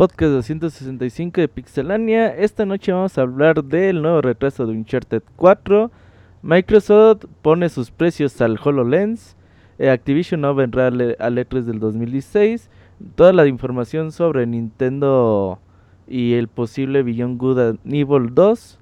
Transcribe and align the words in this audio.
Podcast 0.00 0.32
265 0.32 1.42
de 1.42 1.48
Pixelania. 1.48 2.34
Esta 2.34 2.64
noche 2.64 2.90
vamos 2.90 3.18
a 3.18 3.20
hablar 3.20 3.62
del 3.62 4.00
nuevo 4.00 4.22
retraso 4.22 4.64
de 4.66 4.72
Uncharted 4.72 5.22
4. 5.36 5.90
Microsoft 6.40 7.26
pone 7.42 7.68
sus 7.68 7.90
precios 7.90 8.40
al 8.40 8.58
HoloLens. 8.58 9.36
Eh, 9.78 9.90
Activision 9.90 10.40
no 10.40 10.54
vendrá 10.54 10.86
al 10.86 10.98
E3 10.98 11.64
del 11.64 11.80
2016. 11.80 12.70
Toda 13.14 13.34
la 13.34 13.46
información 13.46 14.10
sobre 14.10 14.46
Nintendo 14.46 15.58
y 16.08 16.32
el 16.32 16.48
posible 16.48 17.02
Beyond 17.02 17.38
Good 17.38 17.58
and 17.58 17.78
Evil 17.84 18.34
2. 18.34 18.79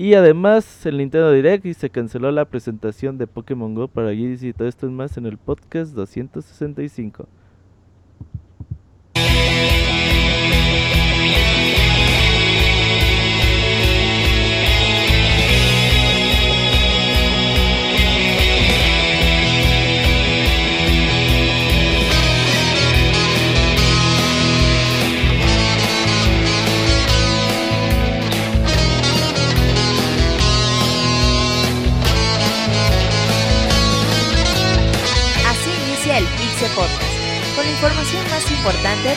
Y 0.00 0.14
además 0.14 0.86
el 0.86 0.98
Nintendo 0.98 1.32
Direct 1.32 1.66
y 1.66 1.74
se 1.74 1.90
canceló 1.90 2.30
la 2.30 2.44
presentación 2.44 3.18
de 3.18 3.26
Pokémon 3.26 3.74
Go 3.74 3.88
para 3.88 4.12
GDC 4.12 4.44
y 4.44 4.52
todo 4.52 4.68
esto 4.68 4.86
es 4.86 4.92
más 4.92 5.16
en 5.16 5.26
el 5.26 5.38
podcast 5.38 5.92
265. 5.92 7.26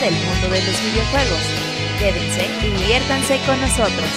Del 0.02 0.14
mundo 0.16 0.50
de 0.50 0.64
los 0.64 0.84
videojuegos. 0.84 1.40
Quédense 2.00 2.48
y 2.66 2.72
diviértanse 2.72 3.40
con 3.46 3.62
nosotros. 3.62 4.10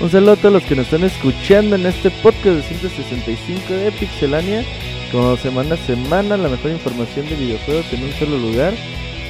Un 0.00 0.10
saludo 0.10 0.32
a 0.32 0.36
todos 0.36 0.54
los 0.54 0.62
que 0.64 0.74
nos 0.74 0.86
están 0.86 1.04
escuchando 1.04 1.76
en 1.76 1.84
este 1.84 2.10
podcast 2.10 2.56
de 2.56 2.62
165 2.62 3.72
de 3.74 3.92
Pixelania. 3.92 4.64
Como 5.12 5.36
semana 5.36 5.74
a 5.74 5.86
semana, 5.86 6.38
la 6.38 6.48
mejor 6.48 6.70
información 6.70 7.28
de 7.28 7.36
videojuegos 7.36 7.84
en 7.92 8.02
un 8.02 8.12
solo 8.14 8.38
lugar. 8.38 8.72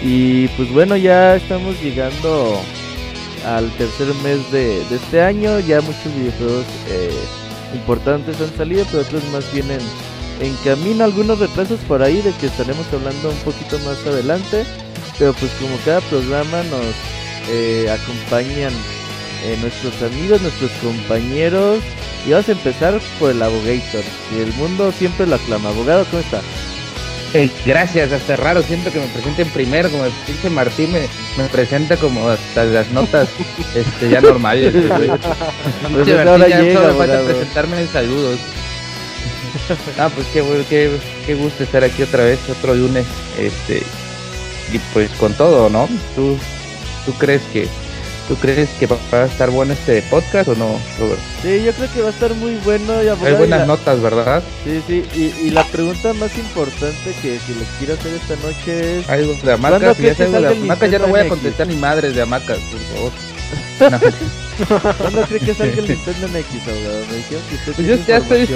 Y 0.00 0.46
pues 0.48 0.72
bueno, 0.72 0.96
ya 0.96 1.34
estamos 1.34 1.74
llegando 1.82 2.60
al 3.44 3.68
tercer 3.72 4.06
mes 4.22 4.52
de, 4.52 4.80
este 4.94 5.20
año. 5.20 5.58
Ya 5.58 5.80
muchos 5.80 6.14
videojuegos 6.16 6.66
eh, 6.88 7.10
importantes 7.74 8.40
han 8.40 8.56
salido, 8.56 8.84
pero 8.92 9.02
otros 9.02 9.24
más 9.32 9.52
vienen 9.52 9.80
en 10.40 10.54
camino. 10.64 11.02
Algunos 11.02 11.40
retrasos 11.40 11.80
por 11.80 12.00
ahí 12.00 12.22
de 12.22 12.32
que 12.34 12.46
estaremos 12.46 12.86
hablando 12.92 13.30
un 13.30 13.38
poquito 13.38 13.76
más 13.80 13.98
adelante. 14.06 14.64
Pero 15.18 15.32
pues 15.34 15.50
como 15.60 15.76
cada 15.84 16.00
programa 16.02 16.62
nos 16.62 16.94
eh, 17.50 17.90
acompañan 17.90 18.72
eh, 19.44 19.56
nuestros 19.60 20.02
amigos, 20.02 20.40
nuestros 20.42 20.70
compañeros. 20.82 21.80
Y 22.26 22.30
vamos 22.30 22.48
a 22.48 22.52
empezar 22.52 23.00
por 23.18 23.30
el 23.30 23.42
Abogator. 23.42 24.04
Y 24.36 24.40
el 24.40 24.52
mundo 24.54 24.92
siempre 24.92 25.26
lo 25.26 25.36
aclama. 25.36 25.70
Abogado, 25.70 26.04
¿cómo 26.10 26.22
está? 26.22 26.40
Eh, 27.34 27.50
gracias, 27.64 28.12
hasta 28.12 28.36
raro, 28.36 28.62
siento 28.62 28.92
que 28.92 29.00
me 29.00 29.06
presenten 29.06 29.48
primero, 29.50 29.88
como 29.88 30.04
el 30.04 30.12
pinche 30.26 30.50
Martín 30.50 30.92
me, 30.92 31.08
me 31.38 31.48
presenta 31.48 31.96
como 31.96 32.28
hasta 32.28 32.64
las 32.64 32.90
notas 32.90 33.26
este, 33.74 34.10
ya 34.10 34.20
normales. 34.20 34.74
Pues 34.74 36.04
que 36.04 36.12
ahora 36.12 36.36
Martín, 36.36 36.48
ya 36.48 36.60
llega, 36.60 36.80
solo 36.80 36.94
falta 36.94 37.14
abogado. 37.14 37.38
presentarme 37.38 37.80
en 37.80 37.88
saludos. 37.88 38.38
Ah, 39.98 40.10
pues 40.14 40.26
qué, 40.32 40.42
bueno, 40.42 40.64
qué, 40.68 40.90
qué 41.24 41.34
gusto 41.34 41.62
estar 41.62 41.84
aquí 41.84 42.02
otra 42.02 42.24
vez, 42.24 42.38
otro 42.50 42.74
lunes, 42.74 43.06
este, 43.38 43.82
y 44.72 44.78
pues 44.92 45.10
con 45.12 45.32
todo, 45.34 45.70
¿no? 45.70 45.88
¿Tú, 46.14 46.36
tú 47.06 47.12
crees 47.14 47.42
que, 47.52 47.68
tú 48.28 48.36
crees 48.36 48.68
que 48.78 48.86
va 48.86 48.96
a 49.12 49.24
estar 49.24 49.50
bueno 49.50 49.72
este 49.72 50.02
podcast 50.02 50.48
o 50.48 50.54
no, 50.54 50.78
Robert? 50.98 51.20
Sí, 51.42 51.62
yo 51.64 51.72
creo 51.72 51.92
que 51.92 52.02
va 52.02 52.08
a 52.08 52.12
estar 52.12 52.34
muy 52.34 52.54
bueno. 52.64 53.02
Y 53.02 53.08
Hay 53.08 53.34
buenas 53.34 53.60
la- 53.60 53.66
notas, 53.66 54.00
¿verdad? 54.00 54.42
Sí, 54.64 54.82
sí. 54.86 55.04
Y, 55.14 55.46
y 55.48 55.50
la 55.50 55.64
pregunta 55.66 56.12
más 56.14 56.36
importante 56.38 57.12
que, 57.22 57.38
que 57.46 57.54
les 57.58 57.68
quiero 57.78 57.94
hacer 57.94 58.12
esta 58.14 58.36
noche 58.36 58.98
es... 59.00 59.08
Algo 59.08 59.32
de 59.32 59.38
¿Cuándo 59.40 59.66
hamacas, 59.68 59.96
sé 59.96 60.22
algo 60.24 60.40
de 60.40 60.48
hamacas, 60.48 60.90
ya 60.90 60.98
no 60.98 61.06
voy 61.08 61.20
a 61.20 61.28
contestar 61.28 61.66
ni 61.66 61.76
madres 61.76 62.14
de 62.14 62.22
hamacas, 62.22 62.58
por 62.70 62.80
favor. 62.96 63.12
No. 63.90 64.94
¿Cuándo 64.98 65.22
cree 65.22 65.40
que 65.40 65.54
salga 65.54 65.72
el 65.78 65.88
Nintendo 65.88 66.28
NX, 66.28 66.68
abogado? 66.68 67.04
Me 67.10 67.16
dijeron 67.16 67.42
que 67.48 67.54
usted 67.56 67.72
Pues 67.74 67.86
yo 67.88 67.96
ya 68.06 68.16
estoy-. 68.18 68.48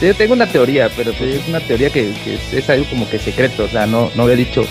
Yo 0.00 0.14
tengo 0.14 0.32
una 0.32 0.46
teoría, 0.46 0.88
pero 0.96 1.12
pues 1.12 1.30
Sí. 1.34 1.40
es 1.42 1.48
una 1.48 1.60
teoría 1.60 1.90
que, 1.90 2.12
que 2.24 2.34
es, 2.36 2.52
es 2.52 2.70
algo 2.70 2.88
como 2.88 3.08
que 3.10 3.18
secreto, 3.18 3.64
o 3.64 3.68
sea, 3.68 3.86
no, 3.86 4.10
no 4.14 4.26
lo 4.26 4.32
he 4.32 4.36
dicho 4.36 4.62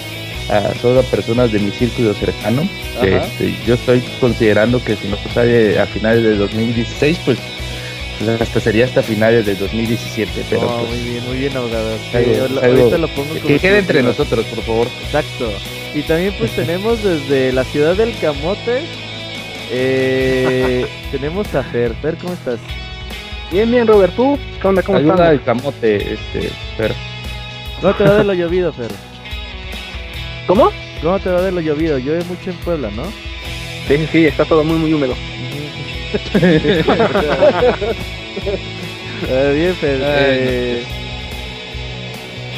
a 0.50 0.74
solo 0.82 1.02
a 1.02 1.04
personas 1.04 1.52
de 1.52 1.60
mi 1.60 1.72
círculo 1.72 2.14
cercano. 2.14 2.68
este, 3.02 3.54
yo 3.66 3.76
estoy 3.76 4.02
considerando 4.20 4.84
que 4.84 4.96
si 4.96 5.08
no 5.08 5.18
sale 5.34 5.80
a 5.80 5.86
finales 5.86 6.24
de 6.24 6.36
2016, 6.36 7.20
pues, 7.26 7.38
pues 8.18 8.42
hasta 8.42 8.60
sería 8.60 8.86
hasta 8.86 9.02
finales 9.04 9.46
de 9.46 9.56
2017, 9.56 10.44
pero 10.50 10.62
Oh, 10.68 10.86
pues, 10.88 11.00
muy 11.00 11.10
bien, 11.10 11.26
muy 11.28 11.38
bien, 11.38 11.56
abogado. 11.58 11.96
Sí, 12.12 12.18
algo- 12.18 12.48
lo- 12.56 12.62
algo 12.62 12.78
ahorita 12.82 12.98
lo 12.98 13.08
pongo 13.10 13.30
como 13.36 13.48
que 13.48 13.60
quede 13.60 13.78
entre 13.80 14.02
nosotros, 14.04 14.46
por 14.46 14.64
favor. 14.64 14.88
Exacto. 15.06 15.52
Y 15.96 16.02
también 16.02 16.34
pues 16.38 16.52
tenemos 16.56 17.04
desde 17.04 17.52
la 17.54 17.64
ciudad 17.64 17.96
del 17.96 18.18
Camote, 18.20 18.82
eh, 19.72 20.86
tenemos 21.12 21.54
a 21.56 21.64
Fer. 21.64 21.94
Fer, 22.02 22.16
¿cómo 22.16 22.34
estás? 22.34 22.60
Bien, 23.52 23.70
bien, 23.72 23.88
Robert, 23.88 24.16
¿tú? 24.16 24.38
¿Qué 24.62 24.68
onda? 24.68 24.82
¿Cómo 24.84 24.98
Ayuda 25.00 25.14
estás? 25.14 25.30
al 25.30 25.44
camote, 25.44 25.96
este, 26.14 26.50
pero 26.78 26.94
¿Cómo 27.82 27.94
te 27.96 28.04
va 28.04 28.16
de 28.18 28.24
lo 28.24 28.34
llovido, 28.34 28.72
Fer? 28.74 28.92
¿Cómo? 30.50 30.72
¿Cómo 31.04 31.20
te 31.20 31.30
va 31.30 31.42
de 31.44 31.52
lo 31.52 31.62
llovido? 31.62 32.00
Llueve 32.00 32.24
mucho 32.24 32.50
en 32.50 32.56
Puebla, 32.58 32.90
¿no? 32.96 33.04
Sí, 33.88 34.08
sí, 34.12 34.26
está 34.26 34.46
todo 34.46 34.64
muy, 34.64 34.80
muy 34.80 34.92
húmedo. 34.92 35.14
Eh, 36.42 36.84
bien, 39.54 39.76
Fer. 39.76 40.04
Ay, 40.04 40.38
eh, 40.42 40.84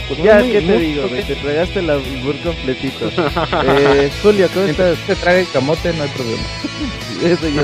Pues 0.07 0.23
ya, 0.23 0.35
muy, 0.39 0.51
¿qué 0.51 0.61
te 0.61 0.65
muy- 0.67 0.77
digo? 0.85 1.03
Te 1.27 1.35
tragaste 1.35 1.79
el 1.79 1.89
albur 1.89 2.37
completito. 2.39 3.11
Eh, 3.67 4.09
Julio, 4.23 4.47
¿cómo 4.53 4.67
estás? 4.67 4.97
se 5.05 5.15
trague 5.17 5.41
el 5.41 5.49
camote 5.51 5.91
no 5.91 6.03
hay 6.03 6.09
problema. 6.09 6.43
Eso 7.23 7.49
ya 7.49 7.61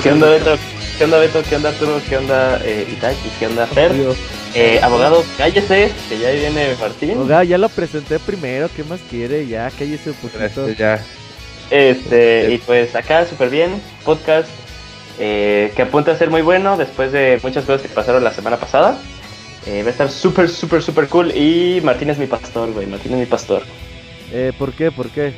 ¿Qué 0.97 1.03
onda. 1.03 1.19
Beto? 1.19 1.43
¿Qué 1.47 1.55
onda, 1.55 1.69
Beto? 1.71 1.79
¿Qué 1.79 1.87
onda, 1.87 1.97
Arturo? 1.97 2.01
¿Qué 2.09 2.17
onda, 2.17 2.61
eh, 2.63 2.87
Itachi? 2.91 3.29
¿Qué 3.39 3.47
onda, 3.47 3.67
Fer? 3.67 3.91
Eh, 4.55 4.79
abogado, 4.81 5.23
cállese, 5.37 5.91
que 6.09 6.17
ya 6.17 6.31
viene 6.31 6.75
Martín. 6.79 7.11
Abogado, 7.11 7.43
ya 7.43 7.57
lo 7.57 7.69
presenté 7.69 8.17
primero. 8.17 8.69
¿Qué 8.75 8.83
más 8.83 8.99
quiere? 9.09 9.45
Ya, 9.45 9.69
cállese 9.77 10.09
un 10.09 10.15
poquito. 10.15 10.43
este, 10.67 10.75
ya, 10.75 11.03
Este, 11.69 12.51
y 12.53 12.57
pues 12.59 12.95
acá 12.95 13.25
súper 13.27 13.49
bien, 13.49 13.79
podcast 14.03 14.49
eh, 15.19 15.71
que 15.75 15.83
apunta 15.83 16.11
a 16.13 16.17
ser 16.17 16.29
muy 16.29 16.41
bueno 16.41 16.77
después 16.77 17.11
de 17.11 17.39
muchas 17.43 17.65
cosas 17.65 17.81
que 17.83 17.89
pasaron 17.89 18.23
la 18.23 18.31
semana 18.33 18.57
pasada. 18.57 18.97
Eh, 19.67 19.83
va 19.83 19.89
a 19.89 19.91
estar 19.91 20.09
súper, 20.09 20.49
súper, 20.49 20.81
súper 20.81 21.07
cool. 21.09 21.31
Y 21.35 21.81
Martín 21.83 22.09
es 22.09 22.17
mi 22.17 22.25
pastor, 22.25 22.71
güey. 22.71 22.87
Martín 22.87 23.13
es 23.13 23.19
mi 23.19 23.25
pastor. 23.25 23.63
Eh, 24.31 24.51
¿Por 24.57 24.73
qué? 24.73 24.91
¿Por 24.91 25.09
qué? 25.09 25.33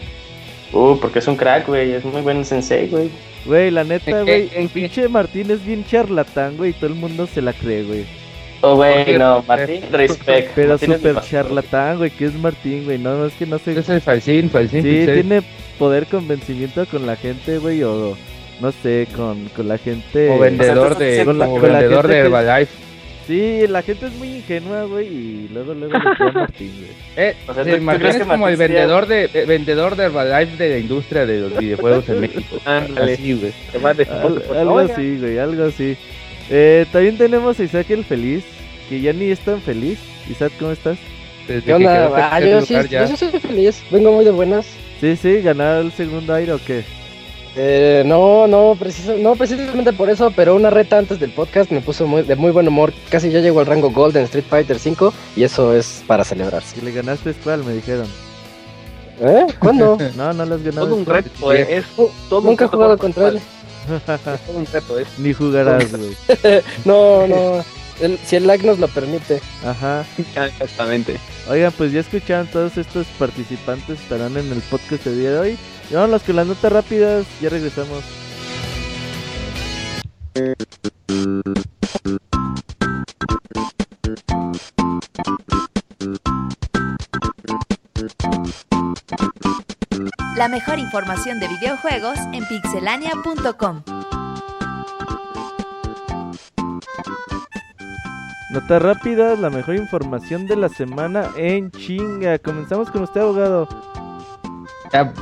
Uh, 0.72 0.98
porque 1.00 1.20
es 1.20 1.28
un 1.28 1.36
crack, 1.36 1.68
güey. 1.68 1.94
Es 1.94 2.06
muy 2.06 2.22
buen 2.22 2.46
sensei, 2.46 2.88
güey. 2.88 3.10
Güey, 3.46 3.72
la 3.72 3.84
neta, 3.84 4.12
¿En 4.20 4.26
güey, 4.26 4.48
qué- 4.50 4.56
qué? 4.62 4.70
pinche 4.70 5.08
Martín 5.08 5.50
es 5.50 5.66
bien 5.66 5.84
charlatán, 5.86 6.58
güey, 6.58 6.72
y 6.72 6.74
todo 6.74 6.88
el 6.88 6.96
mundo 6.96 7.26
se 7.28 7.42
la 7.42 7.54
cree, 7.54 7.84
güey. 7.84 8.06
Oh, 8.62 8.76
güey, 8.76 8.96
¿Por 8.96 9.06
qué? 9.06 9.18
no, 9.18 9.44
Martín, 9.48 9.82
respect. 9.92 10.52
Pero 10.54 10.70
Martín 10.72 10.92
es 10.92 11.02
mi 11.02 11.10
súper 11.10 11.24
charlatán, 11.24 11.98
güey, 11.98 12.12
que 12.12 12.26
es 12.26 12.34
Martín, 12.36 12.84
güey, 12.86 12.98
no, 12.98 13.16
no, 13.18 13.26
es 13.26 13.34
que 13.34 13.46
no 13.46 13.58
sé. 13.58 13.80
es 13.80 13.88
el 13.90 14.02
falsín, 14.02 14.50
falsín, 14.50 14.84
Sí, 14.84 14.90
pixel. 14.90 15.14
tiene 15.22 15.42
poder 15.80 16.06
convencimiento 16.08 16.86
con 16.88 17.06
la 17.08 17.16
gente, 17.16 17.58
güey, 17.58 17.82
o 17.84 18.18
no 18.60 18.72
sé, 18.84 19.08
con, 19.16 19.46
con 19.56 19.70
la 19.70 19.78
gente. 19.78 20.30
O 20.30 20.38
vendedor 20.40 20.92
O 20.92 20.96
sea, 20.98 21.08
de, 21.08 21.26
con 21.26 21.40
la- 21.40 21.46
como 21.46 21.62
con 21.62 21.72
la 21.72 21.80
vendedor 21.80 22.02
gente 22.08 22.16
de 22.18 22.22
que- 22.22 22.28
Herbalife. 22.28 22.72
Sí, 23.30 23.68
la 23.68 23.84
gente 23.84 24.08
es 24.08 24.14
muy 24.14 24.38
ingenua, 24.38 24.86
güey, 24.86 25.08
y 25.08 25.50
luego, 25.54 25.76
luego 25.76 25.94
le 25.94 26.00
Martín, 26.34 26.72
güey. 26.80 26.92
Eh, 27.16 27.36
O 27.48 27.54
sea, 27.54 27.64
sí, 27.64 27.70
¿tú- 27.70 27.78
tú 27.78 27.84
Martín 27.84 28.08
es 28.08 28.18
como 28.18 28.34
el 28.34 28.58
Martín 28.58 28.58
vendedor 28.58 29.06
de, 29.08 29.28
de- 29.28 29.46
vendedor 29.46 29.96
de 29.96 30.04
Herbalife 30.06 30.58
de 30.64 30.70
la 30.72 30.78
industria 30.80 31.26
de 31.28 31.40
los 31.42 31.58
videojuegos 31.60 32.10
en 32.10 32.22
México. 32.22 32.58
Ándale. 32.66 33.14
Así, 33.14 33.34
güey. 33.34 33.54
Al- 33.86 34.58
algo 34.58 34.80
así, 34.80 35.18
güey, 35.20 35.38
algo 35.38 35.66
así. 35.66 35.96
Eh, 36.50 36.88
también 36.92 37.20
tenemos 37.20 37.60
a 37.60 37.64
Isaac 37.64 37.92
el 37.92 38.04
Feliz, 38.04 38.44
que 38.90 39.00
ya 39.00 39.14
ni 39.14 39.26
es 39.26 39.40
tan 39.42 39.62
feliz. 39.62 40.00
Isaac, 40.28 40.52
¿cómo 40.58 40.72
estás? 40.72 40.98
Desde 41.48 41.62
¿Qué 41.72 41.78
que 41.78 41.88
Ah, 41.88 42.40
yo 42.42 42.62
sí, 42.62 42.74
yo 42.90 43.08
sí 43.08 43.16
soy 43.16 43.40
feliz, 43.40 43.84
vengo 43.92 44.12
muy 44.12 44.26
de 44.26 44.32
buenas. 44.32 44.66
Sí, 45.00 45.16
sí, 45.16 45.42
ganar 45.42 45.82
el 45.84 45.92
segundo 45.92 46.34
aire 46.34 46.54
o 46.54 46.60
qué. 46.66 46.84
Eh, 47.56 48.04
no, 48.06 48.48
no, 48.48 48.76
preciso, 48.80 49.16
no 49.18 49.36
precisamente 49.36 49.92
por 49.92 50.10
eso, 50.10 50.32
pero 50.36 50.56
una 50.56 50.70
reta 50.70 50.98
antes 50.98 51.20
del 51.20 51.32
podcast 51.32 51.72
me 51.72 51.82
puso 51.82 52.06
muy, 52.08 52.22
de 52.22 52.36
muy 52.36 52.52
buen 52.52 52.68
humor. 52.68 52.94
Casi 53.10 53.30
ya 53.32 53.40
llegó 53.40 53.60
al 53.60 53.66
rango 53.66 53.90
Gold 53.92 54.16
en 54.18 54.24
Street 54.26 54.46
Fighter 54.50 54.78
V 54.78 55.12
y 55.36 55.44
eso 55.44 55.74
es 55.76 56.04
para 56.08 56.24
celebrarse. 56.24 56.76
Si 56.80 56.82
le 56.86 56.92
ganaste 56.92 57.34
cuál, 57.44 57.64
me 57.64 57.74
dijeron. 57.74 58.08
¿Eh? 59.22 59.46
¿Cuándo? 59.60 59.98
No, 60.16 60.32
no 60.34 60.46
le 60.46 60.56
has 60.56 60.64
ganado. 60.64 60.88
Todo 60.88 60.96
un 60.96 61.06
reto, 61.06 61.54
eh, 61.54 61.78
es 61.78 61.86
todo 62.30 62.40
un 62.40 62.46
Nunca 62.46 62.66
he 62.66 62.68
jugado 62.70 62.98
contra 62.98 63.30
él. 63.30 63.38
Es 63.38 64.22
todo 64.46 64.58
un 64.58 64.66
reto, 64.66 65.00
es. 65.00 65.08
Ni 65.18 65.34
jugarás, 65.34 65.92
güey. 65.98 66.16
No, 66.86 67.28
no. 67.28 67.64
el- 68.00 68.20
si 68.26 68.36
el 68.38 68.46
lag 68.48 68.64
nos 68.64 68.80
lo 68.80 68.88
permite. 68.88 69.42
Ajá. 69.66 70.06
Ah, 70.38 70.46
Exactamente. 70.62 71.18
Oigan, 71.50 71.72
pues 71.74 71.92
ya 71.92 72.02
escucharon 72.02 72.48
todos 72.48 72.78
estos 72.78 73.08
participantes 73.18 74.00
estarán 74.00 74.38
en 74.38 74.52
el 74.52 74.62
podcast 74.62 75.08
el 75.08 75.20
día 75.20 75.32
de 75.32 75.40
hoy. 75.40 75.58
Vámonos 75.92 76.22
con 76.22 76.36
las 76.36 76.46
notas 76.46 76.72
rápidas, 76.72 77.26
ya 77.42 77.50
regresamos. 77.50 78.04
La 90.38 90.48
mejor 90.48 90.78
información 90.80 91.40
de 91.40 91.48
videojuegos 91.48 92.18
en 92.34 92.48
pixelania.com. 92.48 93.84
Notas 98.52 98.82
rápidas, 98.82 99.40
la 99.40 99.50
mejor 99.50 99.76
información 99.76 100.46
de 100.46 100.56
la 100.56 100.70
semana 100.70 101.30
en 101.36 101.72
chinga. 101.72 102.38
Comenzamos 102.40 102.90
con 102.92 103.04
usted, 103.04 103.22
abogado. 103.22 103.68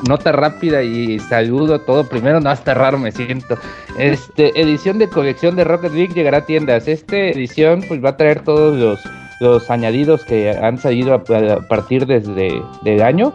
Nota 0.07 0.31
rápida 0.31 0.83
y 0.83 1.19
saludo 1.19 1.81
todo. 1.81 2.07
Primero, 2.07 2.39
no 2.39 2.49
hasta 2.49 2.73
raro 2.73 2.97
me 2.97 3.11
siento. 3.11 3.57
Este, 3.97 4.59
edición 4.59 4.97
de 4.97 5.09
colección 5.09 5.55
de 5.55 5.63
Rocket 5.63 5.93
League 5.93 6.13
llegará 6.13 6.39
a 6.39 6.45
tiendas. 6.45 6.87
Esta 6.87 7.17
edición 7.17 7.83
pues 7.87 8.03
va 8.03 8.09
a 8.09 8.17
traer 8.17 8.43
todos 8.43 8.77
los, 8.77 8.99
los 9.39 9.69
añadidos 9.69 10.23
que 10.23 10.51
han 10.51 10.77
salido 10.77 11.13
a, 11.13 11.23
partir 11.67 12.05
desde 12.05 12.61
del 12.83 13.01
año. 13.01 13.33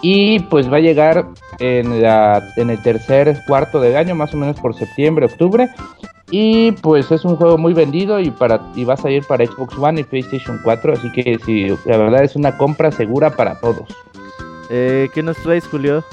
Y 0.00 0.40
pues 0.40 0.70
va 0.70 0.78
a 0.78 0.80
llegar 0.80 1.26
en, 1.60 2.02
la, 2.02 2.42
el 2.56 2.82
tercer 2.82 3.38
cuarto 3.46 3.80
del 3.80 3.96
año, 3.96 4.14
más 4.14 4.34
o 4.34 4.36
menos 4.36 4.58
por 4.60 4.74
septiembre, 4.74 5.26
octubre. 5.26 5.68
Y 6.30 6.72
pues 6.72 7.10
es 7.12 7.24
un 7.24 7.36
juego 7.36 7.58
muy 7.58 7.74
vendido 7.74 8.18
y 8.18 8.30
para 8.30 8.60
y 8.74 8.84
va 8.84 8.94
a 8.94 8.96
salir 8.96 9.24
para 9.26 9.46
Xbox 9.46 9.76
One 9.78 10.00
y 10.00 10.04
PlayStation 10.04 10.58
4. 10.64 10.94
Así 10.94 11.12
que 11.12 11.38
sí, 11.44 11.68
la 11.84 11.98
verdad 11.98 12.24
es 12.24 12.36
una 12.36 12.56
compra 12.56 12.90
segura 12.90 13.30
para 13.30 13.60
todos. 13.60 13.88
Eh, 14.70 15.08
¿Qué 15.14 15.22
nos 15.22 15.36
traes, 15.38 15.66
Julio? 15.66 16.04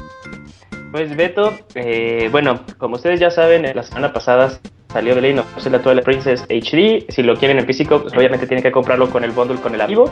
Pues 0.91 1.15
Beto, 1.15 1.53
eh, 1.75 2.27
bueno, 2.31 2.59
como 2.77 2.95
ustedes 2.95 3.19
ya 3.19 3.31
saben, 3.31 3.63
la 3.73 3.83
semana 3.83 4.11
pasada 4.11 4.59
salió 4.91 5.15
de 5.15 5.21
ley 5.21 5.33
no 5.33 5.45
sé, 5.57 5.69
la 5.69 5.79
Twilight 5.79 6.03
Princess 6.03 6.43
HD. 6.49 7.05
Si 7.09 7.23
lo 7.23 7.35
quieren 7.35 7.59
en 7.59 7.65
físico, 7.65 8.01
pues 8.01 8.13
obviamente 8.13 8.45
tienen 8.47 8.63
que 8.63 8.71
comprarlo 8.71 9.09
con 9.09 9.23
el 9.23 9.31
bundle 9.31 9.59
con 9.59 9.73
el 9.73 9.81
amiibo. 9.81 10.11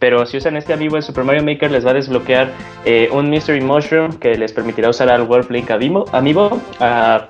Pero 0.00 0.26
si 0.26 0.36
usan 0.36 0.56
este 0.56 0.72
amiibo 0.72 0.96
en 0.96 1.02
Super 1.02 1.24
Mario 1.24 1.42
Maker, 1.42 1.70
les 1.70 1.84
va 1.84 1.90
a 1.90 1.94
desbloquear 1.94 2.52
eh, 2.84 3.08
un 3.12 3.30
Mystery 3.30 3.60
Mushroom 3.60 4.18
que 4.18 4.36
les 4.36 4.52
permitirá 4.52 4.90
usar 4.90 5.08
al 5.08 5.22
World 5.22 5.50
Link 5.50 5.70
Amiibo. 5.70 6.04
amiibo. 6.12 6.60
Ah, 6.78 7.26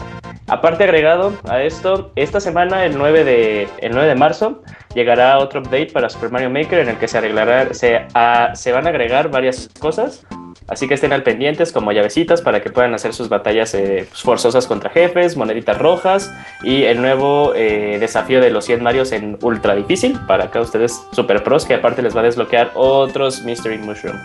aparte 0.49 0.84
agregado 0.84 1.32
a 1.49 1.62
esto, 1.62 2.10
esta 2.16 2.40
semana, 2.40 2.84
el 2.84 2.99
9 2.99 3.25
de, 3.25 3.69
el 3.78 3.93
9 3.93 4.08
de 4.08 4.14
marzo, 4.14 4.62
llegará 4.94 5.38
otro 5.38 5.60
update 5.60 5.93
para 5.93 6.08
Super 6.08 6.31
Mario 6.31 6.50
Maker 6.50 6.81
en 6.81 6.90
el 6.90 6.96
que 6.96 7.08
se 7.08 7.19
arreglará, 7.19 7.72
se, 7.72 8.06
ah, 8.14 8.50
se 8.55 8.72
van 8.72 8.87
a 8.87 8.90
agregar 8.90 9.31
varias 9.31 9.70
cosas. 9.78 10.26
Así 10.69 10.87
que 10.87 10.94
estén 10.94 11.12
al 11.12 11.23
pendientes 11.23 11.73
como 11.73 11.93
llavecitas 11.93 12.43
para 12.43 12.61
que 12.61 12.70
puedan 12.70 12.94
hacer 12.94 13.15
sus 13.15 13.29
batallas 13.29 13.75
eh, 13.75 14.06
pues, 14.09 14.23
forzosas 14.23 14.67
contra 14.67 14.91
jefes, 14.91 15.37
moneditas 15.37 15.79
rojas 15.79 16.32
y 16.62 16.85
el 16.85 17.00
nuevo 17.00 17.55
eh, 17.55 17.97
desafío 17.99 18.41
de 18.41 18.50
los 18.50 18.67
100 18.67 18.82
Marios 18.82 19.12
en 19.12 19.38
ultra 19.43 19.75
difícil 19.75 20.19
para 20.26 20.44
acá 20.44 20.61
ustedes 20.61 21.00
super 21.12 21.43
pros 21.43 21.65
que 21.65 21.75
aparte 21.75 22.03
les 22.03 22.15
va 22.15 22.20
a 22.20 22.25
desbloquear 22.25 22.70
otros 22.75 23.43
Mystery 23.43 23.79
Mushroom. 23.79 24.19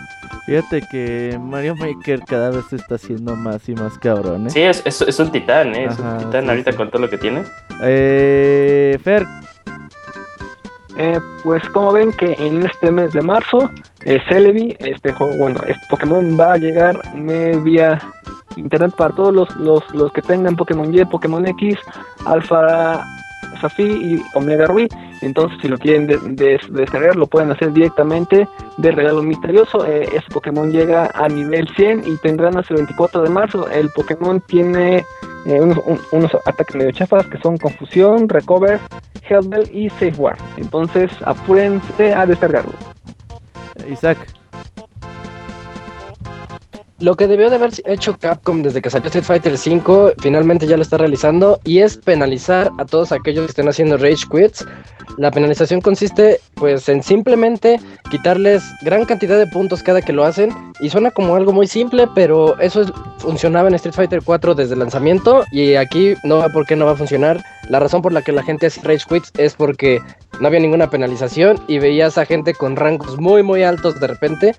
Fíjate 0.46 0.82
que 0.90 1.38
Mario 1.40 1.74
Maker 1.74 2.20
cada 2.20 2.50
vez 2.50 2.66
se 2.68 2.76
está 2.76 2.96
haciendo 2.96 3.34
más 3.34 3.66
y 3.68 3.74
más 3.74 3.96
cabrón, 3.98 4.46
¿eh? 4.46 4.50
Sí, 4.50 4.60
es, 4.60 4.82
es, 4.84 5.00
es 5.00 5.18
un 5.18 5.32
titán, 5.32 5.74
¿eh? 5.74 5.86
es 5.86 5.98
un 5.98 6.18
titán 6.18 6.44
sí, 6.44 6.50
ahorita 6.50 6.72
sí. 6.72 6.76
con 6.76 6.90
todo 6.90 7.00
lo 7.00 7.08
que 7.08 7.16
tiene. 7.16 7.44
Eh, 7.82 8.98
Fer, 9.02 9.24
Eh, 10.96 11.18
pues 11.42 11.62
como 11.70 11.92
ven 11.92 12.12
que 12.12 12.34
en 12.38 12.64
este 12.64 12.90
mes 12.90 13.12
de 13.12 13.22
marzo, 13.22 13.70
eh, 14.04 14.20
Celebi, 14.28 14.76
este 14.78 15.12
juego, 15.12 15.36
bueno, 15.38 15.60
este 15.66 15.84
Pokémon 15.90 16.38
va 16.38 16.52
a 16.52 16.56
llegar 16.56 17.00
eh, 17.16 17.58
vía 17.62 17.98
internet 18.56 18.94
para 18.96 19.14
todos 19.14 19.34
los, 19.34 19.56
los, 19.56 19.82
los 19.92 20.12
que 20.12 20.22
tengan 20.22 20.54
Pokémon 20.54 20.94
Y, 20.94 21.04
Pokémon 21.04 21.46
X, 21.48 21.76
Alpha 22.26 23.04
Safi 23.60 23.82
y 23.82 24.22
Omega 24.34 24.66
Ruby. 24.66 24.88
Entonces, 25.22 25.58
si 25.62 25.68
lo 25.68 25.78
quieren 25.78 26.06
de- 26.06 26.18
de- 26.18 26.60
descargar, 26.70 27.16
lo 27.16 27.26
pueden 27.26 27.50
hacer 27.50 27.72
directamente 27.72 28.46
de 28.76 28.90
regalo 28.90 29.22
misterioso. 29.22 29.86
Eh, 29.86 30.08
este 30.14 30.32
Pokémon 30.32 30.70
llega 30.70 31.10
a 31.14 31.28
nivel 31.28 31.68
100 31.76 32.02
y 32.06 32.16
tendrán 32.18 32.56
hasta 32.58 32.74
el 32.74 32.78
24 32.80 33.22
de 33.22 33.30
marzo. 33.30 33.68
El 33.70 33.88
Pokémon 33.90 34.40
tiene 34.46 35.04
eh, 35.46 35.60
unos, 35.60 35.78
un- 35.86 36.00
unos 36.12 36.34
ataques 36.46 36.74
medio 36.74 36.90
chafas 36.92 37.26
que 37.26 37.38
son 37.38 37.58
Confusión, 37.58 38.28
Recover, 38.30 38.80
Hellbell 39.28 39.68
y 39.74 39.90
Safeguard. 39.90 40.38
Entonces, 40.56 41.10
apúrense 41.24 42.14
a 42.14 42.24
descargarlo. 42.24 42.72
Isaac. 43.90 44.18
Lo 47.00 47.16
que 47.16 47.26
debió 47.26 47.50
de 47.50 47.56
haber 47.56 47.72
hecho 47.86 48.16
Capcom 48.16 48.62
desde 48.62 48.80
que 48.80 48.88
salió 48.88 49.06
Street 49.06 49.24
Fighter 49.24 49.54
V, 49.54 50.14
finalmente 50.18 50.66
ya 50.68 50.76
lo 50.76 50.82
está 50.82 50.96
realizando, 50.96 51.58
y 51.64 51.80
es 51.80 51.96
penalizar 51.96 52.70
a 52.78 52.84
todos 52.84 53.10
aquellos 53.10 53.46
que 53.46 53.50
estén 53.50 53.68
haciendo 53.68 53.96
Rage 53.96 54.24
Quits. 54.30 54.64
La 55.18 55.32
penalización 55.32 55.80
consiste, 55.80 56.40
pues, 56.54 56.88
en 56.88 57.02
simplemente 57.02 57.80
quitarles 58.12 58.62
gran 58.82 59.04
cantidad 59.06 59.36
de 59.36 59.48
puntos 59.48 59.82
cada 59.82 60.02
que 60.02 60.12
lo 60.12 60.24
hacen, 60.24 60.50
y 60.78 60.88
suena 60.88 61.10
como 61.10 61.34
algo 61.34 61.52
muy 61.52 61.66
simple, 61.66 62.08
pero 62.14 62.58
eso 62.60 62.82
es- 62.82 62.92
funcionaba 63.18 63.68
en 63.68 63.74
Street 63.74 63.94
Fighter 63.94 64.22
4 64.24 64.54
desde 64.54 64.74
el 64.74 64.78
lanzamiento, 64.78 65.44
y 65.50 65.74
aquí 65.74 66.14
no 66.22 66.38
va 66.38 66.48
por 66.50 66.64
qué 66.64 66.76
no 66.76 66.86
va 66.86 66.92
a 66.92 66.96
funcionar. 66.96 67.42
La 67.68 67.80
razón 67.80 68.02
por 68.02 68.12
la 68.12 68.22
que 68.22 68.30
la 68.30 68.44
gente 68.44 68.66
hace 68.66 68.80
Rage 68.82 69.04
Quits 69.08 69.32
es 69.36 69.54
porque 69.54 70.00
no 70.40 70.46
había 70.46 70.60
ninguna 70.60 70.88
penalización, 70.90 71.58
y 71.66 71.80
veías 71.80 72.18
a 72.18 72.24
gente 72.24 72.54
con 72.54 72.76
rangos 72.76 73.18
muy, 73.18 73.42
muy 73.42 73.64
altos 73.64 73.98
de 73.98 74.06
repente, 74.06 74.54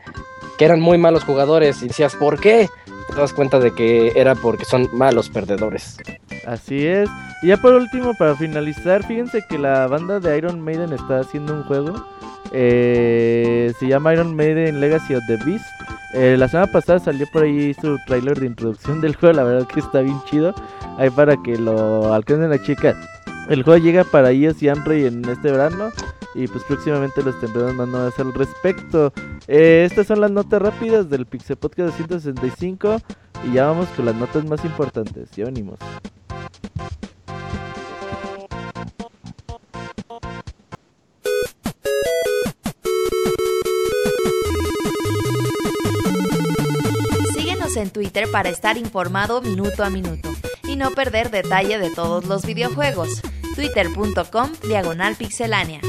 que 0.57 0.65
eran 0.65 0.79
muy 0.81 0.97
malos 0.97 1.23
jugadores 1.23 1.81
y 1.81 1.87
decías, 1.87 2.15
¿por 2.15 2.39
qué? 2.39 2.69
Te 3.09 3.15
das 3.15 3.33
cuenta 3.33 3.59
de 3.59 3.71
que 3.73 4.13
era 4.15 4.35
porque 4.35 4.65
son 4.65 4.89
malos 4.93 5.29
perdedores. 5.29 5.97
Así 6.47 6.85
es. 6.85 7.09
Y 7.41 7.47
ya 7.47 7.57
por 7.57 7.73
último, 7.73 8.13
para 8.17 8.35
finalizar, 8.35 9.03
fíjense 9.05 9.43
que 9.49 9.57
la 9.57 9.87
banda 9.87 10.19
de 10.19 10.37
Iron 10.37 10.61
Maiden 10.61 10.93
está 10.93 11.19
haciendo 11.19 11.53
un 11.53 11.63
juego. 11.63 11.93
eh, 12.51 13.73
se 13.79 13.87
llama 13.87 14.13
Iron 14.13 14.35
Maiden 14.35 14.79
Legacy 14.79 15.15
of 15.15 15.23
the 15.27 15.37
Beast. 15.45 15.65
Eh, 16.13 16.35
la 16.37 16.47
semana 16.47 16.71
pasada 16.71 16.99
salió 16.99 17.27
por 17.33 17.43
ahí 17.43 17.73
su 17.73 17.97
tráiler 18.07 18.39
de 18.39 18.45
introducción 18.45 19.01
del 19.01 19.15
juego. 19.15 19.35
La 19.35 19.43
verdad 19.43 19.67
que 19.67 19.81
está 19.81 19.99
bien 20.01 20.19
chido. 20.29 20.55
Ahí 20.97 21.09
para 21.09 21.35
que 21.43 21.57
lo 21.57 22.13
alcancen 22.13 22.53
a 22.53 22.61
checar. 22.63 22.95
El 23.49 23.63
juego 23.63 23.83
llega 23.83 24.03
para 24.05 24.31
iOS 24.31 24.63
y 24.63 24.69
Android 24.69 25.05
en 25.05 25.25
este 25.27 25.51
verano. 25.51 25.89
Y 26.35 26.47
pues 26.49 26.65
próximamente 26.65 27.23
los 27.23 27.39
tendremos 27.39 27.73
más 27.75 27.87
novedades 27.87 28.19
al 28.19 28.33
respecto. 28.33 29.13
Eh, 29.47 29.85
estas 29.89 30.07
son 30.07 30.19
las 30.19 30.29
notas 30.29 30.61
rápidas 30.61 31.09
del 31.09 31.25
Pixel 31.25 31.55
Podcast 31.55 31.97
265. 31.97 32.97
Y 33.45 33.53
ya 33.53 33.67
vamos 33.67 33.87
con 33.95 34.05
las 34.05 34.15
notas 34.15 34.43
más 34.43 34.63
importantes. 34.65 35.31
Ya 35.31 35.45
venimos. 35.45 35.79
Síguenos 47.33 47.77
en 47.77 47.91
Twitter 47.91 48.29
para 48.29 48.49
estar 48.49 48.77
informado 48.77 49.41
minuto 49.41 49.85
a 49.85 49.89
minuto 49.89 50.29
y 50.67 50.75
no 50.75 50.91
perder 50.91 51.31
detalle 51.31 51.79
de 51.79 51.91
todos 51.91 52.25
los 52.25 52.45
videojuegos. 52.45 53.21
Twitter.com 53.55 54.51
Diagonal 54.67 55.15
Pixelánea. 55.15 55.79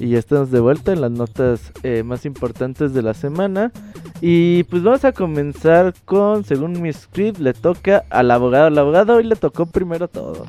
Y 0.00 0.10
ya 0.10 0.18
estamos 0.18 0.50
de 0.52 0.60
vuelta 0.60 0.92
en 0.92 1.00
las 1.00 1.10
notas 1.10 1.72
eh, 1.82 2.02
más 2.04 2.24
importantes 2.24 2.94
de 2.94 3.02
la 3.02 3.14
semana. 3.14 3.72
Y 4.20 4.62
pues 4.64 4.82
vamos 4.82 5.04
a 5.04 5.12
comenzar 5.12 5.92
con, 6.04 6.44
según 6.44 6.80
mi 6.80 6.92
script, 6.92 7.38
le 7.38 7.52
toca 7.52 8.04
al 8.10 8.30
abogado. 8.30 8.66
Al 8.66 8.78
abogado 8.78 9.16
hoy 9.16 9.24
le 9.24 9.34
tocó 9.36 9.66
primero 9.66 10.06
todo. 10.08 10.46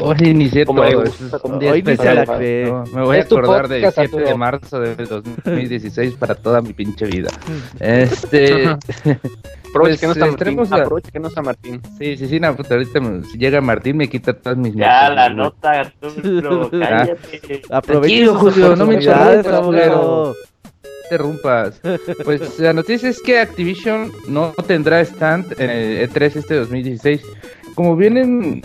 Hoy 0.00 0.16
inicié 0.20 0.64
todo. 0.64 0.74
me 0.76 0.88
es 0.88 0.96
gusta, 0.96 1.38
un 1.44 1.58
día 1.58 1.72
hoy 1.72 1.82
ni 1.82 1.86
se 1.86 1.92
especial. 1.92 2.16
la 2.16 2.26
cree. 2.36 2.66
No, 2.70 2.84
me 2.94 3.02
voy 3.02 3.16
a 3.18 3.22
acordar 3.22 3.68
del 3.68 3.82
podcast, 3.84 4.08
7 4.10 4.24
de 4.28 4.34
marzo 4.36 4.80
del 4.80 5.06
2016 5.06 6.14
para 6.14 6.34
toda 6.34 6.60
mi 6.60 6.72
pinche 6.72 7.06
vida. 7.06 7.28
Este, 7.78 8.66
Aproveche 9.70 9.98
Pues, 9.98 10.00
que 10.00 10.06
no 10.06 10.12
está 10.12 10.26
Martín. 10.26 10.58
a- 10.72 10.76
Aproveche 10.82 11.10
que 11.12 11.20
no 11.20 11.28
está 11.28 11.42
Martín. 11.42 11.80
sí, 11.98 12.16
sí, 12.16 12.26
sí, 12.26 12.40
no, 12.40 12.56
puta, 12.56 12.74
ahorita 12.74 13.00
me- 13.00 13.22
si 13.24 13.38
llega 13.38 13.60
Martín 13.60 13.96
me 13.98 14.08
quita 14.08 14.32
todas 14.32 14.58
mis 14.58 14.74
Ya, 14.74 15.08
notas, 15.10 15.14
la 15.14 15.28
nota, 15.30 15.70
Arturo, 15.80 16.70
cállate. 16.78 17.62
Aproveche 17.70 18.24
Tranquilo, 18.24 18.32
sus 18.40 18.52
Julio, 18.54 18.76
no 18.80 18.86
me 18.86 18.94
interrumpas, 18.94 20.36
interrumpas. 21.04 21.80
Pues 22.24 22.58
la 22.58 22.72
noticia 22.72 23.08
es 23.08 23.20
que 23.20 23.38
Activision 23.38 24.12
no 24.28 24.52
tendrá 24.66 25.00
stand 25.00 25.60
en 25.60 25.70
el 25.70 26.10
E3 26.10 26.36
este 26.36 26.54
2016. 26.54 27.22
Como 27.74 27.96
vienen 27.96 28.62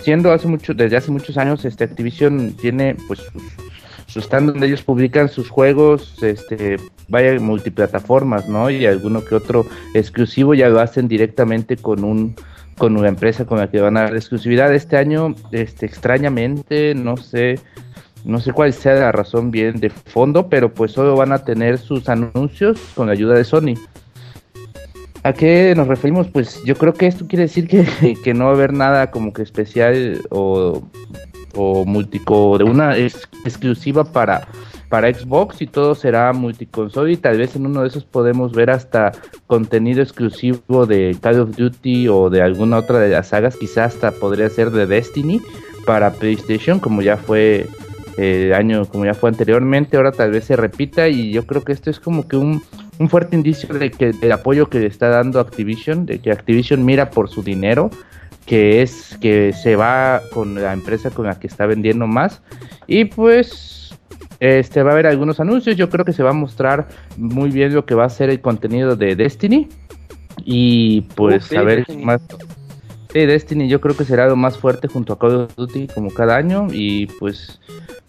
siendo 0.00 0.32
hace 0.32 0.48
mucho, 0.48 0.74
desde 0.74 0.96
hace 0.96 1.10
muchos 1.10 1.36
años, 1.36 1.64
este 1.64 1.84
Activision 1.84 2.52
tiene 2.54 2.96
pues 3.06 3.20
sus, 3.20 3.42
su 4.06 4.20
stand 4.20 4.52
donde 4.52 4.66
ellos 4.66 4.82
publican 4.82 5.28
sus 5.28 5.50
juegos, 5.50 6.22
este, 6.22 6.76
vaya 7.08 7.38
multiplataformas, 7.40 8.48
¿no? 8.48 8.70
Y 8.70 8.86
alguno 8.86 9.24
que 9.24 9.34
otro 9.34 9.66
exclusivo 9.94 10.54
ya 10.54 10.68
lo 10.68 10.80
hacen 10.80 11.08
directamente 11.08 11.76
con 11.76 12.04
un 12.04 12.36
con 12.78 12.94
una 12.96 13.08
empresa 13.08 13.46
con 13.46 13.58
la 13.58 13.70
que 13.70 13.80
van 13.80 13.96
a 13.96 14.02
dar 14.02 14.14
exclusividad. 14.14 14.74
Este 14.74 14.96
año, 14.98 15.34
este, 15.50 15.86
extrañamente, 15.86 16.94
no 16.94 17.16
sé, 17.16 17.58
no 18.26 18.40
sé 18.40 18.52
cuál 18.52 18.72
sea 18.72 18.94
la 18.94 19.12
razón 19.12 19.50
bien 19.50 19.78
de 19.80 19.90
fondo, 19.90 20.48
pero 20.48 20.72
pues 20.74 20.92
solo 20.92 21.16
van 21.16 21.32
a 21.32 21.44
tener 21.44 21.78
sus 21.78 22.08
anuncios 22.08 22.78
con 22.94 23.06
la 23.06 23.12
ayuda 23.12 23.34
de 23.34 23.44
Sony. 23.44 23.74
¿A 25.22 25.32
qué 25.32 25.74
nos 25.76 25.88
referimos? 25.88 26.28
Pues 26.28 26.62
yo 26.64 26.76
creo 26.76 26.92
que 26.94 27.06
esto 27.06 27.26
quiere 27.26 27.44
decir 27.44 27.66
que, 27.66 27.84
que 28.24 28.34
no 28.34 28.44
va 28.44 28.50
a 28.50 28.54
haber 28.54 28.72
nada 28.72 29.10
como 29.10 29.32
que 29.32 29.42
especial 29.42 30.20
o, 30.30 30.82
o 31.54 31.84
multico 31.84 32.58
de 32.58 32.64
una 32.64 32.96
ex- 32.96 33.28
exclusiva 33.44 34.04
para, 34.04 34.46
para 34.88 35.12
Xbox 35.12 35.62
y 35.62 35.66
todo 35.66 35.94
será 35.96 36.32
multiconsole 36.32 37.12
y 37.12 37.16
tal 37.16 37.38
vez 37.38 37.56
en 37.56 37.66
uno 37.66 37.82
de 37.82 37.88
esos 37.88 38.04
podemos 38.04 38.52
ver 38.52 38.70
hasta 38.70 39.10
contenido 39.48 40.00
exclusivo 40.00 40.86
de 40.86 41.16
Call 41.20 41.40
of 41.40 41.56
Duty 41.56 42.08
o 42.08 42.30
de 42.30 42.42
alguna 42.42 42.78
otra 42.78 43.00
de 43.00 43.08
las 43.08 43.28
sagas, 43.28 43.56
quizás 43.56 43.94
hasta 43.94 44.12
podría 44.12 44.48
ser 44.48 44.70
de 44.70 44.86
Destiny 44.86 45.40
para 45.86 46.12
PlayStation 46.12 46.78
como 46.78 47.02
ya 47.02 47.16
fue 47.16 47.66
eh, 48.18 48.52
año 48.54 48.86
como 48.86 49.04
ya 49.04 49.14
fue 49.14 49.28
anteriormente, 49.30 49.96
ahora 49.96 50.12
tal 50.12 50.30
vez 50.30 50.44
se 50.44 50.56
repita 50.56 51.08
y 51.08 51.32
yo 51.32 51.46
creo 51.46 51.62
que 51.64 51.72
esto 51.72 51.90
es 51.90 52.00
como 52.00 52.26
que 52.26 52.36
un, 52.36 52.62
un 52.98 53.08
fuerte 53.08 53.36
indicio 53.36 53.74
de 53.74 53.90
que 53.90 54.12
del 54.12 54.32
apoyo 54.32 54.68
que 54.68 54.80
le 54.80 54.86
está 54.86 55.08
dando 55.08 55.40
Activision, 55.40 56.06
de 56.06 56.18
que 56.18 56.32
Activision 56.32 56.84
mira 56.84 57.10
por 57.10 57.28
su 57.28 57.42
dinero, 57.42 57.90
que 58.46 58.80
es 58.80 59.18
que 59.20 59.52
se 59.52 59.76
va 59.76 60.22
con 60.32 60.54
la 60.54 60.72
empresa 60.72 61.10
con 61.10 61.26
la 61.26 61.38
que 61.38 61.46
está 61.46 61.66
vendiendo 61.66 62.06
más 62.06 62.42
y 62.86 63.06
pues 63.06 63.94
este 64.40 64.82
va 64.82 64.90
a 64.90 64.92
haber 64.94 65.06
algunos 65.06 65.40
anuncios, 65.40 65.76
yo 65.76 65.90
creo 65.90 66.04
que 66.04 66.12
se 66.12 66.22
va 66.22 66.30
a 66.30 66.34
mostrar 66.34 66.88
muy 67.16 67.50
bien 67.50 67.74
lo 67.74 67.84
que 67.84 67.94
va 67.94 68.04
a 68.04 68.10
ser 68.10 68.30
el 68.30 68.40
contenido 68.40 68.96
de 68.96 69.16
Destiny 69.16 69.68
y 70.44 71.02
pues 71.16 71.52
a 71.52 71.62
ver 71.62 71.78
Destiny. 71.78 72.04
más 72.04 72.22
Sí, 73.12 73.24
Destiny 73.24 73.68
yo 73.68 73.80
creo 73.80 73.96
que 73.96 74.04
será 74.04 74.26
lo 74.26 74.36
más 74.36 74.58
fuerte 74.58 74.88
junto 74.88 75.14
a 75.14 75.18
Call 75.18 75.36
of 75.36 75.56
Duty 75.56 75.86
como 75.88 76.10
cada 76.10 76.36
año 76.36 76.66
y 76.70 77.06
pues 77.18 77.60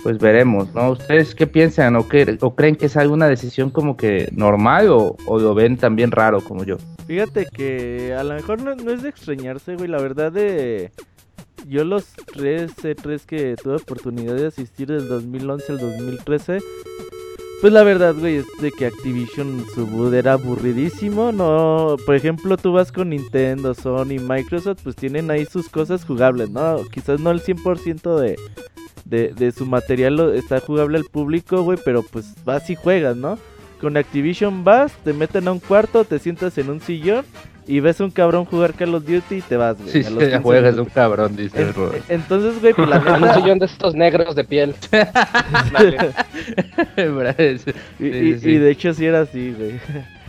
pues 0.04 0.20
veremos, 0.20 0.74
¿no? 0.74 0.92
¿Ustedes 0.92 1.34
qué 1.36 1.48
piensan 1.48 1.96
o, 1.96 2.08
qué, 2.08 2.38
o 2.42 2.56
creen 2.56 2.76
que 2.76 2.86
es 2.86 2.98
alguna 2.98 3.28
decisión 3.28 3.70
como 3.72 3.98
que 3.98 4.30
normal 4.32 4.90
o, 4.90 5.18
o 5.26 5.40
lo 5.40 5.56
ven 5.56 5.78
también 5.78 6.12
raro 6.12 6.42
como 6.42 6.64
yo? 6.64 6.78
Fíjate 7.08 7.46
que 7.46 8.14
a 8.14 8.24
lo 8.24 8.36
mejor 8.36 8.62
no, 8.62 8.92
es 8.92 9.02
de 9.02 9.10
extrañarse, 9.10 9.76
güey. 9.76 9.88
La 9.88 10.02
verdad 10.02 10.32
de... 10.32 10.92
Yo 11.68 11.84
los 11.84 12.06
tres 12.34 12.78
C3 12.78 13.26
que 13.26 13.56
tuve 13.62 13.76
oportunidad 13.76 14.36
de 14.36 14.48
asistir 14.48 14.88
del 14.88 15.08
2011 15.08 15.72
al 15.72 15.80
2013... 15.80 16.60
Pues 17.60 17.74
la 17.74 17.82
verdad, 17.82 18.14
güey, 18.14 18.36
es 18.36 18.46
de 18.62 18.72
que 18.72 18.86
Activision 18.86 19.66
su 19.74 19.88
boot 19.88 20.14
era 20.14 20.34
aburridísimo. 20.34 21.32
No, 21.32 21.96
por 22.06 22.14
ejemplo, 22.14 22.56
tú 22.56 22.74
vas 22.74 22.92
con 22.92 23.10
Nintendo, 23.10 23.74
Sony, 23.74 24.20
Microsoft, 24.22 24.82
pues 24.84 24.96
tienen 24.96 25.32
ahí 25.32 25.44
sus 25.44 25.68
cosas 25.68 26.06
jugables, 26.06 26.52
¿no? 26.52 26.84
Quizás 26.92 27.20
no 27.20 27.32
el 27.32 27.42
100% 27.42 28.16
de, 28.20 28.36
de, 29.10 29.34
de 29.34 29.52
su 29.52 29.66
material 29.66 30.16
lo- 30.16 30.34
está 30.34 30.60
jugable 30.60 30.98
al 30.98 31.06
público, 31.06 31.62
güey, 31.64 31.78
pero 31.84 32.04
pues 32.04 32.34
vas 32.46 32.70
y 32.70 32.76
juegas, 32.76 33.16
¿no? 33.16 33.38
Con 33.82 33.96
Activision 33.98 34.64
vas, 34.64 34.92
te 35.04 35.14
meten 35.14 35.48
a 35.48 35.52
un 35.52 35.60
cuarto, 35.60 36.04
te 36.04 36.20
sientas 36.20 36.58
en 36.58 36.70
un 36.70 36.82
sillón 36.82 37.24
y 37.68 37.80
ves 37.82 38.00
a 38.02 38.06
un 38.06 38.12
cabrón 38.12 38.46
jugar 38.46 38.74
Call 38.74 38.96
of 38.96 39.04
Duty 39.06 39.36
y 39.36 39.42
te 39.42 39.56
vas, 39.58 39.78
güey. 39.78 39.90
Sí, 39.92 40.00
a 40.00 40.04
sí, 40.06 40.14
los 40.14 40.24
15 40.24 40.40
juegas 40.40 40.76
de 40.76 40.82
un 40.82 40.88
cabrón, 40.90 41.36
dice 41.36 41.62
el 41.62 41.68
En- 41.68 41.74
Robert. 41.74 42.04
entonces, 42.10 42.60
güey, 42.62 42.74
pues 42.74 42.90
la 42.90 42.96
En 43.06 43.14
un 43.14 43.22
neta... 43.22 43.34
sillón 43.36 43.60
de 43.60 43.66
estos 43.66 43.94
negros 43.94 44.36
de 44.36 44.44
piel. 44.46 44.74
Y, 48.00 48.06
y- 48.08 48.40
sí. 48.40 48.50
y 48.52 48.58
de 48.58 48.72
hecho 48.72 48.94
sí 48.94 49.06
era 49.06 49.22
así, 49.22 49.54
güey. 49.58 49.80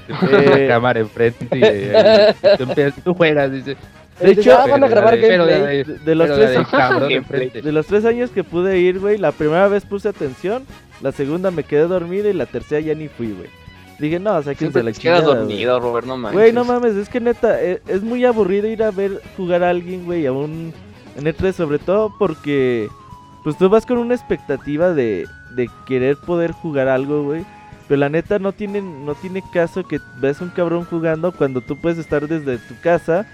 Te 0.07 0.15
pones 0.15 0.47
Eh. 0.47 0.61
la 0.63 0.69
cámara 0.75 1.01
enfrente 1.01 1.47
y, 1.53 1.61
eh, 1.63 2.35
tú, 2.57 2.63
empiezas- 2.65 3.03
tú 3.05 3.15
juegas, 3.15 3.53
dice. 3.53 3.77
De 4.21 4.33
hecho, 4.33 4.53
ah, 4.59 4.67
van 4.67 4.83
a 4.85 4.89
grabar 4.89 5.17
la 5.17 5.29
gameplay. 5.29 5.85
de- 5.85 5.85
De- 5.85 5.99
de 5.99 6.15
los 6.15 6.29
la 6.29 6.35
tres-. 6.35 7.65
De 7.65 7.73
los 7.73 8.05
años 8.05 8.31
que 8.31 8.45
pude 8.45 8.79
ir, 8.79 8.99
güey, 8.99 9.19
la 9.19 9.33
primera 9.33 9.69
vez 9.69 9.85
puse 9.85 10.09
atención, 10.09 10.65
la 11.01 11.13
segunda 11.13 11.51
me 11.51 11.63
quedé 11.65 11.83
dormido 11.87 12.29
y 12.29 12.33
la 12.33 12.47
tercera 12.47 12.81
ya 12.81 12.95
ni 12.95 13.09
fui, 13.09 13.33
güey. 13.33 13.49
Dije, 13.99 14.21
no, 14.21 14.37
sáquense 14.43 14.59
Siempre 14.59 14.83
la 14.85 14.93
te 14.93 15.01
quedas 15.01 15.19
chingada, 15.21 15.35
güey. 15.45 15.49
dormido, 15.49 15.81
Robert, 15.81 16.07
no 16.07 16.17
manches. 16.17 16.39
Güey, 16.41 16.53
no 16.53 16.65
mames, 16.65 16.95
es 16.95 17.09
que 17.09 17.21
neta, 17.21 17.61
e- 17.63 17.83
es, 17.89 18.03
muy 18.03 18.25
aburrido 18.25 18.69
ir 18.69 18.83
a 18.83 18.91
ver 18.93 19.21
jugar 19.37 19.65
a 19.65 19.71
alguien, 19.71 20.05
güey, 20.05 20.25
a 20.27 20.33
un 20.33 20.73
en 21.17 21.25
E3, 21.25 21.53
sobre 21.53 21.79
todo 21.81 22.13
porque 22.19 22.89
pues 23.43 23.59
tú 23.59 23.69
vas 23.69 23.87
con 23.87 23.99
una 23.99 24.15
expectativa 24.15 24.93
de, 24.95 25.27
de 25.57 25.69
querer 25.87 26.17
poder 26.17 26.53
jugar 26.53 26.87
algo, 26.89 27.25
güey. 27.25 27.45
Pero 27.89 27.99
la 28.01 28.09
neta 28.09 28.39
no 28.39 28.53
tiene, 28.53 28.83
no 28.83 29.15
tiene 29.15 29.43
caso 29.53 29.83
que 29.83 29.99
ves 30.21 30.41
un 30.41 30.51
cabrón 30.51 30.85
jugando 30.85 31.33
cuando 31.33 31.61
tú 31.61 31.77
puedes 31.81 31.99
estar 31.99 32.29
desde 32.29 32.59
tu 32.59 32.75
casa, 32.83 33.27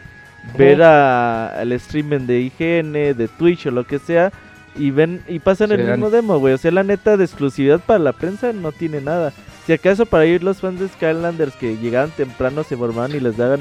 ver 0.56 0.82
a, 0.82 1.48
al 1.60 1.78
streamer 1.80 2.22
de 2.22 2.40
IGN, 2.40 2.92
de 2.92 3.28
Twitch 3.38 3.66
o 3.66 3.70
lo 3.70 3.84
que 3.86 3.98
sea, 3.98 4.32
y 4.76 4.90
ven 4.90 5.22
y 5.28 5.38
pasan 5.38 5.72
el 5.72 5.84
mismo 5.84 6.10
demo, 6.10 6.38
güey. 6.38 6.54
O 6.54 6.58
sea, 6.58 6.70
la 6.72 6.82
neta 6.82 7.16
de 7.16 7.24
exclusividad 7.24 7.80
para 7.80 7.98
la 7.98 8.12
prensa 8.12 8.52
no 8.52 8.72
tiene 8.72 9.00
nada. 9.00 9.32
Si 9.66 9.72
acaso 9.72 10.04
para 10.06 10.26
ir 10.26 10.42
los 10.42 10.58
fans 10.60 10.80
de 10.80 10.88
Skylanders 10.88 11.54
que 11.54 11.76
llegaban 11.78 12.10
temprano 12.10 12.64
se 12.64 12.76
formaban 12.76 13.12
y 13.12 13.20
les 13.20 13.36
daban 13.36 13.60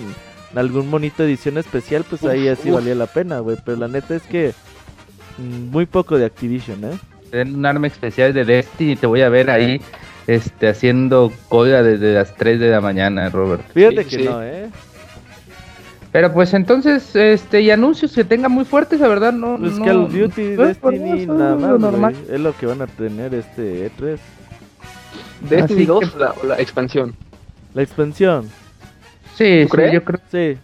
algún 0.55 0.89
monito 0.89 1.23
edición 1.23 1.57
especial, 1.57 2.03
pues 2.09 2.23
ahí 2.25 2.47
así 2.47 2.69
uf. 2.69 2.75
valía 2.75 2.95
la 2.95 3.07
pena, 3.07 3.39
güey. 3.39 3.57
Pero 3.63 3.77
la 3.77 3.87
neta 3.87 4.15
es 4.15 4.23
que 4.23 4.53
mm, 5.37 5.69
muy 5.71 5.85
poco 5.85 6.17
de 6.17 6.25
Activision, 6.25 6.83
¿eh? 6.83 6.99
Den 7.31 7.55
un 7.55 7.65
arma 7.65 7.87
especial 7.87 8.33
de 8.33 8.43
Destiny 8.45 8.91
y 8.91 8.95
te 8.95 9.07
voy 9.07 9.21
a 9.21 9.29
ver 9.29 9.49
ahí 9.49 9.81
este 10.27 10.67
haciendo 10.67 11.31
cola 11.49 11.81
desde 11.83 12.13
las 12.13 12.35
3 12.35 12.59
de 12.59 12.69
la 12.69 12.81
mañana, 12.81 13.29
Robert. 13.29 13.63
Fíjate 13.73 14.03
Sí, 14.03 14.09
que 14.09 14.17
sí. 14.17 14.23
no, 14.25 14.43
¿eh? 14.43 14.69
Pero 16.13 16.31
pues 16.31 16.53
entonces, 16.53 17.15
este, 17.15 17.61
y 17.61 17.71
anuncios 17.71 18.13
que 18.13 18.23
tengan 18.23 18.51
muy 18.51 18.65
fuertes, 18.65 18.99
la 18.99 19.07
verdad, 19.07 19.33
no. 19.33 19.57
Pues 19.57 19.79
no, 19.79 19.83
Call 19.83 19.97
of 20.03 20.13
Duty, 20.13 20.55
pues, 20.55 20.77
pues, 20.77 20.99
Destiny, 21.01 21.25
no, 21.25 21.33
nada 21.33 21.55
no, 21.55 21.59
más, 21.59 21.69
lo 21.71 21.79
normal. 21.79 22.15
Es 22.29 22.39
lo 22.39 22.55
que 22.55 22.67
van 22.67 22.83
a 22.83 22.87
tener 22.87 23.33
este 23.33 23.89
E3. 23.89 24.19
Destiny 25.49 25.81
Así 25.81 25.85
2 25.87 26.15
la, 26.17 26.35
la 26.43 26.59
expansión. 26.61 27.15
La 27.73 27.81
expansión, 27.81 28.49
Sí, 29.35 29.63
¿Tú 29.63 29.63
sí, 29.63 29.67
crees? 29.69 29.93
yo 29.93 30.03
creo 30.03 30.21
sí. 30.31 30.59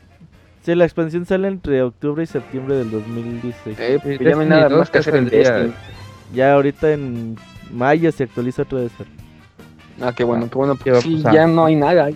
Sí, 0.64 0.76
la 0.76 0.86
expansión 0.86 1.26
sale 1.26 1.48
entre 1.48 1.82
octubre 1.82 2.22
y 2.22 2.28
septiembre 2.28 2.76
del 2.76 2.92
2016. 2.92 3.80
Eh, 3.80 4.00
pues 4.04 4.20
ya 4.20 4.32
no 4.36 4.42
hay 4.42 4.48
nada 4.48 4.70
2 4.70 4.78
más 4.78 4.90
que 4.92 5.00
hacer 5.00 5.16
en 5.16 5.30
Destiny. 5.30 5.74
Ya 6.32 6.54
ahorita 6.54 6.92
en 6.94 7.38
mayo 7.72 8.12
se 8.12 8.26
actualiza 8.26 8.62
otra 8.62 8.82
vez. 8.82 8.92
Ah, 10.00 10.14
qué 10.16 10.24
bueno, 10.24 10.48
qué 10.48 10.56
bueno. 10.56 10.78
¿Qué 10.78 10.92
va 10.92 11.00
a 11.00 11.02
Sí, 11.02 11.24
ya 11.34 11.48
no 11.48 11.66
hay 11.66 11.76
nada. 11.76 12.10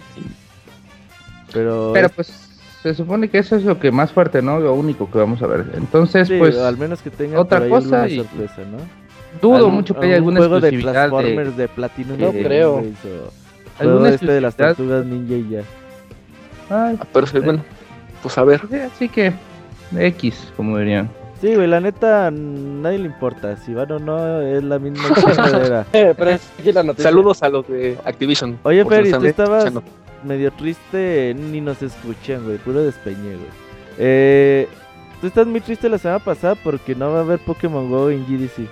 Pero, 1.51 1.91
Pero 1.93 2.09
pues 2.09 2.42
se 2.83 2.93
supone 2.93 3.29
que 3.29 3.39
eso 3.39 3.55
es 3.55 3.63
lo 3.63 3.79
que 3.79 3.91
más 3.91 4.11
fuerte, 4.11 4.41
¿no? 4.41 4.59
Lo 4.59 4.73
único 4.75 5.09
que 5.09 5.17
vamos 5.17 5.41
a 5.41 5.47
ver. 5.47 5.65
Entonces, 5.75 6.27
sí, 6.27 6.35
pues 6.37 6.57
al 6.57 6.77
menos 6.77 7.01
que 7.01 7.09
tengan 7.09 7.39
otra 7.39 7.57
por 7.59 7.65
ahí 7.65 7.69
cosa 7.71 8.03
alguna 8.03 8.09
y- 8.09 8.17
sorpresa, 8.17 8.61
¿no? 8.69 8.77
dudo 9.41 9.55
Algún- 9.55 9.73
mucho 9.73 9.95
que 9.99 10.05
haya 10.05 10.15
algún 10.17 10.35
alguna 10.37 10.39
juego 10.39 10.61
de 10.61 10.67
exclusividad 10.69 11.03
de, 11.05 11.09
Transformers 11.09 11.57
de, 11.57 11.67
Platinum 11.69 12.19
No 12.19 12.31
creo. 12.31 12.83
alguna 13.79 14.09
este 14.09 14.31
de 14.31 14.41
las 14.41 14.55
tortugas 14.55 15.05
ninja 15.05 15.33
y 15.33 15.49
ya. 15.49 15.59
Ay, 16.69 16.97
Ah, 17.01 17.05
Pero 17.11 17.25
sí, 17.27 17.39
bueno, 17.39 17.63
pues 18.21 18.37
a 18.37 18.43
ver. 18.43 18.61
sí, 18.69 18.75
así 18.77 19.09
que 19.09 19.33
X, 19.97 20.51
como 20.55 20.77
dirían. 20.77 21.09
Sí, 21.43 21.53
güey, 21.55 21.67
la 21.67 21.81
neta, 21.81 22.31
nadie 22.31 23.00
le 23.00 23.07
importa. 23.07 23.57
Si 23.57 23.73
van 23.73 23.91
o 23.91 24.00
no, 24.00 24.41
es 24.41 24.63
la 24.63 24.79
misma 24.79 25.13
chingadera. 25.13 25.85
Eh, 25.91 26.13
Pero 26.17 26.29
es 26.29 26.41
aquí 26.57 26.71
la 26.71 26.83
noticia. 26.83 27.09
Saludos 27.12 27.43
a 27.43 27.50
los 27.50 27.67
de 27.67 27.97
Activision. 28.05 28.57
Oye, 28.63 28.85
Ferry, 28.85 29.12
tú 29.12 29.25
estabas 29.25 29.65
escuchando. 29.65 29.83
medio 30.23 30.53
triste, 30.53 31.35
ni 31.38 31.59
nos 31.59 31.81
escuchan, 31.81 32.45
güey, 32.45 32.59
puro 32.59 32.81
despeñe, 32.81 33.35
güey. 33.35 33.50
Eh, 33.97 34.69
tú 35.19 35.27
estás 35.27 35.45
muy 35.45 35.59
triste 35.59 35.89
la 35.89 35.97
semana 35.97 36.19
pasada 36.23 36.55
porque 36.55 36.95
no 36.95 37.12
va 37.12 37.17
a 37.17 37.23
haber 37.23 37.39
Pokémon 37.39 37.89
Go 37.89 38.09
en 38.09 38.25
GDC. 38.25 38.65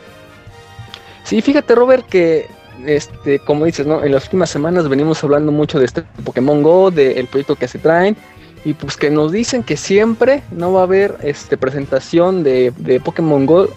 Sí, 1.25 1.41
fíjate, 1.41 1.75
Robert, 1.75 2.05
que 2.05 2.45
este, 2.85 3.39
como 3.39 3.65
dices, 3.65 3.85
¿no? 3.85 4.01
En 4.01 4.13
las 4.13 4.23
últimas 4.23 4.49
semanas 4.49 4.87
venimos 4.87 5.21
hablando 5.25 5.51
mucho 5.51 5.77
de 5.77 5.83
este 5.83 6.03
Pokémon 6.23 6.63
Go, 6.63 6.89
del 6.89 7.27
proyecto 7.27 7.57
que 7.57 7.67
se 7.67 7.79
traen. 7.79 8.15
Y 8.63 8.73
pues 8.75 8.95
que 8.97 9.09
nos 9.09 9.31
dicen 9.31 9.63
que 9.63 9.75
siempre 9.77 10.43
no 10.51 10.71
va 10.73 10.81
a 10.81 10.83
haber 10.83 11.15
este 11.23 11.57
presentación 11.57 12.43
de, 12.43 12.71
de 12.77 12.99
Pokémon 12.99 13.45
Go 13.45 13.67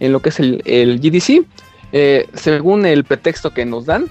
en 0.00 0.12
lo 0.12 0.20
que 0.20 0.28
es 0.28 0.38
el, 0.40 0.62
el 0.64 1.00
GDC. 1.00 1.44
Eh, 1.92 2.28
según 2.34 2.86
el 2.86 3.04
pretexto 3.04 3.52
que 3.52 3.64
nos 3.66 3.84
dan, 3.86 4.08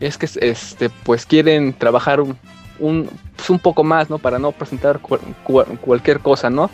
es 0.00 0.18
que 0.18 0.28
este, 0.40 0.90
pues 1.04 1.24
quieren 1.26 1.72
trabajar 1.72 2.20
un, 2.20 2.36
un, 2.78 3.08
pues, 3.34 3.48
un 3.50 3.58
poco 3.58 3.82
más, 3.82 4.10
¿no? 4.10 4.18
Para 4.18 4.38
no 4.38 4.52
presentar 4.52 4.98
cual- 5.00 5.20
cual- 5.42 5.78
cualquier 5.80 6.20
cosa, 6.20 6.50
¿no? 6.50 6.70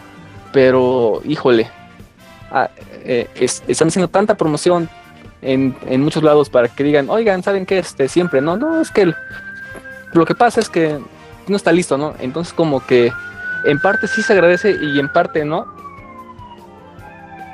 Pero, 0.52 1.22
híjole, 1.24 1.68
ah, 2.50 2.68
eh, 3.04 3.28
es- 3.36 3.62
están 3.68 3.88
haciendo 3.88 4.08
tanta 4.08 4.34
promoción, 4.36 4.88
en, 5.40 5.74
en 5.88 6.02
muchos 6.02 6.22
lados 6.22 6.50
para 6.50 6.68
que 6.68 6.84
digan, 6.84 7.08
oigan, 7.10 7.42
¿saben 7.42 7.64
qué? 7.66 7.78
Este, 7.78 8.08
siempre, 8.08 8.40
no, 8.40 8.56
no, 8.56 8.80
es 8.80 8.90
que 8.90 9.12
lo 10.12 10.24
que 10.26 10.34
pasa 10.34 10.60
es 10.60 10.68
que 10.68 10.98
no 11.48 11.56
está 11.56 11.72
listo, 11.72 11.98
¿no? 11.98 12.14
Entonces 12.20 12.52
como 12.52 12.84
que 12.86 13.12
en 13.64 13.78
parte 13.80 14.06
sí 14.08 14.22
se 14.22 14.32
agradece 14.32 14.76
y 14.80 14.98
en 14.98 15.08
parte 15.12 15.44
no. 15.44 15.66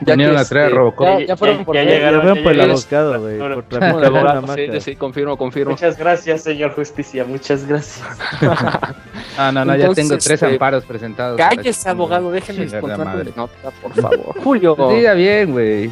Ya 0.01 0.13
Vinieron 0.15 0.37
que, 0.37 0.43
a 0.43 0.45
traer 0.45 0.65
a 0.65 0.69
este, 0.69 0.79
Robocop. 0.79 1.07
Ya, 1.07 1.27
ya 1.27 1.37
fueron 1.37 1.65
por 1.65 1.75
ya 1.75 1.83
llegaron, 1.83 2.21
Ya 2.25 2.33
veo 2.33 2.43
por 2.45 2.53
el 2.53 2.59
ya 2.59 2.65
abocado, 2.65 3.21
güey. 3.21 3.39
Por 3.39 3.85
abogado, 3.85 4.43
maca. 4.43 4.55
sí, 4.55 4.81
sí, 4.81 4.97
confirmo, 4.97 5.37
confirmo. 5.37 5.73
Muchas 5.73 5.99
gracias, 5.99 6.43
señor 6.43 6.73
Justicia, 6.75 7.25
muchas 7.25 7.67
gracias. 7.67 8.07
Ah, 9.41 9.53
no, 9.53 9.65
no, 9.65 9.77
ya 9.77 9.93
tengo 9.95 10.17
tres 10.19 10.31
este, 10.31 10.47
amparos 10.47 10.85
presentados. 10.85 11.37
Cállese, 11.37 11.89
abogado, 11.89 12.33
déjenme 12.33 12.67
mi 12.67 13.33
nota, 13.37 13.71
por 13.81 13.95
favor. 13.95 14.35
Julio, 14.43 14.75
Pues 14.77 14.97
diga 14.97 15.15
bien, 15.15 15.53
güey. 15.53 15.91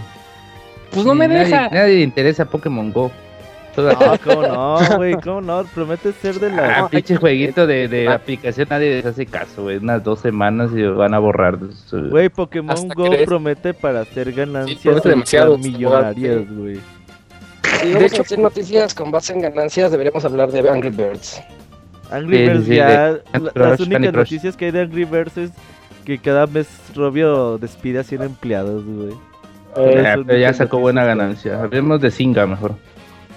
pues 0.90 1.06
no 1.06 1.14
me 1.14 1.28
Nadie- 1.28 1.44
deja. 1.44 1.68
Nadie 1.68 1.94
le 1.94 2.02
interesa 2.02 2.44
Pokémon 2.44 2.92
Go. 2.92 3.12
No, 3.76 4.18
cómo 4.25 4.42
no, 4.42 4.78
güey, 4.97 5.14
cómo 5.14 5.40
no. 5.40 5.64
Promete 5.75 6.12
ser 6.12 6.38
de 6.40 6.49
Ah, 6.49 6.83
la. 6.83 6.88
pinche 6.88 7.16
jueguito 7.16 7.66
de, 7.66 7.88
de 7.88 8.09
Ah. 8.09 8.14
aplicación, 8.14 8.66
nadie 8.71 8.95
les 8.97 9.06
hace 9.06 9.26
caso, 9.26 9.62
güey. 9.64 9.76
Unas 9.78 10.02
dos 10.02 10.21
semanas 10.21 10.71
y 10.75 10.83
van 10.83 11.14
a 11.14 11.18
borrar. 11.18 11.59
su- 11.87 12.09
Güey, 12.11 12.28
Pokémon 12.28 12.71
Hasta 12.73 12.95
Go 12.95 13.06
crees. 13.11 13.26
promete 13.26 13.75
para 13.75 14.00
hacer 14.00 14.33
ganancias 14.33 14.80
promete 14.83 15.09
demasiado, 15.11 15.59
millonarias, 15.59 16.45
güey. 16.56 16.80
Si 17.83 17.92
vamos 17.92 18.12
a 18.14 18.16
decir 18.18 18.38
noticias 18.38 18.95
con 18.95 19.11
base 19.11 19.33
en 19.35 19.40
ganancias, 19.42 19.90
deberíamos 19.90 20.25
hablar 20.25 20.50
de 20.50 20.68
Angry 20.68 20.90
Birds. 20.90 21.42
Angry 22.11 22.37
Sí, 22.38 22.42
Birds 22.45 22.64
sí, 22.66 22.75
ya. 22.76 22.87
de 22.87 23.12
la- 23.12 23.21
Candy 23.33 23.45
las 23.45 23.52
Crush, 23.52 23.80
únicas 23.80 23.88
Candy 23.92 24.09
Crush. 24.09 24.16
noticias 24.18 24.56
que 24.56 24.64
hay 24.66 24.71
de 24.71 24.80
Angry 24.80 25.04
Birds 25.04 25.37
es 25.37 25.50
que 26.04 26.18
cada 26.18 26.47
mes 26.47 26.68
Robio 26.95 27.59
despide 27.59 27.99
a 27.99 28.04
100 28.04 28.23
empleados, 28.23 28.85
güey. 28.85 29.12
Eh, 29.78 30.04
Ah, 30.06 30.16
pero 30.26 30.38
ya 30.38 30.54
sacó 30.54 30.78
buena 30.78 31.04
ganancia. 31.04 31.61
Hablemos 31.62 32.00
de 32.00 32.11
Singa 32.11 32.47
mejor. 32.47 32.76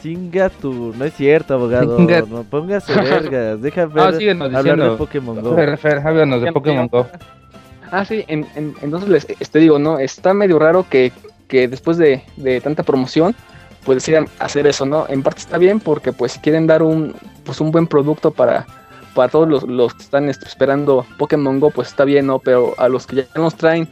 Chinga 0.01 0.49
tu. 0.49 0.93
No 0.97 1.05
es 1.05 1.13
cierto, 1.13 1.53
abogado. 1.55 1.97
Chinga- 1.97 2.25
No 2.27 2.43
póngase 2.43 2.93
vergas. 2.93 3.61
Deja 3.61 3.85
ver. 3.85 4.03
Ah, 4.03 4.57
hablar 4.57 4.79
de. 4.91 4.97
Pokémon 4.97 5.41
Go. 5.41 5.55
Fer, 5.55 5.77
Fer, 5.77 5.97
háblanos 5.99 6.41
de 6.41 6.51
Pokémon 6.53 6.87
Go. 6.87 7.07
Ah, 7.91 8.05
sí, 8.05 8.23
en- 8.27 8.45
en- 8.55 8.75
entonces 8.81 9.09
les 9.09 9.27
este, 9.39 9.59
digo, 9.59 9.79
¿no? 9.79 9.97
Está 9.99 10.33
medio 10.33 10.59
raro 10.59 10.85
que, 10.89 11.11
que 11.47 11.67
después 11.67 11.97
de, 11.97 12.23
de 12.37 12.61
tanta 12.61 12.83
promoción, 12.83 13.35
pues 13.83 13.97
decidan 13.97 14.27
hacer 14.39 14.67
eso, 14.67 14.85
¿no? 14.85 15.05
En 15.09 15.23
parte 15.23 15.39
está 15.41 15.57
bien 15.57 15.79
porque 15.79 16.13
pues 16.13 16.33
si 16.33 16.39
quieren 16.39 16.67
dar 16.67 16.83
un, 16.83 17.15
pues, 17.43 17.59
un 17.61 17.71
buen 17.71 17.87
producto 17.87 18.29
para, 18.31 18.67
para 19.15 19.29
todos 19.29 19.47
los, 19.49 19.63
los 19.63 19.95
que 19.95 20.03
están 20.03 20.29
este, 20.29 20.45
esperando 20.45 21.05
Pokémon 21.17 21.59
Go, 21.59 21.71
pues 21.71 21.87
está 21.87 22.05
bien, 22.05 22.27
¿no? 22.27 22.37
Pero 22.39 22.75
a 22.77 22.87
los 22.89 23.07
que 23.07 23.15
ya 23.17 23.25
nos 23.35 23.55
traen 23.55 23.89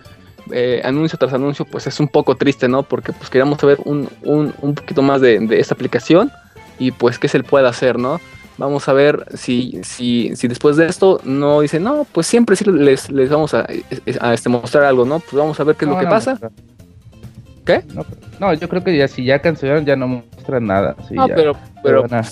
eh, 0.52 0.82
anuncio 0.84 1.18
tras 1.18 1.34
anuncio, 1.34 1.66
pues 1.66 1.88
es 1.88 2.00
un 2.00 2.08
poco 2.08 2.36
triste, 2.36 2.68
¿no? 2.68 2.84
Porque 2.84 3.14
pues 3.14 3.30
queríamos 3.30 3.60
saber 3.60 3.78
un, 3.86 4.10
un, 4.24 4.54
un 4.62 4.76
poquito 4.76 5.02
más 5.02 5.22
de, 5.22 5.40
de 5.40 5.60
esta 5.60 5.74
aplicación 5.74 6.32
y 6.80 6.92
pues 6.92 7.20
qué 7.20 7.28
se 7.28 7.38
le 7.40 7.44
puede 7.44 7.68
hacer, 7.68 7.98
¿no? 7.98 8.20
Vamos 8.58 8.90
a 8.90 8.94
ver 8.94 9.26
si, 9.36 9.80
si, 9.84 10.36
si 10.36 10.48
después 10.48 10.78
de 10.78 10.88
esto 10.88 11.22
no 11.24 11.62
dicen, 11.62 11.84
no, 11.84 12.08
pues 12.12 12.26
siempre 12.26 12.56
sí 12.56 12.66
les, 12.66 13.12
les 13.12 13.30
vamos 13.30 13.54
a, 13.54 13.68
a, 14.20 14.34
este, 14.34 14.50
mostrar 14.50 14.84
algo, 14.86 15.06
¿no? 15.06 15.20
Pues 15.20 15.34
vamos 15.34 15.60
a 15.60 15.64
ver 15.64 15.76
qué 15.76 15.86
es 15.86 15.90
No, 15.90 15.94
lo 15.96 16.00
que 16.00 16.06
no, 16.06 16.12
pasa. 16.12 16.40
no. 16.42 16.50
¿Qué? 17.66 17.84
No, 18.40 18.54
yo 18.54 18.70
creo 18.70 18.84
que 18.84 18.98
ya 18.98 19.08
si 19.08 19.26
ya 19.26 19.40
cancelaron 19.40 19.86
ya 19.86 19.96
no 19.96 20.08
muestran 20.08 20.66
nada. 20.66 20.96
sí, 21.08 21.14
no, 21.14 21.28
ya. 21.28 21.36
pero, 21.36 21.56
pero, 21.84 22.06
a- 22.10 22.24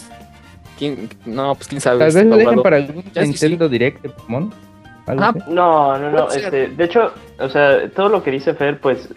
¿quién? 0.80 1.10
no, 1.26 1.54
pues 1.56 1.68
quién 1.68 1.82
sabe. 1.82 2.00
Tal 2.00 2.12
vez 2.14 2.26
lo 2.26 2.38
dejen 2.38 2.62
para 2.64 2.78
algún 2.78 3.04
Ya 3.14 3.22
sí, 3.24 3.30
Nintendo 3.30 3.70
Direct 3.70 4.02
de 4.02 4.10
Pokémon. 4.10 4.54
Algo 5.08 5.24
Ah, 5.24 5.30
así. 5.36 5.40
No, 5.48 5.98
no, 5.98 6.12
no. 6.12 6.28
Este, 6.30 6.68
de 6.68 6.84
hecho, 6.84 7.12
o 7.40 7.50
sea, 7.50 7.90
todo 7.90 8.10
lo 8.10 8.24
que 8.24 8.32
dice 8.32 8.54
Fer, 8.54 8.80
pues 8.80 9.10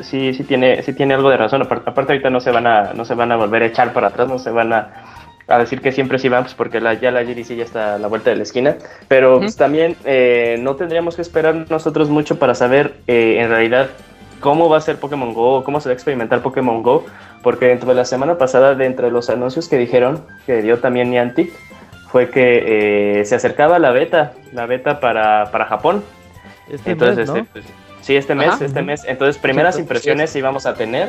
sí, 0.00 0.34
sí 0.34 0.44
tiene, 0.44 0.82
sí 0.82 0.92
tiene 0.92 1.14
algo 1.14 1.30
de 1.30 1.36
razón. 1.36 1.62
Aparte, 1.62 1.90
aparte 1.90 2.12
ahorita 2.12 2.30
no 2.30 2.40
se 2.40 2.50
van 2.50 2.66
a, 2.66 2.92
no 2.94 3.04
se 3.04 3.14
van 3.14 3.32
a 3.32 3.36
volver 3.36 3.62
a 3.62 3.66
echar 3.66 3.92
para 3.92 4.08
atrás, 4.08 4.28
no 4.28 4.38
se 4.38 4.50
van 4.50 4.72
a, 4.72 4.88
a 5.46 5.58
decir 5.58 5.80
que 5.80 5.92
siempre 5.92 6.18
sí 6.18 6.28
van, 6.28 6.44
pues 6.44 6.54
porque 6.54 6.80
la, 6.80 6.94
ya 6.94 7.10
la 7.10 7.22
GDC 7.22 7.56
ya 7.56 7.64
está 7.64 7.94
a 7.94 7.98
la 7.98 8.08
vuelta 8.08 8.30
de 8.30 8.36
la 8.36 8.42
esquina. 8.42 8.76
Pero 9.08 9.38
pues, 9.38 9.56
también 9.56 9.96
eh, 10.04 10.56
no 10.60 10.76
tendríamos 10.76 11.16
que 11.16 11.22
esperar 11.22 11.66
nosotros 11.70 12.08
mucho 12.08 12.38
para 12.38 12.54
saber 12.54 12.94
eh, 13.06 13.36
en 13.40 13.48
realidad 13.50 13.88
cómo 14.40 14.68
va 14.68 14.76
a 14.76 14.80
ser 14.82 14.96
Pokémon 14.96 15.32
Go, 15.32 15.54
o 15.58 15.64
cómo 15.64 15.80
se 15.80 15.88
va 15.88 15.92
a 15.92 15.94
experimentar 15.94 16.42
Pokémon 16.42 16.82
Go, 16.82 17.06
porque 17.42 17.66
dentro 17.66 17.88
de 17.88 17.94
la 17.94 18.04
semana 18.04 18.36
pasada, 18.36 18.74
de 18.74 18.84
entre 18.84 19.10
los 19.10 19.30
anuncios 19.30 19.68
que 19.68 19.78
dijeron, 19.78 20.22
que 20.44 20.60
dio 20.60 20.80
también 20.80 21.10
Niantic, 21.10 21.50
fue 22.14 22.30
que 22.30 23.18
eh, 23.18 23.24
se 23.24 23.34
acercaba 23.34 23.80
la 23.80 23.90
beta, 23.90 24.34
la 24.52 24.66
beta 24.66 25.00
para, 25.00 25.50
para 25.50 25.64
Japón. 25.64 26.04
Este 26.70 26.92
Entonces, 26.92 27.16
mes, 27.16 27.28
¿no? 27.28 27.36
este, 27.38 27.50
pues, 27.52 27.64
sí, 28.02 28.14
este 28.14 28.36
mes, 28.36 28.50
Ajá. 28.50 28.64
este 28.64 28.82
mes. 28.82 29.02
Entonces, 29.04 29.36
primeras 29.42 29.80
impresiones 29.80 30.36
íbamos 30.36 30.64
a 30.64 30.74
tener. 30.74 31.08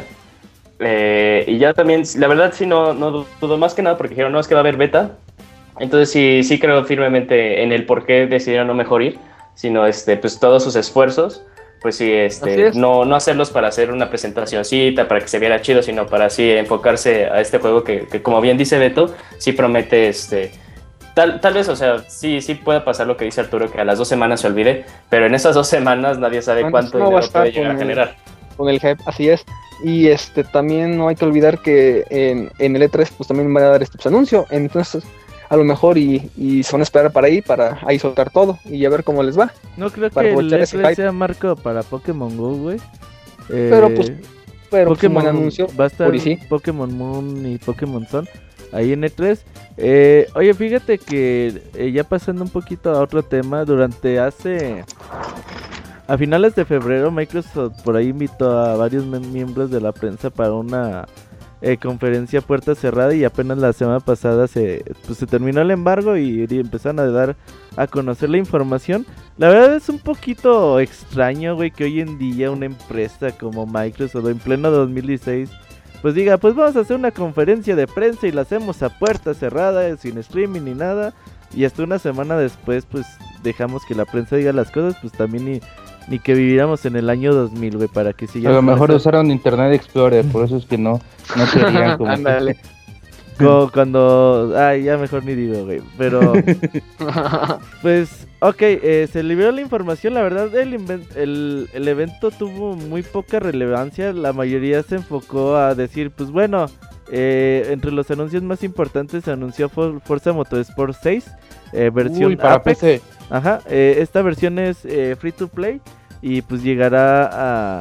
Eh, 0.79 1.43
y 1.45 1.59
ya 1.59 1.75
también, 1.75 2.01
la 2.17 2.27
verdad, 2.27 2.53
sí, 2.55 2.65
no, 2.65 2.95
no 2.95 3.27
dudo 3.39 3.57
más 3.59 3.75
que 3.75 3.83
nada 3.83 3.97
porque 3.97 4.15
dijeron, 4.15 4.31
no, 4.31 4.39
es 4.39 4.47
que 4.47 4.55
va 4.55 4.61
a 4.61 4.63
haber 4.63 4.77
beta. 4.77 5.11
Entonces, 5.77 6.09
sí, 6.09 6.41
sí 6.41 6.57
creo 6.57 6.83
firmemente 6.85 7.61
en 7.61 7.71
el 7.71 7.85
por 7.85 8.07
qué 8.07 8.25
decidieron 8.25 8.65
no 8.65 8.73
mejor 8.73 9.03
ir, 9.03 9.19
sino 9.53 9.85
este, 9.85 10.17
pues 10.17 10.39
todos 10.39 10.63
sus 10.63 10.75
esfuerzos. 10.75 11.45
Pues 11.83 11.97
sí, 11.97 12.11
este, 12.11 12.69
es. 12.69 12.75
no, 12.75 13.05
no 13.05 13.15
hacerlos 13.15 13.51
para 13.51 13.67
hacer 13.67 13.91
una 13.91 14.09
presentacioncita, 14.09 15.07
para 15.07 15.21
que 15.21 15.27
se 15.27 15.37
viera 15.37 15.61
chido, 15.61 15.83
sino 15.83 16.07
para 16.07 16.25
así 16.25 16.49
enfocarse 16.49 17.25
a 17.25 17.41
este 17.41 17.59
juego 17.59 17.83
que, 17.83 18.07
que 18.07 18.23
como 18.23 18.41
bien 18.41 18.57
dice 18.57 18.79
Beto, 18.79 19.13
sí 19.37 19.51
promete 19.51 20.07
este, 20.07 20.51
Tal, 21.15 21.39
tal 21.41 21.53
vez, 21.53 21.67
o 21.69 21.75
sea, 21.75 21.99
sí, 22.07 22.41
sí 22.41 22.55
puede 22.55 22.81
pasar 22.81 23.07
lo 23.07 23.15
que 23.17 23.25
dice 23.25 23.41
Arturo, 23.41 23.71
que 23.71 23.79
a 23.81 23.85
las 23.85 23.97
dos 23.97 24.07
semanas 24.07 24.41
se 24.41 24.47
olvide, 24.47 24.85
pero 25.09 25.25
en 25.25 25.33
esas 25.33 25.55
dos 25.55 25.67
semanas 25.67 26.19
nadie 26.19 26.41
sabe 26.41 26.61
Bueno, 26.61 26.71
cuánto 26.73 26.97
no 26.99 27.05
va 27.11 27.19
a 27.19 27.21
dinero 27.21 27.25
estar 27.25 27.41
puede 27.43 27.53
llegar 27.53 27.69
a 27.69 27.73
el- 27.73 27.79
generar. 27.79 28.15
con 28.57 28.69
el 28.69 28.79
hype, 28.79 28.97
así 29.05 29.29
es. 29.29 29.43
Y 29.83 30.07
este 30.07 30.43
también 30.43 30.97
no 30.97 31.07
hay 31.07 31.15
que 31.15 31.25
olvidar 31.25 31.61
que 31.61 32.05
en, 32.09 32.51
en 32.59 32.75
el 32.75 32.81
E3 32.83 33.09
pues 33.17 33.27
también 33.27 33.53
van 33.53 33.63
a 33.63 33.67
dar 33.69 33.81
este 33.83 33.97
pues, 33.97 34.07
anuncio. 34.07 34.45
Entonces, 34.49 35.03
a 35.49 35.55
lo 35.57 35.63
mejor 35.63 35.97
y, 35.97 36.29
y 36.37 36.63
se 36.63 36.71
van 36.73 36.81
a 36.81 36.83
esperar 36.83 37.11
para 37.11 37.27
ahí, 37.27 37.41
para 37.41 37.79
ahí 37.85 37.97
soltar 37.99 38.29
todo 38.29 38.57
y 38.65 38.83
a 38.85 38.89
ver 38.89 39.03
cómo 39.03 39.21
les 39.23 39.37
va. 39.39 39.51
No 39.77 39.89
creo 39.91 40.09
para 40.09 40.25
que 40.27 40.33
el 40.33 40.35
aprovechar 40.35 40.59
ese 40.61 40.77
E3 40.77 40.81
hype. 40.83 40.95
sea 40.95 41.11
marco 41.13 41.55
para 41.55 41.83
Pokémon 41.83 42.35
Go, 42.37 42.55
güey. 42.55 42.77
Eh, 43.49 43.67
Pero, 43.69 43.93
pues, 43.93 44.11
Pero 44.11 44.19
pues, 44.69 44.87
un 44.87 44.87
Pokémon 44.95 45.23
buen 45.23 45.35
anuncio. 45.35 45.67
va 45.79 45.85
a 45.85 45.87
estar 45.87 46.07
por 46.07 46.15
y 46.15 46.19
sí. 46.19 46.39
Pokémon 46.49 46.97
Moon 46.97 47.45
y 47.45 47.57
Pokémon 47.57 48.05
Sun 48.07 48.27
ahí 48.71 48.93
en 48.93 49.03
E3. 49.03 49.39
Eh, 49.77 50.27
oye, 50.35 50.53
fíjate 50.53 50.97
que 50.97 51.63
eh, 51.73 51.91
ya 51.91 52.03
pasando 52.03 52.43
un 52.43 52.49
poquito 52.49 52.91
a 52.91 53.01
otro 53.01 53.23
tema, 53.23 53.65
durante 53.65 54.19
hace 54.19 54.85
a 56.07 56.17
finales 56.17 56.55
de 56.55 56.65
febrero 56.65 57.11
Microsoft 57.11 57.81
por 57.83 57.95
ahí 57.95 58.09
invitó 58.09 58.59
a 58.59 58.75
varios 58.75 59.05
miembros 59.05 59.71
de 59.71 59.81
la 59.81 59.91
prensa 59.91 60.29
para 60.29 60.53
una 60.53 61.07
eh, 61.61 61.77
conferencia 61.77 62.41
puerta 62.41 62.75
cerrada 62.75 63.15
y 63.15 63.23
apenas 63.23 63.57
la 63.57 63.73
semana 63.73 63.99
pasada 63.99 64.47
se 64.47 64.85
pues, 65.05 65.17
se 65.17 65.25
terminó 65.25 65.61
el 65.61 65.71
embargo 65.71 66.15
y, 66.15 66.45
y 66.47 66.59
empezaron 66.59 66.99
a 66.99 67.07
dar 67.07 67.35
a 67.75 67.87
conocer 67.87 68.29
la 68.29 68.37
información. 68.37 69.05
La 69.37 69.49
verdad 69.49 69.75
es 69.75 69.89
un 69.89 69.99
poquito 69.99 70.79
extraño, 70.79 71.55
güey, 71.55 71.71
que 71.71 71.85
hoy 71.85 72.01
en 72.01 72.17
día 72.17 72.51
una 72.51 72.67
empresa 72.67 73.31
como 73.31 73.65
Microsoft 73.65 74.27
en 74.27 74.37
pleno 74.37 74.69
2016 74.69 75.49
pues 76.05 76.13
diga, 76.13 76.37
pues 76.37 76.53
vamos 76.53 76.75
a 76.75 76.81
hacer 76.81 76.95
una 76.95 77.09
conferencia 77.09 77.75
de 77.75 77.87
prensa 77.87 78.27
y 78.27 78.31
la 78.31 78.41
hacemos 78.41 78.83
a 78.83 78.89
puerta 78.89 79.33
cerrada, 79.33 79.97
sin 79.97 80.19
streaming 80.19 80.61
ni 80.61 80.75
nada. 80.75 81.15
Y 81.51 81.65
hasta 81.65 81.81
una 81.81 81.97
semana 81.97 82.37
después, 82.37 82.85
pues 82.85 83.07
dejamos 83.41 83.83
que 83.85 83.95
la 83.95 84.05
prensa 84.05 84.35
diga 84.35 84.53
las 84.53 84.69
cosas, 84.69 84.95
pues 85.01 85.13
también 85.13 85.45
ni, 85.45 85.61
ni 86.07 86.19
que 86.19 86.35
viviéramos 86.35 86.85
en 86.85 86.95
el 86.95 87.09
año 87.09 87.33
2000, 87.33 87.77
güey, 87.77 87.87
para 87.87 88.13
que 88.13 88.25
A 88.25 88.27
sigan 88.27 88.53
lo 88.53 88.61
mejor 88.61 88.91
usaron 88.91 89.31
Internet 89.31 89.73
Explorer, 89.73 90.23
por 90.25 90.45
eso 90.45 90.57
es 90.57 90.67
que 90.67 90.77
no, 90.77 91.01
no 91.35 91.45
querían 91.51 91.97
como... 91.97 92.11
Ándale. 92.11 92.57
Co- 93.37 93.69
cuando... 93.73 94.53
Ay, 94.57 94.83
ya 94.83 94.97
mejor 94.97 95.23
ni 95.25 95.35
digo, 95.35 95.65
güey. 95.65 95.81
Pero, 95.97 96.33
pues, 97.81 98.27
ok, 98.39 98.61
eh, 98.61 99.07
se 99.11 99.23
liberó 99.23 99.51
la 99.51 99.61
información. 99.61 100.13
La 100.13 100.21
verdad, 100.21 100.53
el, 100.55 100.73
el, 101.15 101.69
el 101.73 101.87
evento 101.87 102.31
tuvo 102.31 102.75
muy 102.75 103.01
poca 103.03 103.39
relevancia. 103.39 104.13
La 104.13 104.33
mayoría 104.33 104.81
se 104.83 104.95
enfocó 104.95 105.55
a 105.55 105.75
decir, 105.75 106.11
pues 106.11 106.31
bueno, 106.31 106.65
eh, 107.11 107.67
entre 107.71 107.91
los 107.91 108.09
anuncios 108.11 108.43
más 108.43 108.63
importantes 108.63 109.23
se 109.23 109.31
anunció 109.31 109.69
For- 109.69 109.99
Forza 110.01 110.33
Motorsport 110.33 110.95
6, 111.01 111.25
eh, 111.73 111.91
versión 111.93 112.31
Uy, 112.31 112.35
para 112.35 112.55
Apex. 112.55 112.79
PC. 112.79 113.01
Ajá, 113.29 113.59
eh, 113.67 113.97
esta 113.99 114.21
versión 114.21 114.59
es 114.59 114.85
eh, 114.85 115.15
free 115.19 115.31
to 115.31 115.47
play 115.47 115.81
y 116.21 116.41
pues 116.43 116.63
llegará 116.63 117.29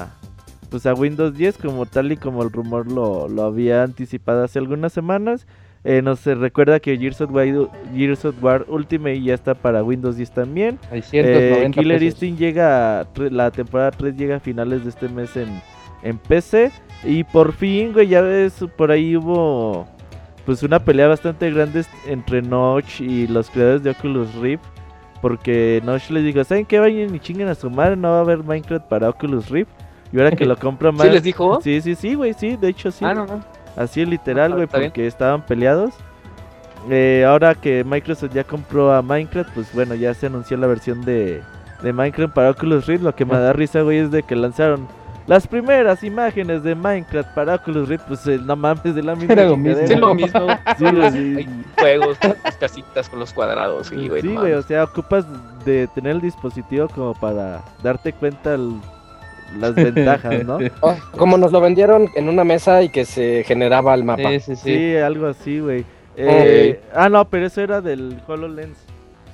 a 0.03 0.09
pues 0.75 0.87
a 0.87 0.95
Windows 0.95 1.35
10 1.37 1.59
como 1.59 1.87
tal 1.87 2.11
y 2.11 2.17
como 2.17 2.43
el 2.43 2.51
rumor 2.51 2.91
lo, 2.91 3.29
lo 3.29 3.45
había 3.45 3.85
anticipado 3.85 4.43
hace 4.43 4.59
algunas 4.59 4.93
semanas. 4.93 5.47
Eh, 5.85 6.03
nos 6.03 6.19
se 6.19 6.35
recuerda 6.35 6.81
que 6.81 6.99
Gears 6.99 7.21
of, 7.21 7.31
War, 7.31 7.47
Gears 7.95 8.25
of 8.25 8.43
War 8.43 8.67
Ultimate 8.67 9.23
ya 9.23 9.35
está 9.35 9.55
para 9.55 9.85
Windows 9.85 10.17
10 10.17 10.33
también. 10.33 10.81
690 10.91 11.67
Eh, 11.67 11.71
Killer. 11.71 12.03
Instinct 12.03 12.41
llega, 12.41 13.03
a 13.03 13.07
la 13.31 13.53
temporada 13.53 13.93
3 13.93 14.17
llega 14.17 14.35
a 14.35 14.41
finales 14.41 14.83
de 14.83 14.91
este 14.91 15.09
mes 15.09 15.37
en, 15.37 15.63
en 16.03 16.19
PC. 16.19 16.73
Y 17.05 17.23
por 17.23 17.53
fin, 17.53 17.93
güey, 17.93 18.09
ya 18.09 18.23
ves, 18.23 18.65
por 18.77 18.91
ahí 18.91 19.17
hubo 19.17 19.87
pues 20.45 20.65
una 20.65 20.81
pelea 20.81 21.07
bastante 21.07 21.53
grande 21.53 21.85
entre 22.09 22.43
Notch 22.43 23.01
y 23.01 23.29
los 23.29 23.49
creadores 23.49 23.85
de 23.85 23.91
Oculus 23.91 24.35
Rift. 24.35 24.65
Porque 25.23 25.81
Notch 25.85 26.11
les 26.11 26.25
dijo, 26.25 26.43
¿saben 26.43 26.67
qué? 26.67 26.81
Vayan 26.81 27.15
y 27.15 27.21
chinguen 27.21 27.47
a 27.47 27.55
su 27.55 27.71
madre, 27.71 27.95
no 27.95 28.11
va 28.11 28.19
a 28.19 28.21
haber 28.23 28.43
Minecraft 28.43 28.89
para 28.89 29.11
Oculus 29.11 29.51
Rift. 29.51 29.71
Y 30.15 30.19
ahora 30.19 30.31
que 30.31 30.47
lo 30.47 30.57
compra 30.61 30.93
más... 30.93 31.03
¿Sí 31.07 31.13
les 31.13 31.23
dijo? 31.25 31.61
Sí, 31.61 31.81
sí, 31.81 31.95
sí, 31.97 32.15
güey, 32.15 32.33
sí, 32.35 32.57
de 32.57 32.69
hecho 32.69 32.91
sí. 32.93 33.05
Ah, 33.05 33.15
no, 33.15 33.27
no. 33.27 33.43
Así 33.77 34.07
literal, 34.07 34.53
Ajá, 34.53 34.55
güey, 34.55 34.69
bien. 34.73 34.83
porque 34.91 35.07
estaban 35.09 35.43
peleados. 35.45 35.93
Eh, 36.89 37.25
ahora 37.27 37.55
que 37.57 37.83
Microsoft 37.83 38.33
ya 38.33 38.45
compró 38.45 38.93
a 38.93 39.03
Minecraft, 39.03 39.51
pues 39.55 39.73
bueno, 39.75 39.95
ya 39.97 40.15
se 40.15 40.27
anunció 40.27 40.57
la 40.57 40.67
versión 40.69 41.03
de, 41.05 41.43
de 41.83 41.93
Minecraft 41.93 42.33
para 42.33 42.51
Oculus 42.51 42.87
Rift. 42.87 43.03
Lo 43.03 43.15
que 43.15 43.25
me 43.25 43.37
da 43.37 43.53
risa, 43.53 43.81
güey, 43.81 43.99
es 43.99 44.11
de 44.13 44.23
que 44.23 44.37
lanzaron 44.37 44.87
las 45.27 45.49
primeras 45.49 46.05
imágenes 46.05 46.63
de 46.63 46.75
Minecraft 46.77 47.35
para 47.35 47.55
Oculus 47.57 47.89
Rift. 47.89 48.05
Pues 48.07 48.25
eh, 48.29 48.39
no 48.41 48.55
mames, 48.55 48.95
de 48.95 49.03
la 49.03 49.17
misma 49.17 49.33
Era 49.33 49.47
lo 49.47 49.57
mismo. 49.57 49.81
Es 49.83 49.99
lo 49.99 50.15
mismo. 50.15 50.47
Sí, 50.79 50.85
güey, 50.95 51.11
sí. 51.11 51.35
Hay 51.39 51.49
juegos, 51.79 52.19
las 52.45 52.57
casitas 52.59 53.09
con 53.09 53.19
los 53.19 53.33
cuadrados. 53.33 53.89
Sí, 53.89 54.09
güey. 54.09 54.21
Sí, 54.23 54.29
no 54.29 54.43
güey, 54.43 54.53
o 54.53 54.63
sea, 54.63 54.85
ocupas 54.85 55.25
de 55.65 55.89
tener 55.89 56.13
el 56.13 56.21
dispositivo 56.21 56.87
como 56.89 57.15
para 57.15 57.63
darte 57.83 58.13
cuenta 58.13 58.55
el- 58.55 58.79
las 59.59 59.75
ventajas, 59.75 60.45
¿no? 60.45 60.59
Oh, 60.81 60.95
como 61.17 61.37
nos 61.39 61.53
lo 61.53 61.61
vendieron 61.61 62.09
en 62.15 62.29
una 62.29 62.45
mesa 62.45 62.83
y 62.83 62.89
que 62.89 63.05
se 63.05 63.45
generaba 63.45 63.95
el 63.95 64.05
mapa. 64.05 64.31
Sí, 64.31 64.41
sí, 64.41 64.57
sí. 64.57 64.63
Sí, 64.77 64.97
algo 64.97 65.27
así, 65.27 65.61
güey. 65.61 65.85
Eh, 66.17 66.81
Ah, 66.95 67.09
no, 67.09 67.25
pero 67.29 67.47
eso 67.47 67.61
era 67.61 67.81
del 67.81 68.21
HoloLens. 68.27 68.79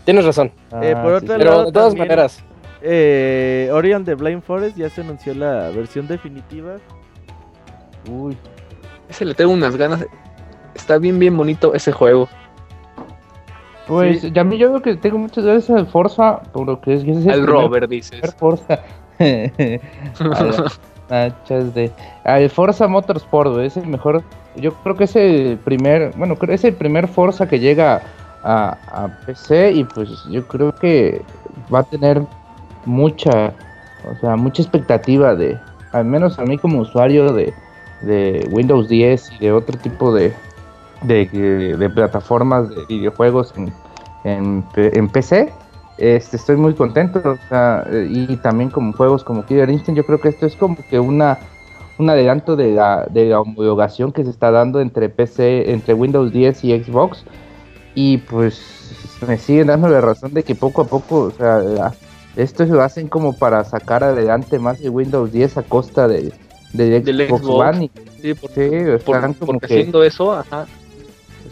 Tienes 0.05 0.25
razón. 0.25 0.51
Eh, 0.83 0.95
por 1.03 1.13
Ah, 1.13 1.17
otro 1.17 1.21
sí, 1.21 1.27
Pero 1.39 1.45
lado, 1.51 1.65
de 1.67 1.73
todas 1.73 1.89
también- 1.91 2.09
maneras, 2.09 2.45
Eh, 2.83 3.69
Ori 3.75 3.93
and 3.93 4.07
the 4.07 4.15
Blind 4.15 4.43
Forest 4.43 4.77
ya 4.79 4.89
se 4.89 5.03
anunció 5.03 5.35
la 5.35 5.69
versión 5.69 6.09
definitiva. 6.09 6.77
Uy, 8.11 8.35
Ese 9.11 9.27
le 9.27 9.35
tengo 9.35 9.53
unas 9.53 9.77
ganas. 9.77 10.07
Está 10.75 10.97
bien, 10.97 11.19
bien 11.19 11.37
bonito 11.37 11.75
ese 11.75 11.93
juego. 11.93 12.29
pues 13.87 14.23
ya 14.33 14.43
a 14.43 14.45
mí 14.45 14.57
yo 14.57 14.69
creo 14.69 14.83
que 14.83 14.95
tengo 14.97 15.19
muchas 15.19 15.45
ganas 15.45 15.69
al 15.71 15.87
Forza, 15.89 16.41
por 16.53 16.65
lo 16.67 16.81
que 16.81 16.95
es, 16.95 17.03
ese 17.03 17.11
es 17.11 17.27
el 17.27 17.31
Al 17.33 17.41
primer- 17.43 17.49
Robert, 17.63 17.91
dices. 17.91 18.35
Forza. 18.39 18.81
nachas 21.11 21.75
de. 21.75 21.93
El 22.25 22.51
Forza 22.51 22.89
Motorsport, 22.89 23.59
es 23.59 23.77
el 23.77 23.87
mejor. 23.87 24.23
Yo 24.57 24.73
creo 24.75 24.97
que 24.97 25.05
es 25.05 25.17
el 25.17 25.59
primer. 25.59 26.13
Bueno, 26.17 26.37
creo 26.37 26.49
que 26.49 26.55
es 26.55 26.65
el 26.65 26.75
primer 26.75 27.07
Forza 27.09 27.49
que 27.49 27.59
llega 27.59 28.03
a, 28.43 29.09
PC 29.27 29.73
y 29.73 29.85
pues 29.85 30.09
yo 30.31 30.47
creo 30.49 30.75
que 30.75 31.23
va 31.73 31.81
a 31.81 31.85
tener 31.85 32.23
mucha. 32.87 33.53
O 34.11 34.15
sea, 34.21 34.37
mucha 34.37 34.63
expectativa 34.63 35.35
de. 35.35 35.59
Al 35.93 36.05
menos 36.05 36.39
a 36.39 36.45
mí 36.45 36.57
como 36.57 36.81
usuario 36.81 37.33
de, 37.33 37.53
Windows 38.51 38.89
10 38.89 39.33
y 39.33 39.39
de 39.39 39.53
otro 39.53 39.77
tipo 39.79 40.15
de, 40.15 40.33
plataformas 41.95 42.71
de 42.71 42.87
videojuegos 42.87 43.53
en 44.25 45.09
PC. 45.09 45.53
Este, 46.01 46.37
estoy 46.37 46.57
muy 46.57 46.75
contento, 46.75 47.21
o 47.25 47.49
sea, 47.49 47.85
eh, 47.91 48.07
y 48.11 48.37
también 48.39 48.71
como 48.71 48.93
juegos 48.95 49.23
como 49.23 49.45
Killer 49.45 49.69
Instinct, 49.71 49.99
yo 49.99 50.07
creo 50.07 50.19
que 50.21 50.29
esto 50.31 50.47
es 50.47 50.57
como 50.57 50.77
que 50.89 50.99
una 50.99 51.39
un 51.99 52.09
adelanto 52.09 52.57
de 52.57 52.73
la, 52.73 53.07
de 53.11 53.27
la 53.27 53.43
homologación 53.43 54.11
que 54.11 54.25
se 54.25 54.31
está 54.31 54.51
dando 54.51 54.81
entre 54.81 55.11
PC, 55.11 55.71
entre 55.71 55.93
Windows 55.93 56.33
10 56.33 56.65
y 56.65 56.83
Xbox, 56.83 57.25
y 57.95 58.17
pues 58.17 59.19
me 59.29 59.37
siguen 59.37 59.67
dando 59.67 59.87
la 59.91 60.01
razón 60.01 60.33
de 60.33 60.43
que 60.43 60.55
poco 60.55 60.81
a 60.81 60.87
poco, 60.87 61.17
o 61.25 61.31
sea, 61.33 61.59
la- 61.59 61.95
esto 62.37 62.65
lo 62.65 62.81
hacen 62.83 63.07
como 63.09 63.35
para 63.37 63.63
sacar 63.65 64.03
adelante 64.03 64.59
más 64.59 64.81
de 64.81 64.89
Windows 64.89 65.31
10 65.31 65.59
a 65.59 65.63
costa 65.63 66.09
de, 66.09 66.33
Del 66.73 67.05
Xbox, 67.05 67.43
Xbox. 67.43 67.69
One, 67.69 67.85
y 67.85 67.91
Sí, 68.23 68.35
por- 68.35 68.51
sí, 68.51 68.61
por- 68.71 69.17
están 69.17 69.35
como 69.35 69.53
porque 69.53 69.67
que 69.67 69.75
haciendo 69.75 70.03
eso, 70.03 70.33
ajá. 70.33 70.67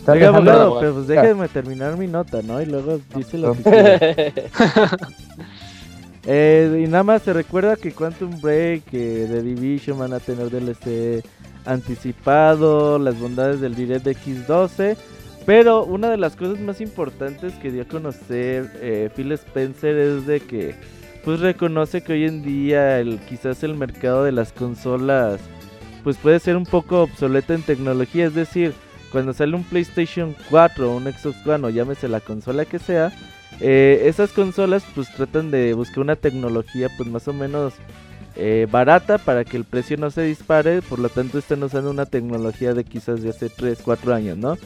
Están 0.09 0.17
Oiga, 0.17 0.29
abogado, 0.29 0.81
pero 0.81 0.95
pues 0.95 1.07
déjeme 1.07 1.49
terminar 1.49 1.97
mi 1.97 2.07
nota, 2.07 2.41
¿no? 2.43 2.61
Y 2.63 2.67
luego 2.67 3.01
dice 3.15 3.39
lo 3.39 3.55
que. 3.55 4.33
Eh, 6.31 6.83
y 6.85 6.89
nada 6.89 7.05
más 7.05 7.23
se 7.23 7.33
recuerda 7.33 7.77
que 7.77 7.93
Quantum 7.93 8.39
Break, 8.43 8.85
que 8.85 9.27
The 9.31 9.41
Division 9.41 9.99
van 9.99 10.13
a 10.13 10.21
tener 10.21 10.51
DLC 10.51 11.25
anticipado, 11.65 12.99
las 12.99 13.19
bondades 13.19 13.63
del 13.63 13.75
DirectX 13.75 14.47
12. 14.47 14.99
Pero 15.47 15.85
una 15.87 16.11
de 16.11 16.19
las 16.19 16.37
cosas 16.37 16.61
más 16.61 16.83
importantes 16.83 17.55
que 17.55 17.73
dio 17.73 17.85
a 17.85 17.87
conocer 17.87 18.71
eh, 18.83 19.09
Phil 19.17 19.33
Spencer 19.33 19.97
es 19.97 20.27
de 20.27 20.41
que 20.41 20.75
pues 21.25 21.41
reconoce 21.41 22.03
que 22.03 22.13
hoy 22.13 22.25
en 22.25 22.43
día 22.43 23.01
el, 23.01 23.21
quizás 23.21 23.63
el 23.63 23.75
mercado 23.75 24.25
de 24.25 24.33
las 24.33 24.53
consolas 24.53 25.41
pues 26.05 26.19
puede 26.19 26.41
ser 26.41 26.59
un 26.59 26.67
poco 26.67 27.05
obsoleto 27.05 27.55
en 27.55 27.63
tecnología, 27.63 28.27
es 28.27 28.35
decir, 28.35 28.75
cuando 29.11 29.33
sale 29.33 29.57
un 29.57 29.65
PlayStation 29.65 30.35
4 30.51 30.91
o 30.93 30.97
un 30.97 31.05
Xbox 31.05 31.47
One 31.47 31.67
o 31.67 31.71
llámese 31.71 32.09
la 32.09 32.21
consola 32.21 32.65
que 32.65 32.79
sea, 32.79 33.13
eh, 33.61 34.03
esas 34.05 34.31
consolas 34.31 34.85
pues 34.95 35.13
tratan 35.15 35.51
de 35.51 35.75
buscar 35.75 36.01
una 36.01 36.17
tecnología 36.17 36.89
pues 36.97 37.09
más 37.09 37.27
o 37.29 37.33
menos 37.33 37.75
eh, 38.37 38.69
barata 38.71 39.19
para 39.19 39.45
que 39.45 39.57
el 39.57 39.65
precio 39.65 39.97
no 39.97 40.11
se 40.11 40.23
dispare, 40.23 40.81
por 40.83 40.99
lo 41.01 41.09
tanto 41.09 41.39
están 41.39 41.63
usando 41.63 41.91
una 41.91 42.07
tecnología 42.07 42.73
de 42.75 42.85
quizás 42.85 43.23
de 43.23 43.31
hace 43.31 43.49
3, 43.49 43.81
4 43.83 44.15
años, 44.15 44.37
¿no? 44.39 44.57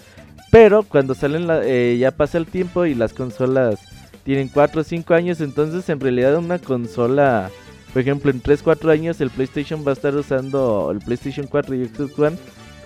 Pero 0.50 0.82
cuando 0.82 1.14
salen 1.14 1.46
la- 1.46 1.62
eh, 1.64 1.96
ya 1.98 2.10
pasa 2.10 2.36
el 2.36 2.46
tiempo 2.46 2.84
y 2.84 2.94
las 2.94 3.14
consolas 3.14 3.80
tienen 4.24 4.48
4 4.48 4.82
o 4.82 4.84
5 4.84 5.14
años, 5.14 5.40
entonces 5.40 5.88
en 5.88 6.00
realidad 6.00 6.36
una 6.36 6.58
consola, 6.58 7.50
por 7.94 8.02
ejemplo 8.02 8.30
en 8.30 8.40
3, 8.40 8.62
4 8.62 8.90
años 8.90 9.20
el 9.22 9.30
PlayStation 9.30 9.82
va 9.86 9.92
a 9.92 9.94
estar 9.94 10.14
usando 10.14 10.90
el 10.92 10.98
PlayStation 10.98 11.46
4 11.46 11.74
y 11.74 11.86
Xbox 11.86 12.18
One, 12.18 12.36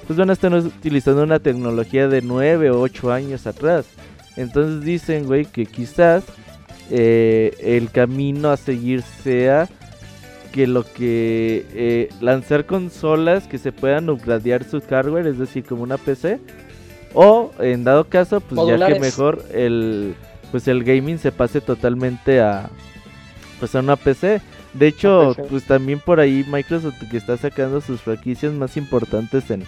pues 0.07 0.19
van 0.19 0.31
a 0.31 0.33
estar 0.33 0.53
utilizando 0.53 1.23
una 1.23 1.39
tecnología 1.39 2.09
de 2.09 2.23
9 2.23 2.71
o 2.71 2.81
8 2.81 3.13
años 3.13 3.47
atrás. 3.47 3.87
Entonces 4.37 4.85
dicen, 4.85 5.27
güey, 5.27 5.47
que 5.47 5.67
quizás 5.67 6.25
eh, 6.91 7.57
el 7.61 7.91
camino 7.91 8.51
a 8.51 8.57
seguir 8.57 9.03
sea 9.03 9.69
que 10.53 10.67
lo 10.67 10.85
que 10.85 11.67
eh, 11.75 12.09
lanzar 12.21 12.65
consolas 12.65 13.47
que 13.47 13.59
se 13.59 13.73
puedan 13.73 14.09
upgradear 14.09 14.65
su 14.65 14.81
hardware, 14.81 15.27
es 15.27 15.39
decir, 15.39 15.65
como 15.65 15.83
una 15.83 15.99
PC, 15.99 16.39
o 17.13 17.51
en 17.59 17.85
dado 17.85 18.05
caso, 18.09 18.41
pues 18.41 18.57
ya 18.61 18.65
que 18.65 18.73
Modulares. 18.73 19.01
mejor 19.01 19.45
el 19.53 20.15
pues 20.51 20.69
el 20.69 20.85
gaming 20.85 21.19
se 21.19 21.33
pase 21.33 21.61
totalmente 21.61 22.41
a 22.41 22.71
pues 23.59 23.75
a 23.75 23.81
una 23.81 23.97
PC. 23.97 24.41
De 24.75 24.87
hecho, 24.87 25.35
PC. 25.35 25.49
pues 25.49 25.65
también 25.65 25.99
por 25.99 26.21
ahí 26.21 26.45
Microsoft 26.49 27.03
que 27.11 27.17
está 27.17 27.37
sacando 27.37 27.81
sus 27.81 28.01
franquicias 28.03 28.53
más 28.53 28.77
importantes 28.77 29.51
en 29.51 29.65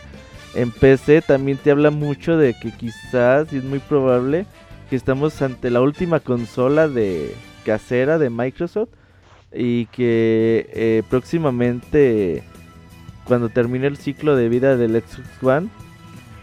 en 0.55 0.71
PC 0.71 1.23
también 1.23 1.59
te 1.59 1.71
habla 1.71 1.91
mucho 1.91 2.37
de 2.37 2.55
que 2.55 2.73
quizás 2.73 3.53
y 3.53 3.59
es 3.59 3.65
muy 3.65 3.79
probable 3.79 4.47
que 4.89 4.97
estamos 4.97 5.41
ante 5.43 5.71
la 5.71 5.81
última 5.81 6.21
consola 6.21 6.89
de 6.89 7.35
casera 7.65 8.19
de 8.19 8.31
Microsoft 8.31 8.89
y 9.53 9.87
que 9.87 10.71
eh, 10.73 11.03
próximamente 11.09 12.43
cuando 13.25 13.49
termine 13.51 13.87
el 13.87 13.97
ciclo 13.97 14.37
de 14.37 14.49
vida 14.49 14.77
del 14.77 14.93
Xbox 15.03 15.43
One 15.43 15.69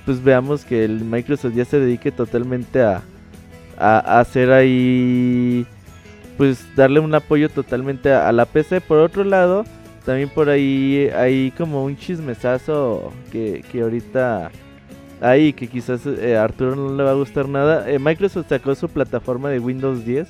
pues 0.06 0.24
veamos 0.24 0.66
que 0.66 0.86
el 0.86 1.04
Microsoft 1.04 1.56
ya 1.56 1.66
se 1.66 1.80
dedique 1.80 2.12
totalmente 2.12 2.84
a, 2.84 3.02
a, 3.78 4.20
hacer 4.20 4.52
ahí 4.52 5.66
pues 6.38 6.64
darle 6.76 7.00
un 7.00 7.16
apoyo 7.16 7.50
totalmente 7.50 8.14
a 8.14 8.32
la 8.32 8.46
PC 8.46 8.82
por 8.82 9.00
otro 9.00 9.24
lado 9.24 9.66
también 10.06 10.30
por 10.30 10.50
ahí 10.50 11.10
hay 11.16 11.52
como 11.52 11.84
un 11.84 11.98
chismesazo 11.98 13.12
que, 13.32 13.64
que 13.72 13.82
ahorita 13.82 14.52
hay 15.22 15.54
que 15.54 15.68
quizás 15.68 16.02
eh, 16.06 16.38
a 16.38 16.44
Arturo 16.44 16.76
no 16.76 16.96
le 16.96 17.04
va 17.04 17.12
a 17.12 17.16
gustar 17.16 17.48
nada. 17.48 17.90
Eh, 17.90 18.00
Microsoft 18.00 18.50
sacó 18.50 18.76
su 18.76 18.90
plataforma 18.90 19.50
de 19.50 19.60
Windows 19.60 20.06
10, 20.06 20.28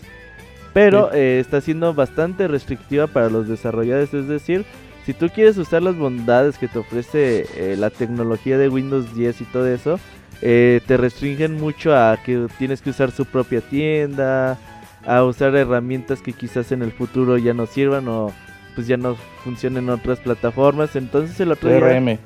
pero 0.73 1.11
eh, 1.13 1.39
está 1.39 1.61
siendo 1.61 1.93
bastante 1.93 2.47
restrictiva 2.47 3.07
para 3.07 3.29
los 3.29 3.47
desarrolladores. 3.47 4.13
Es 4.13 4.27
decir, 4.27 4.65
si 5.05 5.13
tú 5.13 5.29
quieres 5.29 5.57
usar 5.57 5.83
las 5.83 5.97
bondades 5.97 6.57
que 6.57 6.67
te 6.67 6.79
ofrece 6.79 7.75
la 7.77 7.91
tecnología 7.91 8.57
de 8.57 8.69
Windows 8.69 9.13
10 9.15 9.41
y 9.41 9.43
todo 9.45 9.67
eso, 9.67 9.99
te 10.41 10.97
restringen 10.97 11.59
mucho 11.59 11.95
a 11.95 12.17
que 12.25 12.47
tienes 12.57 12.81
que 12.81 12.89
usar 12.89 13.11
su 13.11 13.25
propia 13.25 13.61
tienda, 13.61 14.57
a 15.05 15.23
usar 15.23 15.55
herramientas 15.55 16.23
que 16.23 16.33
quizás 16.33 16.71
en 16.71 16.81
el 16.81 16.91
futuro 16.91 17.38
ya 17.38 17.53
no 17.53 17.67
sirvan 17.67 18.07
o 18.07 18.33
pues 18.75 18.88
ya 18.88 18.97
no 18.97 19.15
funcionen 19.43 19.85
en 19.85 19.89
otras 19.91 20.19
plataformas. 20.19 20.95
Entonces 20.95 21.39
el 21.39 21.51
otro 21.51 21.69
día... 21.69 21.79
DRM. 21.79 22.17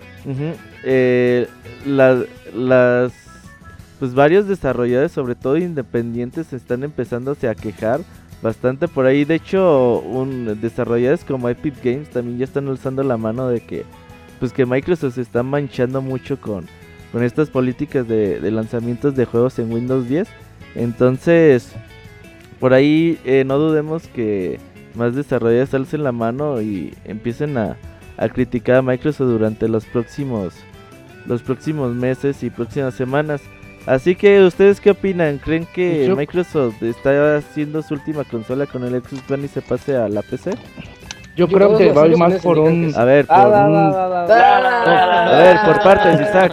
Eh, 0.84 1.48
la- 1.86 2.24
las 2.56 3.14
pues 4.00 4.14
varios 4.14 4.48
desarrolladores, 4.48 5.12
sobre 5.12 5.36
todo 5.36 5.58
independientes, 5.58 6.54
están 6.54 6.84
empezándose 6.84 7.50
a 7.50 7.56
quejar 7.56 8.00
bastante 8.42 8.88
por 8.88 9.06
ahí. 9.06 9.26
De 9.26 9.36
hecho, 9.36 10.00
un 10.00 10.58
desarrolladores 10.62 11.26
como 11.26 11.50
Epic 11.50 11.76
Games 11.84 12.10
también 12.10 12.38
ya 12.38 12.46
están 12.46 12.68
alzando 12.70 13.04
la 13.04 13.18
mano 13.18 13.50
de 13.50 13.60
que 13.60 13.84
pues 14.40 14.54
que 14.54 14.66
Microsoft 14.66 15.16
se 15.16 15.22
está 15.22 15.44
manchando 15.44 16.02
mucho 16.02 16.40
con, 16.40 16.66
con 17.12 17.24
estas 17.24 17.50
políticas 17.50 18.08
de, 18.08 18.40
de 18.40 18.52
lanzamientos 18.52 19.16
de 19.18 19.26
juegos 19.26 19.60
en 19.60 19.70
Windows 19.70 20.08
10. 20.08 20.30
Entonces, 20.76 21.74
por 22.62 22.74
ahí 22.74 23.20
eh, 23.26 23.44
no 23.46 23.58
dudemos 23.58 24.08
que 24.08 24.60
más 24.96 25.16
desarrolladores 25.16 25.74
alcen 25.74 26.04
la 26.04 26.12
mano 26.12 26.62
y 26.62 26.94
empiecen 27.06 27.58
a, 27.58 27.78
a 28.18 28.30
criticar 28.30 28.78
a 28.78 28.82
Microsoft 28.82 29.28
durante 29.30 29.68
los 29.68 29.86
próximos 29.86 30.54
los 31.26 31.42
próximos 31.44 31.94
meses 31.94 32.42
y 32.44 32.50
próximas 32.50 32.94
semanas. 32.96 33.42
Así 33.86 34.16
que 34.16 34.42
ustedes 34.44 34.80
qué 34.82 34.92
opinan? 34.92 35.38
¿Creen 35.38 35.66
que 35.74 36.08
Yo- 36.08 36.16
Microsoft 36.16 36.82
está 36.82 37.38
haciendo 37.38 37.82
su 37.82 37.94
última 37.94 38.24
consola 38.24 38.66
con 38.66 38.84
el 38.84 39.02
Xbox 39.02 39.30
One 39.30 39.46
y 39.46 39.48
se 39.48 39.62
pase 39.62 39.96
a 39.96 40.08
la 40.10 40.22
PC? 40.22 40.52
Yo 41.36 41.48
Yo 41.48 41.56
creo 41.56 41.78
que 41.78 41.92
va 41.92 42.06
más 42.18 42.42
por 42.42 42.58
un... 42.60 42.92
A 42.96 43.04
ver, 43.04 43.26
por. 43.26 43.36
A 44.30 45.38
ver, 45.38 45.58
por 45.66 45.84
partes, 45.84 46.20
Isaac. 46.22 46.52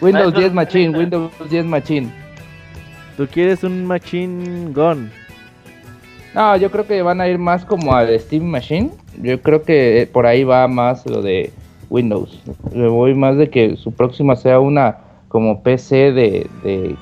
Windows 0.00 0.32
Maestro- 0.34 0.40
10 0.40 0.52
Machine, 0.54 0.98
Windows 0.98 1.32
10 1.48 1.64
Machine. 1.66 2.08
Tú 3.16 3.26
quieres 3.30 3.62
un 3.62 3.84
machine 3.86 4.70
gun. 4.72 5.10
No, 6.34 6.56
yo 6.56 6.70
creo 6.70 6.86
que 6.86 7.02
van 7.02 7.20
a 7.20 7.28
ir 7.28 7.38
más 7.38 7.64
como 7.64 7.94
al 7.94 8.18
Steam 8.18 8.44
Machine. 8.44 8.90
Yo 9.20 9.40
creo 9.42 9.62
que 9.62 10.08
por 10.12 10.26
ahí 10.26 10.44
va 10.44 10.66
más 10.68 11.04
lo 11.06 11.20
de 11.20 11.50
Windows. 11.90 12.40
Le 12.72 12.88
voy 12.88 13.14
más 13.14 13.36
de 13.36 13.50
que 13.50 13.76
su 13.76 13.92
próxima 13.92 14.34
sea 14.36 14.58
una 14.60 14.98
como 15.28 15.62
PC 15.62 16.12
de, 16.12 16.46
de 16.62 16.96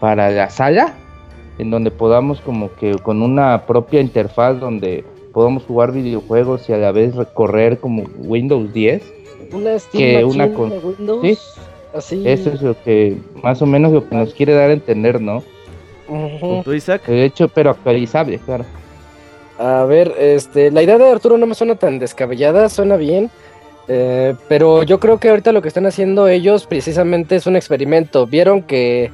para 0.00 0.30
la 0.30 0.50
sala, 0.50 0.94
en 1.58 1.70
donde 1.70 1.90
podamos 1.90 2.40
como 2.40 2.72
que 2.74 2.92
con 2.98 3.22
una 3.22 3.62
propia 3.66 4.00
interfaz 4.00 4.60
donde 4.60 5.04
podamos 5.32 5.64
jugar 5.64 5.92
videojuegos 5.92 6.68
y 6.68 6.72
a 6.72 6.78
la 6.78 6.92
vez 6.92 7.16
recorrer 7.16 7.78
como 7.78 8.04
Windows 8.18 8.72
10. 8.72 9.02
Una 9.52 9.78
Steam 9.78 9.98
Que 10.00 10.24
Machine 10.24 10.44
una 10.44 10.54
con- 10.54 10.70
de 10.70 10.78
Windows. 10.78 11.22
Sí. 11.22 11.60
Así. 11.94 12.22
Eso 12.28 12.50
es 12.50 12.60
lo 12.62 12.80
que 12.84 13.16
más 13.42 13.62
o 13.62 13.66
menos 13.66 13.92
lo 13.92 14.06
que 14.08 14.14
nos 14.14 14.34
quiere 14.34 14.52
dar 14.52 14.70
a 14.70 14.74
entender, 14.74 15.20
¿no? 15.20 15.42
¿Tú, 16.64 16.72
Isaac? 16.72 17.06
De 17.06 17.24
hecho, 17.24 17.48
pero 17.48 17.70
actualizable, 17.70 18.38
claro. 18.44 18.64
A 19.58 19.84
ver, 19.84 20.14
este, 20.18 20.70
la 20.70 20.82
idea 20.82 20.98
de 20.98 21.10
Arturo 21.10 21.36
no 21.36 21.46
me 21.46 21.54
suena 21.54 21.74
tan 21.74 21.98
descabellada, 21.98 22.68
suena 22.68 22.96
bien. 22.96 23.30
eh, 23.88 24.34
pero 24.48 24.82
yo 24.82 25.00
creo 25.00 25.18
que 25.18 25.30
ahorita 25.30 25.50
lo 25.52 25.62
que 25.62 25.68
están 25.68 25.86
haciendo 25.86 26.28
ellos 26.28 26.66
precisamente 26.66 27.36
es 27.36 27.46
un 27.46 27.56
experimento. 27.56 28.26
Vieron 28.26 28.62
que 28.62 29.10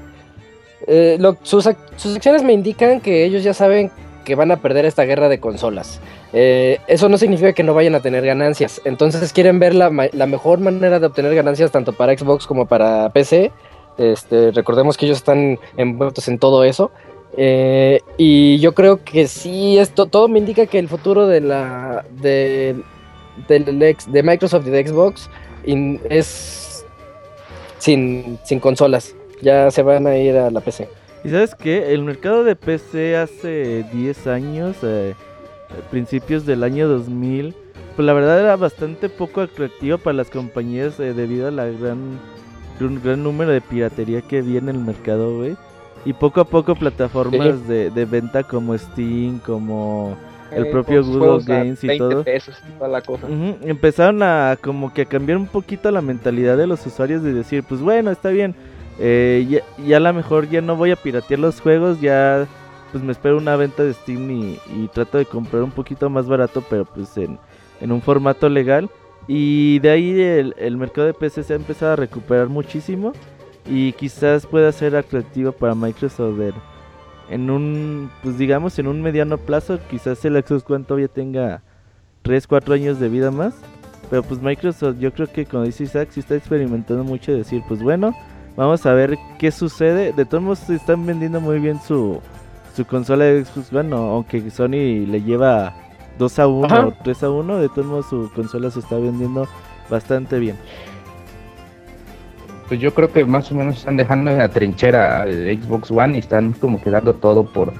eh, 0.86 1.16
lo- 1.18 1.36
sus, 1.42 1.66
ac- 1.66 1.76
sus 1.96 2.16
acciones 2.16 2.42
me 2.42 2.52
indican 2.52 3.00
que 3.00 3.24
ellos 3.24 3.42
ya 3.44 3.54
saben 3.54 3.90
que 4.24 4.34
van 4.34 4.50
a 4.50 4.56
perder 4.56 4.84
esta 4.84 5.04
guerra 5.04 5.28
de 5.28 5.38
consolas. 5.40 6.00
Eh, 6.32 6.78
eso 6.88 7.08
no 7.08 7.16
significa 7.18 7.52
que 7.52 7.62
no 7.62 7.72
vayan 7.74 7.94
a 7.94 8.00
tener 8.00 8.24
ganancias. 8.26 8.80
Entonces 8.84 9.32
quieren 9.32 9.58
ver 9.58 9.74
la, 9.74 9.90
ma- 9.90 10.08
la 10.12 10.26
mejor 10.26 10.58
manera 10.58 10.98
de 10.98 11.06
obtener 11.06 11.34
ganancias 11.34 11.70
tanto 11.70 11.92
para 11.92 12.16
Xbox 12.18 12.46
como 12.46 12.66
para 12.66 13.08
PC. 13.10 13.52
Este, 13.98 14.50
recordemos 14.52 14.96
que 14.96 15.06
ellos 15.06 15.18
están 15.18 15.58
envueltos 15.76 16.28
en 16.28 16.38
todo 16.38 16.64
eso. 16.64 16.90
Eh, 17.36 18.00
y 18.16 18.58
yo 18.60 18.74
creo 18.74 19.02
que 19.04 19.26
sí, 19.26 19.76
esto 19.78 20.06
todo 20.06 20.28
me 20.28 20.38
indica 20.38 20.66
que 20.66 20.78
el 20.78 20.88
futuro 20.88 21.26
de 21.26 21.40
la 21.40 22.04
de, 22.20 22.76
ex- 23.48 24.10
de 24.12 24.22
Microsoft 24.22 24.66
y 24.68 24.70
de 24.70 24.86
Xbox 24.86 25.28
es 25.64 26.84
sin, 27.78 28.38
sin 28.44 28.60
consolas. 28.60 29.14
Ya 29.42 29.70
se 29.70 29.82
van 29.82 30.06
a 30.06 30.16
ir 30.16 30.36
a 30.36 30.50
la 30.50 30.60
PC. 30.60 30.88
¿Y 31.24 31.30
sabes 31.30 31.54
qué? 31.54 31.92
El 31.92 32.02
mercado 32.04 32.44
de 32.44 32.54
PC 32.54 33.16
hace 33.16 33.84
10 33.92 34.26
años, 34.26 34.76
eh, 34.82 35.14
principios 35.90 36.46
del 36.46 36.62
año 36.62 36.86
2000, 36.86 37.54
pues 37.96 38.06
la 38.06 38.12
verdad 38.12 38.40
era 38.40 38.56
bastante 38.56 39.08
poco 39.08 39.40
atractivo 39.40 39.98
para 39.98 40.14
las 40.18 40.30
compañías 40.30 41.00
eh, 41.00 41.14
debido 41.14 41.48
a 41.48 41.50
la 41.50 41.64
gran, 41.66 42.18
un 42.80 43.00
gran 43.00 43.22
número 43.22 43.50
de 43.52 43.60
piratería 43.60 44.22
que 44.22 44.38
había 44.38 44.58
en 44.58 44.68
el 44.68 44.78
mercado, 44.78 45.36
güey. 45.36 45.56
Y 46.04 46.12
poco 46.14 46.40
a 46.40 46.44
poco 46.44 46.76
plataformas 46.76 47.66
de, 47.66 47.90
de 47.90 48.04
venta 48.04 48.44
como 48.44 48.76
Steam, 48.76 49.38
como 49.40 50.18
el 50.50 50.66
Eh, 50.66 50.66
propio 50.66 51.04
con 51.18 51.38
Google 51.40 51.40
Games 51.44 51.82
y 51.84 51.88
20 51.88 51.96
todo. 51.96 52.24
pesos 52.24 52.62
y 52.66 52.72
toda 52.72 52.88
la 52.88 53.02
cosa. 53.02 53.32
Empezaron 53.62 54.22
a 54.22 54.56
como 54.62 54.92
que 54.92 55.02
a 55.02 55.06
cambiar 55.06 55.38
un 55.38 55.48
poquito 55.48 55.90
la 55.90 56.02
mentalidad 56.02 56.56
de 56.56 56.66
los 56.66 56.84
usuarios 56.86 57.22
de 57.22 57.32
decir, 57.32 57.64
pues 57.64 57.80
bueno, 57.80 58.10
está 58.10 58.28
bien, 58.30 58.54
eh, 58.98 59.46
ya, 59.48 59.60
ya 59.82 59.96
a 59.96 60.00
lo 60.00 60.12
mejor 60.14 60.48
ya 60.48 60.60
no 60.60 60.76
voy 60.76 60.90
a 60.90 60.96
piratear 60.96 61.40
los 61.40 61.60
juegos, 61.60 62.00
ya 62.00 62.48
pues 62.92 63.02
me 63.02 63.12
espero 63.12 63.38
una 63.38 63.56
venta 63.56 63.82
de 63.82 63.92
Steam 63.94 64.30
y, 64.30 64.60
y 64.66 64.88
trato 64.92 65.18
de 65.18 65.26
comprar 65.26 65.62
un 65.62 65.72
poquito 65.72 66.08
más 66.10 66.28
barato, 66.28 66.62
pero 66.68 66.84
pues 66.84 67.16
en, 67.16 67.40
en 67.80 67.92
un 67.92 68.02
formato 68.02 68.48
legal. 68.48 68.90
Y 69.26 69.78
de 69.78 69.90
ahí 69.90 70.20
el, 70.20 70.54
el 70.58 70.76
mercado 70.76 71.06
de 71.06 71.14
PC 71.14 71.42
se 71.42 71.52
ha 71.54 71.56
empezado 71.56 71.92
a 71.92 71.96
recuperar 71.96 72.48
muchísimo 72.48 73.12
y 73.66 73.92
quizás 73.92 74.46
pueda 74.46 74.70
ser 74.72 74.96
atractivo 74.96 75.52
para 75.52 75.74
Microsoft 75.74 76.36
ver 76.36 76.54
en 77.28 77.50
un, 77.50 78.10
pues 78.22 78.38
digamos 78.38 78.78
en 78.78 78.86
un 78.86 79.02
mediano 79.02 79.38
plazo, 79.38 79.78
quizás 79.90 80.24
el 80.24 80.42
Xbox 80.42 80.70
One 80.70 80.84
todavía 80.84 81.08
tenga 81.08 81.62
3, 82.22 82.46
4 82.46 82.74
años 82.74 83.00
de 83.00 83.08
vida 83.08 83.30
más. 83.30 83.54
Pero 84.10 84.22
pues 84.22 84.42
Microsoft 84.42 84.98
yo 84.98 85.12
creo 85.12 85.26
que 85.32 85.46
como 85.46 85.64
dice 85.64 85.84
Isaac 85.84 86.10
sí 86.12 86.20
está 86.20 86.34
experimentando 86.34 87.04
mucho 87.04 87.32
de 87.32 87.38
decir 87.38 87.62
pues 87.66 87.82
bueno, 87.82 88.14
vamos 88.54 88.84
a 88.84 88.92
ver 88.92 89.16
qué 89.38 89.50
sucede. 89.50 90.12
De 90.12 90.24
todos 90.24 90.42
modos 90.44 90.70
están 90.70 91.06
vendiendo 91.06 91.40
muy 91.40 91.58
bien 91.58 91.80
su, 91.80 92.20
su 92.76 92.84
consola 92.84 93.24
de 93.24 93.44
Xbox 93.44 93.72
One, 93.72 93.94
aunque 93.94 94.50
Sony 94.50 95.06
le 95.06 95.22
lleva 95.22 95.74
2 96.18 96.38
a 96.38 96.46
1 96.46 96.66
Ajá. 96.66 96.86
o 96.86 96.92
3 97.02 97.22
a 97.22 97.30
1, 97.30 97.58
de 97.58 97.68
todos 97.68 97.86
modos 97.86 98.06
su 98.06 98.30
consola 98.34 98.70
se 98.70 98.80
está 98.80 98.96
vendiendo 98.96 99.46
bastante 99.88 100.38
bien. 100.38 100.56
Pues 102.68 102.80
yo 102.80 102.94
creo 102.94 103.12
que 103.12 103.24
más 103.24 103.50
o 103.52 103.54
menos 103.54 103.76
están 103.78 103.96
dejando 103.96 104.30
en 104.30 104.38
la 104.38 104.48
trinchera 104.48 105.24
Xbox 105.24 105.90
One 105.90 106.16
y 106.16 106.20
están 106.20 106.52
como 106.52 106.80
quedando 106.80 107.14
todo 107.14 107.44
por, 107.44 107.72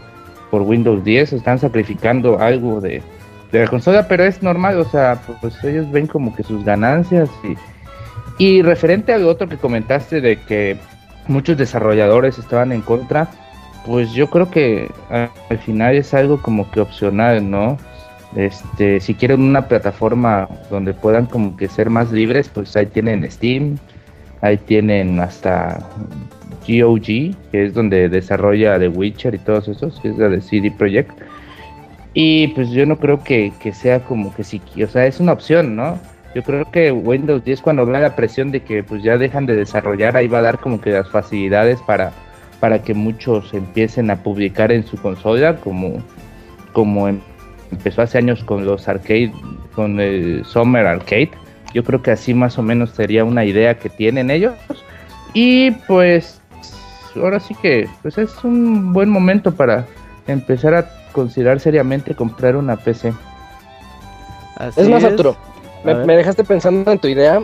por 0.51 0.63
Windows 0.63 1.03
10, 1.05 1.33
están 1.33 1.59
sacrificando 1.59 2.39
algo 2.39 2.81
de, 2.81 3.03
de 3.51 3.61
la 3.61 3.67
consola, 3.69 4.07
pero 4.09 4.25
es 4.25 4.43
normal, 4.43 4.79
o 4.79 4.85
sea, 4.85 5.21
pues 5.41 5.63
ellos 5.65 5.91
ven 5.91 6.07
como 6.07 6.35
que 6.37 6.43
sus 6.43 6.65
ganancias 6.65 7.31
y, 7.45 7.57
y 8.45 8.63
referente 8.63 9.15
al 9.15 9.27
otro 9.27 9.49
que 9.49 9.57
comentaste 9.57 10.21
de 10.21 10.39
que 10.41 10.77
muchos 11.29 11.57
desarrolladores 11.57 12.39
estaban 12.39 12.73
en 12.73 12.83
contra, 12.83 13.29
pues 13.87 14.13
yo 14.13 14.29
creo 14.29 14.51
que 14.51 14.91
al 15.09 15.59
final 15.59 15.95
es 15.95 16.13
algo 16.15 16.41
como 16.41 16.71
que 16.71 16.81
opcional, 16.81 17.51
¿no? 17.51 17.79
Este, 18.37 19.01
si 19.01 19.15
quieren 19.15 19.43
una 19.43 19.69
plataforma 19.69 20.49
donde 20.71 20.93
puedan 20.93 21.27
como 21.27 21.57
que 21.57 21.69
ser 21.69 21.91
más 21.91 22.11
libres, 22.11 22.49
pues 22.49 22.77
ahí 22.77 22.87
tienen 22.87 23.31
Steam, 23.31 23.79
Ahí 24.45 24.59
tienen 24.59 25.19
hasta 25.21 25.79
GOG, 26.69 27.35
que 27.51 27.65
es 27.65 27.73
donde 27.73 28.11
desarrolla 28.11 28.79
The 28.79 28.89
Witcher 28.89 29.35
y 29.35 29.39
todos 29.39 29.69
esos, 29.69 29.99
que 30.01 30.11
es 30.11 30.19
la 30.19 30.29
de 30.29 30.43
CD 30.43 30.71
Projekt. 30.71 31.13
Y 32.13 32.49
pues 32.49 32.69
yo 32.69 32.85
no 32.85 32.99
creo 32.99 33.25
que, 33.25 33.55
que 33.59 33.73
sea 33.73 34.01
como 34.01 34.35
que 34.35 34.45
sí, 34.45 34.61
o 34.83 34.87
sea, 34.87 35.07
es 35.07 35.19
una 35.19 35.33
opción, 35.33 35.77
¿no? 35.77 35.99
Yo 36.35 36.43
creo 36.43 36.71
que 36.71 36.93
Windows 36.93 37.43
10 37.43 37.63
cuando 37.63 37.87
vea 37.87 38.01
la 38.01 38.17
presión 38.17 38.51
de 38.51 38.61
que 38.61 38.83
pues 38.83 39.03
ya 39.03 39.17
dejan 39.17 39.47
de 39.47 39.57
desarrollar, 39.57 40.15
ahí 40.15 40.29
va 40.29 40.41
a 40.41 40.43
dar 40.43 40.59
como 40.59 40.79
que 40.79 40.91
las 40.91 41.09
facilidades 41.09 41.81
para, 41.81 42.13
para 42.61 42.83
que 42.83 42.93
muchos 42.93 43.55
empiecen 43.55 44.11
a 44.11 44.23
publicar 44.23 44.73
en 44.73 44.85
su 44.85 44.99
consola, 44.99 45.57
como, 45.57 46.03
como 46.75 47.09
em- 47.09 47.21
empezó 47.75 48.03
hace 48.03 48.19
años 48.19 48.43
con 48.45 48.65
los 48.65 48.89
arcade, 48.89 49.33
con 49.75 50.01
el 50.01 50.45
Summer 50.45 50.87
Arcade. 50.87 51.31
Yo 51.73 51.83
creo 51.85 52.03
que 52.03 52.13
así 52.13 52.35
más 52.35 52.59
o 52.59 52.63
menos 52.63 52.91
sería 52.91 53.25
una 53.25 53.45
idea 53.45 53.79
que 53.79 53.89
tienen 53.89 54.31
ellos. 54.31 54.55
Y 55.33 55.73
pues 55.73 56.41
ahora 57.17 57.41
sí 57.41 57.55
que 57.61 57.89
pues 58.03 58.19
es 58.19 58.45
un 58.45 58.93
buen 58.93 59.11
momento 59.11 59.53
para 59.55 59.85
empezar 60.27 60.75
a 60.75 60.89
considerar 61.13 61.61
seriamente 61.61 62.15
comprar 62.15 62.57
una 62.57 62.77
PC. 62.77 63.13
Así 64.57 64.81
Es 64.81 64.89
más, 64.89 65.03
Arturo, 65.03 65.37
A 65.83 65.87
me, 65.87 65.95
me 66.07 66.17
dejaste 66.17 66.45
pensando 66.45 66.91
en 66.91 66.99
tu 66.99 67.09
idea. 67.09 67.43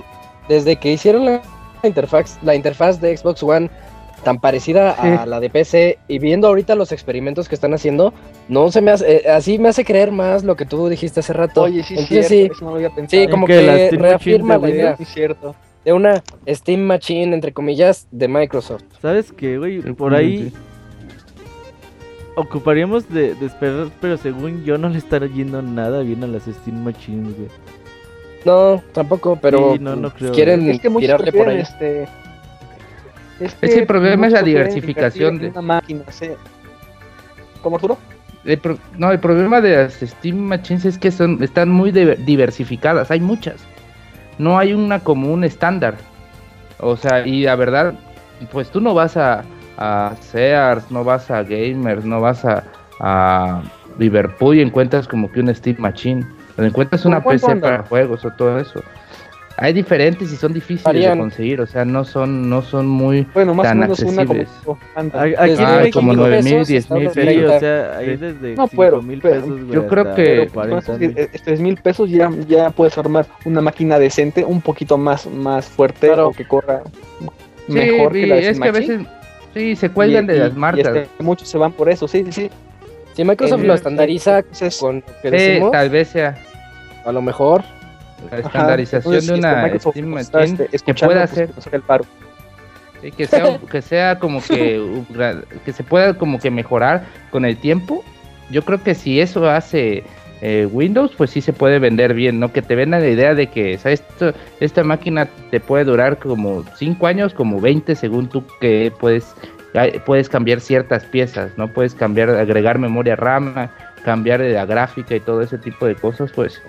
Desde 0.48 0.76
que 0.76 0.92
hicieron 0.92 1.24
la 1.24 1.42
interfaz, 1.82 2.38
la 2.42 2.54
interfaz 2.54 3.00
de 3.00 3.16
Xbox 3.16 3.42
One 3.42 3.70
tan 4.22 4.40
parecida 4.40 4.90
a 4.92 5.22
Sí. 5.24 5.28
la 5.28 5.40
de 5.40 5.50
PC 5.50 5.98
y 6.08 6.18
viendo 6.18 6.48
ahorita 6.48 6.74
los 6.74 6.92
experimentos 6.92 7.48
que 7.48 7.54
están 7.54 7.74
haciendo, 7.74 8.12
no 8.48 8.70
se 8.70 8.80
me 8.80 8.90
hace, 8.90 9.16
eh, 9.16 9.30
así 9.30 9.58
me 9.58 9.68
hace 9.68 9.84
creer 9.84 10.12
más 10.12 10.44
lo 10.44 10.56
que 10.56 10.66
tú 10.66 10.88
dijiste 10.88 11.20
hace 11.20 11.32
rato. 11.32 11.62
Oye, 11.62 11.82
sí, 11.82 11.94
Entonces, 11.94 12.28
cierto, 12.28 12.54
eso 12.54 12.64
no 12.64 12.70
lo 12.70 12.76
había 12.76 12.90
pensado. 12.90 13.22
sí, 13.22 13.28
como 13.30 13.46
que 13.46 13.62
la 13.62 13.76
que 13.76 13.90
reafirma 13.96 14.58
la 14.58 14.68
idea 14.70 14.96
Sí, 14.96 15.04
cierto. 15.04 15.54
de 15.84 15.92
una 15.92 16.22
Steam 16.48 16.80
Machine, 16.80 17.34
entre 17.34 17.52
comillas, 17.52 18.06
de 18.10 18.28
Microsoft. 18.28 18.82
¿Sabes 19.00 19.32
qué, 19.32 19.58
güey? 19.58 19.82
Sí, 19.82 19.92
Por 19.92 20.12
sí, 20.12 20.18
ahí 20.18 20.48
sí. 20.50 20.54
ocuparíamos 22.36 23.08
de, 23.12 23.34
de 23.34 23.46
esperar, 23.46 23.88
pero 24.00 24.16
según 24.16 24.64
yo 24.64 24.78
no 24.78 24.88
le 24.88 24.98
estará 24.98 25.26
yendo 25.26 25.62
nada 25.62 26.00
bien 26.02 26.22
a 26.24 26.26
las 26.26 26.44
Steam 26.44 26.82
Machines, 26.84 27.34
güey. 27.36 27.48
No, 28.44 28.82
tampoco, 28.92 29.36
pero 29.40 29.74
Sí, 29.74 29.78
no, 29.80 29.96
no 29.96 30.10
creo. 30.14 30.32
quieren 30.32 30.68
Es 30.70 30.80
que 30.80 30.88
muchos 30.88 31.06
tirarle 31.06 31.32
por 31.32 31.48
ahí. 31.48 31.60
este... 31.60 32.06
Es 33.40 33.54
que 33.54 33.78
el 33.80 33.86
problema 33.86 34.26
es 34.26 34.32
la 34.32 34.42
diversificación 34.42 35.38
de- 35.38 35.48
una 35.48 35.62
máquina, 35.62 36.02
sí. 36.10 36.30
¿Cómo 37.62 37.76
Arturo? 37.76 37.98
El 38.44 38.58
pro- 38.58 38.78
no, 38.96 39.10
el 39.10 39.18
problema 39.18 39.60
de 39.60 39.76
las 39.76 39.94
Steam 39.94 40.36
Machines 40.38 40.84
es 40.84 40.98
que 40.98 41.10
son, 41.10 41.42
están 41.42 41.68
muy 41.70 41.92
diver- 41.92 42.16
diversificadas, 42.24 43.10
hay 43.10 43.20
muchas. 43.20 43.56
No 44.38 44.58
hay 44.58 44.72
una 44.72 45.00
común 45.00 45.44
estándar. 45.44 45.96
O 46.78 46.96
sea, 46.96 47.26
y 47.26 47.42
la 47.42 47.56
verdad, 47.56 47.94
pues 48.50 48.70
tú 48.70 48.80
no 48.80 48.94
vas 48.94 49.16
a, 49.18 49.44
a 49.76 50.14
Sears, 50.20 50.90
no 50.90 51.04
vas 51.04 51.30
a 51.30 51.42
Gamers, 51.42 52.04
no 52.06 52.20
vas 52.22 52.44
a, 52.46 52.64
a 53.00 53.62
Liverpool 53.98 54.56
y 54.56 54.62
encuentras 54.62 55.06
como 55.06 55.30
que 55.30 55.40
una 55.40 55.52
Steam 55.54 55.76
Machine. 55.78 56.24
Encuentras 56.56 57.02
¿Por 57.02 57.10
una 57.12 57.22
PC 57.22 57.56
para 57.56 57.82
juegos 57.82 58.24
o 58.24 58.30
todo 58.30 58.58
eso. 58.58 58.82
Hay 59.62 59.72
diferentes 59.74 60.32
y 60.32 60.36
son 60.36 60.52
difíciles 60.54 60.84
Varían. 60.84 61.12
de 61.12 61.18
conseguir, 61.20 61.60
o 61.60 61.66
sea, 61.66 61.84
no 61.84 62.02
son, 62.04 62.48
no 62.48 62.62
son 62.62 62.86
muy 62.86 63.26
Bueno, 63.34 63.54
más 63.54 63.66
o 63.66 63.68
tan 63.68 63.78
menos 63.80 64.00
una 64.00 64.24
como... 64.24 64.40
accesibles. 64.40 64.78
anda. 64.94 65.20
A- 65.20 65.22
Aquí 65.44 65.54
Ah, 65.58 65.76
México, 65.80 65.98
como 66.00 66.12
9 66.14 66.42
mil, 66.42 66.52
pesos 66.54 66.68
10 66.68 66.84
hasta 66.84 66.94
mil, 66.94 67.10
Sí, 67.10 67.20
sí. 67.20 67.44
o 67.44 67.60
sea, 67.60 67.96
ahí 67.98 68.16
desde 68.16 68.54
No, 68.56 68.66
5 68.68 68.82
pero- 68.82 69.02
mil 69.02 69.20
pero 69.20 69.34
pesos, 69.42 69.60
yo 69.70 69.86
creo 69.86 70.14
que- 70.14 70.38
Con 70.46 70.48
40 70.54 70.78
esos 70.78 70.98
mil. 70.98 71.14
3 71.44 71.60
mil 71.60 71.76
pesos 71.76 72.10
ya, 72.10 72.30
ya 72.48 72.70
puedes 72.70 72.96
armar 72.96 73.26
una 73.44 73.60
máquina 73.60 73.98
decente, 73.98 74.44
un 74.44 74.60
poquito 74.62 74.96
más, 74.96 75.26
más 75.26 75.66
fuerte 75.66 76.06
Claro. 76.08 76.28
o 76.28 76.32
que 76.32 76.48
corra 76.48 76.82
Sí, 77.66 77.72
mejor 77.74 78.12
que 78.12 78.26
la 78.26 78.34
de 78.36 78.48
es 78.48 78.58
que 78.58 78.68
a 78.68 78.72
veces 78.72 79.00
sí 79.54 79.76
se 79.76 79.90
cuelgan 79.90 80.24
Y- 80.24 80.28
de 80.28 80.36
y- 80.36 80.38
las 80.40 80.56
marcas. 80.56 80.86
este, 80.96 81.22
muchos 81.22 81.48
se 81.48 81.58
van 81.58 81.72
por 81.72 81.88
eso, 81.90 82.08
sí, 82.08 82.24
sí, 82.26 82.32
sí. 82.32 82.50
Si 83.12 83.24
Microsoft 83.24 83.62
Eh, 83.62 83.66
lo 83.66 83.74
estandariza 83.74 84.42
con 84.80 84.96
lo 84.96 85.02
que 85.20 85.28
Sí, 85.30 85.30
decimos, 85.36 85.72
tal 85.72 85.90
vez 85.90 86.08
sea 86.08 86.36
a 87.04 87.12
lo 87.12 87.20
mejor. 87.20 87.62
La 88.30 88.38
estandarización 88.38 89.26
de 89.26 89.34
una 89.34 89.78
Steam 89.78 90.06
Machine 90.06 90.68
este, 90.72 90.78
que 90.92 90.94
pueda 90.94 91.26
pues, 91.26 91.50
hacer 91.56 91.74
el 91.74 91.82
paro. 91.82 92.04
Sí, 93.00 93.10
que 93.12 93.26
sea 93.26 93.58
que 93.58 93.82
sea 93.82 94.18
como 94.18 94.42
que 94.42 95.02
que 95.64 95.72
se 95.72 95.82
pueda 95.82 96.14
como 96.14 96.38
que 96.38 96.50
mejorar 96.50 97.04
con 97.30 97.44
el 97.44 97.56
tiempo 97.56 98.04
yo 98.50 98.62
creo 98.62 98.82
que 98.82 98.94
si 98.94 99.20
eso 99.20 99.48
hace 99.48 100.04
eh, 100.42 100.68
Windows 100.70 101.12
pues 101.16 101.30
sí 101.30 101.40
se 101.40 101.52
puede 101.52 101.78
vender 101.78 102.14
bien 102.14 102.40
no 102.40 102.52
que 102.52 102.62
te 102.62 102.74
vendan 102.74 103.02
la 103.02 103.08
idea 103.08 103.34
de 103.34 103.46
que. 103.46 103.74
Esto- 103.84 104.34
esta 104.60 104.84
máquina 104.84 105.28
te 105.50 105.60
puede 105.60 105.84
durar 105.84 106.18
como 106.18 106.64
5 106.76 107.06
años 107.06 107.32
como 107.34 107.60
20 107.60 107.94
según 107.94 108.28
tú 108.28 108.44
que 108.60 108.92
puedes 109.00 109.34
ay, 109.74 110.00
puedes 110.04 110.28
cambiar 110.28 110.60
ciertas 110.60 111.04
piezas 111.04 111.52
no 111.56 111.68
puedes 111.68 111.94
cambiar 111.94 112.30
agregar 112.30 112.78
memoria 112.78 113.16
RAM 113.16 113.70
cambiar 114.04 114.40
de 114.40 114.52
la 114.52 114.66
gráfica 114.66 115.14
y 115.14 115.20
todo 115.20 115.42
ese 115.42 115.58
tipo 115.58 115.86
de 115.86 115.94
cosas 115.94 116.32
pues 116.32 116.60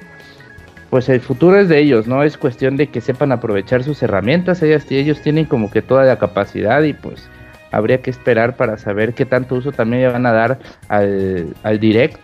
pues 0.92 1.08
el 1.08 1.22
futuro 1.22 1.58
es 1.58 1.70
de 1.70 1.80
ellos, 1.80 2.06
¿no? 2.06 2.22
Es 2.22 2.38
cuestión 2.38 2.76
de 2.76 2.88
que 2.88 3.00
sepan 3.00 3.32
aprovechar 3.32 3.82
sus 3.82 4.04
herramientas, 4.04 4.62
ellas, 4.62 4.86
ellos 4.92 5.22
tienen 5.22 5.46
como 5.46 5.72
que 5.72 5.82
toda 5.82 6.04
la 6.04 6.20
capacidad 6.20 6.84
y 6.84 6.92
pues 6.94 7.28
habría 7.72 8.02
que 8.02 8.10
esperar 8.10 8.58
para 8.58 8.78
saber 8.78 9.14
qué 9.14 9.26
tanto 9.26 9.56
uso 9.56 9.72
también 9.72 10.04
le 10.04 10.10
van 10.10 10.26
a 10.26 10.34
dar 10.34 10.60
al, 10.90 11.48
al 11.64 11.80
Direct, 11.80 12.18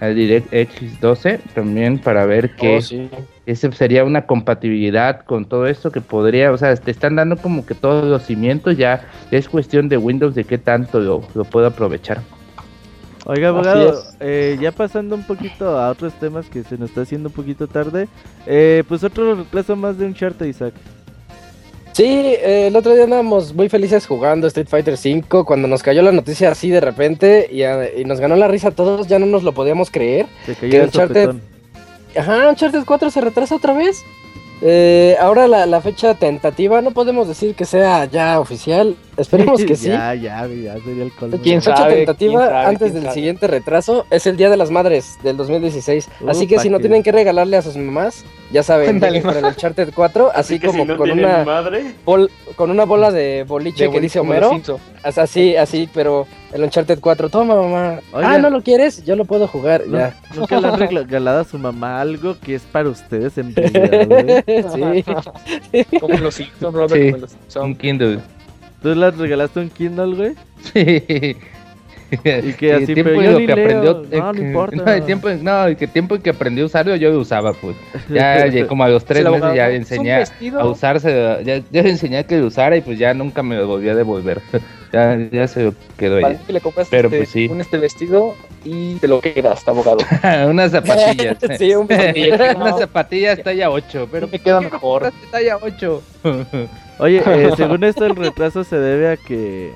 al 0.00 0.16
Direct 0.16 0.52
X12, 0.52 1.38
también 1.54 1.98
para 2.00 2.26
ver 2.26 2.50
que 2.56 2.78
Oh, 2.78 2.80
sí. 2.80 3.08
ese 3.46 3.70
sería 3.70 4.04
una 4.04 4.26
compatibilidad 4.26 5.20
con 5.20 5.44
todo 5.44 5.68
esto 5.68 5.92
que 5.92 6.00
podría, 6.00 6.50
o 6.50 6.58
sea, 6.58 6.74
te 6.74 6.90
están 6.90 7.14
dando 7.14 7.36
como 7.36 7.64
que 7.64 7.76
todos 7.76 8.04
los 8.06 8.24
cimientos, 8.24 8.76
ya 8.76 9.02
es 9.30 9.48
cuestión 9.48 9.88
de 9.88 9.98
Windows 9.98 10.34
de 10.34 10.42
qué 10.42 10.58
tanto 10.58 10.98
lo, 10.98 11.22
lo 11.34 11.44
puedo 11.44 11.68
aprovechar. 11.68 12.20
Oiga, 13.26 13.48
abogado, 13.48 14.02
eh, 14.20 14.56
ya 14.60 14.72
pasando 14.72 15.14
un 15.14 15.22
poquito 15.24 15.78
a 15.78 15.90
otros 15.90 16.12
temas 16.14 16.46
que 16.46 16.62
se 16.64 16.78
nos 16.78 16.88
está 16.90 17.02
haciendo 17.02 17.28
un 17.28 17.34
poquito 17.34 17.66
tarde, 17.68 18.08
eh, 18.46 18.82
pues 18.88 19.04
otro 19.04 19.34
retraso 19.34 19.76
más 19.76 19.98
de 19.98 20.04
un 20.06 20.10
Uncharted, 20.12 20.46
Isaac. 20.46 20.74
Sí, 21.92 22.04
eh, 22.06 22.68
el 22.68 22.76
otro 22.76 22.94
día 22.94 23.04
andábamos 23.04 23.52
muy 23.52 23.68
felices 23.68 24.06
jugando 24.06 24.46
Street 24.46 24.68
Fighter 24.68 24.94
V 24.94 25.44
cuando 25.44 25.68
nos 25.68 25.82
cayó 25.82 26.02
la 26.02 26.12
noticia 26.12 26.50
así 26.50 26.70
de 26.70 26.80
repente 26.80 27.48
y, 27.52 27.62
a- 27.64 27.94
y 27.94 28.04
nos 28.04 28.20
ganó 28.20 28.36
la 28.36 28.48
risa 28.48 28.68
a 28.68 28.70
todos, 28.70 29.06
ya 29.06 29.18
no 29.18 29.26
nos 29.26 29.42
lo 29.42 29.52
podíamos 29.52 29.90
creer. 29.90 30.26
Se 30.46 30.54
Que 30.54 30.60
cayó 30.70 30.82
el 30.84 30.88
Uncharted-. 30.88 31.40
Ajá, 32.16 32.48
Uncharted 32.48 32.84
4 32.86 33.10
se 33.10 33.20
retrasa 33.20 33.54
otra 33.56 33.74
vez. 33.74 34.02
Eh, 34.62 35.16
ahora 35.18 35.48
la, 35.48 35.64
la 35.64 35.80
fecha 35.80 36.14
tentativa, 36.14 36.82
no 36.82 36.90
podemos 36.90 37.26
decir 37.26 37.54
que 37.54 37.64
sea 37.64 38.04
ya 38.04 38.38
oficial, 38.40 38.94
esperemos 39.16 39.64
que 39.64 39.74
sí. 39.76 39.88
Ya, 39.88 40.14
ya, 40.14 40.46
ya 40.46 40.74
sería 40.84 41.04
el 41.04 41.12
colmo. 41.12 41.38
¿Quién 41.42 41.62
Fecha 41.62 41.76
sabe? 41.78 41.96
tentativa 41.96 42.40
quién 42.40 42.50
sabe? 42.50 42.66
antes 42.66 42.78
quién 42.82 42.94
del 42.94 43.02
sabe. 43.04 43.14
siguiente 43.14 43.46
retraso 43.46 44.06
es 44.10 44.26
el 44.26 44.36
Día 44.36 44.50
de 44.50 44.56
las 44.58 44.70
Madres 44.70 45.16
del 45.22 45.36
2016. 45.38 46.08
así 46.28 46.46
que 46.46 46.58
si 46.58 46.68
no 46.68 46.76
que- 46.76 46.82
tienen 46.82 47.02
que 47.02 47.10
regalarle 47.12 47.56
a 47.56 47.62
sus 47.62 47.76
mamás, 47.76 48.24
ya 48.52 48.62
saben, 48.62 48.98
para 49.00 49.38
el 49.38 49.44
Uncharted 49.44 49.90
4, 49.94 50.30
así, 50.34 50.58
que 50.58 50.66
como 50.66 50.82
si 50.82 50.88
no 50.88 50.96
con 50.96 51.10
una 51.10 51.44
madre. 51.44 51.94
bol- 52.04 52.30
con 52.56 52.70
una 52.70 52.84
bola 52.84 53.10
de 53.10 53.44
boliche 53.46 53.84
De 53.84 53.90
que 53.90 54.00
dice 54.00 54.18
Homero. 54.18 54.60
Así, 55.02 55.56
así, 55.56 55.88
pero 55.94 56.26
el 56.52 56.62
Uncharted 56.64 56.98
4, 57.00 57.28
toma 57.28 57.54
mamá. 57.54 58.00
Oigan. 58.12 58.32
Ah, 58.32 58.38
¿no 58.38 58.50
lo 58.50 58.62
quieres? 58.62 59.04
Yo 59.04 59.14
lo 59.16 59.24
puedo 59.24 59.46
jugar, 59.46 59.82
¿No- 59.86 59.98
ya. 59.98 60.14
Nunca 60.34 60.60
le 60.60 60.68
han 60.68 60.78
regalado 60.90 61.40
a 61.40 61.44
su 61.44 61.58
mamá 61.58 62.00
algo 62.00 62.36
que 62.40 62.54
es 62.56 62.62
para 62.62 62.88
ustedes 62.88 63.38
en 63.38 63.54
realidad, 63.54 64.06
güey? 64.76 65.04
sí. 65.84 65.98
Como 66.00 66.18
los 66.18 66.34
Simpson, 66.34 66.74
Robert, 66.74 66.92
Sí. 66.94 67.10
como 67.12 67.20
los 67.22 67.32
Un 67.32 67.38
Simpson. 67.38 67.74
Kindle. 67.76 68.18
¿Tú 68.82 68.94
le 68.94 69.10
regalaste 69.10 69.60
un 69.60 69.70
Kindle, 69.70 70.14
güey? 70.16 70.34
Sí. 70.72 71.36
Y 72.42 72.52
que 72.54 72.72
así, 72.74 72.94
tiempo 72.94 73.12
pero 73.16 73.22
yo 73.22 73.38
que 73.38 73.46
leo. 73.46 73.52
aprendió, 73.64 74.02
No, 74.20 74.26
no 74.26 74.32
que- 74.32 74.40
importa. 74.40 74.76
No, 74.84 74.92
el 74.92 75.02
tiempo, 75.04 75.28
no, 75.30 75.66
el 75.66 75.76
que 75.76 75.86
tiempo 75.86 76.14
en 76.16 76.22
que 76.22 76.30
aprendí 76.30 76.60
a 76.62 76.64
usarlo 76.66 76.96
yo 76.96 77.10
lo 77.10 77.18
usaba, 77.18 77.52
pues. 77.52 77.76
Ya, 78.08 78.46
ya 78.46 78.66
como 78.66 78.84
a 78.84 78.88
los 78.88 79.04
tres 79.04 79.18
meses 79.24 79.28
abogado, 79.28 79.54
ya 79.54 79.68
¿es 79.68 79.70
un 79.70 79.76
enseñé 79.76 80.24
a 80.58 80.64
usarse, 80.66 81.10
ya, 81.44 81.58
ya 81.70 81.82
le 81.82 81.90
enseñé 81.90 82.18
a 82.18 82.24
que 82.24 82.38
lo 82.38 82.46
usara 82.46 82.76
y 82.76 82.80
pues 82.80 82.98
ya 82.98 83.14
nunca 83.14 83.42
me 83.42 83.56
lo 83.56 83.66
volví 83.66 83.88
a 83.88 83.94
devolver. 83.94 84.40
ya, 84.92 85.16
ya 85.30 85.46
se 85.46 85.62
lo 85.64 85.74
quedó 85.96 86.24
ahí. 86.26 86.36
que 86.46 86.52
le 86.52 86.60
compras 86.60 86.88
Pero, 86.90 87.06
este, 87.08 87.18
pues, 87.18 87.28
sí. 87.28 87.46
un 87.48 87.60
este 87.60 87.78
vestido 87.78 88.34
y 88.64 88.96
te 88.96 89.06
lo 89.08 89.20
quedas, 89.20 89.66
abogado. 89.68 89.98
Unas 90.48 90.72
zapatillas. 90.72 91.36
Sí, 91.58 91.74
un 91.74 91.86
vestido. 91.86 92.36
Unas 92.56 92.78
zapatillas 92.78 93.42
talla 93.42 93.70
8, 93.70 94.08
pero 94.10 94.26
me 94.28 94.38
queda 94.38 94.60
mejor. 94.60 95.12
talla 95.30 95.56
8. 95.60 96.02
Oye, 96.98 97.22
eh, 97.24 97.50
según 97.56 97.84
esto 97.84 98.04
el 98.04 98.16
retraso 98.16 98.62
se 98.64 98.76
debe 98.76 99.08
a 99.12 99.16
que 99.16 99.72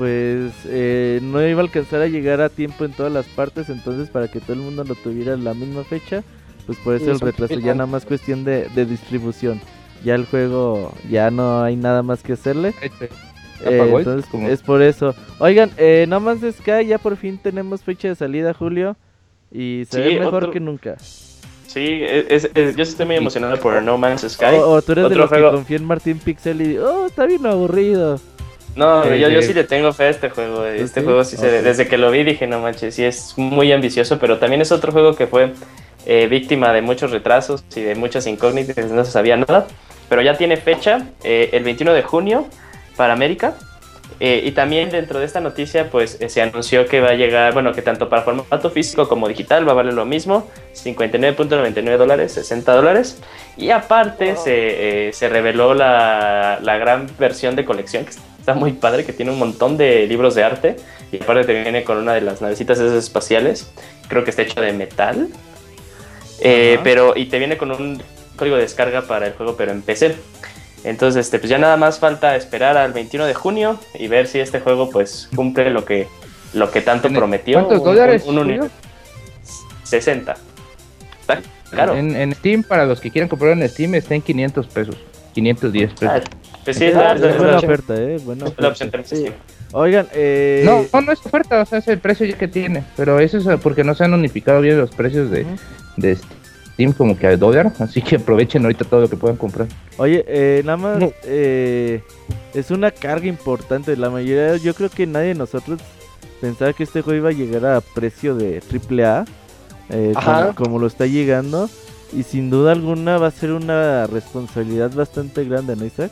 pues 0.00 0.52
eh, 0.64 1.20
no 1.22 1.46
iba 1.46 1.60
a 1.60 1.62
alcanzar 1.64 2.00
a 2.00 2.06
llegar 2.06 2.40
a 2.40 2.48
tiempo 2.48 2.86
en 2.86 2.92
todas 2.92 3.12
las 3.12 3.26
partes, 3.26 3.68
entonces 3.68 4.08
para 4.08 4.28
que 4.28 4.40
todo 4.40 4.54
el 4.54 4.60
mundo 4.60 4.82
lo 4.82 4.94
tuviera 4.94 5.34
en 5.34 5.44
la 5.44 5.52
misma 5.52 5.84
fecha, 5.84 6.22
pues 6.64 6.78
por 6.78 6.94
eso 6.94 7.10
el 7.10 7.20
retraso 7.20 7.58
ya 7.60 7.74
nada 7.74 7.84
más 7.86 8.06
cuestión 8.06 8.42
de, 8.42 8.66
de 8.74 8.86
distribución. 8.86 9.60
Ya 10.02 10.14
el 10.14 10.24
juego 10.24 10.94
ya 11.10 11.30
no 11.30 11.62
hay 11.62 11.76
nada 11.76 12.02
más 12.02 12.22
que 12.22 12.32
hacerle. 12.32 12.72
Eh, 13.62 13.76
apagó, 13.76 13.98
entonces 13.98 14.30
como- 14.30 14.48
es 14.48 14.62
por 14.62 14.80
eso. 14.80 15.14
Oigan, 15.38 15.70
eh, 15.76 16.06
más 16.08 16.40
de 16.40 16.50
Sky 16.50 16.86
ya 16.86 16.96
por 16.96 17.18
fin 17.18 17.36
tenemos 17.36 17.82
fecha 17.82 18.08
de 18.08 18.14
salida 18.14 18.54
Julio 18.54 18.96
y 19.52 19.82
se 19.90 19.98
Sí, 20.02 20.08
ve 20.14 20.20
mejor 20.20 20.44
otro- 20.44 20.50
que 20.50 20.60
nunca. 20.60 20.96
Sí, 20.98 22.00
es- 22.02 22.50
es- 22.54 22.74
yo 22.74 22.82
estoy 22.82 23.04
muy 23.04 23.16
emocionado 23.16 23.58
por 23.58 23.82
No 23.82 23.98
Man's 23.98 24.22
Sky. 24.26 24.46
O, 24.56 24.70
o 24.70 24.80
tú 24.82 24.92
eres 24.92 25.10
de 25.10 25.14
los 25.14 25.30
que 25.30 25.40
confía 25.42 25.76
en 25.76 25.84
Martín 25.84 26.18
Pixel 26.18 26.62
y 26.62 26.78
oh, 26.78 27.04
está 27.06 27.26
bien 27.26 27.44
aburrido. 27.44 28.18
No, 28.76 29.02
Sí, 29.04 29.18
yo, 29.18 29.28
yo 29.28 29.42
sí. 29.42 29.52
le 29.52 29.64
tengo 29.64 29.92
fe 29.92 30.04
a 30.04 30.08
este 30.10 30.30
juego. 30.30 30.58
¿Tú 30.58 30.64
Este 30.64 31.00
sí? 31.00 31.04
juego 31.04 31.24
sí 31.24 31.36
se, 31.36 31.62
desde 31.62 31.88
que 31.88 31.98
lo 31.98 32.10
vi 32.10 32.22
dije, 32.24 32.46
no 32.46 32.60
manches, 32.60 32.94
sí 32.94 33.04
es 33.04 33.34
muy 33.36 33.72
ambicioso, 33.72 34.18
pero 34.18 34.38
también 34.38 34.60
es 34.62 34.70
otro 34.72 34.92
juego 34.92 35.14
que 35.16 35.26
fue 35.26 35.52
eh, 36.06 36.26
víctima 36.28 36.72
de 36.72 36.80
muchos 36.82 37.10
retrasos 37.10 37.64
y 37.74 37.80
de 37.82 37.94
muchas 37.94 38.26
incógnitas, 38.26 38.90
no 38.90 39.04
se 39.04 39.10
sabía 39.12 39.36
nada, 39.36 39.66
pero 40.08 40.22
ya 40.22 40.36
tiene 40.36 40.56
fecha, 40.56 41.08
eh, 41.24 41.50
el 41.52 41.64
21 41.64 41.92
de 41.92 42.02
junio 42.02 42.46
para 42.96 43.12
América. 43.12 43.54
Eh, 44.20 44.42
y 44.44 44.52
también 44.52 44.90
dentro 44.90 45.18
de 45.18 45.24
esta 45.24 45.40
noticia, 45.40 45.88
pues 45.90 46.18
eh, 46.20 46.28
se 46.28 46.42
anunció 46.42 46.86
que 46.86 47.00
va 47.00 47.08
a 47.08 47.14
llegar, 47.14 47.54
bueno, 47.54 47.72
que 47.72 47.80
tanto 47.80 48.10
para 48.10 48.20
formato 48.20 48.70
físico 48.70 49.08
como 49.08 49.26
digital 49.26 49.66
va 49.66 49.72
a 49.72 49.76
valer 49.76 49.94
lo 49.94 50.04
mismo, 50.04 50.46
59.99 50.74 51.96
dólares, 51.96 52.32
60 52.32 52.72
dólares. 52.72 53.18
Y 53.56 53.70
aparte 53.70 54.36
se, 54.36 55.08
eh, 55.08 55.12
se 55.14 55.30
reveló 55.30 55.72
la, 55.72 56.58
la 56.62 56.76
gran 56.76 57.06
versión 57.18 57.56
de 57.56 57.64
colección, 57.64 58.04
que 58.04 58.10
está 58.10 58.52
muy 58.52 58.72
padre, 58.72 59.06
que 59.06 59.14
tiene 59.14 59.32
un 59.32 59.38
montón 59.38 59.78
de 59.78 60.06
libros 60.06 60.34
de 60.34 60.44
arte. 60.44 60.76
Y 61.12 61.22
aparte 61.22 61.44
te 61.44 61.62
viene 61.62 61.82
con 61.82 61.96
una 61.96 62.12
de 62.12 62.20
las 62.20 62.42
navecitas 62.42 62.78
espaciales, 62.78 63.72
creo 64.08 64.22
que 64.22 64.30
está 64.30 64.42
hecho 64.42 64.60
de 64.60 64.72
metal. 64.74 65.28
Eh, 66.40 66.78
pero, 66.82 67.16
y 67.16 67.26
te 67.26 67.38
viene 67.38 67.56
con 67.56 67.70
un 67.70 68.02
código 68.36 68.56
de 68.56 68.62
descarga 68.62 69.02
para 69.02 69.26
el 69.26 69.32
juego, 69.32 69.56
pero 69.56 69.72
en 69.72 69.82
PC. 69.82 70.16
Entonces, 70.84 71.26
este, 71.26 71.38
pues 71.38 71.50
ya 71.50 71.58
nada 71.58 71.76
más 71.76 71.98
falta 71.98 72.36
esperar 72.36 72.76
al 72.76 72.92
21 72.92 73.26
de 73.26 73.34
junio 73.34 73.78
y 73.98 74.08
ver 74.08 74.26
si 74.26 74.40
este 74.40 74.60
juego 74.60 74.88
pues 74.90 75.28
cumple 75.36 75.70
lo 75.70 75.84
que, 75.84 76.08
lo 76.54 76.70
que 76.70 76.80
tanto 76.80 77.08
¿Tiene- 77.08 77.18
prometió. 77.18 77.54
¿Cuántos 77.58 77.78
Un- 77.80 77.84
dólares, 77.84 78.22
un- 78.26 78.38
un 78.38 78.44
uni- 78.46 78.56
Julio? 78.58 78.70
60. 79.84 80.36
Está 81.20 81.40
caro. 81.70 81.94
En, 81.96 82.16
en 82.16 82.34
Steam, 82.34 82.62
para 82.62 82.86
los 82.86 83.00
que 83.00 83.10
quieran 83.10 83.28
comprar 83.28 83.52
en 83.52 83.68
Steam, 83.68 83.94
está 83.94 84.14
en 84.14 84.22
500 84.22 84.66
pesos. 84.68 84.96
510 85.34 85.92
pesos. 85.92 86.08
Ah, 86.08 86.20
pues 86.64 86.76
sí, 86.76 86.86
es 86.86 86.94
la, 86.94 87.12
es 87.12 87.20
la- 87.20 87.30
Es 87.30 87.36
buena 87.36 87.52
la- 87.52 87.58
oferta, 87.58 87.94
eh. 87.94 88.18
Buena 88.22 88.44
la 88.44 88.48
oferta. 88.50 88.68
opción 88.68 88.90
también, 88.90 89.08
sí. 89.26 89.32
Oigan, 89.72 90.08
eh. 90.12 90.62
No, 90.64 90.84
no, 90.92 91.00
no 91.02 91.12
es 91.12 91.24
oferta, 91.24 91.60
o 91.62 91.66
sea, 91.66 91.78
es 91.78 91.88
el 91.88 91.98
precio 91.98 92.26
ya 92.26 92.36
que 92.36 92.48
tiene. 92.48 92.84
Pero 92.96 93.20
eso 93.20 93.38
es 93.38 93.60
porque 93.60 93.84
no 93.84 93.94
se 93.94 94.04
han 94.04 94.14
unificado 94.14 94.60
bien 94.60 94.78
los 94.78 94.90
precios 94.90 95.30
de, 95.30 95.42
Ujú. 95.42 95.56
de 95.98 96.18
Steam 96.80 96.94
como 96.94 97.16
que 97.16 97.26
al 97.26 97.38
dólar. 97.38 97.72
Así 97.78 98.00
que 98.00 98.16
aprovechen 98.16 98.62
ahorita 98.62 98.84
todo 98.84 99.02
lo 99.02 99.08
que 99.08 99.16
puedan 99.16 99.36
comprar. 99.36 99.68
Oye, 99.98 100.24
eh, 100.26 100.62
nada 100.64 100.78
más 100.78 101.04
eh, 101.24 102.02
es 102.54 102.70
una 102.70 102.90
carga 102.90 103.26
importante. 103.26 103.96
La 103.96 104.08
mayoría, 104.08 104.56
yo 104.56 104.74
creo 104.74 104.88
que 104.88 105.06
nadie 105.06 105.28
de 105.28 105.34
nosotros 105.34 105.80
pensaba 106.40 106.72
que 106.72 106.84
este 106.84 107.02
juego 107.02 107.18
iba 107.18 107.28
a 107.28 107.32
llegar 107.32 107.66
a 107.66 107.80
precio 107.82 108.34
de 108.34 108.62
AAA, 108.62 109.26
eh, 109.90 110.14
como 110.54 110.78
lo 110.78 110.86
está 110.86 111.06
llegando. 111.06 111.68
Y 112.12 112.22
sin 112.22 112.48
duda 112.48 112.72
alguna 112.72 113.18
va 113.18 113.28
a 113.28 113.30
ser 113.30 113.52
una 113.52 114.06
responsabilidad 114.06 114.90
bastante 114.92 115.44
grande, 115.44 115.76
¿no, 115.76 115.84
Isaac? 115.84 116.10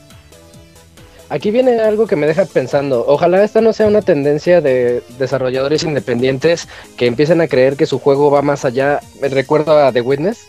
Aquí 1.31 1.51
viene 1.51 1.81
algo 1.81 2.07
que 2.07 2.17
me 2.17 2.27
deja 2.27 2.45
pensando. 2.47 3.05
Ojalá 3.07 3.43
esta 3.43 3.61
no 3.61 3.73
sea 3.73 3.87
una 3.87 4.01
tendencia 4.01 4.61
de 4.61 5.03
desarrolladores 5.19 5.83
independientes 5.83 6.69
que 6.97 7.07
empiecen 7.07 7.41
a 7.41 7.49
creer 7.49 7.77
que 7.77 7.85
su 7.85 7.99
juego 7.99 8.31
va 8.31 8.41
más 8.43 8.65
allá. 8.65 9.01
Me 9.21 9.29
recuerdo 9.29 9.79
a 9.79 9.93
The 9.93 10.01
Witness, 10.01 10.47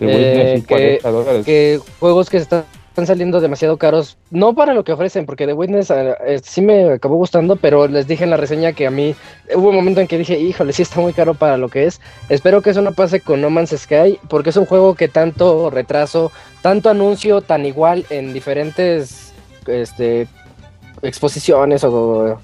Eh, 0.00 0.62
que- 0.66 0.98
40 1.02 1.10
dólares. 1.10 1.46
que 1.46 1.80
juegos 1.98 2.30
que 2.30 2.38
están 2.38 2.64
están 2.90 3.06
saliendo 3.06 3.40
demasiado 3.40 3.76
caros, 3.76 4.18
no 4.30 4.52
para 4.54 4.74
lo 4.74 4.82
que 4.82 4.92
ofrecen, 4.92 5.24
porque 5.24 5.46
The 5.46 5.52
Witness 5.52 5.90
eh, 5.90 6.14
eh, 6.26 6.40
sí 6.42 6.60
me 6.60 6.94
acabó 6.94 7.14
gustando, 7.16 7.54
pero 7.54 7.86
les 7.86 8.08
dije 8.08 8.24
en 8.24 8.30
la 8.30 8.36
reseña 8.36 8.72
que 8.72 8.86
a 8.86 8.90
mí 8.90 9.14
hubo 9.54 9.68
un 9.68 9.76
momento 9.76 10.00
en 10.00 10.08
que 10.08 10.18
dije, 10.18 10.38
híjole, 10.40 10.72
sí 10.72 10.82
está 10.82 11.00
muy 11.00 11.12
caro 11.12 11.34
para 11.34 11.56
lo 11.56 11.68
que 11.68 11.86
es. 11.86 12.00
Espero 12.28 12.62
que 12.62 12.70
eso 12.70 12.82
no 12.82 12.92
pase 12.92 13.20
con 13.20 13.40
No 13.40 13.48
Man's 13.48 13.70
Sky, 13.70 14.18
porque 14.28 14.50
es 14.50 14.56
un 14.56 14.66
juego 14.66 14.96
que 14.96 15.06
tanto 15.06 15.70
retraso, 15.70 16.32
tanto 16.62 16.90
anuncio 16.90 17.42
tan 17.42 17.64
igual 17.64 18.04
en 18.10 18.32
diferentes 18.32 19.32
este, 19.68 20.26
exposiciones 21.00 21.84
o... 21.84 22.40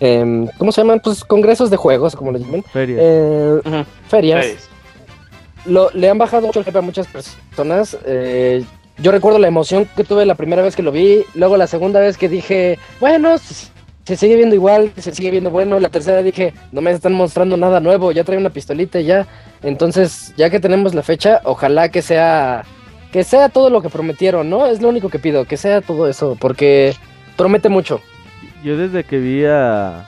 em, 0.00 0.48
¿Cómo 0.58 0.72
se 0.72 0.80
llaman? 0.80 0.98
Pues 0.98 1.24
congresos 1.24 1.70
de 1.70 1.76
juegos, 1.76 2.16
como 2.16 2.32
le 2.32 2.40
llaman. 2.40 2.64
Feria. 2.64 2.96
Eh, 3.00 3.84
ferias 4.08 4.68
lo, 5.66 5.90
le 5.90 6.08
han 6.08 6.18
bajado 6.18 6.46
mucho 6.46 6.60
el 6.60 6.64
hype 6.64 6.78
a 6.78 6.82
muchas 6.82 7.06
personas. 7.06 7.96
eh, 8.04 8.64
yo 8.98 9.10
recuerdo 9.10 9.38
la 9.38 9.48
emoción 9.48 9.88
que 9.96 10.04
tuve 10.04 10.26
la 10.26 10.34
primera 10.34 10.62
vez 10.62 10.76
que 10.76 10.82
lo 10.82 10.92
vi, 10.92 11.24
luego 11.34 11.56
la 11.56 11.66
segunda 11.66 11.98
vez 11.98 12.18
que 12.18 12.28
dije, 12.28 12.78
bueno, 13.00 13.36
se, 13.38 14.16
sigue 14.16 14.36
viendo 14.36 14.54
igual, 14.54 14.92
se 14.96 15.14
sigue 15.14 15.30
viendo 15.30 15.50
bueno, 15.50 15.80
la 15.80 15.88
tercera 15.88 16.22
dije, 16.22 16.52
no 16.72 16.82
me 16.82 16.90
están 16.90 17.14
mostrando 17.14 17.56
nada 17.56 17.80
nuevo, 17.80 18.12
ya 18.12 18.22
trae 18.22 18.38
una 18.38 18.50
pistolita 18.50 19.00
y 19.00 19.06
ya. 19.06 19.26
Entonces, 19.62 20.34
ya 20.36 20.50
que 20.50 20.60
tenemos 20.60 20.94
la 20.94 21.02
fecha, 21.02 21.40
ojalá 21.44 21.88
que 21.88 22.02
sea 22.02 22.64
que 23.12 23.24
sea 23.24 23.50
todo 23.50 23.68
lo 23.70 23.82
que 23.82 23.90
prometieron, 23.90 24.48
¿no? 24.48 24.66
Es 24.66 24.80
lo 24.80 24.88
único 24.88 25.10
que 25.10 25.18
pido, 25.18 25.44
que 25.44 25.58
sea 25.58 25.82
todo 25.82 26.08
eso, 26.08 26.36
porque 26.40 26.94
promete 27.36 27.68
mucho. 27.68 28.00
Yo 28.64 28.76
desde 28.76 29.04
que 29.04 29.18
vi 29.18 29.44
a, 29.44 30.06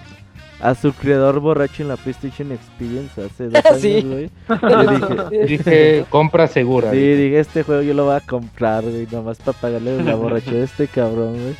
a 0.60 0.74
su 0.74 0.92
creador 0.92 1.40
borracho 1.40 1.82
en 1.82 1.88
la 1.88 1.96
PlayStation 1.96 2.52
Experience 2.52 3.20
hace 3.22 3.48
dos 3.48 3.64
años, 3.66 3.80
Sí. 3.80 4.02
güey, 4.02 4.30
yo 5.30 5.46
dije, 5.46 5.46
Dije, 5.46 6.04
compra 6.10 6.46
segura. 6.46 6.90
sí, 6.90 6.96
dije, 6.98 7.38
este 7.40 7.62
juego 7.62 7.82
yo 7.82 7.94
lo 7.94 8.06
voy 8.06 8.16
a 8.16 8.20
comprar, 8.20 8.82
güey, 8.82 9.06
nomás 9.10 9.38
para 9.38 9.58
pagarle 9.58 10.02
la 10.02 10.14
borrachera 10.14 10.58
a 10.60 10.64
este 10.64 10.86
cabrón, 10.88 11.32
güey. 11.34 11.54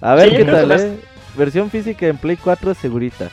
A 0.00 0.14
ver 0.14 0.30
Sí, 0.30 0.36
qué 0.38 0.44
tal, 0.44 0.66
más- 0.66 0.82
eh. 0.82 0.98
Versión 1.36 1.70
física 1.70 2.06
en 2.08 2.16
Play 2.16 2.36
4 2.36 2.74
segurita. 2.74 3.28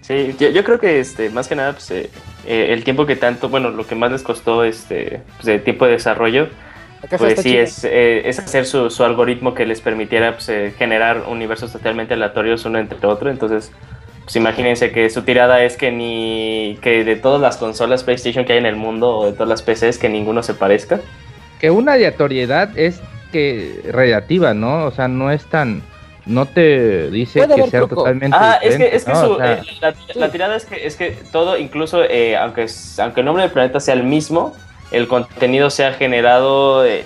Sí, 0.00 0.34
yo, 0.38 0.50
yo 0.50 0.64
creo 0.64 0.78
que 0.80 0.98
este, 1.00 1.30
más 1.30 1.46
que 1.48 1.54
nada, 1.56 1.72
pues, 1.72 1.90
eh, 1.92 2.10
eh, 2.46 2.66
el 2.70 2.82
tiempo 2.84 3.06
que 3.06 3.16
tanto, 3.16 3.48
bueno, 3.48 3.70
lo 3.70 3.86
que 3.86 3.94
más 3.94 4.10
les 4.12 4.22
costó 4.22 4.64
este, 4.64 5.22
pues, 5.36 5.46
de 5.46 5.58
tiempo 5.60 5.86
de 5.86 5.92
desarrollo, 5.92 6.48
pues 7.18 7.40
sí, 7.40 7.56
es, 7.56 7.84
eh, 7.84 8.28
es 8.28 8.38
hacer 8.38 8.66
su, 8.66 8.90
su 8.90 9.04
algoritmo 9.04 9.54
que 9.54 9.64
les 9.64 9.80
permitiera 9.80 10.32
pues, 10.32 10.48
eh, 10.48 10.74
generar 10.76 11.24
universos 11.28 11.72
totalmente 11.72 12.14
aleatorios 12.14 12.64
uno 12.64 12.78
entre 12.78 12.98
otro. 13.06 13.30
Entonces, 13.30 13.70
pues 14.24 14.36
imagínense 14.36 14.90
que 14.90 15.10
su 15.10 15.22
tirada 15.22 15.62
es 15.62 15.76
que 15.76 15.92
ni 15.92 16.78
que 16.82 17.04
de 17.04 17.16
todas 17.16 17.40
las 17.40 17.56
consolas 17.58 18.04
PlayStation 18.04 18.44
que 18.44 18.54
hay 18.54 18.58
en 18.58 18.66
el 18.66 18.76
mundo 18.76 19.18
o 19.18 19.26
de 19.26 19.32
todas 19.32 19.48
las 19.48 19.62
PCs 19.62 19.98
que 19.98 20.08
ninguno 20.08 20.42
se 20.42 20.54
parezca. 20.54 21.00
Que 21.60 21.70
una 21.70 21.92
aleatoriedad 21.92 22.76
es 22.78 23.00
que 23.32 23.80
relativa, 23.90 24.54
¿no? 24.54 24.86
O 24.86 24.90
sea, 24.90 25.08
no 25.08 25.30
es 25.30 25.44
tan. 25.46 25.82
No 26.26 26.46
te 26.46 27.10
dice 27.10 27.46
que 27.46 27.68
sea 27.68 27.80
truco. 27.80 27.96
totalmente. 27.96 28.34
Ah, 28.40 28.58
es 28.62 28.76
que, 28.76 28.84
diferente, 28.84 28.96
es 28.96 29.04
que 29.04 29.12
¿no? 29.12 29.20
su- 29.26 29.32
O 29.32 29.36
sea, 29.36 29.52
eh, 29.54 29.62
la, 29.82 29.94
la 30.14 30.28
tirada 30.30 30.56
es 30.56 30.64
que, 30.64 30.86
es 30.86 30.96
que 30.96 31.10
todo, 31.30 31.58
incluso 31.58 32.02
eh, 32.02 32.34
aunque, 32.36 32.66
aunque 32.98 33.20
el 33.20 33.26
nombre 33.26 33.42
del 33.42 33.52
planeta 33.52 33.78
sea 33.78 33.92
el 33.92 34.04
mismo, 34.04 34.56
el 34.90 35.06
contenido 35.06 35.68
sea 35.68 35.92
generado, 35.92 36.86
eh, 36.86 37.04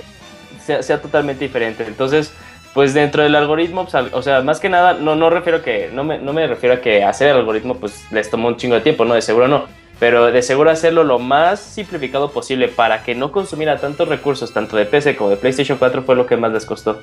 sea, 0.64 0.84
sea 0.84 1.00
totalmente 1.02 1.44
diferente. 1.44 1.84
Entonces, 1.88 2.32
pues 2.78 2.94
dentro 2.94 3.24
del 3.24 3.34
algoritmo, 3.34 3.82
pues, 3.82 3.96
al- 3.96 4.10
o 4.12 4.22
sea, 4.22 4.40
más 4.42 4.60
que 4.60 4.68
nada, 4.68 4.94
no, 4.94 5.16
no 5.16 5.30
refiero 5.30 5.62
que, 5.64 5.90
no 5.92 6.04
me, 6.04 6.18
no 6.18 6.32
me 6.32 6.46
refiero 6.46 6.76
a 6.76 6.80
que 6.80 7.02
hacer 7.02 7.28
el 7.28 7.36
algoritmo 7.38 7.74
pues 7.74 8.06
les 8.12 8.30
tomó 8.30 8.46
un 8.46 8.56
chingo 8.56 8.76
de 8.76 8.82
tiempo, 8.82 9.04
no, 9.04 9.14
de 9.14 9.20
seguro 9.22 9.48
no. 9.48 9.64
Pero 9.98 10.26
de 10.30 10.42
seguro 10.42 10.70
hacerlo 10.70 11.02
lo 11.02 11.18
más 11.18 11.58
simplificado 11.58 12.30
posible 12.30 12.68
para 12.68 13.02
que 13.02 13.16
no 13.16 13.32
consumiera 13.32 13.78
tantos 13.78 14.06
recursos, 14.06 14.52
tanto 14.52 14.76
de 14.76 14.84
PC 14.84 15.16
como 15.16 15.30
de 15.30 15.36
PlayStation 15.38 15.76
4, 15.76 16.02
fue 16.04 16.14
lo 16.14 16.24
que 16.26 16.36
más 16.36 16.52
les 16.52 16.64
costó. 16.66 17.00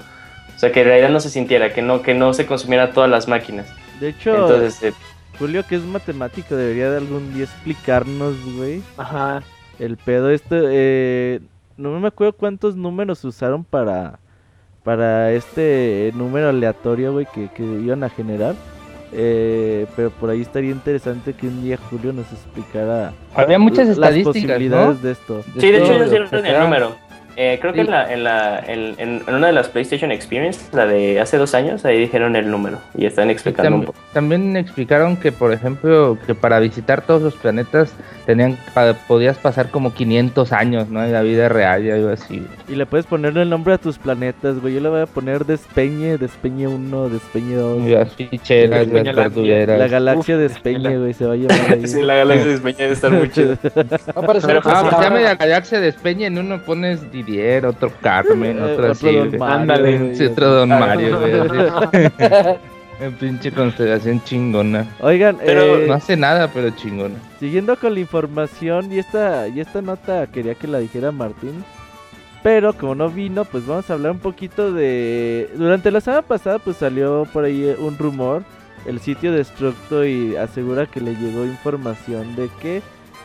O 0.56 0.58
sea, 0.60 0.72
que 0.72 0.80
en 0.80 0.88
realidad 0.88 1.10
no 1.10 1.20
se 1.20 1.30
sintiera, 1.30 1.74
que 1.74 1.82
no, 1.82 2.02
que 2.02 2.14
no 2.14 2.34
se 2.34 2.46
consumiera 2.46 2.92
todas 2.94 3.10
las 3.10 3.28
máquinas. 3.28 3.68
De 4.00 4.08
hecho, 4.12 4.34
Entonces, 4.34 4.82
eh, 4.82 4.94
Julio, 5.38 5.66
que 5.68 5.76
es 5.76 5.82
matemático, 5.82 6.56
debería 6.56 6.90
de 6.90 6.96
algún 7.00 7.34
día 7.34 7.44
explicarnos, 7.44 8.36
güey, 8.56 8.82
Ajá. 8.96 9.44
el 9.78 9.98
pedo 9.98 10.30
este. 10.30 10.62
Eh, 10.64 11.40
no 11.76 12.00
me 12.00 12.08
acuerdo 12.08 12.32
cuántos 12.32 12.78
números 12.78 13.26
usaron 13.26 13.66
para 13.66 14.20
para 14.86 15.34
este 15.34 16.12
número 16.16 16.48
aleatorio, 16.48 17.12
güey, 17.12 17.26
que, 17.34 17.50
que 17.50 17.64
iban 17.64 18.04
a 18.06 18.10
generar. 18.10 18.56
Eh, 19.12 19.86
pero 19.96 20.10
por 20.12 20.30
ahí 20.30 20.42
estaría 20.42 20.72
interesante 20.72 21.34
que 21.34 21.48
un 21.48 21.64
día 21.64 21.78
Julio 21.90 22.12
nos 22.12 22.30
explicara 22.34 23.14
había 23.34 23.58
muchas 23.58 23.88
las 23.88 23.98
estadísticas, 23.98 24.34
posibilidades 24.34 24.98
¿no? 24.98 25.02
de 25.02 25.12
esto. 25.12 25.44
Sí, 25.58 25.72
de 25.72 25.78
hecho 25.78 26.10
dieron 26.10 26.30
que 26.30 26.38
el 26.38 26.60
número. 26.60 26.96
Eh, 27.38 27.58
creo 27.60 27.74
que 27.74 27.82
Sí. 27.82 27.86
en, 27.86 27.92
la, 27.92 28.14
en, 28.14 28.24
la, 28.24 28.60
en, 28.60 28.96
en- 28.98 29.24
en 29.28 29.34
una 29.36 29.48
de 29.48 29.54
las 29.54 29.68
PlayStation 29.70 30.12
Experience, 30.12 30.62
la 30.72 30.86
de 30.86 31.20
hace 31.20 31.38
dos 31.38 31.54
años, 31.54 31.84
ahí 31.86 32.00
dijeron 32.00 32.36
el 32.36 32.50
número 32.50 32.80
y 32.98 33.06
están 33.06 33.30
explicando 33.30 33.76
un 33.76 33.82
tam- 33.84 33.86
poco. 33.88 34.00
también 34.14 34.56
explicaron 34.58 35.18
que, 35.18 35.32
por 35.32 35.52
ejemplo, 35.52 36.18
que 36.26 36.34
para 36.36 36.60
visitar 36.60 37.02
todos 37.02 37.22
los 37.22 37.36
planetas 37.36 37.94
tenían 38.26 38.58
pa- 38.74 38.94
podías 39.08 39.38
pasar 39.38 39.70
como 39.70 39.94
500 39.94 40.52
años, 40.54 40.90
¿no? 40.90 41.04
En 41.04 41.12
la 41.14 41.22
vida 41.22 41.50
real 41.50 41.86
y 41.86 41.92
algo 41.92 42.10
así. 42.10 42.46
Y 42.68 42.76
le 42.76 42.86
puedes 42.86 43.06
poner 43.06 43.38
el 43.38 43.50
nombre 43.50 43.74
a 43.74 43.78
tus 43.78 43.98
planetas, 44.00 44.60
güey. 44.62 44.74
Yo 44.76 44.80
le 44.80 44.90
voy 44.90 45.02
a 45.02 45.06
poner 45.06 45.46
Despeñe, 45.46 46.18
Despeñe 46.18 46.68
1, 46.68 47.10
Despeñe 47.10 47.56
2. 47.56 47.84
Y 47.86 47.90
las 47.90 48.14
ficheras, 48.14 48.70
las 48.70 48.80
Despeña 48.88 49.14
la- 49.14 49.22
verduleras. 49.24 49.80
La 49.80 49.88
galaxia 49.88 50.36
Uf, 50.36 50.42
Despeñe, 50.42 50.80
la- 50.80 50.98
güey, 50.98 51.14
se 51.14 51.26
va 51.26 51.34
a 51.34 51.36
llamar 51.36 51.72
ahí. 51.74 51.88
Sí, 51.88 52.02
la 52.02 52.16
galaxia 52.16 52.48
de 52.48 52.54
España 52.56 52.78
debe 52.80 52.94
estar 52.94 53.12
muy 53.12 53.30
chida. 53.30 53.58
Va 53.76 53.82
a 54.16 54.20
aparecer 54.20 54.62
Ah, 54.64 54.88
pues 54.90 55.02
ya 55.04 55.10
media 55.10 55.36
galaxia 55.36 55.80
despeña, 55.80 56.28
en 56.28 56.38
uno 56.38 56.60
pones 56.62 57.12
Didier, 57.26 57.66
otro 57.66 57.92
Carmen, 58.02 58.58
Eh, 58.60 58.62
otro 58.74 58.92
así. 58.92 59.06
Don 59.16 59.28
güey. 59.30 59.40
Mario, 59.40 59.56
Ándale. 59.62 60.16
Sí, 60.16 60.26
otro 60.26 60.52
Don 60.52 60.70
Mario, 60.70 61.20
güey. 61.20 62.56
pinche 63.20 63.52
constelación 63.52 64.24
chingona. 64.24 64.86
Oigan, 65.02 65.38
Pero- 65.44 65.80
eh, 65.80 65.86
No 65.88 65.94
hace 65.96 66.16
nada, 66.16 66.50
pero 66.54 66.70
chingona. 66.72 67.16
siguiendo 67.40 67.76
con 67.78 67.94
la 67.94 68.00
información 68.00 68.92
y 68.92 69.00
esta, 69.00 69.48
y 69.48 69.60
esta 69.60 69.82
nota 69.82 70.28
quería 70.28 70.56
que 70.56 70.68
la 70.68 70.80
dijera 70.80 71.12
Martín. 71.12 71.64
Pero 72.42 72.74
como 72.74 72.94
no 72.96 73.10
vino, 73.10 73.44
pues 73.44 73.66
vamos 73.66 73.90
a 73.90 73.94
hablar 73.94 74.12
un 74.12 74.20
poquito 74.20 74.72
de... 74.72 75.50
Durante 75.56 75.90
la 75.90 76.00
semana 76.00 76.22
pasada 76.22 76.60
pues 76.60 76.78
salió 76.78 77.26
por 77.34 77.44
ahí 77.44 77.76
un 77.80 77.98
rumor. 77.98 78.44
El 78.86 79.00
sitio 79.00 79.32
Destructoid 79.32 80.36
asegura 80.38 80.86
que 80.86 81.02
le 81.02 81.16
llegó 81.16 81.44
información 81.44 82.36
de 82.36 82.50
que 82.62 82.84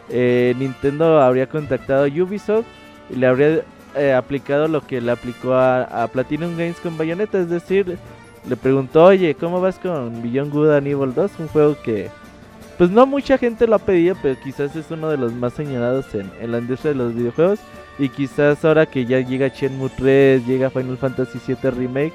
eh, 0.09 0.55
Nintendo 0.59 1.21
habría 1.21 1.47
contactado 1.49 2.05
a 2.05 2.09
Ubisoft 2.09 2.65
y 3.11 3.17
le 3.17 3.27
habría 3.27 3.61
eh, 3.95 4.13
aplicado 4.13 4.69
lo 4.69 4.81
que 4.87 5.01
le 5.01 5.13
aplicó 5.13 5.55
a, 5.55 6.09
Platinum 6.13 6.57
Games 6.57 6.81
con 6.81 6.97
Bayonetta. 6.97 7.39
Es 7.39 7.49
decir, 7.49 7.99
le 8.49 8.57
preguntó, 8.57 9.05
oye, 9.05 9.35
¿cómo 9.35 9.61
vas 9.61 9.79
con 9.79 10.23
Beyond 10.23 10.53
Good 10.53 10.71
and 10.71 10.87
Evil 10.87 11.15
2? 11.15 11.31
Un 11.39 11.49
juego 11.49 11.77
que 11.83 12.09
pues 12.79 12.91
no 12.91 13.05
mucha 13.05 13.37
gente 13.37 13.67
lo 13.67 13.77
ha 13.77 13.79
pedido, 13.79 14.17
pero 14.23 14.41
quizás 14.41 14.75
es 14.75 14.91
uno 14.91 15.11
de 15.11 15.19
los 15.19 15.35
más 15.35 15.53
señalados 15.53 16.07
en, 16.15 16.31
la 16.51 16.59
industria 16.59 16.93
de 16.93 16.99
los 16.99 17.15
videojuegos. 17.15 17.59
Y 17.99 18.09
quizás 18.09 18.65
ahora 18.65 18.87
que 18.87 19.05
ya 19.05 19.21
llega 19.21 19.49
Shenmue 19.49 19.91
3, 19.97 20.47
llega 20.47 20.71
Final 20.71 20.97
Fantasy 20.97 21.39
VII 21.47 21.71
Remake, 21.71 22.15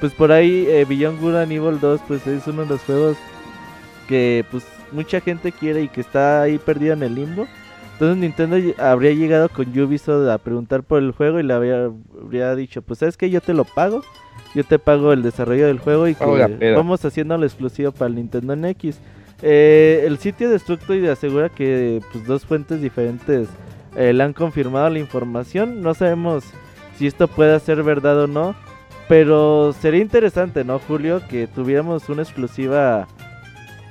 pues 0.00 0.14
por 0.14 0.32
ahí 0.32 0.66
eh, 0.68 0.86
Beyond 0.88 1.20
Good 1.20 1.36
and 1.36 1.52
Evil 1.52 1.78
2 1.78 2.00
pues 2.08 2.26
es 2.26 2.46
uno 2.46 2.62
de 2.62 2.68
los 2.68 2.80
juegos 2.82 3.18
que 4.08 4.44
pues 4.50 4.64
mucha 4.92 5.20
gente 5.20 5.52
quiere 5.52 5.82
y 5.82 5.88
que 5.88 6.00
está 6.00 6.42
ahí 6.42 6.58
perdido 6.58 6.94
en 6.94 7.02
el 7.02 7.14
limbo. 7.14 7.46
Entonces 7.96 8.18
Nintendo 8.18 8.58
habría 8.76 9.12
llegado 9.12 9.48
con 9.48 9.66
Ubisoft 9.78 10.28
a 10.28 10.36
preguntar 10.36 10.82
por 10.82 11.02
el 11.02 11.12
juego 11.12 11.40
y 11.40 11.42
le 11.42 11.54
habría, 11.54 11.90
habría 12.22 12.54
dicho, 12.54 12.82
pues 12.82 12.98
sabes 12.98 13.16
que 13.16 13.30
yo 13.30 13.40
te 13.40 13.54
lo 13.54 13.64
pago, 13.64 14.02
yo 14.54 14.64
te 14.64 14.78
pago 14.78 15.14
el 15.14 15.22
desarrollo 15.22 15.66
del 15.66 15.78
juego 15.78 16.06
y 16.06 16.14
que 16.14 16.74
vamos 16.76 17.02
haciéndolo 17.06 17.46
exclusivo 17.46 17.92
para 17.92 18.08
el 18.08 18.16
Nintendo 18.16 18.54
NX. 18.54 18.98
Eh, 19.40 20.04
el 20.06 20.18
sitio 20.18 20.50
Destructoid 20.50 21.06
asegura 21.06 21.48
que 21.48 22.02
pues, 22.12 22.26
dos 22.26 22.44
fuentes 22.44 22.82
diferentes 22.82 23.48
eh, 23.96 24.12
le 24.12 24.22
han 24.22 24.34
confirmado 24.34 24.90
la 24.90 24.98
información. 24.98 25.80
No 25.80 25.94
sabemos 25.94 26.44
si 26.98 27.06
esto 27.06 27.28
puede 27.28 27.58
ser 27.60 27.82
verdad 27.82 28.24
o 28.24 28.26
no. 28.26 28.54
Pero 29.08 29.72
sería 29.80 30.02
interesante, 30.02 30.64
¿no, 30.64 30.80
Julio? 30.80 31.22
Que 31.30 31.46
tuviéramos 31.46 32.08
una 32.08 32.22
exclusiva 32.22 33.06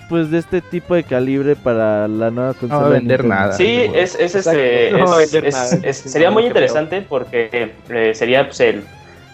pues 0.09 0.29
de 0.31 0.37
este 0.39 0.61
tipo 0.61 0.95
de 0.95 1.03
calibre 1.03 1.55
para 1.55 2.07
la 2.07 2.31
nueva 2.31 2.53
consola. 2.53 2.81
va 2.81 2.85
a 2.87 2.89
de 2.89 2.95
vender 2.99 3.19
Nintendo. 3.23 3.43
nada. 3.43 3.53
Sí, 3.53 3.89
es, 3.93 4.15
es 4.15 4.35
este. 4.35 4.87
Exacto. 4.89 4.97
No 5.05 5.11
va 5.11 5.17
a 5.17 5.23
es- 5.23 5.31
vender 5.31 5.49
es- 5.49 5.55
nada. 5.55 5.77
es- 5.89 5.97
sería 5.97 6.27
No, 6.29 6.33
muy 6.33 6.45
interesante 6.45 7.01
porque 7.07 7.71
eh, 7.89 8.11
sería 8.13 8.45
pues 8.45 8.59
el. 8.59 8.83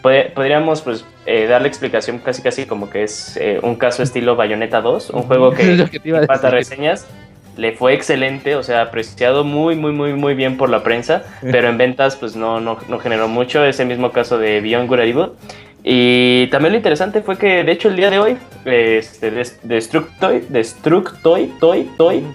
pod- 0.04 0.32
Podríamos 0.34 0.82
pues 0.82 1.06
eh, 1.26 1.46
darle 1.48 1.68
explicación 1.68 2.18
casi 2.20 2.42
casi 2.42 2.66
como 2.66 2.90
que 2.90 3.04
es 3.04 3.38
eh, 3.38 3.60
un 3.62 3.76
caso 3.76 4.02
estilo 4.04 4.36
Bayonetta 4.36 4.82
2, 4.82 5.10
un 5.12 5.24
juego 5.24 5.52
que 5.54 5.88
que 5.92 6.00
te 6.00 6.10
iba 6.10 6.18
a 6.20 6.22
en 6.22 6.28
cuanto 6.28 6.48
a 6.48 6.52
decir. 6.52 6.72
reseñas 6.72 7.08
le 7.58 7.74
fue 7.74 7.94
excelente, 7.94 8.56
o 8.56 8.64
sea, 8.64 8.82
apreciado 8.82 9.44
muy 9.44 9.76
muy 9.76 9.92
muy 9.92 10.14
muy 10.14 10.34
bien 10.36 10.56
por 10.58 10.70
la 10.70 10.84
prensa, 10.84 11.24
pero 11.42 11.68
en 11.68 11.78
ventas 11.78 12.16
pues 12.16 12.36
no, 12.36 12.62
no, 12.62 12.78
no 12.88 12.98
generó 12.98 13.28
mucho, 13.28 13.64
ese 13.66 13.84
mismo 13.84 14.12
caso 14.14 14.38
de 14.38 14.62
Beyond 14.62 14.88
Good 14.88 15.00
Evil. 15.02 15.26
Y 15.84 16.48
también 16.48 16.74
lo 16.74 16.78
interesante 16.78 17.22
fue 17.22 17.38
que, 17.38 17.64
de 17.64 17.72
hecho, 17.72 17.90
el 17.90 17.96
día 17.96 18.10
de 18.10 18.20
hoy, 18.20 18.38
este, 18.66 19.32
Destructoid, 19.64 20.44
Destructoid, 20.44 21.50
Toy, 21.60 21.90
Toy, 21.98 22.26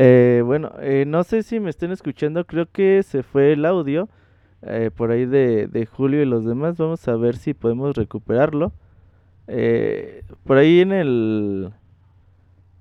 Eh, 0.00 0.42
bueno, 0.44 0.70
eh, 0.80 1.02
no 1.08 1.24
sé 1.24 1.42
si 1.42 1.58
me 1.58 1.70
estén 1.70 1.90
escuchando, 1.90 2.46
creo 2.46 2.70
que 2.70 3.02
se 3.02 3.24
fue 3.24 3.52
el 3.54 3.64
audio 3.64 4.08
eh, 4.62 4.92
por 4.94 5.10
ahí 5.10 5.26
de, 5.26 5.66
de, 5.66 5.86
Julio 5.86 6.22
y 6.22 6.24
los 6.24 6.44
demás. 6.44 6.76
Vamos 6.76 7.06
a 7.08 7.16
ver 7.16 7.36
si 7.36 7.52
podemos 7.52 7.96
recuperarlo. 7.96 8.72
Eh, 9.48 10.22
por 10.44 10.58
ahí 10.58 10.80
en 10.80 10.92
el 10.92 11.72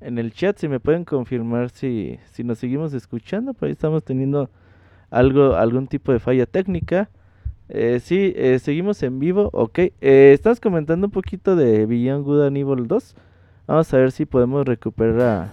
en 0.01 0.17
el 0.17 0.31
chat 0.33 0.57
si 0.57 0.67
me 0.67 0.79
pueden 0.79 1.05
confirmar 1.05 1.69
si, 1.69 2.19
si 2.31 2.43
nos 2.43 2.59
seguimos 2.59 2.93
escuchando, 2.93 3.53
por 3.53 3.67
ahí 3.67 3.71
estamos 3.71 4.03
teniendo 4.03 4.49
algo 5.09 5.55
algún 5.55 5.87
tipo 5.87 6.11
de 6.11 6.19
falla 6.19 6.45
técnica. 6.45 7.09
Eh, 7.69 7.99
sí, 8.01 8.33
eh, 8.35 8.59
seguimos 8.59 9.01
en 9.03 9.19
vivo, 9.19 9.49
ok. 9.53 9.79
Eh, 9.79 10.31
estás 10.33 10.59
comentando 10.59 11.07
un 11.07 11.11
poquito 11.11 11.55
de 11.55 11.85
Beyond 11.85 12.25
Good 12.25 12.45
and 12.45 12.57
Evil 12.57 12.87
2. 12.87 13.15
Vamos 13.67 13.93
a 13.93 13.97
ver 13.97 14.11
si 14.11 14.25
podemos 14.25 14.65
recuperar 14.65 15.51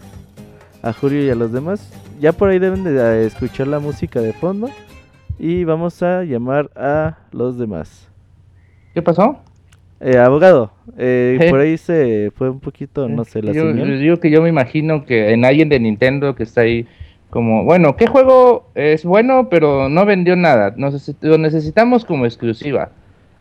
a, 0.82 0.88
a 0.88 0.92
Julio 0.92 1.24
y 1.24 1.30
a 1.30 1.34
los 1.34 1.52
demás. 1.52 1.92
Ya 2.20 2.32
por 2.32 2.50
ahí 2.50 2.58
deben 2.58 2.84
de 2.84 3.26
escuchar 3.26 3.66
la 3.66 3.80
música 3.80 4.20
de 4.20 4.32
fondo. 4.32 4.68
Y 5.38 5.64
vamos 5.64 6.00
a 6.02 6.22
llamar 6.22 6.70
a 6.76 7.18
los 7.32 7.58
demás. 7.58 8.08
¿Qué 8.94 9.02
pasó? 9.02 9.40
Eh, 10.06 10.18
abogado, 10.18 10.70
eh, 10.98 11.46
por 11.48 11.60
ahí 11.60 11.78
se 11.78 12.30
fue 12.36 12.50
un 12.50 12.60
poquito, 12.60 13.08
no 13.08 13.24
sé, 13.24 13.40
la 13.40 13.52
yo, 13.52 13.62
señal. 13.62 13.88
yo 13.88 13.96
digo 13.96 14.16
que 14.18 14.30
yo 14.30 14.42
me 14.42 14.50
imagino 14.50 15.06
que 15.06 15.32
en 15.32 15.46
alguien 15.46 15.70
de 15.70 15.80
Nintendo 15.80 16.34
que 16.34 16.42
está 16.42 16.60
ahí 16.60 16.86
como, 17.30 17.64
bueno, 17.64 17.96
¿qué 17.96 18.06
juego 18.06 18.68
es 18.74 19.06
bueno 19.06 19.48
pero 19.48 19.88
no 19.88 20.04
vendió 20.04 20.36
nada? 20.36 20.74
Nos 20.76 21.10
lo 21.22 21.38
necesitamos 21.38 22.04
como 22.04 22.26
exclusiva. 22.26 22.90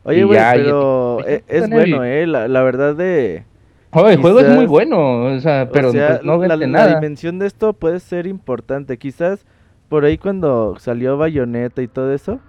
Oye, 0.05 0.23
güey, 0.23 0.39
pero 0.53 1.17
y- 1.19 1.31
eh, 1.33 1.43
es 1.49 1.69
bueno, 1.69 2.03
eh, 2.05 2.25
la, 2.27 2.47
la 2.47 2.63
verdad 2.63 2.95
de... 2.95 3.43
Oh, 3.91 4.07
el 4.07 4.17
juego 4.21 4.39
es 4.39 4.49
muy 4.49 4.65
bueno, 4.65 5.25
o 5.25 5.39
sea, 5.41 5.69
pero 5.69 5.89
o 5.89 5.91
sea, 5.91 6.07
pues, 6.07 6.23
no 6.23 6.37
la, 6.37 6.55
vende 6.55 6.67
la 6.67 6.67
nada. 6.67 6.95
dimensión 6.95 7.39
de 7.39 7.45
esto 7.45 7.73
puede 7.73 7.99
ser 7.99 8.25
importante. 8.25 8.97
Quizás 8.97 9.45
por 9.89 10.05
ahí 10.05 10.17
cuando 10.17 10.75
salió 10.79 11.17
Bayonetta 11.17 11.81
y 11.81 11.87
todo 11.87 12.11
eso. 12.13 12.39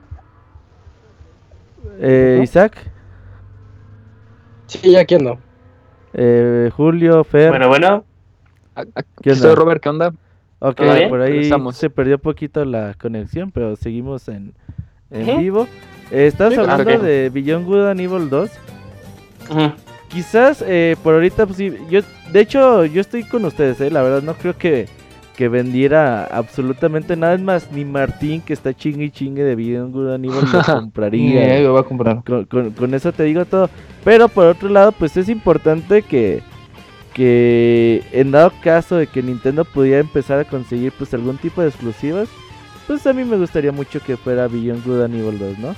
Eh. 2.01 2.41
Isaac, 2.43 2.91
Sí, 4.67 4.91
ya 4.93 5.01
aquí 5.01 5.15
ando. 5.15 5.39
eh, 6.15 6.71
Julio, 6.75 7.25
Fer. 7.25 7.51
Bueno, 7.51 7.69
bueno. 7.69 8.05
¿Qué 8.75 8.83
Aquí 8.95 9.31
estoy, 9.31 9.51
onda? 9.51 9.61
Robert, 9.61 9.83
¿qué 9.83 9.89
onda? 9.89 10.13
Ok, 10.61 10.77
por 11.09 11.21
ahí 11.21 11.33
Regresamos. 11.33 11.77
se 11.77 11.91
perdió 11.91 12.19
poquito 12.19 12.65
la 12.65 12.95
conexión, 12.95 13.51
pero 13.51 13.77
seguimos 13.77 14.29
en, 14.29 14.55
en 15.11 15.29
Ujú. 15.29 15.39
vivo. 15.39 15.69
Eh, 16.11 16.27
claro 16.27 16.73
hablando 16.73 16.99
de 17.05 17.31
Beyond 17.33 17.67
Good 17.67 17.87
and 17.91 18.01
Evil 18.01 18.31
2. 18.31 18.51
Ujú. 19.51 19.73
Quizás 20.09 20.65
eh, 20.67 20.97
por 21.03 21.15
ahorita, 21.15 21.45
pues 21.47 21.59
sí, 21.59 21.73
yo, 21.91 22.01
de 22.33 22.41
hecho, 22.41 22.85
yo 22.85 23.01
estoy 23.01 23.25
con 23.25 23.45
ustedes, 23.45 23.81
eh, 23.81 23.91
la 23.91 24.03
verdad 24.03 24.23
no 24.23 24.35
creo 24.35 24.57
que, 24.57 24.87
que 25.37 25.49
vendiera 25.49 26.25
absolutamente 26.27 27.17
nada, 27.17 27.35
es 27.35 27.41
más, 27.41 27.71
ni 27.73 27.85
Martín, 27.85 28.41
que 28.41 28.53
está 28.53 28.73
chingue 28.73 29.07
y 29.07 29.11
chingue 29.11 29.43
de 29.43 29.57
Beyond 29.57 29.93
Good 29.93 30.13
and 30.15 30.25
Evil, 30.27 30.39
lo 30.53 30.63
compraría. 30.81 31.61
Lo 31.61 31.73
voy 31.73 31.81
a 31.81 31.85
comprar. 31.85 32.23
con, 32.25 32.45
con- 32.45 32.71
con 32.71 32.95
eso 32.95 33.13
te 33.13 33.25
digo 33.25 33.45
todo. 33.45 33.69
Pero 34.05 34.29
por 34.29 34.47
otro 34.47 34.69
lado, 34.69 34.93
pues 34.93 35.17
es 35.17 35.29
importante 35.29 36.03
que, 36.03 36.41
que 37.13 38.03
en 38.13 38.31
dado 38.31 38.53
caso 38.63 38.97
de 38.97 39.07
que 39.07 39.23
Nintendo 39.23 39.65
pudiera 39.65 40.01
empezar 40.01 40.39
a 40.41 40.45
conseguir 40.45 40.93
pues 40.97 41.13
algún 41.15 41.37
tipo 41.39 41.63
de 41.63 41.69
exclusivas, 41.69 42.29
pues 42.87 43.07
a 43.07 43.13
mí 43.13 43.25
me 43.25 43.37
gustaría 43.37 43.73
mucho 43.73 44.01
que 44.01 44.17
fuera 44.17 44.47
Beyond 44.49 44.85
Good 44.85 45.03
and 45.03 45.15
Evil 45.15 45.39
2, 45.39 45.59
¿no? 45.59 45.75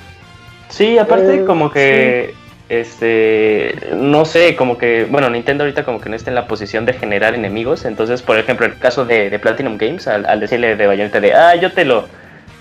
Sí, 0.69 0.99
aparte 0.99 1.37
Eh, 1.43 1.45
como 1.45 1.71
que 1.71 2.35
este 2.69 3.77
no 3.95 4.25
sé, 4.25 4.57
como 4.57 4.77
que 4.79 5.05
bueno, 5.09 5.31
Nintendo 5.31 5.65
ahorita 5.65 5.85
como 5.85 6.01
que 6.01 6.09
no 6.09 6.17
está 6.17 6.31
en 6.31 6.35
la 6.35 6.47
posición 6.47 6.85
de 6.85 6.93
generar 6.95 7.35
enemigos, 7.35 7.85
entonces 7.85 8.23
por 8.23 8.39
ejemplo, 8.39 8.67
el 8.67 8.79
caso 8.79 9.05
de, 9.05 9.31
de 9.31 9.39
Platinum 9.39 9.79
Games 9.79 10.09
al, 10.09 10.27
al 10.27 10.41
decirle 10.41 10.77
de 10.77 10.87
Bayonetta 10.87 11.21
de, 11.21 11.35
"Ah, 11.35 11.55
yo 11.55 11.73
te 11.73 11.85
lo 11.85 12.07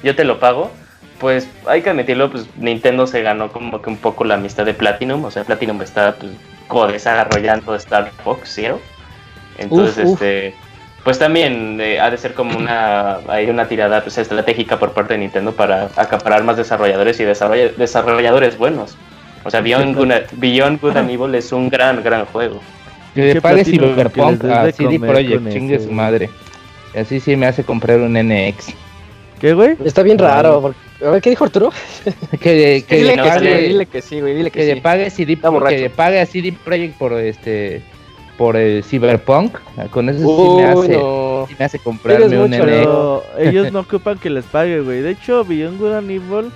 yo 0.03 0.15
te 0.15 0.23
lo 0.23 0.39
pago." 0.39 0.71
Pues 1.19 1.47
hay 1.65 1.81
que 1.81 1.89
admitirlo, 1.89 2.29
pues 2.29 2.45
Nintendo 2.57 3.07
se 3.07 3.21
ganó 3.21 3.49
como 3.51 3.81
que 3.81 3.89
un 3.89 3.97
poco 3.97 4.25
la 4.25 4.35
amistad 4.35 4.65
de 4.65 4.73
Platinum, 4.73 5.23
o 5.23 5.31
sea, 5.31 5.43
Platinum 5.45 5.81
está 5.81 6.13
pues 6.19 6.33
como 6.67 6.87
desarrollando 6.87 7.73
Star 7.75 8.11
Fox 8.23 8.51
Zero. 8.53 8.81
Entonces, 9.57 10.05
Uf, 10.05 10.11
uf. 10.13 10.21
este 10.21 10.55
pues 11.05 11.19
también 11.19 11.79
eh, 11.79 11.99
ha 11.99 12.09
de 12.09 12.17
ser 12.17 12.33
como 12.33 12.57
una 12.57 13.19
hay 13.29 13.49
una 13.49 13.67
tirada 13.67 14.01
pues, 14.01 14.17
estratégica 14.17 14.77
por 14.77 14.91
parte 14.91 15.13
de 15.13 15.19
Nintendo 15.19 15.51
para 15.53 15.87
acaparar 15.95 16.43
más 16.43 16.57
desarrolladores 16.57 17.19
y 17.19 17.23
desarrolla- 17.23 17.71
desarrolladores 17.77 18.57
buenos. 18.57 18.97
O 19.45 19.49
sea, 19.51 19.61
Beyond 19.61 19.95
Good, 19.95 20.11
Beyond 20.33 20.81
Good 20.81 20.97
and 20.97 21.09
Evil 21.11 21.35
es 21.35 21.51
un 21.51 21.69
gran, 21.69 22.03
gran 22.03 22.25
juego. 22.25 22.59
Que 23.13 23.35
le 23.35 23.41
pague 23.41 23.63
Cyberpunk 23.63 24.43
a 24.43 24.71
CD 24.71 24.99
Projekt, 24.99 25.49
chingue 25.53 25.79
su 25.79 25.91
madre. 25.91 26.29
Y 26.93 26.97
así 26.97 27.19
sí 27.19 27.35
me 27.35 27.45
hace 27.45 27.63
comprar 27.63 27.99
un 27.99 28.13
NX. 28.13 28.73
¿Qué, 29.39 29.53
güey? 29.53 29.75
Está 29.85 30.01
bien 30.01 30.17
raro. 30.17 30.61
porque- 30.61 31.05
A 31.05 31.09
ver, 31.11 31.21
¿qué 31.21 31.29
dijo 31.29 31.43
Arturo? 31.45 31.71
Que, 32.39 32.83
que 32.87 32.95
Dile 32.97 33.15
le 33.15 33.15
que 33.15 33.23
sí, 33.23 33.29
pague, 33.29 33.57
dile 33.67 33.85
que 33.85 34.01
sí, 34.01 34.21
güey, 34.21 34.35
dile 34.35 34.51
que, 34.51 34.59
que 34.59 34.65
le 34.65 34.73
sí. 34.75 34.81
pague 34.81 35.09
CD, 35.09 35.37
que 35.37 35.77
le 35.79 35.89
pague 35.89 36.19
a 36.21 36.25
CD 36.25 36.53
Projekt 36.63 36.97
por 36.97 37.13
este 37.13 37.81
por 38.37 38.55
el 38.57 38.83
Cyberpunk. 38.83 39.57
Con 39.91 40.09
eso 40.09 40.19
sí 40.19 40.55
me 40.61 40.65
hace, 40.65 40.97
no. 40.97 41.45
sí 41.47 41.55
me 41.57 41.65
hace 41.65 41.79
comprarme 41.79 42.37
un 42.39 42.49
NX. 42.51 43.23
Ellos 43.39 43.71
no 43.71 43.79
ocupan 43.81 44.17
que 44.17 44.29
les 44.29 44.45
pague, 44.45 44.81
güey. 44.81 45.01
De 45.01 45.11
hecho, 45.11 45.43
Beyond 45.45 45.79
Good 45.79 45.93
and 45.93 46.11
Evil, 46.11 46.51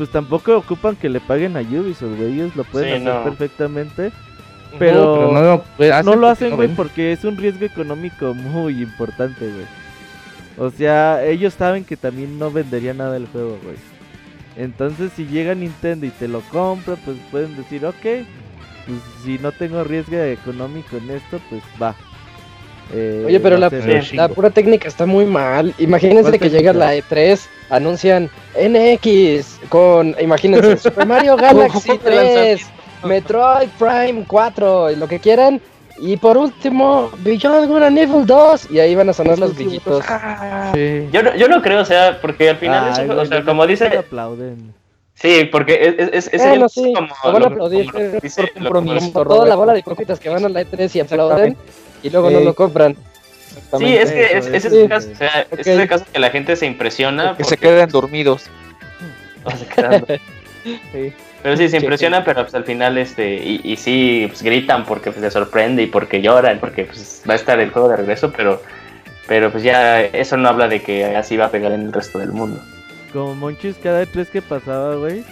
pues 0.00 0.08
tampoco 0.08 0.56
ocupan 0.56 0.96
que 0.96 1.10
le 1.10 1.20
paguen 1.20 1.58
a 1.58 1.60
Ubisoft, 1.60 2.16
güey. 2.16 2.32
Ellos 2.32 2.56
lo 2.56 2.64
pueden 2.64 3.02
Sí, 3.02 3.06
hacer 3.06 3.18
no. 3.18 3.22
perfectamente. 3.22 4.12
Pero, 4.78 4.78
Pero 4.78 5.32
no, 5.34 5.42
lo- 5.42 6.02
no 6.02 6.12
lo 6.14 6.20
porque 6.20 6.26
hacen, 6.30 6.50
no 6.52 6.56
güey, 6.56 6.68
porque 6.74 7.12
es 7.12 7.22
un 7.24 7.36
riesgo 7.36 7.66
económico 7.66 8.32
muy 8.32 8.82
importante, 8.82 9.44
güey. 9.46 9.66
O 10.56 10.70
sea, 10.70 11.22
ellos 11.26 11.52
saben 11.52 11.84
que 11.84 11.98
también 11.98 12.38
no 12.38 12.50
vendería 12.50 12.94
nada 12.94 13.18
el 13.18 13.26
juego, 13.26 13.58
güey. 13.62 13.76
Entonces, 14.56 15.12
si 15.14 15.26
llega 15.26 15.54
Nintendo 15.54 16.06
y 16.06 16.10
te 16.10 16.28
lo 16.28 16.40
compra, 16.48 16.96
pues 17.04 17.18
pueden 17.30 17.54
decir, 17.58 17.84
ok, 17.84 17.94
pues 18.00 18.98
si 19.22 19.38
no 19.38 19.52
tengo 19.52 19.84
riesgo 19.84 20.16
económico 20.16 20.96
en 20.96 21.10
esto, 21.10 21.42
pues 21.50 21.62
va. 21.82 21.94
Eh, 22.92 23.24
Oye, 23.26 23.40
pero 23.40 23.56
la, 23.56 23.70
pura 24.28 24.50
técnica 24.50 24.88
está 24.88 25.06
muy 25.06 25.24
mal. 25.24 25.74
Imagínense 25.78 26.30
¿Cuál 26.30 26.38
que 26.40 26.50
llega 26.50 26.72
la 26.72 26.94
E3, 26.96 27.40
anuncian 27.70 28.28
NX 28.56 29.60
con, 29.68 30.16
imagínense, 30.20 30.76
Super 30.88 31.06
Mario 31.06 31.36
Galaxy 31.36 31.98
3, 31.98 32.60
Metroid 33.04 33.68
Prime 33.78 34.24
4, 34.26 34.90
y 34.92 34.96
lo 34.96 35.06
que 35.08 35.20
quieran. 35.20 35.60
Y 36.02 36.16
por 36.16 36.38
último, 36.38 37.10
Beyond 37.18 37.68
Good 37.68 37.82
and 37.82 37.98
Evil 37.98 38.26
2. 38.26 38.70
Y 38.70 38.78
ahí 38.78 38.94
van 38.94 39.10
a 39.10 39.12
sonar 39.12 39.38
los 39.38 39.54
brillitos. 39.54 40.02
Sí. 40.74 41.08
Yo 41.12 41.22
no, 41.22 41.36
yo 41.36 41.46
no 41.46 41.60
creo, 41.60 41.82
o 41.82 41.84
sea, 41.84 42.18
porque 42.22 42.48
al 42.50 42.56
final, 42.56 42.86
Ay, 42.86 42.92
eso- 42.92 43.06
güey, 43.06 43.18
o 43.18 43.26
sea, 43.26 43.44
como 43.44 43.66
dice, 43.66 43.86
aplauden. 43.86 44.72
sí, 45.12 45.44
porque 45.52 45.74
es, 45.74 46.08
es, 46.08 46.26
es, 46.28 46.34
es 46.34 46.48
Bueno, 46.48 46.68
sí, 46.70 46.94
como, 46.94 47.08
lo 47.24 47.32
van 47.32 47.42
a 47.42 47.46
aplaudir, 47.46 47.92
como 47.92 48.04
dice- 48.22 48.42
por 48.54 48.62
compromiso. 48.62 49.12
Como 49.12 49.26
toda 49.26 49.46
la 49.46 49.56
bola 49.56 49.74
de 49.74 49.80
hipócritas 49.80 50.18
que 50.18 50.30
van 50.30 50.44
a 50.44 50.48
la 50.48 50.62
E3 50.62 50.96
y 50.96 51.00
aplauden 51.00 51.56
y 52.02 52.10
luego 52.10 52.30
no 52.30 52.38
Ey. 52.38 52.44
lo 52.44 52.54
compran. 52.54 52.96
Sí, 53.78 53.96
es 53.96 54.12
que 54.12 54.24
es, 54.38 54.46
Eso, 54.46 54.68
es 54.68 54.74
sí. 54.82 54.88
caso, 54.88 55.08
o 55.12 55.14
sea, 55.16 55.46
Ok. 55.50 55.58
es 55.60 55.66
ese 55.66 55.88
caso 55.88 56.04
que 56.12 56.18
la 56.18 56.30
gente 56.30 56.54
se 56.56 56.66
impresiona. 56.66 57.36
Que 57.36 57.44
se 57.44 57.56
porque- 57.56 57.68
queden 57.68 57.88
dormidos. 57.90 58.44
o 59.44 59.50
se 59.50 59.66
quedan- 59.66 60.04
Sí. 60.92 61.12
Pero 61.42 61.56
sí, 61.56 61.64
se 61.70 61.78
Sí, 61.78 61.84
impresiona, 61.84 62.22
pero 62.22 62.42
pues 62.42 62.54
al 62.54 62.64
final, 62.64 62.98
este, 62.98 63.34
y, 63.36 63.60
y 63.64 63.76
sí, 63.76 64.26
pues 64.28 64.42
gritan 64.42 64.84
porque 64.84 65.10
pues, 65.10 65.22
les 65.22 65.32
sorprende 65.32 65.82
y 65.82 65.86
porque 65.86 66.20
lloran, 66.20 66.58
porque 66.60 66.84
pues 66.84 67.22
va 67.28 67.32
a 67.32 67.36
estar 67.36 67.58
el 67.60 67.70
juego 67.70 67.88
de 67.88 67.96
regreso, 67.96 68.30
pero, 68.30 68.62
pero 69.26 69.50
pues 69.50 69.62
ya 69.64 70.02
eso 70.02 70.36
no 70.36 70.50
habla 70.50 70.68
de 70.68 70.82
que 70.82 71.16
así 71.16 71.38
va 71.38 71.46
a 71.46 71.50
pegar 71.50 71.72
en 71.72 71.80
el 71.80 71.92
resto 71.94 72.18
del 72.18 72.32
mundo. 72.32 72.60
Como 73.14 73.34
Monchis 73.34 73.76
cada 73.82 74.04
tres 74.04 74.28
que 74.28 74.42
pasaba, 74.42 74.96
güey. 74.96 75.24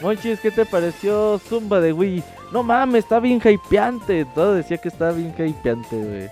Monchis, 0.00 0.40
¿qué 0.40 0.50
te 0.50 0.66
pareció 0.66 1.40
Zumba 1.48 1.80
de 1.80 1.92
Wii? 1.92 2.22
No 2.52 2.62
mames, 2.62 3.04
está 3.04 3.20
bien 3.20 3.40
hypeante. 3.42 4.24
Todo 4.34 4.54
decía 4.54 4.76
que 4.78 4.88
estaba 4.88 5.12
bien 5.12 5.34
hypeante, 5.36 5.96
güey. 5.96 6.28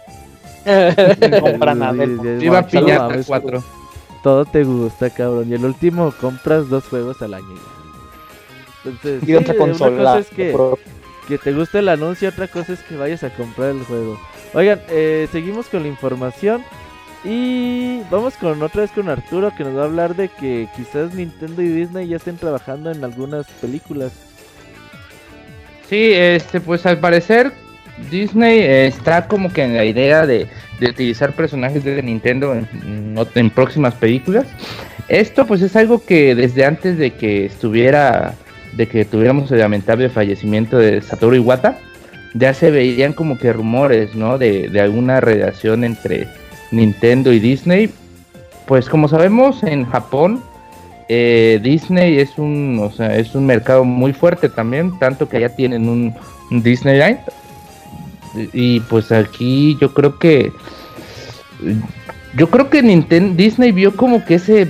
No 1.31 1.41
compra 1.41 1.75
nada. 1.75 2.05
Iba 2.05 2.63
no 2.63 2.67
piñata 2.67 3.09
mames, 3.09 3.27
4. 3.27 3.63
Todo 4.23 4.45
te 4.45 4.65
gusta, 4.65 5.11
cabrón. 5.11 5.51
Y 5.51 5.55
el 5.55 5.65
último 5.65 6.13
compras 6.21 6.69
dos 6.69 6.85
juegos 6.85 7.21
al 7.23 7.35
año. 7.35 7.55
Entonces, 8.85 9.29
Y 9.29 9.35
otra 9.35 9.55
una 9.55 9.75
cosa 9.75 10.19
es 10.19 10.29
que, 10.29 10.57
que 11.29 11.39
te 11.39 11.53
guste 11.53 11.79
el 11.79 11.89
anuncio, 11.89 12.29
otra 12.29 12.49
cosa 12.49 12.73
es 12.75 12.81
que 12.81 12.97
vayas 12.97 13.23
a 13.25 13.31
comprar 13.31 13.71
el 13.71 13.85
juego. 13.85 14.19
Oigan, 14.53 14.81
eh, 14.89 15.29
seguimos 15.33 15.67
con 15.67 15.83
la 15.83 15.89
información. 15.89 16.63
Y 17.25 18.03
vamos 18.11 18.35
con 18.35 18.63
otra 18.63 18.83
vez 18.83 18.91
con 18.91 19.09
Arturo 19.09 19.51
que 19.57 19.65
nos 19.65 19.77
va 19.77 19.83
a 19.83 19.87
hablar 19.87 20.15
de 20.15 20.29
que 20.29 20.69
quizás 20.77 21.15
Nintendo 21.15 21.63
y 21.63 21.69
Disney 21.69 22.09
ya 22.09 22.17
estén 22.17 22.37
trabajando 22.37 22.91
en 22.91 23.03
algunas 23.03 23.47
películas. 23.63 24.13
Sí, 25.89 26.13
este, 26.13 26.61
pues 26.61 26.85
al 26.85 26.99
parecer 26.99 27.53
Disney 28.11 28.59
eh, 28.59 28.87
está 28.87 29.27
como 29.27 29.53
que 29.53 29.63
en 29.63 29.77
la 29.77 29.85
idea 29.85 30.27
de, 30.27 30.49
de 30.81 30.91
utilizar 30.91 31.33
personajes 31.33 31.85
de 31.85 32.03
Nintendo 32.03 32.55
en, 32.55 33.51
próximas 33.51 33.95
películas. 33.95 34.47
Esto 35.09 35.47
pues 35.47 35.63
es 35.63 35.77
algo 35.77 36.05
que 36.05 36.35
desde 36.35 36.65
antes 36.65 36.99
de 36.99 37.13
que 37.13 37.47
estuviera, 37.47 38.35
de 38.75 38.89
que 38.89 39.05
tuviéramos 39.05 39.51
el 39.53 39.59
lamentable 39.59 40.09
fallecimiento 40.09 40.79
de 40.79 41.01
Satoru 41.01 41.37
Iwata, 41.37 41.79
ya 42.35 42.53
se 42.53 42.71
veían 42.71 43.13
como 43.13 43.39
que 43.39 43.53
rumores, 43.53 44.15
¿no? 44.15 44.39
De, 44.39 44.69
de 44.69 44.81
alguna 44.81 45.21
relación 45.21 45.85
entre 45.85 46.27
Nintendo 46.75 47.33
y 47.33 47.39
Disney. 47.39 47.91
pues 48.67 48.89
como 48.89 49.09
sabemos 49.09 49.63
en 49.63 49.85
Japón 49.85 50.43
eh, 51.09 51.61
Disney 51.63 52.19
es 52.19 52.39
un, 52.39 52.79
o 52.81 52.91
sea, 52.91 53.17
es 53.17 53.35
un 53.35 53.45
mercado 53.45 53.85
muy 53.85 54.13
fuerte 54.13 54.49
también, 54.49 54.99
tanto 54.99 55.29
que 55.29 55.41
ya 55.41 55.51
tienen 55.51 55.89
un, 55.89 56.15
un 56.51 56.63
Disneyland. 56.63 57.21
Y, 58.53 58.81
pues 58.81 59.13
aquí 59.13 59.77
yo 59.81 59.95
creo 59.95 60.19
que 60.19 60.51
yo 62.37 62.51
creo 62.51 62.69
que 62.69 62.83
Nintendo 62.83 63.37
Disney 63.37 63.71
vio 63.71 63.95
como 63.95 64.25
que 64.25 64.35
ese 64.35 64.69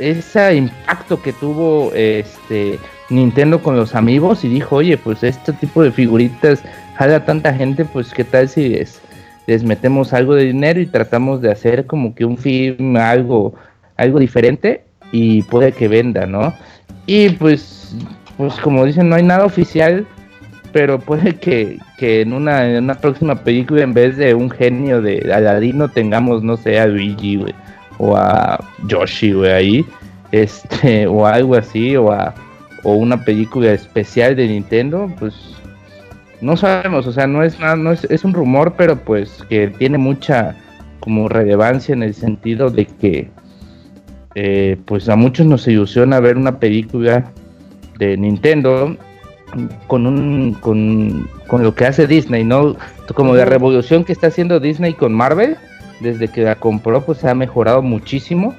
ese 0.00 0.56
impacto 0.56 1.22
que 1.22 1.32
tuvo 1.32 1.92
este 1.94 2.80
Nintendo 3.10 3.62
con 3.62 3.76
los 3.76 3.94
amigos 3.94 4.44
y 4.44 4.48
dijo, 4.48 4.76
"Oye, 4.76 4.96
pues 4.96 5.22
este 5.22 5.52
tipo 5.52 5.84
de 5.84 5.92
figuritas 5.92 6.60
jala 6.96 7.24
tanta 7.24 7.54
gente, 7.54 7.84
pues 7.84 8.12
qué 8.12 8.24
tal 8.24 8.48
si 8.48 8.70
les, 8.70 9.00
les 9.46 9.62
metemos 9.64 10.12
algo 10.12 10.34
de 10.34 10.44
dinero 10.44 10.80
y 10.80 10.86
tratamos 10.86 11.40
de 11.40 11.50
hacer 11.50 11.86
como 11.86 12.14
que 12.14 12.24
un 12.24 12.38
film 12.38 12.96
algo 12.96 13.54
algo 13.96 14.18
diferente 14.18 14.84
y 15.12 15.42
puede 15.42 15.72
que 15.72 15.88
venda, 15.88 16.26
¿no? 16.26 16.52
Y 17.06 17.30
pues, 17.30 17.94
pues 18.36 18.54
como 18.54 18.84
dicen, 18.84 19.08
no 19.08 19.16
hay 19.16 19.22
nada 19.22 19.44
oficial, 19.44 20.06
pero 20.72 20.98
puede 20.98 21.36
que, 21.40 21.78
que 21.98 22.22
en, 22.22 22.32
una, 22.32 22.68
en 22.68 22.84
una 22.84 22.94
próxima 22.94 23.36
película, 23.36 23.82
en 23.82 23.94
vez 23.94 24.16
de 24.16 24.34
un 24.34 24.50
genio 24.50 25.00
de 25.00 25.30
Aladino, 25.32 25.88
tengamos, 25.88 26.42
no 26.42 26.56
sé, 26.56 26.80
a 26.80 26.86
Luigi, 26.86 27.36
güey, 27.36 27.54
o 27.98 28.16
a 28.16 28.58
Yoshi, 28.88 29.32
güey, 29.32 29.52
ahí, 29.52 29.86
este, 30.32 31.06
o 31.06 31.26
algo 31.26 31.54
así, 31.54 31.96
o 31.96 32.10
a 32.10 32.34
o 32.84 32.94
una 32.94 33.24
película 33.24 33.72
especial 33.72 34.36
de 34.36 34.46
Nintendo, 34.46 35.10
pues 35.18 35.34
no 36.44 36.56
sabemos, 36.58 37.06
o 37.06 37.12
sea, 37.12 37.26
no 37.26 37.42
es 37.42 37.58
nada, 37.58 37.74
no 37.74 37.90
es, 37.90 38.04
es 38.04 38.22
un 38.24 38.34
rumor, 38.34 38.74
pero 38.76 38.96
pues 38.96 39.42
que 39.48 39.68
tiene 39.68 39.96
mucha 39.96 40.54
como 41.00 41.28
relevancia 41.28 41.94
en 41.94 42.02
el 42.02 42.14
sentido 42.14 42.70
de 42.70 42.84
que 42.86 43.30
eh, 44.34 44.76
pues 44.84 45.08
a 45.08 45.16
muchos 45.16 45.46
nos 45.46 45.66
ilusiona 45.66 46.20
ver 46.20 46.36
una 46.36 46.58
película 46.58 47.30
de 47.98 48.16
Nintendo 48.16 48.96
con 49.86 50.06
un 50.06 50.54
con, 50.54 51.28
con 51.46 51.62
lo 51.62 51.74
que 51.74 51.86
hace 51.86 52.06
Disney, 52.06 52.44
¿no? 52.44 52.76
Como 53.14 53.34
la 53.34 53.46
revolución 53.46 54.04
que 54.04 54.12
está 54.12 54.26
haciendo 54.26 54.60
Disney 54.60 54.92
con 54.92 55.14
Marvel, 55.14 55.56
desde 56.00 56.28
que 56.28 56.42
la 56.42 56.56
compró, 56.56 57.02
pues 57.06 57.24
ha 57.24 57.34
mejorado 57.34 57.80
muchísimo. 57.80 58.54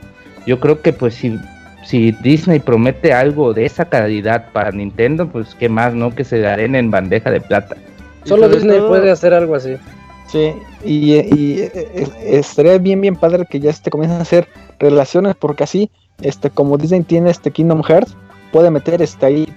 Yo 0.48 0.60
creo 0.60 0.82
que 0.82 0.92
pues 0.92 1.14
si, 1.16 1.38
si 1.86 2.12
Disney 2.12 2.60
promete 2.60 3.14
algo 3.14 3.54
de 3.54 3.66
esa 3.66 3.86
calidad 3.86 4.52
para 4.52 4.72
Nintendo, 4.72 5.28
pues 5.28 5.56
qué 5.56 5.70
más, 5.70 5.94
¿no? 5.94 6.14
Que 6.14 6.24
se 6.26 6.40
den 6.40 6.76
en 6.76 6.92
bandeja 6.92 7.32
de 7.32 7.40
plata. 7.40 7.78
Solo 8.26 8.50
Disney 8.50 8.78
todo- 8.80 8.90
puede 8.90 9.10
hacer 9.12 9.34
algo 9.34 9.56
así. 9.56 9.78
Sí, 10.28 10.52
y, 10.84 11.14
y, 11.14 11.60
eh, 11.62 12.08
estaría 12.26 12.78
bien, 12.80 13.00
bien 13.00 13.16
padre 13.16 13.46
que 13.48 13.60
ya 13.60 13.70
este 13.70 13.92
comiencen 13.92 14.18
a 14.18 14.24
hacer 14.24 14.48
relaciones, 14.80 15.36
porque 15.36 15.64
así, 15.64 15.92
este, 16.22 16.50
como 16.50 16.78
Disney 16.78 17.04
tiene 17.04 17.30
este 17.30 17.52
Kingdom 17.52 17.84
Hearts, 17.84 18.18
puede 18.52 18.72
meter 18.72 19.02
este 19.04 19.26
ahí 19.28 19.48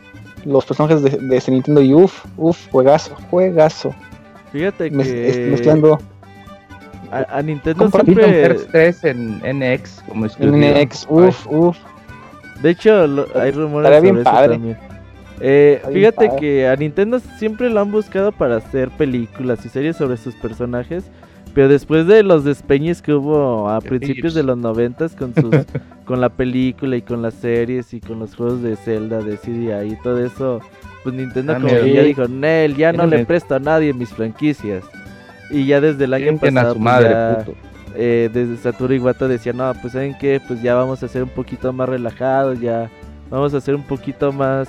los 0.45 0.67
personajes 0.67 1.03
de, 1.03 1.11
de 1.11 1.37
ese 1.39 1.51
Nintendo 1.51 1.81
y 1.81 1.95
uff, 1.95 2.25
uff, 2.37 2.69
juegazo, 2.71 3.17
juegazo. 3.31 3.95
Fíjate 4.53 4.93
Mez- 4.93 5.05
que 5.05 5.29
este, 5.29 5.47
mezclando 5.47 5.99
a, 7.11 7.39
a 7.39 7.43
Nintendo 7.43 7.85
Compra- 7.85 8.05
Kingdom 8.05 8.25
siempre... 8.25 8.43
Hearts 8.43 8.69
3 8.71 9.05
en 9.05 9.39
NX 9.59 10.03
como. 10.07 10.27
NX, 10.27 11.07
uff, 11.09 11.47
uff. 11.51 11.79
De 12.63 12.71
hecho, 12.71 13.07
lo- 13.07 13.27
hay 13.35 13.51
rumores 13.53 13.91
Estaría 13.91 14.01
bien 14.01 14.15
sobre 14.17 14.23
eso 14.23 14.31
padre. 14.31 14.53
también. 14.55 14.77
Eh, 15.41 15.81
bien 15.85 15.95
fíjate 15.95 16.27
padre. 16.29 16.41
que 16.41 16.69
a 16.69 16.75
Nintendo 16.77 17.21
siempre 17.39 17.71
lo 17.71 17.81
han 17.81 17.93
buscado 17.93 18.33
para 18.33 18.57
hacer 18.57 18.89
películas 18.91 19.65
y 19.65 19.69
series 19.69 19.97
sobre 19.97 20.17
sus 20.17 20.35
personajes, 20.35 21.05
pero 21.55 21.69
después 21.69 22.07
de 22.09 22.23
los 22.25 22.45
despeñes 22.45 23.01
que 23.03 23.13
hubo 23.15 23.69
a 23.69 23.81
principios 23.81 24.35
de 24.35 24.43
los 24.43 24.59
noventas 24.59 25.15
con 25.15 25.35
sus 25.35 25.55
con 26.05 26.21
la 26.21 26.29
película 26.31 26.97
y 26.97 27.03
con 27.03 27.23
las 27.23 27.35
series 27.35 27.93
y 27.95 28.01
con 28.01 28.19
los 28.19 28.35
juegos 28.35 28.63
de 28.63 28.75
Zelda, 28.77 29.21
de 29.21 29.37
CDI 29.37 29.93
y 29.93 29.97
todo 30.03 30.25
eso, 30.25 30.61
pues 31.05 31.15
Nintendo 31.15 31.53
Ah, 31.53 31.57
como 31.61 31.69
que 31.69 31.93
ya 31.93 32.03
dijo, 32.03 32.27
Nel, 32.27 32.75
ya 32.77 32.93
no 32.93 33.07
le 33.07 33.25
presto 33.27 33.55
a 33.55 33.59
nadie 33.61 33.93
mis 33.93 34.09
franquicias. 34.11 34.85
Y 35.51 35.67
ya 35.67 35.81
desde 35.81 36.05
el 36.05 36.15
año 36.15 36.25
Sienten 36.27 36.59
a 36.59 36.63
pasado 36.63 36.75
su 36.75 36.81
pues, 36.81 36.85
madre, 36.85 37.11
ya- 37.11 37.39
puto. 37.45 37.59
Eh, 37.95 38.31
desde 38.33 38.57
Satoru 38.57 38.95
Iwata 38.95 39.29
decía, 39.29 39.53
no, 39.53 39.73
pues 39.81 39.93
saben 39.93 40.17
qué, 40.19 40.41
pues 40.47 40.63
ya 40.63 40.75
vamos 40.75 41.03
a 41.03 41.09
ser 41.09 41.23
un 41.23 41.29
poquito 41.29 41.73
más 41.73 41.89
relajados, 41.89 42.61
ya 42.61 42.91
vamos 43.31 43.55
a 43.55 43.61
ser 43.61 43.75
un 43.75 43.83
poquito 43.83 44.33
más 44.33 44.69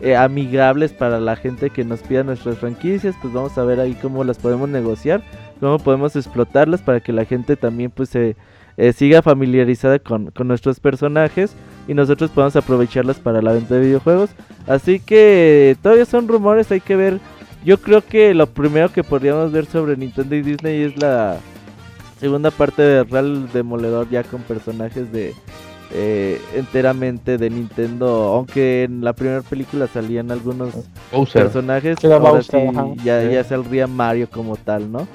eh, 0.00 0.16
amigables 0.16 0.92
para 0.92 1.18
la 1.18 1.36
gente 1.36 1.70
que 1.70 1.84
nos 1.84 2.00
pida 2.00 2.22
nuestras 2.22 2.58
franquicias, 2.58 3.16
pues 3.20 3.32
vamos 3.32 3.58
a 3.58 3.64
ver 3.64 3.80
ahí 3.80 3.94
cómo 4.00 4.22
las 4.24 4.38
podemos 4.38 4.68
negociar, 4.68 5.22
cómo 5.60 5.78
podemos 5.78 6.14
explotarlas 6.14 6.82
para 6.82 7.00
que 7.00 7.12
la 7.12 7.24
gente 7.24 7.56
también 7.56 7.90
pues 7.90 8.10
se 8.10 8.36
eh, 8.76 8.92
siga 8.92 9.22
familiarizada 9.22 9.98
con, 9.98 10.30
con 10.30 10.46
nuestros 10.46 10.78
personajes 10.78 11.56
y 11.88 11.94
nosotros 11.94 12.30
podamos 12.30 12.54
aprovecharlas 12.54 13.18
para 13.18 13.42
la 13.42 13.52
venta 13.52 13.74
de 13.74 13.80
videojuegos. 13.80 14.30
Así 14.68 15.00
que 15.00 15.76
todavía 15.82 16.04
son 16.04 16.28
rumores, 16.28 16.70
hay 16.70 16.80
que 16.80 16.94
ver. 16.94 17.18
Yo 17.64 17.78
creo 17.78 18.02
que 18.02 18.34
lo 18.34 18.46
primero 18.46 18.92
que 18.92 19.02
podríamos 19.02 19.50
ver 19.50 19.66
sobre 19.66 19.96
Nintendo 19.96 20.36
y 20.36 20.42
Disney 20.42 20.82
es 20.82 20.96
la 20.96 21.38
segunda 22.20 22.50
parte 22.50 22.82
de 22.82 23.04
Real 23.04 23.48
Demoledor 23.52 24.08
ya 24.10 24.22
con 24.24 24.42
personajes 24.42 25.10
de 25.12 25.34
eh, 25.92 26.40
enteramente 26.54 27.38
de 27.38 27.48
Nintendo, 27.50 28.06
aunque 28.34 28.84
en 28.84 29.02
la 29.02 29.14
primera 29.14 29.40
película 29.42 29.86
salían 29.86 30.30
algunos 30.30 30.74
Bowser. 31.10 31.42
personajes, 31.44 31.96
ahora 32.04 32.18
Bowser, 32.18 32.70
sí 32.70 33.02
ya, 33.04 33.22
Sí. 33.22 33.32
ya 33.32 33.44
saldría 33.44 33.86
Mario 33.86 34.28
como 34.30 34.56
tal, 34.56 34.92
¿no? 34.92 35.08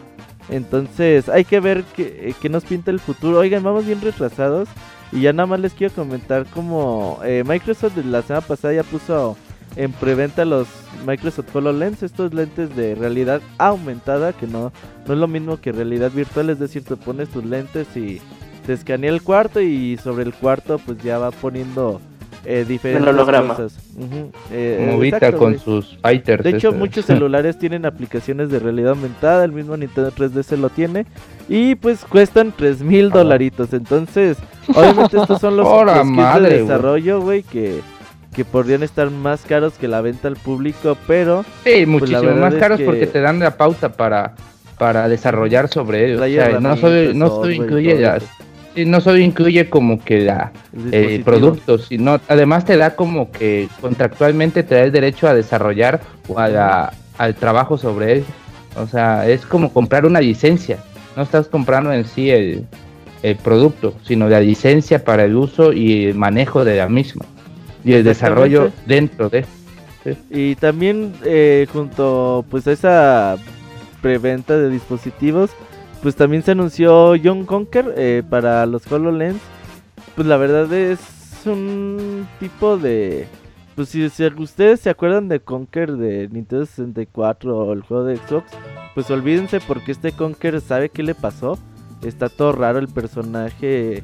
Entonces 0.49 1.29
hay 1.29 1.45
que 1.45 1.59
ver 1.59 1.83
qué, 1.95 2.33
qué 2.41 2.49
nos 2.49 2.63
pinta 2.65 2.91
el 2.91 2.99
futuro. 2.99 3.39
Oigan, 3.39 3.63
vamos 3.63 3.85
bien 3.85 4.01
retrasados 4.01 4.67
y 5.11 5.21
ya 5.21 5.31
nada 5.31 5.45
más 5.47 5.59
les 5.59 5.73
quiero 5.73 5.93
comentar 5.93 6.45
como 6.47 7.19
eh, 7.23 7.43
Microsoft 7.47 7.95
de 7.95 8.03
la 8.03 8.21
semana 8.23 8.45
pasada 8.45 8.73
ya 8.73 8.83
puso 8.83 9.37
en 9.75 9.91
preventa 9.91 10.45
los 10.45 10.67
Microsoft 11.05 11.55
HoloLens, 11.55 12.03
estos 12.03 12.33
lentes 12.33 12.75
de 12.75 12.95
realidad 12.95 13.41
aumentada, 13.57 14.33
que 14.33 14.47
no, 14.47 14.71
no 15.07 15.13
es 15.13 15.19
lo 15.19 15.27
mismo 15.27 15.57
que 15.59 15.71
realidad 15.71 16.11
virtual, 16.11 16.49
es 16.49 16.59
decir, 16.59 16.83
te 16.83 16.95
pones 16.95 17.29
tus 17.29 17.43
lentes 17.43 17.87
y 17.95 18.21
te 18.65 18.73
escanea 18.73 19.09
el 19.09 19.21
cuarto 19.21 19.59
y 19.61 19.97
sobre 19.97 20.23
el 20.23 20.33
cuarto 20.33 20.79
pues 20.79 20.97
ya 21.03 21.17
va 21.17 21.31
poniendo 21.31 21.99
eh, 22.45 22.65
diferentes 22.67 23.07
holograma. 23.07 23.55
cosas. 23.55 23.77
Eh, 24.51 24.85
Como 24.85 24.99
Vita 24.99 25.17
exacto, 25.17 25.37
con 25.37 25.53
güey. 25.53 25.63
sus 25.63 25.97
fighters. 26.01 26.43
De 26.43 26.49
hecho, 26.51 26.71
muchos 26.73 27.05
celulares 27.05 27.57
tienen 27.57 27.85
aplicaciones 27.85 28.49
de 28.49 28.59
realidad 28.59 28.91
aumentada, 28.91 29.45
el 29.45 29.51
mismo 29.53 29.77
Nintendo 29.77 30.11
3DS 30.11 30.57
lo 30.57 30.69
tiene, 30.69 31.05
y 31.47 31.75
pues 31.75 32.03
cuestan 32.05 32.53
3 32.55 32.81
mil 32.81 33.09
dolaritos. 33.11 33.73
Entonces, 33.73 34.37
obviamente 34.75 35.17
estos 35.17 35.39
son 35.39 35.57
los, 35.57 35.67
los 35.85 35.93
kits 35.95 36.05
madre, 36.05 36.49
de 36.49 36.61
desarrollo, 36.63 37.21
güey, 37.21 37.43
que, 37.43 37.81
que 38.33 38.43
podrían 38.45 38.83
estar 38.83 39.09
más 39.11 39.43
caros 39.43 39.73
que 39.73 39.87
la 39.87 40.01
venta 40.01 40.27
al 40.27 40.35
público, 40.35 40.97
pero 41.07 41.45
Sí, 41.63 41.85
muchísimo 41.85 42.21
verdad 42.23 42.41
más 42.41 42.53
caros 42.55 42.79
que- 42.79 42.85
porque 42.85 43.07
te 43.07 43.21
dan 43.21 43.39
la 43.39 43.55
pauta 43.57 43.93
para, 43.93 44.33
para 44.77 45.07
desarrollar 45.07 45.69
sobre 45.69 46.05
ellos. 46.05 46.17
O 46.17 46.19
trae 46.19 46.33
sea, 46.33 46.59
no 46.59 46.73
herramientas, 46.73 47.15
no 47.15 47.27
solo 47.27 47.35
software 47.35 47.51
y 47.51 47.55
incluye 47.55 48.11
sí, 48.75 48.85
no 48.85 49.01
solo 49.01 49.17
incluye 49.19 49.69
como 49.69 50.03
que 50.03 50.21
la, 50.21 50.51
El 50.73 50.79
el 50.79 50.91
dispositivo. 50.91 51.23
producto, 51.25 51.77
sino 51.77 52.19
además 52.27 52.65
te 52.65 52.75
da 52.75 52.95
como 52.95 53.31
que 53.31 53.69
contractualmente 53.79 54.63
te 54.63 54.75
da 54.75 54.81
el 54.81 54.91
derecho 54.91 55.27
a 55.27 55.33
desarrollar 55.35 56.01
o 56.27 56.39
a 56.39 56.47
la- 56.49 56.93
al 57.19 57.35
trabajo 57.35 57.77
sobre 57.77 58.13
él. 58.13 58.25
O 58.75 58.87
sea, 58.87 59.27
es 59.29 59.45
como 59.45 59.71
comprar 59.71 60.05
una 60.07 60.19
licencia. 60.19 60.79
No 61.15 61.21
estás 61.21 61.47
comprando 61.47 61.93
en 61.93 62.05
sí 62.05 62.31
el, 62.31 62.65
el 63.21 63.35
producto, 63.35 63.93
sino 64.03 64.27
la 64.27 64.39
licencia 64.39 65.03
para 65.05 65.23
el 65.25 65.35
uso 65.35 65.71
y 65.71 66.05
el 66.05 66.15
manejo 66.15 66.65
de 66.65 66.77
la 66.77 66.89
misma. 66.89 67.23
Y 67.83 67.93
el 67.93 68.03
desarrollo 68.03 68.71
dentro 68.85 69.29
de. 69.29 69.45
Y 70.29 70.55
también 70.55 71.13
eh, 71.23 71.67
junto 71.71 72.45
pues 72.49 72.67
a 72.67 72.71
esa 72.73 73.37
preventa 74.01 74.57
de 74.57 74.69
dispositivos, 74.69 75.51
pues 76.01 76.15
también 76.15 76.43
se 76.43 76.51
anunció 76.51 77.13
John 77.23 77.45
Conker 77.45 77.93
eh, 77.97 78.23
para 78.29 78.65
los 78.65 78.89
HoloLens. 78.91 79.39
Pues 80.15 80.27
la 80.27 80.37
verdad 80.37 80.71
es 80.73 80.99
un 81.45 82.27
tipo 82.39 82.77
de... 82.77 83.27
Pues 83.75 83.89
si, 83.89 84.07
si 84.09 84.25
ustedes 84.25 84.81
se 84.81 84.89
acuerdan 84.89 85.29
de 85.29 85.39
Conker 85.39 85.93
de 85.93 86.29
Nintendo 86.29 86.65
64 86.65 87.57
o 87.57 87.73
el 87.73 87.81
juego 87.81 88.03
de 88.03 88.17
Xbox, 88.17 88.51
pues 88.93 89.09
olvídense 89.09 89.59
porque 89.61 89.91
este 89.91 90.11
Conker 90.11 90.61
sabe 90.61 90.89
qué 90.89 91.01
le 91.01 91.15
pasó. 91.15 91.57
Está 92.03 92.29
todo 92.29 92.51
raro 92.51 92.79
el 92.79 92.89
personaje 92.89 94.03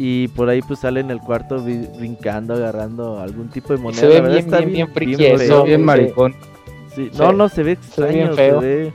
y 0.00 0.28
por 0.28 0.48
ahí 0.48 0.62
pues 0.62 0.78
sale 0.78 1.00
en 1.00 1.10
el 1.10 1.18
cuarto 1.18 1.60
brincando, 1.60 2.54
agarrando 2.54 3.18
algún 3.20 3.48
tipo 3.48 3.72
de 3.72 3.80
moneda. 3.80 4.00
se 4.00 4.06
ve 4.06 4.14
La 4.14 4.20
verdad 4.20 4.34
bien, 4.36 4.44
está 4.44 4.58
bien, 4.60 4.72
bien 4.72 4.88
feo. 5.66 5.78
maricón. 5.80 6.34
Sí, 6.94 7.10
no, 7.18 7.32
no, 7.32 7.48
se 7.48 7.62
ve 7.64 7.76
Se 7.90 8.00
ve 8.02 8.12
bien 8.12 8.26
extraño, 8.28 8.36
se 8.36 8.50
feo. 8.50 8.60
ve. 8.60 8.92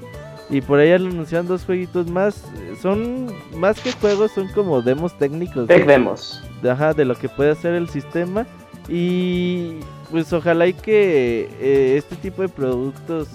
Y 0.49 0.61
por 0.61 0.79
ahí 0.79 0.91
anuncian 0.91 1.45
dos 1.47 1.65
jueguitos 1.65 2.07
más. 2.09 2.43
Son 2.81 3.27
más 3.57 3.79
que 3.81 3.91
juegos, 3.91 4.31
son 4.31 4.47
como 4.53 4.81
demos 4.81 5.17
técnicos 5.17 5.67
Tech 5.67 5.85
de, 5.85 5.91
demos. 5.93 6.41
de- 6.61 6.71
ajá, 6.71 6.93
de 6.93 7.03
lo 7.05 7.15
que 7.15 7.27
puede 7.29 7.51
hacer 7.51 7.73
el 7.73 7.89
sistema. 7.89 8.45
Y 8.87 9.79
pues 10.11 10.31
ojalá 10.31 10.67
y 10.67 10.73
que 10.73 11.49
eh, 11.59 11.95
este 11.97 12.15
tipo 12.15 12.41
de 12.43 12.49
productos 12.49 13.27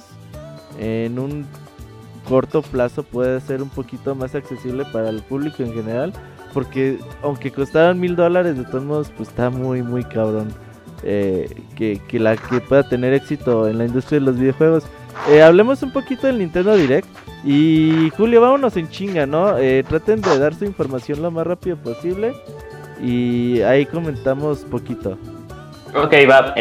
en 0.78 1.18
un 1.18 1.46
corto 2.28 2.62
plazo 2.62 3.02
pueda 3.02 3.40
ser 3.40 3.62
un 3.62 3.70
poquito 3.70 4.14
más 4.14 4.34
accesible 4.34 4.84
para 4.92 5.08
el 5.08 5.22
público 5.22 5.62
en 5.62 5.72
general. 5.74 6.12
Porque 6.52 6.98
aunque 7.22 7.50
costaran 7.50 7.98
mil 8.00 8.16
dólares, 8.16 8.56
de 8.56 8.64
todos 8.64 8.84
modos, 8.84 9.12
pues 9.16 9.28
está 9.28 9.50
muy, 9.50 9.82
muy 9.82 10.04
cabrón. 10.04 10.48
eh, 11.04 11.48
que, 11.76 12.00
que 12.08 12.18
la 12.18 12.36
que 12.36 12.60
pueda 12.60 12.82
tener 12.88 13.12
éxito 13.14 13.68
en 13.68 13.78
la 13.78 13.84
industria 13.84 14.18
de 14.18 14.26
los 14.26 14.36
videojuegos. 14.36 14.82
Eh, 15.30 15.42
hablemos 15.42 15.80
un 15.84 15.92
poquito 15.92 16.26
del 16.26 16.38
Nintendo 16.38 16.74
Direct. 16.76 17.06
Y 17.44 18.10
Julio, 18.16 18.40
vámonos 18.40 18.76
en 18.76 18.88
chinga, 18.88 19.24
¿no? 19.24 19.56
Eh, 19.58 19.84
traten 19.88 20.20
de 20.20 20.38
dar 20.38 20.54
su 20.56 20.64
información 20.64 21.22
lo 21.22 21.30
más 21.30 21.46
rápido 21.46 21.76
posible. 21.76 22.34
Y 23.00 23.60
ahí 23.60 23.86
comentamos 23.86 24.58
poquito. 24.64 25.16
Ok, 25.94 26.12
va. 26.28 26.52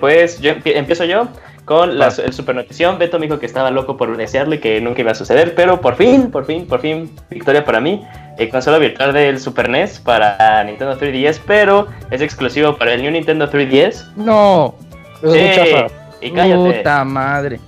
pues 0.00 0.40
yo 0.40 0.52
empie- 0.52 0.74
empiezo 0.76 1.04
yo 1.04 1.28
con 1.64 1.98
la, 1.98 2.08
el 2.08 2.32
super 2.32 2.54
notición. 2.54 2.98
Beto 2.98 3.18
me 3.18 3.26
dijo 3.26 3.38
que 3.38 3.46
estaba 3.46 3.70
loco 3.70 3.96
por 3.96 4.16
desearle 4.16 4.60
que 4.60 4.80
nunca 4.80 5.00
iba 5.00 5.12
a 5.12 5.14
suceder, 5.14 5.54
pero 5.54 5.80
por 5.80 5.96
fin, 5.96 6.30
por 6.30 6.44
fin, 6.44 6.66
por 6.66 6.80
fin, 6.80 7.10
victoria 7.30 7.64
para 7.64 7.80
mí. 7.80 8.02
Eh, 8.38 8.48
consola 8.48 8.78
virtual 8.78 9.12
del 9.12 9.38
Super 9.38 9.68
NES 9.68 10.00
para 10.00 10.64
Nintendo 10.64 10.98
3DS, 10.98 11.40
pero 11.46 11.86
es 12.10 12.20
exclusivo 12.22 12.76
para 12.76 12.94
el 12.94 13.02
New 13.02 13.10
Nintendo 13.12 13.48
3DS. 13.50 14.12
No, 14.16 14.74
Es 15.22 15.28
muy 15.30 15.38
Sí, 15.38 15.50
chafa. 15.54 15.86
y 16.20 16.30
cállate. 16.30 16.78
puta 16.78 17.04
madre. 17.04 17.60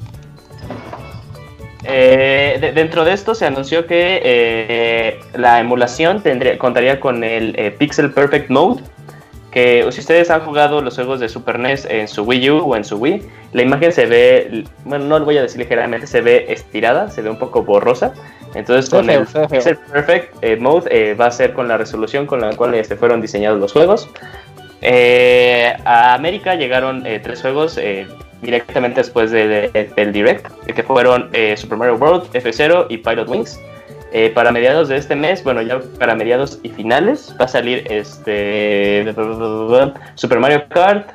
Eh, 1.86 2.56
de- 2.60 2.72
dentro 2.72 3.04
de 3.04 3.12
esto 3.12 3.34
se 3.34 3.44
anunció 3.44 3.86
que 3.86 4.20
eh, 4.24 5.20
la 5.34 5.60
emulación 5.60 6.22
tendría, 6.22 6.56
contaría 6.58 6.98
con 6.98 7.22
el 7.22 7.54
eh, 7.58 7.70
Pixel 7.72 8.10
Perfect 8.10 8.48
Mode. 8.48 8.82
Que 9.54 9.86
si 9.92 10.00
ustedes 10.00 10.30
han 10.30 10.40
jugado 10.40 10.82
los 10.82 10.96
juegos 10.96 11.20
de 11.20 11.28
Super 11.28 11.58
NES 11.60 11.86
en 11.88 12.08
su 12.08 12.24
Wii 12.24 12.50
U 12.50 12.58
o 12.58 12.76
en 12.76 12.84
su 12.84 12.96
Wii, 12.96 13.22
la 13.52 13.62
imagen 13.62 13.92
se 13.92 14.04
ve, 14.04 14.64
bueno, 14.84 15.04
no 15.04 15.18
lo 15.20 15.24
voy 15.24 15.38
a 15.38 15.42
decir 15.42 15.60
ligeramente, 15.60 16.06
se 16.08 16.20
ve 16.20 16.46
estirada, 16.48 17.08
se 17.10 17.22
ve 17.22 17.30
un 17.30 17.38
poco 17.38 17.62
borrosa. 17.62 18.12
Entonces, 18.56 18.90
con 18.90 19.08
el. 19.10 19.26
Pixel 19.48 19.76
Perfect 19.92 20.34
eh, 20.42 20.56
Mode 20.56 20.88
eh, 20.90 21.14
va 21.14 21.26
a 21.26 21.30
ser 21.30 21.52
con 21.54 21.68
la 21.68 21.76
resolución 21.78 22.26
con 22.26 22.40
la 22.40 22.54
cual 22.56 22.74
este, 22.74 22.96
fueron 22.96 23.20
diseñados 23.20 23.60
los 23.60 23.72
juegos. 23.72 24.08
Eh, 24.82 25.72
a 25.84 26.14
América 26.14 26.54
llegaron 26.56 27.04
tres 27.04 27.40
juegos 27.40 27.78
directamente 28.42 29.00
después 29.00 29.30
de- 29.30 29.46
de- 29.70 29.90
del 29.96 30.12
Direct, 30.12 30.46
que 30.66 30.82
fueron 30.82 31.30
Super 31.56 31.78
Mario 31.78 31.94
World, 31.96 32.24
F0 32.32 32.86
y 32.90 32.98
Pilot 32.98 33.28
Wings. 33.28 33.58
Eh, 34.16 34.30
para 34.30 34.52
mediados 34.52 34.86
de 34.86 34.96
este 34.96 35.16
mes, 35.16 35.42
bueno, 35.42 35.60
ya 35.60 35.80
para 35.98 36.14
mediados 36.14 36.60
y 36.62 36.68
finales, 36.68 37.34
va 37.38 37.46
a 37.46 37.48
salir 37.48 37.84
este 37.90 39.12
Super 40.14 40.38
Mario 40.38 40.68
Kart, 40.68 41.10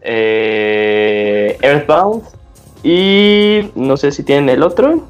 eh, 0.00 1.56
Earthbound 1.62 2.24
y 2.82 3.70
no 3.76 3.96
sé 3.96 4.10
si 4.10 4.24
tienen 4.24 4.48
el 4.48 4.64
otro. 4.64 5.06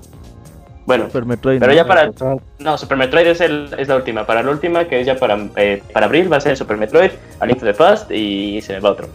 Bueno, 0.84 1.06
Super 1.06 1.24
Metroid. 1.24 1.58
pero 1.58 1.72
¿no? 1.72 1.76
ya 1.76 1.86
para 1.86 2.10
no, 2.58 2.76
Super 2.76 2.98
Metroid 2.98 3.26
es, 3.26 3.40
el, 3.40 3.74
es 3.78 3.88
la 3.88 3.96
última. 3.96 4.26
Para 4.26 4.42
la 4.42 4.50
última, 4.50 4.84
que 4.84 5.00
es 5.00 5.06
ya 5.06 5.16
para, 5.16 5.38
eh, 5.56 5.82
para 5.90 6.04
abril, 6.04 6.30
va 6.30 6.36
a 6.36 6.40
ser 6.40 6.54
Super 6.54 6.76
Metroid, 6.76 7.12
A 7.40 7.46
Link 7.46 7.60
to 7.60 7.64
the 7.64 7.72
Past 7.72 8.10
y 8.10 8.60
se 8.60 8.74
me 8.74 8.80
va 8.80 8.90
otro. 8.90 9.08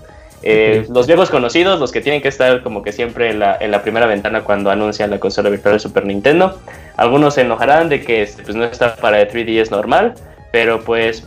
Eh. 0.44 0.86
Los 0.90 1.08
viejos 1.08 1.30
conocidos, 1.30 1.80
los 1.80 1.92
que 1.92 2.02
tienen 2.02 2.22
que 2.22 2.28
estar 2.28 2.62
como 2.62 2.84
que 2.84 2.92
siempre 2.92 3.32
en 3.32 3.40
la, 3.40 3.58
en 3.60 3.72
la 3.72 3.82
primera 3.82 4.06
ventana 4.06 4.42
cuando 4.42 4.70
anuncian 4.70 5.10
la 5.10 5.20
consola 5.20 5.50
virtual 5.50 5.76
de 5.76 5.80
Super 5.80 6.06
Nintendo. 6.06 6.60
Algunos 6.96 7.36
se 7.36 7.42
enojarán 7.42 7.90
de 7.90 8.02
que 8.02 8.24
este, 8.24 8.44
pues, 8.44 8.56
no 8.56 8.64
está 8.64 8.96
para 8.96 9.22
el 9.22 9.30
3DS 9.30 9.72
normal, 9.72 10.14
pero 10.52 10.82
pues 10.82 11.26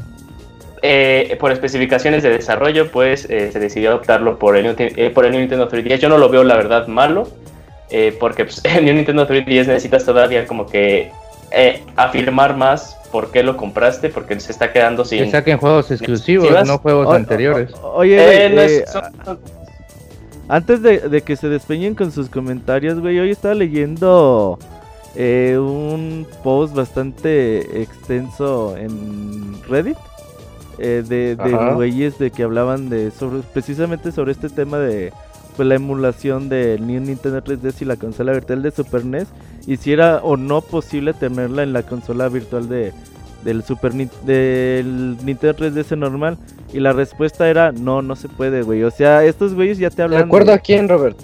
eh, 0.83 1.37
por 1.41 1.53
especificaciones 1.53 2.23
de 2.23 2.31
desarrollo, 2.31 2.91
pues 2.91 3.29
eh, 3.29 3.51
se 3.53 3.59
decidió 3.59 3.97
optarlo 3.97 4.39
por 4.39 4.57
el, 4.57 4.75
por 5.13 5.25
el 5.27 5.33
Nintendo 5.33 5.69
3DS. 5.69 5.99
Yo 5.99 6.09
no 6.09 6.19
lo 6.19 6.29
veo 6.29 6.45
la 6.45 6.57
verdad 6.57 6.87
malo, 6.87 7.29
porque 8.19 8.45
pues, 8.45 8.65
en 8.65 8.89
el 8.89 8.97
Nintendo 8.97 9.27
3DS 9.27 9.67
necesitas 9.67 10.05
todavía 10.05 10.47
como 10.47 10.67
que 10.67 11.11
eh, 11.51 11.83
afirmar 11.97 12.57
más 12.57 12.97
por 13.11 13.31
qué 13.33 13.43
lo 13.43 13.57
compraste, 13.57 14.09
porque 14.09 14.39
se 14.41 14.53
está 14.53 14.73
quedando 14.73 15.05
sin... 15.05 15.25
Que 15.25 15.31
saquen 15.31 15.59
juegos 15.59 15.91
exclusivos, 15.91 16.49
no 16.67 16.79
juegos 16.79 17.09
O- 17.09 17.13
anteriores. 17.13 17.73
o- 17.83 17.95
Oye, 17.95 18.47
Eh, 18.47 18.51
no 18.51 18.61
eh, 18.63 18.85
es- 18.85 18.91
son- 18.93 19.39
antes 20.49 20.83
de, 20.83 20.99
de 21.09 21.23
que 21.23 21.37
se 21.37 21.49
despeñen 21.49 21.95
con 21.95 22.11
sus 22.13 22.29
comentarios, 22.29 22.99
güey, 23.01 23.19
hoy 23.21 23.31
estaba 23.31 23.55
leyendo 23.55 24.59
eh, 25.17 25.57
un 25.59 26.27
post 26.43 26.75
bastante 26.75 27.83
extenso 27.83 28.77
en 28.77 29.61
Reddit 29.69 29.97
eh, 30.79 31.03
de, 31.07 31.37
de 31.37 31.75
güeyes 31.75 32.19
de 32.19 32.31
que 32.31 32.43
hablaban 32.45 32.89
de 32.91 33.11
sobre, 33.11 33.41
precisamente 33.53 34.13
sobre 34.13 34.33
este 34.33 34.49
tema 34.49 34.79
de 34.79 35.13
pues, 35.61 35.69
la 35.69 35.75
emulación 35.75 36.49
del 36.49 36.87
New 36.87 37.03
Nintendo 37.03 37.43
3DS 37.45 37.83
y 37.83 37.85
la 37.85 37.97
consola 37.97 38.33
virtual 38.33 38.63
de 38.63 38.71
Super 38.71 39.05
NES 39.05 39.29
y 39.67 39.77
si 39.77 39.93
era 39.93 40.21
o 40.23 40.39
no 40.39 40.63
posible 40.63 41.13
tenerla 41.13 41.63
en 41.65 41.75
la 41.75 41.83
consola 41.83 42.29
virtual 42.31 42.67
de 42.67 42.95
del 43.45 43.63
Super 43.63 43.93
del 43.93 45.17
Nintendo 45.23 45.55
3DS 45.57 45.99
normal 45.99 46.39
y 46.73 46.81
la 46.81 46.95
respuesta 46.95 47.49
era 47.51 47.73
no, 47.73 48.01
no 48.01 48.17
se 48.17 48.29
puede, 48.31 48.63
güey. 48.63 48.83
O 48.85 48.91
sea, 48.91 49.23
estos 49.25 49.53
güeyes 49.55 49.77
ya 49.77 49.91
te 49.91 49.97
¿De 49.97 50.03
hablan 50.05 50.23
acuerdo 50.23 50.47
de- 50.47 50.53
a 50.55 50.59
quién, 50.61 50.89
Robert? 50.89 51.19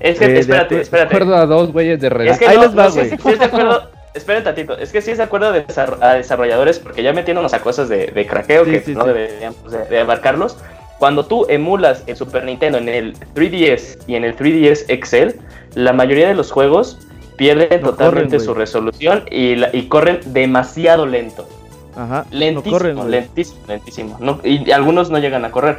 Es 0.00 0.18
que, 0.18 0.24
Eh, 0.24 0.28
de 0.28 0.40
espérate, 0.40 0.80
espérate. 0.80 1.12
Recuerdo 1.12 1.36
a 1.36 1.44
dos 1.46 1.70
güeyes 1.72 2.00
de. 2.00 2.06
Es 2.26 2.38
que 2.38 2.46
Ahí 2.46 2.56
no, 2.56 2.62
les 2.62 2.78
va, 2.78 2.84
no 2.84 2.90
sé 2.90 3.00
güey. 3.00 3.10
si- 3.10 3.16
si 3.22 3.28
es 3.28 3.38
de 3.38 3.44
acuerdo. 3.44 3.90
Esperen 4.14 4.44
tantito, 4.44 4.78
es 4.78 4.92
que 4.92 5.02
sí 5.02 5.10
es 5.10 5.18
de 5.18 5.24
acuerdo 5.24 5.50
de 5.52 5.64
a 6.00 6.14
desarrolladores, 6.14 6.78
porque 6.78 7.02
ya 7.02 7.12
metiéndonos 7.12 7.52
a 7.52 7.58
cosas 7.60 7.88
de, 7.88 8.06
de 8.06 8.26
craqueo 8.26 8.64
Sí, 8.64 8.70
que 8.70 8.80
sí, 8.80 8.94
no 8.94 9.02
sí. 9.02 9.08
deberíamos 9.08 9.70
de, 9.72 9.84
de 9.86 9.98
abarcarlos. 10.00 10.56
Cuando 10.98 11.26
tú 11.26 11.46
emulas 11.48 12.02
el 12.06 12.16
Super 12.16 12.44
Nintendo 12.44 12.78
en 12.78 12.88
el 12.88 13.14
3DS 13.34 13.98
y 14.06 14.14
en 14.14 14.24
el 14.24 14.36
3DS 14.36 14.86
XL, 15.04 15.38
la 15.74 15.92
mayoría 15.92 16.28
de 16.28 16.34
los 16.34 16.50
juegos 16.52 16.98
pierden 17.36 17.82
No 17.82 17.90
totalmente 17.90 18.36
corren, 18.36 18.44
su 18.46 18.54
resolución 18.54 19.24
y, 19.30 19.56
la- 19.56 19.70
y 19.74 19.88
corren 19.88 20.20
demasiado 20.26 21.04
lento. 21.06 21.48
Ajá, 21.96 22.26
Lentísimo, 22.30 22.72
no 22.72 22.78
corren, 22.78 22.96
güey. 22.96 23.08
lentísimo, 23.10 23.60
lentísimo. 23.68 24.16
No- 24.20 24.40
y 24.44 24.70
algunos 24.72 25.10
no 25.10 25.18
llegan 25.18 25.44
a 25.44 25.50
correr. 25.50 25.78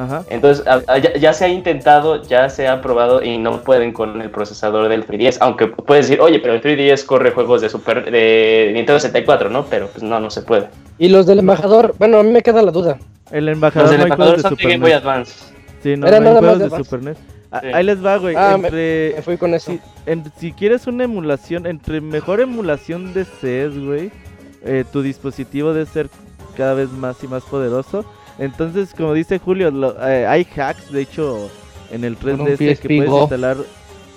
Ajá. 0.00 0.24
Entonces, 0.30 0.64
ya, 0.64 1.14
ya 1.14 1.32
se 1.34 1.44
ha 1.44 1.48
intentado, 1.48 2.22
ya 2.22 2.48
se 2.48 2.66
ha 2.68 2.80
probado 2.80 3.22
y 3.22 3.36
no 3.36 3.60
pueden 3.62 3.92
con 3.92 4.22
el 4.22 4.30
procesador 4.30 4.88
del 4.88 5.06
3DS. 5.06 5.36
Aunque 5.40 5.66
puedes 5.66 6.08
decir, 6.08 6.22
oye, 6.22 6.38
pero 6.40 6.54
el 6.54 6.62
3DS 6.62 7.04
corre 7.04 7.32
juegos 7.32 7.60
de 7.60 7.68
Super 7.68 8.10
de 8.10 8.70
Nintendo 8.74 8.98
64, 8.98 9.50
¿no? 9.50 9.66
Pero 9.66 9.88
pues 9.88 10.02
no, 10.02 10.18
no 10.18 10.30
se 10.30 10.40
puede. 10.42 10.68
Y 10.98 11.08
los 11.10 11.26
del 11.26 11.40
embajador, 11.40 11.94
bueno, 11.98 12.18
a 12.18 12.22
mí 12.22 12.30
me 12.30 12.42
queda 12.42 12.62
la 12.62 12.70
duda. 12.72 12.98
El 13.30 13.44
Los 13.46 13.54
embajador 13.54 13.90
del 13.90 13.98
no 13.98 14.04
hay 14.06 14.10
embajador 14.12 14.40
son 14.40 14.50
de 14.50 14.56
Super 14.56 14.70
Game 14.70 14.80
Boy 14.82 14.90
NES. 14.92 15.00
Advance. 15.02 15.34
Sí, 15.82 15.96
no, 15.96 16.06
Era 16.06 16.18
no 16.20 16.24
nada 16.24 16.40
más 16.40 16.58
de. 16.58 16.70
Super 16.70 17.02
NES. 17.02 17.16
Sí. 17.18 17.66
Ahí 17.74 17.84
les 17.84 18.04
va, 18.04 18.16
güey. 18.16 18.34
Ah, 18.38 18.56
me- 18.56 18.68
entre, 18.68 19.12
Me 19.16 19.22
fui 19.22 19.36
con 19.36 19.54
eso. 19.54 19.72
si, 19.72 19.80
en- 20.06 20.32
si 20.38 20.52
quieres 20.52 20.86
una 20.86 21.04
emulación, 21.04 21.66
entre 21.66 22.00
mejor 22.00 22.40
emulación 22.40 23.12
de 23.12 23.24
CES, 23.24 23.76
güey, 23.84 24.10
eh, 24.64 24.84
tu 24.92 25.02
dispositivo 25.02 25.72
debe 25.74 25.86
ser 25.86 26.08
cada 26.56 26.74
vez 26.74 26.90
más 26.90 27.22
y 27.24 27.28
más 27.28 27.42
poderoso. 27.42 28.04
Entonces, 28.40 28.92
como 28.96 29.14
dice 29.14 29.38
Julio, 29.38 29.70
lo- 29.70 29.94
eh, 30.08 30.26
hay 30.26 30.44
hacks, 30.56 30.90
de 30.90 31.02
hecho, 31.02 31.48
en 31.92 32.02
el 32.04 32.16
Con 32.16 32.40
un 32.40 32.46
3DS 32.48 32.80
que 32.80 32.88
puedes 32.96 33.10
Go. 33.10 33.20
instalar 33.22 33.56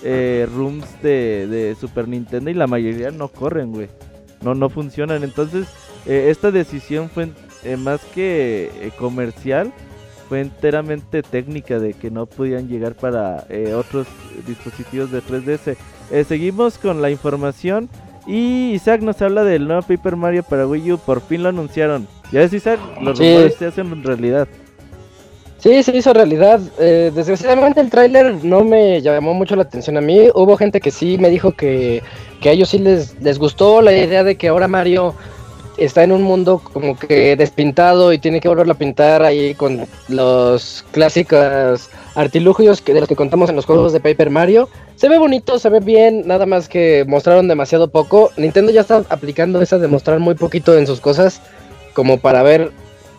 eh, 0.03 0.47
rooms 0.55 0.85
de, 1.03 1.47
de 1.47 1.75
Super 1.75 2.07
Nintendo 2.07 2.49
y 2.49 2.53
la 2.55 2.65
mayoría 2.67 3.11
no 3.11 3.27
corren, 3.27 3.71
güey. 3.71 3.89
No, 4.41 4.55
no 4.55 4.69
funcionan. 4.69 5.23
Entonces, 5.23 5.67
eh, 6.05 6.27
esta 6.29 6.49
decisión 6.51 7.09
fue 7.09 7.29
eh, 7.63 7.77
más 7.77 8.01
que 8.15 8.71
eh, 8.81 8.91
comercial, 8.97 9.71
fue 10.29 10.41
enteramente 10.41 11.21
técnica 11.21 11.79
de 11.79 11.93
que 11.93 12.09
no 12.09 12.25
podían 12.25 12.67
llegar 12.67 12.95
para 12.95 13.45
eh, 13.49 13.73
otros 13.73 14.07
dispositivos 14.47 15.11
de 15.11 15.21
3DS. 15.21 15.75
Eh, 16.11 16.23
seguimos 16.25 16.77
con 16.77 17.01
la 17.01 17.09
información 17.11 17.89
y 18.25 18.71
Isaac 18.71 19.01
nos 19.01 19.21
habla 19.21 19.43
del 19.43 19.67
nuevo 19.67 19.81
Paper 19.81 20.15
Mario 20.15 20.43
para 20.43 20.65
Wii 20.67 20.93
U. 20.93 20.97
Por 20.97 21.21
fin 21.21 21.43
lo 21.43 21.49
anunciaron. 21.49 22.07
Ya 22.33 22.43
Isaac, 22.43 22.79
los 22.99 23.17
Sí. 23.17 23.29
rumores 23.31 23.55
se 23.55 23.65
hacen 23.67 24.03
realidad. 24.03 24.47
Sí, 25.59 25.81
se 25.83 25.95
hizo 25.95 26.11
realidad. 26.13 26.59
Eh, 26.79 27.11
desgraciadamente 27.15 27.79
el 27.79 27.89
tráiler 27.89 28.43
no 28.43 28.63
me 28.65 29.01
llamó 29.01 29.33
mucho 29.33 29.55
la 29.55 29.61
atención 29.61 29.95
a 29.97 30.01
mí. 30.01 30.27
Hubo 30.33 30.57
gente 30.57 30.81
que 30.81 30.91
sí 30.91 31.17
me 31.17 31.29
dijo 31.29 31.53
que, 31.53 32.01
que 32.41 32.49
a 32.49 32.51
ellos 32.51 32.69
sí 32.69 32.79
les, 32.79 33.17
les 33.21 33.39
gustó 33.39 33.81
la 33.81 33.93
idea 33.95 34.23
de 34.25 34.35
que 34.35 34.49
ahora 34.49 34.67
Mario 34.67 35.13
está 35.77 36.03
en 36.03 36.11
un 36.11 36.21
mundo 36.21 36.61
como 36.73 36.97
que 36.97 37.35
despintado 37.35 38.11
y 38.13 38.17
tiene 38.19 38.41
que 38.41 38.47
volverlo 38.49 38.73
a 38.73 38.77
pintar 38.77 39.23
ahí 39.23 39.53
con 39.55 39.85
los 40.09 40.83
clásicos 40.91 41.89
artilugios 42.15 42.81
que, 42.81 42.93
de 42.93 42.99
los 42.99 43.09
que 43.09 43.15
contamos 43.15 43.49
en 43.49 43.55
los 43.55 43.65
juegos 43.65 43.93
de 43.93 43.99
Paper 43.99 44.29
Mario. 44.31 44.67
Se 44.97 45.07
ve 45.07 45.17
bonito, 45.17 45.57
se 45.59 45.69
ve 45.69 45.79
bien, 45.79 46.27
nada 46.27 46.45
más 46.45 46.67
que 46.67 47.05
mostraron 47.07 47.47
demasiado 47.47 47.89
poco. 47.89 48.31
Nintendo 48.37 48.71
ya 48.71 48.81
está 48.81 49.03
aplicando 49.09 49.61
esa 49.61 49.77
de 49.77 49.87
mostrar 49.87 50.19
muy 50.19 50.35
poquito 50.35 50.77
en 50.77 50.85
sus 50.87 50.99
cosas 50.99 51.41
como 51.93 52.19
para 52.19 52.43
ver 52.43 52.71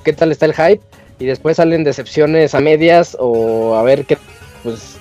qué 0.04 0.12
tal 0.12 0.32
está 0.32 0.46
el 0.46 0.54
hype 0.54 0.82
y 1.18 1.26
después 1.26 1.56
salen 1.56 1.84
decepciones 1.84 2.54
a 2.54 2.60
medias 2.60 3.16
o 3.18 3.74
a 3.74 3.82
ver 3.82 4.04
que 4.04 4.18
pues 4.62 4.96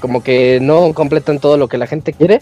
como 0.00 0.22
que 0.22 0.58
no 0.60 0.92
completan 0.92 1.38
todo 1.38 1.56
lo 1.56 1.68
que 1.68 1.78
la 1.78 1.86
gente 1.86 2.12
quiere. 2.12 2.40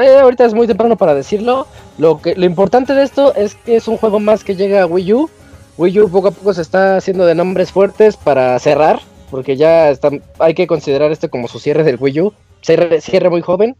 Eh, 0.00 0.18
ahorita 0.20 0.44
es 0.44 0.54
muy 0.54 0.66
temprano 0.66 0.96
para 0.96 1.14
decirlo. 1.14 1.66
Lo 1.98 2.20
que 2.20 2.34
lo 2.36 2.46
importante 2.46 2.94
de 2.94 3.02
esto 3.02 3.34
es 3.34 3.54
que 3.54 3.76
es 3.76 3.88
un 3.88 3.96
juego 3.96 4.20
más 4.20 4.44
que 4.44 4.56
llega 4.56 4.82
a 4.82 4.86
Wii 4.86 5.12
U. 5.12 5.30
Wii 5.76 6.00
U 6.00 6.10
poco 6.10 6.28
a 6.28 6.30
poco 6.30 6.54
se 6.54 6.62
está 6.62 6.96
haciendo 6.96 7.26
de 7.26 7.34
nombres 7.34 7.70
fuertes 7.70 8.16
para 8.16 8.58
cerrar, 8.58 9.00
porque 9.30 9.56
ya 9.56 9.90
están, 9.90 10.22
hay 10.38 10.54
que 10.54 10.66
considerar 10.66 11.12
este 11.12 11.28
como 11.28 11.48
su 11.48 11.58
cierre 11.58 11.84
del 11.84 11.96
Wii 12.00 12.20
U. 12.20 12.32
Cierre, 12.62 13.00
cierre 13.00 13.30
muy 13.30 13.42
joven 13.42 13.76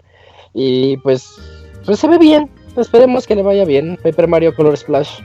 y 0.55 0.99
pues 0.99 1.26
pues 1.84 1.99
se 1.99 2.09
ve 2.09 2.18
bien. 2.18 2.51
Esperemos 2.76 3.26
que 3.26 3.34
le 3.34 3.43
vaya 3.43 3.64
bien. 3.64 3.99
Paper 4.03 4.28
Mario 4.28 4.55
Color 4.55 4.76
Splash. 4.76 5.20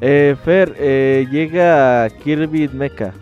Eh, 0.00 0.36
Fer, 0.44 0.74
eh, 0.78 1.26
llega 1.30 2.08
Kirby 2.22 2.68
Mecha. 2.68 3.12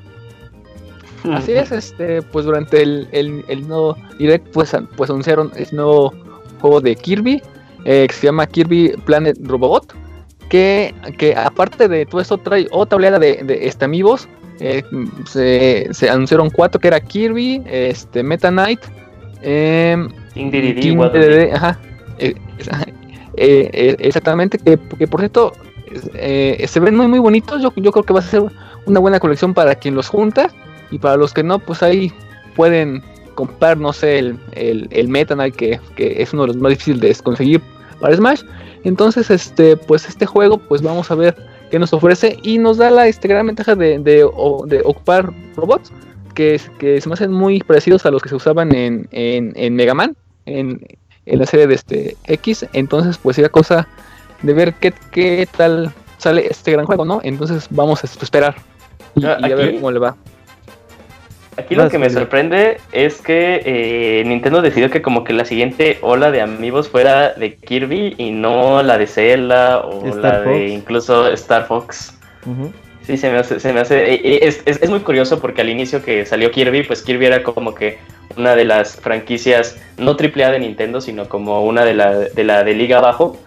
Así 1.32 1.52
es, 1.52 1.72
este, 1.72 2.20
pues 2.20 2.44
durante 2.44 2.82
el, 2.82 3.08
el, 3.12 3.44
el 3.48 3.66
nuevo 3.66 3.96
direct, 4.18 4.46
pues, 4.48 4.76
pues 4.96 5.08
anunciaron 5.08 5.50
el 5.56 5.66
nuevo 5.72 6.12
juego 6.60 6.82
de 6.82 6.94
Kirby, 6.94 7.42
eh, 7.86 8.06
que 8.06 8.14
se 8.14 8.26
llama 8.26 8.46
Kirby 8.46 8.94
Planet 9.06 9.38
Robot, 9.42 9.94
que, 10.50 10.94
que 11.16 11.34
aparte 11.34 11.88
de 11.88 12.04
todo 12.04 12.20
esto 12.20 12.36
trae 12.36 12.68
otra 12.72 12.96
oleada 12.96 13.18
de, 13.18 13.42
de 13.42 13.66
este, 13.66 13.86
amigos, 13.86 14.28
eh, 14.60 14.82
se, 15.26 15.88
se 15.92 16.10
anunciaron 16.10 16.50
cuatro, 16.50 16.80
que 16.80 16.88
era 16.88 17.00
Kirby, 17.00 17.62
este, 17.66 18.22
Meta 18.22 18.50
Knight, 18.50 18.80
em, 19.42 20.08
di, 20.34 20.74
King 20.74 20.98
ajá, 21.54 21.78
eh, 22.18 22.34
eh, 23.36 23.70
eh, 23.72 23.96
exactamente, 23.98 24.58
que, 24.58 24.78
que 24.98 25.06
por 25.06 25.20
cierto, 25.20 25.52
eh, 26.14 26.64
se 26.68 26.80
ven 26.80 26.96
muy 26.96 27.06
muy 27.06 27.18
bonitos, 27.18 27.62
yo, 27.62 27.72
yo 27.76 27.92
creo 27.92 28.04
que 28.04 28.12
va 28.12 28.20
a 28.20 28.22
ser 28.22 28.42
una 28.86 29.00
buena 29.00 29.20
colección 29.20 29.54
para 29.54 29.74
quien 29.74 29.94
los 29.94 30.08
junta, 30.08 30.50
y 30.90 30.98
para 30.98 31.16
los 31.16 31.32
que 31.32 31.42
no, 31.42 31.58
pues 31.58 31.82
ahí 31.82 32.12
pueden 32.54 33.02
comprar, 33.34 33.76
no 33.76 33.92
sé, 33.92 34.18
el, 34.18 34.38
el, 34.52 34.88
el 34.90 35.52
que, 35.52 35.80
que 35.96 36.22
es 36.22 36.32
uno 36.32 36.42
de 36.42 36.48
los 36.48 36.56
más 36.56 36.70
difíciles 36.70 37.00
de 37.00 37.22
conseguir 37.22 37.60
para 38.00 38.16
Smash. 38.16 38.42
Entonces, 38.84 39.30
este, 39.30 39.76
pues 39.76 40.08
este 40.08 40.26
juego, 40.26 40.58
pues 40.58 40.82
vamos 40.82 41.10
a 41.10 41.14
ver 41.14 41.34
qué 41.70 41.78
nos 41.78 41.92
ofrece 41.92 42.38
y 42.42 42.58
nos 42.58 42.76
da 42.76 42.90
la 42.90 43.08
este, 43.08 43.28
gran 43.28 43.46
ventaja 43.46 43.74
de, 43.74 43.98
de, 43.98 44.24
ocupar 44.24 45.32
robots 45.56 45.90
que, 46.34 46.60
que 46.78 47.00
se 47.00 47.08
me 47.08 47.14
hacen 47.14 47.32
muy 47.32 47.60
parecidos 47.60 48.04
a 48.06 48.10
los 48.10 48.22
que 48.22 48.28
se 48.28 48.36
usaban 48.36 48.74
en, 48.74 49.08
en, 49.10 49.52
en 49.56 49.74
Mega 49.74 49.94
Man, 49.94 50.16
en, 50.46 50.80
en 51.26 51.38
la 51.38 51.46
serie 51.46 51.66
de 51.66 51.74
este 51.74 52.16
X. 52.26 52.66
Entonces, 52.72 53.18
pues 53.18 53.36
sería 53.36 53.48
cosa 53.48 53.88
de 54.44 54.52
ver 54.52 54.74
qué, 54.74 54.92
qué 55.10 55.48
tal 55.56 55.92
sale 56.18 56.46
este 56.48 56.72
gran 56.72 56.86
juego, 56.86 57.04
¿no? 57.04 57.20
Entonces 57.22 57.66
vamos 57.70 58.02
a 58.04 58.06
esperar 58.06 58.54
y, 59.14 59.24
Ah, 59.24 59.38
y 59.40 59.50
a 59.52 59.54
ver 59.56 59.66
aquí- 59.68 59.74
cómo 59.76 59.90
le 59.90 59.98
va. 59.98 60.16
Aquí 61.56 61.76
lo 61.76 61.88
que 61.88 61.98
me 61.98 62.10
sorprende 62.10 62.78
es 62.90 63.20
que 63.20 63.62
eh, 63.64 64.24
Nintendo 64.26 64.60
decidió 64.60 64.90
que 64.90 65.02
como 65.02 65.22
que 65.22 65.32
la 65.32 65.44
siguiente 65.44 65.98
ola 66.02 66.32
de 66.32 66.40
amigos 66.40 66.88
fuera 66.88 67.32
de 67.34 67.54
Kirby 67.54 68.16
y 68.18 68.32
no 68.32 68.82
la 68.82 68.98
de 68.98 69.06
Zelda 69.06 69.78
o 69.78 70.04
Star 70.06 70.16
la 70.16 70.40
de 70.40 70.44
Fox. 70.46 70.72
incluso 70.72 71.28
Star 71.28 71.66
Fox. 71.68 72.18
Sí, 73.02 73.16
se 73.16 73.30
me 73.30 73.38
hace, 73.38 73.60
se 73.60 73.72
me 73.72 73.80
hace, 73.80 74.14
eh, 74.14 74.20
eh, 74.24 74.38
es, 74.42 74.62
es- 74.66 74.82
es 74.82 74.90
muy 74.90 74.98
curioso 75.00 75.38
porque 75.40 75.60
al 75.60 75.68
inicio 75.68 76.02
que 76.02 76.26
salió 76.26 76.50
Kirby, 76.50 76.82
pues 76.82 77.02
Kirby 77.02 77.26
era 77.26 77.44
como 77.44 77.72
que 77.74 77.98
una 78.36 78.56
de 78.56 78.64
las 78.64 78.96
franquicias, 78.96 79.76
no 79.96 80.16
AAA 80.16 80.50
de 80.50 80.58
Nintendo, 80.58 81.00
sino 81.00 81.28
como 81.28 81.64
una 81.64 81.84
de 81.84 81.94
la 81.94 82.14
de, 82.18 82.42
la 82.44 82.64
de 82.64 82.74
liga 82.74 82.98
abajo. 82.98 83.38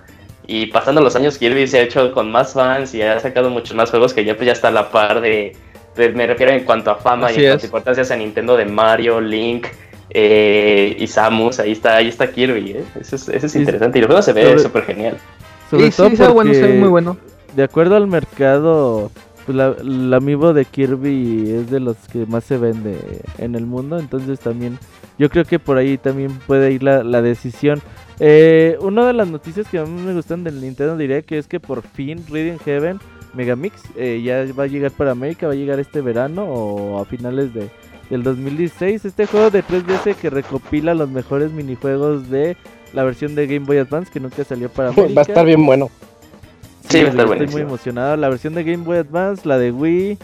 Y 0.49 0.67
pasando 0.67 1.01
los 1.01 1.15
años, 1.17 1.37
Kirby 1.37 1.67
se 1.67 1.79
ha 1.79 1.81
hecho 1.83 2.11
con 2.13 2.31
más 2.31 2.53
fans 2.53 2.95
y 2.95 3.01
ha 3.01 3.19
sacado 3.19 3.49
muchos 3.49 3.75
más 3.75 3.89
juegos 3.91 4.13
que 4.13 4.23
ya, 4.23 4.35
pues, 4.35 4.45
ya 4.47 4.53
está 4.53 4.69
a 4.69 4.71
la 4.71 4.89
par 4.89 5.19
de, 5.19 5.53
de- 5.97 6.09
me 6.13 6.25
refiero 6.25 6.53
en 6.53 6.63
cuanto 6.63 6.89
a 6.89 6.95
fama 6.95 7.27
Así 7.27 7.41
y 7.41 7.43
en 7.45 7.49
cuanto 7.51 7.63
a 7.63 7.67
importancias 7.67 8.11
a 8.11 8.15
Nintendo 8.15 8.55
de 8.55 8.65
Mario, 8.65 9.19
Link 9.19 9.67
eh, 10.09 10.95
y 10.97 11.05
Samus, 11.07 11.59
ahí 11.59 11.73
está, 11.73 11.97
ahí 11.97 12.07
está 12.07 12.31
Kirby, 12.31 12.71
¿eh? 12.71 12.83
eso, 12.99 13.17
es, 13.17 13.27
eso 13.27 13.45
es 13.45 13.51
Sí, 13.51 13.59
interesante 13.59 13.99
y 13.99 14.01
el 14.01 14.07
juego 14.07 14.21
se 14.21 14.31
ve 14.33 14.57
súper 14.57 14.85
genial. 14.85 15.17
Sobre 15.69 15.87
Y 15.87 15.89
todo 15.91 16.09
sí, 16.09 16.15
ve 16.15 16.27
bueno, 16.29 16.53
se 16.53 16.61
ve 16.61 16.67
porque- 16.67 16.79
muy 16.79 16.89
bueno. 16.89 17.17
de 17.53 17.63
acuerdo 17.63 17.97
al 17.97 18.07
mercado, 18.07 19.11
pues 19.45 19.55
la, 19.57 19.75
el 19.81 20.13
amiibo 20.13 20.53
de 20.53 20.63
Kirby 20.63 21.55
es 21.59 21.69
de 21.69 21.81
los 21.81 21.97
que 22.11 22.25
más 22.25 22.45
se 22.45 22.57
vende 22.57 22.95
en 23.37 23.55
el 23.55 23.65
mundo, 23.65 23.99
entonces 23.99 24.39
también 24.39 24.79
yo 25.19 25.29
creo 25.29 25.43
que 25.43 25.59
por 25.59 25.77
ahí 25.77 25.97
también 25.97 26.31
puede 26.47 26.71
ir 26.71 26.83
la, 26.83 27.03
la 27.03 27.21
decisión. 27.21 27.81
Eh, 28.19 28.77
una 28.81 29.05
de 29.05 29.13
las 29.13 29.27
noticias 29.27 29.67
que 29.67 29.77
a 29.77 29.85
mí 29.85 30.01
me 30.01 30.13
gustan 30.13 30.43
del 30.43 30.59
Nintendo 30.59 30.97
Direct 30.97 31.29
que 31.29 31.37
es 31.37 31.47
que 31.47 31.59
por 31.59 31.83
fin 31.83 32.23
Reading 32.29 32.57
Heaven 32.65 32.99
Megamix 33.35 33.79
eh, 33.95 34.21
ya 34.23 34.43
va 34.57 34.63
a 34.63 34.67
llegar 34.67 34.91
para 34.91 35.11
América, 35.11 35.45
va 35.45 35.53
a 35.53 35.55
llegar 35.55 35.79
este 35.79 36.01
verano 36.01 36.43
o 36.45 36.99
a 36.99 37.05
finales 37.05 37.53
de, 37.53 37.69
del 38.09 38.23
2016. 38.23 39.05
Este 39.05 39.27
juego 39.27 39.51
de 39.51 39.63
3DS 39.63 40.15
que 40.15 40.29
recopila 40.29 40.95
los 40.95 41.09
mejores 41.09 41.51
minijuegos 41.51 42.29
de 42.29 42.57
la 42.93 43.03
versión 43.03 43.35
de 43.35 43.45
Game 43.45 43.65
Boy 43.65 43.77
Advance 43.77 44.11
que 44.11 44.19
nunca 44.19 44.43
salió 44.43 44.69
para 44.69 44.89
América. 44.89 45.13
Va 45.15 45.21
a 45.21 45.25
estar 45.25 45.45
bien 45.45 45.63
bueno. 45.65 45.89
Sí, 46.89 47.01
va 47.03 47.09
a 47.09 47.11
estar 47.11 47.31
Estoy 47.33 47.47
muy 47.47 47.61
emocionado. 47.61 48.15
La 48.15 48.29
versión 48.29 48.55
de 48.55 48.63
Game 48.63 48.83
Boy 48.83 48.97
Advance, 48.97 49.47
la 49.47 49.57
de 49.57 49.71
Wii 49.71 50.17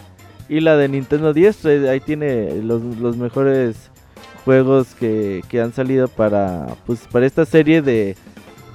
y 0.48 0.60
la 0.60 0.76
de 0.76 0.88
Nintendo 0.88 1.32
10. 1.34 1.64
eh, 1.66 1.90
Ahí 1.90 2.00
tiene 2.00 2.62
los, 2.62 2.82
los 2.82 3.16
mejores 3.18 3.90
juegos 4.44 4.94
que, 4.94 5.42
que 5.48 5.60
han 5.60 5.72
salido 5.72 6.08
para 6.08 6.66
pues 6.86 7.00
para 7.10 7.26
esta 7.26 7.44
serie 7.44 7.82
de 7.82 8.16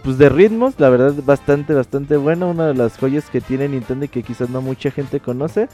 pues 0.03 0.17
de 0.17 0.29
ritmos. 0.29 0.75
La 0.79 0.89
verdad 0.89 1.13
bastante, 1.25 1.73
bastante 1.73 2.17
buena. 2.17 2.45
Una 2.45 2.67
de 2.67 2.73
las 2.73 2.97
joyas 2.97 3.29
que 3.29 3.41
tiene 3.41 3.67
Nintendo 3.69 4.05
y 4.05 4.09
que 4.09 4.23
quizás 4.23 4.49
no 4.49 4.61
mucha 4.61 4.91
gente 4.91 5.19
conoce. 5.19 5.67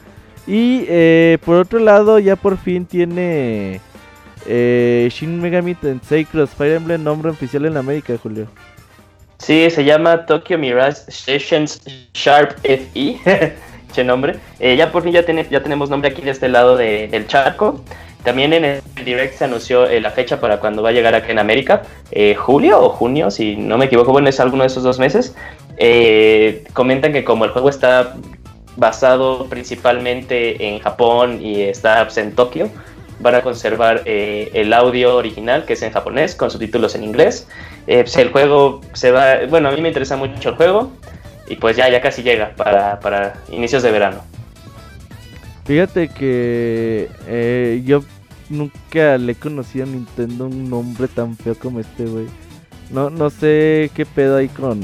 Y 0.48 0.86
eh, 0.88 1.38
por 1.46 1.56
otro 1.58 1.80
lado 1.80 2.20
ya 2.20 2.36
por 2.36 2.58
fin 2.58 2.86
tiene 2.86 3.82
eh, 4.46 5.08
Shin 5.12 5.42
Megami 5.42 5.74
Tensei 5.76 6.26
Cross 6.26 6.52
Fire 6.52 6.74
Emblem 6.76 7.04
nombre 7.04 7.32
oficial 7.32 7.66
en 7.66 7.78
América, 7.78 8.14
Julio. 8.22 8.48
Sí, 9.40 9.70
se 9.70 9.84
llama 9.84 10.26
Tokyo 10.26 10.58
Mirage 10.58 11.12
Sessions 11.12 11.82
Sharp 12.14 12.58
FE. 12.64 13.20
che 13.94 14.04
nombre. 14.04 14.36
Eh, 14.60 14.76
ya 14.76 14.92
por 14.92 15.04
fin 15.04 15.14
ya, 15.14 15.26
tiene- 15.26 15.48
ya 15.50 15.62
tenemos 15.64 15.90
nombre 15.90 16.10
aquí 16.12 16.22
de 16.22 16.32
este 16.32 16.48
lado 16.48 16.78
de- 16.78 17.08
del 17.08 17.28
charco. 17.28 17.82
También 18.26 18.54
en 18.54 18.66
el 18.66 18.82
direct 19.06 19.38
se 19.38 19.46
anunció 19.46 19.86
eh, 19.88 20.02
la 20.02 20.10
fecha 20.10 20.40
para 20.40 20.60
cuando 20.60 20.82
va 20.82 20.90
a 20.90 20.92
llegar 20.92 21.14
acá 21.14 21.32
en 21.32 21.38
América. 21.38 21.84
Eh, 22.12 22.34
julio 22.34 22.82
o 22.82 22.90
junio, 22.90 23.30
si 23.30 23.56
no 23.56 23.78
me 23.78 23.86
equivoco, 23.86 24.12
bueno, 24.12 24.30
es 24.30 24.40
alguno 24.40 24.64
de 24.64 24.68
esos 24.68 24.82
dos 24.82 24.98
meses. 24.98 25.36
Eh, 25.78 26.64
comentan 26.74 27.14
que 27.14 27.24
como 27.24 27.46
el 27.46 27.52
juego 27.52 27.70
está 27.70 28.16
basado 28.78 29.46
principalmente 29.46 30.68
en 30.68 30.80
Japón 30.80 31.40
y 31.40 31.62
está 31.62 32.04
pues, 32.04 32.18
en 32.18 32.34
Tokio, 32.34 32.70
van 33.20 33.36
a 33.36 33.42
conservar 33.42 34.02
el 34.06 34.74
audio 34.74 35.16
original 35.16 35.64
que 35.66 35.74
es 35.74 35.82
en 35.84 35.92
japonés 35.92 36.34
con 36.34 36.50
subtítulos 36.50 36.96
en 36.96 37.04
inglés. 37.04 37.48
Pues, 37.86 38.18
el 38.18 38.32
juego 38.32 38.82
se 38.94 39.12
va, 39.12 39.46
bueno, 39.48 39.70
a 39.70 39.72
mí 39.72 39.82
me 39.82 39.90
interesa 39.90 40.18
mucho 40.18 40.50
el 40.50 40.56
juego 40.56 40.92
y 41.48 41.58
pues 41.58 41.78
ya, 41.78 41.88
ya 41.90 42.02
casi 42.02 42.24
llega 42.24 42.54
para, 42.58 43.00
para 43.00 43.36
inicios 43.52 43.84
de 43.84 43.92
verano. 43.92 44.24
Fíjate 45.66 46.10
que 46.10 47.08
yo 47.86 48.04
nunca 48.50 49.18
le 49.18 49.32
he 49.34 49.36
conocido 49.36 49.86
a 49.86 49.90
Nintendo 49.90 50.46
un 50.48 50.70
nombre 50.70 51.08
tan 51.08 51.36
feo 51.36 51.56
como 51.56 51.80
este, 51.80 52.06
güey. 52.06 52.28
No, 52.92 53.10
no 53.10 53.30
sé 53.30 53.90
qué 53.96 54.06
pedo 54.06 54.38
hay 54.38 54.48
con, 54.50 54.82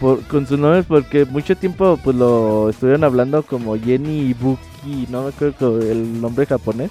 por- 0.00 0.22
con 0.28 0.46
sus 0.46 0.58
nombres 0.58 0.86
porque 0.86 1.24
mucho 1.26 1.56
tiempo 1.56 1.98
pues 2.02 2.16
lo 2.16 2.70
estuvieron 2.70 3.04
hablando 3.04 3.42
como 3.42 3.76
Jenny 3.78 4.28
Ibuki, 4.30 5.06
no 5.10 5.22
me 5.24 5.28
acuerdo 5.28 5.80
el 5.80 6.20
nombre 6.20 6.46
japonés. 6.46 6.90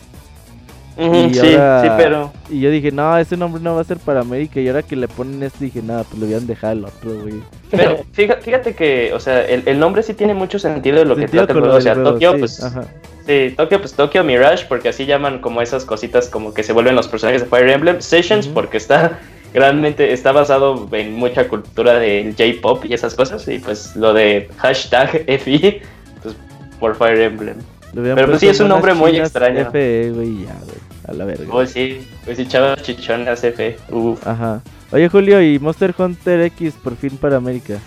Y 0.97 1.33
sí, 1.33 1.55
ahora- 1.55 1.81
sí, 1.83 1.89
pero 1.97 2.31
Y 2.49 2.59
yo 2.59 2.69
dije, 2.69 2.91
no, 2.91 3.17
ese 3.17 3.37
nombre 3.37 3.61
no 3.61 3.75
va 3.75 3.81
a 3.81 3.85
ser 3.85 3.97
para 3.97 4.19
América. 4.21 4.59
Y 4.59 4.67
ahora 4.67 4.83
que 4.83 4.95
le 4.95 5.07
ponen 5.07 5.41
este 5.41 5.65
dije, 5.65 5.81
nada, 5.81 6.03
pues 6.03 6.19
le 6.19 6.25
hubieran 6.25 6.45
dejado 6.47 6.73
el 6.73 6.85
otro, 6.85 7.13
güey. 7.21 7.35
Pero 7.71 7.99
fíjate, 8.11 8.41
fíjate 8.41 8.75
que, 8.75 9.13
o 9.13 9.19
sea, 9.19 9.45
el, 9.45 9.63
el 9.65 9.79
nombre 9.79 10.03
sí 10.03 10.13
tiene 10.13 10.33
mucho 10.33 10.59
sentido 10.59 10.97
de 10.99 11.05
lo 11.05 11.15
que 11.15 11.27
trata 11.27 11.53
el 11.53 11.59
juego. 11.59 11.73
lo 11.73 11.77
O 11.77 11.81
sea, 11.81 11.93
juego, 11.95 12.11
Tokio, 12.11 12.33
sí, 12.33 12.39
pues, 12.39 12.63
ajá. 12.63 12.83
sí, 13.25 13.53
Tokio, 13.55 13.79
pues 13.79 13.93
Tokio 13.93 14.23
Mirage, 14.25 14.65
porque 14.67 14.89
así 14.89 15.05
llaman 15.05 15.39
como 15.39 15.61
esas 15.61 15.85
cositas 15.85 16.27
como 16.27 16.53
que 16.53 16.63
se 16.63 16.73
vuelven 16.73 16.95
los 16.95 17.07
personajes 17.07 17.41
de 17.43 17.47
Fire 17.47 17.69
Emblem. 17.69 18.01
Sessions, 18.01 18.47
porque 18.47 18.77
está 18.77 19.19
realmente, 19.53 20.11
está 20.13 20.31
basado 20.33 20.87
en 20.91 21.13
mucha 21.13 21.47
cultura 21.47 21.95
del 21.99 22.35
J-pop 22.37 22.83
y 22.85 22.93
esas 22.93 23.15
cosas. 23.15 23.47
Y 23.47 23.59
pues 23.59 23.95
lo 23.95 24.13
de 24.13 24.49
hashtag 24.57 25.23
FI, 25.39 25.81
pues 26.21 26.35
por 26.79 26.95
Fire 26.95 27.21
Emblem. 27.21 27.55
Pero, 27.93 28.27
pues, 28.27 28.39
sí, 28.39 28.47
es 28.47 28.59
un 28.59 28.69
nombre 28.69 28.93
muy 28.93 29.17
extraño. 29.17 29.69
FE, 29.71 30.11
güey, 30.13 30.45
ya, 30.45 30.55
güey. 30.63 30.77
A 31.07 31.13
la 31.13 31.25
verga. 31.25 31.45
Pues 31.49 31.71
sí, 31.71 32.07
pues 32.25 32.37
sí, 32.37 32.47
chavas 32.47 32.81
chichonas 32.83 33.43
F. 33.43 33.77
Uf. 33.89 34.25
Ajá. 34.25 34.61
Oye, 34.91 35.09
Julio, 35.09 35.41
y 35.41 35.59
Monster 35.59 35.93
Hunter 35.97 36.41
X 36.41 36.75
por 36.81 36.95
fin 36.95 37.17
para 37.17 37.37
América. 37.37 37.79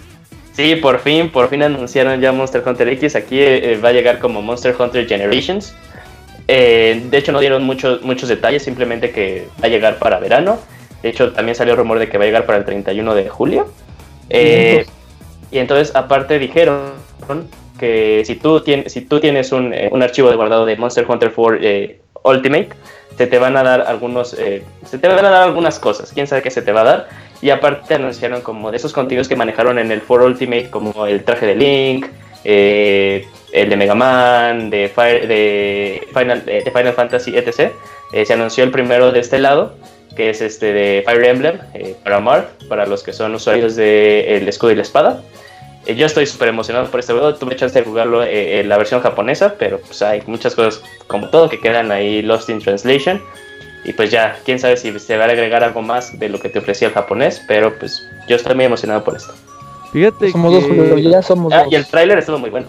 Sí, 0.53 0.77
por 0.77 1.01
fin, 1.01 1.31
por 1.31 1.49
fin 1.49 1.63
anunciaron 1.63 2.21
ya 2.21 2.33
Monster 2.33 2.63
Hunter 2.65 2.89
X. 2.89 3.17
Aquí 3.17 3.41
eh, 3.41 3.79
va 3.83 3.89
a 3.89 3.93
llegar 3.93 4.19
como 4.19 4.43
Monster 4.43 4.75
Hunter 4.79 5.07
Generations. 5.07 5.75
Eh, 6.47 7.07
de 7.11 7.19
hecho, 7.19 7.33
no 7.33 7.41
dieron 7.41 7.65
muchos 7.65 8.03
muchos 8.03 8.29
detalles, 8.29 8.63
simplemente 8.63 9.11
que 9.11 9.49
va 9.63 9.67
a 9.67 9.71
llegar 9.71 9.99
para 9.99 10.19
verano. 10.19 10.59
De 11.03 11.09
hecho, 11.09 11.33
también 11.33 11.55
salió 11.55 11.77
rumor 11.77 11.99
de 11.99 12.09
que 12.09 12.19
va 12.19 12.25
a 12.25 12.27
llegar 12.27 12.47
para 12.47 12.59
el 12.59 12.65
31 12.65 13.15
de 13.15 13.29
julio. 13.29 13.69
Eh, 14.31 14.87
y 15.51 15.59
entonces, 15.59 15.95
aparte, 15.95 16.39
dijeron 16.39 16.93
que 17.79 18.23
si 18.25 18.37
tú, 18.37 18.61
tienes, 18.61 18.93
si 18.93 19.01
tú 19.03 19.21
tienes 19.21 19.53
un, 19.53 19.73
eh, 19.75 19.89
un 19.93 20.03
archivo 20.03 20.31
de 20.31 20.37
guardado 20.37 20.65
de 20.67 20.77
Monster 20.77 21.05
Hunter 21.09 21.33
4 21.35 21.59
eh, 21.63 22.01
Ultimate, 22.25 22.69
se 23.19 23.27
te 23.27 23.39
van 23.39 23.57
a 23.57 23.63
dar 23.63 23.83
algunos, 23.83 24.35
eh, 24.39 24.63
se 24.85 24.99
te 24.99 25.09
van 25.09 25.25
a 25.25 25.31
dar 25.31 25.43
algunas 25.43 25.79
cosas. 25.79 26.13
Quién 26.13 26.27
sabe 26.27 26.43
qué 26.43 26.51
se 26.51 26.63
te 26.63 26.73
va 26.73 26.81
a 26.83 26.85
dar. 26.85 27.09
Y 27.43 27.51
aparte 27.51 27.95
anunciaron 27.95 28.41
como 28.41 28.71
de 28.71 28.77
esos 28.79 28.93
contenidos 28.93 29.29
que 29.29 29.37
manejaron 29.37 29.79
en 29.79 29.91
el 29.91 30.03
4 30.03 30.27
Ultimate, 30.27 30.71
como 30.71 31.07
el 31.07 31.23
traje 31.25 31.47
de 31.47 31.55
Link, 31.57 32.07
eh, 32.45 33.27
el 33.53 33.69
de 33.71 33.77
Mega 33.77 33.95
Man, 33.95 34.71
de, 34.71 34.91
Fire- 34.95 35.27
de, 35.27 36.07
Final, 36.13 36.43
eh, 36.47 36.63
de 36.65 36.71
Final 36.71 36.93
Fantasy, 36.93 37.37
etc. 37.37 37.71
Eh, 38.13 38.25
se 38.25 38.33
anunció 38.33 38.65
el 38.65 38.71
primero 38.71 39.13
de 39.13 39.21
este 39.21 39.39
lado, 39.39 39.75
que 40.17 40.31
es 40.31 40.41
este 40.41 40.73
de 40.73 41.03
Fire 41.05 41.25
Emblem, 41.25 41.59
eh, 41.75 41.95
para 42.03 42.21
Mark, 42.21 42.49
para 42.69 42.87
los 42.87 43.03
que 43.03 43.13
son 43.13 43.35
usuarios 43.35 43.77
del 43.77 44.49
escudo 44.49 44.73
y 44.73 44.77
la 44.77 44.83
espada. 44.83 45.23
Eh, 45.87 45.95
yo 45.95 46.07
estoy 46.07 46.27
súper 46.27 46.49
emocionado 46.49 46.87
por 46.91 47.01
este 47.01 47.13
juego. 47.13 47.35
Tuve 47.35 47.57
chance 47.57 47.79
de 47.79 47.85
jugarlo 47.85 48.23
eh, 48.23 48.61
en 48.61 48.69
la 48.69 48.79
versión 48.79 49.01
japonesa, 49.01 49.55
pero 49.59 49.79
pues 49.81 50.01
hay 50.03 50.23
muchas 50.27 50.55
cosas, 50.55 50.83
como 51.07 51.29
todo, 51.31 51.49
que 51.49 51.61
quedan 51.61 51.93
ahí 51.93 52.23
lost 52.23 52.49
in 52.49 52.59
translation. 52.61 53.21
Y 53.85 53.93
pues 53.93 54.11
ya, 54.11 54.39
quién 54.45 54.59
sabe 54.59 54.77
si 54.79 54.99
se 54.99 55.17
va 55.19 55.25
a 55.25 55.29
agregar 55.29 55.63
algo 55.63 55.83
más 55.83 56.19
de 56.19 56.29
lo 56.31 56.41
que 56.41 56.49
te 56.49 56.59
ofrecía 56.59 56.89
el 56.89 56.95
japonés, 56.95 57.43
pero 57.47 57.79
pues 57.79 58.03
yo 58.29 58.37
estoy 58.37 58.55
muy 58.55 58.65
emocionado 58.65 59.05
por 59.05 59.15
esto. 59.17 59.35
Fíjate 59.93 60.31
Somos 60.33 60.53
dos, 60.55 60.65
Julio, 60.65 60.95
que... 60.95 61.03
ya 61.03 61.23
somos 61.23 61.53
Ah, 61.53 61.65
dos. 61.65 61.73
y 61.73 61.77
el 61.77 61.87
tráiler 61.87 62.19
estuvo 62.19 62.39
muy 62.39 62.51
bueno. 62.51 62.67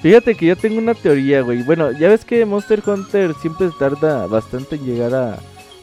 Fíjate 0.00 0.36
que 0.36 0.46
yo 0.46 0.56
tengo 0.56 0.78
una 0.78 0.94
teoría, 0.94 1.40
güey. 1.40 1.62
Bueno, 1.64 1.90
ya 1.90 2.08
ves 2.08 2.24
que 2.24 2.44
Monster 2.46 2.80
Hunter 2.86 3.34
siempre 3.42 3.68
tarda 3.78 4.26
bastante 4.28 4.76
en 4.76 4.86
llegar 4.86 5.12
a 5.14 5.38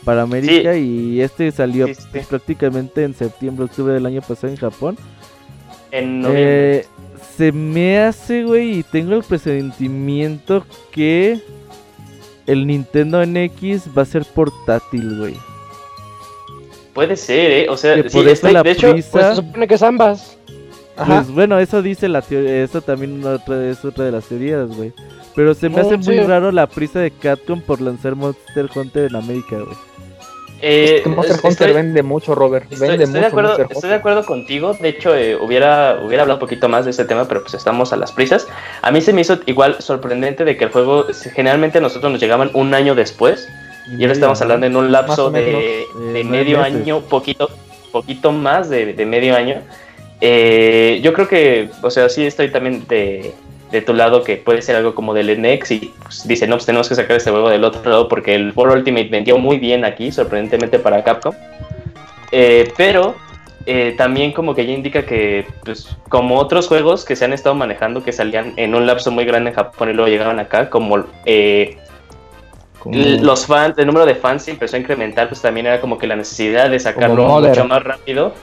para 0.06 0.22
América 0.22 0.76
y 0.78 1.20
este 1.20 1.52
salió 1.52 1.88
Sí, 1.88 1.96
prácticamente 2.30 3.04
en 3.04 3.16
septiembre, 3.16 3.66
octubre 3.66 3.94
del 3.94 4.06
año 4.06 4.22
pasado 4.22 4.50
en 4.50 4.58
Japón. 4.58 4.98
En 5.98 6.22
noviembre. 6.22 6.78
Eh, 6.80 6.86
se 7.38 7.52
me 7.52 8.00
hace, 8.00 8.44
güey, 8.44 8.80
y 8.80 8.84
tengo 8.84 9.16
el 9.16 9.24
presentimiento 9.24 10.66
que 10.92 11.40
el 12.48 12.66
Nintendo 12.68 13.22
NX 13.26 13.90
va 13.98 14.04
a 14.04 14.06
ser 14.06 14.26
portátil, 14.26 15.18
güey. 15.18 15.36
Puede 16.94 17.18
ser, 17.18 17.52
¿eh? 17.52 17.70
O 17.70 17.76
sea, 17.76 17.96
que 18.02 18.10
sí, 18.10 18.16
por 18.18 18.24
eso 18.26 18.34
estoy- 18.34 18.54
la 18.54 18.64
de 18.64 18.72
hecho, 18.72 18.92
prisa- 18.94 19.12
Pues 19.12 19.26
se 19.28 19.36
supone 19.36 19.68
que 19.68 19.76
es 19.76 19.84
ambas. 19.84 20.38
Ajá. 20.98 21.16
Pues 21.24 21.32
bueno, 21.32 21.60
eso 21.60 21.82
dice 21.82 22.08
la 22.08 22.22
teoría, 22.22 22.64
eso 22.64 22.82
también 22.82 23.24
otra, 23.26 23.70
es 23.70 23.84
otra 23.84 24.06
de 24.06 24.12
las 24.12 24.26
teorías, 24.26 24.68
güey. 24.70 24.94
Pero 25.36 25.54
se 25.54 25.68
me 25.68 25.82
Oh, 25.82 25.86
hace 25.86 25.98
muy 25.98 26.20
raro 26.22 26.54
la 26.54 26.68
prisa 26.68 27.00
de 27.00 27.12
Capcom 27.12 27.60
por 27.62 27.82
lanzar 27.82 28.16
Monster 28.16 28.70
Hunter 28.74 29.08
en 29.10 29.16
América, 29.18 29.58
güey. 29.58 29.76
Eh, 30.62 30.96
Es 30.98 31.02
que 31.04 31.10
Monster 31.10 31.36
Hunter 31.38 31.52
estoy- 31.52 31.74
vende 31.74 32.04
mucho, 32.04 32.36
Robert. 32.36 32.68
Vende 32.70 32.86
estoy 32.86 32.98
de 32.98 33.06
mucho 33.08 33.28
acuerdo, 33.28 33.50
Monster 33.50 33.68
estoy 33.72 33.90
de 33.90 33.96
acuerdo 33.96 34.26
contigo. 34.26 34.74
De 34.74 34.90
hecho, 34.90 35.16
eh, 35.16 35.36
hubiera, 35.36 36.00
hubiera 36.04 36.24
hablado 36.24 36.38
un 36.38 36.40
poquito 36.40 36.70
más 36.70 36.86
de 36.86 36.92
este 36.92 37.06
tema, 37.06 37.28
pero 37.28 37.42
pues 37.42 37.54
estamos 37.54 37.94
a 37.94 37.98
las 37.98 38.12
prisas. 38.12 38.48
A 38.82 38.92
mí 38.92 39.02
se 39.02 39.14
me 39.14 39.22
hizo 39.22 39.40
igual 39.46 39.78
sorprendente 39.80 40.46
de 40.46 40.58
que 40.58 40.66
el 40.66 40.72
juego, 40.72 41.06
generalmente 41.34 41.78
a 41.78 41.82
nosotros 41.82 42.12
nos 42.12 42.22
llegaban 42.22 42.50
un 42.54 42.74
año 42.74 42.96
después. 42.96 43.48
Y 43.98 44.02
ahora 44.02 44.14
estamos 44.14 44.42
hablando 44.42 44.66
en 44.66 44.76
un 44.76 44.92
lapso 44.92 45.30
menos, 45.30 45.62
de, 45.62 45.82
eh, 45.82 45.86
de 46.14 46.24
medio 46.24 46.58
meses. 46.60 46.74
año, 46.82 47.02
poquito, 47.02 47.50
poquito 47.92 48.32
más 48.32 48.70
de, 48.70 48.94
de 48.94 49.06
medio 49.06 49.36
año. 49.36 49.62
Eh, 50.22 51.02
yo 51.04 51.14
creo 51.14 51.28
que, 51.28 51.70
o 51.82 51.92
sea, 51.92 52.10
sí 52.10 52.26
estoy 52.26 52.50
también 52.50 52.86
de, 52.88 53.34
de 53.76 53.82
tu 53.82 53.94
lado 53.94 54.24
que 54.24 54.38
puede 54.38 54.62
ser 54.62 54.78
algo 54.78 54.96
como 54.96 55.14
del 55.14 55.42
NX 55.42 55.72
y 55.72 55.94
pues, 56.02 56.28
dice, 56.28 56.48
no, 56.48 56.56
pues 56.56 56.66
tenemos 56.66 56.88
que 56.88 56.96
sacar 56.96 57.18
este 57.18 57.32
juego 57.32 57.50
del 57.50 57.64
otro 57.64 57.90
lado 57.90 58.08
porque 58.08 58.34
el 58.34 58.54
World 58.56 58.78
Ultimate 58.78 59.10
vendió 59.10 59.38
muy 59.38 59.60
bien 59.60 59.84
aquí, 59.84 60.12
sorprendentemente 60.12 60.80
para 60.80 61.04
Capcom. 61.04 61.36
Eh, 62.32 62.72
pero 62.78 63.16
eh, 63.66 63.96
también 63.98 64.32
como 64.32 64.56
que 64.56 64.66
ya 64.66 64.74
indica 64.74 65.06
que, 65.06 65.46
pues, 65.64 65.98
como 66.08 66.40
otros 66.40 66.68
juegos 66.68 67.04
que 67.04 67.16
se 67.16 67.26
han 67.26 67.34
estado 67.34 67.54
manejando 67.54 68.04
que 68.04 68.14
salían 68.14 68.54
en 68.56 68.76
un 68.76 68.88
lapso 68.88 69.12
muy 69.12 69.26
grande 69.26 69.50
en 69.50 69.56
Japón 69.56 69.90
y 69.90 69.94
luego 69.94 70.10
llegaban 70.10 70.40
acá, 70.40 70.70
como 70.70 71.04
eh, 71.26 71.78
los 72.86 73.46
fans, 73.46 73.78
el 73.78 73.88
número 73.88 74.06
de 74.06 74.16
fans 74.16 74.44
se 74.44 74.52
empezó 74.52 74.78
a 74.78 74.80
incrementar, 74.80 75.28
pues 75.28 75.42
también 75.42 75.66
era 75.66 75.82
como 75.82 75.98
que 75.98 76.08
la 76.08 76.16
necesidad 76.16 76.70
de 76.70 76.80
sacarlo 76.80 77.28
mucho 77.28 77.66
más 77.66 77.84
rápido, 77.84 78.34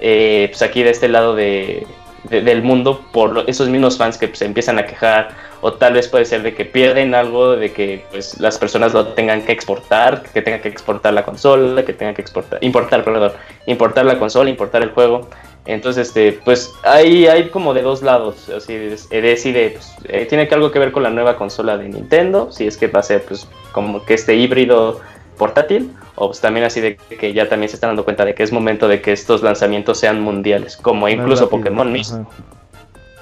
eh, 0.00 0.46
pues 0.50 0.62
aquí 0.62 0.82
de 0.82 0.90
este 0.90 1.08
lado 1.08 1.34
de, 1.34 1.86
de- 2.28 2.40
del 2.42 2.62
mundo, 2.62 3.00
por 3.12 3.44
esos 3.46 3.68
mismos 3.68 3.96
fans 3.98 4.18
que 4.18 4.28
pues, 4.28 4.38
se 4.40 4.44
empiezan 4.44 4.78
a 4.78 4.86
quejar, 4.86 5.28
o 5.60 5.72
tal 5.72 5.94
vez 5.94 6.08
puede 6.08 6.24
ser 6.24 6.42
de 6.42 6.54
que 6.54 6.64
pierden 6.64 7.14
algo, 7.14 7.56
de 7.56 7.72
que 7.72 8.04
pues 8.10 8.38
las 8.40 8.58
personas 8.58 8.92
lo 8.92 9.08
tengan 9.08 9.42
que 9.42 9.52
exportar, 9.52 10.22
que 10.34 10.42
tengan 10.42 10.60
que 10.60 10.68
exportar 10.68 11.12
la 11.14 11.24
consola, 11.24 11.84
que 11.84 11.92
tengan 11.92 12.14
que 12.14 12.22
exportar, 12.22 12.62
importar, 12.62 13.02
perdón, 13.04 13.32
importar 13.66 14.04
la 14.04 14.18
consola, 14.18 14.50
importar 14.50 14.82
el 14.82 14.90
juego. 14.90 15.28
Entonces, 15.64 16.08
este, 16.08 16.38
pues 16.44 16.72
hay, 16.84 17.26
hay 17.26 17.48
como 17.48 17.74
de 17.74 17.82
dos 17.82 18.00
lados. 18.02 18.48
Así 18.50 18.76
decide, 19.10 19.70
pues, 19.70 19.96
eh, 20.04 20.24
tiene 20.26 20.46
que 20.46 20.54
algo 20.54 20.70
que 20.70 20.78
ver 20.78 20.92
con 20.92 21.02
la 21.02 21.10
nueva 21.10 21.36
consola 21.36 21.76
de 21.76 21.88
Nintendo, 21.88 22.52
si 22.52 22.68
es 22.68 22.76
que 22.76 22.86
va 22.86 23.00
a 23.00 23.02
ser 23.02 23.22
pues 23.24 23.48
como 23.72 24.04
que 24.04 24.14
este 24.14 24.36
híbrido 24.36 25.00
portátil, 25.36 25.92
o 26.16 26.28
pues 26.28 26.40
también 26.40 26.66
así 26.66 26.80
de 26.80 26.96
que 26.96 27.32
ya 27.32 27.48
también 27.48 27.68
se 27.68 27.76
están 27.76 27.90
dando 27.90 28.04
cuenta 28.04 28.24
de 28.24 28.34
que 28.34 28.42
es 28.42 28.52
momento 28.52 28.88
de 28.88 29.00
que 29.00 29.12
estos 29.12 29.42
lanzamientos 29.42 29.98
sean 29.98 30.20
mundiales, 30.20 30.76
como 30.76 31.08
incluso 31.08 31.44
rápido, 31.44 31.58
Pokémon 31.60 31.92
mismo. 31.92 32.18
ajá. 32.28 32.28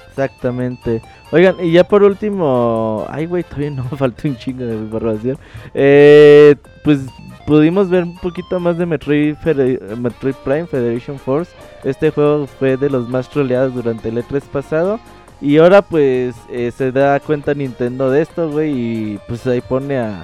Exactamente. 0.09 1.01
Oigan, 1.31 1.55
y 1.61 1.71
ya 1.71 1.83
por 1.83 2.03
último, 2.03 3.05
ay 3.09 3.25
güey, 3.25 3.43
todavía 3.43 3.71
no 3.71 3.83
me 3.91 3.97
falta 3.97 4.27
un 4.27 4.37
chingo 4.37 4.63
de 4.65 4.75
información. 4.75 5.37
Eh, 5.73 6.55
pues 6.83 6.99
pudimos 7.45 7.89
ver 7.89 8.03
un 8.03 8.17
poquito 8.19 8.59
más 8.59 8.77
de 8.77 8.85
Metroid, 8.85 9.35
Fede- 9.43 9.79
Metroid 9.97 10.35
Prime 10.45 10.67
Federation 10.67 11.19
Force. 11.19 11.51
Este 11.83 12.11
juego 12.11 12.47
fue 12.47 12.77
de 12.77 12.89
los 12.89 13.09
más 13.09 13.29
troleados 13.29 13.73
durante 13.75 14.07
el 14.09 14.17
E3 14.17 14.41
pasado. 14.43 14.99
Y 15.41 15.57
ahora 15.57 15.81
pues 15.81 16.33
eh, 16.49 16.71
se 16.75 16.93
da 16.93 17.19
cuenta 17.19 17.53
Nintendo 17.53 18.09
de 18.09 18.21
esto, 18.21 18.49
güey, 18.49 18.71
y 18.71 19.19
pues 19.27 19.45
ahí 19.45 19.59
pone 19.59 19.97
a, 19.97 20.23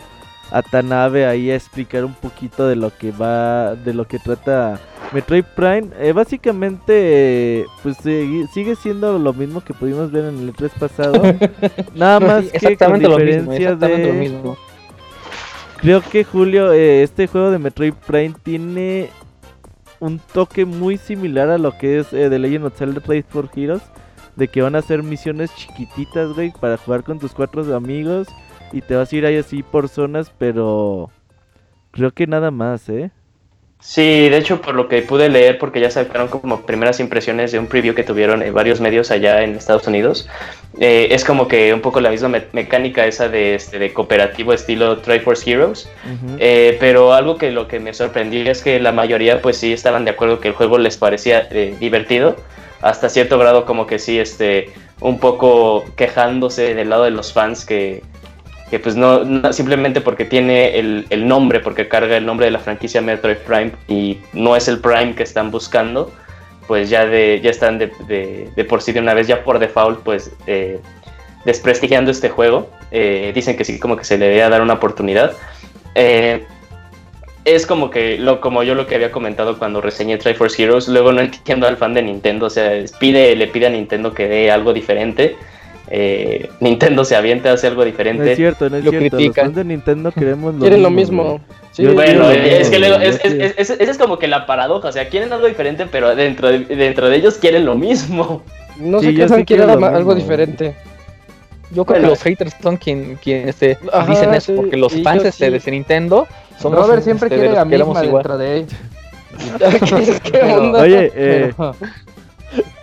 a 0.51 0.61
Tanabe 0.61 1.25
ahí 1.25 1.49
a 1.49 1.55
explicar 1.55 2.03
un 2.05 2.13
poquito 2.13 2.67
de 2.67 2.75
lo 2.75 2.95
que 2.95 3.11
va, 3.11 3.75
de 3.75 3.93
lo 3.93 4.05
que 4.05 4.19
trata 4.19 4.79
Metroid 5.13 5.45
Prime. 5.55 5.87
Eh, 5.99 6.11
básicamente, 6.13 7.61
eh, 7.61 7.65
pues 7.81 7.97
segui- 8.03 8.47
sigue 8.53 8.75
siendo 8.75 9.17
lo 9.17 9.33
mismo 9.33 9.61
que 9.61 9.73
pudimos 9.73 10.11
ver 10.11 10.25
en 10.25 10.39
el 10.39 10.53
E3 10.53 10.69
pasado. 10.79 11.21
Nada 11.95 12.19
más 12.19 12.45
que 12.51 12.77
con 12.77 12.91
lo 12.91 12.99
mismo, 12.99 13.17
diferencia 13.17 13.55
exactamente 13.57 14.01
de... 14.01 14.07
lo 14.07 14.13
mismo. 14.13 14.57
Creo 15.77 16.01
que 16.01 16.23
Julio, 16.23 16.71
eh, 16.73 17.01
este 17.01 17.27
juego 17.27 17.49
de 17.49 17.57
Metroid 17.57 17.93
Prime 18.05 18.35
tiene 18.43 19.09
un 19.99 20.19
toque 20.33 20.65
muy 20.65 20.97
similar 20.97 21.49
a 21.49 21.57
lo 21.57 21.77
que 21.77 21.99
es 21.99 22.13
eh, 22.13 22.29
The 22.29 22.37
Legend 22.39 22.65
of 22.65 22.77
Zelda 22.77 23.01
Raid 23.05 23.25
for 23.27 23.49
Heroes. 23.55 23.81
De 24.35 24.47
que 24.47 24.61
van 24.61 24.75
a 24.75 24.81
ser 24.81 25.03
misiones 25.03 25.53
chiquititas, 25.55 26.33
güey, 26.33 26.53
para 26.59 26.77
jugar 26.77 27.03
con 27.03 27.19
tus 27.19 27.33
cuatro 27.33 27.75
amigos. 27.75 28.27
Y 28.71 28.81
te 28.81 28.95
vas 28.95 29.11
a 29.11 29.15
ir 29.15 29.25
ahí 29.25 29.37
así 29.37 29.63
por 29.63 29.89
zonas, 29.89 30.31
pero 30.37 31.09
creo 31.91 32.11
que 32.11 32.27
nada 32.27 32.51
más, 32.51 32.87
¿eh? 32.89 33.11
Sí, 33.83 34.29
de 34.29 34.37
hecho, 34.37 34.61
por 34.61 34.75
lo 34.75 34.87
que 34.87 35.01
pude 35.01 35.27
leer, 35.27 35.57
porque 35.57 35.79
ya 35.79 35.89
sacaron 35.89 36.27
como 36.27 36.61
primeras 36.61 36.99
impresiones 36.99 37.51
de 37.51 37.57
un 37.57 37.65
preview 37.65 37.95
que 37.95 38.03
tuvieron 38.03 38.43
en 38.43 38.53
varios 38.53 38.79
medios 38.79 39.09
allá 39.09 39.41
en 39.41 39.55
Estados 39.55 39.87
Unidos, 39.87 40.29
eh, 40.79 41.07
es 41.09 41.25
como 41.25 41.47
que 41.47 41.73
un 41.73 41.81
poco 41.81 41.99
la 41.99 42.11
misma 42.11 42.29
me- 42.29 42.45
mecánica 42.53 43.07
esa 43.07 43.27
de, 43.27 43.55
este, 43.55 43.79
de 43.79 43.91
cooperativo 43.91 44.53
estilo 44.53 44.99
Triforce 44.99 45.49
Heroes. 45.49 45.89
Eh, 46.37 46.77
pero 46.79 47.13
algo 47.13 47.37
que 47.37 47.49
lo 47.49 47.67
que 47.67 47.79
me 47.79 47.91
sorprendió 47.95 48.51
es 48.51 48.61
que 48.61 48.79
la 48.79 48.91
mayoría 48.91 49.41
pues 49.41 49.57
sí 49.57 49.73
estaban 49.73 50.05
de 50.05 50.11
acuerdo 50.11 50.39
que 50.39 50.49
el 50.49 50.53
juego 50.53 50.77
les 50.77 50.97
parecía 50.97 51.47
eh, 51.49 51.75
divertido, 51.79 52.35
hasta 52.83 53.09
cierto 53.09 53.39
grado 53.39 53.65
como 53.65 53.87
que 53.87 53.97
sí, 53.97 54.19
este, 54.19 54.69
un 54.99 55.19
poco 55.19 55.85
quejándose 55.95 56.75
del 56.75 56.89
lado 56.89 57.05
de 57.05 57.11
los 57.11 57.33
fans 57.33 57.65
que, 57.65 58.03
que 58.71 58.79
pues 58.79 58.95
no, 58.95 59.51
simplemente 59.51 59.99
porque 59.99 60.23
tiene 60.23 60.79
el, 60.79 61.05
el 61.09 61.27
nombre, 61.27 61.59
porque 61.59 61.89
carga 61.89 62.15
el 62.15 62.25
nombre 62.25 62.45
de 62.45 62.51
la 62.51 62.59
franquicia 62.59 63.01
Metroid 63.01 63.35
Prime 63.45 63.73
y 63.89 64.17
no 64.31 64.55
es 64.55 64.69
el 64.69 64.79
Prime 64.79 65.13
que 65.13 65.23
están 65.23 65.51
buscando, 65.51 66.09
pues 66.67 66.89
ya, 66.89 67.05
de, 67.05 67.41
ya 67.43 67.49
están 67.49 67.77
de, 67.77 68.65
por 68.69 68.81
sí 68.81 68.93
de 68.93 69.01
una 69.01 69.13
vez, 69.13 69.27
ya 69.27 69.43
por 69.43 69.59
default, 69.59 69.99
pues 70.03 70.31
eh, 70.47 70.79
desprestigiando 71.43 72.11
este 72.11 72.29
juego. 72.29 72.69
Eh, 72.91 73.33
dicen 73.35 73.57
que 73.57 73.65
sí, 73.65 73.77
como 73.77 73.97
que 73.97 74.05
se 74.05 74.17
le 74.17 74.29
debe 74.29 74.49
dar 74.49 74.61
una 74.61 74.75
oportunidad. 74.75 75.33
Eh, 75.93 76.45
es 77.43 77.65
como 77.65 77.89
que 77.89 78.17
lo 78.17 78.39
como 78.39 78.63
yo 78.63 78.73
lo 78.73 78.87
que 78.87 78.95
había 78.95 79.11
comentado 79.11 79.59
cuando 79.59 79.81
reseñé 79.81 80.17
Triforce 80.17 80.63
Heroes, 80.63 80.87
luego 80.87 81.11
no 81.11 81.19
entiendo 81.19 81.67
al 81.67 81.75
fan 81.75 81.93
de 81.93 82.03
Nintendo, 82.03 82.45
o 82.45 82.49
sea, 82.49 82.71
pide, 83.01 83.35
le 83.35 83.47
pide 83.47 83.67
a 83.67 83.69
Nintendo 83.69 84.13
que 84.13 84.29
dé 84.29 84.49
algo 84.49 84.71
diferente. 84.71 85.35
Eh, 85.93 86.49
Nintendo 86.61 87.03
se 87.03 87.15
avienta, 87.17 87.51
hace 87.51 87.67
algo 87.67 87.81
No 87.81 87.87
es 87.87 87.93
diferente. 87.93 88.35
cierto, 88.37 88.69
no 88.69 88.77
es 88.77 88.85
Lo 88.85 88.91
cierto. 88.91 89.03
Los 89.17 89.19
critican. 89.19 89.45
fans 89.47 89.55
de 89.57 89.63
Nintendo 89.65 90.11
queremos 90.17 90.53
lo 90.55 90.61
Quieren 90.61 90.81
lo 90.83 90.89
mismo. 90.89 91.41
Sí, 91.73 91.85
Bueno, 91.85 92.33
yo- 92.33 92.39
es 92.39 92.69
que 92.69 92.79
luego, 92.79 92.95
es, 92.97 93.19
es- 93.23 93.33
es- 93.33 93.69
es- 93.69 93.79
esa 93.79 93.91
es 93.91 93.97
como 93.97 94.17
que 94.17 94.27
la 94.27 94.45
paradoja, 94.45 94.87
o 94.89 94.91
sea, 94.91 95.09
quieren 95.09 95.31
algo 95.33 95.47
diferente, 95.47 95.85
pero 95.91 96.15
dentro 96.15 96.47
de, 96.49 96.59
dentro 96.59 97.09
de 97.09 97.15
ellos 97.17 97.35
quieren 97.35 97.65
lo 97.65 97.75
mismo. 97.75 98.41
no 98.79 98.99
Sí, 98.99 99.07
sé 99.07 99.13
yo 99.13 99.19
qué 99.23 99.27
fan 99.29 99.39
sí 99.39 99.45
quiere 99.45 99.63
quiero 99.63 99.73
lo 99.75 99.79
ma- 99.81 99.87
algo 99.95 100.15
mismo. 100.15 100.21
diferente. 100.29 100.75
Yo 101.71 101.85
creo 101.85 101.99
Bueno. 102.01 102.07
que 102.07 102.09
los 102.11 102.23
haters 102.23 102.55
son 102.61 102.77
quien, 102.77 103.15
quien 103.21 103.47
este, 103.49 103.77
Ajá, 103.93 104.09
dicen 104.11 104.33
eso, 104.33 104.51
sí, 104.53 104.57
porque 104.57 104.75
los 104.77 104.91
fans 105.03 105.23
este, 105.25 105.57
sí. 105.59 105.65
de 105.65 105.71
Nintendo 105.71 106.27
somos 106.59 106.79
Robert 106.79 107.01
siempre 107.03 107.27
este, 107.27 107.35
quiere 107.35 107.49
los 107.49 107.57
la 107.57 107.63
que 107.69 107.77
misma 107.77 108.03
igual. 108.05 108.23
dentro 108.23 108.37
de 108.37 108.57
él. 108.59 108.65
¿Qué 110.23 110.29
Pero- 110.31 110.61
onda? 110.61 110.81
Oye, 110.81 111.11
eh, 111.15 111.53
A- 111.57 111.73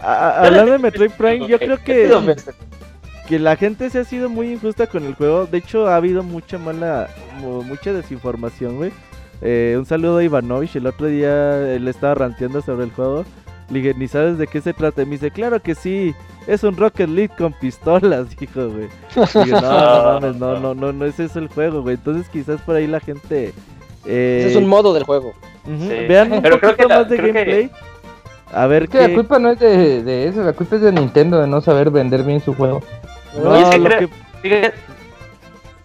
a- 0.02 0.46
hablando 0.46 0.72
de 0.72 0.78
Metroid 0.78 1.10
Prime, 1.10 1.46
yo 1.46 1.58
creo 1.58 1.76
que, 1.84 2.08
pues, 2.24 2.46
que 3.28 3.38
la 3.38 3.56
gente 3.56 3.90
se 3.90 3.98
ha 4.00 4.04
sido 4.04 4.28
muy 4.28 4.52
injusta 4.52 4.86
con 4.86 5.04
el 5.04 5.14
juego. 5.14 5.46
De 5.46 5.58
hecho, 5.58 5.86
ha 5.86 5.96
habido 5.96 6.22
mucha 6.22 6.56
mala, 6.58 7.08
mu- 7.40 7.62
mucha 7.62 7.92
desinformación, 7.92 8.76
güey. 8.76 8.90
Eh, 9.42 9.76
un 9.78 9.84
saludo 9.86 10.18
a 10.18 10.24
Ivanovich. 10.24 10.76
El 10.76 10.86
otro 10.86 11.06
día 11.06 11.74
él 11.74 11.86
estaba 11.88 12.14
ranteando 12.14 12.62
sobre 12.62 12.84
el 12.86 12.92
juego. 12.92 13.24
Le 13.70 13.80
dije, 13.80 13.94
¿ni 13.94 14.08
sabes 14.08 14.38
de 14.38 14.46
qué 14.46 14.60
se 14.62 14.72
trata? 14.72 15.02
Y 15.02 15.04
me 15.04 15.12
dice, 15.12 15.30
claro 15.30 15.60
que 15.60 15.74
sí. 15.74 16.14
Es 16.46 16.64
un 16.64 16.76
Rocket 16.76 17.08
League 17.10 17.34
con 17.36 17.52
pistolas, 17.52 18.26
dijo, 18.40 18.68
güey. 18.68 18.88
Dije, 19.44 19.50
no, 19.52 19.60
no 19.60 20.04
mames, 20.20 20.36
no, 20.36 20.58
no, 20.58 20.74
no, 20.74 20.92
no 20.92 21.04
es 21.04 21.20
eso 21.20 21.38
el 21.38 21.48
juego, 21.48 21.82
güey. 21.82 21.96
Entonces 21.96 22.28
quizás 22.30 22.60
por 22.62 22.76
ahí 22.76 22.86
la 22.86 23.00
gente... 23.00 23.52
eh, 24.06 24.38
Ese 24.40 24.50
es 24.52 24.56
un 24.56 24.66
modo 24.68 24.94
del 24.94 25.04
juego. 25.04 25.34
Sí. 25.66 25.88
Vean 26.08 26.32
un 26.32 26.40
Pero 26.40 26.58
creo 26.58 26.74
que 26.76 26.86
la- 26.86 27.00
más 27.00 27.10
de 27.10 27.16
creo 27.18 27.32
que- 27.34 27.38
gameplay. 27.44 27.70
A 28.50 28.66
ver 28.66 28.84
Es 28.84 28.88
que 28.88 29.08
la 29.08 29.14
culpa 29.14 29.38
no 29.38 29.50
es 29.50 29.58
de, 29.58 30.02
de 30.02 30.26
eso, 30.28 30.42
la 30.42 30.54
culpa 30.54 30.76
es 30.76 30.80
de 30.82 30.90
Nintendo 30.90 31.38
de 31.38 31.46
no 31.46 31.60
saber 31.60 31.90
vender 31.90 32.22
bien 32.22 32.40
su 32.40 32.54
juego. 32.54 32.80
No, 33.36 33.58
Y 33.58 33.62
es 33.62 33.68
que 33.70 33.78
lo 33.78 33.84
creo- 33.84 34.08
que- 34.42 34.72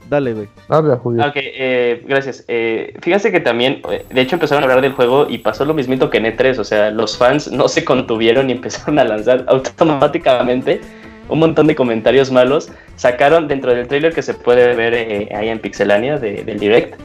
Dale, 0.10 0.34
güey. 0.34 0.48
Habla, 0.68 0.98
Julio. 0.98 1.26
Ok, 1.26 1.34
eh, 1.38 2.04
gracias. 2.06 2.44
Eh, 2.48 2.94
fíjense 3.02 3.32
que 3.32 3.40
también, 3.40 3.82
eh, 3.90 4.06
de 4.12 4.22
hecho, 4.22 4.36
empezaron 4.36 4.64
a 4.64 4.66
hablar 4.66 4.82
del 4.82 4.92
juego 4.94 5.26
y 5.30 5.40
pasó 5.40 5.66
lo 5.66 5.74
mismito 5.74 6.10
que 6.10 6.18
en 6.20 6.26
E3. 6.26 6.60
O 6.60 6.64
sea, 6.64 6.92
los 6.92 7.18
fans 7.18 7.52
no 7.52 7.68
se 7.68 7.84
contuvieron 7.84 8.50
y 8.50 8.54
empezaron 8.60 9.00
a 9.00 9.06
lanzar 9.06 9.46
automáticamente 9.48 10.82
un 11.30 11.40
montón 11.40 11.68
de 11.68 11.76
comentarios 11.76 12.32
malos. 12.32 12.70
Sacaron 12.96 13.48
dentro 13.48 13.74
del 13.74 13.88
trailer 13.88 14.14
que 14.14 14.22
se 14.22 14.34
puede 14.34 14.76
ver 14.76 14.94
eh, 14.94 15.30
ahí 15.36 15.50
en 15.50 15.60
Pixelania 15.60 16.18
de- 16.20 16.44
del 16.44 16.60
Direct. 16.60 17.00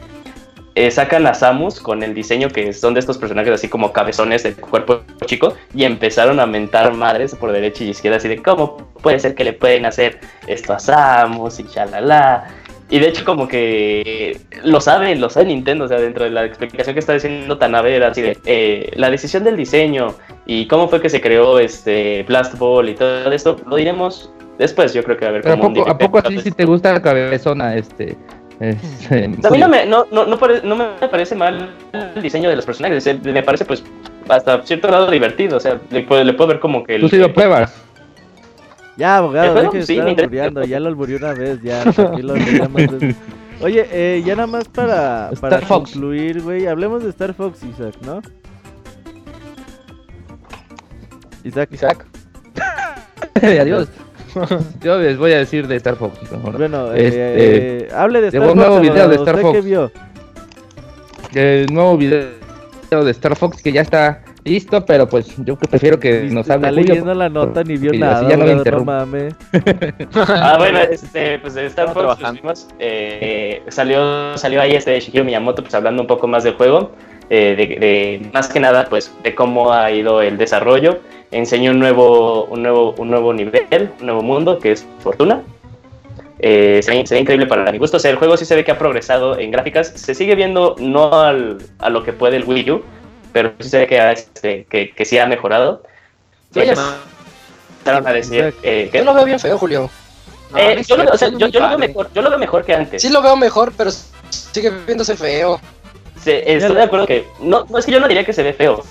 Eh, 0.79 0.91
sacan 0.91 1.27
a 1.27 1.33
Samus 1.33 1.81
con 1.81 2.03
el 2.03 2.13
diseño 2.13 2.47
que 2.47 2.71
son 2.71 2.93
de 2.93 3.01
estos 3.01 3.17
personajes 3.17 3.51
así 3.51 3.67
como 3.67 3.91
cabezones 3.91 4.43
de 4.43 4.53
cuerpo 4.53 5.01
chico 5.25 5.53
y 5.73 5.83
empezaron 5.83 6.39
a 6.39 6.45
mentar 6.45 6.93
madres 6.93 7.35
por 7.35 7.51
derecha 7.51 7.83
y 7.83 7.89
izquierda 7.89 8.15
así 8.15 8.29
de 8.29 8.41
cómo 8.41 8.77
puede 9.01 9.19
ser 9.19 9.35
que 9.35 9.43
le 9.43 9.51
pueden 9.51 9.85
hacer 9.85 10.21
esto 10.47 10.71
a 10.71 10.79
Samus 10.79 11.59
y 11.59 11.65
chalala. 11.65 12.47
Y 12.89 12.99
de 12.99 13.09
hecho 13.09 13.25
como 13.25 13.49
que 13.49 14.39
lo 14.63 14.79
sabe, 14.79 15.17
lo 15.17 15.29
sabe 15.29 15.47
Nintendo, 15.47 15.83
o 15.83 15.87
sea, 15.89 15.99
dentro 15.99 16.23
de 16.23 16.31
la 16.31 16.45
explicación 16.45 16.93
que 16.93 17.01
está 17.01 17.13
diciendo 17.13 17.57
Tanabe 17.57 17.97
era 17.97 18.07
así 18.07 18.21
de 18.21 18.37
eh, 18.45 18.89
la 18.95 19.11
decisión 19.11 19.43
del 19.43 19.57
diseño 19.57 20.15
y 20.45 20.65
cómo 20.67 20.87
fue 20.87 21.01
que 21.01 21.09
se 21.09 21.19
creó 21.19 21.59
este 21.59 22.23
Blast 22.23 22.57
Ball 22.57 22.87
y 22.87 22.95
todo 22.95 23.29
esto, 23.33 23.57
lo 23.67 23.75
diremos 23.75 24.31
después, 24.57 24.93
yo 24.93 25.03
creo 25.03 25.17
que 25.17 25.25
va 25.25 25.31
a 25.31 25.33
haber 25.35 25.47
¿A 25.47 25.51
como 25.57 25.67
un 25.67 25.73
poco, 25.73 25.89
¿A 25.89 25.97
poco 25.97 26.17
así 26.19 26.39
si 26.39 26.51
te 26.51 26.63
gusta 26.63 26.93
la 26.93 27.01
cabezona, 27.01 27.75
este? 27.75 28.17
Este, 28.59 29.25
A 29.43 29.49
mí 29.49 29.57
no 29.57 29.67
me, 29.69 29.85
no, 29.85 30.05
no, 30.11 30.25
no, 30.25 30.37
pare- 30.37 30.61
no 30.63 30.75
me 30.75 30.85
parece 31.09 31.35
mal 31.35 31.69
el 32.15 32.21
diseño 32.21 32.49
de 32.49 32.55
los 32.57 32.65
personajes, 32.65 33.05
eh, 33.07 33.19
me 33.23 33.41
parece 33.43 33.65
pues 33.65 33.83
hasta 34.27 34.61
cierto 34.65 34.87
grado 34.87 35.09
divertido, 35.09 35.57
o 35.57 35.59
sea, 35.59 35.79
le 35.91 36.01
puedo, 36.03 36.23
le 36.23 36.33
puedo 36.33 36.49
ver 36.49 36.59
como 36.59 36.83
que... 36.83 36.95
el- 36.95 37.01
Tú 37.01 37.09
sí 37.09 37.17
lo 37.17 37.33
pruebas. 37.33 37.73
Ya, 38.97 39.17
abogado, 39.17 39.53
deje 39.55 39.77
de 39.77 39.85
Sí, 39.85 39.93
estar 39.97 40.09
albureando, 40.19 40.63
ya 40.65 40.79
lo 40.79 40.89
alburió 40.89 41.17
una 41.17 41.33
vez, 41.33 41.61
ya, 41.63 41.83
tranquilo, 41.91 42.35
ya 42.35 42.67
más 42.67 42.73
veces. 42.91 43.15
Oye, 43.61 43.87
eh, 43.91 44.23
ya 44.25 44.35
nada 44.35 44.47
más 44.47 44.67
para, 44.69 45.31
para 45.41 45.59
concluir, 45.61 46.41
güey, 46.41 46.67
hablemos 46.67 47.03
de 47.03 47.09
Star 47.09 47.33
Fox, 47.33 47.61
Isaac, 47.63 47.95
¿no? 48.05 48.21
Isaac, 51.43 51.69
Isaac. 51.71 52.05
Adiós. 53.41 53.87
Yo 54.81 54.97
les 54.99 55.17
voy 55.17 55.31
a 55.33 55.37
decir 55.39 55.67
de 55.67 55.75
Star 55.77 55.95
Fox. 55.95 56.19
mejor. 56.31 56.57
bueno, 56.57 56.93
Este, 56.93 57.83
eh, 57.85 57.87
hable 57.95 58.21
de 58.21 58.27
Star 58.27 58.41
un 58.41 58.47
Fox, 58.49 58.57
nuevo 58.57 58.79
video 58.79 59.07
de 59.07 59.15
Star 59.15 59.35
¿usted 59.35 59.41
Fox. 59.47 59.55
qué 59.57 59.61
vio? 59.61 59.91
El 61.33 61.67
nuevo 61.73 61.97
video 61.97 62.25
de 63.03 63.11
Star 63.11 63.35
Fox 63.35 63.61
que 63.61 63.71
ya 63.71 63.81
está 63.81 64.21
listo, 64.45 64.83
pero 64.85 65.07
pues 65.07 65.35
yo 65.37 65.55
prefiero 65.57 65.99
que 65.99 66.23
Ni- 66.23 66.33
nos 66.33 66.41
está 66.41 66.55
hable 66.55 66.69
Julio. 66.69 66.83
leyendo 66.87 67.13
la 67.13 67.29
nota 67.29 67.63
ni 67.63 67.77
vio 67.77 67.93
nada, 67.93 68.27
ya 68.27 68.35
no 68.37 68.45
me 68.45 68.55
no 68.55 68.83
mames. 68.85 69.35
Ah, 70.15 70.55
bueno, 70.57 70.79
este, 70.79 71.37
pues 71.39 71.53
de 71.53 71.67
Star 71.67 71.89
Estamos 71.89 72.15
Fox 72.15 72.19
pues, 72.21 72.33
vimos, 72.33 72.67
eh, 72.79 73.61
salió, 73.67 74.35
salió 74.37 74.61
ahí 74.61 74.73
este 74.73 74.99
Shigeru 74.99 75.23
Miyamoto 75.25 75.61
pues 75.61 75.75
hablando 75.75 76.01
un 76.01 76.07
poco 76.07 76.27
más 76.27 76.43
del 76.43 76.53
juego, 76.55 76.91
eh, 77.29 77.55
de, 77.55 77.67
de- 77.79 78.31
más 78.33 78.47
que 78.47 78.59
nada 78.59 78.87
pues 78.89 79.13
de 79.23 79.35
cómo 79.35 79.71
ha 79.71 79.91
ido 79.91 80.21
el 80.23 80.37
desarrollo, 80.37 80.99
enseñó 81.31 81.71
un 81.71 81.79
nuevo, 81.79 82.45
un 82.45 82.63
nuevo, 82.63 82.95
un 82.97 83.09
nuevo 83.09 83.33
nivel, 83.33 83.91
un 83.99 84.05
nuevo 84.05 84.21
mundo 84.21 84.59
que 84.59 84.71
es 84.71 84.85
Fortuna. 84.99 85.41
Eh, 86.41 86.79
se, 86.81 86.91
ve, 86.91 87.05
se 87.05 87.15
ve 87.15 87.21
increíble 87.21 87.47
para 87.47 87.69
mi 87.71 87.77
gusto, 87.77 87.97
o 87.97 87.99
sea, 87.99 88.11
el 88.11 88.17
juego 88.17 88.37
sí 88.37 88.45
se 88.45 88.55
ve 88.55 88.63
que 88.63 88.71
ha 88.71 88.77
progresado 88.79 89.37
en 89.37 89.51
gráficas, 89.51 89.91
se 89.95 90.15
sigue 90.15 90.35
viendo 90.35 90.75
no 90.79 91.19
al, 91.21 91.57
a 91.79 91.89
lo 91.89 92.03
que 92.03 92.13
puede 92.13 92.37
el 92.37 92.45
Wii 92.45 92.71
U, 92.71 92.81
pero 93.33 93.51
sí 93.59 93.67
se 93.69 93.79
ve 93.79 93.87
que, 93.87 93.99
ha, 93.99 94.13
este, 94.13 94.63
que, 94.69 94.91
que 94.91 95.03
sí 95.05 95.17
ha 95.17 95.25
mejorado. 95.27 95.83
Sí, 96.53 96.61
empezaron 96.61 98.07
a 98.07 98.13
decir 98.13 98.53
eh, 98.63 98.89
que... 98.91 98.99
Yo 98.99 99.03
lo 99.03 99.13
veo 99.13 99.25
bien 99.25 99.39
feo, 99.39 99.57
Julio. 99.57 99.89
Eh, 100.55 100.81
yo, 100.87 100.97
lo, 100.97 101.11
o 101.11 101.17
sea, 101.17 101.27
Sí, 101.29 101.35
yo, 101.37 101.47
yo 101.47 101.59
lo 101.59 101.67
veo 101.69 101.77
mejor, 101.77 102.09
yo 102.13 102.21
lo 102.21 102.29
veo 102.29 102.39
mejor 102.39 102.63
que 102.65 102.73
antes. 102.73 103.01
Sí 103.01 103.09
lo 103.09 103.21
veo 103.21 103.35
mejor, 103.35 103.73
pero 103.77 103.91
sigue 104.29 104.71
viéndose 104.87 105.15
feo. 105.17 105.59
Se- 106.23 106.55
estoy 106.55 106.75
de 106.75 106.83
acuerdo 106.83 107.05
que 107.05 107.25
no, 107.41 107.65
no 107.69 107.77
es 107.77 107.85
que 107.85 107.91
yo 107.91 107.99
no 107.99 108.07
diría 108.07 108.25
que 108.25 108.33
se 108.33 108.43
ve 108.43 108.53
feo, 108.53 108.83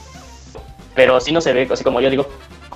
pero 0.99 1.21
sí 1.21 1.31
no 1.31 1.41
se 1.41 1.53
ve 1.53 1.69
así 1.71 1.85
como 1.85 2.01
yo 2.01 2.11
digo, 2.11 2.27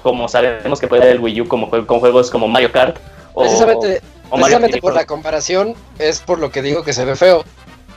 como 0.00 0.28
sabemos 0.28 0.78
que 0.80 0.86
puede 0.86 1.10
el 1.10 1.18
Wii 1.18 1.40
U 1.40 1.48
como 1.48 1.68
jue- 1.68 1.84
con 1.86 1.98
juegos 1.98 2.30
como 2.30 2.46
Mario 2.46 2.70
Kart 2.70 2.96
o, 3.34 3.42
Precisamente, 3.42 4.00
o 4.30 4.36
Mario 4.36 4.58
precisamente 4.58 4.80
por 4.80 4.94
la 4.94 5.04
comparación 5.06 5.74
es 5.98 6.20
por 6.20 6.38
lo 6.38 6.50
que 6.52 6.62
digo 6.62 6.84
que 6.84 6.92
se 6.92 7.04
ve 7.04 7.16
feo. 7.16 7.44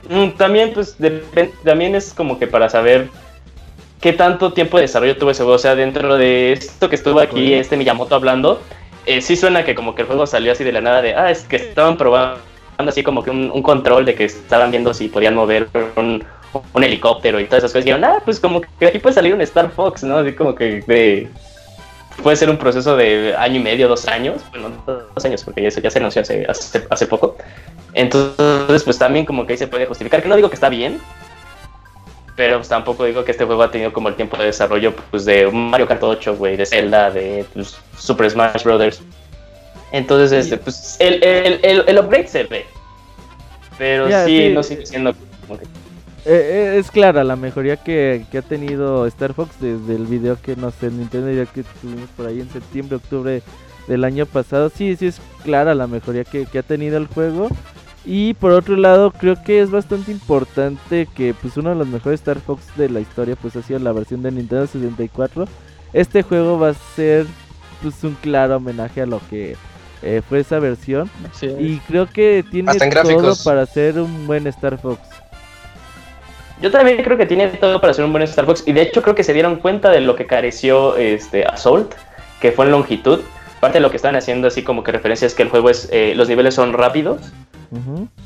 Mm, 0.08 0.30
También 0.36 0.72
pues 0.72 0.96
también 1.64 1.94
es 1.94 2.12
como 2.12 2.40
que 2.40 2.48
para 2.48 2.68
saber 2.68 3.08
qué 4.00 4.12
tanto 4.12 4.52
tiempo 4.52 4.78
de 4.78 4.82
desarrollo 4.82 5.16
tuvo 5.16 5.30
ese 5.30 5.44
juego, 5.44 5.54
o 5.54 5.58
sea, 5.60 5.76
dentro 5.76 6.16
de 6.16 6.52
esto 6.54 6.88
que 6.88 6.96
estuvo 6.96 7.20
aquí 7.20 7.54
este 7.54 7.76
Miyamoto 7.76 8.16
hablando, 8.16 8.60
eh, 9.06 9.20
sí 9.20 9.36
suena 9.36 9.64
que 9.64 9.76
como 9.76 9.94
que 9.94 10.02
el 10.02 10.08
juego 10.08 10.26
salió 10.26 10.50
así 10.50 10.64
de 10.64 10.72
la 10.72 10.80
nada 10.80 11.02
de, 11.02 11.14
ah, 11.14 11.30
es 11.30 11.44
que 11.44 11.54
estaban 11.56 11.96
probando 11.96 12.40
así 12.78 13.02
como 13.04 13.22
que 13.22 13.30
un, 13.30 13.50
un 13.52 13.62
control 13.62 14.04
de 14.04 14.14
que 14.16 14.24
estaban 14.24 14.70
viendo 14.72 14.92
si 14.92 15.06
podían 15.08 15.34
mover 15.36 15.68
un, 15.96 16.24
un 16.72 16.84
helicóptero 16.84 17.40
y 17.40 17.44
todas 17.44 17.58
esas 17.58 17.72
cosas. 17.72 17.86
Y 17.86 17.90
dijeron, 17.90 18.04
ah, 18.04 18.22
pues 18.24 18.40
como 18.40 18.60
que 18.60 18.86
aquí 18.86 18.98
puede 18.98 19.14
salir 19.14 19.34
un 19.34 19.40
Star 19.42 19.70
Fox, 19.70 20.02
¿no? 20.04 20.18
Así 20.18 20.32
como 20.32 20.54
que 20.54 20.82
de... 20.86 21.28
Puede 22.22 22.36
ser 22.36 22.48
un 22.48 22.56
proceso 22.56 22.96
de 22.96 23.34
año 23.36 23.56
y 23.56 23.62
medio, 23.62 23.88
dos 23.88 24.08
años. 24.08 24.42
Bueno, 24.50 24.70
dos 24.86 25.24
años, 25.24 25.44
porque 25.44 25.62
ya 25.62 25.70
se, 25.70 25.82
ya 25.82 25.90
se 25.90 25.98
anunció 25.98 26.22
hace, 26.22 26.46
hace, 26.48 26.86
hace 26.88 27.06
poco. 27.06 27.36
Entonces, 27.92 28.84
pues 28.84 28.98
también 28.98 29.26
como 29.26 29.46
que 29.46 29.52
ahí 29.52 29.58
se 29.58 29.68
puede 29.68 29.84
justificar. 29.84 30.22
Que 30.22 30.28
no 30.28 30.36
digo 30.36 30.48
que 30.48 30.54
está 30.54 30.70
bien, 30.70 30.98
pero 32.36 32.58
pues, 32.58 32.68
tampoco 32.68 33.04
digo 33.04 33.24
que 33.24 33.32
este 33.32 33.44
juego 33.44 33.62
ha 33.62 33.70
tenido 33.70 33.92
como 33.92 34.08
el 34.08 34.14
tiempo 34.14 34.36
de 34.36 34.44
desarrollo 34.44 34.94
pues 35.10 35.24
de 35.24 35.50
Mario 35.50 35.88
Kart 35.88 36.02
8, 36.02 36.36
güey, 36.36 36.56
de 36.56 36.66
Zelda, 36.66 37.10
de 37.10 37.46
pues, 37.54 37.76
Super 37.98 38.30
Smash 38.30 38.62
Brothers. 38.62 39.00
Entonces, 39.90 40.32
este, 40.32 40.58
pues 40.58 40.96
el, 41.00 41.24
el, 41.24 41.60
el, 41.62 41.84
el 41.86 41.98
upgrade 41.98 42.28
se 42.28 42.44
ve. 42.44 42.66
Pero 43.78 44.06
sí, 44.26 44.38
sí. 44.38 44.48
no 44.50 44.62
sigue 44.62 44.84
siendo 44.84 45.14
como 45.46 45.58
que... 45.58 45.66
Eh, 46.28 46.74
eh, 46.74 46.78
es 46.78 46.90
clara 46.90 47.22
la 47.22 47.36
mejoría 47.36 47.76
que, 47.76 48.26
que 48.32 48.38
ha 48.38 48.42
tenido 48.42 49.06
Star 49.06 49.32
Fox 49.32 49.60
desde 49.60 49.94
el 49.94 50.06
video 50.06 50.36
que 50.42 50.56
no 50.56 50.72
sé, 50.72 50.90
Nintendo 50.90 51.28
Direct 51.28 51.52
que 51.54 51.62
tuvimos 51.80 52.10
por 52.16 52.26
ahí 52.26 52.40
en 52.40 52.50
septiembre, 52.50 52.96
octubre 52.96 53.42
del 53.86 54.02
año 54.02 54.26
pasado. 54.26 54.68
Sí, 54.68 54.96
sí 54.96 55.06
es 55.06 55.20
clara 55.44 55.76
la 55.76 55.86
mejoría 55.86 56.24
que, 56.24 56.46
que 56.46 56.58
ha 56.58 56.64
tenido 56.64 56.96
el 56.96 57.06
juego. 57.06 57.48
Y 58.04 58.34
por 58.34 58.50
otro 58.52 58.76
lado, 58.76 59.12
creo 59.12 59.40
que 59.42 59.60
es 59.60 59.70
bastante 59.70 60.10
importante 60.10 61.08
que 61.14 61.32
pues 61.34 61.56
uno 61.56 61.70
de 61.70 61.76
los 61.76 61.86
mejores 61.86 62.20
Star 62.20 62.40
Fox 62.40 62.64
de 62.76 62.88
la 62.88 63.00
historia 63.00 63.36
pues 63.36 63.54
ha 63.54 63.62
sido 63.62 63.78
la 63.78 63.92
versión 63.92 64.22
de 64.22 64.32
Nintendo 64.32 64.66
64. 64.66 65.46
Este 65.92 66.22
juego 66.22 66.58
va 66.58 66.70
a 66.70 66.74
ser 66.74 67.26
pues 67.82 68.02
un 68.02 68.14
claro 68.14 68.56
homenaje 68.56 69.02
a 69.02 69.06
lo 69.06 69.20
que 69.28 69.56
eh, 70.02 70.22
fue 70.28 70.40
esa 70.40 70.58
versión. 70.58 71.08
Sí. 71.32 71.46
Y 71.46 71.78
creo 71.86 72.08
que 72.08 72.44
tiene 72.50 72.74
todo 72.74 72.90
gráficos. 72.90 73.44
para 73.44 73.64
ser 73.66 74.00
un 74.00 74.26
buen 74.26 74.46
Star 74.48 74.78
Fox. 74.78 75.00
Yo 76.60 76.70
también 76.70 77.02
creo 77.02 77.18
que 77.18 77.26
tiene 77.26 77.48
todo 77.48 77.80
para 77.80 77.92
ser 77.92 78.04
un 78.04 78.12
buen 78.12 78.22
Star 78.24 78.46
Fox. 78.46 78.62
Y 78.66 78.72
de 78.72 78.82
hecho 78.82 79.02
creo 79.02 79.14
que 79.14 79.24
se 79.24 79.32
dieron 79.32 79.56
cuenta 79.56 79.90
de 79.90 80.00
lo 80.00 80.16
que 80.16 80.26
careció 80.26 80.96
este, 80.96 81.44
Assault, 81.44 81.94
que 82.40 82.52
fue 82.52 82.64
en 82.64 82.70
longitud. 82.70 83.20
Parte 83.60 83.78
de 83.78 83.82
lo 83.82 83.90
que 83.90 83.96
están 83.96 84.16
haciendo 84.16 84.48
así 84.48 84.62
como 84.62 84.82
que 84.82 84.92
referencia 84.92 85.26
es 85.26 85.34
que 85.34 85.42
el 85.42 85.48
juego 85.48 85.70
es, 85.70 85.88
eh, 85.92 86.14
los 86.14 86.28
niveles 86.28 86.54
son 86.54 86.72
rápidos. 86.72 87.32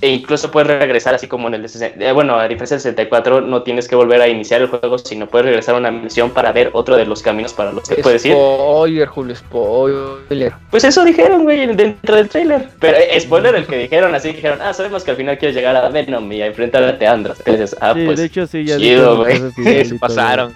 E 0.01 0.09
incluso 0.09 0.51
puedes 0.51 0.67
regresar 0.79 1.15
así 1.15 1.27
como 1.27 1.49
en 1.49 1.55
el... 1.55 1.65
eh, 1.67 2.13
bueno, 2.13 2.37
a 2.37 2.47
diferencia 2.49 2.77
del 2.77 2.83
64 2.83 3.41
no 3.41 3.63
tienes 3.63 3.89
que 3.89 3.97
volver 3.97 4.21
a 4.21 4.29
iniciar 4.29 4.61
el 4.61 4.69
juego, 4.69 4.99
sino 4.99 5.27
puedes 5.27 5.47
regresar 5.47 5.75
a 5.75 5.79
una 5.79 5.91
misión 5.91 6.31
para 6.31 6.53
ver 6.53 6.71
otro 6.73 6.97
de 6.97 7.07
los 7.07 7.23
caminos 7.23 7.53
para 7.53 7.73
los 7.73 7.89
que 7.89 7.97
puedes 7.97 8.25
ir. 8.25 8.33
Spoiler, 8.33 9.07
Julio, 9.09 9.37
spoiler. 9.37 10.53
Pues 10.71 10.85
eso 10.85 11.05
dijeron, 11.05 11.45
güey, 11.45 11.67
dentro 11.75 12.17
del 12.17 12.29
trailer. 12.29 12.69
Pero 12.79 12.99
eh, 12.99 13.21
spoiler 13.21 13.55
el 13.55 13.67
que 13.67 13.79
dijeron, 13.79 14.15
así 14.15 14.31
que 14.31 14.37
dijeron, 14.37 14.59
ah, 14.63 14.73
sabemos 14.73 15.05
que 15.05 15.11
al 15.13 15.17
final 15.17 15.39
quieres 15.39 15.57
llegar 15.57 15.77
a 15.77 15.89
Venom 15.89 16.31
y 16.33 16.43
a 16.43 16.47
enfrentarte 16.47 17.07
a 17.07 17.13
Andros. 17.13 17.39
Entonces, 17.45 17.77
ah, 17.81 17.93
Sí, 17.95 18.05
pues... 18.07 18.19
de 18.19 18.25
hecho 18.27 18.47
sí, 18.47 18.65
ya 18.65 18.77
chido, 18.79 19.17
güey. 19.19 19.39
se 19.85 19.95
pasaron, 19.97 20.55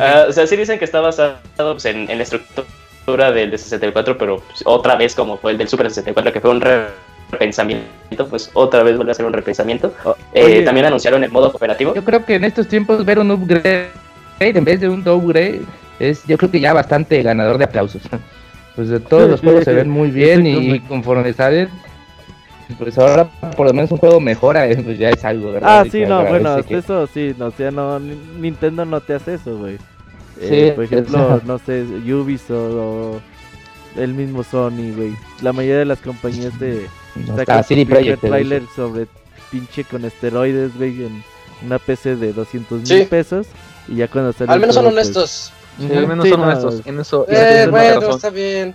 Ah, 0.00 0.26
o 0.28 0.32
sea, 0.32 0.46
sí 0.46 0.56
dicen 0.56 0.78
que 0.78 0.84
está 0.84 1.00
basado 1.00 1.36
pues, 1.56 1.84
en, 1.84 2.08
en 2.10 2.18
la 2.18 2.22
estructura 2.24 3.32
del 3.32 3.50
de 3.50 3.58
64, 3.58 4.18
pero 4.18 4.38
pues, 4.40 4.62
otra 4.64 4.96
vez 4.96 5.14
como 5.14 5.36
fue 5.38 5.52
el 5.52 5.58
del 5.58 5.68
Super 5.68 5.88
64, 5.88 6.32
que 6.32 6.40
fue 6.40 6.50
un 6.50 6.60
re- 6.60 6.86
repensamiento, 7.30 8.26
pues 8.28 8.50
otra 8.54 8.82
vez 8.82 8.96
vuelve 8.96 9.12
a 9.12 9.14
ser 9.14 9.26
un 9.26 9.32
repensamiento. 9.32 9.92
O- 10.04 10.16
Eh, 10.32 10.62
también 10.62 10.86
anunciaron 10.86 11.22
el 11.24 11.30
modo 11.30 11.50
cooperativo. 11.50 11.94
Yo 11.94 12.04
creo 12.04 12.24
que 12.24 12.34
en 12.36 12.44
estos 12.44 12.68
tiempos 12.68 13.04
ver 13.04 13.18
un 13.18 13.30
upgrade 13.30 13.88
en 14.40 14.64
vez 14.64 14.80
de 14.80 14.88
un 14.88 15.02
downgrade 15.02 15.62
es 15.98 16.24
yo 16.26 16.38
creo 16.38 16.50
que 16.50 16.60
ya 16.60 16.72
bastante 16.72 17.22
ganador 17.22 17.58
de 17.58 17.64
aplausos. 17.64 18.02
Pues 18.76 18.88
de 18.88 19.00
todos 19.00 19.28
los 19.28 19.40
juegos 19.40 19.64
se 19.64 19.72
ven 19.72 19.90
muy 19.90 20.10
bien 20.10 20.46
y 20.46 20.80
conforme 20.80 21.32
salen 21.32 21.68
pues 22.78 22.98
ahora 22.98 23.24
por 23.56 23.66
lo 23.66 23.72
menos 23.72 23.90
un 23.90 23.98
juego 23.98 24.20
mejora, 24.20 24.66
pues 24.84 24.98
ya 24.98 25.08
es 25.10 25.24
algo, 25.24 25.52
¿verdad? 25.52 25.80
Ah, 25.80 25.84
sí, 25.90 26.04
no, 26.06 26.24
bueno, 26.24 26.62
que- 26.62 26.76
eso 26.76 27.06
sí, 27.06 27.34
no, 27.38 27.46
o 27.46 27.50
sea, 27.50 27.70
no, 27.70 27.98
Ni- 27.98 28.14
Nintendo 28.38 28.84
no 28.84 29.00
te 29.00 29.14
hace 29.14 29.34
eso, 29.34 29.56
güey. 29.56 29.78
Eh, 30.40 30.68
Sí, 30.68 30.72
por 30.74 30.84
ejemplo, 30.84 31.40
no 31.44 31.58
sé, 31.58 31.82
Ubisoft 31.82 32.52
o 32.74 33.20
el 33.96 34.14
mismo 34.14 34.42
Sony, 34.44 34.92
güey. 34.96 35.14
La 35.42 35.52
mayoría 35.52 35.78
de 35.78 35.84
las 35.84 36.00
compañías 36.00 36.52
no 37.26 37.36
sacan 37.36 37.64
CD 37.64 37.86
Projekt. 37.86 38.20
trailer 38.20 38.62
sobre 38.74 39.06
pinche 39.50 39.84
con 39.84 40.04
esteroides, 40.04 40.76
güey, 40.76 41.04
en 41.04 41.22
una 41.64 41.78
PC 41.78 42.16
de 42.16 42.32
200 42.32 42.80
mil 42.80 42.86
Sí. 42.86 43.04
pesos. 43.04 43.46
Y 43.88 43.96
ya 43.96 44.08
cuando 44.08 44.32
sale 44.32 44.52
Al 44.52 44.60
menos 44.60 44.74
son 44.74 44.84
pues, 44.84 44.94
honestos. 44.94 45.52
Sí, 45.78 45.92
al 45.96 46.06
menos 46.08 46.24
Sí, 46.24 46.30
son 46.30 46.40
no, 46.40 46.46
honestos. 46.46 46.82
En 46.84 47.00
eso. 47.00 47.24
Eh, 47.28 47.34
toda 47.64 47.70
bueno, 47.70 48.00
razón. 48.00 48.16
está 48.16 48.30
bien. 48.30 48.74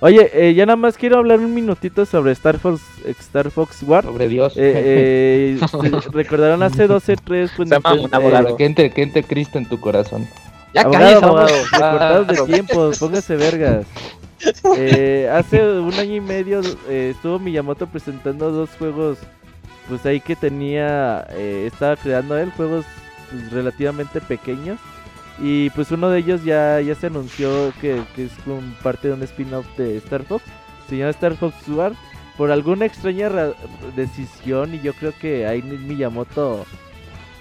Oye, 0.00 0.30
eh, 0.34 0.52
ya 0.54 0.66
nada 0.66 0.74
más 0.76 0.96
quiero 0.96 1.18
hablar 1.18 1.38
un 1.38 1.54
minutito 1.54 2.04
sobre 2.04 2.32
Star 2.32 2.58
Fox, 2.58 2.80
Star 3.20 3.52
Fox 3.52 3.84
War. 3.84 4.02
Sobre 4.04 4.26
Dios. 4.28 4.54
Eh, 4.56 5.56
eh, 5.56 5.60
recordaron 6.12 6.60
hace 6.64 6.88
12, 6.88 7.14
3, 7.22 7.52
pues 7.56 7.68
Se 7.68 7.74
llama 7.76 7.90
Nintendo- 7.94 8.08
un 8.08 8.14
abogado. 8.14 8.56
que 8.56 8.64
entre, 8.64 8.90
que 8.90 9.02
entre 9.02 9.22
Cristo 9.22 9.58
en 9.58 9.66
tu 9.68 9.78
corazón. 9.78 10.26
Ya 10.74 10.82
Abogado, 10.82 11.24
abogado, 11.26 11.48
recortados 11.72 12.26
de 12.28 12.36
tiempo, 12.52 12.90
póngase 12.98 13.36
vergas. 13.36 13.86
Eh, 14.76 15.30
hace 15.32 15.62
un 15.80 15.92
año 15.94 16.16
y 16.16 16.20
medio 16.20 16.60
eh, 16.88 17.12
estuvo 17.14 17.38
Miyamoto 17.38 17.86
presentando 17.86 18.50
dos 18.50 18.70
juegos, 18.78 19.18
pues 19.88 20.04
ahí 20.06 20.20
que 20.20 20.34
tenía, 20.34 21.26
eh, 21.30 21.68
estaba 21.72 21.96
creando 21.96 22.36
él, 22.38 22.50
juegos 22.56 22.84
pues, 23.30 23.52
relativamente 23.52 24.20
pequeños. 24.20 24.78
Y 25.38 25.70
pues 25.70 25.90
uno 25.90 26.10
de 26.10 26.18
ellos 26.20 26.44
ya, 26.44 26.80
ya 26.80 26.94
se 26.94 27.06
anunció 27.06 27.72
que, 27.80 28.02
que 28.14 28.26
es 28.26 28.32
como 28.44 28.60
parte 28.82 29.08
de 29.08 29.14
un 29.14 29.22
spin-off 29.22 29.66
de 29.76 29.96
Star 29.98 30.22
Fox. 30.24 30.44
Se 30.88 30.96
llama 30.96 31.10
Star 31.10 31.34
Fox 31.36 31.54
War. 31.68 31.92
Por 32.36 32.50
alguna 32.50 32.86
extraña 32.86 33.28
ra- 33.28 33.52
decisión, 33.94 34.74
y 34.74 34.80
yo 34.80 34.94
creo 34.94 35.12
que 35.20 35.46
ahí 35.46 35.62
Miyamoto 35.62 36.64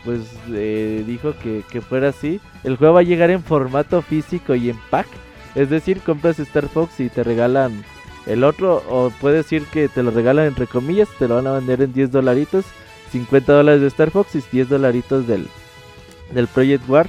pues 0.04 0.22
eh, 0.50 1.04
dijo 1.06 1.34
que, 1.42 1.64
que 1.70 1.82
fuera 1.82 2.10
así. 2.10 2.40
El 2.64 2.78
juego 2.78 2.96
va 2.96 3.00
a 3.02 3.04
llegar 3.04 3.30
en 3.30 3.44
formato 3.44 4.02
físico 4.02 4.56
y 4.56 4.70
en 4.70 4.78
pack. 4.90 5.08
Es 5.56 5.70
decir, 5.70 6.02
compras 6.02 6.40
Star 6.40 6.68
Fox 6.68 7.00
y 7.00 7.10
te 7.10 7.24
regalan 7.24 7.84
el 8.26 8.44
otro. 8.44 8.84
O 8.90 9.12
puede 9.22 9.38
decir 9.38 9.66
que 9.72 9.88
te 9.88 10.04
lo 10.04 10.12
regalan 10.12 10.48
entre 10.48 10.68
comillas. 10.68 11.10
Te 11.20 11.28
lo 11.28 11.36
van 11.36 11.48
a 11.48 11.54
vender 11.54 11.82
en 11.82 11.94
10 11.94 12.12
dolaritos. 12.12 12.66
50 13.12 13.52
dólares 13.52 13.82
de 13.82 13.88
Star 13.88 14.10
Fox 14.12 14.36
y 14.36 14.44
10 14.52 14.70
dolaritos 14.70 15.28
del, 15.28 15.48
del 16.34 16.48
Project 16.48 16.88
War. 16.90 17.08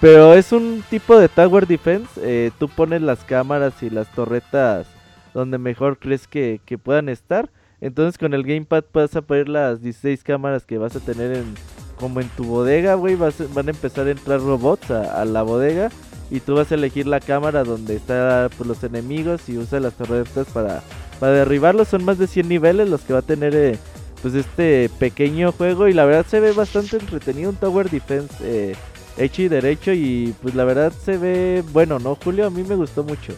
Pero 0.00 0.34
es 0.34 0.52
un 0.52 0.82
tipo 0.88 1.18
de 1.18 1.28
Tower 1.28 1.66
Defense. 1.66 2.08
eh, 2.22 2.50
tú 2.58 2.68
pones 2.68 3.02
las 3.02 3.24
cámaras 3.24 3.82
y 3.82 3.90
las 3.90 4.10
torretas 4.12 4.86
donde 5.34 5.58
mejor 5.58 5.98
crees 5.98 6.26
que, 6.26 6.60
que 6.64 6.78
puedan 6.78 7.08
estar. 7.08 7.50
Entonces 7.80 8.18
con 8.18 8.34
el 8.34 8.44
gamepad 8.44 8.84
vas 8.92 9.16
a 9.16 9.22
poner 9.22 9.48
las 9.48 9.82
16 9.82 10.22
cámaras 10.22 10.64
que 10.64 10.78
vas 10.78 10.94
a 10.94 11.00
tener 11.00 11.32
en, 11.32 11.54
como 12.02 12.20
en 12.20 12.28
tu 12.30 12.42
bodega, 12.42 12.94
güey. 12.94 13.14
Van 13.14 13.32
a 13.68 13.70
empezar 13.70 14.08
a 14.08 14.10
entrar 14.10 14.40
robots 14.40 14.90
a, 14.90 15.22
a 15.22 15.24
la 15.24 15.42
bodega. 15.42 15.88
Y 16.32 16.40
tú 16.40 16.56
vas 16.56 16.72
a 16.72 16.74
elegir 16.74 17.06
la 17.06 17.20
cámara 17.20 17.62
donde 17.62 17.94
están 17.94 18.50
pues, 18.56 18.66
los 18.66 18.82
enemigos 18.82 19.48
y 19.48 19.56
usa 19.56 19.78
las 19.78 19.94
torretas 19.94 20.48
para, 20.48 20.82
para 21.20 21.32
derribarlos. 21.32 21.88
Son 21.88 22.04
más 22.04 22.18
de 22.18 22.26
100 22.26 22.48
niveles 22.48 22.88
los 22.88 23.02
que 23.02 23.12
va 23.12 23.20
a 23.20 23.22
tener 23.22 23.54
eh, 23.54 23.78
pues 24.20 24.34
este 24.34 24.90
pequeño 24.98 25.52
juego. 25.52 25.86
Y 25.86 25.92
la 25.92 26.04
verdad 26.04 26.26
se 26.28 26.40
ve 26.40 26.50
bastante 26.50 26.96
entretenido. 26.96 27.50
Un 27.50 27.56
Tower 27.56 27.88
Defense 27.88 28.34
eh, 28.42 28.74
hecho 29.16 29.42
y 29.42 29.48
derecho. 29.48 29.92
Y 29.92 30.34
pues 30.42 30.56
la 30.56 30.64
verdad 30.64 30.92
se 31.04 31.18
ve 31.18 31.62
bueno, 31.72 32.00
¿no, 32.00 32.16
Julio? 32.16 32.48
A 32.48 32.50
mí 32.50 32.64
me 32.64 32.74
gustó 32.74 33.04
mucho. 33.04 33.32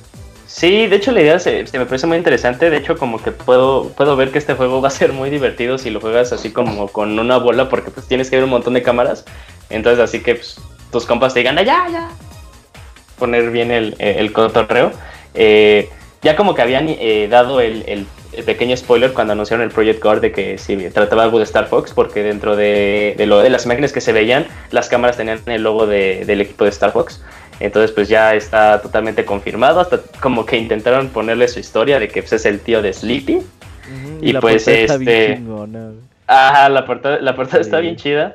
Sí, 0.47 0.87
de 0.87 0.97
hecho 0.97 1.11
la 1.12 1.23
idea 1.23 1.39
se, 1.39 1.65
me 1.73 1.87
parece 1.87 2.07
muy 2.07 2.16
interesante. 2.19 2.71
De 2.71 2.77
hecho, 2.77 2.97
como 2.97 3.21
que 3.23 3.33
puedo, 3.33 3.89
puedo 3.91 4.15
ver 4.16 4.31
que 4.31 4.39
este 4.39 4.55
juego 4.55 4.81
va 4.81 4.89
a 4.89 4.91
ser 4.91 5.12
muy 5.12 5.31
divertido 5.31 5.79
si 5.79 5.91
lo 5.91 6.01
juegas 6.01 6.33
así 6.33 6.51
como 6.53 6.89
con 6.89 7.19
una 7.19 7.39
bola, 7.39 7.69
porque 7.69 7.91
pues 7.91 8.07
tienes 8.07 8.31
que 8.31 8.37
ver 8.37 8.45
un 8.45 8.51
montón 8.51 8.75
de 8.75 8.83
cámaras. 8.83 9.25
Entonces, 9.71 10.03
así 10.03 10.21
que 10.23 10.35
pues, 10.37 10.61
tus 10.93 11.07
compas 11.07 11.33
te 11.35 11.41
digan, 11.41 11.59
"Ah, 11.59 11.62
ya, 11.62 11.87
ya. 11.91 12.09
Poner 13.19 13.51
bien 13.51 13.71
el, 13.71 13.97
el 13.99 14.33
cotorreo. 14.33 14.93
Eh, 15.35 15.89
ya 16.23 16.37
como 16.37 16.55
que 16.55 16.62
habían 16.62 16.87
eh, 16.89 17.27
dado 17.29 17.61
el, 17.61 18.07
pequeño 18.47 18.77
spoiler 18.77 19.12
cuando 19.12 19.33
anunciaron 19.33 19.65
el 19.65 19.71
Project 19.73 20.03
Guard 20.03 20.21
de 20.21 20.33
que 20.33 20.59
sí, 20.59 20.77
trataba 20.93 21.23
algo 21.23 21.39
de 21.39 21.45
Star 21.45 21.69
Fox, 21.69 21.93
porque 21.95 22.23
dentro 22.23 22.57
de, 22.57 23.15
lo, 23.27 23.39
de 23.39 23.51
las 23.51 23.65
imágenes 23.65 23.93
que 23.93 24.01
se 24.01 24.12
veían, 24.12 24.47
las 24.71 24.89
cámaras 24.89 25.16
tenían 25.16 25.41
el 25.47 25.62
logo 25.62 25.87
de- 25.87 26.25
del 26.25 26.41
equipo 26.41 26.65
de 26.65 26.71
Star 26.71 26.93
Fox. 26.93 27.23
Entonces 27.60 27.93
pues 27.93 28.09
ya 28.09 28.35
está 28.35 28.81
totalmente 28.82 29.24
confirmado, 29.24 29.81
hasta 29.81 30.01
como 30.20 30.44
que 30.44 30.56
intentaron 30.59 31.09
ponerle 31.09 31.47
su 31.48 31.60
historia 31.60 31.98
de 32.01 32.09
que 32.09 32.22
pues, 32.22 32.32
es 32.35 32.47
el 32.47 32.60
tío 32.60 32.82
de 32.82 32.93
Sleepy. 32.93 33.40
Y 34.20 34.32
pues, 34.35 34.66
está 34.66 34.94
este. 34.94 35.40
Ajá, 36.26 36.68
la 36.70 36.86
portada, 36.86 37.18
la 37.20 37.35
portada 37.36 37.60
está 37.60 37.76
Sí. 37.78 37.82
bien 37.82 37.97
chida. 37.97 38.35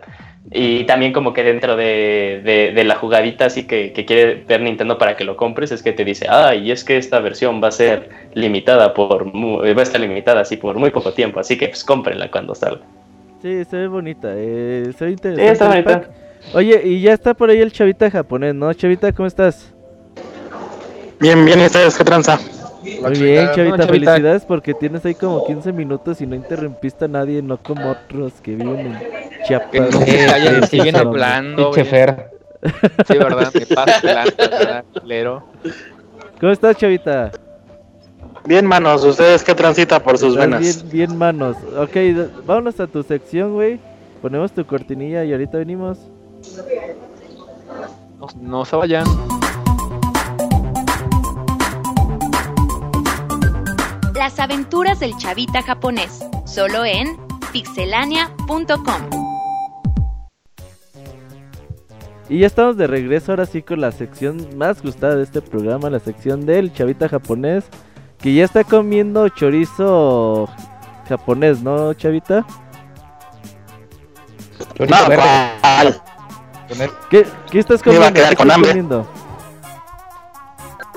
Y 0.51 0.85
también 0.85 1.11
como 1.11 1.33
que 1.33 1.43
dentro 1.43 1.75
de, 1.75 2.41
de- 2.43 2.71
de 2.73 2.83
la 2.83 2.95
jugadita 2.95 3.45
así 3.45 3.67
que, 3.67 3.91
que 3.93 4.05
quiere 4.05 4.43
ver 4.47 4.61
Nintendo 4.61 4.97
para 4.97 5.15
que 5.17 5.23
lo 5.23 5.35
compres, 5.35 5.71
es 5.71 5.83
que 5.83 5.91
te 5.91 6.03
dice, 6.05 6.25
ah, 6.29 6.55
y 6.55 6.71
es 6.71 6.83
que 6.83 6.97
esta 6.97 7.19
versión 7.19 7.61
va 7.61 7.67
a 7.67 7.71
ser 7.71 8.09
limitada 8.33 8.93
por, 8.93 9.25
mu- 9.25 9.59
va 9.59 9.67
a 9.79 9.83
estar 9.83 9.99
limitada 10.01 10.41
así 10.41 10.55
por 10.57 10.77
muy 10.77 10.89
poco 10.91 11.13
tiempo, 11.13 11.39
así 11.39 11.57
que 11.57 11.67
pues 11.67 11.83
cómprenla 11.83 12.31
cuando 12.31 12.55
salga. 12.55 12.81
Sí, 13.41 13.63
se 13.65 13.77
ve 13.77 13.87
bonita, 13.87 14.29
eh, 14.33 14.91
se 14.97 15.05
ve 15.05 15.11
Sí, 15.11 15.13
interesante. 15.13 15.51
está 15.51 15.65
el 15.65 15.71
bonita. 15.83 16.01
pack. 16.01 16.09
Oye, 16.53 16.81
y 16.85 17.01
ya 17.01 17.13
está 17.13 17.33
por 17.33 17.49
ahí 17.49 17.59
el 17.59 17.71
chavita 17.71 18.09
japonés, 18.09 18.55
¿no? 18.55 18.73
Chavita, 18.73 19.11
¿cómo 19.11 19.27
estás? 19.27 19.73
Bien, 21.19 21.43
bien, 21.45 21.59
¿y 21.59 21.65
ustedes 21.65 21.97
qué 21.97 22.03
tranza? 22.03 22.39
Muy 22.81 23.11
bien, 23.19 23.47
chavita, 23.53 23.77
No, 23.77 23.85
Chavita. 23.85 23.87
felicidades 23.87 24.45
porque 24.45 24.73
tienes 24.73 25.05
ahí 25.05 25.13
como 25.13 25.45
15 25.45 25.73
minutos 25.73 26.21
y 26.21 26.25
no 26.25 26.35
interrumpiste 26.35 27.05
a 27.05 27.07
nadie, 27.07 27.41
no 27.41 27.57
como 27.57 27.91
otros 27.91 28.33
que 28.41 28.55
viven 28.55 28.79
en 28.79 28.99
Chiapas. 29.45 29.95
Eh, 30.07 30.61
siguen 30.69 30.95
sí, 30.95 31.01
hablando. 31.01 31.73
Sí, 31.73 33.17
verdad, 33.17 33.51
me 33.53 33.65
pasa 33.65 34.07
de 34.07 34.13
lanza, 34.13 34.83
¿verdad? 35.05 35.43
¿Cómo 36.39 36.51
estás, 36.51 36.77
chavita? 36.77 37.31
Bien, 38.45 38.65
manos, 38.65 39.03
¿ustedes 39.03 39.43
qué 39.43 39.53
transita 39.53 40.01
por 40.01 40.17
sus 40.17 40.35
venas? 40.35 40.61
Bien, 40.61 40.89
bien 40.91 41.17
manos. 41.17 41.57
Ok, 41.77 41.95
vámonos 42.45 42.79
a 42.79 42.87
tu 42.87 43.03
sección, 43.03 43.53
güey. 43.53 43.79
Ponemos 44.21 44.51
tu 44.51 44.65
cortinilla 44.65 45.23
y 45.25 45.31
ahorita 45.31 45.57
venimos. 45.57 45.99
No, 48.19 48.27
no 48.39 48.65
se 48.65 48.75
vayan. 48.75 49.05
Las 54.13 54.39
aventuras 54.39 54.99
del 54.99 55.15
chavita 55.17 55.61
japonés, 55.61 56.19
solo 56.45 56.83
en 56.85 57.17
pixelania.com. 57.53 59.29
Y 62.27 62.39
ya 62.39 62.47
estamos 62.47 62.77
de 62.77 62.85
regreso 62.85 63.31
ahora 63.31 63.45
sí 63.45 63.63
con 63.63 63.81
la 63.81 63.91
sección 63.91 64.57
más 64.57 64.83
gustada 64.83 65.15
de 65.15 65.23
este 65.23 65.41
programa, 65.41 65.89
la 65.89 65.99
sección 65.99 66.45
del 66.45 66.71
chavita 66.71 67.09
japonés, 67.09 67.65
que 68.19 68.33
ya 68.33 68.45
está 68.45 68.63
comiendo 68.63 69.27
chorizo 69.29 70.47
japonés, 71.07 71.61
¿no, 71.63 71.93
chavita? 71.95 72.45
Chorizo 74.75 75.09
No. 75.09 76.08
¿Qué, 77.09 77.25
qué 77.51 77.59
estás 77.59 77.85
Me 77.85 77.93
iba 77.95 78.05
a 78.05 78.09
comiendo? 78.09 78.13
quedar 78.13 78.29
¿Qué 78.29 78.35
con 78.35 78.51
hambre. 78.51 78.69
comiendo? 78.71 79.07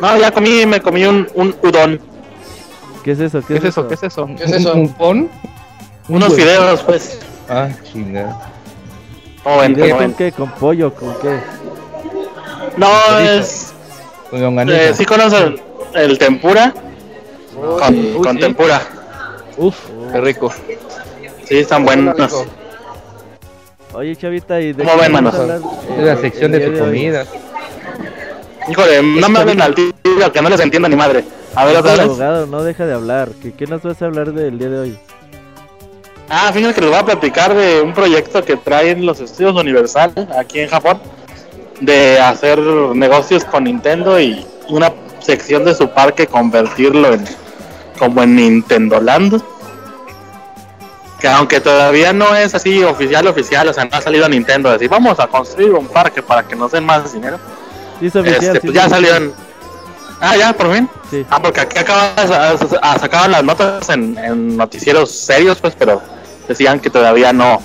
No, 0.01 0.17
ya 0.17 0.31
comí, 0.33 0.67
me 0.67 0.81
comí 0.81 1.05
un, 1.05 1.29
un 1.35 1.55
udon, 1.63 2.01
¿Qué 3.05 3.13
es 3.13 3.21
eso? 3.21 3.41
¿Qué, 3.41 3.55
¿Qué 3.55 3.59
es 3.59 3.65
eso? 3.65 3.89
¿Qué 3.89 3.95
es 3.95 4.03
eso? 4.03 4.27
¿Qué 4.27 4.45
es 4.45 4.53
eso? 4.53 4.75
¿Un 4.75 4.89
pon? 4.95 5.31
unos 6.09 6.35
fideos, 6.35 6.83
pues. 6.83 7.19
Ah, 7.49 7.69
chingada. 7.91 8.51
¿Cómo 9.43 9.59
ven? 9.59 9.75
¿Fideos 9.75 9.89
¿Cómo 9.91 10.01
con 10.01 10.09
ven? 10.09 10.17
qué? 10.17 10.33
¿Con 10.33 10.51
pollo? 10.53 10.95
¿Con 10.95 11.15
qué? 11.21 11.41
No, 12.77 13.19
es... 13.19 13.73
Con. 14.31 14.71
Eh, 14.71 14.95
¿Sí 14.95 15.05
conocen 15.05 15.61
el 15.95 16.17
tempura? 16.19 16.73
Con, 17.55 17.95
Uy, 17.95 18.13
con 18.23 18.35
sí. 18.35 18.41
tempura. 18.41 18.81
Uf, 19.57 19.77
qué 20.13 20.21
rico. 20.21 20.53
Sí, 21.45 21.59
están 21.59 21.85
buenos. 21.85 22.17
Oye, 23.95 24.17
chavita, 24.17 24.61
¿y 24.61 24.73
de 24.73 24.85
¿Cómo 24.85 24.97
ven, 24.99 25.13
manos? 25.13 25.35
Es 25.35 25.41
eh, 25.41 26.03
la 26.03 26.17
sección 26.17 26.55
el 26.55 26.61
de 26.61 26.71
tu 26.71 26.79
comida. 26.79 27.27
Híjole, 28.69 29.03
no 29.03 29.29
me 29.29 29.39
hablen 29.39 29.61
al 29.61 29.75
tiro, 29.75 30.33
que 30.33 30.43
no 30.43 30.49
les 30.49 30.61
entiendo 30.61 30.89
ni 30.89 30.97
madre. 30.97 31.25
A 31.55 31.67
ver, 31.67 31.77
otra 31.77 31.93
vez. 31.93 32.01
abogado, 32.01 32.47
no 32.47 32.63
deja 32.63 32.87
de 32.87 32.95
hablar. 32.95 33.31
¿Qué, 33.43 33.53
qué 33.53 33.67
nos 33.67 33.83
vas 33.83 34.01
a 34.01 34.07
hablar 34.07 34.33
del 34.33 34.59
día 34.59 34.69
de 34.71 34.79
hoy? 34.79 34.99
Ah, 36.31 36.51
fíjense 36.53 36.75
que 36.75 36.81
les 36.81 36.91
voy 36.91 36.99
a 36.99 37.05
platicar 37.05 37.55
de 37.55 37.83
un 37.83 37.93
proyecto 37.93 38.43
que 38.43 38.57
traen 38.57 39.05
los 39.05 39.21
estudios 39.21 39.55
Universal 39.55 40.13
aquí 40.39 40.61
en 40.61 40.69
Japón 40.69 40.99
de 41.81 42.19
hacer 42.19 42.59
negocios 42.61 43.45
con 43.45 43.65
Nintendo 43.65 44.19
y 44.19 44.47
una 44.69 44.93
sección 45.19 45.65
de 45.65 45.75
su 45.75 45.89
parque 45.91 46.27
convertirlo 46.27 47.13
en 47.13 47.25
como 47.99 48.23
en 48.23 48.37
Nintendo 48.37 49.01
Land. 49.01 49.43
Que 51.23 51.29
aunque 51.29 51.61
todavía 51.61 52.13
no 52.13 52.35
es 52.35 52.53
así 52.53 52.83
oficial 52.83 53.29
oficial, 53.29 53.69
o 53.69 53.73
sea, 53.73 53.85
no 53.85 53.97
ha 53.97 54.03
salido 54.03 54.27
a 54.27 54.29
Nintendo 54.29 54.69
a 54.69 54.73
decir 54.73 54.89
vamos 54.89 55.21
a 55.21 55.29
construir 55.29 55.73
un 55.73 55.87
parque 55.87 56.21
para 56.21 56.43
que 56.43 56.57
nos 56.57 56.73
den 56.73 56.85
más 56.85 57.13
dinero. 57.13 57.39
Sí, 58.01 58.07
es 58.07 58.17
oficial. 58.17 58.43
Este, 58.43 58.61
sí, 58.61 58.67
pues 58.67 58.77
es 58.77 58.83
ya 58.83 58.89
salieron. 58.89 59.33
Ah, 60.21 60.37
ya, 60.37 60.53
por 60.53 60.75
fin. 60.75 60.91
Sí. 61.11 61.25
Ah, 61.31 61.41
porque 61.41 61.61
aquí 61.61 61.79
acaban 61.79 62.13
a, 62.19 62.99
sacar 62.99 63.31
las 63.31 63.45
notas 63.45 63.89
en, 63.89 64.19
en 64.19 64.57
noticieros 64.57 65.13
serios, 65.13 65.61
pues, 65.61 65.77
pero 65.79 66.03
decían 66.49 66.81
que 66.81 66.91
todavía 66.91 67.33
no, 67.33 67.63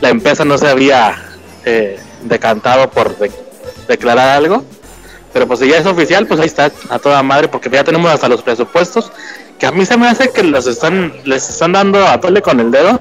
la 0.00 0.10
empresa 0.10 0.44
no 0.44 0.56
se 0.56 0.68
había 0.68 1.20
eh, 1.64 1.98
decantado 2.22 2.90
por 2.90 3.18
de- 3.18 3.32
declarar 3.88 4.28
algo. 4.28 4.64
Pero 5.32 5.48
pues 5.48 5.58
si 5.58 5.68
ya 5.68 5.78
es 5.78 5.86
oficial, 5.86 6.26
pues 6.26 6.38
ahí 6.38 6.46
está, 6.46 6.70
a 6.88 6.98
toda 7.00 7.20
madre, 7.24 7.48
porque 7.48 7.68
ya 7.70 7.82
tenemos 7.82 8.08
hasta 8.10 8.28
los 8.28 8.42
presupuestos, 8.42 9.10
que 9.60 9.66
a 9.66 9.72
mí 9.72 9.84
se 9.84 9.96
me 9.96 10.08
hace 10.08 10.32
que 10.32 10.42
los 10.42 10.66
están, 10.66 11.12
les 11.24 11.48
están 11.48 11.72
dando 11.72 12.04
a 12.04 12.18
tole 12.18 12.42
con 12.42 12.58
el 12.58 12.70
dedo, 12.70 12.98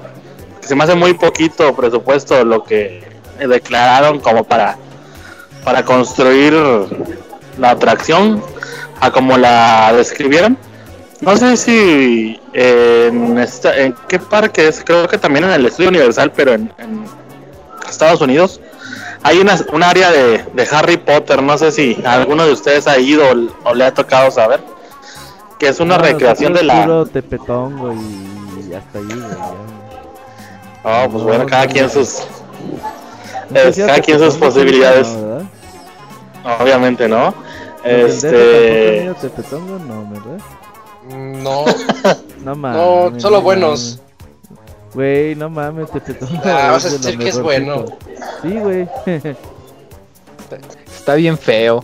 que 0.61 0.67
se 0.67 0.75
me 0.75 0.83
hace 0.83 0.93
muy 0.93 1.13
poquito 1.13 1.73
presupuesto 1.73 2.43
lo 2.43 2.63
que 2.63 3.01
declararon 3.39 4.19
como 4.19 4.43
para 4.43 4.77
para 5.63 5.83
construir 5.83 6.53
la 7.57 7.71
atracción 7.71 8.41
a 8.99 9.11
como 9.11 9.37
la 9.37 9.93
describieron. 9.93 10.57
No 11.21 11.35
sé 11.35 11.57
si 11.57 12.39
en, 12.53 13.37
esta, 13.37 13.77
en 13.77 13.93
qué 14.07 14.19
parque 14.19 14.67
es, 14.67 14.81
creo 14.85 15.07
que 15.07 15.17
también 15.17 15.45
en 15.45 15.51
el 15.51 15.65
Estudio 15.65 15.89
Universal, 15.89 16.31
pero 16.33 16.53
en, 16.53 16.71
en 16.77 17.03
Estados 17.89 18.21
Unidos 18.21 18.61
hay 19.23 19.39
una, 19.39 19.59
un 19.73 19.83
área 19.83 20.11
de, 20.11 20.45
de 20.53 20.67
Harry 20.71 20.95
Potter, 20.95 21.43
no 21.43 21.57
sé 21.57 21.71
si 21.71 22.01
alguno 22.05 22.45
de 22.45 22.53
ustedes 22.53 22.87
ha 22.87 22.97
ido 22.97 23.23
o, 23.29 23.69
o 23.69 23.75
le 23.75 23.83
ha 23.83 23.93
tocado 23.93 24.31
saber, 24.31 24.61
que 25.59 25.67
es 25.67 25.79
una 25.79 25.97
No, 25.97 26.03
recreación 26.03 26.53
de 26.53 26.63
la... 26.63 26.81
puro 26.83 27.05
tepetongo 27.05 27.93
y 27.93 28.73
hasta 28.73 28.99
ahí, 28.99 29.05
güey. 29.05 29.19
ya. 29.19 31.05
Oh, 31.05 31.09
pues 31.09 31.23
bueno, 31.23 31.45
cada 31.45 31.67
quien 31.67 31.89
sus... 31.89 32.19
Es, 33.53 33.77
cada 33.77 33.99
quien 33.99 34.19
sus 34.19 34.35
posibilidades. 34.35 35.07
Obviamente, 36.61 37.07
¿no? 37.07 37.33
¿Los 37.83 38.21
del 38.21 38.31
DF 38.31 38.33
Este... 38.33 39.13
Tepetongo? 39.21 39.79
No, 39.79 40.09
¿verdad? 40.09 40.39
No, 41.09 41.65
No 42.43 42.55
mames. 42.55 42.77
no, 43.13 43.19
solo 43.19 43.37
no 43.37 43.41
buenos. 43.41 43.99
Güey, 44.93 45.35
no 45.35 45.49
mames, 45.49 45.91
Tepetongo. 45.91 46.41
Ah, 46.45 46.71
vas 46.71 46.85
a 46.85 46.89
decir 46.89 47.17
que 47.17 47.29
es 47.29 47.37
mejorcito. 47.37 47.97
Sí, 48.41 48.59
güey. 48.59 48.87
Está 50.87 51.15
bien 51.15 51.37
feo. 51.37 51.83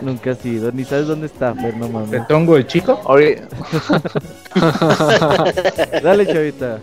Nunca 0.00 0.32
has 0.32 0.44
ido, 0.44 0.72
ni 0.72 0.84
sabes 0.84 1.06
dónde 1.06 1.26
está, 1.26 1.54
Fer, 1.54 1.76
no 1.76 1.88
mames. 1.88 2.10
Tetongo 2.10 2.56
el 2.56 2.66
chico. 2.66 3.00
Dale, 6.02 6.26
chavita. 6.26 6.78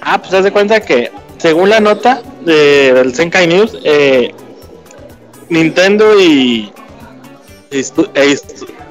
Ah, 0.00 0.18
pues 0.20 0.32
haz 0.34 0.44
de 0.44 0.52
cuenta 0.52 0.80
que, 0.80 1.10
según 1.38 1.68
la 1.70 1.80
nota 1.80 2.22
de, 2.44 2.92
del 2.92 3.14
Senkai 3.14 3.46
News, 3.46 3.78
eh, 3.84 4.34
Nintendo 5.48 6.18
y, 6.20 6.72
e 7.70 7.78
Estu- 7.80 8.10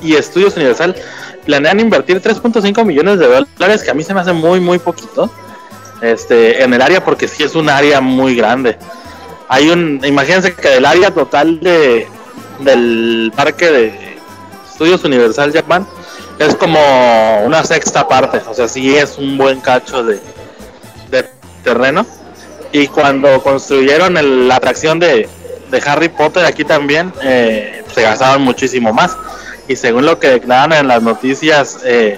y 0.02 0.16
Estudios 0.16 0.56
Universal 0.56 0.96
planean 1.46 1.80
invertir 1.80 2.22
3.5 2.22 2.86
millones 2.86 3.20
de 3.20 3.28
dólares, 3.28 3.84
que 3.84 3.92
a 3.92 3.94
mí 3.94 4.04
se 4.04 4.14
me 4.14 4.22
hace 4.22 4.34
muy, 4.34 4.60
muy 4.60 4.80
poquito, 4.80 5.30
este, 6.02 6.64
en 6.64 6.74
el 6.74 6.82
área, 6.82 7.04
porque 7.04 7.28
sí 7.28 7.44
es 7.44 7.56
un 7.56 7.70
área 7.70 8.02
muy 8.02 8.36
grande. 8.36 8.78
Hay 9.48 9.70
un, 9.70 10.02
imagínense 10.04 10.54
que 10.56 10.70
del 10.70 10.86
área 10.86 11.12
total 11.12 11.60
de, 11.60 12.08
del 12.60 13.32
parque 13.36 13.72
de 13.72 14.18
Estudios 14.70 15.04
Universal 15.04 15.52
Japan 15.54 15.88
es 16.40 16.56
como 16.56 16.80
una 17.46 17.64
sexta 17.64 18.08
parte, 18.08 18.42
o 18.48 18.54
sea, 18.54 18.68
sí 18.68 18.96
es 18.96 19.18
un 19.18 19.38
buen 19.38 19.62
cacho 19.62 20.04
de, 20.04 20.20
terreno. 21.64 22.06
Y 22.72 22.88
cuando 22.88 23.42
construyeron 23.42 24.18
el- 24.18 24.48
la 24.48 24.58
atracción 24.58 25.00
de, 25.00 25.28
Harry 25.86 26.08
Potter 26.10 26.46
aquí 26.46 26.64
también, 26.64 27.12
eh, 27.22 27.84
se 27.94 28.02
gastaron 28.02 28.44
muchísimo 28.44 28.94
más. 28.94 29.18
Y 29.68 29.76
según 29.76 30.06
lo 30.06 30.20
que 30.20 30.30
declaran 30.30 30.72
en 30.74 30.88
las 30.88 31.02
noticias, 31.02 31.80
eh, 31.84 32.18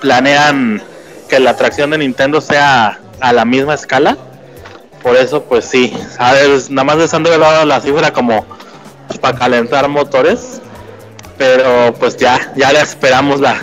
planean 0.00 0.80
que 1.28 1.40
la 1.40 1.50
atracción 1.50 1.90
de 1.90 1.98
Nintendo 1.98 2.40
sea 2.40 3.00
a 3.20 3.32
la 3.32 3.44
misma 3.44 3.74
escala. 3.74 4.16
Por 5.02 5.16
eso, 5.16 5.42
pues 5.44 5.64
sí, 5.64 5.92
nada 6.68 6.84
más 6.84 6.96
les 6.98 7.14
han 7.14 7.22
dado 7.24 7.64
la 7.64 7.80
cifra 7.80 8.12
como 8.12 8.44
para 9.18 9.38
calentar 9.38 9.88
motores. 9.88 10.60
Pero 11.36 11.94
pues 11.98 12.16
ya, 12.16 12.52
ya 12.54 12.72
le 12.72 12.80
esperamos 12.80 13.40
la, 13.40 13.56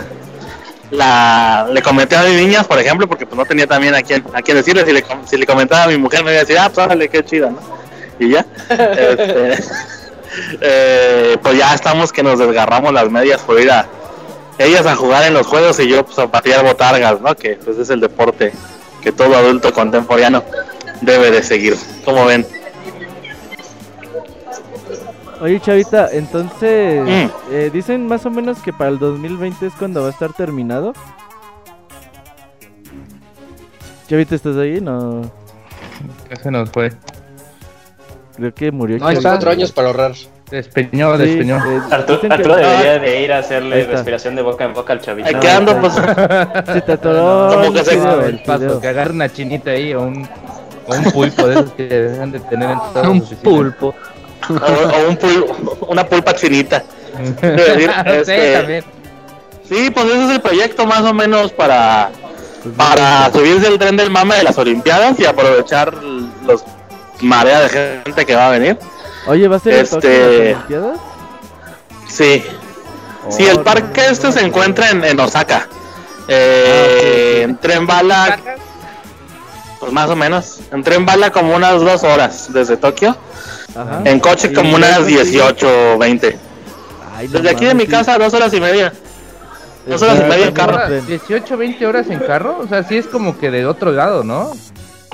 la 0.90 1.68
le 1.72 1.82
comenté 1.82 2.16
a 2.16 2.22
mis 2.24 2.40
niñas, 2.40 2.66
por 2.66 2.78
ejemplo, 2.78 3.06
porque 3.06 3.26
pues 3.26 3.36
no 3.36 3.44
tenía 3.44 3.66
también 3.66 3.94
a 3.94 4.02
quien, 4.02 4.24
a 4.34 4.42
quien 4.42 4.56
decirle, 4.56 4.84
si 4.84 4.92
le, 4.92 5.04
si 5.26 5.36
le 5.36 5.46
comentaba 5.46 5.84
a 5.84 5.86
mi 5.86 5.96
mujer 5.96 6.24
me 6.24 6.32
iba 6.32 6.40
a 6.40 6.44
decir, 6.44 6.58
ah, 6.58 6.70
pues 6.72 6.84
órale, 6.84 7.08
qué 7.08 7.24
chida, 7.24 7.50
¿no? 7.50 7.58
Y 8.18 8.30
ya, 8.30 8.44
este, 8.68 9.62
eh, 10.60 11.38
pues 11.40 11.56
ya 11.56 11.74
estamos 11.74 12.12
que 12.12 12.22
nos 12.22 12.38
desgarramos 12.38 12.92
las 12.92 13.10
medias 13.10 13.40
por 13.42 13.60
ir 13.60 13.70
a 13.70 13.86
ellas 14.58 14.86
a 14.86 14.96
jugar 14.96 15.24
en 15.24 15.34
los 15.34 15.46
juegos 15.46 15.78
y 15.78 15.88
yo 15.88 16.04
pues 16.04 16.18
a 16.18 16.26
patear 16.26 16.64
botargas, 16.64 17.20
¿no? 17.20 17.34
Que 17.36 17.56
pues 17.64 17.78
es 17.78 17.90
el 17.90 18.00
deporte 18.00 18.52
que 19.02 19.12
todo 19.12 19.36
adulto 19.36 19.72
contemporáneo 19.72 20.44
debe 21.00 21.30
de 21.30 21.42
seguir, 21.42 21.76
como 22.04 22.26
ven. 22.26 22.46
Oye, 25.40 25.60
chavita, 25.60 26.08
entonces, 26.12 27.00
Mm. 27.06 27.30
eh, 27.52 27.70
dicen 27.72 28.06
más 28.06 28.26
o 28.26 28.30
menos 28.30 28.58
que 28.60 28.72
para 28.72 28.90
el 28.90 28.98
2020 28.98 29.66
es 29.66 29.72
cuando 29.74 30.02
va 30.02 30.08
a 30.08 30.10
estar 30.10 30.32
terminado. 30.32 30.92
Chavita, 34.08 34.34
¿estás 34.34 34.56
ahí? 34.56 34.80
No, 34.80 35.22
Ya 36.30 36.36
se 36.36 36.50
nos 36.50 36.70
fue. 36.70 36.92
creo 38.36 38.54
que 38.54 38.72
murió. 38.72 38.98
No, 38.98 39.10
está. 39.10 39.30
cuatro 39.30 39.50
años 39.50 39.70
para 39.72 39.88
ahorrar. 39.88 40.12
Despeñó, 40.50 41.14
Sí, 41.18 41.22
despeñó. 41.24 41.56
eh, 41.58 41.80
Arturo, 41.90 42.14
dicen 42.14 42.28
que- 42.30 42.34
Arturo 42.36 42.56
debería 42.56 42.98
de 42.98 43.22
ir 43.22 43.32
a 43.34 43.38
hacerle 43.38 43.84
respiración 43.84 44.34
de 44.34 44.40
boca 44.42 44.64
en 44.64 44.72
boca 44.72 44.94
al 44.94 45.00
chavito. 45.00 45.38
Quedando, 45.38 45.72
está- 45.72 46.64
pues. 46.64 46.66
Se 46.74 46.80
te 46.80 46.92
atoró 46.92 47.50
Como 47.54 47.72
que 47.74 47.84
se- 47.84 47.96
video, 47.96 48.20
el 48.24 48.42
paso, 48.42 48.80
que 48.80 48.88
agarre 48.88 49.12
una 49.12 49.28
chinita 49.28 49.70
ahí 49.72 49.92
o 49.92 50.02
un, 50.04 50.26
o 50.86 50.94
un 50.96 51.04
pulpo 51.12 51.46
de 51.46 51.54
esos 51.60 51.72
que 51.72 51.84
dejan 51.86 52.32
de 52.32 52.40
tener 52.40 52.70
en 52.70 52.78
todas 52.94 53.08
Un 53.08 53.20
pulpo. 53.42 53.94
O, 54.48 54.52
o 54.54 55.08
un 55.08 55.18
pul- 55.18 55.76
una 55.88 56.06
pulpa 56.06 56.34
chinita. 56.34 56.82
Decir, 57.42 57.90
Sí, 58.04 58.10
este, 58.12 58.52
también. 58.56 58.84
Sí, 59.68 59.90
pues 59.90 60.06
ese 60.06 60.24
es 60.24 60.30
el 60.30 60.40
proyecto 60.40 60.86
más 60.86 61.00
o 61.02 61.12
menos 61.12 61.52
para, 61.52 62.10
para 62.76 63.30
subirse 63.32 63.66
el 63.68 63.78
tren 63.78 63.96
del 63.96 64.10
mame 64.10 64.36
de 64.36 64.44
las 64.44 64.56
Olimpiadas 64.58 65.18
y 65.20 65.26
aprovechar 65.26 65.92
los 66.46 66.64
marea 67.20 67.60
de 67.62 67.68
gente 68.04 68.24
que 68.24 68.34
va 68.34 68.46
a 68.48 68.50
venir. 68.50 68.78
Oye, 69.26 69.46
¿va 69.48 69.56
a 69.56 69.58
ser 69.58 69.74
Este- 69.74 69.96
Tokio 69.96 70.10
las 70.10 70.28
Olimpiadas? 70.56 70.98
Sí, 72.08 72.44
sí, 73.28 73.44
Oh, 73.46 73.50
el 73.50 73.60
parque 73.60 74.00
no, 74.02 74.12
este 74.12 74.26
no, 74.28 74.32
se 74.32 74.40
no. 74.40 74.46
encuentra 74.46 74.90
en, 74.90 75.04
en 75.04 75.20
Osaka. 75.20 75.66
Eh, 76.28 77.40
En 77.42 77.56
tren 77.58 77.86
bala, 77.86 78.38
pues 79.80 79.92
más 79.92 80.08
o 80.08 80.16
menos. 80.16 80.60
En 80.72 80.82
tren 80.82 81.04
bala 81.04 81.30
como 81.30 81.54
unas 81.54 81.80
dos 81.80 82.04
horas 82.04 82.52
desde 82.52 82.76
Tokio. 82.76 83.16
Ajá. 83.78 84.02
En 84.04 84.20
coche 84.20 84.52
como 84.52 84.74
unas 84.76 84.98
luego 85.00 85.06
sí- 85.24 85.30
18 85.30 85.94
o 85.94 85.98
20. 85.98 86.38
Ay, 87.16 87.26
no 87.28 87.32
Desde 87.34 87.50
aquí 87.50 87.64
de 87.64 87.74
mi 87.74 87.86
casa 87.86 88.18
dos 88.18 88.32
horas 88.34 88.52
y 88.52 88.60
media. 88.60 88.92
dos 89.86 90.02
horas 90.02 90.20
y 90.20 90.24
media 90.28 90.46
en 90.46 90.52
carro. 90.54 90.80
el 90.82 90.86
tren. 90.86 91.06
18, 91.06 91.56
20 91.56 91.86
horas 91.86 92.10
en 92.10 92.18
carro, 92.18 92.58
o 92.62 92.66
sea, 92.68 92.82
sí 92.82 92.96
es 92.96 93.06
como 93.06 93.38
que 93.38 93.50
de 93.50 93.66
otro 93.66 93.92
lado, 93.92 94.24
¿no? 94.24 94.52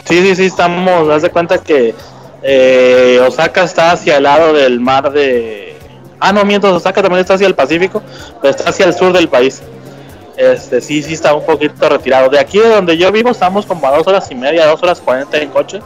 Sí, 0.04 0.20
sí, 0.20 0.34
sí, 0.36 0.46
estamos, 0.46 1.08
haz 1.10 1.22
de 1.22 1.30
cuenta 1.30 1.58
que 1.58 1.94
eh, 2.42 3.20
Osaka 3.26 3.64
está 3.64 3.92
hacia 3.92 4.16
el 4.18 4.24
lado 4.24 4.52
del 4.52 4.80
mar 4.80 5.10
de... 5.12 5.76
Ah, 6.20 6.32
no, 6.32 6.44
miento, 6.44 6.74
Osaka 6.74 7.02
también 7.02 7.20
está 7.20 7.34
hacia 7.34 7.46
el 7.46 7.54
Pacífico, 7.54 8.02
pero 8.40 8.50
está 8.54 8.68
hacia 8.70 8.86
el 8.86 8.94
sur 8.94 9.12
del 9.12 9.28
país. 9.28 9.62
Este, 10.36 10.80
sí, 10.80 11.02
sí 11.02 11.14
está 11.14 11.32
un 11.34 11.46
poquito 11.46 11.88
retirado. 11.88 12.28
De 12.28 12.38
aquí 12.38 12.58
de 12.58 12.68
donde 12.68 12.96
yo 12.98 13.12
vivo 13.12 13.30
estamos 13.30 13.64
como 13.66 13.86
a 13.86 13.96
dos 13.96 14.06
horas 14.06 14.28
y 14.30 14.34
media, 14.34 14.66
dos 14.66 14.82
horas 14.82 15.00
cuarenta 15.00 15.38
en 15.38 15.48
coche. 15.50 15.80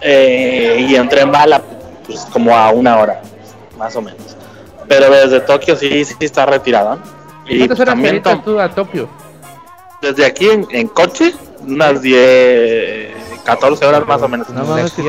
Eh, 0.00 0.86
y 0.88 0.94
en 0.94 1.08
tren 1.08 1.30
bala, 1.32 1.60
pues 2.06 2.20
como 2.32 2.56
a 2.56 2.70
una 2.70 2.98
hora, 2.98 3.20
más 3.76 3.94
o 3.96 4.02
menos. 4.02 4.36
Pero 4.86 5.10
desde 5.10 5.40
Tokio 5.40 5.76
sí, 5.76 6.04
sí 6.04 6.14
está 6.20 6.46
retirado. 6.46 6.98
Y 7.46 7.58
¿Cuántas 7.58 7.80
horas 7.80 7.94
te 7.94 8.00
también 8.02 8.22
tom- 8.22 8.42
tú 8.42 8.58
a 8.60 8.68
Tokio? 8.70 9.08
desde 10.00 10.24
aquí 10.24 10.48
en, 10.48 10.66
en 10.70 10.86
coche, 10.88 11.34
unas 11.66 12.00
10, 12.00 13.10
14 13.44 13.84
horas 13.84 14.06
más 14.06 14.22
o 14.22 14.28
menos. 14.28 14.48
No 14.50 14.64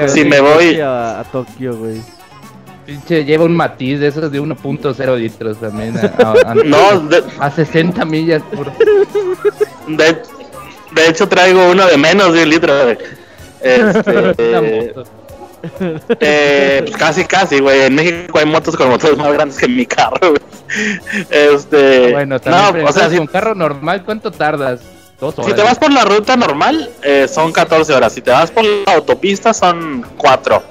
Si 0.09 0.25
me 0.25 0.37
en 0.37 0.43
voy- 0.43 0.79
A, 0.81 1.19
a 1.19 1.23
Tokio, 1.25 1.77
güey. 1.77 2.01
Pinche, 2.85 3.23
lleva 3.23 3.45
un 3.45 3.55
matiz 3.55 3.99
de 3.99 4.07
esos 4.07 4.31
de 4.31 4.41
1.0 4.41 5.15
litros 5.17 5.59
también. 5.59 5.95
A, 5.97 6.01
a- 6.23 6.51
a- 6.51 6.55
No, 6.65 6.99
de, 7.01 7.23
a 7.39 7.51
60 7.51 8.03
millas 8.05 8.41
por... 8.55 8.71
de, 9.87 10.21
de 10.91 11.07
hecho 11.07 11.29
traigo 11.29 11.69
uno 11.69 11.85
de 11.85 11.97
menos 11.97 12.33
de 12.33 12.43
un 12.43 12.49
litro. 12.49 12.73
güey. 12.83 12.97
Este, 13.61 14.93
eh, 16.19 16.83
pues 16.85 16.97
casi, 16.97 17.25
casi, 17.25 17.59
güey. 17.59 17.81
En 17.83 17.95
México 17.95 18.39
hay 18.39 18.45
motos 18.45 18.75
con 18.75 18.89
motores 18.89 19.17
más 19.17 19.33
grandes 19.33 19.57
que 19.57 19.67
mi 19.67 19.85
carro, 19.85 20.29
güey. 20.29 20.41
Este, 21.29 22.11
Bueno, 22.11 22.39
también, 22.39 22.83
no, 22.83 22.89
o 22.89 22.93
sea, 22.93 23.09
si, 23.09 23.17
con 23.17 23.27
carro 23.27 23.55
normal, 23.55 24.03
¿cuánto 24.05 24.31
tardas? 24.31 24.81
Dos 25.19 25.37
horas. 25.37 25.49
si 25.49 25.55
te 25.55 25.63
vas 25.63 25.77
por 25.77 25.91
la 25.91 26.05
ruta 26.05 26.37
normal, 26.37 26.89
eh, 27.01 27.27
son 27.27 27.51
14 27.51 27.93
horas. 27.93 28.13
Si 28.13 28.21
te 28.21 28.31
vas 28.31 28.51
por 28.51 28.63
la 28.63 28.93
autopista, 28.93 29.53
son 29.53 30.05
4. 30.15 30.63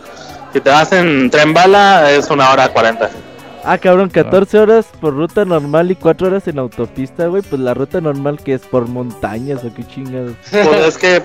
Si 0.55 0.60
te 0.60 0.70
vas 0.70 0.90
en 0.93 1.28
tren 1.28 1.52
bala, 1.52 2.10
es 2.10 2.31
una 2.31 2.51
hora 2.51 2.69
40. 2.69 3.10
Ah, 3.65 3.77
cabrón, 3.77 4.09
14 4.09 4.59
horas 4.59 4.86
por 4.98 5.15
ruta 5.15 5.44
normal 5.44 5.90
y 5.90 5.97
4 5.97 6.28
horas 6.28 6.48
en 6.48 6.59
autopista, 6.59 7.27
güey. 7.27 7.43
Pues 7.43 7.60
la 7.60 7.74
ruta 7.74 8.01
normal 8.01 8.39
que 8.43 8.55
es 8.55 8.62
por 8.62 8.89
montañas 8.89 9.62
o 9.65 9.74
qué 9.74 9.86
chingados. 9.86 10.32
Pues 10.51 10.86
es 10.86 10.97
que, 10.97 11.23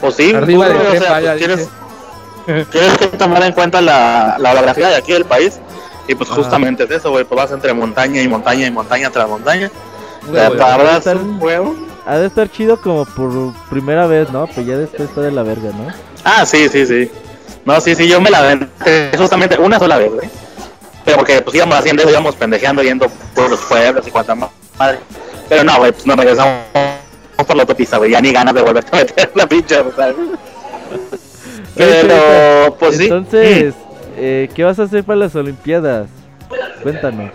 pues 0.00 0.14
sí, 0.16 0.34
Arriba 0.34 0.68
güey, 0.68 0.78
de 0.78 0.98
o 0.98 1.00
sea, 1.00 1.20
pues 2.46 2.68
tienes, 2.70 2.98
que 2.98 3.06
tomar 3.08 3.42
en 3.42 3.52
cuenta 3.52 3.80
la, 3.80 4.36
la 4.38 4.52
orografía 4.52 4.88
de 4.88 4.96
aquí 4.96 5.12
del 5.12 5.24
país. 5.24 5.60
Y 6.08 6.14
pues 6.14 6.28
justamente 6.30 6.84
es 6.84 6.90
eso, 6.90 7.10
güey, 7.10 7.24
pues 7.24 7.40
vas 7.40 7.52
entre 7.52 7.72
montaña 7.72 8.20
y 8.20 8.26
montaña 8.28 8.66
y 8.66 8.70
montaña 8.70 9.10
tras 9.10 9.28
montaña. 9.28 9.70
Huevo, 10.26 10.56
Te 11.00 11.10
un 11.14 11.38
huevo. 11.40 11.76
Ha 12.06 12.16
de 12.16 12.26
estar 12.26 12.50
chido 12.50 12.80
como 12.80 13.04
por 13.04 13.52
primera 13.68 14.06
vez, 14.06 14.30
¿no? 14.30 14.46
Pero 14.48 14.62
ya 14.62 14.76
después 14.76 15.08
está 15.08 15.20
de 15.20 15.30
la 15.30 15.42
verga, 15.42 15.70
¿no? 15.70 15.92
Ah, 16.24 16.44
sí, 16.44 16.68
sí, 16.68 16.86
sí. 16.86 17.10
No, 17.64 17.80
sí, 17.80 17.94
sí, 17.94 18.08
yo 18.08 18.20
me 18.20 18.30
la 18.30 18.38
aventé 18.38 19.12
justamente 19.16 19.56
una 19.58 19.78
sola 19.78 19.98
vez, 19.98 20.12
güey. 20.12 20.28
Pero 21.04 21.18
porque 21.18 21.40
pues 21.42 21.54
íbamos 21.54 21.78
haciendo 21.78 22.02
eso, 22.02 22.10
íbamos 22.10 22.34
pendejeando, 22.34 22.82
yendo 22.82 23.06
por 23.34 23.48
los 23.50 23.60
pueblos 23.60 24.06
y 24.06 24.10
cuanta 24.10 24.34
ma- 24.34 24.50
madre. 24.78 24.98
Pero 25.48 25.64
no, 25.64 25.76
güey, 25.78 25.92
pues 25.92 26.06
nos 26.06 26.16
regresamos 26.16 26.54
por 27.46 27.56
la 27.56 27.62
autopista, 27.62 27.98
güey. 27.98 28.10
Ya 28.10 28.20
ni 28.20 28.32
ganas 28.32 28.54
de 28.54 28.62
volver 28.62 28.84
a 28.90 28.96
meter 28.96 29.30
la 29.34 29.46
pinche, 29.46 29.76
Pero, 31.76 32.76
pues 32.78 32.96
sí. 32.96 33.04
Entonces, 33.04 33.74
eh, 34.16 34.48
¿qué 34.54 34.64
vas 34.64 34.78
a 34.78 34.84
hacer 34.84 35.04
para 35.04 35.18
las 35.20 35.34
Olimpiadas? 35.34 36.08
Cuéntanos. 36.82 37.30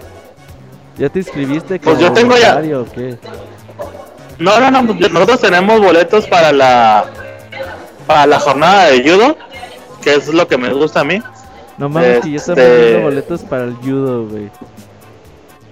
¿Ya 0.97 1.09
te 1.09 1.19
inscribiste? 1.19 1.79
Pues 1.79 1.99
yo 1.99 2.11
tengo 2.13 2.35
ya- 2.37 2.55
voluntario 2.55 2.81
o 2.81 2.85
qué? 2.91 3.17
No, 4.39 4.59
no, 4.59 4.71
no, 4.71 4.95
pues, 4.97 5.11
nosotros 5.11 5.39
tenemos 5.41 5.79
boletos 5.79 6.25
para 6.27 6.51
la 6.51 7.05
para 8.05 8.27
la 8.27 8.39
jornada 8.39 8.85
de 8.87 9.01
judo, 9.01 9.35
que 10.01 10.13
es 10.15 10.27
lo 10.27 10.47
que 10.47 10.57
me 10.57 10.71
gusta 10.73 10.99
a 11.01 11.03
mí. 11.03 11.21
No 11.77 11.89
mames, 11.89 12.19
que 12.21 12.31
ya 12.31 12.37
están 12.37 12.57
Este- 12.57 12.69
vendiendo 12.71 13.01
boletos 13.03 13.41
para 13.41 13.63
el 13.63 13.73
judo, 13.75 14.27
güey. 14.27 14.49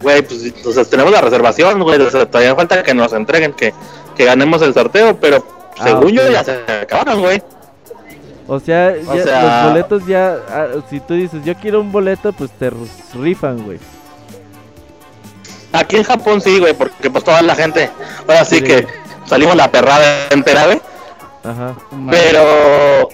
Güey, 0.01 0.21
pues 0.23 0.43
entonces 0.45 0.89
tenemos 0.89 1.11
la 1.13 1.21
reservación, 1.21 1.81
güey, 1.81 2.01
o 2.01 2.09
sea, 2.09 2.25
todavía 2.25 2.55
falta 2.55 2.83
que 2.83 2.93
nos 2.93 3.13
entreguen, 3.13 3.53
que, 3.53 3.73
que 4.15 4.25
ganemos 4.25 4.61
el 4.61 4.73
sorteo, 4.73 5.17
pero 5.19 5.45
Ah, 5.79 5.85
según 5.85 6.09
yo 6.11 6.29
ya 6.29 6.43
se 6.43 6.59
acabaron, 6.83 7.21
güey. 7.21 7.41
O 8.47 8.59
sea, 8.59 8.93
O 9.07 9.15
ya 9.15 9.23
sea- 9.23 9.41
los 9.63 9.71
boletos 9.71 10.05
ya, 10.05 10.37
ah, 10.49 10.67
si 10.89 10.99
tú 10.99 11.15
dices, 11.15 11.43
yo 11.43 11.55
quiero 11.55 11.81
un 11.81 11.91
boleto, 11.91 12.31
pues 12.33 12.51
te 12.51 12.71
rifan, 13.15 13.63
güey. 13.63 13.79
Aquí 15.71 15.95
en 15.95 16.03
Japón 16.03 16.41
sí, 16.41 16.59
güey, 16.59 16.73
porque 16.73 17.09
pues 17.09 17.23
toda 17.23 17.41
la 17.41 17.55
gente, 17.55 17.89
ahora 18.27 18.45
sí 18.45 18.57
Sí. 18.57 18.63
que 18.63 18.87
salimos 19.25 19.55
la 19.55 19.71
perrada 19.71 20.27
entera, 20.29 20.65
güey. 20.65 20.81
Ajá. 21.43 21.73
Pero 22.11 23.09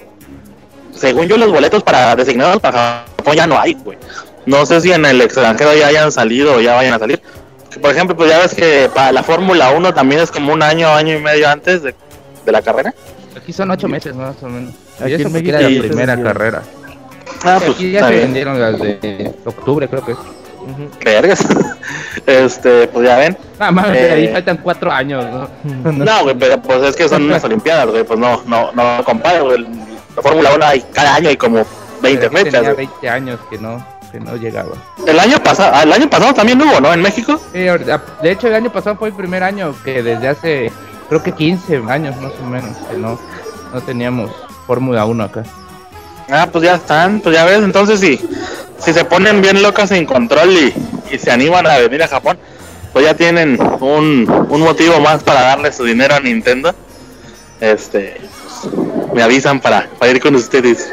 según 0.94 1.26
yo 1.26 1.38
los 1.38 1.50
boletos 1.50 1.82
para 1.82 2.14
designados 2.14 2.60
para 2.60 3.04
Japón 3.16 3.34
ya 3.36 3.46
no 3.46 3.58
hay, 3.58 3.74
güey. 3.74 3.96
No 4.44 4.66
sé 4.66 4.80
si 4.82 4.92
en 4.92 5.06
el 5.06 5.20
extranjero 5.22 5.74
ya 5.74 5.86
hayan 5.86 6.12
salido 6.12 6.56
o 6.56 6.60
ya 6.60 6.74
vayan 6.74 6.94
a 6.94 6.98
salir. 6.98 7.22
Por 7.80 7.90
ejemplo, 7.90 8.16
pues 8.16 8.30
ya 8.30 8.38
ves 8.38 8.54
que 8.54 8.90
para 8.94 9.12
la 9.12 9.22
Fórmula 9.22 9.70
1 9.70 9.94
también 9.94 10.20
es 10.20 10.30
como 10.30 10.52
un 10.52 10.62
año, 10.62 10.88
año 10.88 11.16
y 11.16 11.20
medio 11.20 11.48
antes 11.48 11.82
de, 11.82 11.94
de 12.44 12.52
la 12.52 12.62
carrera. 12.62 12.94
Aquí 13.36 13.52
son 13.52 13.70
ocho 13.70 13.86
meses 13.88 14.14
más 14.14 14.42
o 14.42 14.48
menos. 14.48 14.74
Aquí 15.00 15.10
y 15.12 15.14
eso 15.14 15.26
en 15.28 15.32
México 15.32 15.56
era 15.56 15.68
sí 15.68 15.74
la 15.76 15.82
primera 15.82 16.14
vendieron. 16.16 16.32
carrera. 16.32 16.62
Ah, 17.44 17.56
Sí, 17.58 17.64
pues 17.66 17.76
aquí 17.76 17.90
ya 17.92 18.06
se 18.08 18.14
vendieron 18.16 18.60
las 18.60 18.78
de 18.78 19.32
octubre, 19.44 19.88
creo 19.88 20.04
que. 20.04 20.14
Vergas. 21.04 21.46
Este, 22.26 22.86
pues 22.88 23.06
ya 23.06 23.16
ven. 23.16 23.36
Nada 23.58 23.72
más, 23.72 23.88
Eh. 23.96 24.10
ahí 24.12 24.28
faltan 24.28 24.58
cuatro 24.58 24.90
años, 24.92 25.24
¿no? 25.24 25.92
No, 25.92 26.22
güey, 26.24 26.34
pero 26.38 26.60
pues 26.60 26.82
es 26.82 26.96
que 26.96 27.08
son 27.08 27.22
unas 27.24 27.42
olimpiadas, 27.44 27.86
güey, 27.86 28.04
pues 28.04 28.18
no, 28.18 28.42
no, 28.46 28.70
no 28.72 29.04
comparo, 29.04 29.46
güey. 29.46 29.66
La 30.16 30.22
Fórmula 30.22 30.52
1 30.54 30.64
hay 30.66 30.80
cada 30.92 31.14
año 31.14 31.28
hay 31.28 31.36
como 31.36 31.64
20 32.02 32.28
Pero 32.28 32.30
fechas. 32.30 32.52
Tenía 32.52 32.72
güey. 32.72 32.86
20 32.86 33.08
años 33.08 33.40
que 33.48 33.58
no, 33.58 33.84
que 34.10 34.20
no 34.20 34.36
llegaba. 34.36 34.72
El 35.06 35.18
año 35.18 35.38
pasado, 35.42 35.72
ah, 35.74 35.82
el 35.82 35.92
año 35.92 36.08
pasado 36.10 36.34
también 36.34 36.60
hubo, 36.60 36.80
¿no? 36.80 36.92
En 36.92 37.02
México. 37.02 37.40
Sí, 37.52 37.66
ahorita- 37.68 38.02
de 38.22 38.30
hecho, 38.32 38.48
el 38.48 38.54
año 38.54 38.70
pasado 38.72 38.96
fue 38.96 39.08
el 39.08 39.14
primer 39.14 39.42
año 39.42 39.74
que 39.84 40.02
desde 40.02 40.28
hace, 40.28 40.72
creo 41.08 41.22
que 41.22 41.32
15 41.32 41.82
años 41.88 42.16
más 42.20 42.32
o 42.42 42.46
menos, 42.46 42.76
que 42.90 42.96
no, 42.96 43.18
no 43.72 43.80
teníamos 43.82 44.30
Fórmula 44.66 45.04
1 45.04 45.24
acá. 45.24 45.42
Ah, 46.30 46.48
pues 46.50 46.64
ya 46.64 46.74
están, 46.76 47.20
pues 47.20 47.34
ya 47.34 47.44
ves, 47.44 47.58
entonces 47.62 47.98
si, 48.00 48.20
si 48.78 48.92
se 48.92 49.04
ponen 49.04 49.42
bien 49.42 49.62
locas 49.62 49.88
sin 49.88 50.06
control 50.06 50.50
y, 50.52 50.74
y 51.14 51.18
se 51.18 51.30
animan 51.30 51.66
a 51.66 51.78
venir 51.78 52.02
a 52.04 52.08
Japón, 52.08 52.38
pues 52.92 53.04
ya 53.04 53.14
tienen 53.14 53.58
un, 53.80 54.46
un 54.48 54.60
motivo 54.60 55.00
más 55.00 55.22
para 55.24 55.40
darle 55.42 55.72
su 55.72 55.84
dinero 55.84 56.14
a 56.14 56.20
Nintendo. 56.20 56.72
Este, 57.60 58.20
pues, 58.62 58.74
me 59.14 59.22
avisan 59.22 59.60
para, 59.60 59.88
para 59.98 60.12
ir 60.12 60.20
con 60.20 60.34
ustedes. 60.36 60.88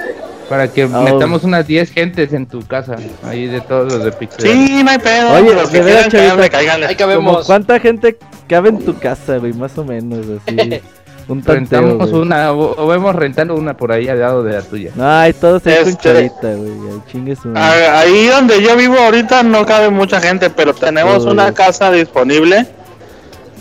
Para 0.50 0.68
que 0.70 0.84
Ah, 0.84 1.02
metamos 1.04 1.44
unas 1.44 1.68
10 1.68 1.92
gentes 1.92 2.32
en 2.34 2.46
tu 2.46 2.62
casa, 2.66 2.96
ahí 3.24 3.48
de 3.48 3.60
todos 3.62 3.92
los 3.92 4.04
de 4.04 4.12
Pixel. 4.14 4.42
Sí, 4.50 4.82
no 4.84 4.92
hay 4.92 4.98
pedo. 5.00 5.34
Oye, 5.34 5.54
los 5.54 5.70
que 5.70 6.50
cáiganle. 6.50 6.86
Ahí 6.88 6.96
cabemos. 6.96 7.46
cuánta 7.46 7.80
gente 7.80 8.18
cabe 8.48 8.70
en 8.70 8.80
tu 8.80 8.98
casa, 8.98 9.38
güey, 9.38 9.54
más 9.54 9.78
o 9.78 9.84
menos, 9.84 10.26
así. 10.46 10.82
Un 11.30 11.44
tanteo, 11.44 11.82
Rentamos 11.82 12.10
güey. 12.10 12.22
una, 12.22 12.54
o, 12.54 12.82
o 12.82 12.88
vemos 12.88 13.14
rentando 13.14 13.54
una 13.56 13.76
por 13.76 13.92
ahí 13.92 14.08
al 14.08 14.22
lado 14.22 14.44
de 14.44 14.54
la 14.54 14.62
tuya. 14.62 14.92
Ay, 14.98 15.34
todos 15.34 15.68
ahí 15.68 15.76
con 15.80 15.88
Este- 15.90 16.02
chavita, 16.02 16.54
güey. 16.54 16.72
Ahí 16.72 17.02
chingue 17.12 17.36
su 17.36 17.50
madre. 17.50 17.86
Ah, 17.86 18.00
Ahí 18.00 18.28
donde 18.28 18.62
yo 18.62 18.78
vivo 18.78 18.98
ahorita 18.98 19.44
no 19.44 19.66
cabe 19.66 19.90
mucha 19.90 20.22
gente, 20.22 20.50
pero 20.50 20.74
tenemos 20.74 21.26
Uy. 21.26 21.32
una 21.34 21.54
casa 21.54 21.92
disponible 21.92 22.66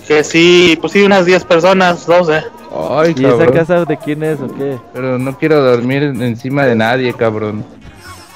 que 0.07 0.25
sí, 0.25 0.79
pues 0.81 0.93
sí, 0.93 1.03
unas 1.03 1.27
10 1.27 1.45
personas, 1.45 2.07
12. 2.07 2.43
Ay, 2.91 3.15
¿Y 3.17 3.25
esa 3.25 3.47
casa 3.47 3.85
de 3.85 3.97
quién 3.97 4.23
es 4.23 4.39
o 4.41 4.49
qué? 4.49 4.79
Pero 4.93 5.19
no 5.19 5.37
quiero 5.39 5.63
dormir 5.63 6.03
encima 6.03 6.65
de 6.67 6.75
nadie, 6.75 7.13
cabrón. 7.15 7.65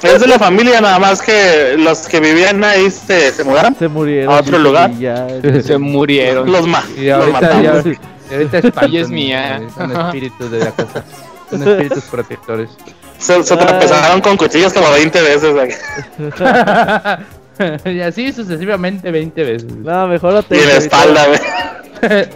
Es 0.03 0.21
de 0.21 0.27
la 0.27 0.39
familia, 0.39 0.81
nada 0.81 0.99
más 0.99 1.21
que 1.21 1.77
los 1.77 2.09
que 2.09 2.21
vivían 2.21 2.65
ahí 2.65 2.91
se, 2.91 3.33
se 3.33 3.45
mudaron. 3.45 3.75
Se 3.77 3.87
murieron. 3.87 4.33
¿A 4.35 4.39
otro 4.39 4.59
lugar? 4.59 4.93
ya, 4.99 5.27
Se 5.63 5.77
murieron. 5.77 6.51
Los, 6.51 6.67
ma 6.67 6.83
Y 6.97 7.07
los 7.07 7.19
ahorita 7.19 7.41
matamos. 7.41 7.85
ya, 7.85 7.91
y 8.31 8.35
ahorita 8.35 8.59
espantan, 8.59 8.93
Y 8.93 8.97
es 8.97 9.11
mía. 9.11 9.61
Son 9.77 9.91
espíritus 9.93 10.51
de 10.51 10.59
la 10.61 10.71
casa. 10.73 11.05
Son 11.51 11.69
espíritus 11.69 12.05
protectores. 12.05 12.71
Se, 13.19 13.43
se 13.43 13.57
tropezaron 13.57 14.23
con 14.23 14.39
cuchillos 14.39 14.73
como 14.73 14.91
20 14.91 15.21
veces. 15.21 15.79
y 17.85 18.01
así 18.01 18.33
sucesivamente 18.33 19.11
20 19.11 19.45
veces. 19.45 19.73
No, 19.77 20.09
mejor 20.09 20.35
no 20.35 20.43
te 20.43 20.57
Y 20.57 20.61
en 20.61 20.69
la 20.69 20.77
espalda, 20.77 21.27
güey. 21.27 22.29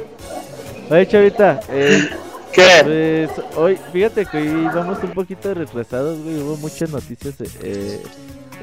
Oye, 0.91 1.09
chavita, 1.09 1.61
eh, 1.71 2.11
¿Qué? 2.53 2.69
pues 2.85 3.57
hoy, 3.57 3.79
fíjate 3.93 4.27
que 4.27 4.37
hoy 4.37 4.69
vamos 4.75 4.99
un 5.03 5.11
poquito 5.11 5.55
retrasados, 5.55 6.21
güey. 6.23 6.41
Hubo 6.41 6.57
muchas 6.59 6.91
noticias 6.91 7.35
eh, 7.63 8.03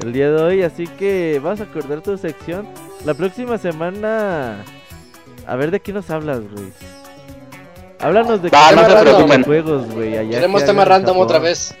el 0.02 0.12
día 0.12 0.30
de 0.30 0.42
hoy, 0.42 0.62
así 0.62 0.86
que 0.86 1.40
vas 1.42 1.60
a 1.60 1.64
acordar 1.64 2.00
tu 2.00 2.16
sección. 2.16 2.68
La 3.04 3.14
próxima 3.14 3.58
semana, 3.58 4.64
a 5.46 5.56
ver 5.56 5.72
de 5.72 5.80
qué 5.80 5.92
nos 5.92 6.08
hablas, 6.10 6.40
güey. 6.40 6.72
Háblanos 7.98 8.42
de 8.42 8.50
no 8.50 8.58
hablas 8.58 9.28
de 9.28 9.44
juegos, 9.44 9.90
güey. 9.92 10.16
allá 10.16 10.30
Queremos 10.30 10.62
que 10.62 10.66
tema 10.66 10.84
random 10.84 11.08
Japón. 11.08 11.24
otra 11.24 11.38
vez. 11.38 11.74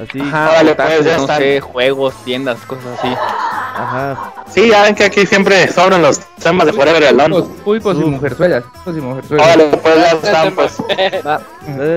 Así, 0.00 0.20
Ajá, 0.20 0.60
otakus, 0.62 0.76
pues, 0.94 1.04
ya 1.04 1.16
no 1.16 1.22
están. 1.22 1.38
sé, 1.38 1.60
juegos, 1.60 2.14
tiendas, 2.24 2.58
cosas 2.66 2.98
así. 2.98 3.08
ajá. 3.08 4.32
Sí, 4.48 4.68
ya 4.68 4.82
ven 4.84 4.94
que 4.94 5.04
aquí 5.04 5.26
siempre 5.26 5.70
sobran 5.72 6.02
los 6.02 6.20
temas 6.40 6.66
de 6.66 6.72
Forever 6.72 7.04
Alone. 7.04 7.42
Pulpos 7.64 7.96
y 7.96 8.04
Uf. 8.04 8.10
mujerzuelas. 8.10 8.64
Pulpos 8.84 8.96
y 8.96 9.00
mujerzuelas. 9.00 9.56
Pues 9.82 9.96
ya 9.96 10.10
están, 10.12 10.54
pues. 10.54 10.76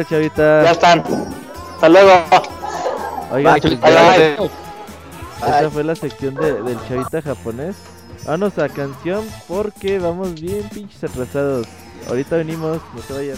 Chavita. 0.09 0.63
Ya 0.63 0.71
están. 0.71 1.03
Hasta 1.75 1.89
luego. 1.89 2.11
Oigan, 3.31 3.59
pues. 3.59 4.51
Esa 5.47 5.69
fue 5.71 5.83
la 5.83 5.95
sección 5.95 6.35
de, 6.35 6.61
del 6.61 6.77
chavita 6.87 7.21
japonés. 7.21 7.75
Vámonos 8.25 8.57
a 8.59 8.69
canción 8.69 9.25
porque 9.47 9.97
vamos 9.99 10.33
bien 10.35 10.67
pinches 10.73 11.03
atrasados. 11.03 11.67
Ahorita 12.07 12.35
venimos, 12.37 12.79
no 12.95 13.01
se 13.01 13.13
vayan. 13.13 13.37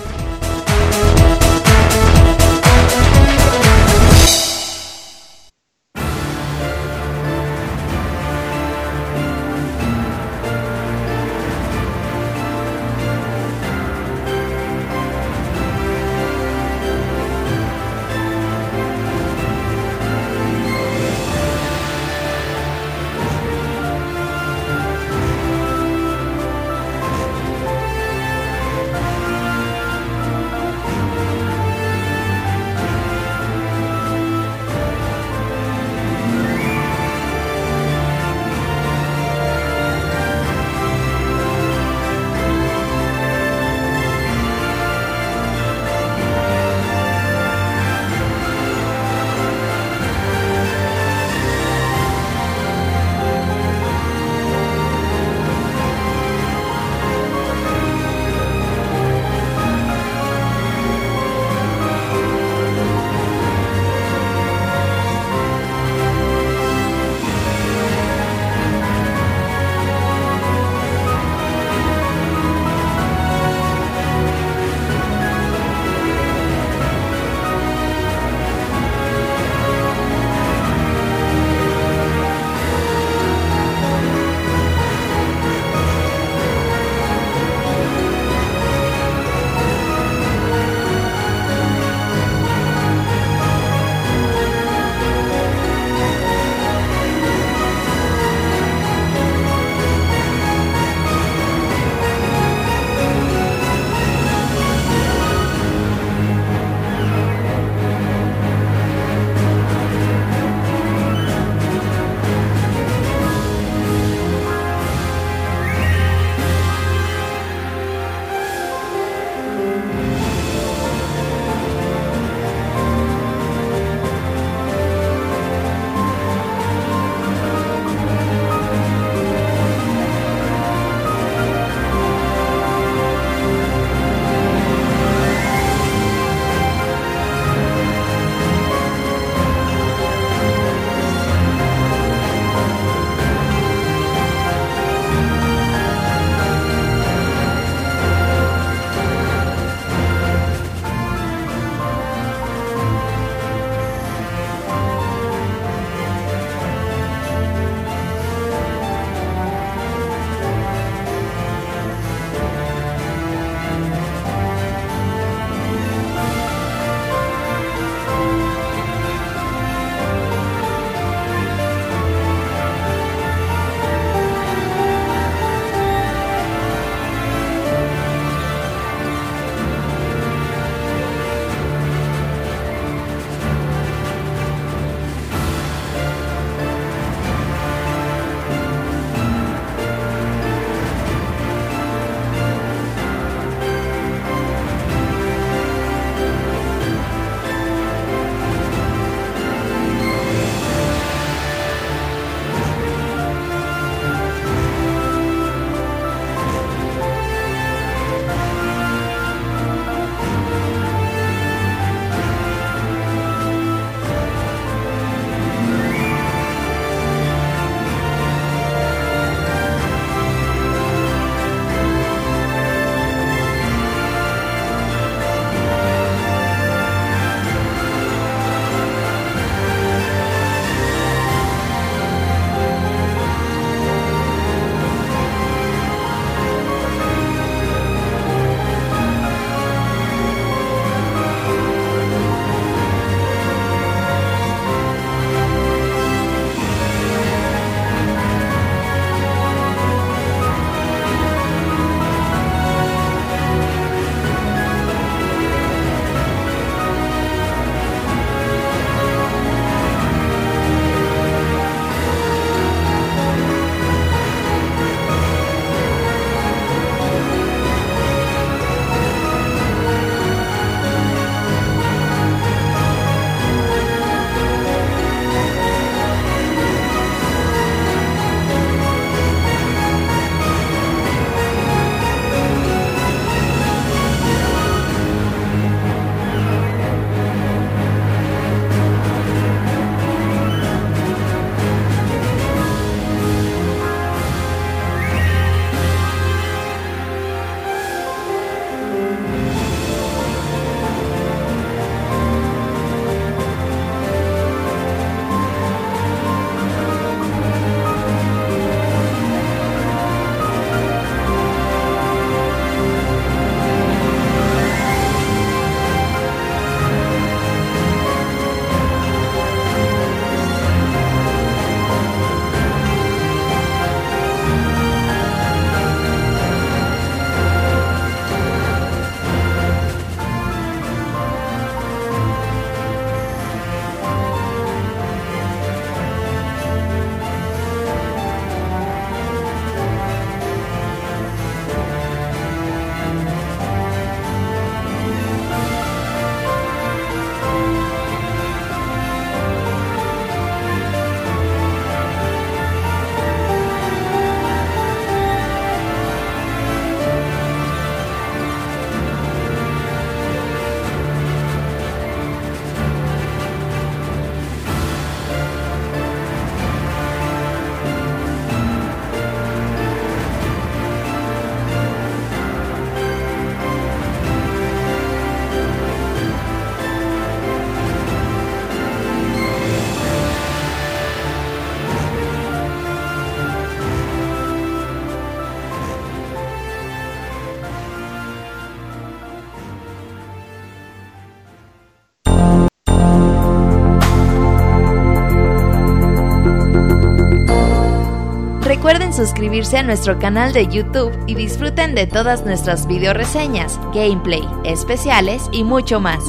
suscribirse 399.21 399.77
a 399.77 399.83
nuestro 399.83 400.17
canal 400.17 400.51
de 400.51 400.65
YouTube 400.65 401.11
y 401.27 401.35
disfruten 401.35 401.93
de 401.93 402.07
todas 402.07 402.43
nuestras 402.43 402.87
video 402.87 403.13
reseñas, 403.13 403.79
gameplay, 403.93 404.41
especiales 404.63 405.47
y 405.51 405.63
mucho 405.63 405.99
más. 405.99 406.23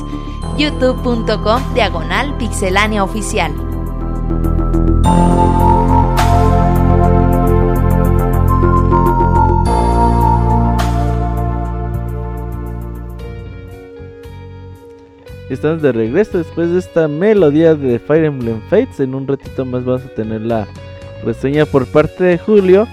youtube.com 0.58 1.72
diagonal 1.72 2.36
pixelánea 2.36 3.02
oficial. 3.02 3.50
Estamos 15.48 15.80
de 15.80 15.92
regreso 15.92 16.36
después 16.36 16.70
de 16.70 16.78
esta 16.78 17.08
melodía 17.08 17.74
de 17.74 17.98
Fire 17.98 18.24
Emblem 18.24 18.60
Fates. 18.68 19.00
En 19.00 19.14
un 19.14 19.26
ratito 19.26 19.64
más 19.64 19.82
vamos 19.82 20.04
a 20.04 20.14
tener 20.14 20.42
la 20.42 20.66
reseña 21.24 21.66
por 21.66 21.86
parte 21.86 22.24
de 22.24 22.38
Julio. 22.38 22.86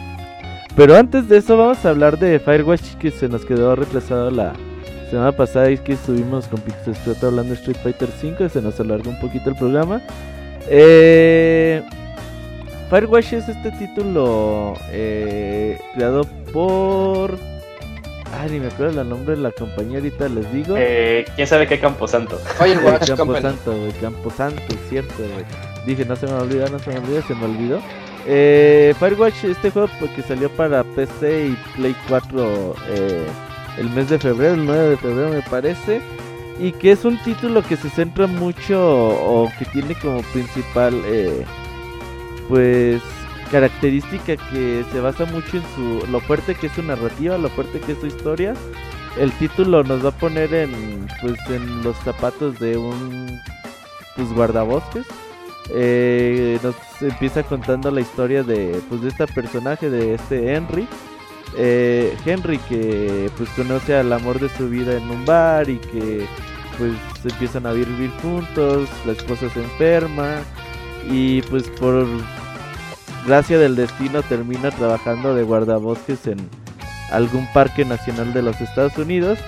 Pero 0.76 0.95
antes 0.95 1.27
de 1.27 1.38
eso 1.38 1.57
vamos 1.57 1.84
a 1.85 1.89
hablar 1.89 2.18
de 2.19 2.39
Firewatch 2.39 2.95
que 2.95 3.11
se 3.11 3.27
nos 3.27 3.43
quedó 3.45 3.76
retrasado 3.76 4.31
la 4.31 4.53
semana 5.10 5.31
pasada 5.31 5.72
y 5.72 5.77
que 5.77 5.93
estuvimos 5.93 6.47
con 6.47 6.61
Pixel 6.61 6.95
hablando 7.22 7.53
de 7.53 7.60
Street 7.60 7.77
Fighter 7.81 8.10
5 8.19 8.45
y 8.45 8.49
se 8.49 8.61
nos 8.61 8.80
alargó 8.80 9.10
un 9.10 9.19
poquito 9.19 9.49
el 9.49 9.56
programa. 9.56 10.01
Eh, 10.69 11.81
Firewatch 12.89 13.34
es 13.34 13.49
este 13.49 13.72
título 13.72 14.76
eh, 14.91 15.80
creado 15.95 16.23
por 16.53 17.38
Ay, 18.38 18.51
ni 18.51 18.60
me 18.60 18.68
acuerdo 18.68 19.01
el 19.01 19.10
nombre 19.10 19.35
de 19.35 19.41
la 19.41 19.51
compañía, 19.51 19.97
ahorita 19.97 20.30
les 20.30 20.51
digo. 20.53 20.76
Eh, 20.77 21.26
¿Quién 21.35 21.47
sabe 21.47 21.68
qué 21.68 21.80
Camposanto? 21.80 22.38
Firewatch 22.38 23.11
Camposanto, 23.18 23.76
güey, 23.76 23.91
Camposanto, 23.93 24.61
es 24.69 24.89
cierto, 24.89 25.15
güey. 25.18 25.45
Dije, 25.85 26.06
no 26.06 26.15
se 26.15 26.27
me 26.27 26.34
olvida, 26.34 26.69
no 26.69 26.80
se 26.80 26.91
me 26.91 26.99
olvida, 26.99 27.22
se 27.23 27.35
me 27.35 27.45
olvidó. 27.45 27.81
Eh, 28.26 28.94
Firewatch, 29.00 29.46
este 29.46 29.72
juego 29.72 29.90
pues, 30.00 30.12
que 30.12 30.22
salió 30.22 30.50
para 30.50 30.84
PC 30.84 31.48
y 31.48 31.58
Play 31.76 31.96
4 32.08 32.76
eh, 32.90 33.26
el 33.78 33.90
mes 33.91 34.10
de 34.10 34.20
febrero, 34.20 34.56
el 34.56 34.66
9 34.66 34.90
de 34.90 34.98
febrero 34.98 35.30
me 35.30 35.41
parece. 35.44 36.02
Y 36.60 36.74
que 36.74 36.91
es 36.91 37.06
un 37.06 37.18
título 37.24 37.64
que 37.64 37.78
se 37.78 37.90
centra 37.90 38.28
mucho 38.28 38.78
o 38.82 39.50
que 39.58 39.66
tiene 39.66 39.96
como 39.96 40.22
principal, 40.24 40.94
eh, 41.06 41.46
pues, 42.50 43.02
característica 43.50 44.36
que 44.36 44.84
se 44.91 45.00
basa 45.00 45.26
mucho 45.26 45.58
en 45.58 45.64
su 45.76 46.08
lo 46.12 46.20
fuerte 46.20 46.56
que 46.56 46.68
es 46.68 46.74
su 46.74 46.84
narrativa, 46.84 47.38
lo 47.38 47.50
fuerte 47.50 47.80
que 47.80 47.94
es 47.94 48.00
su 48.00 48.08
historia. 48.08 48.54
El 49.18 49.32
título 49.34 49.84
nos 49.84 50.04
va 50.04 50.10
a 50.10 50.18
poner 50.18 50.54
en 50.54 51.08
pues 51.22 51.40
en 51.50 51.82
los 51.84 51.98
zapatos 51.98 52.60
de 52.60 52.78
un 52.78 53.40
pues 54.16 54.32
guardabosques. 54.34 55.06
Eh, 55.72 56.60
nos 56.64 56.76
empieza 57.02 57.44
contando 57.44 57.91
la 57.91 58.02
historia 58.02 58.44
de 58.44 58.82
pues 58.90 59.02
de 59.02 59.10
este 59.10 59.28
personaje 59.28 59.90
de 59.90 60.16
este 60.16 60.54
Henry. 60.54 60.88
Eh, 61.58 62.16
Henry 62.26 62.58
que 62.60 63.30
pues 63.38 63.50
conoce 63.52 63.96
al 63.96 64.12
amor 64.14 64.40
de 64.40 64.50
su 64.50 64.70
vida 64.70 64.96
en 64.96 65.10
un 65.10 65.26
bar 65.26 65.70
y 65.70 65.78
que 65.78 66.26
pues 66.78 66.94
empiezan 67.24 67.66
a 67.66 67.74
vivir 67.74 68.12
juntos, 68.22 68.88
la 69.06 69.12
esposa 69.12 69.50
se 69.50 69.62
enferma 69.62 70.38
y 71.10 71.41
pues 71.44 71.64
por 71.70 72.08
gracia 73.26 73.58
del 73.60 73.76
destino 73.76 74.22
termina 74.24 74.72
trabajando 74.72 75.36
de 75.36 75.44
guardabosques 75.44 76.26
en 76.28 76.38
algún 77.12 77.48
parque 77.54 77.86
nacional 77.86 78.34
de 78.34 78.41
los 78.41 78.60
Estados 78.62 78.98
Unidos. 78.98 79.40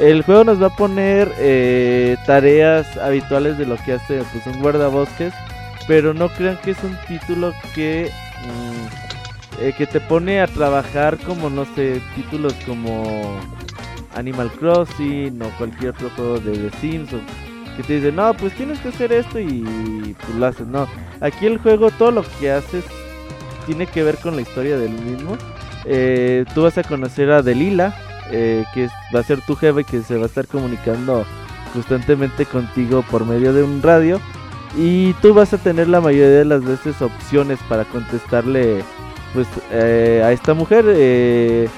El 0.00 0.22
juego 0.22 0.44
nos 0.44 0.62
va 0.62 0.68
a 0.68 0.76
poner 0.76 1.32
eh, 1.38 2.16
tareas 2.26 2.96
habituales 2.96 3.58
de 3.58 3.66
lo 3.66 3.76
que 3.76 3.94
hace 3.94 4.22
pues, 4.32 4.46
un 4.46 4.62
guardabosques, 4.62 5.34
pero 5.86 6.14
no 6.14 6.28
crean 6.28 6.58
que 6.58 6.72
es 6.72 6.82
un 6.82 6.96
título 7.08 7.52
que, 7.74 8.10
mm, 8.44 9.62
eh, 9.62 9.74
que 9.76 9.86
te 9.86 10.00
pone 10.00 10.40
a 10.40 10.46
trabajar 10.46 11.18
como, 11.18 11.50
no 11.50 11.64
sé, 11.74 12.00
títulos 12.14 12.54
como 12.66 13.38
Animal 14.14 14.50
Crossing 14.52 15.40
o 15.42 15.50
cualquier 15.58 15.90
otro 15.90 16.10
juego 16.10 16.40
de 16.40 16.56
The 16.56 16.78
Sims 16.78 17.12
o 17.12 17.20
que 17.76 17.82
te 17.82 17.94
dicen, 17.94 18.16
no, 18.16 18.34
pues 18.34 18.52
tienes 18.54 18.78
que 18.80 18.88
hacer 18.88 19.12
esto 19.12 19.38
y 19.38 20.14
pues 20.20 20.34
lo 20.34 20.46
haces. 20.46 20.66
No, 20.66 20.88
aquí 21.20 21.46
el 21.46 21.58
juego 21.58 21.90
todo 21.90 22.10
lo 22.10 22.24
que 22.38 22.50
haces 22.50 22.84
tiene 23.66 23.86
que 23.86 24.02
ver 24.02 24.16
con 24.16 24.36
la 24.36 24.42
historia 24.42 24.76
del 24.76 24.92
mismo. 24.92 25.36
Eh, 25.84 26.44
tú 26.54 26.62
vas 26.62 26.76
a 26.78 26.82
conocer 26.82 27.30
a 27.30 27.42
Delila, 27.42 27.94
eh, 28.30 28.64
que 28.74 28.88
va 29.14 29.20
a 29.20 29.24
ser 29.24 29.40
tu 29.42 29.56
jefe 29.56 29.84
que 29.84 30.02
se 30.02 30.16
va 30.16 30.24
a 30.24 30.26
estar 30.26 30.46
comunicando 30.46 31.24
constantemente 31.72 32.46
contigo 32.46 33.04
por 33.10 33.24
medio 33.24 33.52
de 33.52 33.62
un 33.62 33.82
radio. 33.82 34.20
Y 34.76 35.12
tú 35.14 35.34
vas 35.34 35.52
a 35.52 35.58
tener 35.58 35.88
la 35.88 36.00
mayoría 36.00 36.28
de 36.38 36.44
las 36.44 36.64
veces 36.64 37.00
opciones 37.02 37.58
para 37.68 37.84
contestarle 37.84 38.82
pues 39.34 39.46
eh, 39.72 40.22
a 40.24 40.32
esta 40.32 40.54
mujer. 40.54 40.84
eh, 40.88 41.68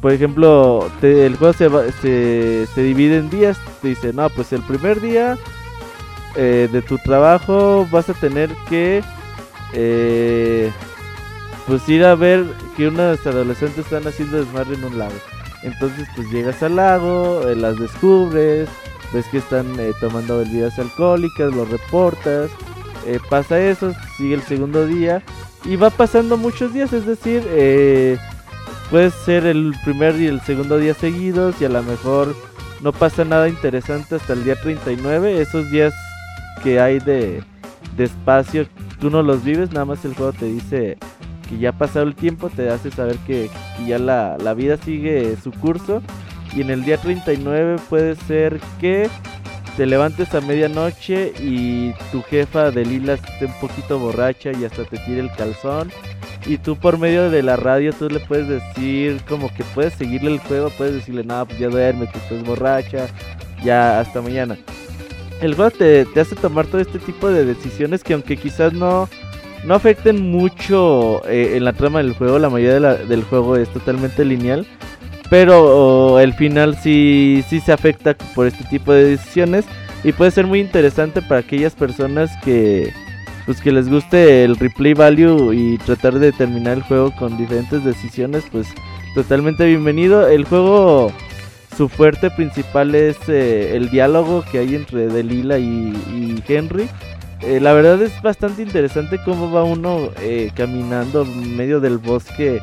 por 0.00 0.12
ejemplo, 0.12 0.90
te- 1.00 1.26
el 1.26 1.36
juego 1.36 1.52
se, 1.52 1.68
va- 1.68 1.84
se, 2.00 2.66
divide 2.76 3.18
en 3.18 3.30
días. 3.30 3.58
Te 3.80 3.88
dice, 3.88 4.12
no, 4.12 4.28
pues 4.30 4.52
el 4.52 4.62
primer 4.62 5.00
día 5.00 5.38
eh, 6.34 6.68
de 6.72 6.82
tu 6.82 6.98
trabajo 6.98 7.86
vas 7.92 8.08
a 8.08 8.14
tener 8.14 8.50
que 8.68 9.02
eh, 9.72 10.72
pues 11.66 11.88
ir 11.88 12.04
a 12.04 12.14
ver 12.16 12.44
que 12.76 12.88
unas 12.88 13.24
adolescentes 13.26 13.84
están 13.84 14.06
haciendo 14.06 14.38
desmadre 14.38 14.74
en 14.74 14.84
un 14.84 14.98
lago. 14.98 15.14
Entonces 15.62 16.08
pues 16.16 16.28
llegas 16.32 16.60
al 16.64 16.74
lago, 16.76 17.42
las 17.54 17.78
descubres, 17.78 18.68
ves 19.12 19.26
que 19.26 19.38
están 19.38 19.78
eh, 19.78 19.92
tomando 20.00 20.38
bebidas 20.38 20.78
alcohólicas, 20.78 21.52
lo 21.54 21.64
reportas, 21.64 22.50
eh, 23.06 23.18
pasa 23.28 23.60
eso, 23.60 23.92
sigue 24.16 24.34
el 24.34 24.42
segundo 24.42 24.86
día 24.86 25.22
y 25.64 25.76
va 25.76 25.90
pasando 25.90 26.36
muchos 26.36 26.72
días, 26.72 26.92
es 26.92 27.06
decir, 27.06 27.42
eh, 27.48 28.18
puede 28.90 29.10
ser 29.10 29.46
el 29.46 29.74
primer 29.84 30.16
y 30.20 30.26
el 30.26 30.40
segundo 30.40 30.78
día 30.78 30.94
seguidos 30.94 31.60
y 31.60 31.64
a 31.64 31.68
lo 31.68 31.82
mejor 31.82 32.34
no 32.80 32.92
pasa 32.92 33.24
nada 33.24 33.48
interesante 33.48 34.16
hasta 34.16 34.32
el 34.32 34.44
día 34.44 34.56
39, 34.60 35.40
esos 35.40 35.70
días 35.70 35.94
que 36.62 36.80
hay 36.80 36.98
de, 36.98 37.42
de 37.96 38.04
espacio, 38.04 38.66
tú 39.00 39.10
no 39.10 39.22
los 39.22 39.44
vives, 39.44 39.72
nada 39.72 39.84
más 39.84 40.04
el 40.04 40.14
juego 40.14 40.32
te 40.32 40.46
dice 40.46 40.98
que 41.48 41.58
ya 41.58 41.70
ha 41.70 41.78
pasado 41.78 42.06
el 42.06 42.14
tiempo, 42.14 42.50
te 42.50 42.70
hace 42.70 42.90
saber 42.90 43.16
que, 43.26 43.50
que 43.76 43.86
ya 43.86 43.98
la, 43.98 44.36
la 44.38 44.54
vida 44.54 44.76
sigue 44.76 45.36
su 45.42 45.50
curso. 45.52 46.02
Y 46.54 46.60
en 46.60 46.70
el 46.70 46.84
día 46.84 46.98
39 46.98 47.76
puede 47.88 48.16
ser 48.16 48.60
que 48.80 49.08
te 49.76 49.86
levantes 49.86 50.34
a 50.34 50.40
medianoche 50.42 51.32
y 51.40 51.92
tu 52.10 52.22
jefa 52.22 52.70
de 52.70 52.84
Lila 52.84 53.14
esté 53.14 53.46
un 53.46 53.54
poquito 53.60 53.98
borracha 53.98 54.52
y 54.52 54.64
hasta 54.64 54.84
te 54.84 54.98
tire 54.98 55.20
el 55.20 55.32
calzón. 55.32 55.90
Y 56.44 56.58
tú 56.58 56.76
por 56.76 56.98
medio 56.98 57.30
de 57.30 57.42
la 57.42 57.56
radio 57.56 57.92
tú 57.92 58.08
le 58.10 58.20
puedes 58.20 58.48
decir 58.48 59.22
como 59.28 59.52
que 59.54 59.64
puedes 59.74 59.94
seguirle 59.94 60.32
el 60.32 60.40
juego, 60.40 60.70
puedes 60.76 60.94
decirle, 60.94 61.24
no, 61.24 61.46
pues 61.46 61.58
ya 61.58 61.68
duerme, 61.68 62.08
que 62.10 62.18
estás 62.18 62.42
borracha, 62.42 63.06
ya 63.64 64.00
hasta 64.00 64.20
mañana. 64.20 64.58
El 65.40 65.54
juego 65.54 65.70
te, 65.70 66.06
hace 66.20 66.36
tomar 66.36 66.66
todo 66.66 66.80
este 66.80 66.98
tipo 66.98 67.28
de 67.30 67.44
decisiones 67.44 68.04
que 68.04 68.12
aunque 68.12 68.36
quizás 68.36 68.72
no, 68.72 69.08
no 69.64 69.74
afecten 69.74 70.30
mucho 70.30 71.26
eh, 71.26 71.56
en 71.56 71.64
la 71.64 71.72
trama 71.72 72.00
del 72.00 72.14
juego, 72.14 72.38
la 72.38 72.50
mayoría 72.50 72.94
del 72.94 73.22
juego 73.24 73.56
es 73.56 73.68
totalmente 73.68 74.24
lineal. 74.24 74.66
Pero 75.32 75.62
oh, 75.64 76.18
el 76.18 76.34
final 76.34 76.76
sí, 76.76 77.42
sí 77.48 77.60
se 77.60 77.72
afecta 77.72 78.14
por 78.34 78.46
este 78.46 78.64
tipo 78.64 78.92
de 78.92 79.16
decisiones. 79.16 79.64
Y 80.04 80.12
puede 80.12 80.30
ser 80.30 80.46
muy 80.46 80.60
interesante 80.60 81.22
para 81.22 81.40
aquellas 81.40 81.74
personas 81.74 82.30
que, 82.44 82.92
pues, 83.46 83.62
que 83.62 83.72
les 83.72 83.88
guste 83.88 84.44
el 84.44 84.56
replay 84.56 84.92
value 84.92 85.54
y 85.54 85.78
tratar 85.78 86.18
de 86.18 86.32
terminar 86.32 86.76
el 86.76 86.82
juego 86.82 87.16
con 87.16 87.38
diferentes 87.38 87.82
decisiones. 87.82 88.44
Pues 88.52 88.68
totalmente 89.14 89.64
bienvenido. 89.64 90.28
El 90.28 90.44
juego, 90.44 91.10
su 91.78 91.88
fuerte 91.88 92.30
principal 92.30 92.94
es 92.94 93.16
eh, 93.28 93.74
el 93.74 93.88
diálogo 93.88 94.44
que 94.52 94.58
hay 94.58 94.74
entre 94.74 95.06
Delila 95.06 95.58
y, 95.58 96.44
Henry. 96.46 96.90
Eh, 97.40 97.58
la 97.58 97.72
verdad 97.72 98.02
es 98.02 98.20
bastante 98.20 98.60
interesante 98.60 99.18
cómo 99.24 99.50
va 99.50 99.64
uno 99.64 100.10
eh, 100.20 100.50
caminando 100.54 101.22
en 101.22 101.56
medio 101.56 101.80
del 101.80 101.96
bosque. 101.96 102.60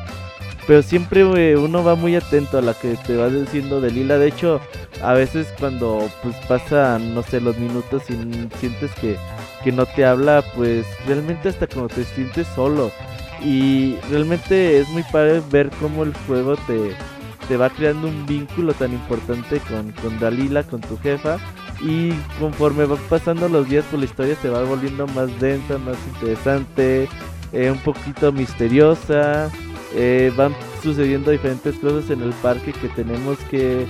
Pero 0.70 0.84
siempre 0.84 1.22
eh, 1.22 1.56
uno 1.56 1.82
va 1.82 1.96
muy 1.96 2.14
atento 2.14 2.56
a 2.56 2.62
la 2.62 2.74
que 2.74 2.94
te 2.94 3.16
va 3.16 3.28
diciendo 3.28 3.80
Delila. 3.80 4.18
De 4.18 4.28
hecho, 4.28 4.60
a 5.02 5.14
veces 5.14 5.52
cuando 5.58 6.08
pues 6.22 6.36
pasan, 6.46 7.12
no 7.12 7.24
sé, 7.24 7.40
los 7.40 7.58
minutos 7.58 8.04
y 8.08 8.14
sientes 8.60 8.92
que, 9.00 9.16
que 9.64 9.72
no 9.72 9.84
te 9.84 10.04
habla, 10.04 10.44
pues 10.54 10.86
realmente 11.08 11.48
hasta 11.48 11.66
como 11.66 11.88
te 11.88 12.04
sientes 12.04 12.46
solo. 12.54 12.92
Y 13.42 13.96
realmente 14.12 14.78
es 14.78 14.88
muy 14.90 15.02
padre 15.02 15.42
ver 15.50 15.70
cómo 15.80 16.04
el 16.04 16.14
juego 16.28 16.54
te, 16.68 16.94
te 17.48 17.56
va 17.56 17.68
creando 17.70 18.06
un 18.06 18.24
vínculo 18.24 18.72
tan 18.72 18.92
importante 18.92 19.58
con, 19.68 19.90
con 19.90 20.20
Dalila, 20.20 20.62
con 20.62 20.80
tu 20.82 20.96
jefa. 20.98 21.38
Y 21.80 22.12
conforme 22.38 22.84
van 22.84 23.00
pasando 23.08 23.48
los 23.48 23.68
días, 23.68 23.84
pues 23.90 23.98
la 23.98 24.06
historia 24.06 24.36
se 24.40 24.48
va 24.48 24.62
volviendo 24.62 25.08
más 25.08 25.36
densa, 25.40 25.78
más 25.78 25.96
interesante, 26.14 27.08
eh, 27.52 27.72
un 27.72 27.78
poquito 27.78 28.30
misteriosa. 28.30 29.50
Eh, 29.94 30.32
van 30.36 30.54
sucediendo 30.82 31.30
diferentes 31.30 31.76
cosas 31.76 32.10
en 32.10 32.22
el 32.22 32.32
parque 32.34 32.72
que 32.72 32.88
tenemos 32.88 33.38
que, 33.50 33.86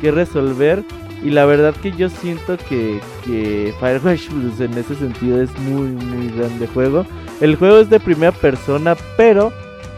que 0.00 0.10
resolver. 0.10 0.84
Y 1.22 1.30
la 1.30 1.44
verdad 1.44 1.74
que 1.82 1.92
yo 1.92 2.08
siento 2.08 2.56
que, 2.68 3.00
que 3.24 3.74
Firewatch 3.78 4.28
pues, 4.30 4.60
en 4.60 4.76
ese 4.78 4.94
sentido 4.94 5.42
es 5.42 5.56
muy 5.58 5.88
muy 5.88 6.30
grande 6.30 6.66
juego. 6.66 7.04
El 7.40 7.56
juego 7.56 7.78
es 7.78 7.90
de 7.90 8.00
primera 8.00 8.32
persona, 8.32 8.96
pero 9.16 9.52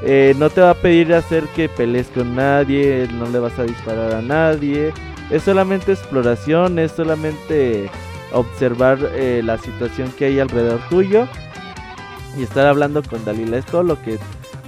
Eh, 0.05 0.35
no 0.37 0.51
te 0.51 0.61
va 0.61 0.71
a 0.71 0.75
pedir 0.75 1.15
hacer 1.15 1.45
que 1.55 1.69
pelees 1.69 2.09
con 2.09 2.35
nadie, 2.35 3.07
no 3.13 3.27
le 3.29 3.39
vas 3.39 3.57
a 3.59 3.65
disparar 3.65 4.13
a 4.15 4.21
nadie. 4.21 4.93
Es 5.31 5.45
solamente 5.45 5.93
exploración, 5.93 6.79
es 6.81 6.91
solamente 6.93 7.89
observar 8.33 8.99
eh, 9.15 9.43
la 9.45 9.59
situación 9.59 10.11
que 10.19 10.25
hay 10.27 10.41
alrededor 10.41 10.81
tuyo 10.89 11.29
y 12.37 12.43
estar 12.43 12.67
hablando 12.67 13.03
con 13.03 13.25
Dalila. 13.25 13.59
Es 13.59 13.67
todo 13.67 13.85
lo 13.85 14.03
que 14.03 14.19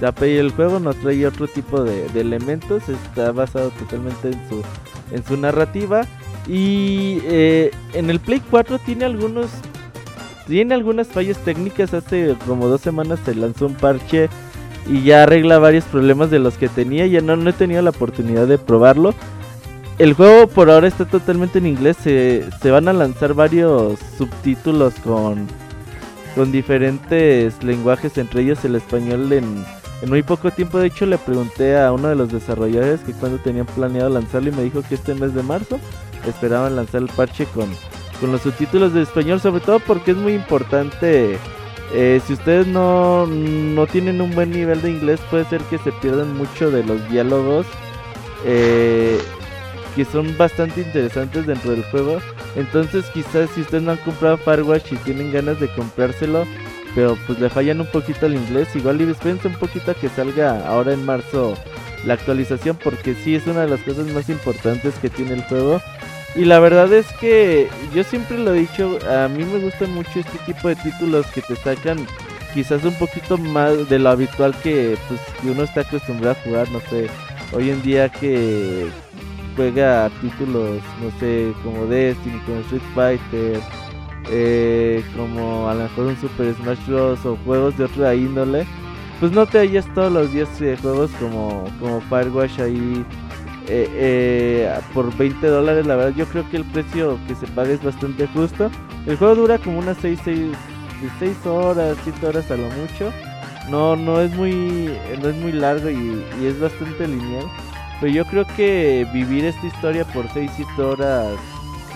te 0.04 0.10
va 0.10 0.10
a 0.10 0.20
pedir 0.20 0.40
el 0.40 0.50
juego, 0.50 0.80
no 0.80 0.92
trae 0.92 1.26
otro 1.26 1.48
tipo 1.48 1.82
de, 1.82 2.06
de 2.10 2.20
elementos, 2.20 2.82
está 2.90 3.32
basado 3.32 3.70
totalmente 3.70 4.28
en 4.28 4.48
su, 4.50 4.62
en 5.10 5.24
su 5.24 5.38
narrativa. 5.38 6.02
Y 6.46 7.20
eh, 7.24 7.70
en 7.94 8.10
el 8.10 8.20
Play 8.20 8.42
4 8.50 8.80
tiene 8.80 9.06
algunos 9.06 9.46
tiene 10.46 10.74
algunas 10.74 11.08
fallas 11.08 11.38
técnicas. 11.38 11.94
Hace 11.94 12.36
como 12.46 12.68
dos 12.68 12.82
semanas 12.82 13.18
se 13.24 13.34
lanzó 13.34 13.64
un 13.64 13.76
parche 13.76 14.28
y 14.86 15.02
ya 15.04 15.22
arregla 15.22 15.58
varios 15.58 15.84
problemas 15.84 16.30
de 16.30 16.38
los 16.38 16.58
que 16.58 16.68
tenía. 16.68 17.06
Ya 17.06 17.22
no, 17.22 17.34
no 17.36 17.48
he 17.48 17.54
tenido 17.54 17.80
la 17.80 17.90
oportunidad 17.90 18.46
de 18.46 18.58
probarlo. 18.58 19.14
El 19.98 20.12
juego 20.12 20.48
por 20.48 20.70
ahora 20.70 20.86
está 20.86 21.06
totalmente 21.06 21.60
en 21.60 21.66
inglés. 21.66 21.96
Se, 22.02 22.44
se 22.60 22.70
van 22.70 22.88
a 22.88 22.92
lanzar 22.92 23.32
varios 23.32 23.98
subtítulos 24.18 24.92
con, 25.02 25.46
con 26.34 26.52
diferentes 26.52 27.62
lenguajes, 27.64 28.18
entre 28.18 28.42
ellos 28.42 28.62
el 28.66 28.74
español 28.74 29.32
en, 29.32 29.64
en 30.04 30.10
muy 30.10 30.22
poco 30.22 30.50
tiempo. 30.50 30.78
De 30.78 30.86
hecho, 30.86 31.06
le 31.06 31.18
pregunté 31.18 31.78
a 31.78 31.90
uno 31.92 32.08
de 32.08 32.14
los 32.14 32.30
desarrolladores 32.30 33.00
que 33.00 33.12
cuando 33.12 33.38
tenían 33.38 33.66
planeado 33.66 34.10
lanzarlo 34.10 34.50
y 34.50 34.52
me 34.52 34.62
dijo 34.62 34.82
que 34.82 34.94
este 34.96 35.14
mes 35.14 35.34
de 35.34 35.42
marzo 35.42 35.80
esperaban 36.26 36.76
lanzar 36.76 37.02
el 37.02 37.08
parche 37.08 37.46
con, 37.46 37.68
con 38.20 38.30
los 38.30 38.42
subtítulos 38.42 38.92
de 38.92 39.02
español, 39.02 39.40
sobre 39.40 39.60
todo 39.62 39.80
porque 39.80 40.12
es 40.12 40.16
muy 40.16 40.34
importante. 40.34 41.38
Eh, 41.94 42.20
si 42.26 42.34
ustedes 42.34 42.66
no, 42.66 43.26
no 43.26 43.86
tienen 43.86 44.20
un 44.20 44.34
buen 44.34 44.50
nivel 44.50 44.82
de 44.82 44.90
inglés, 44.90 45.20
puede 45.30 45.44
ser 45.46 45.62
que 45.62 45.78
se 45.78 45.92
pierdan 45.92 46.36
mucho 46.36 46.70
de 46.70 46.84
los 46.84 47.08
diálogos 47.08 47.66
eh, 48.44 49.18
que 49.96 50.04
son 50.04 50.36
bastante 50.36 50.82
interesantes 50.82 51.46
dentro 51.46 51.70
del 51.70 51.84
juego. 51.84 52.18
Entonces, 52.56 53.04
quizás 53.14 53.48
si 53.54 53.62
ustedes 53.62 53.82
no 53.82 53.92
han 53.92 53.98
comprado 53.98 54.36
Firewatch 54.36 54.92
y 54.92 54.96
tienen 54.96 55.32
ganas 55.32 55.58
de 55.60 55.68
comprárselo, 55.74 56.44
pero 56.94 57.18
pues 57.26 57.38
le 57.40 57.50
fallan 57.50 57.80
un 57.80 57.86
poquito 57.86 58.26
el 58.26 58.34
inglés, 58.34 58.74
igual 58.74 59.00
y 59.00 59.06
dispensa 59.06 59.48
un 59.48 59.54
poquito 59.54 59.94
que 59.94 60.08
salga 60.08 60.66
ahora 60.66 60.92
en 60.92 61.04
marzo 61.04 61.56
la 62.04 62.14
actualización, 62.14 62.78
porque 62.82 63.14
sí 63.14 63.34
es 63.34 63.46
una 63.46 63.62
de 63.62 63.68
las 63.68 63.80
cosas 63.80 64.06
más 64.08 64.28
importantes 64.28 64.94
que 65.00 65.10
tiene 65.10 65.34
el 65.34 65.42
juego. 65.42 65.80
Y 66.36 66.44
la 66.44 66.58
verdad 66.58 66.92
es 66.92 67.06
que 67.20 67.68
yo 67.94 68.02
siempre 68.02 68.38
lo 68.38 68.54
he 68.54 68.60
dicho, 68.60 68.98
a 69.08 69.28
mí 69.28 69.44
me 69.44 69.60
gusta 69.60 69.86
mucho 69.86 70.18
este 70.18 70.38
tipo 70.46 70.68
de 70.68 70.76
títulos 70.76 71.26
que 71.26 71.42
te 71.42 71.56
sacan 71.56 72.06
quizás 72.52 72.84
un 72.84 72.94
poquito 72.94 73.36
más 73.36 73.88
de 73.88 73.98
lo 73.98 74.10
habitual 74.10 74.54
que 74.62 74.96
pues 75.08 75.20
que 75.40 75.50
uno 75.50 75.64
está 75.64 75.80
acostumbrado 75.80 76.36
a 76.36 76.44
jugar, 76.44 76.70
no 76.70 76.80
sé, 76.90 77.08
hoy 77.52 77.70
en 77.70 77.82
día 77.82 78.08
que 78.08 78.86
juega 79.56 80.10
títulos, 80.20 80.80
no 81.00 81.20
sé, 81.20 81.52
como 81.62 81.86
Destiny, 81.86 82.38
como 82.40 82.60
Street 82.60 82.82
Fighter, 82.94 83.60
eh, 84.30 85.04
como 85.16 85.68
a 85.68 85.74
lo 85.74 85.82
mejor 85.84 86.06
un 86.06 86.16
Super 86.16 86.54
Smash 86.54 86.86
Bros. 86.86 87.24
o 87.26 87.36
juegos 87.44 87.76
de 87.76 87.84
otra 87.84 88.14
índole, 88.14 88.66
pues 89.20 89.32
no 89.32 89.46
te 89.46 89.58
hallas 89.58 89.86
todos 89.94 90.12
los 90.12 90.32
días 90.32 90.58
de 90.58 90.76
juegos 90.76 91.10
como, 91.20 91.64
como 91.80 92.00
Firewatch 92.02 92.60
ahí 92.60 93.04
eh, 93.68 93.88
eh, 93.94 94.80
por 94.92 95.16
20 95.16 95.46
dólares. 95.46 95.86
La 95.86 95.96
verdad, 95.96 96.14
yo 96.16 96.26
creo 96.26 96.48
que 96.50 96.58
el 96.58 96.64
precio 96.64 97.18
que 97.26 97.34
se 97.34 97.46
paga 97.48 97.70
es 97.70 97.82
bastante 97.82 98.26
justo. 98.28 98.70
El 99.06 99.16
juego 99.16 99.34
dura 99.34 99.58
como 99.58 99.78
unas 99.78 99.96
6, 100.00 100.20
6, 100.24 100.48
6 101.18 101.46
horas, 101.46 101.96
7 102.04 102.26
horas 102.26 102.50
a 102.50 102.56
lo 102.56 102.68
mucho. 102.70 103.12
No, 103.70 103.96
no 103.96 104.20
es 104.20 104.34
muy, 104.34 104.94
no 105.22 105.28
es 105.28 105.36
muy 105.36 105.52
largo 105.52 105.88
y, 105.88 106.22
y 106.40 106.46
es 106.46 106.60
bastante 106.60 107.08
lineal. 107.08 107.46
Pero 108.00 108.12
yo 108.12 108.24
creo 108.26 108.44
que 108.56 109.06
vivir 109.12 109.44
esta 109.44 109.66
historia 109.66 110.04
por 110.04 110.28
6, 110.32 110.50
7 110.56 110.82
horas 110.82 111.38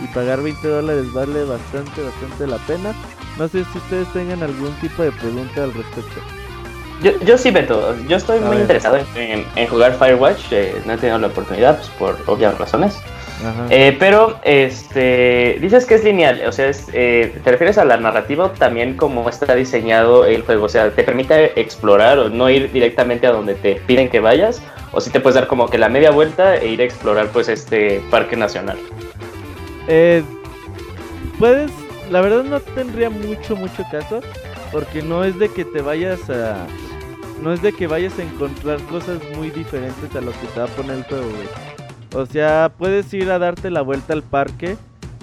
y 0.03 0.07
pagar 0.15 0.43
20 0.43 0.67
dólares 0.69 1.13
vale 1.13 1.45
bastante, 1.45 2.03
bastante 2.03 2.47
la 2.47 2.57
pena. 2.67 2.93
No 3.39 3.49
sé 3.49 3.65
si 3.65 3.79
ustedes 3.79 4.09
tengan 4.13 4.43
algún 4.43 4.73
tipo 4.81 5.03
de 5.03 5.13
pregunta 5.13 5.63
al 5.65 5.73
respecto. 5.75 6.21
Yo, 7.03 7.13
yo 7.25 7.39
sí, 7.39 7.51
Beto. 7.53 7.95
Yo 8.09 8.17
estoy 8.17 8.39
A 8.39 8.41
muy 8.43 8.51
ver. 8.57 8.61
interesado 8.63 8.99
en, 9.15 9.45
en 9.55 9.67
jugar 9.69 9.95
Firewatch. 9.97 10.53
eh, 10.53 10.83
no 10.85 10.95
he 10.95 10.97
tenido 10.99 11.19
la 11.19 11.29
oportunidad, 11.29 11.77
pues, 11.79 11.91
por 12.17 12.35
obvias 12.35 12.59
razones. 12.59 12.99
Eh, 13.71 13.97
pero, 14.01 14.41
este, 14.43 15.59
dices 15.61 15.85
que 15.87 15.95
es 15.95 16.03
lineal, 16.03 16.43
o 16.49 16.51
sea, 16.51 16.67
es, 16.71 16.89
eh, 16.93 17.39
¿te 17.45 17.53
refieres 17.53 17.79
a 17.79 17.85
la 17.85 17.97
narrativa 17.97 18.53
también 18.53 18.97
cómo 18.97 19.29
está 19.29 19.55
diseñado 19.55 20.25
el 20.25 20.43
juego? 20.43 20.65
O 20.65 20.69
sea, 20.69 20.91
¿te 20.91 21.05
permite 21.05 21.61
explorar 21.61 22.19
o 22.19 22.31
no 22.31 22.51
ir 22.51 22.73
directamente 22.73 23.29
a 23.29 23.31
donde 23.31 23.55
te 23.55 23.77
piden 23.87 24.09
que 24.09 24.19
vayas? 24.19 24.61
¿O 24.91 25.01
si 25.01 25.11
te 25.11 25.21
puedes 25.21 25.37
dar 25.37 25.47
como 25.47 25.69
que 25.71 25.79
la 25.79 25.89
media 25.89 26.11
vuelta 26.11 26.57
e 26.57 26.67
ir 26.67 26.81
a 26.81 26.85
explorar, 26.85 27.29
pues, 27.29 27.49
este 27.49 28.03
parque 28.11 28.35
nacional? 28.37 28.77
Eh, 29.89 30.23
puedes, 31.39 31.71
la 32.11 32.21
verdad 32.21 32.45
no 32.45 32.61
tendría 32.61 33.09
mucho, 33.09 33.57
mucho 33.57 33.83
caso, 33.91 34.21
porque 34.71 35.03
no 35.03 35.25
es 35.25 35.39
de 35.39 35.49
que 35.49 35.65
te 35.65 35.81
vayas 35.81 36.29
a, 36.29 36.67
no 37.43 37.53
es 37.53 37.63
de 37.63 37.73
que 37.73 37.87
vayas 37.87 38.19
a 38.19 38.23
encontrar 38.23 38.81
cosas 38.83 39.19
muy 39.35 39.51
diferentes 39.51 40.15
a 40.15 40.21
lo 40.21 40.33
que 40.33 40.47
te 40.55 40.61
va 40.61 40.67
a 40.67 40.69
poner 40.69 40.99
el 40.99 41.05
juego. 41.05 41.31
O 42.15 42.27
sea, 42.27 42.71
puedes 42.77 43.13
ir 43.15 43.31
a 43.31 43.39
darte 43.39 43.71
la 43.71 43.81
vuelta 43.81 44.13
al 44.13 44.23
parque 44.23 44.77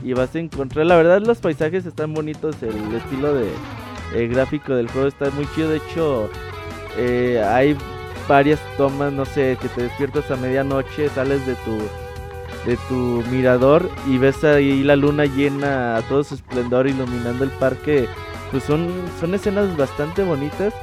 y 0.03 0.13
vas 0.13 0.35
a 0.35 0.39
encontrar, 0.39 0.85
la 0.87 0.95
verdad 0.95 1.21
los 1.21 1.37
paisajes 1.37 1.85
están 1.85 2.13
bonitos, 2.13 2.61
el 2.61 2.95
estilo 2.95 3.33
de 3.33 4.27
gráfico 4.27 4.75
del 4.75 4.89
juego 4.89 5.07
está 5.07 5.29
muy 5.31 5.47
chido, 5.53 5.69
de 5.69 5.77
hecho 5.77 6.29
eh, 6.97 7.43
hay 7.45 7.77
varias 8.27 8.59
tomas, 8.77 9.13
no 9.13 9.25
sé, 9.25 9.57
que 9.61 9.67
te 9.69 9.83
despiertas 9.83 10.29
a 10.31 10.35
medianoche, 10.35 11.09
sales 11.09 11.45
de 11.45 11.55
tu 11.55 11.77
de 12.65 12.77
tu 12.89 13.23
mirador 13.31 13.89
y 14.07 14.17
ves 14.17 14.43
ahí 14.43 14.83
la 14.83 14.95
luna 14.95 15.25
llena 15.25 15.97
a 15.97 16.01
todo 16.01 16.23
su 16.23 16.35
esplendor 16.35 16.87
iluminando 16.87 17.43
el 17.43 17.51
parque, 17.51 18.07
pues 18.51 18.63
son, 18.63 18.89
son 19.19 19.33
escenas 19.35 19.75
bastante 19.77 20.23
bonitas. 20.23 20.73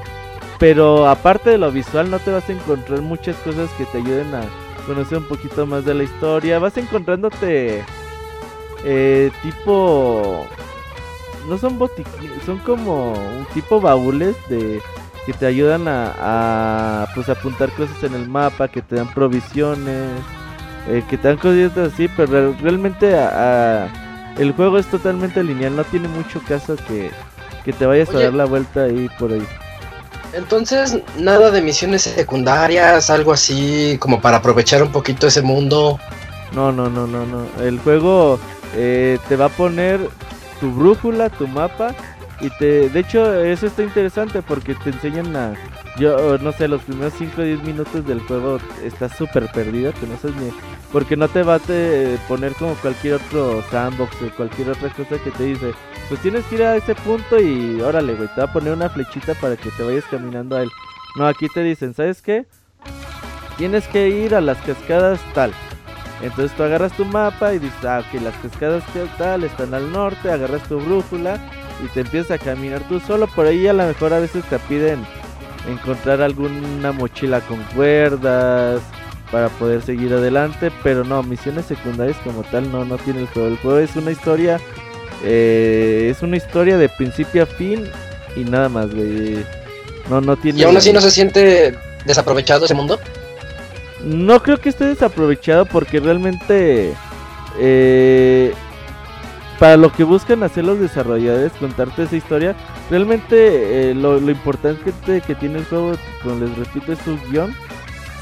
Pero 0.58 1.08
aparte 1.08 1.50
de 1.50 1.58
lo 1.58 1.72
visual 1.72 2.08
no 2.10 2.20
te 2.20 2.30
vas 2.30 2.48
a 2.48 2.52
encontrar 2.52 3.00
muchas 3.00 3.34
cosas 3.38 3.68
que 3.76 3.84
te 3.86 3.98
ayuden 3.98 4.32
a 4.32 4.42
conocer 4.86 5.18
un 5.18 5.24
poquito 5.24 5.66
más 5.66 5.84
de 5.84 5.94
la 5.94 6.04
historia. 6.04 6.60
Vas 6.60 6.76
encontrándote 6.76 7.84
eh, 8.84 9.30
tipo... 9.42 10.46
No 11.48 11.58
son 11.58 11.76
botiquines, 11.76 12.44
son 12.46 12.58
como 12.58 13.14
un 13.14 13.44
tipo 13.52 13.80
baúles 13.80 14.36
de 14.48 14.80
que 15.26 15.32
te 15.32 15.46
ayudan 15.46 15.88
a, 15.88 16.12
a 17.02 17.06
pues 17.16 17.28
apuntar 17.28 17.70
cosas 17.72 18.00
en 18.04 18.14
el 18.14 18.28
mapa, 18.28 18.68
que 18.68 18.80
te 18.80 18.94
dan 18.94 19.12
provisiones 19.12 20.08
eh, 20.88 21.02
que 21.08 21.16
te 21.18 21.28
dan 21.28 21.36
cositas 21.36 21.92
así, 21.92 22.08
pero 22.16 22.32
re- 22.52 22.56
realmente 22.62 23.14
a- 23.16 23.84
a- 23.84 23.88
el 24.38 24.52
juego 24.52 24.78
es 24.78 24.86
totalmente 24.86 25.42
lineal, 25.44 25.76
no 25.76 25.84
tiene 25.84 26.08
mucho 26.08 26.40
caso 26.46 26.76
que, 26.88 27.10
que 27.64 27.72
te 27.72 27.86
vayas 27.86 28.08
Oye. 28.10 28.18
a 28.18 28.22
dar 28.24 28.34
la 28.34 28.44
vuelta 28.46 28.84
ahí 28.84 29.08
por 29.18 29.32
ahí. 29.32 29.46
Entonces, 30.32 30.98
nada 31.18 31.50
de 31.50 31.60
misiones 31.60 32.02
secundarias, 32.02 33.10
algo 33.10 33.32
así 33.32 33.96
como 34.00 34.20
para 34.20 34.38
aprovechar 34.38 34.82
un 34.82 34.90
poquito 34.90 35.26
ese 35.26 35.42
mundo. 35.42 35.98
No, 36.54 36.72
no, 36.72 36.88
no, 36.88 37.06
no, 37.06 37.26
no. 37.26 37.46
El 37.62 37.78
juego 37.80 38.38
eh, 38.74 39.18
te 39.28 39.36
va 39.36 39.46
a 39.46 39.50
poner 39.50 40.00
tu 40.60 40.72
brújula, 40.72 41.28
tu 41.28 41.46
mapa 41.48 41.94
y 42.40 42.48
te, 42.58 42.88
de 42.88 43.00
hecho 43.00 43.34
eso 43.42 43.66
está 43.66 43.82
interesante 43.82 44.40
porque 44.42 44.74
te 44.74 44.90
enseñan 44.90 45.36
a, 45.36 45.52
yo 45.98 46.38
no 46.38 46.52
sé, 46.52 46.68
los 46.68 46.82
primeros 46.82 47.12
5 47.18 47.40
o 47.40 47.44
10 47.44 47.62
minutos 47.64 48.06
del 48.06 48.20
juego 48.20 48.58
estás 48.82 49.16
súper 49.16 49.50
perdido, 49.52 49.92
que 49.92 50.06
no 50.06 50.16
sabes 50.16 50.36
ni, 50.36 50.50
porque 50.90 51.16
no 51.16 51.28
te 51.28 51.42
va 51.42 51.56
a 51.56 51.60
poner 52.28 52.54
como 52.54 52.74
cualquier 52.76 53.14
otro 53.14 53.62
sandbox 53.70 54.16
o 54.22 54.34
cualquier 54.36 54.70
otra 54.70 54.88
cosa 54.90 55.18
que 55.22 55.30
te 55.30 55.44
dice, 55.44 55.72
pues 56.08 56.20
tienes 56.20 56.44
que 56.46 56.54
ir 56.54 56.62
a 56.62 56.76
ese 56.76 56.94
punto 56.94 57.40
y 57.40 57.80
órale, 57.80 58.14
güey, 58.14 58.28
te 58.34 58.40
va 58.40 58.44
a 58.44 58.52
poner 58.52 58.72
una 58.72 58.88
flechita 58.88 59.34
para 59.34 59.56
que 59.56 59.70
te 59.70 59.82
vayas 59.82 60.04
caminando 60.10 60.56
a 60.56 60.62
él. 60.62 60.70
No, 61.16 61.26
aquí 61.26 61.46
te 61.52 61.62
dicen, 61.62 61.92
¿sabes 61.94 62.22
qué? 62.22 62.46
Tienes 63.58 63.86
que 63.88 64.08
ir 64.08 64.34
a 64.34 64.40
las 64.40 64.58
cascadas 64.58 65.20
tal. 65.34 65.52
Entonces 66.22 66.56
tú 66.56 66.62
agarras 66.62 66.92
tu 66.92 67.04
mapa 67.04 67.52
y 67.52 67.58
dices, 67.58 67.84
ah, 67.84 68.00
ok, 68.00 68.22
las 68.22 68.36
cascadas 68.36 68.84
tal 69.18 69.44
están 69.44 69.74
al 69.74 69.92
norte, 69.92 70.30
agarras 70.30 70.62
tu 70.68 70.80
brújula 70.80 71.38
y 71.84 71.88
te 71.88 72.00
empiezas 72.00 72.40
a 72.40 72.42
caminar 72.42 72.80
tú 72.88 73.00
solo. 73.00 73.26
Por 73.26 73.46
ahí 73.46 73.66
a 73.66 73.72
lo 73.72 73.84
mejor 73.84 74.14
a 74.14 74.20
veces 74.20 74.44
te 74.44 74.58
piden 74.60 75.04
encontrar 75.68 76.20
alguna 76.20 76.92
mochila 76.92 77.40
con 77.40 77.62
cuerdas 77.74 78.80
para 79.30 79.48
poder 79.48 79.82
seguir 79.82 80.12
adelante, 80.12 80.70
pero 80.82 81.04
no, 81.04 81.22
misiones 81.22 81.66
secundarias 81.66 82.16
como 82.24 82.42
tal 82.42 82.70
no, 82.70 82.84
no 82.84 82.98
tiene 82.98 83.20
el 83.20 83.26
juego. 83.28 83.48
El 83.48 83.56
juego 83.58 83.78
es 83.78 83.96
una 83.96 84.10
historia, 84.10 84.60
eh, 85.24 86.08
es 86.10 86.22
una 86.22 86.36
historia 86.36 86.76
de 86.76 86.88
principio 86.88 87.44
a 87.44 87.46
fin 87.46 87.88
y 88.36 88.40
nada 88.40 88.68
más, 88.68 88.94
güey. 88.94 89.44
No, 90.10 90.20
no 90.20 90.36
tiene... 90.36 90.58
Y 90.58 90.62
aún 90.64 90.76
así 90.76 90.92
no 90.92 91.00
se 91.00 91.10
siente 91.10 91.78
desaprovechado 92.04 92.64
ese 92.64 92.74
mundo. 92.74 92.98
No 94.04 94.42
creo 94.42 94.60
que 94.60 94.68
esté 94.68 94.84
desaprovechado 94.84 95.64
porque 95.64 96.00
realmente 96.00 96.92
eh, 97.58 98.52
para 99.58 99.76
lo 99.76 99.92
que 99.92 100.04
buscan 100.04 100.42
hacer 100.42 100.64
los 100.64 100.80
desarrolladores, 100.80 101.52
contarte 101.52 102.02
esa 102.02 102.16
historia, 102.16 102.56
realmente 102.92 103.90
eh, 103.90 103.94
lo, 103.94 104.20
lo 104.20 104.30
importante 104.30 104.92
que, 105.06 105.22
que 105.22 105.34
tiene 105.34 105.60
el 105.60 105.64
juego, 105.64 105.92
como 106.22 106.44
les 106.44 106.54
repito, 106.58 106.92
es 106.92 106.98
su 106.98 107.18
guion, 107.30 107.54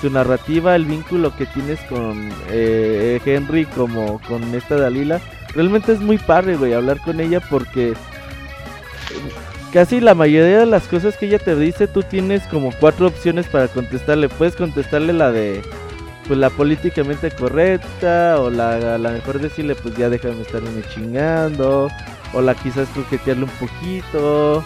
su 0.01 0.11
narrativa, 0.11 0.77
el 0.77 0.85
vínculo 0.85 1.37
que 1.37 1.45
tienes 1.47 1.81
con 1.89 2.31
eh, 2.51 3.21
Henry 3.25 3.65
como 3.67 4.21
con 4.29 4.55
esta 4.55 4.77
Dalila. 4.77 5.21
Realmente 5.57 5.91
es 5.91 5.99
muy 5.99 6.19
padre, 6.19 6.55
güey, 6.55 6.73
hablar 6.73 7.01
con 7.01 7.19
ella 7.19 7.41
porque 7.51 7.95
casi 9.73 10.01
la 10.01 10.15
mayoría 10.15 10.61
de 10.61 10.67
las 10.67 10.85
cosas 10.85 11.17
que 11.17 11.27
ella 11.27 11.41
te 11.41 11.57
dice, 11.57 11.89
tú 11.89 12.05
tienes 12.05 12.45
como 12.45 12.71
cuatro 12.79 13.09
opciones 13.09 13.49
para 13.49 13.67
contestarle. 13.67 14.29
Puedes 14.29 14.55
contestarle 14.55 15.13
la 15.13 15.33
de 15.33 15.63
pues 16.29 16.39
la 16.39 16.51
políticamente 16.51 17.33
correcta 17.33 18.37
o 18.39 18.51
la, 18.51 18.99
la 18.99 19.11
mejor 19.11 19.41
decirle 19.41 19.75
pues 19.75 19.97
ya 19.97 20.09
déjame 20.09 20.43
estarme 20.43 20.83
chingando 20.95 21.89
o 22.33 22.41
la 22.41 22.55
quizás 22.55 22.89
coquetearle 22.89 23.45
un 23.45 23.51
poquito 23.51 24.65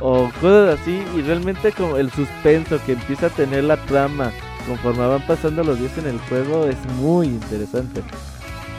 o 0.00 0.30
cosas 0.40 0.78
así 0.78 1.02
y 1.16 1.22
realmente 1.22 1.72
como 1.72 1.96
el 1.96 2.10
suspenso 2.10 2.78
que 2.84 2.92
empieza 2.92 3.26
a 3.26 3.30
tener 3.30 3.64
la 3.64 3.76
trama 3.76 4.30
conforme 4.66 5.06
van 5.06 5.26
pasando 5.26 5.62
los 5.62 5.78
días 5.78 5.96
en 5.98 6.06
el 6.06 6.18
juego 6.20 6.66
es 6.66 6.76
muy 6.98 7.28
interesante. 7.28 8.02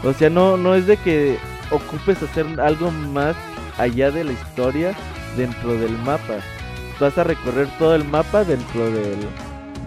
O 0.04 0.14
sea, 0.14 0.30
no 0.30 0.58
no 0.58 0.76
es 0.76 0.86
de 0.86 0.98
que 0.98 1.38
ocupes 1.72 2.22
hacer 2.22 2.60
algo 2.60 2.92
más 2.92 3.36
allá 3.78 4.12
de 4.12 4.24
la 4.24 4.34
historia 4.34 4.94
dentro 5.36 5.74
del 5.74 5.98
mapa. 6.00 6.36
Vas 7.00 7.18
a 7.18 7.24
recorrer 7.24 7.68
todo 7.78 7.96
el 7.96 8.04
mapa 8.04 8.44
dentro 8.44 8.86
del 8.92 9.28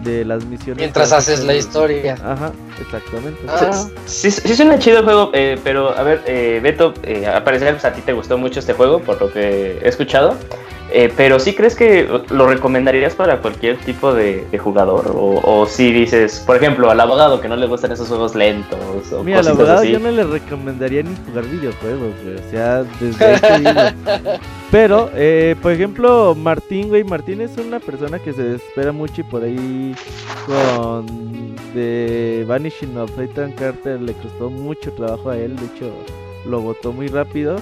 de 0.03 0.25
las 0.25 0.45
misiones. 0.45 0.77
Mientras 0.77 1.11
haces 1.11 1.43
la 1.43 1.53
historia. 1.53 2.15
Ajá, 2.23 2.51
exactamente. 2.79 3.39
Ah. 3.47 3.87
Sí, 4.05 4.31
sí 4.31 4.55
suena 4.55 4.79
chido 4.79 4.99
el 4.99 5.05
juego, 5.05 5.31
eh, 5.33 5.59
pero 5.63 5.97
a 5.97 6.03
ver, 6.03 6.23
eh, 6.25 6.59
Beto, 6.61 6.93
eh, 7.03 7.27
a 7.27 7.43
parecer 7.43 7.73
pues, 7.73 7.85
a 7.85 7.93
ti 7.93 8.01
te 8.01 8.13
gustó 8.13 8.37
mucho 8.37 8.59
este 8.59 8.73
juego, 8.73 8.99
por 8.99 9.21
lo 9.21 9.31
que 9.31 9.79
he 9.81 9.87
escuchado. 9.87 10.35
Eh, 10.93 11.11
pero 11.15 11.39
sí 11.39 11.53
crees 11.55 11.75
que 11.75 12.07
lo 12.29 12.47
recomendarías 12.47 13.15
para 13.15 13.37
cualquier 13.41 13.77
tipo 13.77 14.13
de, 14.13 14.45
de 14.51 14.57
jugador? 14.57 15.11
O, 15.15 15.39
o 15.43 15.65
si 15.65 15.91
dices, 15.91 16.43
por 16.45 16.57
ejemplo, 16.57 16.89
al 16.91 16.99
abogado 16.99 17.39
que 17.39 17.47
no 17.47 17.55
le 17.55 17.65
gustan 17.67 17.91
esos 17.91 18.07
juegos 18.09 18.35
lentos 18.35 19.11
o 19.13 19.23
Mira, 19.23 19.39
al 19.39 19.47
abogado 19.47 19.79
así. 19.79 19.91
yo 19.91 19.99
no 19.99 20.11
le 20.11 20.23
recomendaría 20.23 21.03
ni 21.03 21.15
jugar 21.25 21.45
videojuegos, 21.45 22.13
güey. 22.23 22.35
O 22.35 22.51
sea, 22.51 22.83
desde 22.99 23.25
ahí 23.25 23.39
te 23.39 23.59
digo. 23.59 23.81
Pero, 24.71 25.09
eh, 25.15 25.55
por 25.61 25.71
ejemplo, 25.71 26.35
Martín, 26.35 26.89
güey. 26.89 27.03
Martín 27.03 27.41
es 27.41 27.57
una 27.57 27.79
persona 27.79 28.19
que 28.19 28.33
se 28.33 28.43
desespera 28.43 28.91
mucho 28.91 29.21
y 29.21 29.23
por 29.23 29.43
ahí 29.43 29.95
con 30.45 31.05
The 31.73 32.45
Vanishing 32.47 32.97
of 32.97 33.17
Ethan 33.19 33.53
Carter 33.53 34.01
le 34.01 34.13
costó 34.13 34.49
mucho 34.49 34.91
trabajo 34.93 35.29
a 35.29 35.37
él. 35.37 35.55
De 35.55 35.65
hecho, 35.65 35.91
lo 36.45 36.61
votó 36.61 36.91
muy 36.91 37.07
rápido. 37.07 37.55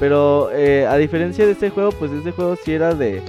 Pero 0.00 0.50
eh, 0.52 0.86
a 0.86 0.96
diferencia 0.96 1.46
de 1.46 1.52
este 1.52 1.70
juego, 1.70 1.92
pues 1.92 2.10
este 2.12 2.32
juego 2.32 2.56
sí 2.56 2.72
era 2.72 2.94
de... 2.94 3.22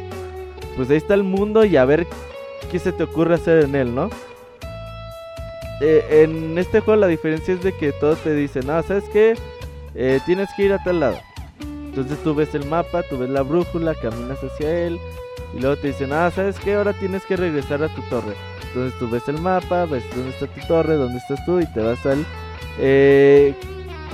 Pues 0.76 0.90
ahí 0.90 0.98
está 0.98 1.14
el 1.14 1.24
mundo 1.24 1.64
y 1.64 1.78
a 1.78 1.86
ver 1.86 2.06
qué 2.72 2.80
se 2.80 2.92
te 2.92 3.04
ocurre 3.04 3.36
hacer 3.36 3.64
en 3.64 3.76
él, 3.76 3.96
¿no? 3.96 4.10
Eh, 5.82 6.24
en 6.24 6.58
este 6.58 6.80
juego 6.80 7.00
la 7.00 7.08
diferencia 7.08 7.54
es 7.54 7.62
de 7.62 7.74
que 7.74 7.92
todos 7.92 8.20
te 8.20 8.34
dicen, 8.34 8.70
ah, 8.70 8.84
¿sabes 8.84 9.06
qué? 9.12 9.36
Eh, 9.94 10.20
tienes 10.26 10.50
que 10.56 10.64
ir 10.64 10.74
a 10.74 10.84
tal 10.84 11.00
lado. 11.00 11.18
Entonces 11.62 12.18
tú 12.24 12.36
ves 12.36 12.54
el 12.56 12.66
mapa, 12.66 13.04
tú 13.04 13.18
ves 13.18 13.30
la 13.30 13.42
brújula, 13.42 13.94
caminas 13.96 14.40
hacia 14.44 14.88
él. 14.88 15.00
Y 15.56 15.62
luego 15.62 15.78
te 15.78 15.88
dicen, 15.88 16.12
ah, 16.12 16.30
¿sabes 16.34 16.60
qué? 16.60 16.76
Ahora 16.76 16.94
tienes 16.94 17.24
que 17.24 17.38
regresar 17.38 17.82
a 17.84 17.88
tu 17.88 18.02
torre. 18.04 18.34
Entonces 18.68 19.00
tú 19.00 19.10
ves 19.10 19.28
el 19.30 19.40
mapa, 19.40 19.86
ves 19.86 20.04
dónde 20.14 20.32
está 20.32 20.48
tu 20.48 20.68
torre, 20.68 20.96
dónde 20.96 21.18
estás 21.18 21.46
tú 21.46 21.60
y 21.60 21.66
te 21.68 21.82
vas 21.82 22.06
al... 22.06 22.26
Eh, 22.80 23.54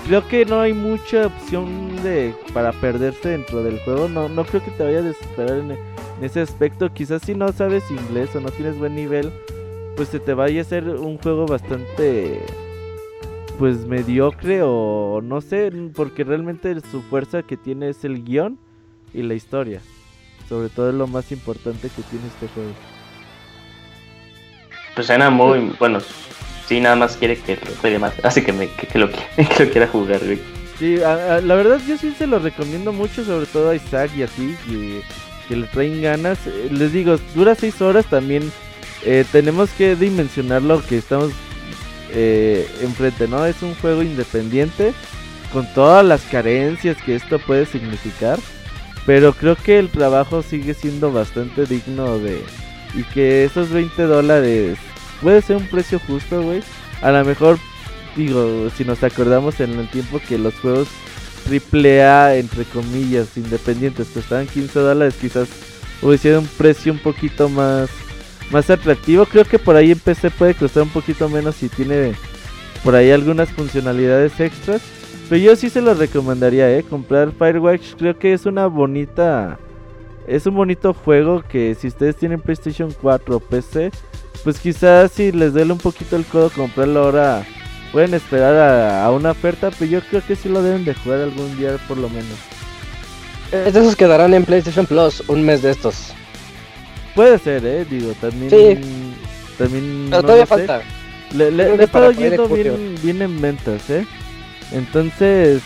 creo 0.06 0.28
que 0.28 0.45
no 0.45 0.60
hay 0.60 0.73
mucha 0.73 1.28
opción 1.28 2.02
de 2.03 2.34
para 2.53 2.72
perderse 2.72 3.30
dentro 3.30 3.64
del 3.64 3.80
juego. 3.80 4.10
No, 4.10 4.30
no 4.30 4.44
creo 4.45 4.64
que 4.64 4.72
te 4.72 4.84
vaya 4.84 4.99
a 4.99 5.03
desesperar 5.03 5.57
en, 5.60 5.72
en 5.72 5.78
ese 6.22 6.41
aspecto. 6.41 6.94
Quizás 6.94 7.22
si 7.23 7.36
no 7.36 7.52
sabes 7.52 7.90
inglés 7.90 8.36
o 8.36 8.40
no 8.40 8.49
tienes 8.49 8.78
buen 8.78 8.95
nivel, 8.95 9.32
pues 9.95 10.10
se 10.10 10.19
te 10.19 10.34
vaya 10.34 10.61
a 10.61 10.65
ser 10.65 10.88
un 10.88 11.18
juego 11.18 11.45
bastante 11.45 12.40
pues 13.60 13.86
mediocre 13.86 14.61
o 14.64 15.22
no 15.22 15.40
sé, 15.40 15.72
porque 15.94 16.23
realmente 16.23 16.76
su 16.90 17.02
fuerza 17.03 17.44
que 17.44 17.57
tiene 17.57 17.90
es 17.90 18.03
el 18.03 18.23
guion 18.23 18.57
y 19.14 19.22
la 19.22 19.36
historia. 19.36 19.82
Sobre 20.49 20.69
todo 20.69 20.90
es 20.90 20.95
lo 20.95 21.07
más 21.07 21.32
importante 21.32 21.90
que 21.90 22.02
tiene 22.02 22.26
este 22.28 22.48
juego. 22.48 22.72
Pues 24.95 25.07
suena 25.07 25.30
muy 25.30 25.72
bueno. 25.80 25.99
Sí, 26.72 26.80
nada 26.80 26.95
más 26.95 27.18
quiere 27.18 27.35
que 27.35 27.60
lo 27.89 27.99
más. 27.99 28.14
Así 28.23 28.41
que, 28.43 28.53
me, 28.53 28.69
que, 28.69 28.98
lo, 28.98 29.10
que 29.35 29.65
lo 29.65 29.69
quiera 29.69 29.88
jugar, 29.88 30.22
güey. 30.23 30.39
Sí, 30.80 30.95
la 30.95 31.41
verdad 31.41 31.81
yo 31.85 31.98
sí 31.98 32.15
se 32.18 32.26
lo 32.26 32.39
recomiendo 32.39 32.93
mucho, 32.93 33.26
sobre 33.26 33.45
todo 33.45 33.72
a 33.72 33.76
Isaac 33.76 34.11
y 34.15 34.23
a 34.23 34.27
ti, 34.27 34.56
que, 34.65 35.02
que 35.49 35.57
le 35.57 35.68
traen 35.68 36.02
ganas. 36.02 36.39
Eh, 36.48 36.69
les 36.72 36.93
digo, 36.93 37.19
dura 37.35 37.56
6 37.56 37.81
horas 37.81 38.06
también. 38.06 38.49
eh, 39.03 39.26
tenemos 39.34 39.69
que 39.72 39.98
dimensionar 39.98 40.61
lo 40.61 40.81
que 40.81 40.99
estamos 40.99 41.34
eh, 42.14 42.65
enfrente, 42.81 43.27
¿no? 43.27 43.45
Es 43.45 43.61
un 43.64 43.76
juego 43.76 44.02
independiente, 44.02 44.93
con 45.52 45.68
todas 45.73 46.06
las 46.06 46.22
carencias 46.22 46.95
que 47.03 47.15
esto 47.15 47.38
puede 47.39 47.65
significar. 47.65 48.39
Pero 49.06 49.34
creo 49.34 49.57
que 49.57 49.77
el 49.77 49.89
trabajo 49.89 50.41
sigue 50.41 50.73
siendo 50.73 51.11
bastante 51.11 51.65
digno 51.65 52.18
de... 52.18 52.41
Y 52.93 53.03
que 53.14 53.43
esos 53.43 53.72
20 53.72 54.03
dólares 54.03 54.77
puede 55.22 55.41
ser 55.41 55.57
un 55.57 55.68
precio 55.68 55.99
justo, 55.99 56.41
güey. 56.41 56.64
A 57.02 57.11
lo 57.11 57.23
mejor 57.26 57.57
digo, 58.15 58.69
si 58.76 58.84
nos 58.84 59.03
acordamos 59.03 59.60
en 59.60 59.80
el 59.80 59.89
tiempo 59.89 60.19
que 60.27 60.38
los 60.38 60.53
juegos 60.56 60.88
triple 61.45 62.03
A, 62.03 62.35
entre 62.35 62.65
comillas, 62.65 63.38
independientes, 63.38 64.10
costaban 64.10 64.48
15 64.48 64.80
dólares, 64.80 65.15
quizás 65.19 65.48
hubiese 66.02 66.38
un 66.38 66.45
precio 66.45 66.91
un 66.91 66.99
poquito 66.99 67.49
más, 67.49 67.89
más 68.52 68.69
atractivo. 68.69 69.26
Creo 69.26 69.45
que 69.45 69.60
por 69.60 69.76
ahí 69.76 69.91
en 69.91 69.99
PC 69.99 70.31
puede 70.31 70.53
costar 70.53 70.84
un 70.84 70.89
poquito 70.89 71.30
menos 71.30 71.56
si 71.56 71.69
tiene 71.69 72.14
por 72.84 72.95
ahí 72.95 73.11
algunas 73.11 73.49
funcionalidades 73.49 74.39
extras. 74.39 74.81
Pero 75.30 75.41
yo 75.41 75.56
sí 75.56 75.69
se 75.69 75.81
lo 75.81 75.93
recomendaría, 75.93 76.77
eh, 76.77 76.84
comprar 76.84 77.31
Firewatch. 77.31 77.95
Creo 77.98 78.18
que 78.18 78.34
es 78.34 78.45
una 78.45 78.68
bonita, 78.68 79.57
es 80.27 80.45
un 80.45 80.56
bonito 80.56 80.93
juego 80.93 81.41
que 81.48 81.73
si 81.76 81.88
ustedes 81.88 82.18
tienen 82.18 82.41
PlayStation 82.41 82.93
4 83.02 83.38
o 83.38 83.39
PC, 83.39 83.91
pues 84.44 84.60
quizás 84.60 85.12
si 85.12 85.32
les 85.32 85.54
duele 85.54 85.74
un 85.74 85.80
poquito 85.80 86.16
el 86.16 86.26
codo 86.26 86.50
comprarlo 86.50 87.04
ahora 87.04 87.46
pueden 87.92 88.14
esperar 88.14 88.56
a, 88.56 89.06
a 89.06 89.12
una 89.12 89.32
oferta, 89.32 89.70
pero 89.78 89.90
yo 89.92 90.02
creo 90.02 90.22
que 90.26 90.36
sí 90.36 90.50
lo 90.50 90.62
deben 90.64 90.86
de 90.86 90.94
jugar 90.94 91.20
algún 91.22 91.58
día 91.58 91.78
por 91.88 91.98
lo 91.98 92.10
menos. 92.10 92.38
Es 93.52 93.74
de 93.74 93.82
esos 93.82 93.96
que 93.96 94.08
darán 94.08 94.34
en 94.34 94.46
PlayStation 94.46 94.86
Plus 94.86 95.22
un 95.28 95.44
mes 95.44 95.62
de 95.62 95.72
estos. 95.72 96.14
Puede 97.16 97.38
ser, 97.40 97.66
eh, 97.66 97.86
digo, 97.90 98.14
también... 98.22 98.50
Sí. 98.50 98.82
También... 99.58 100.08
Pero 100.10 100.22
no 100.22 100.24
todavía 100.24 100.46
sé. 100.46 100.50
falta. 100.50 100.82
Le, 101.34 101.52
le- 101.52 101.76
le 101.76 101.82
he 101.82 101.86
estado 101.86 102.12
yendo 102.14 102.48
bien, 102.48 102.96
bien 103.04 103.22
en 103.22 103.42
ventas, 103.42 103.90
eh. 103.90 104.06
Entonces, 104.72 105.62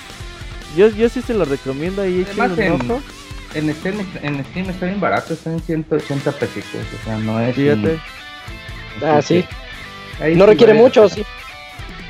yo, 0.75 0.89
yo 0.89 1.07
sí 1.09 1.21
se 1.21 1.35
lo 1.35 1.45
recomiendo 1.45 2.01
ahí, 2.01 2.25
Además, 2.27 2.57
en, 2.57 2.71
ojo. 2.73 3.01
en, 3.53 3.73
Steam, 3.75 3.99
en 4.23 4.45
Steam 4.45 4.69
está 4.71 4.85
bien 4.87 4.99
barato, 4.99 5.33
está 5.35 5.51
en 5.53 5.59
180 5.61 6.31
pesitos, 6.31 6.81
o 7.01 7.05
sea, 7.05 7.17
no 7.19 7.39
es... 7.39 7.55
Fíjate. 7.55 7.99
Ah, 9.03 9.21
sí. 9.21 9.43
Ahí 10.21 10.35
No 10.35 10.45
sí 10.45 10.51
requiere 10.51 10.73
mucho, 10.73 11.09
sí. 11.09 11.23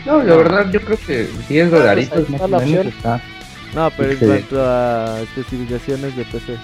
No, 0.06 0.22
la 0.24 0.36
verdad 0.36 0.70
yo 0.72 0.80
creo 0.82 0.98
que 1.06 1.28
10 1.49 1.72
dolaritos 1.72 2.26
pues 2.28 2.41
ahí 2.41 2.49
más 2.52 2.62
o 2.62 2.66
menos 2.68 2.86
está. 2.86 3.22
No, 3.74 3.90
pero 3.91 4.10
en 4.10 4.12
Excelente. 4.14 4.48
cuanto 4.49 4.70
a 4.70 5.22
especificaciones 5.22 6.16
de 6.16 6.24
PC. 6.26 6.56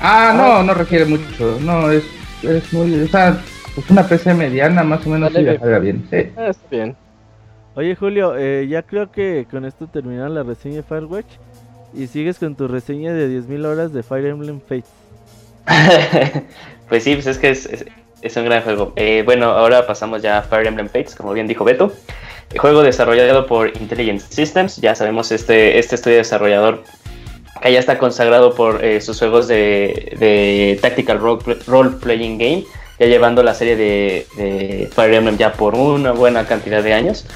Ah, 0.00 0.34
no, 0.36 0.62
no 0.62 0.74
requiere 0.74 1.04
mucho, 1.06 1.58
no, 1.60 1.90
es, 1.90 2.04
es 2.42 2.72
muy, 2.72 3.00
o 3.00 3.08
sea, 3.08 3.40
pues 3.74 3.88
una 3.90 4.06
PC 4.06 4.34
mediana 4.34 4.82
más 4.82 5.06
o 5.06 5.10
menos 5.10 5.32
sí 5.32 5.40
le 5.42 5.58
salga 5.58 5.78
bien, 5.78 6.06
sí. 6.10 6.16
Ah, 6.36 6.48
está 6.48 6.66
bien. 6.70 6.96
Oye 7.76 7.94
Julio, 7.94 8.34
eh, 8.36 8.66
ya 8.68 8.82
creo 8.82 9.10
que 9.12 9.46
con 9.50 9.64
esto 9.64 9.86
termina 9.86 10.28
la 10.28 10.42
reseña 10.42 10.76
de 10.76 10.82
Firewatch 10.82 11.26
y 11.94 12.06
sigues 12.08 12.38
con 12.38 12.54
tu 12.56 12.68
reseña 12.68 13.12
de 13.14 13.28
10.000 13.28 13.64
horas 13.64 13.92
de 13.92 14.02
Fire 14.02 14.26
Emblem 14.26 14.60
Fates. 14.60 14.84
pues 16.88 17.04
sí, 17.04 17.14
pues 17.14 17.26
es 17.26 17.38
que 17.38 17.50
es, 17.50 17.66
es- 17.66 17.86
es 18.26 18.36
un 18.36 18.44
gran 18.44 18.62
juego. 18.62 18.92
Eh, 18.96 19.22
bueno, 19.24 19.46
ahora 19.46 19.86
pasamos 19.86 20.22
ya 20.22 20.38
a 20.38 20.42
Fire 20.42 20.66
Emblem 20.66 20.88
Fates, 20.88 21.14
como 21.14 21.32
bien 21.32 21.46
dijo 21.46 21.64
Beto. 21.64 21.92
El 22.52 22.58
juego 22.58 22.82
desarrollado 22.82 23.46
por 23.46 23.68
Intelligent 23.76 24.20
Systems. 24.20 24.76
Ya 24.76 24.94
sabemos, 24.94 25.32
este, 25.32 25.78
este 25.78 25.94
estudio 25.94 26.18
desarrollador 26.18 26.82
que 27.62 27.72
ya 27.72 27.78
está 27.78 27.98
consagrado 27.98 28.54
por 28.54 28.84
eh, 28.84 29.00
sus 29.00 29.18
juegos 29.18 29.48
de, 29.48 30.14
de 30.18 30.78
Tactical 30.80 31.18
Role, 31.18 31.42
role 31.66 31.90
Playing 32.00 32.38
Game, 32.38 32.64
ya 32.98 33.06
llevando 33.06 33.42
la 33.42 33.54
serie 33.54 33.76
de, 33.76 34.26
de 34.36 34.88
Fire 34.94 35.14
Emblem 35.14 35.36
ya 35.38 35.52
por 35.52 35.74
una 35.74 36.12
buena 36.12 36.46
cantidad 36.46 36.82
de 36.82 36.92
años. 36.92 37.26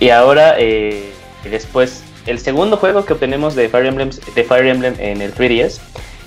Y 0.00 0.10
ahora, 0.10 0.56
eh, 0.58 1.12
después, 1.48 2.02
el 2.26 2.38
segundo 2.38 2.76
juego 2.76 3.04
que 3.04 3.12
obtenemos 3.12 3.54
de 3.54 3.68
Fire, 3.68 3.86
Emblem, 3.86 4.10
de 4.34 4.44
Fire 4.44 4.66
Emblem 4.66 4.94
en 4.98 5.22
el 5.22 5.34
3DS. 5.34 5.80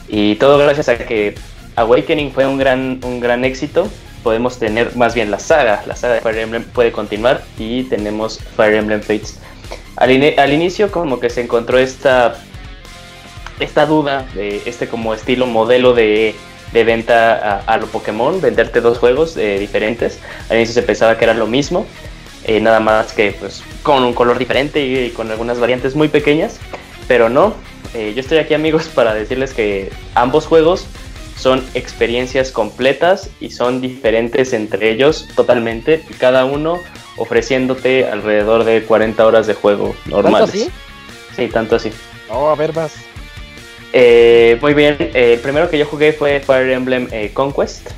Y 0.07 0.35
todo 0.35 0.57
gracias 0.57 0.87
a 0.87 0.97
que 0.97 1.35
Awakening 1.75 2.31
fue 2.31 2.45
un 2.45 2.57
gran, 2.57 2.99
un 3.03 3.19
gran 3.19 3.43
éxito. 3.45 3.87
Podemos 4.23 4.57
tener 4.57 4.95
más 4.95 5.13
bien 5.13 5.29
la 5.29 5.39
saga. 5.39 5.83
La 5.85 5.95
saga 5.95 6.15
de 6.15 6.21
Fire 6.21 6.37
Emblem 6.39 6.63
puede 6.63 6.91
continuar 6.91 7.43
y 7.59 7.83
tenemos 7.83 8.39
Fire 8.55 8.75
Emblem 8.75 9.01
Fates. 9.01 9.39
al, 9.97 10.11
ine- 10.11 10.35
al 10.37 10.51
inicio 10.53 10.91
como 10.91 11.19
que 11.19 11.29
se 11.29 11.41
encontró 11.41 11.77
esta, 11.77 12.35
esta 13.59 13.85
duda 13.85 14.25
de 14.33 14.61
este 14.65 14.87
como 14.87 15.13
estilo 15.13 15.45
modelo 15.47 15.93
de, 15.93 16.33
de 16.73 16.83
venta 16.83 17.35
a, 17.67 17.73
a 17.73 17.77
lo 17.77 17.87
Pokémon, 17.87 18.41
venderte 18.41 18.81
dos 18.81 18.97
juegos 18.97 19.37
eh, 19.37 19.57
diferentes. 19.59 20.19
Al 20.49 20.57
inicio 20.57 20.73
se 20.73 20.81
pensaba 20.83 21.17
que 21.17 21.25
era 21.25 21.33
lo 21.33 21.45
mismo, 21.47 21.85
eh, 22.45 22.59
nada 22.59 22.79
más 22.79 23.13
que 23.13 23.35
pues 23.39 23.63
con 23.83 24.03
un 24.03 24.13
color 24.13 24.37
diferente 24.39 24.83
y, 24.85 24.97
y 24.97 25.09
con 25.11 25.29
algunas 25.31 25.59
variantes 25.59 25.95
muy 25.95 26.07
pequeñas, 26.07 26.57
pero 27.07 27.29
no. 27.29 27.53
Eh, 27.93 28.11
yo 28.15 28.21
estoy 28.21 28.39
aquí 28.39 28.53
amigos 28.55 28.87
para 28.95 29.13
decirles 29.13 29.53
que 29.53 29.91
ambos 30.15 30.47
juegos 30.47 30.87
son 31.37 31.63
experiencias 31.73 32.51
completas 32.51 33.29
y 33.39 33.51
son 33.51 33.81
diferentes 33.81 34.53
entre 34.53 34.91
ellos 34.91 35.27
totalmente, 35.35 36.03
y 36.09 36.13
cada 36.13 36.45
uno 36.45 36.81
ofreciéndote 37.17 38.07
alrededor 38.07 38.63
de 38.63 38.83
40 38.83 39.25
horas 39.25 39.47
de 39.47 39.53
juego 39.53 39.95
normales. 40.05 40.49
así? 40.49 40.69
Sí, 41.35 41.47
tanto 41.47 41.75
así. 41.75 41.91
No, 42.29 42.49
a 42.49 42.55
ver, 42.55 42.71
vas. 42.71 42.93
Eh, 43.93 44.57
muy 44.61 44.73
bien, 44.73 44.97
eh, 44.99 45.33
el 45.33 45.39
primero 45.39 45.69
que 45.69 45.77
yo 45.77 45.85
jugué 45.85 46.11
fue 46.11 46.41
Fire 46.41 46.69
Emblem 46.69 47.07
eh, 47.11 47.31
Conquest, 47.33 47.91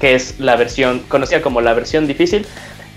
que 0.00 0.14
es 0.14 0.40
la 0.40 0.56
versión, 0.56 1.00
conocida 1.08 1.40
como 1.40 1.60
la 1.60 1.72
versión 1.72 2.06
difícil. 2.06 2.46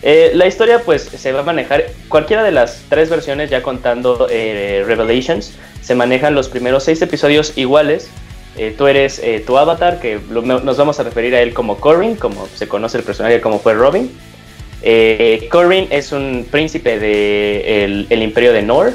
Eh, 0.01 0.31
la 0.34 0.47
historia 0.47 0.81
pues 0.84 1.03
se 1.03 1.31
va 1.31 1.41
a 1.41 1.43
manejar, 1.43 1.85
cualquiera 2.07 2.43
de 2.43 2.51
las 2.51 2.81
tres 2.89 3.09
versiones, 3.09 3.49
ya 3.49 3.61
contando 3.61 4.27
Revelations, 4.27 5.53
se 5.81 5.95
manejan 5.95 6.34
los 6.34 6.49
primeros 6.49 6.84
seis 6.84 7.01
episodios 7.01 7.53
iguales. 7.55 8.09
Eh, 8.57 8.73
tú 8.77 8.88
eres 8.88 9.19
eh, 9.19 9.43
tu 9.45 9.57
avatar, 9.57 9.99
que 9.99 10.19
lo- 10.29 10.41
nos 10.41 10.77
vamos 10.77 10.99
a 10.99 11.03
referir 11.03 11.35
a 11.35 11.41
él 11.41 11.53
como 11.53 11.77
Corrin, 11.77 12.15
como 12.15 12.47
se 12.55 12.67
conoce 12.67 12.97
el 12.97 13.03
personaje 13.03 13.39
como 13.41 13.59
fue 13.59 13.73
Robin. 13.75 14.09
Eh, 14.81 15.47
Corrin 15.51 15.88
es 15.89 16.11
un 16.11 16.45
príncipe 16.49 16.99
del 16.99 18.07
el 18.09 18.23
imperio 18.23 18.53
de 18.53 18.61
Nor, 18.63 18.93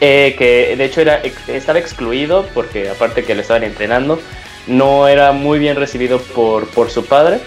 eh, 0.00 0.34
que 0.38 0.74
de 0.76 0.84
hecho 0.84 1.00
era, 1.00 1.22
estaba 1.48 1.78
excluido 1.78 2.44
porque 2.54 2.88
aparte 2.90 3.24
que 3.24 3.34
le 3.34 3.42
estaban 3.42 3.64
entrenando, 3.64 4.20
no 4.66 5.08
era 5.08 5.32
muy 5.32 5.58
bien 5.58 5.76
recibido 5.76 6.18
por, 6.20 6.66
por 6.68 6.90
su 6.90 7.04
padre. 7.06 7.38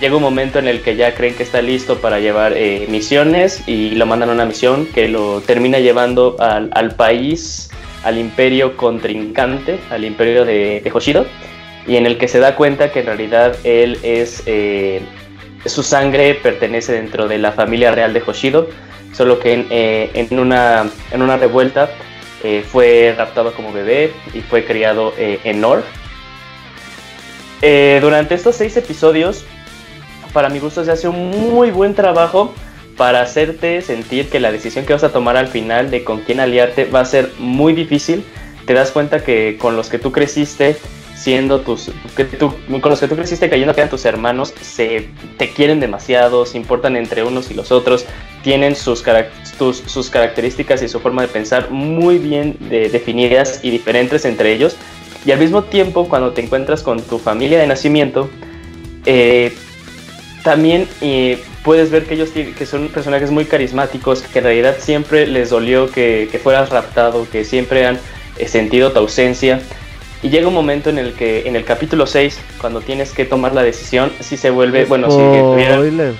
Llega 0.00 0.14
un 0.14 0.22
momento 0.22 0.60
en 0.60 0.68
el 0.68 0.80
que 0.82 0.94
ya 0.94 1.14
creen 1.14 1.34
que 1.34 1.42
está 1.42 1.60
listo 1.60 1.96
para 1.98 2.20
llevar 2.20 2.52
eh, 2.56 2.86
misiones 2.88 3.62
y 3.66 3.90
lo 3.96 4.06
mandan 4.06 4.30
a 4.30 4.32
una 4.32 4.44
misión 4.44 4.86
que 4.86 5.08
lo 5.08 5.40
termina 5.40 5.80
llevando 5.80 6.36
al, 6.38 6.70
al 6.72 6.94
país, 6.94 7.67
al 8.08 8.18
imperio 8.18 8.76
contrincante, 8.76 9.78
al 9.90 10.04
imperio 10.04 10.44
de, 10.46 10.90
Hoshido, 10.92 11.26
y 11.86 11.96
en 11.96 12.06
el 12.06 12.16
que 12.16 12.26
se 12.26 12.38
da 12.38 12.56
cuenta 12.56 12.90
que 12.90 13.00
en 13.00 13.06
realidad 13.06 13.56
él 13.64 13.98
es... 14.02 14.42
eh, 14.46 15.02
su 15.66 15.82
sangre 15.82 16.34
pertenece 16.34 16.92
dentro 16.92 17.28
de 17.28 17.36
la 17.36 17.52
familia 17.52 17.90
real 17.90 18.14
de 18.14 18.22
Hoshido, 18.26 18.68
solo 19.12 19.38
que 19.38 19.52
en, 19.52 19.66
eh, 19.70 20.28
una, 20.30 20.88
en 21.10 21.20
una 21.20 21.36
revuelta 21.36 21.90
eh, 22.42 22.64
fue 22.66 23.14
raptado 23.16 23.52
como 23.52 23.72
bebé 23.72 24.12
y 24.32 24.40
fue 24.40 24.64
criado 24.64 25.12
en 25.18 25.60
Nor. 25.60 25.82
Durante 28.00 28.34
estos 28.36 28.56
seis 28.56 28.76
episodios, 28.76 29.44
para 30.32 30.48
mi 30.48 30.60
gusto 30.60 30.84
se 30.84 30.92
hace 30.92 31.08
un 31.08 31.30
muy 31.30 31.70
buen 31.70 31.94
trabajo 31.94 32.54
para 32.98 33.22
hacerte 33.22 33.80
sentir 33.80 34.28
que 34.28 34.40
la 34.40 34.52
decisión 34.52 34.84
que 34.84 34.92
vas 34.92 35.04
a 35.04 35.12
tomar 35.12 35.38
al 35.38 35.48
final 35.48 35.90
de 35.90 36.04
con 36.04 36.20
quién 36.20 36.40
aliarte 36.40 36.84
va 36.84 37.00
a 37.00 37.04
ser 37.06 37.30
muy 37.38 37.72
difícil. 37.72 38.24
Te 38.66 38.74
das 38.74 38.90
cuenta 38.90 39.24
que 39.24 39.56
con 39.58 39.76
los 39.76 39.88
que 39.88 39.98
tú 39.98 40.12
creciste, 40.12 40.76
siendo 41.16 41.60
tus 41.60 41.90
que 42.16 42.24
tú, 42.24 42.54
con 42.80 42.90
los 42.90 43.00
que 43.00 43.08
tú 43.08 43.16
creciste 43.16 43.48
cayendo 43.50 43.74
que 43.74 43.80
eran 43.80 43.90
tus 43.90 44.04
hermanos 44.04 44.54
se 44.60 45.08
te 45.36 45.50
quieren 45.52 45.80
demasiado 45.80 46.46
se 46.46 46.56
importan 46.58 46.94
entre 46.94 47.24
unos 47.24 47.50
y 47.50 47.54
los 47.54 47.72
otros 47.72 48.06
tienen 48.44 48.76
sus, 48.76 49.02
sus 49.86 50.10
características 50.10 50.80
y 50.82 50.88
su 50.88 51.00
forma 51.00 51.22
de 51.22 51.28
pensar 51.28 51.72
muy 51.72 52.18
bien 52.18 52.56
de- 52.60 52.88
definidas 52.88 53.58
y 53.64 53.70
diferentes 53.70 54.24
entre 54.24 54.52
ellos 54.52 54.76
y 55.26 55.32
al 55.32 55.40
mismo 55.40 55.64
tiempo 55.64 56.08
cuando 56.08 56.32
te 56.34 56.40
encuentras 56.40 56.84
con 56.84 57.02
tu 57.02 57.18
familia 57.18 57.58
de 57.58 57.66
nacimiento 57.66 58.30
eh, 59.04 59.52
también 60.48 60.88
eh, 61.02 61.42
puedes 61.62 61.90
ver 61.90 62.04
que 62.06 62.14
ellos 62.14 62.30
que 62.30 62.64
son 62.64 62.88
personajes 62.88 63.30
muy 63.30 63.44
carismáticos, 63.44 64.22
que 64.22 64.38
en 64.38 64.44
realidad 64.46 64.76
siempre 64.78 65.26
les 65.26 65.50
dolió 65.50 65.90
que, 65.90 66.26
que 66.32 66.38
fueras 66.38 66.70
raptado, 66.70 67.26
que 67.30 67.44
siempre 67.44 67.84
han 67.84 67.98
eh, 68.38 68.48
sentido 68.48 68.90
tu 68.90 68.98
ausencia. 69.00 69.60
Y 70.22 70.30
llega 70.30 70.48
un 70.48 70.54
momento 70.54 70.88
en 70.88 70.96
el 70.96 71.12
que 71.12 71.46
en 71.46 71.54
el 71.54 71.64
capítulo 71.66 72.06
6, 72.06 72.40
cuando 72.62 72.80
tienes 72.80 73.12
que 73.12 73.26
tomar 73.26 73.52
la 73.52 73.62
decisión, 73.62 74.10
si 74.20 74.38
se 74.38 74.48
vuelve, 74.48 74.86
bueno, 74.86 75.10
si. 75.10 75.16
Spoiler. 75.18 76.14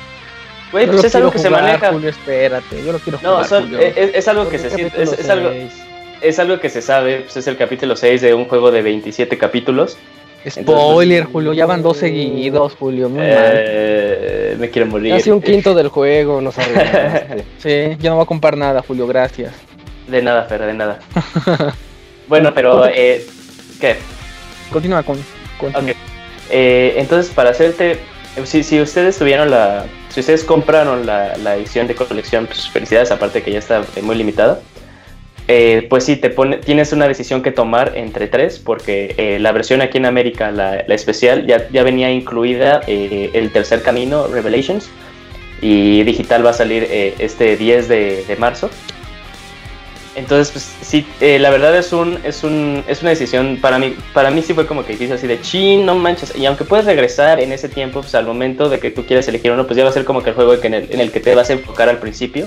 Güey, 0.72 0.86
pues 0.88 1.04
es 1.04 1.14
algo 1.14 1.30
que 1.30 1.38
se 1.38 1.48
maneja. 1.48 1.90
Julio, 1.90 2.10
espérate, 2.10 2.84
yo 2.84 2.92
lo 2.92 2.98
quiero 2.98 3.18
No, 3.22 3.30
jugar. 3.30 3.46
son- 3.48 3.62
Julio. 3.62 3.78
es, 3.78 4.10
es 4.14 4.28
algo 4.28 4.50
que 4.50 4.58
¿Por 4.58 4.68
se 4.68 4.76
siente, 4.76 5.02
es, 5.02 5.30
algo, 5.30 5.50
es 6.20 6.38
algo 6.38 6.60
que 6.60 6.68
se 6.68 6.82
sabe, 6.82 7.20
pues 7.22 7.38
es 7.38 7.46
el 7.46 7.56
capítulo 7.56 7.96
6 7.96 8.20
de 8.20 8.34
un 8.34 8.44
juego 8.44 8.70
de 8.70 8.82
27 8.82 9.38
capítulos. 9.38 9.96
Spoiler, 10.46 11.24
Julio, 11.24 11.52
ya 11.52 11.66
van 11.66 11.82
dos 11.82 11.96
seguidos, 11.96 12.74
Julio, 12.78 13.08
muy 13.08 13.20
mal. 13.20 13.28
Eh, 13.30 14.56
me 14.58 14.70
quiero 14.70 14.86
morir. 14.88 15.14
Casi 15.14 15.30
un 15.30 15.42
quinto 15.42 15.74
del 15.74 15.88
juego, 15.88 16.40
nos 16.40 16.56
arruinaste. 16.58 17.44
Sí, 17.58 17.96
yo 18.00 18.10
no 18.10 18.16
voy 18.16 18.24
a 18.24 18.26
comprar 18.26 18.56
nada, 18.56 18.82
Julio, 18.86 19.06
gracias. 19.06 19.52
De 20.06 20.22
nada, 20.22 20.44
Fer, 20.44 20.62
de 20.62 20.74
nada. 20.74 21.00
bueno, 22.28 22.52
pero, 22.54 22.86
eh, 22.86 23.26
¿qué? 23.80 23.96
Continúa 24.72 25.02
con. 25.02 25.18
con 25.58 25.74
Ok. 25.74 25.94
Eh, 26.50 26.94
entonces, 26.96 27.32
para 27.34 27.50
hacerte, 27.50 27.98
si, 28.44 28.62
si 28.62 28.80
ustedes 28.80 29.18
tuvieron 29.18 29.50
la, 29.50 29.84
si 30.08 30.20
ustedes 30.20 30.44
compraron 30.44 31.04
la, 31.04 31.36
la 31.36 31.56
edición 31.56 31.86
de 31.86 31.94
colección, 31.94 32.46
pues 32.46 32.68
felicidades, 32.68 33.10
aparte 33.10 33.42
que 33.42 33.52
ya 33.52 33.58
está 33.58 33.82
eh, 33.96 34.02
muy 34.02 34.16
limitada. 34.16 34.60
Eh, 35.50 35.86
pues 35.88 36.04
sí, 36.04 36.16
te 36.16 36.28
pone, 36.28 36.58
tienes 36.58 36.92
una 36.92 37.08
decisión 37.08 37.42
que 37.42 37.50
tomar 37.50 37.92
entre 37.96 38.26
tres, 38.26 38.58
porque 38.58 39.14
eh, 39.16 39.38
la 39.38 39.50
versión 39.50 39.80
aquí 39.80 39.96
en 39.96 40.04
América, 40.04 40.50
la, 40.50 40.84
la 40.86 40.94
especial, 40.94 41.46
ya, 41.46 41.66
ya 41.70 41.82
venía 41.82 42.12
incluida 42.12 42.82
eh, 42.86 43.30
el 43.32 43.50
tercer 43.50 43.82
camino, 43.82 44.26
Revelations, 44.26 44.90
y 45.62 46.02
digital 46.02 46.44
va 46.44 46.50
a 46.50 46.52
salir 46.52 46.86
este 47.18 47.56
10 47.56 47.88
de, 47.88 48.36
marzo. 48.38 48.68
Entonces, 50.14 50.50
pues 50.52 50.76
sí, 50.82 51.06
la 51.38 51.48
verdad 51.48 51.76
es 51.76 51.92
un, 51.92 52.18
es 52.24 52.44
un, 52.44 52.84
es 52.86 53.00
una 53.00 53.10
decisión 53.10 53.58
para 53.60 53.78
mí, 53.78 53.96
para 54.12 54.30
mí 54.30 54.42
sí 54.42 54.52
fue 54.52 54.66
como 54.66 54.84
que 54.84 54.92
difícil 54.92 55.14
así 55.14 55.26
de 55.26 55.40
chin, 55.40 55.86
no 55.86 55.94
manches. 55.94 56.36
Y 56.36 56.44
aunque 56.44 56.64
puedes 56.64 56.84
regresar 56.84 57.40
en 57.40 57.52
ese 57.52 57.68
tiempo, 57.68 58.02
pues 58.02 58.14
al 58.14 58.26
momento 58.26 58.68
de 58.68 58.78
que 58.80 58.90
tú 58.90 59.06
quieras 59.06 59.26
elegir 59.28 59.50
uno, 59.50 59.66
pues 59.66 59.78
ya 59.78 59.84
va 59.84 59.90
a 59.90 59.94
ser 59.94 60.04
como 60.04 60.22
que 60.22 60.30
el 60.30 60.36
juego 60.36 60.54
en 60.62 60.74
el 60.74 61.10
que 61.10 61.20
te 61.20 61.34
vas 61.34 61.48
a 61.48 61.54
enfocar 61.54 61.88
al 61.88 61.98
principio. 61.98 62.46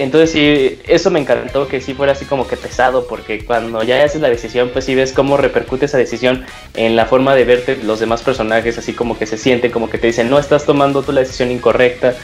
Entonces 0.00 0.30
sí, 0.30 0.78
eso 0.88 1.10
me 1.10 1.20
encantó 1.20 1.68
que 1.68 1.82
sí 1.82 1.92
fuera 1.92 2.12
así 2.12 2.24
como 2.24 2.48
que 2.48 2.56
pesado, 2.56 3.06
porque 3.06 3.44
cuando 3.44 3.82
ya 3.82 4.02
haces 4.02 4.22
la 4.22 4.30
decisión, 4.30 4.70
pues 4.72 4.86
sí 4.86 4.94
ves 4.94 5.12
cómo 5.12 5.36
repercute 5.36 5.84
esa 5.84 5.98
decisión 5.98 6.46
en 6.72 6.96
la 6.96 7.04
forma 7.04 7.34
de 7.34 7.44
verte 7.44 7.76
los 7.82 8.00
demás 8.00 8.22
personajes, 8.22 8.78
así 8.78 8.94
como 8.94 9.18
que 9.18 9.26
se 9.26 9.36
sienten, 9.36 9.70
como 9.70 9.90
que 9.90 9.98
te 9.98 10.06
dicen, 10.06 10.30
no 10.30 10.38
estás 10.38 10.64
tomando 10.64 11.02
tú 11.02 11.12
la 11.12 11.20
decisión 11.20 11.50
incorrecta, 11.50 12.14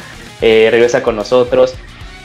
eh, 0.41 0.69
regresa 0.71 1.03
con 1.03 1.17
nosotros. 1.17 1.75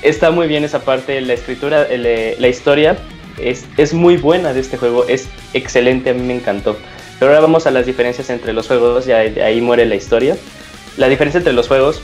Está 0.02 0.32
muy 0.32 0.48
bien 0.48 0.64
esa 0.64 0.86
parte, 0.86 1.20
la 1.20 1.34
escritura, 1.34 1.84
el, 1.84 2.06
eh, 2.06 2.38
la 2.40 2.48
historia 2.48 2.98
es, 3.38 3.66
es 3.76 3.94
muy 3.94 4.16
buena 4.16 4.54
de 4.54 4.62
este 4.62 4.78
juego, 4.78 5.06
es 5.10 5.28
excelente, 5.54 6.12
a 6.12 6.14
mí 6.14 6.22
me 6.22 6.36
encantó. 6.36 6.78
Pero 7.20 7.32
ahora 7.32 7.42
vamos 7.42 7.68
a 7.68 7.72
las 7.72 7.86
diferencias 7.86 8.30
entre 8.30 8.54
los 8.54 8.68
juegos, 8.68 9.06
ya 9.06 9.18
ahí 9.18 9.60
muere 9.60 9.86
la 9.86 9.96
historia. 9.96 10.38
La 10.96 11.10
diferencia 11.10 11.40
entre 11.40 11.52
los 11.52 11.68
juegos, 11.68 12.02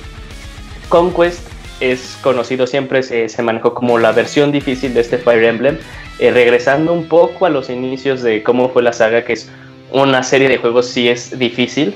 Conquest 0.90 1.57
es 1.80 2.18
conocido 2.22 2.68
siempre, 2.68 3.04
se, 3.04 3.30
se 3.30 3.41
manejó 3.44 3.74
como 3.74 3.98
la 3.98 4.12
versión 4.12 4.52
difícil 4.52 4.94
de 4.94 5.02
este 5.02 5.18
Fire 5.18 5.44
Emblem, 5.44 5.78
eh, 6.20 6.32
regresando 6.32 6.94
un 6.94 7.08
poco 7.08 7.45
a 7.45 7.49
los 7.49 7.70
inicios 7.70 8.22
de 8.22 8.44
cómo 8.44 8.70
fue 8.70 8.84
la 8.84 8.94
saga, 8.94 9.24
que 9.24 9.34
es 9.34 9.49
una 9.91 10.24
serie 10.24 10.49
de 10.49 10.58
juegos 10.58 10.88
sí 10.88 11.08
es 11.08 11.38
difícil. 11.38 11.95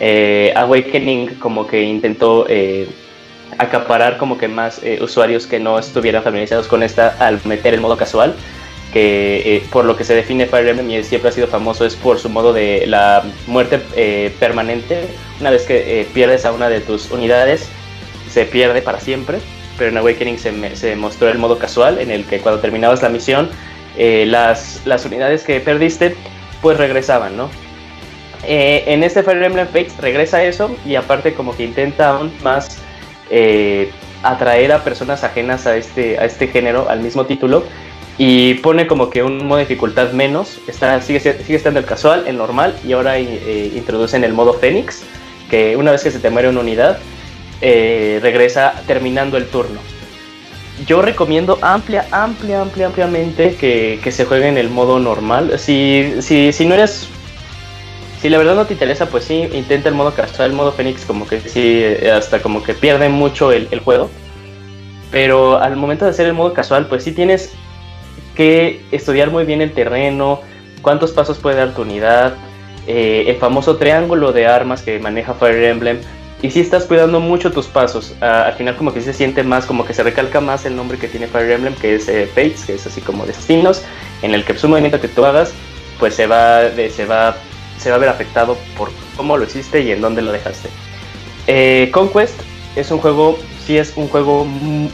Eh, 0.00 0.52
Awakening 0.54 1.34
como 1.40 1.66
que 1.66 1.82
intentó 1.82 2.46
eh, 2.48 2.88
acaparar 3.58 4.16
como 4.16 4.38
que 4.38 4.46
más 4.46 4.80
eh, 4.84 4.98
usuarios 5.02 5.46
que 5.46 5.58
no 5.58 5.78
estuvieran 5.78 6.22
familiarizados 6.22 6.68
con 6.68 6.84
esta 6.84 7.16
al 7.18 7.40
meter 7.44 7.74
el 7.74 7.80
modo 7.80 7.96
casual 7.96 8.34
que 8.92 9.62
por 9.70 9.84
lo 9.84 9.96
que 9.96 10.04
se 10.04 10.14
define 10.14 10.46
Fire 10.46 10.68
Emblem 10.68 10.88
y 10.90 11.02
siempre 11.02 11.28
ha 11.30 11.32
sido 11.32 11.48
famoso 11.48 11.84
es 11.84 11.94
por 11.96 12.18
su 12.18 12.30
modo 12.30 12.52
de 12.52 12.86
la 12.86 13.22
muerte 13.46 13.80
permanente 14.38 15.08
una 15.40 15.50
vez 15.50 15.66
que 15.66 16.06
pierdes 16.14 16.46
a 16.46 16.52
una 16.52 16.70
de 16.70 16.80
tus 16.80 17.10
unidades 17.10 17.68
se 18.28 18.44
pierde 18.44 18.82
para 18.82 19.00
siempre 19.00 19.38
pero 19.76 19.90
en 19.90 19.96
Awakening 19.98 20.38
se, 20.38 20.76
se 20.76 20.96
mostró 20.96 21.28
el 21.28 21.38
modo 21.38 21.58
casual 21.58 21.98
en 21.98 22.10
el 22.10 22.24
que 22.24 22.40
cuando 22.40 22.60
terminabas 22.60 23.02
la 23.02 23.08
misión 23.08 23.50
eh, 23.96 24.24
las, 24.26 24.82
las 24.84 25.04
unidades 25.04 25.44
que 25.44 25.60
perdiste 25.60 26.14
pues 26.62 26.78
regresaban 26.78 27.36
¿no? 27.36 27.50
Eh, 28.44 28.84
en 28.86 29.02
este 29.02 29.22
Fire 29.22 29.42
Emblem 29.42 29.66
Fates 29.66 29.96
regresa 29.98 30.44
eso 30.44 30.74
y 30.86 30.94
aparte 30.94 31.34
como 31.34 31.56
que 31.56 31.64
intenta 31.64 32.10
aún 32.10 32.32
más 32.42 32.78
eh, 33.30 33.90
atraer 34.22 34.72
a 34.72 34.84
personas 34.84 35.24
ajenas 35.24 35.66
a 35.66 35.76
este, 35.76 36.18
a 36.18 36.24
este 36.24 36.48
género 36.48 36.88
al 36.88 37.00
mismo 37.00 37.26
título 37.26 37.64
y 38.16 38.54
pone 38.54 38.86
como 38.86 39.10
que 39.10 39.22
un 39.22 39.46
modo 39.46 39.58
de 39.58 39.64
dificultad 39.64 40.12
menos, 40.12 40.58
está, 40.66 41.00
sigue, 41.00 41.20
sigue 41.20 41.54
estando 41.54 41.78
el 41.78 41.86
casual, 41.86 42.24
el 42.26 42.36
normal 42.36 42.74
y 42.84 42.92
ahora 42.92 43.16
eh, 43.18 43.72
introducen 43.74 44.24
el 44.24 44.32
modo 44.32 44.54
Fénix, 44.54 45.02
que 45.48 45.76
una 45.76 45.92
vez 45.92 46.02
que 46.02 46.10
se 46.10 46.18
te 46.18 46.28
muere 46.28 46.48
una 46.48 46.60
unidad, 46.60 46.98
eh, 47.60 48.18
regresa 48.22 48.74
terminando 48.86 49.36
el 49.36 49.46
turno. 49.46 49.80
yo 50.86 51.02
recomiendo 51.02 51.58
amplia, 51.60 52.06
amplia, 52.12 52.60
amplia, 52.62 52.86
ampliamente 52.86 53.56
que, 53.56 53.98
que 54.02 54.12
se 54.12 54.24
juegue 54.24 54.48
en 54.48 54.58
el 54.58 54.70
modo 54.70 54.98
normal. 54.98 55.58
Si, 55.58 56.14
si, 56.20 56.52
si 56.52 56.66
no 56.66 56.74
eres 56.74 57.08
si 58.20 58.28
la 58.28 58.38
verdad 58.38 58.56
no 58.56 58.66
te 58.66 58.72
interesa, 58.72 59.06
pues 59.06 59.24
sí, 59.24 59.48
intenta 59.52 59.88
el 59.88 59.94
modo 59.94 60.12
casual, 60.12 60.50
el 60.50 60.56
modo 60.56 60.72
Fénix 60.72 61.04
como 61.04 61.26
que 61.26 61.40
sí, 61.40 61.84
hasta 62.08 62.40
como 62.40 62.64
que 62.64 62.74
pierde 62.74 63.08
mucho 63.08 63.52
el, 63.52 63.68
el, 63.70 63.78
juego. 63.78 64.10
Pero 65.12 65.58
al 65.58 65.76
momento 65.76 66.04
de 66.04 66.10
hacer 66.10 66.26
el 66.26 66.34
modo 66.34 66.52
casual, 66.52 66.86
pues 66.86 67.04
sí 67.04 67.12
tienes 67.12 67.52
que 68.34 68.80
estudiar 68.90 69.30
muy 69.30 69.44
bien 69.44 69.60
el 69.62 69.72
terreno, 69.72 70.40
cuántos 70.82 71.12
pasos 71.12 71.38
puede 71.38 71.56
dar 71.56 71.74
tu 71.74 71.82
unidad, 71.82 72.34
eh, 72.86 73.24
el 73.28 73.36
famoso 73.36 73.76
triángulo 73.76 74.32
de 74.32 74.46
armas 74.46 74.82
que 74.82 74.98
maneja 74.98 75.34
Fire 75.34 75.62
Emblem. 75.64 76.00
Y 76.40 76.50
si 76.50 76.60
estás 76.60 76.84
cuidando 76.84 77.18
mucho 77.18 77.50
tus 77.50 77.66
pasos, 77.66 78.14
uh, 78.20 78.24
al 78.24 78.54
final 78.54 78.76
como 78.76 78.94
que 78.94 79.00
se 79.00 79.12
siente 79.12 79.42
más, 79.42 79.66
como 79.66 79.84
que 79.84 79.92
se 79.92 80.04
recalca 80.04 80.40
más 80.40 80.64
el 80.66 80.76
nombre 80.76 80.96
que 80.96 81.08
tiene 81.08 81.26
Fire 81.26 81.50
Emblem, 81.50 81.74
que 81.74 81.96
es 81.96 82.08
eh, 82.08 82.28
Fates, 82.32 82.64
que 82.64 82.74
es 82.74 82.86
así 82.86 83.00
como 83.00 83.26
destinos, 83.26 83.82
en 84.22 84.34
el 84.34 84.44
que 84.44 84.56
su 84.56 84.68
movimiento 84.68 85.00
que 85.00 85.08
tú 85.08 85.24
hagas, 85.24 85.52
pues 85.98 86.14
se 86.14 86.28
va, 86.28 86.60
se 86.70 87.04
va, 87.06 87.36
se 87.78 87.90
va 87.90 87.96
a 87.96 87.98
ver 87.98 88.08
afectado 88.08 88.56
por 88.76 88.90
cómo 89.16 89.36
lo 89.36 89.44
hiciste 89.44 89.80
y 89.80 89.90
en 89.90 90.00
dónde 90.00 90.22
lo 90.22 90.30
dejaste. 90.30 90.68
Eh, 91.48 91.90
Conquest 91.92 92.40
es 92.76 92.90
un 92.92 92.98
juego, 92.98 93.36
sí 93.66 93.76
es 93.76 93.94
un 93.96 94.06
juego, 94.06 94.46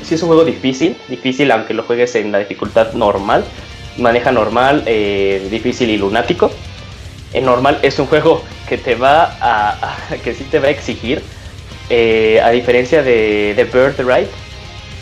sí 0.02 0.14
es 0.14 0.22
un 0.22 0.28
juego 0.28 0.44
difícil, 0.46 0.96
difícil 1.08 1.50
aunque 1.50 1.74
lo 1.74 1.82
juegues 1.82 2.14
en 2.14 2.32
la 2.32 2.38
dificultad 2.38 2.94
normal, 2.94 3.44
maneja 3.98 4.32
normal, 4.32 4.82
eh, 4.86 5.46
difícil 5.50 5.90
y 5.90 5.98
lunático. 5.98 6.50
En 7.34 7.44
normal 7.44 7.78
es 7.82 7.98
un 7.98 8.06
juego 8.06 8.42
que 8.68 8.78
te 8.78 8.94
va 8.94 9.36
a, 9.40 9.96
que 10.24 10.34
sí 10.34 10.44
te 10.44 10.58
va 10.58 10.68
a 10.68 10.70
exigir, 10.70 11.22
eh, 11.90 12.40
a 12.42 12.50
diferencia 12.50 13.02
de, 13.02 13.68
Birthright, 13.70 14.28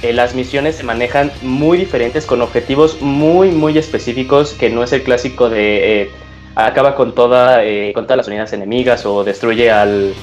eh, 0.03 0.13
las 0.13 0.35
misiones 0.35 0.75
se 0.77 0.83
manejan 0.83 1.31
muy 1.43 1.79
diferentes 1.79 2.27
con 2.27 2.43
objetivos 2.43 3.01
muy 3.01 3.53
muy 3.53 3.79
específicos 3.79 4.53
que 4.53 4.69
no 4.69 4.83
es 4.83 4.93
el 4.93 5.05
clásico 5.05 5.49
de 5.49 6.03
eh, 6.03 6.11
acaba 6.55 6.95
con 6.95 7.15
toda 7.15 7.65
eh, 7.65 7.93
con 7.95 8.05
todas 8.05 8.19
las 8.19 8.27
unidades 8.27 8.53
enemigas 8.53 9.07
o 9.07 9.25
destruye 9.25 9.71
al, 9.71 10.15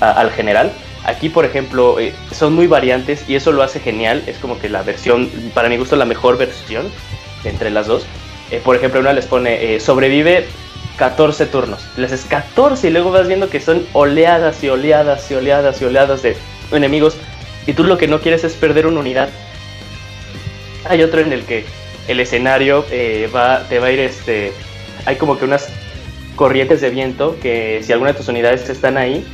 al 0.00 0.30
general. 0.30 0.72
Aquí 1.04 1.28
por 1.28 1.44
ejemplo 1.44 1.98
eh, 1.98 2.12
son 2.32 2.54
muy 2.54 2.66
variantes 2.66 3.28
y 3.28 3.34
eso 3.34 3.52
lo 3.52 3.62
hace 3.62 3.80
genial 3.80 4.22
es 4.26 4.38
como 4.38 4.58
que 4.58 4.68
la 4.68 4.82
versión 4.82 5.30
para 5.54 5.68
mi 5.68 5.76
gusto 5.76 5.96
la 5.96 6.04
mejor 6.04 6.38
versión 6.38 6.86
entre 7.44 7.70
las 7.70 7.86
dos. 7.86 8.04
Eh, 8.50 8.60
por 8.62 8.76
ejemplo 8.76 9.00
una 9.00 9.12
les 9.12 9.26
pone 9.26 9.80
sobrevive 9.80 10.46
14 10.96 11.46
turnos 11.46 11.86
les 11.96 12.12
es 12.12 12.24
14 12.24 12.88
y 12.88 12.90
luego 12.90 13.10
vas 13.10 13.26
viendo 13.26 13.48
que 13.48 13.60
son 13.60 13.86
oleadas 13.92 14.62
y 14.62 14.68
oleadas 14.68 15.30
y 15.30 15.34
oleadas 15.34 15.80
y 15.80 15.84
oleadas 15.84 16.22
de 16.22 16.36
enemigos 16.70 17.16
y 17.66 17.72
tú 17.72 17.84
lo 17.84 17.98
que 17.98 18.08
no 18.08 18.20
quieres 18.20 18.44
es 18.44 18.54
perder 18.54 18.86
una 18.86 19.00
unidad. 19.00 19.28
Hay 20.84 21.02
otro 21.02 21.20
en 21.20 21.32
el 21.32 21.44
que 21.44 21.64
el 22.08 22.20
escenario 22.20 22.84
eh, 22.90 23.30
va, 23.34 23.68
te 23.68 23.78
va 23.78 23.86
a 23.86 23.92
ir, 23.92 24.00
este, 24.00 24.52
hay 25.06 25.16
como 25.16 25.38
que 25.38 25.44
unas 25.44 25.68
corrientes 26.34 26.80
de 26.80 26.90
viento 26.90 27.36
que 27.40 27.80
si 27.84 27.92
alguna 27.92 28.12
de 28.12 28.18
tus 28.18 28.28
unidades 28.28 28.68
están 28.68 28.96
ahí, 28.96 29.24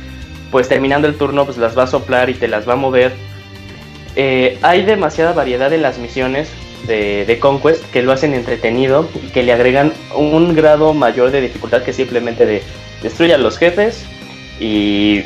pues 0.51 0.69
terminando 0.69 1.07
el 1.07 1.17
turno 1.17 1.45
pues 1.45 1.57
las 1.57 1.77
va 1.77 1.83
a 1.83 1.87
soplar 1.87 2.29
y 2.29 2.35
te 2.35 2.47
las 2.47 2.67
va 2.67 2.73
a 2.73 2.77
mover. 2.77 3.13
Eh, 4.15 4.57
hay 4.61 4.83
demasiada 4.83 5.33
variedad 5.33 5.71
en 5.73 5.81
las 5.81 5.97
misiones 5.97 6.49
de, 6.89 7.37
Conquest 7.39 7.83
que 7.91 8.01
lo 8.01 8.11
hacen 8.11 8.33
entretenido 8.33 9.07
y 9.15 9.29
que 9.29 9.43
le 9.43 9.53
agregan 9.53 9.93
un 10.15 10.53
grado 10.55 10.93
mayor 10.93 11.31
de 11.31 11.41
dificultad 11.41 11.83
que 11.83 11.93
simplemente 11.93 12.45
de 12.45 12.61
destruir 13.01 13.33
a 13.33 13.37
los 13.37 13.57
jefes 13.57 14.03
y, 14.59 15.23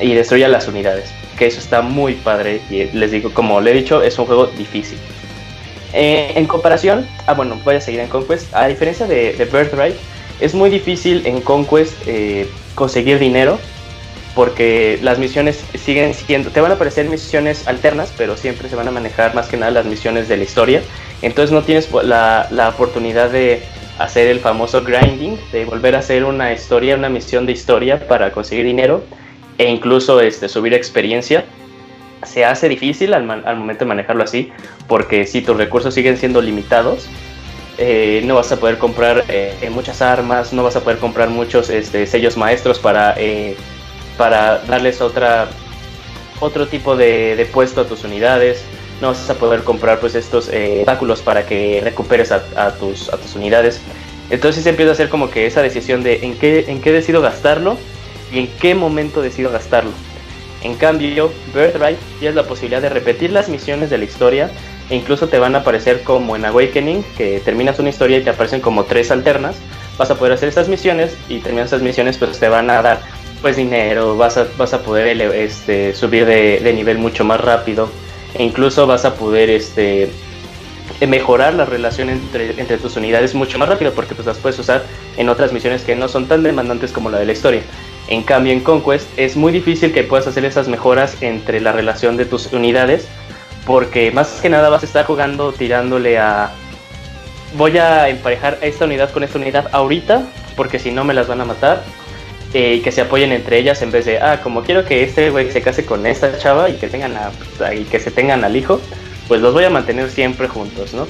y 0.00 0.14
destruir 0.14 0.44
a 0.44 0.48
las 0.48 0.68
unidades 0.68 1.12
que 1.36 1.46
eso 1.46 1.58
está 1.58 1.82
muy 1.82 2.14
padre 2.14 2.60
y 2.70 2.84
les 2.96 3.10
digo, 3.10 3.32
como 3.32 3.60
le 3.60 3.72
he 3.72 3.74
dicho, 3.74 4.02
es 4.02 4.18
un 4.18 4.26
juego 4.26 4.46
difícil. 4.46 4.98
Eh, 5.92 6.32
en 6.34 6.46
comparación, 6.46 7.06
ah 7.26 7.34
bueno, 7.34 7.60
voy 7.64 7.76
a 7.76 7.80
seguir 7.80 8.00
en 8.00 8.08
Conquest, 8.08 8.52
a 8.54 8.66
diferencia 8.66 9.06
de, 9.06 9.32
de 9.32 9.44
Birthright, 9.44 9.94
es 10.40 10.54
muy 10.54 10.70
difícil 10.70 11.24
en 11.26 11.40
Conquest 11.40 11.94
eh, 12.06 12.48
conseguir 12.74 13.18
dinero 13.18 13.58
porque 14.34 14.98
las 15.02 15.18
misiones 15.18 15.64
siguen 15.74 16.14
siendo, 16.14 16.50
te 16.50 16.60
van 16.60 16.72
a 16.72 16.74
aparecer 16.74 17.08
misiones 17.08 17.68
alternas, 17.68 18.12
pero 18.16 18.36
siempre 18.36 18.68
se 18.68 18.76
van 18.76 18.88
a 18.88 18.90
manejar 18.90 19.34
más 19.34 19.48
que 19.48 19.56
nada 19.56 19.70
las 19.70 19.86
misiones 19.86 20.28
de 20.28 20.36
la 20.36 20.44
historia, 20.44 20.82
entonces 21.22 21.52
no 21.52 21.62
tienes 21.62 21.90
la, 21.92 22.48
la 22.50 22.68
oportunidad 22.70 23.30
de 23.30 23.62
hacer 23.98 24.28
el 24.28 24.40
famoso 24.40 24.82
grinding, 24.82 25.38
de 25.52 25.64
volver 25.64 25.94
a 25.94 26.00
hacer 26.00 26.24
una 26.24 26.52
historia, 26.52 26.96
una 26.96 27.08
misión 27.08 27.46
de 27.46 27.52
historia 27.52 28.08
para 28.08 28.32
conseguir 28.32 28.64
dinero, 28.64 29.04
e 29.58 29.70
incluso 29.70 30.20
este, 30.20 30.48
subir 30.48 30.74
experiencia, 30.74 31.44
se 32.24 32.44
hace 32.44 32.68
difícil 32.68 33.14
al, 33.14 33.30
al, 33.30 33.56
momento 33.56 33.84
de 33.84 33.88
manejarlo 33.88 34.24
así, 34.24 34.50
porque 34.88 35.26
si 35.26 35.42
tus 35.42 35.56
recursos 35.56 35.94
siguen 35.94 36.16
siendo 36.16 36.40
limitados, 36.40 37.06
eh, 37.78 38.22
no 38.24 38.36
vas 38.36 38.50
a 38.52 38.58
poder 38.58 38.78
comprar 38.78 39.24
eh, 39.28 39.68
muchas 39.70 40.00
armas, 40.00 40.52
no 40.52 40.62
vas 40.62 40.76
a 40.76 40.80
poder 40.80 40.98
comprar 40.98 41.28
muchos 41.28 41.70
este, 41.70 42.06
sellos 42.06 42.36
maestros 42.36 42.78
para, 42.78 43.14
eh, 43.16 43.56
para 44.16 44.58
darles 44.58 45.00
otra, 45.00 45.48
otro 46.40 46.66
tipo 46.66 46.96
de, 46.96 47.48
puesto 47.52 47.82
a 47.82 47.84
tus 47.86 48.04
unidades, 48.04 48.62
no 49.00 49.08
vas 49.08 49.28
a 49.28 49.34
poder 49.34 49.62
comprar 49.62 50.00
pues 50.00 50.14
estos 50.14 50.48
obstáculos 50.48 51.20
para 51.22 51.46
que 51.46 51.80
recuperes 51.82 52.32
a, 52.32 52.44
a, 52.56 52.72
tus, 52.74 53.08
a 53.12 53.16
tus 53.16 53.34
unidades. 53.34 53.80
Entonces 54.30 54.62
se 54.64 54.70
empieza 54.70 54.90
a 54.90 54.94
hacer 54.94 55.08
como 55.08 55.30
que 55.30 55.46
esa 55.46 55.62
decisión 55.62 56.02
de 56.02 56.24
en 56.24 56.36
qué, 56.38 56.64
en 56.68 56.80
qué 56.80 56.92
decido 56.92 57.20
gastarlo 57.20 57.76
y 58.32 58.38
en 58.38 58.48
qué 58.60 58.74
momento 58.74 59.20
decido 59.20 59.50
gastarlo. 59.50 59.92
En 60.62 60.76
cambio, 60.76 61.30
Birthright 61.54 61.98
tienes 62.18 62.34
la 62.34 62.44
posibilidad 62.44 62.80
de 62.80 62.88
repetir 62.88 63.30
las 63.30 63.50
misiones 63.50 63.90
de 63.90 63.98
la 63.98 64.04
historia 64.04 64.50
e 64.88 64.96
incluso 64.96 65.28
te 65.28 65.38
van 65.38 65.54
a 65.54 65.58
aparecer 65.58 66.02
como 66.02 66.36
en 66.36 66.44
Awakening, 66.46 67.04
que 67.16 67.40
terminas 67.40 67.78
una 67.78 67.90
historia 67.90 68.18
y 68.18 68.22
te 68.22 68.30
aparecen 68.30 68.62
como 68.62 68.84
tres 68.84 69.10
alternas. 69.10 69.56
Vas 69.98 70.10
a 70.10 70.14
poder 70.14 70.32
hacer 70.32 70.48
estas 70.48 70.68
misiones 70.68 71.14
y 71.28 71.40
terminas 71.40 71.66
estas 71.66 71.82
misiones 71.82 72.16
pues 72.16 72.38
te 72.38 72.48
van 72.48 72.70
a 72.70 72.80
dar 72.80 73.00
pues 73.44 73.56
dinero, 73.56 74.16
vas 74.16 74.38
a, 74.38 74.46
vas 74.56 74.72
a 74.72 74.80
poder 74.80 75.20
este, 75.20 75.94
subir 75.94 76.24
de, 76.24 76.72
nivel 76.72 76.96
mucho 76.96 77.24
más 77.24 77.38
rápido 77.38 77.90
e 78.32 78.42
incluso 78.42 78.86
vas 78.86 79.04
a 79.04 79.16
poder 79.16 79.50
este, 79.50 80.08
mejorar 81.06 81.52
la 81.52 81.66
relación 81.66 82.08
entre, 82.08 82.58
entre, 82.58 82.78
tus 82.78 82.96
unidades 82.96 83.34
mucho 83.34 83.58
más 83.58 83.68
rápido 83.68 83.92
porque 83.92 84.14
pues 84.14 84.26
las 84.26 84.38
puedes 84.38 84.58
usar 84.58 84.84
en 85.18 85.28
otras 85.28 85.52
misiones 85.52 85.82
que 85.82 85.94
no 85.94 86.08
son 86.08 86.26
tan 86.26 86.42
demandantes 86.42 86.90
como 86.90 87.10
la 87.10 87.18
de 87.18 87.26
la 87.26 87.32
historia. 87.32 87.60
En 88.08 88.22
cambio, 88.22 88.50
en 88.50 88.60
Conquest 88.60 89.06
es 89.18 89.36
muy 89.36 89.52
difícil 89.52 89.92
que 89.92 90.04
puedas 90.04 90.26
hacer 90.26 90.46
esas 90.46 90.66
mejoras 90.66 91.20
entre 91.20 91.60
la 91.60 91.72
relación 91.72 92.16
de 92.16 92.24
tus 92.24 92.50
unidades, 92.50 93.08
porque 93.66 94.10
más 94.10 94.40
que 94.40 94.48
nada 94.48 94.70
vas 94.70 94.84
a 94.84 94.86
estar 94.86 95.04
jugando 95.04 95.52
tirándole 95.52 96.16
a. 96.16 96.50
Voy 97.58 97.76
a 97.76 98.08
emparejar 98.08 98.56
esta 98.62 98.86
unidad 98.86 99.10
con 99.10 99.22
esta 99.22 99.36
unidad 99.36 99.68
ahorita, 99.70 100.22
porque 100.56 100.78
si 100.78 100.90
no 100.92 101.04
me 101.04 101.12
las 101.12 101.28
van 101.28 101.42
a 101.42 101.44
matar. 101.44 101.82
Eh, 102.56 102.82
que 102.84 102.92
se 102.92 103.00
apoyen 103.00 103.32
entre 103.32 103.58
ellas 103.58 103.82
en 103.82 103.90
vez 103.90 104.04
de, 104.04 104.20
ah, 104.20 104.40
como 104.40 104.62
quiero 104.62 104.84
que 104.84 105.02
este 105.02 105.30
güey 105.30 105.50
se 105.50 105.60
case 105.60 105.84
con 105.84 106.06
esta 106.06 106.38
chava 106.38 106.70
y 106.70 106.74
que 106.74 106.86
tengan 106.86 107.12
a, 107.16 107.74
y 107.74 107.82
que 107.82 107.98
se 107.98 108.12
tengan 108.12 108.44
al 108.44 108.54
hijo, 108.54 108.80
pues 109.26 109.40
los 109.40 109.52
voy 109.52 109.64
a 109.64 109.70
mantener 109.70 110.08
siempre 110.08 110.46
juntos, 110.46 110.94
¿no? 110.94 111.08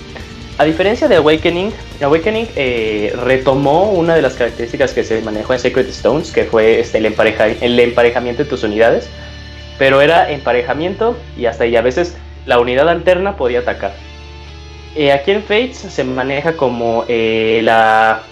A 0.56 0.64
diferencia 0.64 1.06
de 1.06 1.16
Awakening, 1.16 1.70
Awakening 2.00 2.48
eh, 2.56 3.12
retomó 3.24 3.90
una 3.90 4.14
de 4.14 4.22
las 4.22 4.36
características 4.36 4.92
que 4.94 5.04
se 5.04 5.20
manejó 5.20 5.52
en 5.52 5.58
Sacred 5.58 5.86
Stones, 5.88 6.30
que 6.32 6.44
fue 6.44 6.80
este, 6.80 6.96
el, 6.96 7.04
empareja, 7.04 7.48
el 7.48 7.78
emparejamiento 7.78 8.44
de 8.44 8.48
tus 8.48 8.62
unidades, 8.62 9.10
pero 9.78 10.00
era 10.00 10.30
emparejamiento 10.30 11.14
y 11.36 11.44
hasta 11.44 11.64
ahí 11.64 11.76
a 11.76 11.82
veces 11.82 12.16
la 12.46 12.58
unidad 12.58 12.88
alterna 12.88 13.36
podía 13.36 13.58
atacar. 13.58 13.94
Eh, 14.94 15.12
aquí 15.12 15.32
en 15.32 15.42
Fates 15.42 15.76
se 15.76 16.04
maneja 16.04 16.56
como 16.56 17.04
eh, 17.06 17.60
la, 17.62 18.22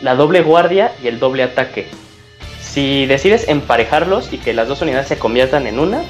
la 0.00 0.14
doble 0.14 0.42
guardia 0.42 0.92
y 1.02 1.08
el 1.08 1.18
doble 1.18 1.42
ataque. 1.42 1.86
Si 2.60 3.06
decides 3.06 3.48
emparejarlos 3.48 4.32
y 4.32 4.38
que 4.38 4.52
las 4.52 4.68
dos 4.68 4.82
unidades 4.82 5.08
se 5.08 5.18
conviertan 5.18 5.66
en 5.66 5.78
una, 5.78 6.02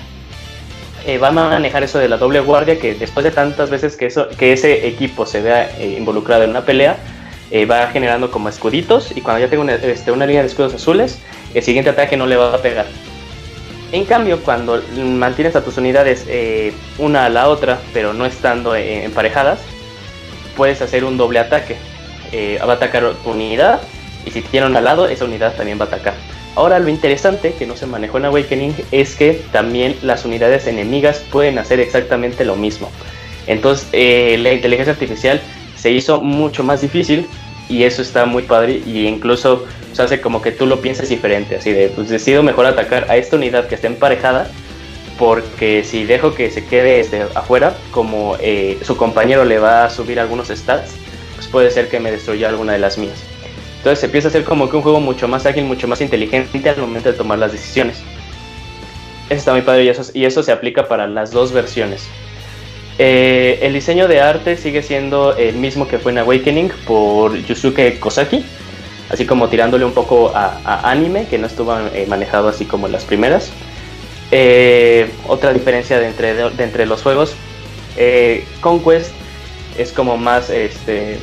eh, 1.07 1.19
va 1.19 1.29
a 1.29 1.33
manejar 1.33 1.83
eso 1.85 1.99
de 1.99 2.09
la 2.09 2.19
doble 2.19 2.41
guardia, 2.41 2.79
que 2.79 2.95
después 2.95 3.25
de 3.25 3.31
tantas 3.31 3.71
veces 3.71 3.97
que, 3.97 4.07
eso, 4.07 4.29
que 4.29 4.53
ese 4.53 4.87
equipo 4.87 5.25
se 5.25 5.41
vea 5.41 5.71
eh, 5.79 5.95
involucrado 5.99 6.43
en 6.43 6.51
una 6.51 6.65
pelea, 6.65 6.97
eh, 7.51 7.65
va 7.65 7.87
generando 7.87 8.31
como 8.31 8.51
escuditos 8.51 9.17
y 9.17 9.23
cuando 9.23 9.41
ya 9.41 9.49
tengo 9.49 9.63
una, 9.63 9.75
este, 9.77 10.13
una, 10.13 10.27
línea 10.27 10.43
de 10.43 10.49
escudos 10.49 10.75
azules, 10.75 11.19
el 11.55 11.63
siguiente 11.63 11.89
ataque 11.89 12.17
no 12.17 12.27
le 12.27 12.37
va 12.37 12.55
a 12.55 12.59
pegar. 12.59 12.87
En 13.91 14.05
cambio, 14.05 14.43
cuando 14.43 14.83
mantienes 14.99 15.57
a 15.57 15.65
tus 15.65 15.79
unidades 15.79 16.27
eh, 16.29 16.75
una 16.99 17.25
a 17.25 17.31
la 17.31 17.49
otra, 17.49 17.79
pero 17.95 18.13
no 18.13 18.27
estando 18.27 18.75
emparejadas, 18.75 19.61
puedes 20.59 20.83
hacer 20.83 21.05
un 21.05 21.17
doble 21.17 21.39
ataque. 21.39 21.77
Va 22.61 22.73
a 22.73 22.77
atacar 22.77 23.13
tu 23.25 23.31
unidad 23.31 23.81
y 24.25 24.31
si 24.31 24.43
tiene 24.43 24.67
al 24.67 24.85
lado, 24.85 25.09
esa 25.09 25.25
unidad 25.25 25.55
también 25.55 25.79
va 25.79 25.85
a 25.85 25.89
atacar. 25.89 26.15
Ahora 26.55 26.79
lo 26.81 26.89
interesante 26.89 27.53
que 27.53 27.67
no 27.67 27.77
se 27.77 27.87
manejó 27.87 28.19
en 28.19 28.25
Awakening 28.25 28.75
es 28.91 29.15
que 29.15 29.43
también 29.53 29.97
las 30.03 30.25
unidades 30.25 30.67
enemigas 30.67 31.23
pueden 31.31 31.59
hacer 31.59 31.79
exactamente 31.79 32.45
lo 32.45 32.57
mismo. 32.57 32.91
Entonces 33.47 33.87
eh, 33.93 34.37
la 34.43 34.53
inteligencia 34.53 34.93
artificial 34.93 35.41
se 35.77 35.91
hizo 35.91 36.21
mucho 36.21 36.65
más 36.65 36.81
difícil 36.81 37.27
y 37.69 37.85
eso 37.85 38.03
está 38.03 38.27
muy 38.27 38.43
padre 38.43 38.83
y 38.85 39.07
incluso 39.07 39.67
se 39.93 40.03
hace 40.03 40.21
como 40.21 40.43
que 40.43 40.51
tú 40.51 40.67
lo 40.67 40.81
pienses 40.81 41.09
diferente, 41.09 41.57
así 41.57 41.73
de 41.73 41.89
pues 41.89 42.09
decido 42.09 42.43
mejor 42.43 42.67
atacar 42.67 43.11
a 43.11 43.17
esta 43.17 43.37
unidad 43.37 43.69
que 43.69 43.75
está 43.77 43.87
emparejada 43.87 44.51
porque 45.19 45.85
si 45.85 46.05
dejo 46.05 46.35
que 46.35 46.51
se 46.51 46.65
quede 46.65 47.01
este, 47.01 47.23
afuera, 47.35 47.77
como 47.91 48.37
eh, 48.41 48.79
su 48.83 48.97
compañero 48.97 49.45
le 49.45 49.59
va 49.59 49.85
a 49.85 49.91
subir 49.91 50.21
algunos 50.21 50.49
stats, 50.49 50.93
pues 51.39 51.47
puede 51.47 51.71
ser 51.71 51.89
que 51.89 52.01
me 52.01 52.11
destruya 52.11 52.49
alguna 52.49 52.73
de 52.73 52.81
las 52.81 52.99
mías. 52.99 53.23
Entonces 53.77 54.03
empieza 54.03 54.27
a 54.27 54.31
hacer 54.31 54.43
como 54.43 54.69
que 54.69 54.77
un 54.77 54.83
juego 54.83 54.99
mucho 54.99 55.29
más 55.29 55.47
ágil, 55.47 55.65
mucho 55.65 55.87
más 55.87 56.01
inteligente 56.01 56.69
al 56.69 56.79
momento 56.79 57.13
de 57.13 57.17
tomar 57.17 57.39
las 57.39 57.53
decisiones. 57.53 57.99
Eso 59.31 59.39
está 59.39 59.53
muy 59.53 59.63
padre 59.63 59.85
y 59.85 59.89
eso, 59.89 60.03
y 60.15 60.25
eso 60.25 60.43
se 60.43 60.51
aplica 60.51 60.89
para 60.89 61.07
las 61.07 61.31
dos 61.31 61.53
versiones. 61.53 62.09
Eh, 62.99 63.61
el 63.63 63.75
diseño 63.75 64.09
de 64.09 64.21
arte 64.21 64.57
sigue 64.57 64.83
siendo 64.83 65.37
el 65.37 65.55
mismo 65.55 65.87
que 65.87 66.01
fue 66.01 66.11
en 66.11 66.19
Awakening 66.19 66.73
por 66.85 67.37
Yusuke 67.37 68.01
Kosaki, 68.01 68.45
así 69.11 69.27
como 69.27 69.49
tirándole 69.49 69.85
un 69.85 69.93
poco 69.93 70.33
a, 70.35 70.91
anime, 70.91 71.29
que 71.29 71.39
no 71.39 71.47
estuvo 71.47 71.79
eh, 71.79 72.05
manejado 72.09 72.49
así 72.49 72.65
como 72.65 72.87
en 72.87 72.93
las 72.93 73.05
primeras. 73.05 73.53
Eh, 74.33 75.09
otra 75.29 75.53
diferencia 75.53 76.01
de 76.01 76.09
entre, 76.09 76.35
de, 76.35 76.65
entre 76.65 76.85
los 76.85 77.01
juegos, 77.03 77.37
Conquest 78.61 79.13
es 79.79 79.93
como 79.93 80.17
más, 80.17 80.51
este, 80.51 81.19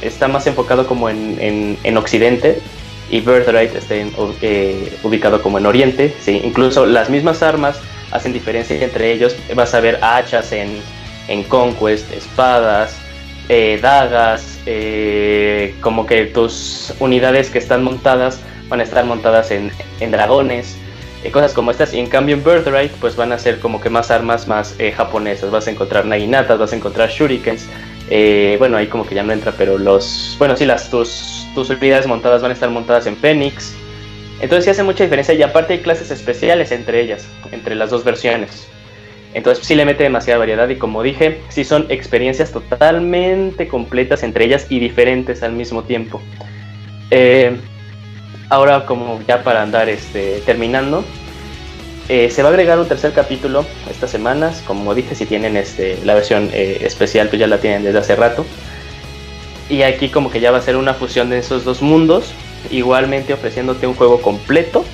está 0.00 0.28
más 0.28 0.46
enfocado 0.46 0.86
como 0.86 1.10
en, 1.10 1.76
en, 1.82 1.96
Occidente 1.96 2.60
y 3.10 3.20
Birthright 3.20 3.74
está 3.74 3.94
ubicado 5.02 5.42
como 5.42 5.58
en 5.58 5.66
Oriente. 5.66 6.14
¿sí? 6.20 6.40
Incluso 6.44 6.86
las 6.86 7.10
mismas 7.10 7.42
armas 7.42 7.78
hacen 8.12 8.32
diferencia 8.32 8.82
entre 8.82 9.12
ellos. 9.12 9.36
Vas 9.54 9.74
a 9.74 9.80
ver 9.80 9.98
hachas 10.02 10.52
en 10.52 10.80
en 11.28 11.42
Conquest, 11.44 12.12
espadas, 12.12 12.96
eh, 13.48 13.78
dagas, 13.80 14.58
eh, 14.66 15.74
como 15.80 16.06
que 16.06 16.26
tus 16.26 16.92
unidades 16.98 17.50
que 17.50 17.58
están 17.58 17.82
montadas 17.82 18.40
van 18.68 18.80
a 18.80 18.82
estar 18.82 19.04
montadas 19.04 19.50
en, 19.50 19.70
dragones, 20.10 20.76
eh, 21.22 21.30
cosas 21.30 21.52
como 21.52 21.70
estas. 21.70 21.94
Y 21.94 22.00
en 22.00 22.06
cambio 22.06 22.34
en 22.36 22.44
Birthright 22.44 22.92
pues 22.92 23.16
van 23.16 23.32
a 23.32 23.38
ser 23.38 23.60
como 23.60 23.80
que 23.80 23.90
más 23.90 24.10
armas 24.10 24.46
más 24.46 24.76
japonesas. 24.96 25.50
Vas 25.50 25.66
a 25.66 25.70
encontrar 25.70 26.06
naginatas, 26.06 26.58
vas 26.58 26.72
a 26.72 26.76
encontrar 26.76 27.10
shurikens. 27.10 27.66
Bueno, 28.58 28.76
ahí 28.76 28.86
como 28.86 29.06
que 29.06 29.14
ya 29.14 29.22
no 29.22 29.32
entra, 29.32 29.52
pero 29.56 29.78
los... 29.78 30.36
Bueno, 30.38 30.56
sí, 30.56 30.64
las, 30.64 30.90
tus, 30.90 31.46
tus 31.54 31.70
montadas 32.06 32.42
van 32.42 32.50
a 32.50 32.54
estar 32.54 32.70
montadas 32.70 33.06
en 33.06 33.16
Phoenix. 33.16 33.74
Entonces 34.40 34.64
sí 34.64 34.70
hace 34.70 34.82
mucha 34.82 35.04
diferencia 35.04 35.34
y 35.34 35.42
aparte 35.42 35.74
hay 35.74 35.80
clases 35.80 36.10
especiales 36.10 36.70
entre 36.70 37.00
ellas, 37.00 37.26
entre 37.52 37.74
las 37.74 37.90
dos 37.90 38.04
versiones. 38.04 38.68
Entonces 39.34 39.66
sí 39.66 39.74
le 39.74 39.84
mete 39.84 40.02
demasiada 40.02 40.38
variedad 40.38 40.68
y 40.68 40.76
como 40.76 41.02
dije, 41.02 41.40
sí 41.48 41.64
son 41.64 41.86
experiencias 41.88 42.52
totalmente 42.52 43.68
completas 43.68 44.22
entre 44.22 44.44
ellas 44.44 44.66
y 44.68 44.78
diferentes 44.78 45.42
al 45.42 45.52
mismo 45.52 45.84
tiempo. 45.84 46.20
Eh, 47.10 47.56
ahora 48.48 48.86
como 48.86 49.20
ya 49.26 49.42
para 49.42 49.62
andar 49.62 49.88
este, 49.88 50.40
terminando, 50.46 51.04
eh, 52.08 52.30
se 52.30 52.42
va 52.42 52.50
a 52.50 52.52
agregar 52.52 52.78
un 52.78 52.86
tercer 52.86 53.12
capítulo 53.12 53.66
estas 53.90 54.10
semanas. 54.10 54.62
Como 54.66 54.94
dije, 54.94 55.14
si 55.14 55.26
tienen 55.26 55.56
este, 55.56 55.98
la 56.04 56.14
versión 56.14 56.50
eh, 56.52 56.78
especial, 56.82 57.28
pues 57.28 57.40
ya 57.40 57.46
la 57.46 57.58
tienen 57.58 57.82
desde 57.82 57.98
hace 57.98 58.16
rato. 58.16 58.46
Y 59.68 59.82
aquí 59.82 60.08
como 60.08 60.30
que 60.30 60.40
ya 60.40 60.52
va 60.52 60.58
a 60.58 60.62
ser 60.62 60.76
una 60.76 60.94
fusión 60.94 61.30
de 61.30 61.38
esos 61.38 61.64
dos 61.64 61.82
mundos, 61.82 62.32
igualmente 62.70 63.32
ofreciéndote 63.32 63.88
un 63.88 63.94
juego 63.94 64.22
completo 64.22 64.84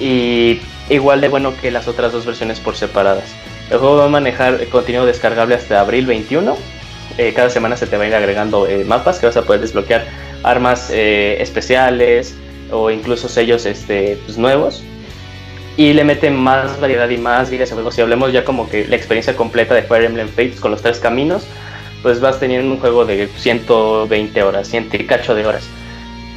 y 0.00 0.60
igual 0.88 1.20
de 1.20 1.28
bueno 1.28 1.52
que 1.60 1.72
las 1.72 1.88
otras 1.88 2.12
dos 2.12 2.24
versiones 2.24 2.60
por 2.60 2.76
separadas. 2.76 3.34
El 3.70 3.78
juego 3.78 3.96
va 3.96 4.04
a 4.04 4.08
manejar 4.08 4.64
contenido 4.68 5.06
descargable 5.06 5.56
hasta 5.56 5.80
abril 5.80 6.06
21. 6.06 6.56
Eh, 7.18 7.32
cada 7.34 7.50
semana 7.50 7.76
se 7.76 7.88
te 7.88 7.96
va 7.96 8.04
a 8.04 8.06
ir 8.06 8.14
agregando 8.14 8.68
mapas 8.86 9.18
que 9.18 9.26
vas 9.26 9.36
a 9.36 9.42
poder 9.42 9.60
desbloquear 9.60 10.06
armas 10.44 10.90
especiales 10.90 12.36
o 12.70 12.90
incluso 12.90 13.28
sellos 13.28 13.66
este, 13.66 14.18
pues, 14.24 14.38
nuevos. 14.38 14.84
Y 15.76 15.92
le 15.92 16.04
meten 16.04 16.36
más 16.36 16.80
variedad 16.80 17.08
y 17.08 17.16
más 17.18 17.50
vida 17.50 17.62
a 17.62 17.64
ese 17.64 17.74
juego. 17.74 17.90
Si 17.90 18.00
hablemos 18.00 18.32
ya 18.32 18.44
como 18.44 18.68
que 18.68 18.86
la 18.86 18.96
experiencia 18.96 19.34
completa 19.34 19.74
de 19.74 19.82
Fire 19.82 20.04
Emblem 20.04 20.28
Fates 20.28 20.60
con 20.60 20.70
los 20.70 20.82
tres 20.82 21.00
caminos, 21.00 21.46
pues 22.02 22.20
vas 22.20 22.38
teniendo 22.38 22.70
un 22.70 22.78
juego 22.78 23.04
de 23.04 23.28
120 23.36 24.42
horas, 24.42 24.68
100 24.68 24.88
cacho 25.06 25.34
de 25.34 25.46
horas. 25.46 25.68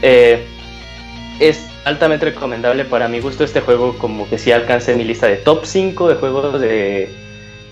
es 0.02 1.68
altamente 1.88 2.26
recomendable 2.26 2.84
para 2.84 3.08
mi 3.08 3.20
gusto 3.20 3.44
este 3.44 3.62
juego 3.62 3.98
como 3.98 4.30
que 4.30 4.38
sí 4.38 4.52
alcance 4.52 4.94
mi 4.96 5.06
lista 5.06 5.28
de 5.28 5.38
top 5.38 5.66
5 5.66 6.10
de 6.10 6.16
juegos 6.16 6.60
de, 6.60 7.10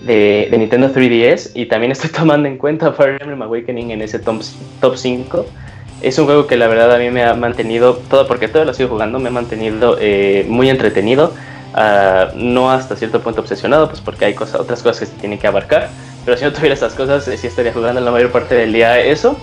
de, 0.00 0.48
Nintendo 0.56 0.88
3DS 0.88 1.50
y 1.54 1.66
también 1.66 1.92
estoy 1.92 2.10
tomando 2.16 2.48
en 2.48 2.56
cuenta 2.56 2.92
Fire 2.92 3.18
Emblem 3.20 3.42
Awakening 3.42 3.90
en 3.90 4.02
ese 4.02 4.18
top, 4.18 4.42
top 4.80 4.96
5. 4.96 5.46
Es 6.02 6.18
un 6.18 6.26
juego 6.26 6.46
que 6.46 6.56
la 6.56 6.68
verdad 6.68 6.94
a 6.94 6.98
mí 6.98 7.10
me 7.10 7.24
ha 7.24 7.34
mantenido, 7.34 7.96
todo 8.10 8.26
porque 8.26 8.48
todo 8.48 8.64
lo 8.64 8.74
sigo 8.74 8.90
jugando, 8.90 9.18
me 9.18 9.28
ha 9.28 9.32
mantenido 9.32 9.96
eh, 9.98 10.44
muy 10.48 10.68
entretenido, 10.68 11.32
uh, 11.76 12.32
no 12.34 12.70
hasta 12.70 12.96
cierto 12.96 13.20
punto 13.20 13.40
obsesionado, 13.42 13.88
pues 13.88 14.00
porque 14.00 14.24
hay 14.24 14.34
cosas, 14.34 14.60
otras 14.60 14.82
cosas 14.82 15.00
que 15.00 15.06
se 15.06 15.12
tienen 15.12 15.38
que 15.38 15.46
abarcar, 15.46 15.90
pero 16.24 16.36
si 16.36 16.44
no 16.44 16.52
tuviera 16.52 16.74
estas 16.74 16.94
cosas, 16.94 17.28
eh, 17.28 17.36
sí 17.36 17.46
estaría 17.46 17.72
jugando 17.72 18.00
la 18.00 18.10
mayor 18.10 18.32
parte 18.32 18.54
del 18.54 18.72
día 18.72 18.98
eso. 18.98 19.36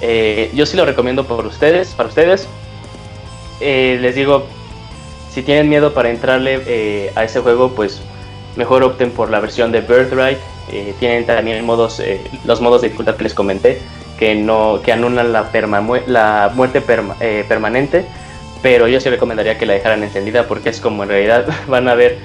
Eh, 0.00 0.50
yo 0.54 0.66
sí 0.66 0.76
lo 0.76 0.84
recomiendo 0.84 1.24
por 1.24 1.46
ustedes, 1.46 1.88
para 1.94 2.08
ustedes, 2.08 2.48
eh, 3.60 3.98
les 4.00 4.14
digo, 4.14 4.46
si 5.30 5.42
tienen 5.42 5.68
miedo 5.68 5.94
para 5.94 6.10
entrarle 6.10 6.60
eh, 6.66 7.12
a 7.14 7.24
ese 7.24 7.40
juego, 7.40 7.70
pues 7.70 8.00
mejor 8.56 8.82
opten 8.82 9.10
por 9.10 9.30
la 9.30 9.40
versión 9.40 9.72
de 9.72 9.80
Birthright. 9.80 10.38
Eh, 10.72 10.94
tienen 10.98 11.26
también 11.26 11.64
modos, 11.64 12.00
los 12.44 12.60
modos 12.60 12.82
de 12.82 12.88
dificultad 12.88 13.16
que 13.16 13.24
les 13.24 13.34
comenté, 13.34 13.80
que 14.18 14.34
no 14.34 14.80
que 14.82 14.92
anulan 14.92 15.32
la, 15.32 15.50
la 16.06 16.50
muerte 16.54 16.80
permanente. 16.80 18.04
Pero 18.64 18.88
yo 18.88 18.98
sí 18.98 19.10
recomendaría 19.10 19.58
que 19.58 19.66
la 19.66 19.74
dejaran 19.74 20.02
encendida 20.02 20.48
porque 20.48 20.70
es 20.70 20.80
como 20.80 21.02
en 21.02 21.10
realidad 21.10 21.46
van 21.68 21.86
a 21.86 21.94
ver 21.94 22.16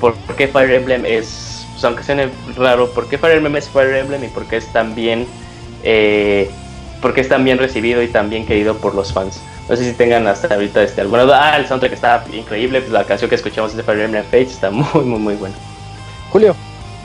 por 0.00 0.16
qué 0.36 0.48
Fire 0.48 0.72
Emblem 0.72 1.06
es, 1.06 1.64
pues, 1.70 1.84
aunque 1.84 2.02
suene 2.02 2.30
raro, 2.56 2.90
por 2.90 3.08
qué 3.08 3.16
Fire 3.16 3.36
Emblem 3.36 3.54
es 3.54 3.68
Fire 3.68 3.94
Emblem 3.94 4.24
y 4.24 4.26
por 4.26 4.44
qué 4.46 4.56
es 4.56 4.66
tan 4.72 4.96
bien, 4.96 5.28
porque 7.00 7.20
es 7.20 7.28
tan 7.28 7.44
bien 7.44 7.58
recibido 7.58 8.02
y 8.02 8.08
tan 8.08 8.28
bien 8.28 8.44
querido 8.44 8.76
por 8.76 8.96
los 8.96 9.12
fans. 9.12 9.40
No 9.68 9.76
sé 9.76 9.84
si 9.84 9.92
tengan 9.92 10.26
hasta 10.26 10.52
ahorita 10.52 10.82
este, 10.82 11.00
alguna 11.00 11.22
duda. 11.22 11.52
Ah, 11.52 11.56
el 11.58 11.68
soundtrack 11.68 11.92
está 11.92 12.24
increíble. 12.32 12.80
Pues 12.80 12.90
la 12.90 13.04
canción 13.04 13.28
que 13.28 13.36
escuchamos 13.36 13.76
de 13.76 13.84
Fire 13.84 14.00
Emblem 14.00 14.24
Fates 14.24 14.54
está 14.54 14.70
muy, 14.72 15.04
muy, 15.04 15.20
muy 15.20 15.34
buena. 15.36 15.54
Julio. 16.32 16.56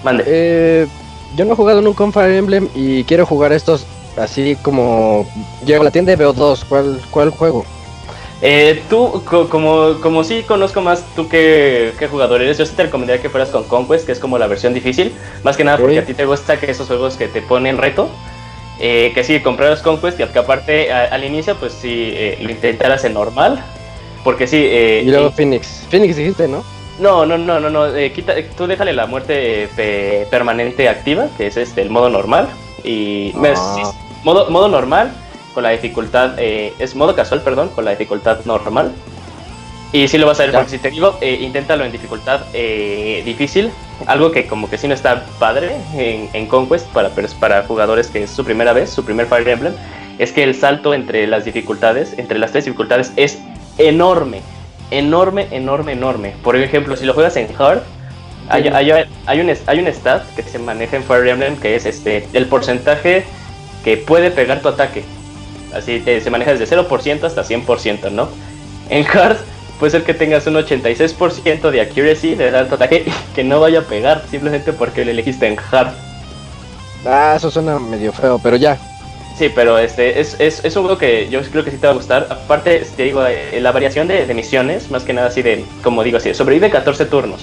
Mande. 0.04 0.24
Eh, 0.26 0.88
yo 1.36 1.46
no 1.46 1.54
he 1.54 1.56
jugado 1.56 1.80
nunca 1.82 2.04
un 2.04 2.12
Fire 2.12 2.34
Emblem 2.34 2.68
y 2.74 3.04
quiero 3.04 3.28
jugar 3.28 3.54
estos 3.54 3.86
así 4.18 4.56
como 4.62 5.28
llego 5.64 5.82
a 5.82 5.86
la 5.86 5.92
tienda 5.92 6.12
y 6.12 6.16
veo 6.16 6.34
dos. 6.34 6.66
¿Cuál, 6.66 7.00
cuál 7.12 7.30
juego? 7.30 7.66
Eh, 8.46 8.84
tú, 8.90 9.24
como, 9.50 10.02
como 10.02 10.26
sí 10.26 10.44
conozco 10.44 10.82
más 10.82 11.06
tú 11.16 11.30
que, 11.30 11.94
que, 11.98 12.10
jugador 12.10 12.42
eres, 12.42 12.58
yo 12.58 12.66
sí 12.66 12.74
te 12.76 12.84
recomendaría 12.84 13.22
que 13.22 13.30
fueras 13.30 13.50
con 13.50 13.64
Conquest, 13.64 14.06
que 14.06 14.12
es 14.12 14.20
como 14.20 14.38
la 14.38 14.48
versión 14.48 14.74
difícil. 14.74 15.14
Más 15.46 15.56
que 15.56 15.64
nada 15.64 15.78
porque 15.78 16.00
a 16.00 16.06
ti 16.06 16.14
te 16.14 16.26
gusta 16.26 16.60
que 16.60 16.70
esos 16.70 16.88
juegos 16.88 17.16
que 17.16 17.30
te 17.30 17.42
ponen 17.42 17.78
reto. 17.78 18.10
Eh, 18.82 19.14
que 19.16 19.24
sí, 19.24 19.40
los 19.40 19.82
Conquest 19.82 20.20
y 20.20 20.26
que 20.26 20.40
aparte 20.40 20.92
al 20.92 21.24
inicio 21.24 21.56
pues 21.56 21.72
sí 21.72 22.12
eh, 22.14 22.38
lo 22.42 22.52
intentaras 22.52 23.06
en 23.06 23.14
normal. 23.14 23.64
Porque 24.26 24.46
sí... 24.46 24.58
Eh, 24.58 25.04
y 25.06 25.10
luego 25.10 25.32
Phoenix. 25.32 25.86
Phoenix 25.90 26.18
dijiste, 26.18 26.50
¿no? 26.50 26.66
No, 27.00 27.26
no, 27.26 27.38
no, 27.38 27.62
no, 27.62 27.70
no. 27.70 27.88
quita, 28.14 28.34
tú 28.58 28.68
déjale 28.68 28.92
la 28.92 29.06
muerte 29.06 29.70
permanente 30.30 30.90
activa, 30.90 31.28
que 31.38 31.48
es 31.48 31.56
este 31.56 31.82
el 31.82 31.90
modo 31.90 32.10
normal. 32.10 32.50
Y 32.84 33.32
ah. 33.38 33.94
modo, 34.26 34.50
modo 34.50 34.68
normal 34.68 35.14
con 35.54 35.64
la 35.64 35.70
dificultad, 35.70 36.38
es 36.40 36.96
modo 36.96 37.16
casual, 37.16 37.42
perdón, 37.42 37.70
con 37.70 37.86
la 37.86 37.92
dificultad 37.92 38.40
normal. 38.46 38.92
Y 39.94 40.08
sí 40.08 40.18
lo 40.18 40.26
vas 40.26 40.40
a 40.40 40.46
ver, 40.48 40.54
porque 40.54 40.72
si 40.72 40.80
te 40.80 40.90
digo, 40.90 41.20
eh, 41.22 41.38
inténtalo 41.40 41.86
en 41.86 41.92
dificultad 41.92 42.42
eh, 42.52 43.22
difícil, 43.24 43.70
algo 44.08 44.32
que 44.32 44.48
como 44.48 44.68
que 44.68 44.80
sí 44.80 44.88
no 44.88 44.96
está 44.96 45.24
padre 45.38 45.76
en, 45.96 46.48
Conquest 46.48 46.88
para, 46.88 47.12
para 47.40 47.64
jugadores 47.66 48.08
que 48.08 48.24
es 48.24 48.32
su 48.32 48.44
primera 48.44 48.74
vez, 48.74 48.90
su 48.90 49.06
primer 49.06 49.28
Fire 49.28 49.48
Emblem, 49.48 49.74
es 50.18 50.32
que 50.32 50.42
el 50.42 50.56
salto 50.56 50.96
entre 50.96 51.28
las 51.28 51.46
dificultades, 51.46 52.18
entre 52.18 52.40
las 52.40 52.52
tres 52.52 52.66
dificultades, 52.66 53.14
es 53.18 53.38
enorme, 53.78 54.42
enorme, 54.90 55.48
enorme, 55.52 55.92
enorme. 55.92 56.34
Por 56.42 56.56
ejemplo, 56.56 56.98
si 56.98 57.06
lo 57.06 57.14
juegas 57.14 57.38
en 57.38 57.48
Hard, 57.56 57.84
hay, 58.50 58.70
hay, 58.70 58.92
hay, 59.28 59.40
un, 59.42 59.54
hay 59.68 59.80
un 59.80 59.88
stat 59.94 60.24
que 60.36 60.42
se 60.42 60.58
maneja 60.58 60.98
en 60.98 61.04
Fire 61.04 61.28
Emblem 61.28 61.56
que 61.58 61.76
es 61.76 61.86
este 61.86 62.28
el 62.34 62.48
porcentaje 62.48 63.26
que 63.84 63.98
puede 63.98 64.32
pegar 64.32 64.60
tu 64.64 64.70
ataque. 64.70 65.04
Así 65.74 66.02
se 66.02 66.30
maneja 66.30 66.54
desde 66.54 66.78
0% 66.78 67.24
hasta 67.24 67.44
100%, 67.44 68.12
¿no? 68.12 68.30
En 68.90 69.06
Hard 69.06 69.38
puede 69.80 69.92
ser 69.92 70.04
que 70.04 70.14
tengas 70.14 70.48
un 70.48 70.56
86% 70.56 71.70
de 71.70 71.82
accuracy 71.82 72.36
de 72.36 72.52
tu 72.66 72.76
ataque 72.76 73.06
que 73.36 73.44
no 73.44 73.60
vaya 73.60 73.80
a 73.80 73.82
pegar 73.84 74.24
simplemente 74.30 74.72
porque 74.72 75.04
le 75.04 75.12
elegiste 75.12 75.48
en 75.48 75.58
hard. 75.60 75.94
Ah, 77.06 77.34
eso 77.36 77.52
suena 77.52 77.80
medio 77.80 78.14
feo, 78.14 78.40
pero 78.42 78.56
ya. 78.56 78.78
Sí, 79.38 79.52
pero 79.54 79.78
este 79.78 80.22
es, 80.22 80.40
es, 80.40 80.64
es 80.64 80.76
un 80.76 80.84
juego 80.84 80.98
que 80.98 81.28
yo 81.30 81.42
creo 81.42 81.66
que 81.66 81.72
sí 81.72 81.78
te 81.78 81.88
va 81.88 81.92
a 81.92 81.96
gustar. 81.96 82.28
Aparte, 82.30 82.86
te 82.96 83.04
digo, 83.04 83.26
eh, 83.26 83.60
la 83.60 83.72
variación 83.72 84.08
de, 84.08 84.32
misiones, 84.34 84.92
más 84.92 85.04
que 85.04 85.12
nada 85.12 85.28
así 85.28 85.42
de, 85.42 85.66
como 85.84 86.04
digo 86.04 86.18
así, 86.18 86.34
sobrevive 86.34 86.70
14 86.70 87.06
turnos. 87.08 87.42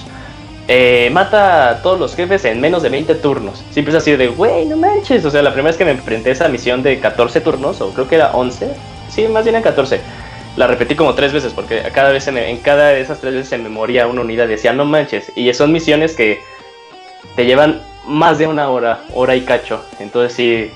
Eh, 0.73 1.09
mata 1.11 1.69
a 1.69 1.81
todos 1.81 1.99
los 1.99 2.15
jefes 2.15 2.45
en 2.45 2.61
menos 2.61 2.81
de 2.81 2.87
20 2.87 3.15
turnos. 3.15 3.61
Siempre 3.71 3.91
es 3.93 4.01
así 4.01 4.15
de, 4.15 4.29
güey, 4.29 4.65
no 4.65 4.77
manches. 4.77 5.25
O 5.25 5.29
sea, 5.29 5.41
la 5.41 5.51
primera 5.51 5.71
vez 5.71 5.77
que 5.77 5.83
me 5.83 5.91
enfrenté 5.91 6.29
a 6.29 6.31
esa 6.31 6.47
misión 6.47 6.81
de 6.81 6.97
14 6.97 7.41
turnos, 7.41 7.81
o 7.81 7.89
creo 7.89 8.07
que 8.07 8.15
era 8.15 8.31
11, 8.31 8.69
sí, 9.09 9.27
más 9.27 9.43
bien 9.43 9.57
a 9.57 9.61
14 9.61 9.99
la 10.55 10.67
repetí 10.67 10.95
como 10.95 11.13
tres 11.13 11.31
veces 11.31 11.53
porque 11.53 11.81
cada 11.93 12.11
vez 12.11 12.27
en 12.27 12.57
cada 12.57 12.89
de 12.89 12.99
esas 12.99 13.21
tres 13.21 13.33
veces 13.33 13.49
se 13.49 13.57
me 13.57 13.69
moría 13.69 14.07
una 14.07 14.19
unidad 14.19 14.45
y 14.45 14.49
decía 14.49 14.73
no 14.73 14.83
manches 14.83 15.31
y 15.33 15.53
son 15.53 15.71
misiones 15.71 16.13
que 16.13 16.41
te 17.37 17.45
llevan 17.45 17.81
más 18.05 18.37
de 18.37 18.47
una 18.47 18.69
hora 18.69 19.03
hora 19.13 19.35
y 19.35 19.41
cacho. 19.41 19.83
Entonces 19.99 20.33
sí 20.33 20.71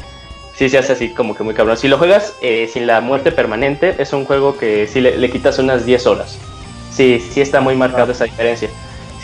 sí 0.56 0.70
se 0.70 0.78
hace 0.78 0.94
así 0.94 1.10
como 1.10 1.36
que 1.36 1.44
muy 1.44 1.54
cabrón. 1.54 1.78
Si 1.78 1.88
lo 1.90 1.98
juegas 1.98 2.36
eh, 2.42 2.70
sin 2.72 2.88
la 2.88 3.02
muerte 3.02 3.34
permanente 3.34 3.96
es 3.98 4.14
un 4.14 4.26
juego 4.26 4.58
que 4.58 4.88
sí 4.88 5.02
le, 5.02 5.30
quitas 5.30 5.58
unas 5.58 5.86
10 5.86 6.08
horas. 6.08 6.38
Sí 6.92 7.20
sí 7.20 7.42
está 7.42 7.60
muy 7.60 7.76
marcado 7.76 8.14
esa 8.14 8.26
diferencia 8.26 8.70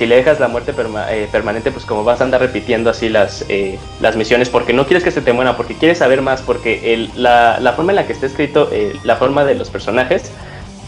si 0.01 0.07
le 0.07 0.15
dejas 0.15 0.39
la 0.39 0.47
muerte 0.47 0.73
eh, 1.11 1.27
permanente, 1.31 1.69
pues 1.69 1.85
como 1.85 2.03
vas 2.03 2.21
a 2.21 2.23
andar 2.23 2.41
repitiendo 2.41 2.89
así 2.89 3.07
las, 3.07 3.45
eh, 3.49 3.77
las 3.99 4.15
misiones, 4.15 4.49
porque 4.49 4.73
no 4.73 4.87
quieres 4.87 5.03
que 5.03 5.11
se 5.11 5.21
te 5.21 5.31
muera, 5.31 5.55
porque 5.55 5.75
quieres 5.75 5.99
saber 5.99 6.23
más, 6.23 6.41
porque 6.41 6.95
el, 6.95 7.11
la, 7.15 7.59
la, 7.59 7.73
forma 7.73 7.91
en 7.91 7.97
la 7.97 8.07
que 8.07 8.13
está 8.13 8.25
escrito, 8.25 8.67
eh, 8.71 8.95
la 9.03 9.17
forma 9.17 9.45
de 9.45 9.53
los 9.53 9.69
personajes, 9.69 10.31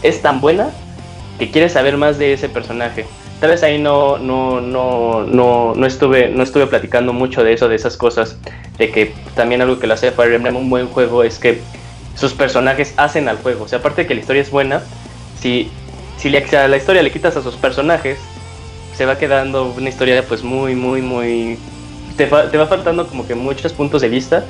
es 0.02 0.20
tan 0.20 0.40
buena 0.40 0.70
que 1.38 1.48
quieres 1.52 1.74
saber 1.74 1.96
más 1.96 2.18
de 2.18 2.32
ese 2.32 2.48
personaje. 2.48 3.06
Tal 3.38 3.50
vez 3.50 3.62
ahí 3.62 3.80
no, 3.80 4.18
no, 4.18 4.60
no, 4.60 5.22
no, 5.22 5.76
no, 5.76 5.86
estuve, 5.86 6.30
no 6.30 6.42
estuve 6.42 6.66
platicando 6.66 7.12
mucho 7.12 7.44
de 7.44 7.52
eso, 7.52 7.68
de 7.68 7.76
esas 7.76 7.96
cosas, 7.96 8.36
de 8.78 8.90
que 8.90 9.14
también 9.36 9.62
algo 9.62 9.78
que 9.78 9.86
lo 9.86 9.94
hace 9.94 10.10
Fire 10.10 10.32
Emblem 10.32 10.56
un 10.56 10.68
buen 10.68 10.88
juego 10.88 11.22
es 11.22 11.38
que 11.38 11.60
sus 12.16 12.32
personajes 12.32 12.94
hacen 12.96 13.28
al 13.28 13.36
juego. 13.36 13.66
O 13.66 13.68
sea, 13.68 13.78
aparte 13.78 14.02
de 14.02 14.08
que 14.08 14.14
la 14.14 14.22
historia 14.22 14.42
es 14.42 14.50
buena, 14.50 14.82
si, 15.40 15.70
si 16.16 16.36
a 16.36 16.66
la 16.66 16.76
historia 16.76 17.00
le 17.00 17.12
quitas 17.12 17.36
a 17.36 17.42
sus 17.42 17.54
personajes, 17.54 18.18
se 18.96 19.06
va 19.06 19.18
quedando 19.18 19.72
una 19.76 19.88
historia 19.88 20.24
pues 20.26 20.42
muy, 20.42 20.74
muy, 20.74 21.02
muy... 21.02 21.58
Te, 22.16 22.26
te 22.26 22.56
va 22.56 22.66
faltando 22.66 23.06
como 23.06 23.26
que 23.26 23.34
muchos 23.34 23.72
puntos 23.72 24.02
de 24.02 24.08
vista, 24.08 24.44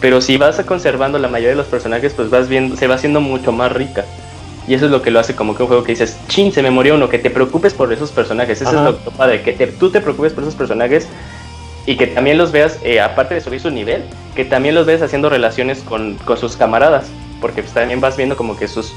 pero 0.00 0.20
si 0.20 0.36
vas 0.36 0.58
conservando 0.62 1.18
la 1.18 1.28
mayoría 1.28 1.50
de 1.50 1.56
los 1.56 1.66
personajes, 1.66 2.14
pues 2.14 2.30
vas 2.30 2.48
viendo, 2.48 2.76
se 2.76 2.86
va 2.86 2.94
haciendo 2.94 3.20
mucho 3.20 3.52
más 3.52 3.70
rica. 3.72 4.04
Y 4.66 4.74
eso 4.74 4.86
es 4.86 4.90
lo 4.90 5.02
que 5.02 5.10
lo 5.10 5.20
hace 5.20 5.34
como 5.34 5.54
que 5.54 5.62
un 5.62 5.68
juego 5.68 5.82
que 5.82 5.92
dices, 5.92 6.18
chin, 6.28 6.52
se 6.52 6.62
me 6.62 6.70
murió 6.70 6.94
uno, 6.94 7.08
que 7.08 7.18
te 7.18 7.30
preocupes 7.30 7.74
por 7.74 7.92
esos 7.92 8.10
personajes. 8.10 8.62
Eso 8.62 8.70
es 8.70 8.76
lo, 8.76 8.96
padre, 9.12 9.42
que 9.42 9.66
tú 9.66 9.90
te 9.90 10.00
preocupes 10.00 10.32
por 10.32 10.44
esos 10.44 10.54
personajes 10.54 11.08
y 11.86 11.96
que 11.96 12.06
también 12.06 12.38
los 12.38 12.52
veas, 12.52 12.78
eh, 12.82 13.00
aparte 13.00 13.34
de 13.34 13.40
subir 13.40 13.60
su 13.60 13.70
nivel, 13.70 14.04
que 14.34 14.44
también 14.44 14.74
los 14.74 14.86
veas 14.86 15.02
haciendo 15.02 15.28
relaciones 15.28 15.80
con, 15.80 16.14
con 16.24 16.38
sus 16.38 16.56
camaradas. 16.56 17.06
Porque 17.40 17.62
pues, 17.62 17.74
también 17.74 18.00
vas 18.00 18.16
viendo 18.16 18.36
como 18.36 18.56
que 18.56 18.68
sus, 18.68 18.92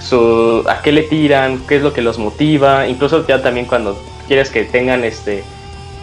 su, 0.00 0.64
a 0.68 0.82
qué 0.82 0.90
le 0.90 1.02
tiran, 1.02 1.60
qué 1.68 1.76
es 1.76 1.82
lo 1.82 1.92
que 1.92 2.02
los 2.02 2.18
motiva. 2.18 2.88
Incluso 2.88 3.26
ya 3.26 3.42
también 3.42 3.66
cuando 3.66 3.96
quieres 4.26 4.50
que 4.50 4.64
tengan 4.64 5.04
este 5.04 5.44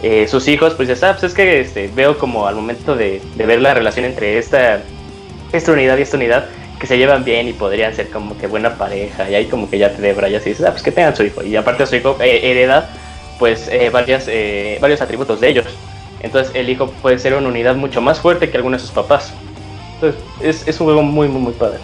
eh, 0.02 0.26
sus 0.26 0.48
hijos, 0.48 0.74
pues 0.74 0.88
ya 0.88 0.96
sabes, 0.96 1.22
es 1.22 1.32
que 1.32 1.60
este, 1.60 1.88
veo 1.94 2.18
como 2.18 2.48
al 2.48 2.56
momento 2.56 2.96
de, 2.96 3.22
ver 3.36 3.62
la 3.62 3.72
relación 3.72 4.04
entre 4.04 4.36
esta, 4.36 4.80
esta 5.52 5.72
unidad 5.72 5.96
y 5.96 6.02
esta 6.02 6.16
unidad, 6.16 6.46
que 6.80 6.88
se 6.88 6.98
llevan 6.98 7.22
bien 7.22 7.46
y 7.46 7.52
podrían 7.52 7.94
ser 7.94 8.10
como 8.10 8.36
que 8.36 8.48
buena 8.48 8.76
pareja, 8.76 9.30
y 9.30 9.36
ahí 9.36 9.46
como 9.46 9.70
que 9.70 9.78
ya 9.78 9.94
te 9.94 10.02
debrayas 10.02 10.44
y 10.44 10.50
dices, 10.50 10.66
ah, 10.66 10.72
pues 10.72 10.82
que 10.82 10.90
tengan 10.90 11.14
su 11.14 11.22
hijo, 11.22 11.44
y 11.44 11.54
aparte 11.54 11.86
su 11.86 11.94
hijo 11.94 12.16
eh, 12.20 12.40
hereda 12.42 12.90
pues 13.38 13.68
eh, 13.68 13.90
varias, 13.90 14.26
varios 14.80 15.00
atributos 15.00 15.40
de 15.40 15.48
ellos. 15.48 15.66
Entonces 16.20 16.52
el 16.54 16.68
hijo 16.68 16.88
puede 17.02 17.18
ser 17.18 17.34
una 17.34 17.48
unidad 17.48 17.76
mucho 17.76 18.00
más 18.00 18.20
fuerte 18.20 18.50
que 18.50 18.56
algunos 18.56 18.82
de 18.82 18.86
sus 18.86 18.94
papás. 18.94 19.32
Entonces 19.94 20.20
es, 20.40 20.68
es 20.68 20.80
un 20.80 20.86
juego 20.86 21.02
muy, 21.02 21.28
muy, 21.28 21.40
muy 21.40 21.52
padre. 21.52 21.78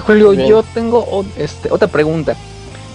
Julio, 0.00 0.32
yo 0.32 0.62
tengo 0.62 1.24
este, 1.36 1.70
otra 1.70 1.88
pregunta. 1.88 2.34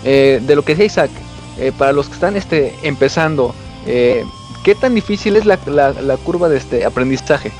de 0.04 0.56
lo 0.56 0.64
que 0.64 0.74
decía 0.74 0.86
Isaac, 0.86 1.12
eh, 1.60 1.72
para 1.78 1.92
los 1.92 2.08
que 2.08 2.14
están 2.14 2.36
este, 2.36 2.76
empezando, 2.84 3.54
eh, 3.86 4.24
¿qué 4.64 4.76
tan 4.76 4.96
difícil 4.96 5.36
es 5.36 5.46
la, 5.46 5.58
la, 5.66 6.18
curva 6.18 6.50
de 6.50 6.58
este 6.58 6.86
aprendizaje? 6.86 7.52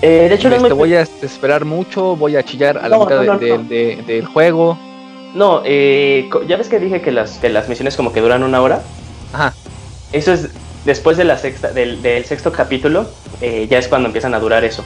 Eh, 0.00 0.26
de 0.28 0.34
hecho, 0.34 0.48
no 0.48 0.56
este, 0.56 0.72
voy 0.72 0.94
a 0.94 1.02
esperar 1.02 1.64
mucho, 1.64 2.16
voy 2.16 2.36
a 2.36 2.42
chillar 2.42 2.78
a 2.78 2.88
la 2.88 2.98
mitad 2.98 3.20
del 3.38 4.26
juego. 4.26 4.78
No, 5.34 5.64
ya 5.64 6.56
ves 6.56 6.68
que 6.68 6.78
dije 6.78 7.00
que 7.00 7.12
las, 7.12 7.38
que 7.38 7.48
las 7.48 7.68
misiones 7.68 7.96
como 7.96 8.12
que 8.12 8.20
duran 8.20 8.42
una 8.42 8.60
hora. 8.60 8.82
Ajá. 9.32 9.54
Eso 10.12 10.32
es 10.32 10.50
después 10.84 11.16
de 11.16 11.24
la 11.24 11.38
sexta, 11.38 11.72
del, 11.72 12.02
del 12.02 12.24
sexto 12.24 12.52
capítulo, 12.52 13.06
ya 13.40 13.78
es 13.78 13.88
cuando 13.88 14.08
empiezan 14.08 14.34
a 14.34 14.40
durar 14.40 14.64
eso. 14.64 14.84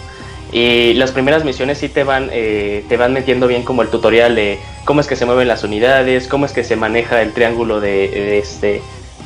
Y 0.53 0.95
las 0.95 1.11
primeras 1.11 1.45
misiones 1.45 1.79
sí 1.79 1.89
te 1.89 2.05
van, 2.05 2.31
eh, 2.33 2.85
te 2.89 2.97
van 2.97 3.13
metiendo 3.13 3.49
bien 3.49 3.63
como 3.63 3.83
el 3.83 3.89
tutorial 3.89 4.35
de 4.37 4.59
cómo 4.85 5.01
es 5.01 5.07
que 5.07 5.17
se 5.17 5.27
mueven 5.27 5.49
las 5.49 5.65
unidades, 5.65 6.29
cómo 6.29 6.47
es 6.47 6.53
que 6.53 6.63
se 6.63 6.77
maneja 6.77 7.21
el 7.23 7.33
triángulo 7.33 7.81
de, 7.81 8.39
este, 8.39 8.81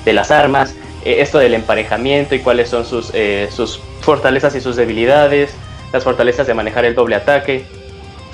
de 0.04 0.12
las 0.12 0.30
armas, 0.30 0.74
eh, 1.04 1.16
esto 1.20 1.38
del 1.38 1.54
emparejamiento 1.54 2.34
y 2.34 2.38
cuáles 2.40 2.70
son 2.70 2.86
sus, 2.86 3.10
eh, 3.12 3.48
sus 3.54 3.80
fortalezas 4.00 4.54
y 4.54 4.60
sus 4.60 4.76
debilidades, 4.76 5.52
las 5.92 6.04
fortalezas 6.04 6.46
de 6.46 6.54
manejar 6.54 6.84
el 6.86 6.94
doble 6.94 7.16
ataque. 7.16 7.64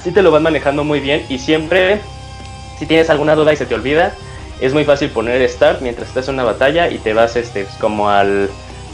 Sí 0.02 0.12
te 0.12 0.22
lo 0.22 0.30
van 0.30 0.44
manejando 0.44 0.84
muy 0.84 1.00
bien 1.00 1.26
y 1.28 1.38
siempre, 1.38 1.98
si 2.78 2.86
tienes 2.86 3.10
alguna 3.10 3.34
duda 3.34 3.52
y 3.52 3.56
se 3.56 3.66
te 3.66 3.74
olvida, 3.74 4.14
es 4.60 4.72
muy 4.72 4.84
fácil 4.84 5.10
poner 5.10 5.46
Start 5.48 5.82
mientras 5.82 6.08
estás 6.08 6.28
en 6.28 6.34
una 6.34 6.44
batalla 6.44 6.88
y 6.88 6.98
te 6.98 7.12
vas 7.12 7.34
este, 7.36 7.66
como 7.80 8.08
al 8.08 8.48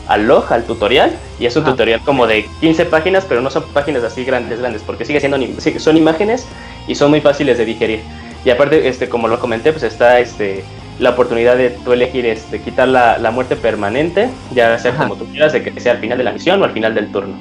al 0.08 0.26
log, 0.26 0.52
al 0.52 0.64
tutorial, 0.64 1.12
y 1.38 1.46
es 1.46 1.56
un 1.56 1.64
tutorial 1.64 2.00
como 2.00 2.26
de 2.26 2.46
15 2.60 2.86
páginas, 2.86 3.24
pero 3.28 3.40
no 3.40 3.50
son 3.50 3.64
páginas 3.72 4.02
así 4.04 4.24
grandes, 4.24 4.60
grandes, 4.60 4.82
porque 4.82 5.04
sigue 5.04 5.20
siendo 5.20 5.38
son 5.78 5.96
imágenes 5.96 6.46
y 6.88 6.94
son 6.94 7.10
muy 7.10 7.20
fáciles 7.20 7.58
de 7.58 7.64
digerir. 7.64 8.00
Y 8.44 8.50
aparte, 8.50 8.88
este, 8.88 9.08
como 9.08 9.28
lo 9.28 9.38
comenté, 9.38 9.72
pues 9.72 9.84
está 9.84 10.18
este 10.20 10.64
la 10.98 11.10
oportunidad 11.10 11.56
de 11.56 11.70
tú 11.70 11.92
elegir 11.92 12.26
este, 12.26 12.60
quitar 12.60 12.86
la, 12.86 13.18
la 13.18 13.30
muerte 13.30 13.56
permanente, 13.56 14.28
ya 14.52 14.78
sea 14.78 14.94
como 14.94 15.16
tú 15.16 15.24
quieras, 15.26 15.52
de 15.52 15.62
que 15.62 15.80
sea 15.80 15.92
al 15.92 15.98
final 15.98 16.18
de 16.18 16.24
la 16.24 16.32
misión 16.32 16.60
o 16.60 16.64
al 16.64 16.72
final 16.72 16.94
del 16.94 17.10
turno. 17.10 17.34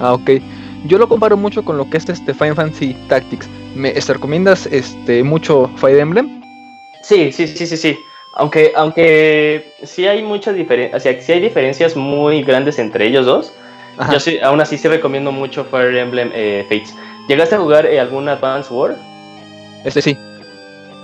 Ah, 0.00 0.14
ok. 0.14 0.30
Yo 0.86 0.98
lo 0.98 1.08
comparo 1.08 1.36
mucho 1.36 1.64
con 1.64 1.76
lo 1.76 1.88
que 1.88 1.98
es 1.98 2.08
este 2.08 2.34
Final 2.34 2.56
Fantasy 2.56 2.94
Tactics. 3.08 3.48
¿Me 3.74 3.92
recomiendas 3.92 4.66
este 4.66 5.22
mucho 5.22 5.70
Fire 5.76 5.98
Emblem? 5.98 6.42
Sí, 7.02 7.30
sí, 7.30 7.46
sí, 7.46 7.66
sí, 7.66 7.76
sí. 7.76 7.98
Aunque, 8.34 8.72
aunque 8.74 9.74
sí 9.82 10.06
hay 10.06 10.22
muchas 10.22 10.54
diferencias, 10.54 11.00
o 11.00 11.02
sea, 11.02 11.20
sí 11.20 11.32
hay 11.32 11.40
diferencias 11.40 11.96
muy 11.96 12.42
grandes 12.42 12.78
entre 12.78 13.06
ellos 13.06 13.26
dos. 13.26 13.52
Yo 14.10 14.18
sí, 14.18 14.38
aún 14.42 14.60
así 14.60 14.78
sí 14.78 14.88
recomiendo 14.88 15.32
mucho 15.32 15.64
Fire 15.64 15.94
Emblem 15.94 16.30
eh, 16.34 16.64
Fates. 16.68 16.94
¿Llegaste 17.28 17.56
a 17.56 17.58
jugar 17.58 17.84
eh, 17.86 18.00
algún 18.00 18.28
Advance 18.28 18.72
War? 18.72 18.96
Este 19.84 20.00
sí. 20.00 20.16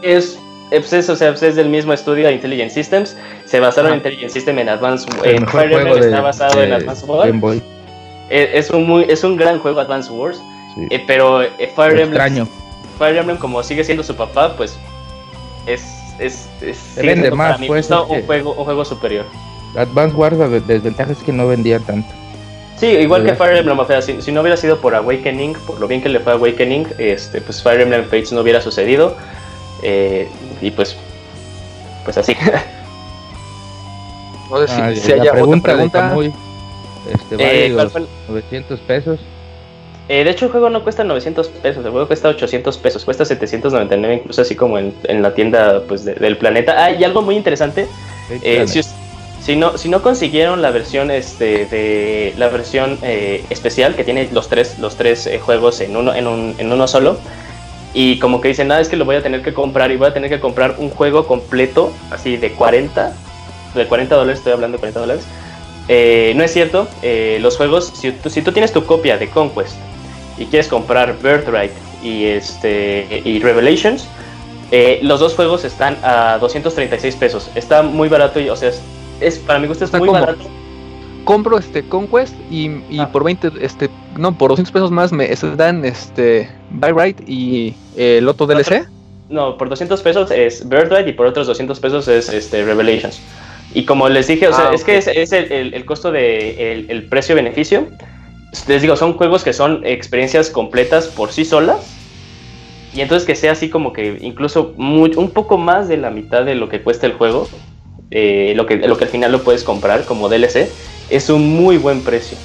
Es, 0.03 0.39
es, 0.71 1.09
o 1.11 1.17
sea, 1.17 1.31
es 1.31 1.55
del 1.57 1.69
mismo 1.69 1.93
estudio 1.93 2.27
de 2.27 2.33
Intelligent 2.33 2.71
Systems. 2.71 3.17
Se 3.45 3.61
basaron 3.61 3.93
en 3.93 3.99
Intelligent 3.99 4.31
Systems 4.31 4.61
en 4.63 4.69
Advance 4.71 5.07
En 5.25 5.47
Fire 5.49 5.71
Emblem 5.71 5.99
está 5.99 6.23
basado 6.23 6.63
en 6.63 6.73
Advance 6.73 7.05
War. 7.05 7.29
Eh, 8.31 8.51
es, 8.55 8.71
un 8.71 8.87
muy, 8.87 9.05
es 9.09 9.23
un 9.23 9.37
gran 9.37 9.59
juego 9.59 9.81
Advance 9.81 10.11
Wars. 10.11 10.41
pero 11.07 11.43
Fire 11.77 12.01
Emblem. 12.01 12.47
Fire 12.99 13.17
Emblem, 13.17 13.37
como 13.37 13.63
sigue 13.63 13.85
siendo 13.85 14.03
su 14.03 14.17
papá, 14.17 14.55
pues 14.57 14.79
es 15.67 15.98
es, 16.19 16.49
es 16.61 16.97
vende 16.97 17.31
más, 17.31 17.61
pues. 17.67 17.91
un, 17.91 18.23
juego, 18.27 18.55
un 18.55 18.65
juego 18.65 18.85
superior. 18.85 19.27
Advance 19.77 20.17
Wars, 20.17 20.39
la 20.39 20.49
desventaja 20.49 21.13
es 21.13 21.19
que 21.19 21.33
no 21.33 21.47
vendía 21.49 21.79
tanto. 21.81 22.09
Sí, 22.77 22.87
igual 22.87 23.25
que 23.25 23.35
Fire 23.35 23.57
Emblem, 23.57 23.79
o 23.79 24.03
si, 24.03 24.23
si, 24.23 24.31
no 24.31 24.41
hubiera 24.41 24.57
sido 24.57 24.81
por 24.81 24.95
Awakening, 24.95 25.55
por 25.67 25.81
lo 25.81 25.89
bien 25.89 26.01
que 26.01 26.09
le 26.09 26.21
fue 26.21 26.33
a 26.33 26.37
Awakening, 26.37 26.87
este, 26.99 27.41
pues 27.41 27.61
Fire 27.63 27.81
Emblem 27.81 28.05
Fates 28.05 28.33
no 28.33 28.41
hubiera 28.41 28.61
sucedido. 28.61 29.17
Eh, 29.83 30.29
y 30.61 30.71
pues, 30.71 30.97
pues 32.05 32.19
así. 32.19 32.37
No 34.51 34.67
sé 34.67 34.69
si, 34.69 34.81
ah, 34.81 34.95
si 34.95 35.13
haya 35.13 35.33
pregunta, 35.33 35.75
otra 35.75 35.75
pregunta. 35.75 36.15
Muy, 36.15 36.33
este, 37.13 37.37
vale 37.37 37.67
eh, 37.67 38.07
900 38.29 38.81
pesos. 38.81 39.21
Eh, 40.09 40.25
de 40.25 40.31
hecho, 40.31 40.47
el 40.47 40.51
juego 40.51 40.71
no 40.71 40.83
cuesta 40.83 41.05
900 41.05 41.49
pesos, 41.49 41.85
el 41.85 41.91
juego 41.91 42.07
cuesta 42.07 42.29
800 42.29 42.79
pesos, 42.79 43.05
cuesta 43.05 43.27
799, 43.27 44.15
incluso 44.15 44.41
así 44.41 44.57
como 44.57 44.79
en, 44.79 44.95
la 45.23 45.35
tienda 45.35 45.83
pues, 45.87 46.05
del 46.05 46.39
planeta. 46.39 46.83
Ah, 46.83 46.91
y 46.93 47.05
algo 47.05 47.21
muy 47.21 47.37
interesante, 47.37 47.87
eh, 48.43 48.67
si, 49.41 49.55
no, 49.55 49.77
si 49.77 49.91
no 49.91 50.01
consiguieron 50.01 50.63
la 50.63 50.71
versión, 50.71 51.11
este, 51.11 51.67
de, 51.67 52.35
la 52.39 52.49
versión 52.49 52.99
eh, 53.03 53.45
especial 53.51 53.97
que 53.97 54.05
tiene 54.05 54.31
los 54.33 54.49
tres, 54.49 54.79
los 54.79 54.97
tres 54.97 55.29
juegos 55.43 55.81
en 55.83 55.95
uno, 55.95 56.15
en, 56.15 56.27
un, 56.27 56.55
en 56.57 56.73
uno 56.73 56.89
solo, 56.89 57.19
y 57.93 58.19
como 58.19 58.41
que 58.41 58.49
dicen, 58.49 58.69
nada, 58.69 58.81
es 58.81 58.89
que 58.89 58.97
lo 58.97 59.05
voy 59.05 59.17
a 59.17 59.23
tener 59.23 59.43
que 59.43 59.53
comprar 59.53 59.91
y 59.91 59.97
voy 59.97 60.09
a 60.09 60.15
tener 60.15 60.31
que 60.31 60.41
comprar 60.41 60.77
un 60.79 60.89
juego 60.89 61.27
completo, 61.27 61.93
así 62.11 62.39
de 62.39 62.53
40, 62.53 63.13
de 63.75 63.87
40 63.87 64.17
dólares, 64.17 64.39
estoy 64.39 64.55
hablando 64.55 64.79
de 64.79 64.81
40 64.81 65.01
dólares. 65.01 65.25
no 66.35 66.45
es 66.45 66.51
cierto, 66.51 66.89
los 67.41 67.59
juegos, 67.59 67.93
si, 67.95 68.15
si 68.31 68.41
tú 68.41 68.53
tienes 68.53 68.73
tu 68.73 68.87
copia 68.87 69.19
de 69.19 69.29
Conquest, 69.29 69.77
y 70.39 70.47
quieres 70.47 70.69
comprar 70.69 71.17
Birthright 71.23 71.73
y, 72.03 72.25
este, 72.25 73.23
y 73.25 73.41
Revelations, 73.41 74.09
eh, 74.71 75.01
los 75.03 75.21
dos 75.21 75.35
juegos 75.35 75.65
están 75.65 75.97
a 76.03 76.39
236 76.39 77.17
pesos. 77.17 77.51
Está 77.55 77.83
muy 77.83 78.09
barato 78.09 78.41
y, 78.41 78.49
o 78.49 78.57
sea, 78.57 78.71
es, 79.21 79.39
para 79.39 79.59
mi 79.59 79.67
gusto 79.67 79.85
es 79.85 79.93
muy 79.93 80.09
barato. 80.09 80.39
Compro 81.25 81.59
este 81.59 81.87
Conquest 81.87 82.35
y, 82.51 82.71
y 82.89 83.01
ah. 83.01 83.11
por 83.13 83.25
20, 83.25 83.53
este, 83.61 83.91
no, 84.17 84.37
por 84.37 84.51
200 84.51 84.73
pesos 84.73 84.91
más 84.91 85.13
me 85.13 85.29
dan 85.57 85.85
este 85.85 86.49
Birthright 86.71 87.21
y 87.29 87.75
el 87.97 88.29
otro 88.29 88.47
DLC. 88.47 88.87
No, 89.29 89.59
por 89.59 89.69
200 89.69 90.01
pesos 90.01 90.31
es 90.31 90.67
Birthright 90.67 91.07
y 91.07 91.13
por 91.13 91.27
otros 91.27 91.47
200 91.47 91.79
pesos 91.81 92.09
es 92.09 92.31
este 92.31 92.65
Revelations. 92.65 93.21
Y 93.75 93.85
como 93.85 94.09
les 94.09 94.27
dije, 94.27 94.49
o 94.49 94.55
sea, 94.55 94.71
ah, 94.71 94.75
es 94.75 94.85
que 94.85 94.97
es, 94.97 95.07
es 95.07 95.33
el, 95.33 95.75
el, 95.75 95.85
costo 95.85 96.11
de 96.11 96.73
el, 96.73 96.91
el 96.91 97.05
precio-beneficio 97.05 97.87
les 98.67 98.83
digo, 98.83 98.97
son 98.97 99.15
juegos 99.15 99.45
que 99.45 99.53
son 99.53 99.85
experiencias 99.85 100.51
completas 100.51 101.07
por 101.09 101.33
sí 101.33 101.45
solas. 101.45 101.95
y 102.95 103.03
entonces 103.03 103.27
que 103.27 103.35
sea 103.37 103.53
así 103.53 103.69
como 103.69 103.93
que 103.93 104.17
incluso 104.23 104.73
muy- 104.79 105.13
un 105.17 105.31
poco 105.31 105.59
más 105.59 105.89
de 105.89 105.99
la 105.99 106.11
mitad 106.11 106.45
de 106.47 106.55
lo 106.55 106.71
que 106.71 106.81
cuesta 106.83 107.07
el 107.07 107.13
juego, 107.13 107.47
eh, 108.11 108.55
lo, 108.57 108.65
que, 108.65 108.77
lo 108.77 108.97
que 108.97 109.05
al 109.05 109.11
final 109.11 109.31
lo 109.31 109.45
puedes 109.45 109.63
comprar 109.63 110.07
como 110.07 110.31
DLC, 110.31 110.71
es 111.11 111.29
un 111.29 111.55
muy 111.55 111.77
buen 111.77 112.01
precio. 112.01 112.39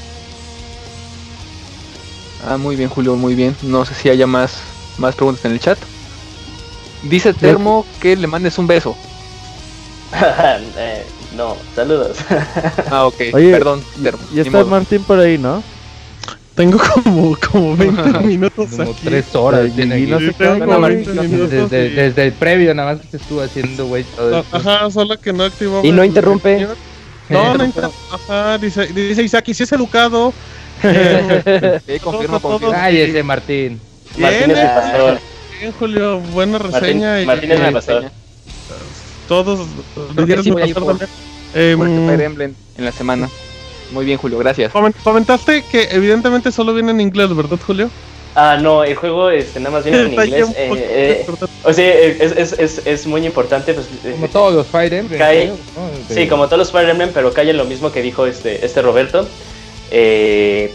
Ah, 2.45 2.57
muy 2.57 2.75
bien, 2.75 2.89
Julio, 2.89 3.15
muy 3.15 3.35
bien. 3.35 3.55
No 3.63 3.85
sé 3.85 3.93
si 3.93 4.09
haya 4.09 4.27
más, 4.27 4.61
más 4.97 5.15
preguntas 5.15 5.45
en 5.45 5.53
el 5.53 5.59
chat. 5.61 5.77
Dice 7.03 7.33
Termo 7.33 7.85
que 8.01 8.17
le 8.17 8.27
mandes 8.27 8.57
un 8.57 8.67
beso. 8.67 8.95
Eh, 10.77 11.03
no, 11.35 11.55
saludos. 11.75 12.17
Ah, 12.91 13.05
ok. 13.07 13.15
Oye, 13.33 13.51
Perdón, 13.51 13.81
Termo. 14.03 14.19
Y 14.35 14.39
está 14.41 14.51
modo. 14.51 14.65
Martín 14.67 15.03
por 15.03 15.19
ahí, 15.19 15.37
¿no? 15.37 15.63
Tengo 16.55 16.77
como, 17.03 17.35
como 17.51 17.75
20 17.77 18.19
minutos 18.19 18.69
Como 18.71 18.83
aquí. 18.91 19.01
tres 19.05 19.33
horas 19.35 19.61
Ay, 19.63 19.71
tiene 19.71 19.99
y 19.99 20.05
no 20.05 20.17
aquí. 20.17 20.25
se 20.27 20.33
Tengo 20.33 20.51
cae, 20.51 20.59
como 20.67 20.79
güey. 20.79 20.95
20 20.97 21.21
minutos 21.27 21.49
Desde, 21.71 21.85
y- 21.87 21.89
desde 21.95 22.23
el 22.25 22.31
previo, 22.33 22.73
nada 22.75 22.93
más 22.93 23.01
que 23.01 23.07
te 23.07 23.17
estuvo 23.17 23.41
haciendo, 23.41 23.87
güey, 23.87 24.03
todo 24.03 24.45
Ah. 24.51 24.57
Ajá, 24.57 24.91
solo 24.91 25.19
que 25.19 25.33
no 25.33 25.43
activó. 25.45 25.81
Y 25.83 25.91
no 25.91 26.03
interrumpe. 26.03 26.67
No, 27.29 27.57
no 27.57 27.65
interrumpe. 27.65 27.97
Ajá, 28.11 28.57
dice, 28.59 28.85
dice 28.87 29.23
Isaki, 29.23 29.53
si 29.53 29.63
es 29.63 29.71
educado. 29.71 30.31
Eh, 30.83 31.79
Sí, 31.87 31.99
confirmo, 31.99 32.39
todo- 32.39 32.51
confirmo. 32.59 32.75
Ay, 32.77 32.97
ese 33.01 33.23
Martín. 33.23 33.79
Martín 34.17 34.51
es 34.51 34.57
el 34.59 34.65
pastor. 34.67 35.19
bien, 35.59 35.71
Julio, 35.79 36.19
buena 36.19 36.59
Martín, 36.59 36.71
reseña. 36.81 37.21
y- 37.21 37.25
Martín 37.25 37.51
es 37.51 37.59
y 37.59 37.63
el 37.63 37.73
pastor. 37.73 38.11
todos 39.27 39.67
Creo 40.13 40.27
que 40.27 40.43
sí 40.43 40.51
voy 40.51 40.61
a 40.61 40.67
ir 40.67 40.73
pastor 40.75 40.97
por- 40.97 41.07
también. 41.07 41.09
Em, 41.55 41.77
Por 41.79 41.87
Fire 41.87 42.21
Emblem 42.21 42.53
en 42.77 42.85
la 42.85 42.91
semana. 42.91 43.29
Muy 43.93 44.05
bien, 44.05 44.17
Julio, 44.17 44.37
gracias. 44.39 44.73
comen- 44.73 44.93
comentaste 45.03 45.63
que 45.71 45.87
evidentemente 45.91 46.51
solo 46.51 46.73
viene 46.73 46.91
en 46.91 46.99
inglés, 47.01 47.33
¿verdad, 47.35 47.57
Julio? 47.65 47.89
Ah, 48.35 48.57
no, 48.59 48.83
el 48.83 48.95
juego 48.95 49.29
este, 49.29 49.59
nada 49.59 49.69
más 49.75 49.83
viene 49.83 49.99
en 50.01 50.13
inglés. 50.13 50.47
eh, 50.57 51.25
eh, 51.27 51.27
o 51.63 51.71
sea, 51.71 51.93
es, 51.93 52.31
es, 52.31 52.53
es, 52.53 52.81
es 52.87 53.05
muy 53.05 53.25
importante. 53.25 53.73
Pues, 53.75 53.85
eh, 54.03 54.13
Como 54.13 54.27
todos 54.27 54.53
los 54.55 54.67
Fire 54.67 54.91
Emblem. 54.93 55.19
Cae- 55.19 55.47
¿no? 55.49 55.55
Sí, 56.13 56.27
como 56.27 56.47
todos 56.47 56.57
los 56.57 56.71
Fire 56.71 56.89
Emblem, 56.89 57.11
pero 57.13 57.31
cae 57.31 57.53
lo 57.53 57.65
mismo 57.65 57.91
que 57.91 58.01
dijo 58.01 58.25
este, 58.25 58.65
este 58.65 58.81
Roberto. 58.81 59.27
Eh, 59.91 60.73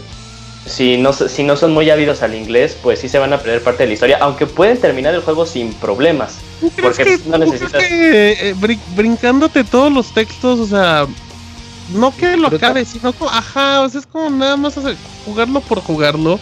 si, 0.65 0.97
no, 0.97 1.11
si 1.13 1.43
no 1.43 1.57
son 1.57 1.73
muy 1.73 1.89
ávidos 1.89 2.21
al 2.21 2.35
inglés, 2.35 2.77
pues 2.81 2.99
sí 2.99 3.09
se 3.09 3.17
van 3.19 3.33
a 3.33 3.39
perder 3.39 3.61
parte 3.61 3.83
de 3.83 3.87
la 3.87 3.93
historia, 3.93 4.17
aunque 4.21 4.45
pueden 4.45 4.77
terminar 4.77 5.13
el 5.13 5.21
juego 5.21 5.45
sin 5.45 5.73
problemas. 5.73 6.37
¿Tú 6.61 6.69
crees 6.71 6.95
Porque 6.97 7.03
que, 7.03 7.29
no 7.29 7.37
necesitas- 7.39 7.81
que, 7.85 8.31
eh, 8.51 8.55
brincándote 8.95 9.63
todos 9.63 9.91
los 9.91 10.13
textos, 10.13 10.59
o 10.59 10.65
sea, 10.67 11.07
no 11.93 12.15
que 12.15 12.37
lo 12.37 12.47
acabes, 12.47 12.89
sino 12.89 13.13
como, 13.13 13.29
ajá, 13.31 13.81
o 13.81 13.89
sea, 13.89 13.99
es 14.01 14.07
como 14.07 14.29
nada 14.29 14.55
más 14.57 14.77
hacer- 14.77 14.97
jugarlo 15.25 15.61
por 15.61 15.81
jugarlo, 15.81 16.39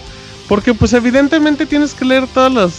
porque 0.48 0.74
pues 0.74 0.94
evidentemente 0.94 1.66
tienes 1.66 1.94
que 1.94 2.06
leer 2.06 2.28
todas 2.28 2.52
las 2.54 2.74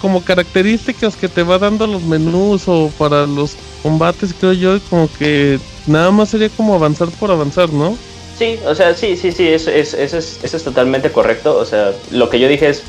como 0.00 0.24
características 0.24 1.14
que 1.16 1.28
te 1.28 1.42
va 1.42 1.58
dando 1.58 1.86
los 1.86 2.02
menús 2.02 2.64
o 2.66 2.90
para 2.98 3.26
los 3.26 3.56
combates, 3.82 4.34
creo 4.38 4.52
yo, 4.54 4.76
y 4.76 4.80
como 4.80 5.08
que 5.18 5.58
nada 5.86 6.10
más 6.10 6.30
sería 6.30 6.48
como 6.48 6.74
avanzar 6.74 7.08
por 7.10 7.30
avanzar, 7.30 7.70
¿no? 7.70 7.96
Sí, 8.38 8.58
o 8.66 8.74
sea, 8.74 8.94
sí, 8.94 9.16
sí, 9.16 9.30
sí, 9.32 9.46
eso 9.48 9.70
es, 9.70 9.92
eso 9.92 10.16
es, 10.16 10.38
eso 10.42 10.56
es 10.56 10.64
totalmente 10.64 11.12
correcto. 11.12 11.54
O 11.58 11.66
sea, 11.66 11.92
lo 12.10 12.30
que 12.30 12.40
yo 12.40 12.48
dije 12.48 12.70
es, 12.70 12.82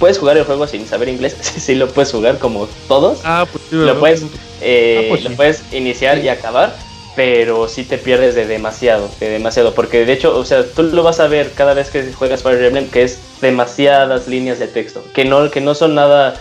¿puedes 0.00 0.18
jugar 0.18 0.36
el 0.36 0.44
juego 0.44 0.66
sin 0.66 0.84
saber 0.88 1.08
inglés? 1.08 1.36
Sí, 1.42 1.60
sí, 1.60 1.74
lo 1.76 1.86
puedes 1.88 2.10
jugar 2.10 2.38
como 2.40 2.66
todos. 2.88 3.20
Ah, 3.22 3.46
pues 3.50 3.62
sí, 3.70 3.76
Lo 3.76 4.00
puedes, 4.00 4.24
eh, 4.60 4.96
Ah, 4.98 5.06
pues 5.08 5.22
lo 5.22 5.30
sí. 5.30 5.36
puedes 5.36 5.62
iniciar 5.72 6.18
y 6.18 6.28
acabar, 6.28 6.76
pero 7.18 7.66
sí 7.66 7.82
te 7.82 7.98
pierdes 7.98 8.36
de 8.36 8.46
demasiado, 8.46 9.10
de 9.18 9.28
demasiado, 9.28 9.74
porque 9.74 10.06
de 10.06 10.12
hecho, 10.12 10.38
o 10.38 10.44
sea, 10.44 10.64
tú 10.72 10.84
lo 10.84 11.02
vas 11.02 11.18
a 11.18 11.26
ver 11.26 11.50
cada 11.52 11.74
vez 11.74 11.90
que 11.90 12.12
juegas 12.12 12.44
Fire 12.44 12.62
Emblem, 12.62 12.88
que 12.90 13.02
es 13.02 13.18
demasiadas 13.40 14.28
líneas 14.28 14.60
de 14.60 14.68
texto, 14.68 15.02
que 15.12 15.24
no, 15.24 15.50
que 15.50 15.60
no 15.60 15.74
son 15.74 15.96
nada, 15.96 16.36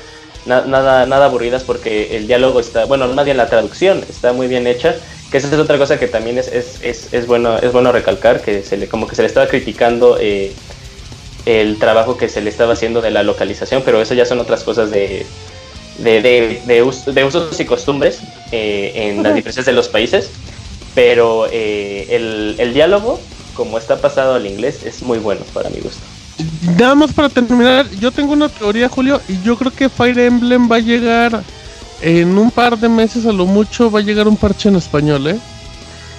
na- 0.45 0.61
nada, 0.67 1.07
nada 1.07 1.25
aburridas, 1.25 1.63
porque 1.63 2.15
el 2.15 2.27
diálogo 2.27 2.59
está, 2.59 2.85
bueno, 2.85 3.07
más 3.07 3.25
bien 3.25 3.37
la 3.37 3.49
traducción 3.49 4.05
está 4.07 4.33
muy 4.33 4.45
bien 4.47 4.67
hecha, 4.67 4.93
que 5.31 5.37
esa 5.39 5.47
es 5.47 5.53
otra 5.59 5.79
cosa 5.79 5.97
que 5.97 6.07
también 6.07 6.37
es, 6.37 6.47
es, 6.47 6.77
es, 6.83 7.11
es 7.11 7.25
bueno, 7.25 7.57
es 7.57 7.71
bueno 7.71 7.91
recalcar, 7.91 8.41
que 8.41 8.61
se 8.61 8.77
le, 8.77 8.87
como 8.87 9.07
que 9.07 9.15
se 9.15 9.23
le 9.23 9.27
estaba 9.29 9.47
criticando 9.47 10.19
eh, 10.21 10.51
el 11.47 11.79
trabajo 11.79 12.17
que 12.17 12.29
se 12.29 12.39
le 12.41 12.51
estaba 12.51 12.73
haciendo 12.73 13.01
de 13.01 13.09
la 13.09 13.23
localización, 13.23 13.81
pero 13.83 13.99
eso 13.99 14.13
ya 14.13 14.25
son 14.27 14.39
otras 14.39 14.63
cosas 14.63 14.91
de, 14.91 15.25
de, 15.97 16.21
de, 16.21 16.61
de 16.67 16.83
us- 16.83 17.05
de 17.05 17.23
usos 17.23 17.59
y 17.59 17.65
costumbres 17.65 18.19
eh, 18.51 18.91
en 18.93 19.23
las 19.23 19.33
diferencias 19.33 19.65
de 19.65 19.73
los 19.73 19.87
países. 19.87 20.29
Pero 20.97 21.45
eh, 21.51 22.07
el, 22.09 22.55
el 22.57 22.73
diálogo, 22.73 23.19
como 23.53 23.77
está 23.77 23.97
pasado 23.97 24.33
al 24.33 24.47
inglés, 24.47 24.79
es 24.83 25.03
muy 25.03 25.19
bueno 25.19 25.41
para 25.53 25.69
mi 25.69 25.79
gusto. 25.79 26.01
Nada 26.75 26.95
más 26.95 27.13
para 27.13 27.29
terminar, 27.29 27.85
yo 27.99 28.11
tengo 28.11 28.33
una 28.33 28.49
teoría, 28.49 28.89
Julio, 28.89 29.21
y 29.29 29.39
yo 29.43 29.55
creo 29.59 29.69
que 29.71 29.89
Fire 29.89 30.17
Emblem 30.17 30.67
va 30.71 30.77
a 30.77 30.79
llegar 30.79 31.43
en 32.01 32.35
un 32.35 32.49
par 32.49 32.79
de 32.79 32.89
meses 32.89 33.27
a 33.27 33.31
lo 33.31 33.45
mucho, 33.45 33.91
va 33.91 33.99
a 33.99 34.01
llegar 34.01 34.27
un 34.27 34.37
parche 34.37 34.69
en 34.69 34.75
español, 34.77 35.27
¿eh? 35.27 35.37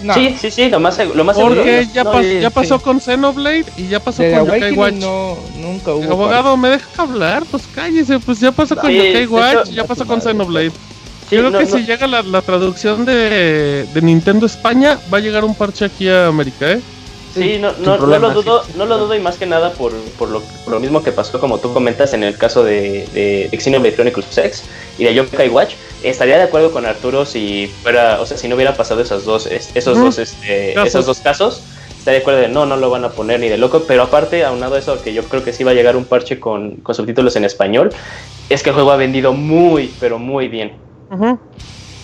No, 0.01 0.15
Sí, 0.15 0.37
sí, 0.41 0.49
sí, 0.53 0.69
lo 0.69 0.79
más, 0.79 0.97
lo 1.13 1.25
más 1.25 1.37
Porque 1.37 1.81
seguro. 1.83 1.93
ya, 1.93 2.05
no, 2.05 2.13
pas- 2.13 2.41
ya 2.41 2.51
pasó 2.51 2.79
sí. 2.79 2.85
con 2.85 3.01
Xenoblade 3.01 3.65
y 3.77 3.89
ya 3.89 3.99
pasó 3.99 4.23
de 4.23 4.31
con 4.31 4.45
Yokai 4.47 4.73
Watch. 4.75 4.95
no, 4.95 5.37
nunca 5.57 5.93
hubo. 5.93 6.05
Abogado, 6.13 6.57
¿me 6.57 6.69
deja 6.71 7.03
hablar? 7.03 7.43
Pues 7.51 7.65
cállese, 7.75 8.21
pues 8.21 8.39
ya 8.39 8.53
pasó 8.53 8.77
con 8.77 8.93
Yokai 8.93 9.13
de 9.13 9.23
hecho- 9.25 9.33
Watch, 9.35 9.71
ya 9.71 9.83
pasó 9.83 10.07
con 10.07 10.21
Xenoblade. 10.23 10.71
Sí, 11.29 11.37
Yo 11.37 11.41
creo 11.43 11.51
no, 11.51 11.59
que 11.59 11.67
no- 11.67 11.77
si 11.77 11.85
llega 11.85 12.07
la, 12.07 12.23
la 12.23 12.43
traducción 12.43 13.05
de, 13.05 13.87
de 13.93 14.03
Nintendo 14.03 14.47
España, 14.47 14.99
va 15.13 15.19
a 15.19 15.21
llegar 15.21 15.45
un 15.45 15.55
parche 15.55 15.85
aquí 15.85 16.09
a 16.09 16.27
América, 16.29 16.73
¿eh? 16.73 16.81
Sí, 17.35 17.59
no, 17.61 17.73
sin 17.75 17.85
no, 17.85 17.91
no 17.93 17.97
problema, 17.99 18.29
lo 18.29 18.43
dudo, 18.43 18.65
sí, 18.65 18.73
no 18.77 18.87
lo 18.87 18.97
dudo 18.99 19.15
y 19.15 19.21
más 19.21 19.37
que 19.37 19.45
nada 19.47 19.71
por, 19.73 19.93
por, 20.19 20.31
lo, 20.31 20.41
por 20.65 20.73
lo 20.73 20.81
mismo 20.81 21.03
que 21.03 21.13
pasó, 21.13 21.39
como 21.39 21.59
tú 21.59 21.73
comentas 21.75 22.15
en 22.15 22.25
el 22.25 22.37
caso 22.39 22.65
de, 22.65 23.07
de, 23.13 23.49
de 23.51 23.61
Xenoblade 23.61 23.95
Chronicles 23.95 24.37
X 24.39 24.65
y 24.99 25.05
de 25.05 25.15
Yokai 25.15 25.49
Watch. 25.51 25.75
Estaría 26.03 26.39
de 26.39 26.45
acuerdo 26.45 26.73
con 26.73 26.87
Arturo 26.87 27.27
si 27.27 27.71
fuera, 27.83 28.21
o 28.21 28.27
sea, 28.27 28.39
si 28.39 28.49
no 28.49 28.57
hubiera 28.57 28.75
pasado 28.77 29.03
esos 29.03 29.25
dos, 29.27 29.47
es- 29.47 29.71
esos 29.75 29.99
dos, 29.99 30.19
este, 30.19 30.73
Casos. 30.75 30.89
esos 30.89 31.07
dos 31.07 31.19
casos. 31.21 31.63
Estaría 31.99 32.19
de 32.21 32.23
acuerdo 32.23 32.41
de 32.41 32.49
no, 32.49 32.65
no 32.65 32.77
lo 32.79 32.89
van 32.91 33.05
a 33.05 33.11
poner 33.11 33.39
ni 33.41 33.49
de 33.49 33.59
loco, 33.59 33.85
pero 33.87 34.05
aparte, 34.05 34.43
aunado 34.45 34.77
a 34.77 34.79
eso, 34.79 35.01
que 35.03 35.13
yo 35.13 35.23
creo 35.25 35.45
que 35.45 35.53
sí 35.53 35.63
va 35.63 35.73
a 35.73 35.75
llegar 35.75 35.97
un 35.97 36.07
parche 36.07 36.41
con, 36.41 36.77
con 36.77 36.95
subtítulos 36.95 37.37
en 37.37 37.45
español, 37.45 37.91
es 38.49 38.63
que 38.63 38.71
el 38.71 38.75
juego 38.75 38.91
ha 38.91 38.97
vendido 38.97 39.35
muy, 39.35 39.93
pero 40.01 40.19
muy 40.19 40.49
bien. 40.49 40.73
Ujú. 41.11 41.39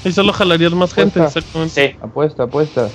Y 0.05 0.13
solo 0.13 0.33
jalarías 0.33 0.73
más 0.73 0.93
gente, 0.93 1.23
exactamente. 1.23 1.93
Sí, 1.93 1.97
Apuesta, 2.03 2.43
apuesta. 2.45 2.89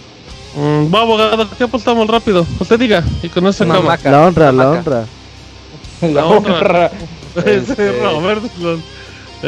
Mm, 0.55 0.93
va, 0.93 1.01
abogado, 1.01 1.47
¿qué 1.57 1.63
apostamos 1.63 2.07
rápido? 2.07 2.45
Usted 2.59 2.79
diga, 2.79 3.03
y 3.23 3.29
con 3.29 3.45
eso 3.47 3.63
acaba. 3.63 3.97
La 4.03 4.25
honra, 4.27 4.51
la 4.51 4.69
honra. 4.71 5.05
La 6.01 6.25
honra. 6.25 6.91
Ese 7.35 7.55
Este- 7.57 8.01
Roberto, 8.01 8.49
lo- 8.61 8.79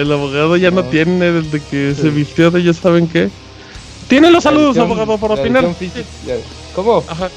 el 0.02 0.12
abogado 0.12 0.58
ya 0.58 0.70
no 0.72 0.84
No. 0.84 0.90
tiene 0.90 1.32
desde 1.32 1.60
que 1.62 1.96
se 1.96 2.10
vistió 2.10 2.52
de 2.52 2.60
ellos 2.60 2.78
saben 2.78 3.08
qué. 3.08 3.30
Tiene 4.08 4.30
los 4.32 4.44
saludos, 4.44 4.76
edición- 4.76 4.86
abogado, 4.92 5.18
para 5.18 5.36
la 5.36 5.42
opinar. 5.42 5.66
¿Cómo? 6.76 7.04
Ajá. 7.08 7.30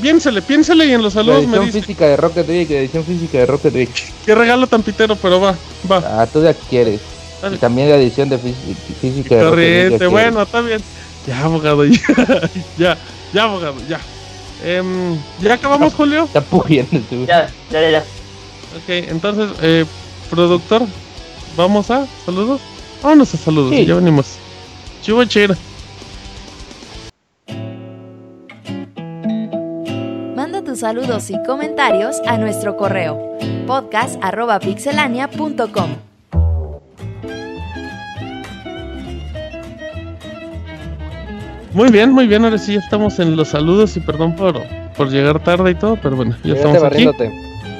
Piénsele, 0.00 0.40
piénsele 0.42 0.86
y 0.86 0.92
en 0.92 1.02
los 1.02 1.12
saludos 1.12 1.46
me 1.46 1.58
edición 1.58 1.66
dice. 1.66 1.80
física 1.82 2.06
de 2.06 2.16
Rocket 2.16 2.48
League, 2.48 2.78
edición 2.78 3.04
física 3.04 3.38
de 3.38 3.46
Rocket 3.46 3.72
League. 3.74 3.92
Qué 4.24 4.34
regalo 4.34 4.66
tan 4.66 4.82
pitero, 4.82 5.14
pero 5.16 5.40
va, 5.40 5.54
va. 5.90 6.02
Ah, 6.22 6.26
tú 6.30 6.42
ya 6.42 6.54
quieres. 6.54 7.00
Y 7.50 7.56
también 7.56 7.88
la 7.88 7.96
edición 7.96 8.28
de 8.28 8.38
fí- 8.38 8.52
física 9.00 9.36
de 9.36 9.42
Corriente, 9.44 10.06
bueno, 10.06 10.42
está 10.42 10.60
bien. 10.60 10.80
Ya, 11.26 11.42
abogado, 11.44 11.84
ya, 11.86 11.98
ya, 12.78 12.98
ya, 13.32 13.42
abogado, 13.44 13.74
ya. 13.88 13.98
Em, 14.64 15.16
¿Ya 15.40 15.54
acabamos, 15.54 15.92
Julio? 15.94 16.24
Está 16.24 16.40
pugiendo 16.40 17.00
tú. 17.10 17.24
ya, 17.26 17.48
ya, 17.70 17.80
ya, 17.80 17.90
ya. 17.90 17.98
Ok, 18.76 18.88
entonces, 18.88 19.50
eh, 19.62 19.84
productor, 20.30 20.82
¿vamos 21.56 21.90
a 21.90 22.06
saludos? 22.24 22.60
Vámonos 23.02 23.34
a 23.34 23.36
saludos, 23.36 23.74
Sí. 23.74 23.84
ya 23.86 23.94
venimos. 23.96 24.36
Chivo 25.02 25.24
chira. 25.24 25.56
Manda 30.36 30.62
tus 30.62 30.78
saludos 30.80 31.30
y 31.30 31.42
comentarios 31.44 32.16
a 32.26 32.36
nuestro 32.38 32.76
correo 32.76 33.20
podcast.pixelania.com. 33.66 36.11
Muy 41.74 41.90
bien, 41.90 42.12
muy 42.12 42.26
bien, 42.26 42.44
ahora 42.44 42.58
sí 42.58 42.74
ya 42.74 42.80
estamos 42.80 43.18
en 43.18 43.34
los 43.36 43.48
saludos 43.48 43.96
y 43.96 44.00
perdón 44.00 44.36
por, 44.36 44.60
por 44.96 45.08
llegar 45.10 45.40
tarde 45.40 45.70
y 45.70 45.74
todo, 45.74 45.96
pero 46.02 46.16
bueno, 46.16 46.32
ya 46.44 46.54
Llegaste 46.54 46.68
estamos 46.68 46.76
aquí. 46.76 47.04
barriéndote. 47.06 47.32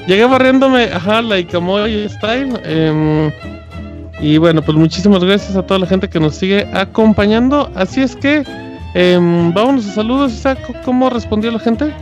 Llegué 0.07 0.25
barriéndome, 0.25 0.85
ajá, 0.85 1.21
la 1.23 1.39
Ikamoy 1.39 2.09
Style. 2.09 2.59
em, 2.65 3.31
y 4.21 4.39
bueno, 4.39 4.63
pues 4.63 4.77
muchísimas 4.79 5.23
gracias 5.23 5.57
a 5.57 5.63
toda 5.63 5.81
la 5.81 5.87
gente 5.87 6.09
que 6.09 6.19
nos 6.21 6.35
sigue 6.37 6.67
acompañando. 6.73 7.71
Así 7.75 8.01
es 8.01 8.17
que, 8.17 8.45
em, 8.95 9.53
vámonos 9.53 9.87
a 9.89 9.93
saludos. 9.93 10.33
Isaac, 10.33 10.59
¿cómo 10.85 11.11
respondió 11.11 11.51
la 11.51 11.59
gente? 11.59 11.93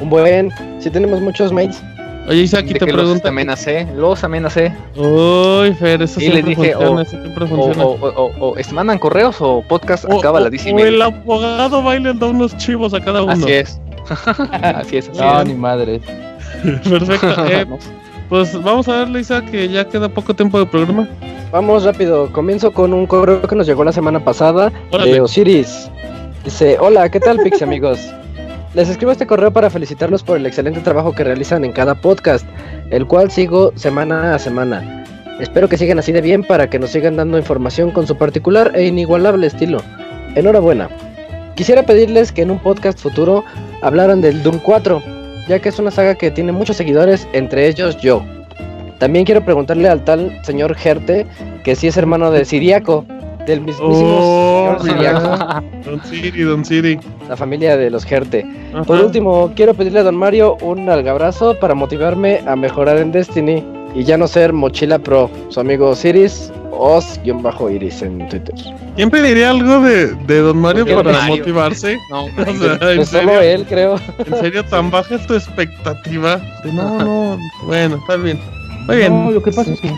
Un 0.00 0.10
buen. 0.10 0.50
Si 0.80 0.90
tenemos 0.90 1.20
muchos 1.20 1.52
mates. 1.52 1.82
Oye, 2.30 2.42
Isaac, 2.42 2.66
te 2.66 2.74
que 2.74 2.86
los 2.86 2.94
pregunta. 2.94 3.28
amenacé, 3.28 3.86
los 3.96 4.22
amenacé. 4.24 4.72
Uy, 4.96 5.74
Fer, 5.74 6.00
eso 6.02 6.20
Y 6.20 6.28
les 6.28 6.32
siempre 6.32 6.42
dije, 6.42 6.72
funciona, 6.74 7.02
o- 7.02 7.04
siempre 7.04 7.44
O, 7.44 7.48
funciona. 7.48 7.84
o, 7.84 7.90
o, 7.90 8.08
o- 8.24 8.48
o 8.50 8.56
es- 8.56 8.72
mandan 8.72 8.98
correos 8.98 9.36
o 9.40 9.62
podcast 9.66 10.04
O- 10.04 10.18
acaba 10.18 10.34
o- 10.34 10.36
a 10.36 10.40
las 10.42 10.50
10 10.52 10.66
y 10.66 10.72
o 10.72 10.78
el 10.78 11.02
abogado 11.02 11.82
va 11.82 11.96
y 11.96 12.00
les 12.00 12.18
da 12.18 12.28
unos 12.28 12.56
chivos 12.56 12.94
a 12.94 13.00
cada 13.00 13.22
uno. 13.22 13.32
Así 13.32 13.50
es. 13.52 13.80
así 14.62 14.96
es, 14.98 15.08
así 15.08 15.20
No, 15.20 15.40
es. 15.42 15.48
ni 15.48 15.54
madres. 15.54 16.02
Perfecto. 16.88 17.44
eh. 17.48 17.66
Pues 18.28 18.52
vamos 18.62 18.86
a 18.88 18.98
ver, 18.98 19.08
Lisa, 19.08 19.44
que 19.44 19.68
ya 19.68 19.84
queda 19.88 20.08
poco 20.08 20.32
tiempo 20.34 20.58
de 20.58 20.66
programa. 20.66 21.08
Vamos 21.50 21.82
rápido, 21.82 22.32
comienzo 22.32 22.70
con 22.72 22.92
un 22.94 23.06
correo 23.06 23.42
que 23.42 23.56
nos 23.56 23.66
llegó 23.66 23.82
la 23.82 23.90
semana 23.92 24.20
pasada 24.24 24.70
Órale. 24.92 25.14
de 25.14 25.20
Osiris. 25.20 25.90
Dice, 26.44 26.76
hola, 26.78 27.08
¿qué 27.10 27.18
tal 27.18 27.38
Pixie 27.40 27.64
amigos? 27.64 27.98
Les 28.72 28.88
escribo 28.88 29.10
este 29.10 29.26
correo 29.26 29.52
para 29.52 29.68
felicitarlos 29.68 30.22
por 30.22 30.36
el 30.36 30.46
excelente 30.46 30.80
trabajo 30.80 31.12
que 31.12 31.24
realizan 31.24 31.64
en 31.64 31.72
cada 31.72 31.96
podcast, 31.96 32.46
el 32.90 33.04
cual 33.04 33.28
sigo 33.28 33.72
semana 33.74 34.32
a 34.32 34.38
semana. 34.38 35.04
Espero 35.40 35.68
que 35.68 35.76
sigan 35.76 35.98
así 35.98 36.12
de 36.12 36.20
bien 36.20 36.44
para 36.44 36.70
que 36.70 36.78
nos 36.78 36.90
sigan 36.90 37.16
dando 37.16 37.36
información 37.36 37.90
con 37.90 38.06
su 38.06 38.16
particular 38.16 38.70
e 38.76 38.86
inigualable 38.86 39.48
estilo. 39.48 39.82
Enhorabuena. 40.36 40.88
Quisiera 41.56 41.82
pedirles 41.82 42.30
que 42.30 42.42
en 42.42 42.52
un 42.52 42.60
podcast 42.60 43.00
futuro 43.00 43.44
hablaran 43.82 44.20
del 44.20 44.40
Doom 44.44 44.60
4, 44.60 45.02
ya 45.48 45.58
que 45.58 45.68
es 45.68 45.78
una 45.80 45.90
saga 45.90 46.14
que 46.14 46.30
tiene 46.30 46.52
muchos 46.52 46.76
seguidores, 46.76 47.26
entre 47.32 47.66
ellos 47.66 47.96
yo. 47.96 48.24
También 48.98 49.24
quiero 49.24 49.44
preguntarle 49.44 49.88
al 49.88 50.04
tal 50.04 50.38
señor 50.44 50.76
Gerte 50.76 51.26
que 51.64 51.74
si 51.74 51.88
es 51.88 51.96
hermano 51.96 52.30
de 52.30 52.44
Siriaco, 52.44 53.04
del 53.50 53.60
mismísimo 53.60 53.88
Oh, 53.90 54.76
señor 54.80 54.96
Siriaco, 54.96 55.20
mira. 55.20 55.62
Don 55.84 56.04
Siri, 56.04 56.42
Don 56.42 56.64
Siri. 56.64 56.98
la 57.28 57.36
familia 57.36 57.76
de 57.76 57.90
los 57.90 58.04
Gerte. 58.04 58.46
Ajá. 58.72 58.84
Por 58.84 58.98
último, 59.04 59.52
quiero 59.54 59.74
pedirle 59.74 60.00
a 60.00 60.02
Don 60.04 60.16
Mario 60.16 60.56
un 60.62 60.88
algabrazo 60.88 61.58
para 61.60 61.74
motivarme 61.74 62.40
a 62.46 62.56
mejorar 62.56 62.98
en 62.98 63.12
Destiny 63.12 63.64
y 63.94 64.04
ya 64.04 64.16
no 64.16 64.26
ser 64.28 64.52
mochila 64.52 64.98
pro. 64.98 65.28
Su 65.48 65.60
amigo 65.60 65.88
Osiris, 65.90 66.52
Os-Iris 66.72 68.02
en 68.02 68.28
Twitter. 68.28 68.54
Siempre 68.96 69.22
diría 69.22 69.50
algo 69.50 69.80
de, 69.80 70.14
de 70.26 70.38
Don 70.40 70.58
Mario 70.58 70.84
¿Por 70.86 70.96
qué 70.98 71.02
para 71.04 71.18
Mario? 71.18 71.36
motivarse. 71.38 71.98
No, 72.10 72.24
O 72.24 72.28
sea, 72.54 72.78
Pues 72.96 73.08
solo 73.08 73.40
él, 73.40 73.64
creo. 73.68 73.96
en 74.26 74.40
serio, 74.40 74.64
tan 74.64 74.90
baja 74.90 75.14
es 75.16 75.26
tu 75.26 75.34
expectativa. 75.34 76.36
De, 76.64 76.72
no, 76.74 76.98
no, 76.98 77.38
bueno, 77.66 77.96
está 77.96 78.16
bien. 78.16 78.38
Muy 78.86 78.96
bien. 78.96 79.24
No, 79.24 79.30
lo 79.30 79.42
que 79.42 79.50
pasa 79.52 79.72
es 79.72 79.80
que 79.80 79.90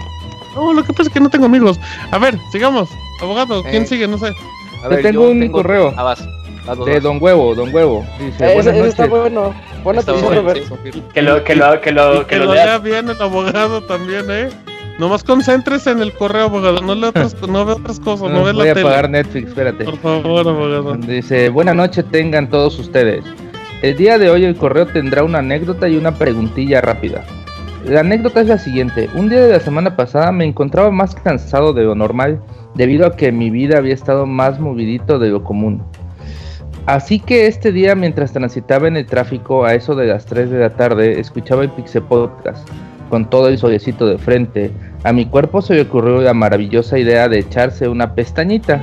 No, 0.55 0.73
lo 0.73 0.83
que 0.85 0.93
pasa 0.93 1.09
es 1.09 1.15
que 1.15 1.21
no 1.21 1.31
tengo 1.31 1.47
amigos. 1.47 1.79
A 2.11 2.19
ver, 2.19 2.39
sigamos. 2.51 2.89
Abogado, 3.21 3.63
¿quién 3.63 3.85
Eh, 3.85 3.87
sigue? 3.87 4.07
No 4.09 4.19
sé. 4.19 4.33
A 4.85 4.89
tengo 4.97 5.29
un 5.29 5.49
correo. 5.49 5.95
Ah, 5.97 6.03
vas. 6.03 6.27
Vas, 6.67 6.79
vas, 6.79 6.87
de. 6.87 7.01
Don 7.01 7.19
Huevo, 7.21 7.55
Don 7.55 7.75
Huevo. 7.75 8.05
Dice, 8.21 8.59
ese 8.59 8.89
está 8.89 9.07
bueno. 9.07 9.55
Buena 9.83 10.01
Está 10.01 10.13
atención, 10.13 10.45
bueno, 10.45 10.61
sí. 10.93 11.03
Que 11.13 11.23
lo, 11.23 11.43
que 11.45 11.57
lo, 11.57 11.81
que 11.81 11.91
Y 11.91 11.93
lo, 11.93 12.21
que 12.27 12.37
que 12.39 12.45
lo 12.45 12.55
lea 12.55 12.79
bien 12.79 13.09
el 13.09 13.21
abogado 13.21 13.83
también, 13.83 14.27
¿eh? 14.31 14.49
Nomás 14.99 15.25
concéntrese 15.25 15.91
en 15.91 16.03
el 16.03 16.13
correo, 16.13 16.45
abogado. 16.45 16.81
No 16.83 16.95
lea 16.95 17.09
otras, 17.09 17.35
no 17.49 17.65
ve 17.65 17.73
otras 17.73 17.99
cosas, 17.99 18.31
no, 18.31 18.39
No, 18.39 18.45
ve 18.45 18.53
voy 18.53 18.65
la 18.67 18.71
a 18.71 18.75
tele. 18.75 18.87
apagar 18.87 19.11
Netflix, 19.11 19.49
espérate. 19.49 19.85
Por 19.85 19.97
favor, 19.99 20.49
abogado. 20.49 20.95
Dice, 20.99 21.49
buenas 21.49 21.75
noches 21.75 22.05
tengan 22.11 22.49
todos 22.49 22.79
ustedes. 22.79 23.25
El 23.81 23.97
día 23.97 24.19
de 24.19 24.31
hoy 24.31 24.45
el 24.45 24.55
correo 24.55 24.87
tendrá 24.87 25.25
una 25.25 25.39
anécdota 25.39 25.89
y 25.89 25.97
una 25.97 26.15
preguntilla 26.15 26.81
rápida. 26.81 27.25
La 27.85 28.01
anécdota 28.01 28.41
es 28.41 28.47
la 28.47 28.59
siguiente. 28.59 29.11
Un 29.15 29.29
día 29.29 29.41
de 29.41 29.53
la 29.53 29.61
semana 29.61 29.97
pasada 29.97 30.31
me 30.31 30.45
encontraba 30.45 30.93
más 30.93 31.17
cansado 31.17 31.73
de 31.73 31.83
lo 31.83 31.97
normal 31.97 32.41
debido 32.75 33.07
a 33.07 33.17
que 33.17 33.33
mi 33.33 33.51
vida 33.51 33.79
había 33.79 33.95
estado 33.95 34.25
más 34.25 34.61
movidito 34.61 35.19
de 35.19 35.31
lo 35.31 35.43
común. 35.43 35.83
Así 36.87 37.19
que 37.19 37.49
este 37.49 37.73
día 37.73 37.95
mientras 37.97 38.33
transitaba 38.33 38.87
en 38.87 38.97
el 38.97 39.07
tráfico 39.07 39.65
a 39.65 39.75
eso 39.75 39.97
de 39.97 40.07
las 40.07 40.27
3 40.27 40.51
de 40.51 40.59
la 40.61 40.71
tarde 40.71 41.21
escuchaba 41.21 41.63
el 41.63 41.71
Pixel 41.71 42.03
Podcast 42.03 42.69
con 43.11 43.29
todo 43.29 43.49
el 43.49 43.59
solecito 43.59 44.07
de 44.07 44.17
frente. 44.17 44.71
A 45.03 45.13
mi 45.13 45.27
cuerpo 45.27 45.61
se 45.61 45.75
le 45.75 45.83
ocurrió 45.83 46.21
la 46.23 46.35
maravillosa 46.35 46.99
idea 46.99 47.29
de 47.29 47.41
echarse 47.41 47.89
una 47.89 48.15
pestañita. 48.15 48.81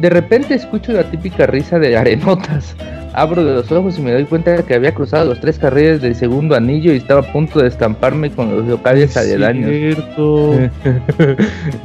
De 0.00 0.10
repente 0.10 0.54
escucho 0.54 0.92
la 0.92 1.10
típica 1.10 1.46
risa 1.46 1.78
de 1.78 1.96
arenotas. 1.96 2.76
Abro 3.14 3.42
los 3.42 3.70
ojos 3.70 3.98
y 3.98 4.02
me 4.02 4.12
doy 4.12 4.24
cuenta 4.24 4.52
de 4.52 4.62
que 4.64 4.74
había 4.74 4.94
cruzado 4.94 5.26
los 5.26 5.38
tres 5.40 5.58
carriles 5.58 6.00
del 6.00 6.14
segundo 6.14 6.54
anillo 6.56 6.92
y 6.92 6.96
estaba 6.96 7.20
a 7.20 7.32
punto 7.32 7.60
de 7.60 7.68
estamparme 7.68 8.30
con 8.30 8.50
los 8.56 8.66
locales 8.66 9.16
aledaños. 9.16 9.70
Cierto. 9.70 10.54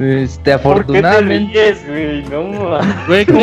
¿Por 0.00 0.34
qué 0.36 0.38
te 0.42 0.52
afortunadamente. 0.52 1.52
ríes, 1.52 1.86
güey? 1.86 2.22
No. 2.30 2.78
Güey, 3.06 3.26
como 3.26 3.40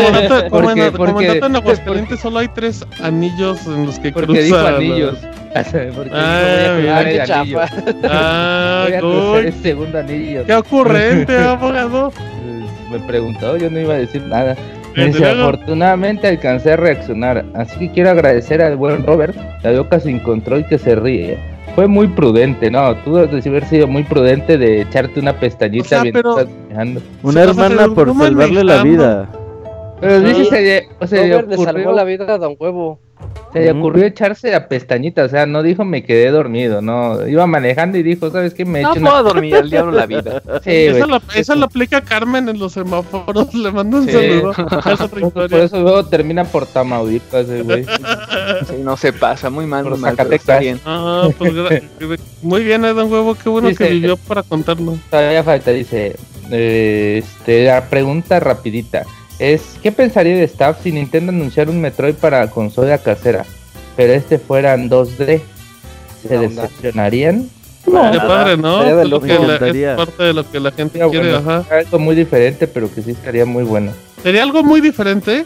Porque- 0.50 0.86
en, 0.86 0.92
como 0.94 1.22
dato 1.22 1.46
en 1.46 1.56
Aguascalientes 1.56 2.20
solo 2.20 2.40
hay 2.40 2.48
tres 2.50 2.86
anillos 3.02 3.66
en 3.68 3.86
los 3.86 4.00
que 4.00 4.12
Porque 4.12 4.28
cruzan. 4.28 4.44
dijo 4.46 4.58
anillos. 4.58 5.18
Porque 5.96 6.10
Ah, 6.14 6.42
dijo, 6.60 6.74
voy 6.76 6.88
a 6.88 7.00
mira, 7.04 7.04
cruzar 7.04 7.06
qué 7.06 7.24
chafa. 7.26 7.68
Ah, 8.04 8.88
el 9.44 9.54
segundo 9.62 10.00
anillo. 10.00 10.44
qué 10.46 10.54
ocurrente, 10.56 11.38
abogado. 11.38 12.12
Me 12.92 13.00
preguntó, 13.00 13.58
yo 13.58 13.70
no 13.70 13.80
iba 13.80 13.94
a 13.94 13.98
decir 13.98 14.22
nada. 14.24 14.56
Dice, 14.96 15.26
afortunadamente 15.26 16.28
alcancé 16.28 16.72
a 16.74 16.78
reaccionar, 16.78 17.46
así 17.54 17.78
que 17.80 17.92
quiero 17.92 18.12
agradecer 18.12 18.62
al 18.62 18.78
buen 18.78 19.06
Robert, 19.06 19.36
la 19.64 19.72
loca 19.72 20.00
sin 20.00 20.20
control 20.20 20.66
que 20.68 20.78
se 20.78 20.96
ríe. 20.96 21.38
Fue 21.76 21.88
muy 21.88 22.08
prudente, 22.08 22.72
¿no? 22.72 22.96
Tú 23.04 23.16
debes 23.16 23.44
de 23.44 23.50
haber 23.50 23.66
sido 23.66 23.88
muy 23.88 24.04
prudente 24.04 24.58
de 24.58 24.82
echarte 24.82 25.20
una 25.20 25.34
pestañita 25.38 25.86
O 25.86 25.90
sea, 25.90 26.02
mientras 26.04 26.24
pero- 26.24 26.40
estás 26.40 26.56
manejando. 26.56 27.02
Una 27.24 27.44
hermana 27.44 27.88
por 27.94 28.16
salvarle 28.16 28.64
la 28.64 28.84
vida. 28.84 29.30
Pero 30.00 30.22
dice, 30.22 30.46
se 30.46 30.62
le, 30.62 30.88
o 31.00 31.08
se 31.08 31.16
le 31.18 31.32
Robert 31.34 31.50
le 31.50 31.58
salvó 31.58 31.92
la 31.92 32.04
vida 32.06 32.34
a 32.34 32.38
Don 32.38 32.56
Huevo. 32.58 33.00
Se 33.54 33.60
le 33.62 33.72
ocurrió 33.72 34.06
echarse 34.06 34.52
la 34.52 34.68
pestañita, 34.68 35.24
o 35.24 35.30
sea, 35.30 35.46
no 35.46 35.64
dijo 35.64 35.86
me 35.86 36.04
quedé 36.04 36.30
dormido, 36.32 36.82
no, 36.82 37.26
iba 37.26 37.48
manejando 37.48 37.98
y 37.98 38.04
dijo, 38.04 38.30
¿sabes 38.30 38.54
qué? 38.54 38.66
Me 38.66 38.82
No 38.82 38.92
echo 38.92 39.00
una... 39.00 39.10
puedo 39.12 39.24
dormir, 39.34 39.56
al 39.56 39.70
diablo 39.70 39.94
la 39.94 40.06
vida. 40.06 40.42
Sí, 40.64 40.90
güey. 40.90 40.98
esa, 40.98 41.08
la, 41.08 41.22
esa 41.36 41.56
la 41.56 41.66
aplica 41.66 42.02
Carmen 42.02 42.50
en 42.50 42.60
los 42.60 42.74
semáforos. 42.74 43.54
Le 43.54 43.72
mando 43.72 43.98
un 44.00 44.06
Sí. 44.08 44.12
saludo. 44.12 44.52
Por 45.34 45.54
eso 45.54 45.80
luego 45.82 46.06
termina 46.06 46.44
por 46.44 46.66
Tamaulipas, 46.66 47.48
güey. 47.64 47.86
Sí, 48.68 48.76
no 48.84 48.98
se 48.98 49.14
pasa, 49.14 49.50
muy 49.50 49.66
mal, 49.66 49.84
Por 49.84 49.94
muy 49.94 50.02
mal, 50.02 50.16
pero 50.18 50.32
está 50.34 50.54
Zacatecas. 50.56 50.60
bien. 50.60 50.80
Ah, 50.86 51.30
pues 51.38 51.54
muy 52.42 52.64
bien, 52.66 52.84
eh, 52.84 52.94
Don 52.94 53.10
Huevo. 53.12 53.36
Qué 53.36 53.48
bueno 53.50 53.70
Dice- 53.70 53.86
que 53.88 53.94
vivió 53.94 54.18
para 54.18 54.44
contarlo. 54.44 54.98
Todavía 55.10 55.44
falta, 55.44 55.72
dice. 55.72 56.16
eh, 56.52 57.24
este, 57.24 57.64
la 57.66 57.90
pregunta 57.90 58.40
rapidita 58.42 59.04
es: 59.40 59.62
¿qué 59.84 59.92
pensaría 59.92 60.36
de 60.36 60.44
staff 60.44 60.78
si 60.84 60.92
Nintendo 60.92 61.32
anunciara 61.32 61.70
un 61.72 61.82
Metroid 61.82 62.16
para 62.16 62.50
consola 62.50 62.98
casera? 62.98 63.46
Pero 63.96 64.14
este 64.14 64.40
fuera 64.40 64.74
en 64.74 64.90
2D. 64.90 65.42
¿Se 66.28 66.38
decepcionarían? 66.40 67.50
Qué 67.86 67.92
padre, 67.92 68.58
¿no? 68.58 68.80
Sería 68.80 68.96
de 68.96 69.04
Es, 69.04 69.10
lo 69.10 69.22
que 69.22 69.28
la- 69.40 69.56
es 69.56 69.96
parte 69.98 70.24
de 70.24 70.34
lo 70.34 70.50
que 70.52 70.60
la 70.60 70.72
gente 70.72 70.98
Sería 70.98 71.10
quiere, 71.12 71.34
bueno. 71.40 71.52
ajá. 71.62 71.76
Algo 71.78 72.00
muy 72.00 72.16
diferente, 72.16 72.66
pero 72.68 72.92
que 72.94 73.02
sí 73.04 73.12
estaría 73.12 73.46
muy 73.46 73.64
bueno. 73.64 73.92
Sería 74.24 74.42
algo 74.42 74.64
muy 74.64 74.82
diferente. 74.82 75.46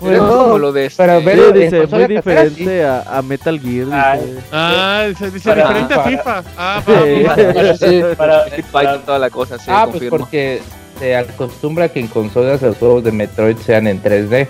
Pues, 0.00 0.18
como 0.18 0.58
lo 0.58 0.72
de 0.72 0.86
este, 0.86 0.96
Para 1.02 1.20
Sí, 1.20 1.24
ver- 1.24 1.38
en 1.38 1.52
dice, 1.54 1.76
muy 1.78 1.86
casera, 1.86 2.06
diferente 2.08 2.84
a, 2.84 3.00
a 3.18 3.22
Metal 3.22 3.58
Gear. 3.60 3.86
Ay. 3.92 4.20
dice. 4.26 4.40
Ah, 4.52 5.04
dice, 5.08 5.30
dice 5.30 5.48
Para- 5.48 5.62
diferente 5.68 5.94
a 5.94 5.96
para- 5.96 6.10
FIFA. 6.18 6.44
Ah, 6.58 6.82
Sí. 6.84 6.92
para 7.24 7.36
FIFA. 7.36 7.76
sí, 7.88 8.02
Para, 8.16 8.44
Fighter, 8.72 8.98
toda 9.06 9.18
la 9.20 9.30
cosa, 9.30 9.56
sí, 9.58 9.64
ah, 9.68 9.84
pues 9.84 9.92
confirmo. 9.94 10.18
porque 10.18 10.60
se 10.98 11.16
acostumbra 11.16 11.88
que 11.88 12.00
en 12.00 12.06
consolas 12.08 12.62
los 12.62 12.76
juegos 12.76 13.04
de 13.04 13.12
Metroid 13.12 13.56
sean 13.58 13.86
en 13.86 14.02
3D. 14.02 14.48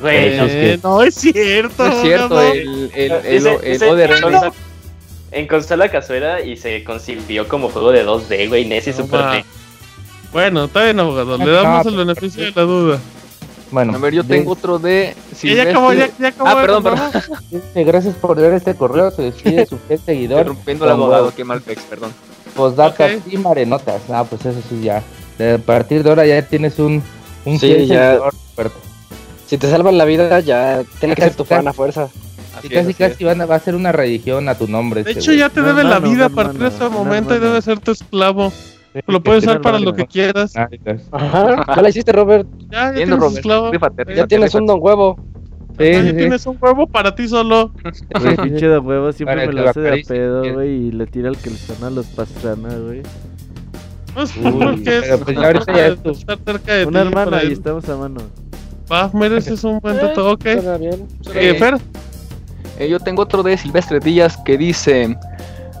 güey, 0.00 0.36
no, 0.36 0.44
es 0.44 0.52
que- 0.52 0.72
Eh, 0.74 0.80
no 0.82 1.02
es 1.02 1.14
cierto. 1.14 1.86
No 1.88 1.92
es 1.92 2.02
cierto, 2.02 2.42
el, 2.42 2.90
el, 2.94 3.12
el, 3.12 3.46
el 3.46 3.82
en 3.82 4.10
consola- 4.20 4.52
En 5.32 5.46
consola 5.46 5.88
casuera 5.90 6.40
y 6.42 6.56
se 6.56 6.82
concibió 6.84 7.48
como 7.48 7.68
juego 7.68 7.92
de 7.92 8.04
2D, 8.04 8.48
güey, 8.48 8.64
NES 8.66 8.86
y 8.88 8.90
No 8.90 8.96
Super. 8.96 9.24
NES. 9.26 9.44
Bueno, 10.32 10.64
está 10.64 10.84
bien, 10.84 11.00
abogado. 11.00 11.38
Le 11.38 11.50
damos 11.50 11.82
pues, 11.82 11.94
el 11.94 11.98
beneficio 12.06 12.44
de 12.44 12.52
la 12.52 12.62
duda. 12.62 12.98
Bueno, 13.70 13.94
A 13.94 13.98
ver, 13.98 14.14
yo 14.14 14.22
de- 14.22 14.28
tengo 14.36 14.52
otro 14.52 14.78
de 14.78 15.14
Ya, 15.42 15.54
ya 15.54 15.62
acabó, 15.64 15.92
ya, 15.92 16.08
ya 16.18 16.28
acabó. 16.28 16.48
Ah, 16.50 16.60
perdón, 16.60 16.82
perdón. 16.84 17.10
Dice, 17.50 17.84
Gracias 17.84 18.14
por 18.16 18.38
leer 18.38 18.52
este 18.54 18.74
correo. 18.76 19.10
Se 19.10 19.22
despide 19.22 19.66
su 19.66 19.76
fiel 19.78 19.98
seguidor. 20.04 20.38
Interrumpiendo 20.40 20.84
al 20.84 20.90
Don 20.90 21.00
abogado, 21.00 21.32
qué 21.34 21.42
mal 21.44 21.60
pex, 21.62 21.82
perdón. 21.82 22.12
Postdata 22.54 23.06
Ok. 23.06 23.10
y 23.32 23.36
marenotas. 23.38 24.02
Ah, 24.08 24.24
pues 24.28 24.44
eso 24.46 24.60
sí, 24.68 24.80
ya. 24.82 25.02
De- 25.38 25.52
A 25.54 25.58
partir 25.58 26.02
de 26.02 26.08
ahora 26.10 26.26
ya 26.26 26.42
tienes 26.42 26.78
un, 26.78 27.02
un 27.44 27.58
Sí, 27.58 27.86
ya. 27.86 28.18
Si 29.46 29.58
te 29.58 29.70
salvan 29.70 29.96
la 29.96 30.04
vida, 30.04 30.40
ya 30.40 30.82
tiene 30.98 31.14
que 31.14 31.22
ser 31.22 31.34
tu 31.34 31.44
fan 31.44 31.66
a 31.68 31.72
fuerza. 31.72 32.08
Y 32.62 32.66
Así 32.66 32.68
casi, 32.70 32.90
es, 32.90 32.96
casi 32.96 33.24
van 33.24 33.40
a- 33.42 33.46
va 33.46 33.56
a 33.56 33.60
ser 33.60 33.74
una 33.74 33.92
religión 33.92 34.48
a 34.48 34.56
tu 34.56 34.66
nombre. 34.66 35.04
De 35.04 35.12
hecho, 35.12 35.26
güey. 35.30 35.38
ya 35.38 35.50
te 35.50 35.60
Un 35.60 35.66
debe 35.66 35.84
la 35.84 35.96
hermano, 35.96 36.10
vida 36.12 36.24
a 36.24 36.28
un 36.28 36.34
partir 36.34 36.60
de 36.60 36.68
ese 36.68 36.84
un 36.86 36.92
momento 36.92 37.36
y 37.36 37.38
debe 37.38 37.60
ser 37.62 37.78
tu 37.80 37.92
esclavo. 37.92 38.50
Sí, 38.50 39.00
Lo 39.06 39.22
puedes 39.22 39.44
usar 39.44 39.60
para 39.60 39.78
lo 39.78 39.92
que 39.94 40.06
quieras. 40.06 40.54
Ah. 40.56 40.68
Ajá, 41.12 41.64
ya 41.76 41.82
la 41.82 41.88
hiciste, 41.90 42.12
Robert. 42.12 42.48
Ya, 42.70 42.86
ya 42.88 42.94
tienes 42.94 43.18
Robert, 43.18 43.36
esclavo. 43.36 43.70
rífate, 43.70 44.14
Ya 44.14 44.26
tienes 44.26 44.54
un 44.54 44.66
Don 44.66 44.78
Huevo. 44.80 45.16
Sí, 45.78 45.84
Ya 45.92 46.00
sí, 46.02 46.08
sí. 46.08 46.16
tienes 46.16 46.46
un 46.46 46.56
huevo 46.58 46.86
para 46.86 47.14
ti 47.14 47.28
solo. 47.28 47.70
El 48.24 48.36
pinche 48.38 48.66
de 48.68 48.78
huevo 48.78 49.12
siempre 49.12 49.46
me 49.46 49.52
lo 49.52 49.68
hace 49.68 49.80
de 49.80 50.02
pedo, 50.08 50.54
güey, 50.54 50.86
y 50.88 50.92
le 50.92 51.06
tira 51.06 51.28
el 51.28 51.36
que 51.36 51.50
le 51.50 51.56
a 51.86 51.90
los 51.90 52.06
pastrana, 52.06 52.70
güey. 52.78 53.02
Pues 54.16 54.34
Uy, 54.36 54.82
pero 54.84 55.18
pues 55.20 55.36
ya 55.36 55.46
ahorita 55.46 55.72
ya 55.74 55.86
es 55.88 56.02
tu- 56.02 56.10
estar 56.10 56.38
cerca 56.44 56.72
de 56.74 56.86
Una 56.86 57.02
ti. 57.02 57.08
hermana 57.08 57.30
para 57.30 57.42
y 57.44 57.46
él. 57.48 57.52
estamos 57.52 57.88
a 57.88 57.96
mano. 57.96 58.20
Va, 58.90 59.10
mereces 59.12 59.62
un 59.64 59.78
buen 59.80 59.96
dato. 59.98 60.30
Ok. 60.32 60.42
Suena 60.42 60.76
bien. 60.78 61.06
Eh, 61.34 61.54
Fer, 61.58 61.76
Eh, 62.78 62.88
yo 62.88 62.98
tengo 63.00 63.22
otro 63.22 63.42
de 63.42 63.56
Silvestre 63.56 64.00
Díaz 64.00 64.36
que 64.44 64.56
dice, 64.58 65.16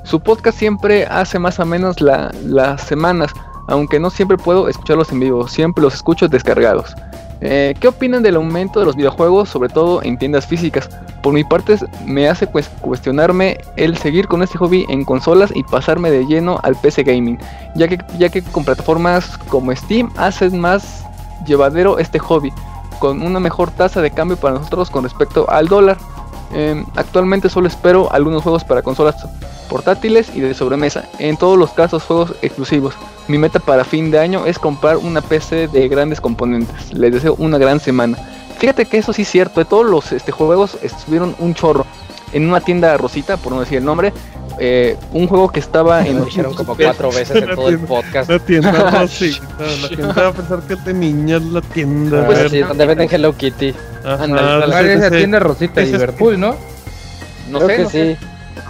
su 0.04 0.20
podcast 0.20 0.58
siempre 0.58 1.06
hace 1.06 1.38
más 1.38 1.58
o 1.60 1.66
menos 1.66 2.00
la- 2.00 2.32
las 2.44 2.82
semanas, 2.82 3.32
aunque 3.68 3.98
no 4.00 4.10
siempre 4.10 4.36
puedo 4.38 4.68
escucharlos 4.68 5.10
en 5.12 5.20
vivo, 5.20 5.48
siempre 5.48 5.82
los 5.82 5.94
escucho 5.94 6.28
descargados. 6.28 6.94
Eh, 7.42 7.74
¿Qué 7.78 7.88
opinan 7.88 8.22
del 8.22 8.36
aumento 8.36 8.80
de 8.80 8.86
los 8.86 8.96
videojuegos, 8.96 9.48
sobre 9.50 9.68
todo 9.68 10.02
en 10.02 10.16
tiendas 10.18 10.46
físicas? 10.46 10.88
Por 11.22 11.34
mi 11.34 11.44
parte, 11.44 11.76
me 12.06 12.28
hace 12.28 12.46
cues- 12.50 12.70
cuestionarme 12.80 13.58
el 13.76 13.96
seguir 13.98 14.26
con 14.26 14.42
este 14.42 14.56
hobby 14.58 14.86
en 14.88 15.04
consolas 15.04 15.52
y 15.54 15.62
pasarme 15.64 16.10
de 16.10 16.24
lleno 16.26 16.58
al 16.62 16.76
PC 16.76 17.02
gaming, 17.02 17.38
ya 17.74 17.88
que, 17.88 17.98
ya 18.18 18.28
que 18.30 18.42
con 18.42 18.64
plataformas 18.64 19.36
como 19.48 19.74
Steam 19.74 20.10
hacen 20.16 20.58
más 20.58 21.04
llevadero 21.46 21.98
este 21.98 22.18
hobby, 22.18 22.52
con 23.00 23.20
una 23.22 23.38
mejor 23.38 23.70
tasa 23.70 24.00
de 24.00 24.10
cambio 24.10 24.36
para 24.38 24.54
nosotros 24.54 24.88
con 24.90 25.04
respecto 25.04 25.48
al 25.50 25.68
dólar. 25.68 25.98
Em, 26.52 26.84
actualmente 26.94 27.48
solo 27.48 27.68
espero 27.68 28.12
algunos 28.12 28.42
juegos 28.42 28.64
para 28.64 28.82
consolas 28.82 29.16
portátiles 29.68 30.30
y 30.34 30.40
de 30.40 30.54
sobremesa, 30.54 31.04
en 31.18 31.36
todos 31.36 31.58
los 31.58 31.72
casos 31.72 32.04
juegos 32.04 32.34
exclusivos. 32.42 32.94
Mi 33.28 33.38
meta 33.38 33.58
para 33.58 33.84
fin 33.84 34.10
de 34.10 34.18
año 34.18 34.46
es 34.46 34.58
comprar 34.58 34.96
una 34.96 35.20
PC 35.20 35.68
de 35.68 35.88
grandes 35.88 36.20
componentes. 36.20 36.92
Les 36.92 37.12
deseo 37.12 37.34
una 37.38 37.58
gran 37.58 37.80
semana. 37.80 38.16
Fíjate 38.58 38.86
que 38.86 38.98
eso 38.98 39.12
sí 39.12 39.22
es 39.22 39.28
cierto, 39.28 39.60
de 39.60 39.66
todos 39.66 39.84
los 39.84 40.12
este, 40.12 40.32
juegos 40.32 40.78
estuvieron 40.82 41.34
un 41.38 41.54
chorro. 41.54 41.84
En 42.32 42.48
una 42.48 42.60
tienda 42.60 42.96
rosita, 42.96 43.36
por 43.36 43.52
no 43.52 43.60
decir 43.60 43.78
el 43.78 43.84
nombre, 43.84 44.12
eh, 44.58 44.96
un 45.12 45.26
juego 45.28 45.48
que 45.50 45.60
estaba 45.60 46.06
en 46.06 46.18
Lo 46.18 46.24
dijeron 46.24 46.54
como 46.54 46.76
cuatro 46.76 47.10
veces 47.10 47.42
en 47.42 47.54
todo 47.54 47.68
el 47.68 47.78
podcast. 47.78 48.28
La 48.30 48.38
tienda 48.38 48.72
Rosita, 49.00 49.46
la 49.82 49.88
tienda 49.88 50.12
va 50.14 50.28
a 50.28 50.32
pensar 50.32 50.60
que 50.66 50.74
es 50.74 50.84
de 50.84 50.94
niños, 50.94 51.42
la 51.44 51.60
tienda. 51.60 52.26
Pues 52.26 52.50
sí, 52.50 52.58
donde 52.60 52.86
venden 52.86 53.08
Hello 53.10 53.32
Kitty. 53.36 53.74
La- 54.04 54.64
esa 54.66 55.06
ese- 55.06 55.10
tienda 55.18 55.38
Rosita 55.40 55.80
de 55.80 55.86
Liverpool, 55.88 56.38
¿no? 56.40 56.56
No 57.50 57.58
Creo 57.60 57.68
sé, 57.68 57.76
que 57.76 57.82
no 57.82 57.90
sé. 57.90 58.16
sí. 58.20 58.26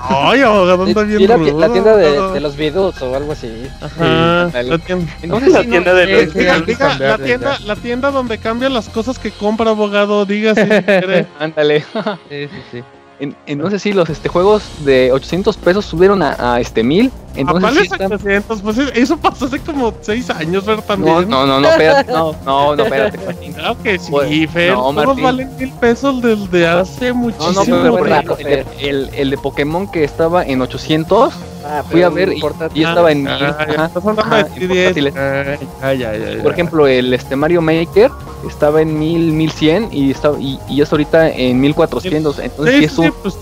Ay, 0.09 0.41
abogado, 0.43 0.83
anda 0.85 1.03
bien 1.05 1.21
Y 1.23 1.27
la, 1.27 1.37
la 1.39 1.73
tienda 1.73 1.97
de, 1.97 2.21
de 2.33 2.41
los 2.41 2.57
videos 2.57 3.01
o 3.01 3.15
algo 3.17 3.33
así. 3.33 3.67
Ajá, 3.81 4.51
la 4.63 4.79
tienda. 4.79 5.11
Entonces, 5.23 5.53
La 5.53 5.63
tienda 5.63 5.95
de 5.95 6.07
los- 6.25 6.35
Diga, 6.35 6.59
la 6.99 7.17
tienda, 7.19 7.59
la 7.65 7.77
tienda 7.77 8.11
donde 8.11 8.39
cambian 8.39 8.75
las 8.75 8.89
cosas 8.91 9.19
que 9.19 9.31
compra 9.31 9.71
abogado, 9.71 10.27
diga 10.27 10.55
si 10.55 10.61
quiere. 10.85 11.27
Ándale. 11.39 11.81
Sí, 12.29 12.49
sí, 12.49 12.63
sí. 12.73 12.83
En- 13.19 13.35
entonces 13.47 13.81
sí, 13.81 13.93
los 13.95 14.11
este, 14.11 14.29
juegos 14.29 14.63
de 14.85 15.11
800 15.11 15.57
pesos 15.57 15.87
subieron 15.87 16.23
a, 16.23 16.37
a 16.55 16.61
este 16.61 16.83
1000. 16.83 17.07
¿A 17.35 17.39
Entonces 17.41 17.73
sí 17.73 17.83
están- 17.91 18.13
800? 18.13 18.61
Pues 18.63 18.79
eso 18.95 19.17
pasó 19.17 19.47
hace 19.47 19.59
como 19.61 19.93
6 20.03 20.29
años, 20.31 20.67
No, 20.67 20.77
también. 20.83 21.29
no, 21.29 21.47
no, 21.47 21.59
no, 21.61 21.69
espérate, 21.69 22.13
no, 22.13 22.37
no, 22.45 22.77
no, 22.77 22.83
espérate. 22.85 23.19
Martín. 23.25 23.53
Claro 23.57 23.83
que 23.83 23.99
sí, 23.99 24.11
Pues, 24.11 24.51
Fer. 24.51 24.73
no, 24.75 24.93
todos 24.93 25.21
valen 25.23 25.57
mil 25.57 25.71
pesos 25.73 26.21
del 26.21 26.51
de 26.51 26.67
hace 26.67 27.09
No, 27.09 27.15
muchísimo 27.15 27.77
no, 27.77 27.83
pero 27.83 27.97
por 27.97 28.07
tiempo. 28.07 28.35
ejemplo, 28.39 28.73
el, 28.79 28.87
el, 28.89 29.11
el 29.15 29.31
de 29.31 29.39
Pokémon 29.39 29.91
que 29.91 30.05
estaba 30.05 30.45
en 30.45 30.61
800, 30.61 31.33
Ah, 31.69 31.83
fui 31.91 32.03
a 32.03 32.09
ver 32.09 32.33
y, 32.33 32.41
y 32.75 32.85
estaba 32.85 33.11
en 33.11 33.25
1000. 33.25 33.33
Ah, 33.33 33.67
de 33.67 33.75
en 33.75 34.69
10. 34.69 34.85
portátiles. 34.95 35.17
Ay, 35.17 35.59
ay, 35.83 36.05
ay, 36.05 36.23
ay, 36.29 36.41
Por 36.43 36.53
ejemplo, 36.53 36.87
el 36.87 37.13
este 37.13 37.35
Mario 37.35 37.61
Maker 37.61 38.11
estaba 38.49 38.81
en 38.83 38.97
1000, 38.99 39.33
1100 39.33 39.89
y, 39.91 40.11
está, 40.13 40.31
y, 40.39 40.59
y 40.69 40.81
es 40.81 40.93
ahorita 40.93 41.29
en 41.31 41.61
1400. 41.61 42.39
Entonces 42.39 42.75
sí, 42.75 42.79
Sí, 42.81 42.85
es 42.87 42.93
sí, 42.93 43.01
un- 43.01 43.13
pues, 43.23 43.37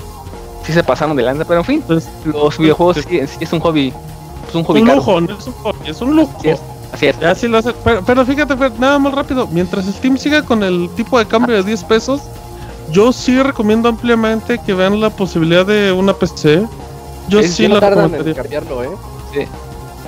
sí 0.64 0.72
se 0.72 0.82
pasaron 0.82 1.16
de 1.16 1.22
lanza, 1.22 1.44
pero 1.44 1.60
en 1.60 1.66
fin, 1.66 1.84
pues, 1.86 2.09
los 2.24 2.56
videojuegos 2.59 2.96
sí, 3.06 3.20
sí 3.26 3.38
es 3.40 3.52
un 3.52 3.60
hobby. 3.60 3.92
Es 4.48 4.55
un 4.55 4.64
hobby 4.64 4.80
un 4.82 4.88
lujo, 4.88 5.20
no 5.20 5.38
es 5.38 5.46
un 5.46 5.52
hobby, 5.55 5.90
es 5.90 6.01
un 6.01 6.16
lujo. 6.16 6.38
Así 6.92 7.06
es, 7.09 7.22
así 7.22 7.46
es. 7.46 7.51
Lo 7.52 7.59
hace. 7.59 7.72
Pero, 7.84 8.02
pero 8.06 8.24
fíjate, 8.24 8.55
nada 8.78 8.98
más 8.98 9.12
rápido. 9.14 9.48
Mientras 9.48 9.84
Steam 9.86 10.16
siga 10.16 10.42
con 10.42 10.62
el 10.62 10.88
tipo 10.96 11.18
de 11.18 11.26
cambio 11.26 11.56
de 11.56 11.62
10 11.64 11.82
pesos, 11.84 12.22
yo 12.92 13.12
sí 13.12 13.42
recomiendo 13.42 13.88
ampliamente 13.88 14.59
que 14.64 14.72
vean 14.74 15.01
la 15.01 15.10
posibilidad 15.10 15.66
de 15.66 15.90
una 15.92 16.12
PC. 16.14 16.64
Yo 17.28 17.40
Es- 17.40 17.55
sí 17.55 17.68
no 17.68 17.74
la 17.74 17.80
tardan 17.80 18.14
en 18.14 18.34
cambiarlo, 18.34 18.84
¿eh? 18.84 18.90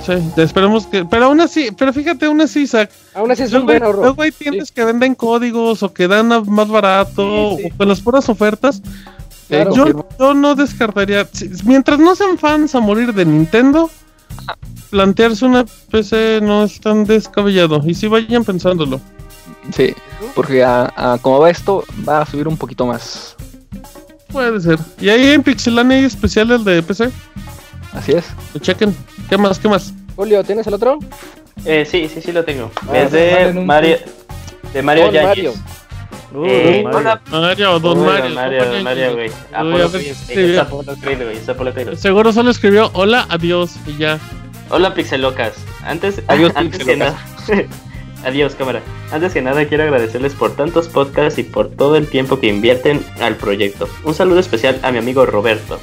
Sí, 0.05 0.13
esperemos 0.37 0.87
que. 0.87 1.05
Pero 1.05 1.25
aún 1.27 1.41
así, 1.41 1.71
pero 1.77 1.93
fíjate, 1.93 2.27
aún 2.27 2.41
así, 2.41 2.61
Isaac. 2.63 2.91
Aún 3.15 3.31
así 3.31 3.43
es 3.43 3.53
un 3.53 3.65
buen 3.67 3.83
hay- 3.83 3.87
ahorro. 3.87 4.03
luego 4.03 4.23
hay 4.23 4.31
tiendas 4.31 4.71
que 4.71 4.85
venden 4.85 5.15
códigos 5.17 5.83
o 5.83 5.93
que 5.93 6.07
dan 6.07 6.29
más 6.49 6.69
barato 6.69 7.57
Sí, 7.57 7.63
sí. 7.65 7.69
o 7.73 7.77
con 7.77 7.89
las 7.89 8.01
puras 8.01 8.29
ofertas. 8.29 8.81
Claro. 9.49 9.75
yo, 9.75 10.07
yo 10.19 10.35
no 10.35 10.55
descartaría. 10.55 11.27
Mientras 11.65 11.99
no 11.99 12.15
sean 12.17 12.37
fans 12.39 12.75
a 12.75 12.81
morir 12.81 13.13
de 13.15 13.25
Nintendo, 13.25 13.91
plantearse 14.91 15.45
una 15.45 15.65
PC 15.91 16.41
no 16.43 16.65
es 16.65 16.81
tan 16.81 17.05
descabellado. 17.05 17.81
Y 17.85 17.95
si 17.95 18.07
vayan 18.09 18.45
pensándolo. 18.45 19.01
Sí, 19.75 19.95
porque 20.35 20.63
a, 20.63 20.93
a 20.97 21.19
como 21.19 21.41
va 21.41 21.51
esto, 21.51 21.85
va 22.09 22.23
a 22.23 22.27
subir 22.27 22.47
un 22.47 22.57
poquito 22.57 22.87
más. 22.87 23.35
Puede 24.29 24.61
ser. 24.61 24.79
Y 25.01 25.09
ahí 25.09 25.31
en 25.31 25.43
Pixelania 25.43 25.99
hay 25.99 26.05
especiales 26.05 26.65
de 26.65 26.83
PC. 26.83 27.11
Así 27.93 28.13
es. 28.13 28.27
Que 28.53 28.61
chequen. 28.61 28.97
¿Qué 29.29 29.39
más? 29.39 29.59
¿Qué 29.59 29.69
más? 29.69 29.93
Julio, 30.17 30.43
¿tienes 30.45 30.67
el 30.67 30.75
otro? 30.75 30.99
Eh, 31.65 31.87
sí, 31.91 32.09
sí, 32.13 32.21
sí 32.21 32.33
lo 32.33 32.45
tengo. 32.45 32.71
Ah, 32.91 32.99
es 32.99 33.13
de 33.13 33.53
Mario. 33.55 33.99
De 34.73 34.83
Mario 34.83 35.05
Don 35.05 35.15
Yáñez. 35.15 35.29
Mario. 35.29 35.55
Uh, 36.35 36.45
Eh, 36.45 36.81
Mario. 36.85 36.99
hola. 36.99 37.21
Mario, 37.31 37.79
Don 37.81 37.99
Uy, 37.99 38.05
Mario. 38.07 38.35
Mario, 38.35 38.65
Don 38.67 38.83
Mario, 38.85 39.15
güey. 39.15 39.31
a 39.53 39.61
Apolo 39.61 39.89
ver 39.89 39.91
Creed, 39.91 40.03
si 40.03 40.09
güey, 40.09 40.11
escribió. 40.29 40.55
Es 40.55 40.59
Apolo 40.67 40.97
Creed, 41.01 41.23
güey. 41.23 41.37
Es 41.39 41.49
Apolo 41.49 41.73
Creed. 41.75 41.95
Seguro 41.95 42.33
solo 42.33 42.51
escribió 42.51 42.91
hola, 42.95 43.27
adiós 43.31 43.77
y 43.87 43.97
ya. 43.97 44.19
Hola 44.69 44.93
Pixelocas. 44.95 45.55
Antes, 45.85 46.21
Adiós, 46.27 46.53
antes 46.57 46.85
que 46.85 46.97
nada. 46.97 47.17
Adiós, 48.25 48.55
cámara. 48.55 48.83
Antes 49.13 49.33
que 49.35 49.43
nada, 49.43 49.67
quiero 49.67 49.85
agradecerles 49.85 50.35
por 50.35 50.57
tantos 50.57 50.89
podcasts 50.89 51.39
y 51.39 51.45
por 51.45 51.69
todo 51.69 51.97
el 51.97 52.09
tiempo 52.09 52.41
que 52.41 52.49
invierten 52.49 53.05
al 53.21 53.37
proyecto. 53.37 53.89
Un 54.05 54.15
saludo 54.15 54.41
especial 54.41 54.79
a 54.83 54.91
mi 54.91 54.99
amigo 54.99 55.27
Roberto. 55.27 55.79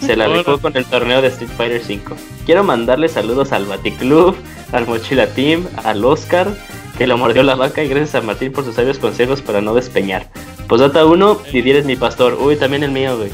Se 0.00 0.16
la 0.16 0.28
rifó 0.28 0.58
con 0.58 0.76
el 0.76 0.84
torneo 0.84 1.20
de 1.20 1.28
Street 1.28 1.50
Fighter 1.56 1.82
V. 1.82 2.16
Quiero 2.46 2.64
mandarle 2.64 3.08
saludos 3.08 3.52
al 3.52 3.66
Baticlub, 3.66 4.34
al 4.72 4.86
Mochila 4.86 5.26
Team, 5.28 5.66
al 5.84 6.04
Oscar, 6.04 6.48
que 6.96 7.06
lo 7.06 7.18
mordió 7.18 7.42
la 7.42 7.54
vaca, 7.54 7.82
y 7.82 7.88
gracias 7.88 8.14
a 8.14 8.20
Martín 8.20 8.52
por 8.52 8.64
sus 8.64 8.74
sabios 8.74 8.98
consejos 8.98 9.42
para 9.42 9.60
no 9.60 9.74
despeñar. 9.74 10.28
Posdata 10.68 11.04
1, 11.04 11.40
Didier 11.52 11.76
es 11.76 11.84
mi 11.84 11.96
pastor. 11.96 12.38
Uy, 12.40 12.56
también 12.56 12.82
el 12.82 12.92
mío, 12.92 13.16
güey. 13.16 13.30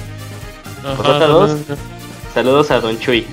Posdata 0.96 1.26
2, 1.26 1.56
saludos 2.32 2.70
a 2.70 2.80
Don 2.80 2.98
Chuy. 2.98 3.26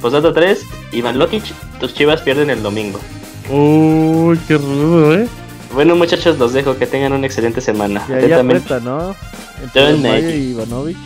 Posdata 0.00 0.32
3, 0.32 0.64
Iván 0.92 1.18
Lokic, 1.18 1.44
tus 1.80 1.94
chivas 1.94 2.20
pierden 2.22 2.50
el 2.50 2.62
domingo. 2.62 3.00
Uy, 3.50 4.38
qué 4.48 4.56
rudo, 4.58 5.14
eh. 5.14 5.28
Bueno, 5.72 5.94
muchachos, 5.96 6.38
los 6.38 6.52
dejo. 6.52 6.76
Que 6.78 6.86
tengan 6.86 7.12
una 7.12 7.26
excelente 7.26 7.60
semana. 7.60 8.02
Y 8.08 8.12
ahí 8.12 8.32
aprieta, 8.32 8.80
¿no? 8.80 9.14
Entre 9.62 10.36
y 10.36 10.50
Ivanovich. 10.50 10.96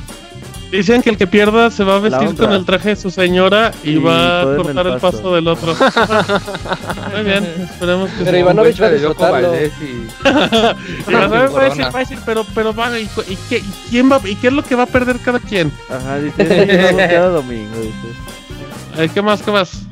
Dicen 0.71 1.03
que 1.03 1.11
el 1.11 1.17
que 1.17 1.27
pierda 1.27 1.69
se 1.73 1.83
va 1.83 1.97
a 1.97 1.99
vestir 1.99 2.37
con 2.37 2.53
el 2.53 2.65
traje 2.65 2.91
de 2.91 2.97
su 2.97 3.11
señora 3.11 3.73
y, 3.83 3.91
Y 3.91 3.97
va 3.99 4.43
a 4.43 4.57
cortar 4.57 4.87
el 4.87 4.93
el 4.95 5.01
paso. 5.01 5.35
del 5.35 5.49
otro. 5.49 5.75
Muy 7.13 7.25
bien, 7.25 7.45
esperemos 7.45 8.09
que 8.11 8.25
Pero. 8.25 8.39
Ivanovich 8.43 8.81
va 8.81 8.87
a 8.87 8.91
disfrutarlo. 8.91 9.53
Y- 9.57 10.09
va 10.25 11.61
a 11.61 11.65
decir, 11.65 11.85
va 11.85 11.97
a 11.97 11.99
decir, 11.99 12.19
pero, 12.25 12.47
pero 12.55 12.73
va, 12.73 12.97
¿y, 13.01 13.09
y 13.27 13.37
qué, 13.49 13.59
y 13.59 13.65
quién 13.91 14.11
va, 14.13 14.21
¿y 14.25 14.37
qué 14.37 14.47
es 14.47 14.53
lo 14.53 14.63
que 14.63 14.77
va 14.77 14.85
a 14.85 14.87
perder 14.87 15.17
cada 15.19 15.41
quien? 15.41 15.73
Ajá, 15.89 16.19
dice, 16.19 16.37
"Sí, 16.47 16.77
vamos 16.77 17.03
cada 17.11 17.29
domingo, 17.31 17.77
dice. 17.81 19.11
¿Qué 19.13 19.23
más, 19.23 19.43
qué 19.43 19.51
más? 19.51 19.83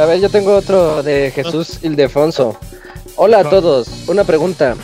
A 0.00 0.06
ver, 0.06 0.20
yo 0.20 0.28
tengo 0.28 0.56
otro 0.56 1.04
de 1.04 1.30
Jesús 1.30 1.78
Ildefonso. 1.82 2.58
Hola 3.14 3.40
a 3.40 3.48
todos, 3.48 3.88
una 4.08 4.24
pregunta. 4.24 4.74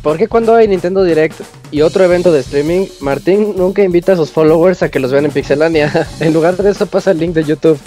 ¿Por 0.00 0.16
qué 0.16 0.28
cuando 0.28 0.54
hay 0.54 0.68
Nintendo 0.68 1.02
Direct 1.02 1.40
y 1.72 1.80
otro 1.80 2.04
evento 2.04 2.30
de 2.30 2.38
streaming, 2.40 2.86
Martín 3.00 3.54
nunca 3.56 3.82
invita 3.82 4.12
a 4.12 4.16
sus 4.16 4.30
followers 4.30 4.82
a 4.84 4.90
que 4.90 5.00
los 5.00 5.10
vean 5.10 5.24
en 5.24 5.32
Pixelania? 5.32 6.06
en 6.20 6.32
lugar 6.32 6.56
de 6.56 6.70
eso 6.70 6.86
pasa 6.86 7.10
el 7.10 7.18
link 7.18 7.34
de 7.34 7.42
YouTube. 7.42 7.80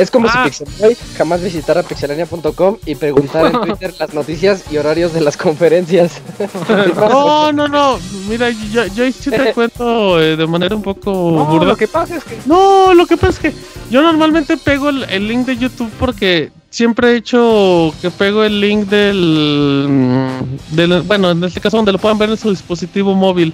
Es 0.00 0.10
como 0.10 0.28
Ah. 0.28 0.48
si 0.50 0.64
Pixelboy 0.64 0.96
jamás 1.16 1.42
visitara 1.42 1.82
pixelania.com 1.82 2.76
y 2.86 2.94
preguntara 2.94 3.48
en 3.48 3.60
Twitter 3.66 3.92
las 3.98 4.14
noticias 4.14 4.64
y 4.70 4.76
horarios 4.76 5.12
de 5.12 5.20
las 5.20 5.36
conferencias. 5.36 6.20
No, 6.96 7.52
no, 7.52 7.66
no. 7.68 7.98
Mira, 8.28 8.50
yo, 8.50 8.86
yo 8.86 9.04
sí 9.12 9.30
te 9.30 9.52
cuento 9.54 10.20
eh, 10.20 10.36
de 10.36 10.46
manera 10.46 10.74
un 10.76 10.82
poco 10.82 11.10
No, 11.10 11.46
burda. 11.46 11.66
lo 11.66 11.76
que 11.76 11.88
pasa 11.88 12.16
es 12.16 12.24
que 12.24 12.38
No, 12.46 12.94
lo 12.94 13.06
que 13.06 13.16
pasa 13.16 13.30
es 13.32 13.38
que 13.38 13.54
yo 13.90 14.02
normalmente 14.02 14.56
pego 14.56 14.88
el, 14.90 15.04
el 15.04 15.26
link 15.28 15.46
de 15.46 15.56
YouTube 15.56 15.90
porque 15.98 16.50
siempre 16.70 17.12
he 17.12 17.16
hecho 17.16 17.92
que 18.02 18.10
pego 18.10 18.44
el 18.44 18.60
link 18.60 18.88
del, 18.88 20.28
del. 20.72 21.02
Bueno, 21.02 21.30
en 21.30 21.42
este 21.44 21.60
caso 21.60 21.76
donde 21.78 21.92
lo 21.92 21.98
puedan 21.98 22.18
ver 22.18 22.30
en 22.30 22.36
su 22.36 22.50
dispositivo 22.50 23.14
móvil. 23.14 23.52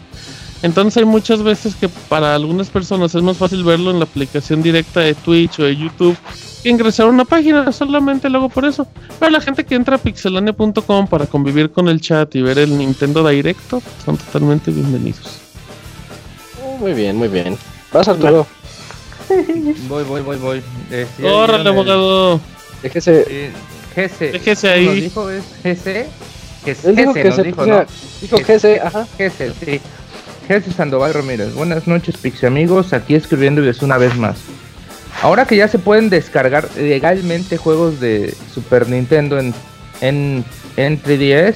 Entonces 0.63 0.97
hay 0.99 1.05
muchas 1.05 1.43
veces 1.43 1.75
que 1.75 1.89
para 1.89 2.35
algunas 2.35 2.69
personas 2.71 3.15
es 3.15 3.23
más 3.23 3.37
fácil 3.37 3.63
verlo 3.65 3.91
en 3.91 3.99
la 3.99 4.05
aplicación 4.07 4.63
directa 4.63 5.01
de 5.01 5.15
Twitch 5.15 5.59
o 5.61 5.65
de 5.65 5.77
YouTube 5.77 6.17
que 6.63 6.71
ingresar 6.71 7.07
a 7.07 7.11
una 7.11 7.27
página, 7.27 7.71
solamente 7.73 8.31
lo 8.31 8.39
hago 8.39 8.49
por 8.49 8.65
eso. 8.65 8.87
Pero 9.21 9.31
la 9.31 9.41
gente 9.43 9.65
que 9.65 9.75
entra 9.75 9.97
a 9.97 9.99
pixelania.com 9.99 11.07
para 11.07 11.27
convivir 11.27 11.71
con 11.71 11.89
el 11.89 12.01
chat 12.01 12.35
y 12.35 12.41
ver 12.43 12.59
el 12.59 12.79
Nintendo 12.79 13.27
Directo 13.29 13.83
son 14.05 14.17
totalmente 14.17 14.71
bienvenidos. 14.71 15.41
Oh, 16.65 16.79
muy 16.79 16.95
bien, 16.95 17.17
muy 17.17 17.29
bien. 17.29 17.59
Vas 17.93 18.09
Arturo, 18.09 18.47
voy, 19.89 20.05
voy, 20.05 20.23
voy, 20.23 20.37
voy. 20.39 20.63
Eh, 20.91 21.07
sí, 21.17 21.25
¡Órale, 21.25 21.69
abogado! 21.69 22.41
déjese. 22.83 23.25
eh. 23.29 23.53
Déjese 23.95 24.69
¿cómo 24.69 24.75
ahí. 24.75 24.87
Nos 24.87 24.95
dijo 24.95 25.31
es 25.31 25.45
GC. 25.63 26.07
Él 26.85 26.97
dijo 26.97 27.13
que 27.13 27.31
se 27.33 27.43
dijo, 27.43 27.67
¿no? 27.67 27.85
Dijo 28.23 28.37
GC, 28.39 28.81
ajá. 28.83 29.07
GC, 29.19 29.53
sí. 29.65 29.81
GC 30.49 30.73
Sandoval 30.73 31.15
Ramírez. 31.15 31.55
Buenas 31.55 31.87
noches, 31.87 32.17
Pixie 32.17 32.47
amigos. 32.47 32.93
Aquí 32.93 33.15
escribiéndoles 33.15 33.83
una 33.83 33.99
vez 33.99 34.17
más. 34.17 34.37
Ahora 35.23 35.47
que 35.47 35.57
ya 35.57 35.69
se 35.69 35.79
pueden 35.79 36.11
descargar 36.11 36.69
legalmente 36.77 37.57
juegos 37.57 38.01
de 38.01 38.35
Super 38.53 38.89
Nintendo 38.89 39.39
en, 39.39 39.55
en, 40.01 40.45
en 40.77 41.03
3DS 41.03 41.55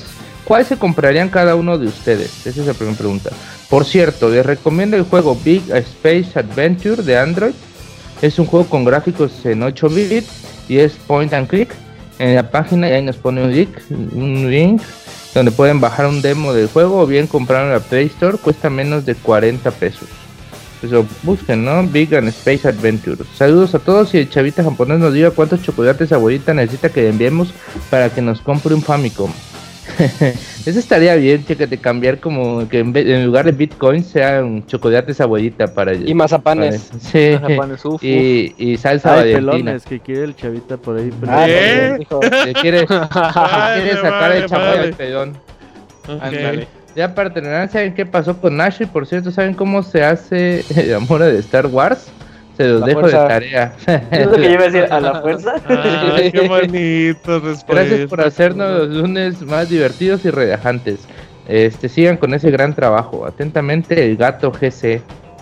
¿cuál 0.49 0.65
se 0.65 0.79
comprarían 0.79 1.29
cada 1.29 1.55
uno 1.55 1.77
de 1.77 1.87
ustedes? 1.87 2.47
Esa 2.47 2.63
es 2.63 2.67
la 2.67 2.73
primera 2.73 2.97
pregunta. 2.97 3.31
Por 3.69 3.85
cierto, 3.85 4.31
les 4.31 4.45
recomiendo 4.45 4.97
el 4.97 5.03
juego 5.03 5.37
Big 5.45 5.63
Space 5.71 6.31
Adventure 6.35 7.03
de 7.03 7.19
Android. 7.19 7.53
Es 8.23 8.39
un 8.39 8.47
juego 8.47 8.67
con 8.67 8.85
gráficos 8.85 9.45
en 9.45 9.63
8 9.63 9.89
bits 9.91 10.31
y 10.69 10.79
es 10.79 10.95
point 11.07 11.35
and 11.35 11.47
click. 11.47 11.69
En 12.19 12.35
la 12.35 12.51
página 12.51 12.87
ahí 12.87 13.03
nos 13.03 13.17
pone 13.17 13.43
un 13.43 14.51
link 14.51 14.81
donde 15.35 15.51
pueden 15.51 15.81
bajar 15.81 16.07
un 16.07 16.23
demo 16.23 16.53
del 16.53 16.69
juego 16.69 17.01
o 17.01 17.07
bien 17.07 17.27
comprarlo 17.27 17.69
en 17.69 17.75
la 17.75 17.81
Play 17.81 18.07
Store. 18.07 18.39
Cuesta 18.39 18.71
menos 18.71 19.05
de 19.07 19.15
40 19.15 19.71
pesos. 19.73 20.09
Eso, 20.83 21.05
busquen, 21.23 21.65
¿no? 21.65 21.83
Big 21.85 22.15
and 22.15 22.29
Space 22.29 22.67
Adventure. 22.69 23.17
Saludos 23.37 23.75
a 23.75 23.81
todos 23.81 24.15
y 24.15 24.19
el 24.19 24.31
chavita 24.31 24.63
japonés 24.63 25.01
nos 25.01 25.13
diga 25.13 25.33
cuántos 25.33 25.63
chocolates 25.63 26.13
abuelita 26.13 26.55
necesita 26.55 26.91
que 26.91 27.03
le 27.03 27.09
enviemos 27.09 27.53
para 27.91 28.11
que 28.11 28.23
nos 28.23 28.41
compre 28.41 28.75
un 28.75 28.83
Famicom. 28.83 29.33
Eso 30.67 30.79
estaría 30.79 31.15
bien, 31.17 31.45
de 31.47 31.79
cambiar 31.79 32.19
como 32.19 32.69
que 32.69 32.79
en, 32.81 32.93
vez- 32.93 33.07
en 33.09 33.27
lugar 33.27 33.45
de 33.47 33.53
Bitcoin 33.53 34.05
sean 34.05 34.65
chocolates 34.67 35.21
abuelita 35.21 35.67
para 35.75 35.95
Y 35.95 36.15
mazapanes. 36.15 36.83
para- 36.91 37.01
Sí. 37.01 37.39
Mazapanes, 37.41 37.85
uf, 37.85 38.03
y, 38.05 38.55
y 38.57 38.77
salsa 38.77 39.17
valentina. 39.17 39.53
pelones, 39.53 39.85
que 39.85 40.01
quiere 40.01 40.25
el 40.25 40.37
chavita 40.37 40.77
por 40.77 40.99
ahí. 40.99 41.11
pero- 41.21 41.33
Ah, 41.33 41.47
¿Eh? 41.49 41.97
hijo. 42.01 42.21
Le 42.45 42.53
quiere, 42.61 42.81
le 42.81 42.87
Vale, 42.87 43.83
quiere 43.83 43.97
sacar 43.97 44.13
vale, 44.21 44.39
el 44.39 44.47
chamoy 44.47 44.67
vale. 44.69 44.81
al 44.81 44.93
pelón. 44.95 45.31
Ok. 46.09 46.23
Ándale. 46.23 46.69
Ya 46.97 47.15
para 47.15 47.33
terminar, 47.33 47.69
¿saben 47.71 47.95
qué 47.95 48.05
pasó 48.07 48.37
con 48.41 48.57
Nash? 48.57 48.81
Y 48.83 48.87
por 48.87 49.07
cierto, 49.07 49.31
¿saben 49.31 49.55
cómo 49.55 49.83
se 49.83 50.03
hace 50.03 50.65
el 50.75 50.95
amor 50.95 51.23
de 51.23 51.39
Star 51.39 51.67
Wars? 51.67 52.09
Se 52.59 52.65
los 52.69 52.81
La 52.81 52.87
dejo 52.89 53.01
fuerza. 53.01 53.23
de 53.23 53.29
tarea. 53.29 53.73
Es 54.11 54.27
lo 54.27 54.33
que 54.37 54.43
yo 54.43 54.51
iba 54.51 54.63
a 54.65 54.69
decir, 54.69 54.93
a 54.93 55.01
la 55.01 55.21
fuerza. 55.23 55.55
Ay, 56.15 56.31
qué 56.33 56.47
bonito 56.49 57.41
respuesta. 57.41 57.73
Gracias 57.73 58.09
por 58.11 58.21
hacernos 58.21 58.79
los 58.81 58.89
lunes 58.97 59.41
más 59.43 59.69
divertidos 59.71 60.25
y 60.27 60.31
relajantes. 60.31 61.01
Este, 61.47 61.89
sigan 61.89 62.19
con 62.19 62.35
ese 62.35 62.51
gran 62.51 62.75
trabajo. 62.75 63.25
Atentamente, 63.25 64.05
el 64.05 64.17
gato 64.19 64.53
GC. 64.53 65.01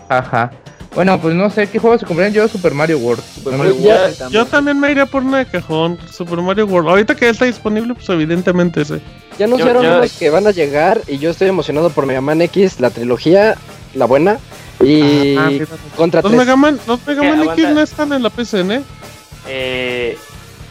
Jaja. 0.08 0.52
Bueno, 0.94 1.20
pues 1.20 1.34
no 1.34 1.50
sé 1.50 1.66
qué 1.66 1.78
juego 1.78 1.98
se 1.98 2.06
comprarían 2.06 2.32
yo 2.32 2.48
Super 2.48 2.72
Mario 2.72 2.98
World. 2.98 3.22
Super 3.22 3.52
No 3.54 3.58
Mario 3.58 3.74
me- 3.74 3.86
World 3.88 4.16
también. 4.16 4.44
Yo 4.44 4.46
también 4.48 4.80
me 4.80 4.90
iría 4.92 5.04
por 5.04 5.22
una 5.24 5.38
de 5.38 5.46
cajón, 5.46 5.98
Super 6.10 6.38
Mario 6.40 6.64
World. 6.66 6.88
Ahorita 6.88 7.14
que 7.14 7.26
ya 7.26 7.32
está 7.32 7.44
disponible, 7.44 7.92
pues 7.94 8.08
evidentemente 8.08 8.80
ese. 8.82 9.00
Ya 9.38 9.44
anunciaron 9.46 9.82
Yo- 9.82 9.90
yo- 9.90 9.98
unos 9.98 10.12
que 10.12 10.30
van 10.30 10.46
a 10.46 10.52
llegar 10.52 11.00
y 11.08 11.18
yo 11.18 11.30
estoy 11.30 11.48
emocionado 11.48 11.90
por 11.90 12.06
Mega 12.06 12.20
Man 12.22 12.40
X, 12.40 12.80
la 12.80 12.88
trilogía, 12.90 13.56
la 13.94 14.06
buena, 14.06 14.38
y 14.80 15.36
Ah, 15.36 15.50
contra 15.96 16.22
Los 16.22 16.30
3. 16.32 16.38
Mega 16.38 16.56
Man, 16.56 16.78
los 16.86 17.06
Mega 17.06 17.20
¿Qué? 17.22 17.28
Man 17.28 17.38
X 17.40 17.48
Aguanta. 17.50 17.70
no 17.70 17.80
están 17.80 18.12
en 18.12 18.22
la 18.22 18.30
PCN, 18.30 18.70
¿eh? 18.72 18.82
Eh, 19.48 20.18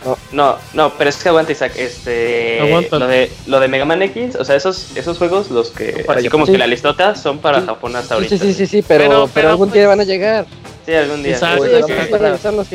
No. 0.05 0.17
no, 0.33 0.57
no, 0.73 0.93
pero 0.97 1.09
es 1.09 1.15
que 1.17 1.29
aguanta 1.29 1.51
Isaac, 1.51 1.71
este 1.77 2.59
Aguanta. 2.61 2.99
lo 2.99 3.07
de 3.07 3.31
lo 3.47 3.59
de 3.59 3.67
Mega 3.67 3.85
Man 3.85 4.01
X, 4.03 4.35
o 4.35 4.45
sea, 4.45 4.55
esos 4.55 4.95
esos 4.95 5.17
juegos 5.17 5.49
los 5.49 5.71
que 5.71 6.03
Para 6.05 6.19
así 6.19 6.29
como 6.29 6.45
Sí. 6.45 6.51
que 6.51 6.57
la 6.59 6.67
listota 6.67 7.15
son 7.15 7.39
para 7.39 7.61
Sí. 7.61 7.65
Japón 7.65 7.95
hasta 7.95 8.09
Sí, 8.09 8.13
ahorita. 8.13 8.37
sí, 8.37 8.47
sí, 8.47 8.53
sí, 8.53 8.67
sí, 8.67 8.81
pero, 8.87 8.99
Pero- 9.05 9.09
pero, 9.09 9.29
pero, 9.33 9.49
algún 9.49 9.69
pues, 9.69 9.73
día 9.79 9.87
van 9.87 9.99
a 10.01 10.03
llegar. 10.03 10.45
Sí, 10.85 10.93
algún 10.93 11.23
día. 11.23 11.33
Exacto. 11.33 11.63
Sí, 11.65 11.71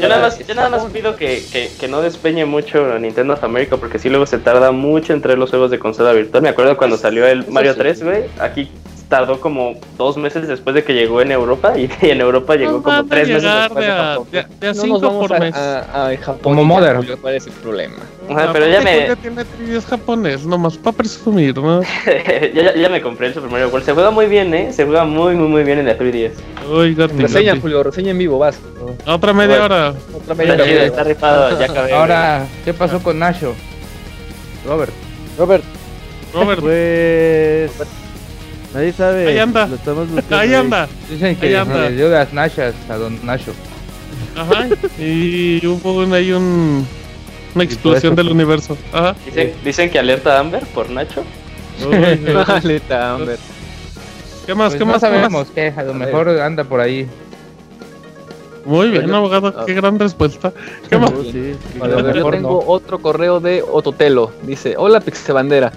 Yo 0.01 0.09
nada, 0.09 0.21
más, 0.23 0.39
yo 0.45 0.55
nada 0.57 0.69
más 0.69 0.83
pido 0.87 1.15
que, 1.15 1.45
que, 1.53 1.71
que 1.79 1.87
no 1.87 2.03
despeñe 2.03 2.45
mucho 2.45 2.99
Nintendo 2.99 3.35
of 3.35 3.45
America 3.45 3.77
porque 3.77 4.01
sí 4.01 4.09
luego 4.09 4.27
se 4.27 4.39
tarda 4.39 4.73
mucho 4.73 5.13
en 5.13 5.23
traer 5.23 5.39
los 5.39 5.51
juegos 5.51 5.71
de 5.71 5.79
consola 5.79 6.13
virtual. 6.13 6.43
Me 6.43 6.49
acuerdo 6.49 6.77
cuando 6.77 6.97
salió 6.97 7.25
el 7.29 7.47
Mario 7.47 7.75
sí. 7.75 7.79
3, 7.79 8.03
güey, 8.03 8.25
aquí 8.41 8.69
tardó 9.11 9.39
como 9.41 9.75
dos 9.99 10.17
meses 10.17 10.49
después 10.49 10.73
de 10.75 10.83
que 10.85 10.95
llegó 10.95 11.21
en 11.21 11.33
Europa 11.33 11.77
y, 11.77 11.91
en 12.01 12.21
Europa 12.23 12.55
llegó 12.57 12.73
No 12.79 12.83
como 12.83 13.05
tres 13.07 13.29
meses 13.29 13.43
después 13.43 13.85
de 13.85 13.93
Japón. 13.93 14.27
de, 14.31 14.39
a- 14.39 14.43
de 14.61 14.69
a 14.69 14.73
No 14.73 14.75
nos 14.77 14.83
cinco 14.83 15.01
vamos 15.01 15.27
por 15.29 15.37
a, 15.37 15.41
mes. 15.41 15.55
a, 15.55 16.07
a 16.09 16.17
Japón. 16.17 16.39
Como 16.43 16.63
y 16.63 16.65
Modern. 16.65 17.07
¿Cuál 17.21 17.35
es 17.35 17.47
el 17.47 17.53
problema? 17.53 17.97
Ajá, 18.31 18.51
pero 18.53 18.67
ya 18.69 18.81
me, 18.81 19.17
tiene 19.17 19.43
3DS 19.43 19.85
japonés, 19.87 20.47
nomás 20.47 20.79
para 20.79 20.97
presumir, 20.97 21.59
¿no? 21.59 21.83
ya, 22.07 22.63
ya- 22.63 22.75
ya 22.77 22.89
me 22.89 23.03
compré 23.03 23.27
el 23.27 23.35
Super 23.35 23.51
Mario 23.51 23.69
World. 23.69 23.85
Se 23.85 23.93
juega 23.93 24.11
muy 24.13 24.27
bien, 24.27 24.55
¿eh? 24.55 24.73
Se 24.73 24.85
juega 24.87 25.05
muy, 25.05 25.35
muy, 25.35 25.49
muy 25.49 25.65
bien 25.65 25.81
en 25.81 25.87
la 25.87 25.99
3DS. 25.99 26.31
Uy, 26.73 26.95
Reseña. 26.95 27.57
Julio, 27.61 27.83
reseña 27.83 28.13
en 28.13 28.19
vivo, 28.19 28.39
vas. 28.39 28.59
Otra 29.07 29.33
media 29.33 29.59
Bueno. 29.59 29.65
hora. 29.65 29.95
Otra 30.15 30.35
media 30.37 30.53
Está 30.55 30.65
chido, 30.65 30.77
hora. 30.77 30.87
está 30.87 31.03
rifado, 31.05 31.59
ya 31.59 31.65
acabé. 31.67 31.93
Ahora, 31.93 32.47
¿qué 32.65 32.73
pasó 32.73 33.03
con 33.03 33.19
Nacho? 33.19 33.55
Robert. 34.65 34.93
Robert, 35.37 35.65
Robert, 36.33 36.61
Pues. 36.61 37.73
Nadie 38.75 38.93
sabe. 38.93 39.29
Ahí 39.29 39.39
anda. 39.39 39.67
Lo 39.67 39.75
estamos 39.77 40.09
buscando 40.09 40.37
ahí 40.43 40.55
anda. 40.55 40.89
Dicen 41.09 41.37
que 41.37 41.51
le 41.51 41.91
dio 41.97 42.09
las 42.09 42.33
nachas 42.33 42.75
a 42.89 42.97
don 42.97 43.19
Nacho. 43.25 43.53
Ajá. 44.37 44.69
Y 44.99 45.65
hubo 45.67 45.95
un, 45.99 46.13
ahí 46.15 46.33
un, 46.33 46.87
una 47.55 47.65
explosión 47.65 48.15
del 48.15 48.29
universo. 48.31 48.77
Ajá. 48.93 49.17
Dicen, 49.27 49.53
dicen 49.65 49.91
que 49.91 49.99
alerta 49.99 50.37
a 50.37 50.41
Amber 50.41 50.65
por 50.67 50.89
Nacho. 50.91 51.25
Maleta, 52.47 53.15
hombre. 53.17 53.37
¿Qué 54.47 54.55
más? 54.55 54.71
Pues 54.73 54.79
¿Qué 54.79 54.85
no 54.87 54.93
más? 54.93 55.01
¿Qué 55.01 55.09
más? 55.09 55.21
sabemos 55.21 55.49
qué, 55.55 55.73
a 55.77 55.83
lo 55.83 55.95
mejor 55.95 56.29
anda 56.29 56.65
por 56.65 56.81
ahí. 56.81 57.07
Muy 58.65 58.91
bien, 58.91 59.07
Yo- 59.07 59.17
abogado. 59.17 59.65
Qué 59.67 59.75
gran 59.75 59.99
respuesta. 59.99 60.53
¿Qué 60.89 60.99
más? 60.99 61.11
Sí, 61.33 61.55
A 61.81 61.87
lo 61.89 62.01
Yo 62.01 62.13
mejor 62.13 62.35
tengo 62.35 62.51
no. 62.63 62.71
otro 62.73 62.99
correo 63.01 63.41
de 63.41 63.63
Ototelo. 63.63 64.33
Dice, 64.43 64.75
hola 64.77 65.01
Pixebandera. 65.01 65.73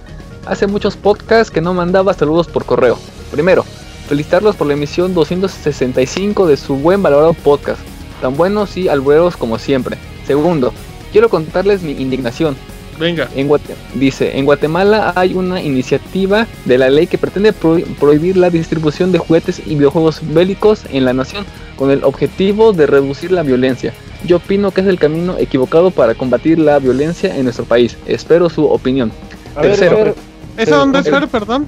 Hace 0.46 0.68
muchos 0.68 0.98
podcasts 0.98 1.52
que 1.52 1.62
no 1.62 1.74
mandaba 1.74 2.14
saludos 2.14 2.48
por 2.48 2.66
correo. 2.66 2.98
Primero, 3.32 3.64
felicitarlos 4.08 4.56
por 4.56 4.68
la 4.68 4.74
emisión 4.74 5.14
265 5.14 6.48
de 6.48 6.58
su 6.58 6.76
buen 6.76 7.02
valorado 7.02 7.34
podcast. 7.34 7.80
Tan 8.22 8.36
buenos 8.36 8.76
y 8.78 8.90
albueros 8.90 9.38
como 9.38 9.58
siempre. 9.58 9.98
Segundo, 10.28 10.74
quiero 11.12 11.30
contarles 11.30 11.82
mi 11.82 11.92
indignación. 11.94 12.56
Venga. 13.00 13.28
En 13.36 13.48
Guate- 13.50 13.74
dice, 13.96 14.38
en 14.38 14.46
Guatemala 14.46 15.14
hay 15.16 15.34
una 15.34 15.62
iniciativa 15.62 16.46
de 16.66 16.78
la 16.78 16.90
ley 16.90 17.08
que 17.08 17.18
pretende 17.18 17.52
pro- 17.52 17.80
prohibir 18.00 18.38
la 18.38 18.50
distribución 18.52 19.12
de 19.12 19.18
juguetes 19.18 19.62
y 19.66 19.76
videojuegos 19.76 20.20
bélicos 20.22 20.82
en 20.92 21.06
la 21.06 21.14
nación 21.14 21.44
con 21.76 21.90
el 21.90 22.04
objetivo 22.04 22.72
de 22.72 22.86
reducir 22.86 23.32
la 23.32 23.42
violencia. 23.42 23.94
Yo 24.26 24.38
opino 24.38 24.72
que 24.72 24.82
es 24.82 24.88
el 24.88 25.00
camino 25.00 25.38
equivocado 25.40 25.90
para 25.90 26.14
combatir 26.14 26.60
la 26.60 26.78
violencia 26.80 27.36
en 27.36 27.46
nuestro 27.46 27.66
país. 27.66 27.98
Espero 28.06 28.50
su 28.50 28.66
opinión. 28.66 29.12
a 29.56 29.62
ver, 29.62 29.72
a 29.72 29.76
Tercero. 29.76 29.98
ver, 29.98 30.16
¿Esa 30.58 30.76
dónde 30.78 31.00
es, 31.00 31.10
Fer? 31.10 31.28
Perdón. 31.28 31.68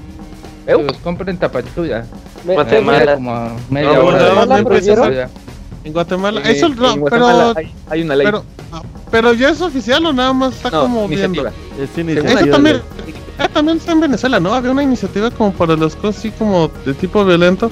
Que 0.66 0.72
los 0.72 0.96
compren 0.98 1.36
tapachula. 1.38 2.04
me- 2.44 2.54
Guatemala. 2.54 3.14
Como 3.14 3.56
media 3.70 3.92
No, 3.94 4.04
hora. 4.04 4.46
¿dónde 4.46 4.80
de-. 4.80 5.28
En 5.84 5.92
Guatemala. 5.92 6.40
Eh, 6.40 6.52
Eso 6.52 6.68
no, 6.68 6.92
en 6.94 7.00
Guatemala 7.00 7.52
pero, 7.54 7.66
hay, 7.68 7.74
hay 7.90 8.02
una 8.02 8.16
ley. 8.16 8.26
pero, 8.26 8.44
pero 9.10 9.32
ya 9.34 9.50
es 9.50 9.60
oficial 9.60 10.04
o 10.06 10.12
nada 10.12 10.32
más 10.32 10.54
está 10.56 10.70
no, 10.70 10.82
como 10.82 11.06
viendo. 11.08 11.26
iniciativa. 11.26 11.52
Es 11.80 11.90
Según 11.94 12.10
iniciativa. 12.10 12.40
Eso 12.40 12.50
también, 12.50 12.76
de- 12.76 13.44
eh, 13.44 13.48
también 13.52 13.76
está 13.78 13.92
en 13.92 14.00
Venezuela, 14.00 14.40
¿no? 14.40 14.52
Había 14.54 14.72
una 14.72 14.82
iniciativa 14.82 15.30
como 15.30 15.52
para 15.52 15.76
las 15.76 15.94
cosas 15.94 16.18
así 16.18 16.30
como 16.32 16.68
de 16.84 16.94
tipo 16.94 17.24
violento. 17.24 17.70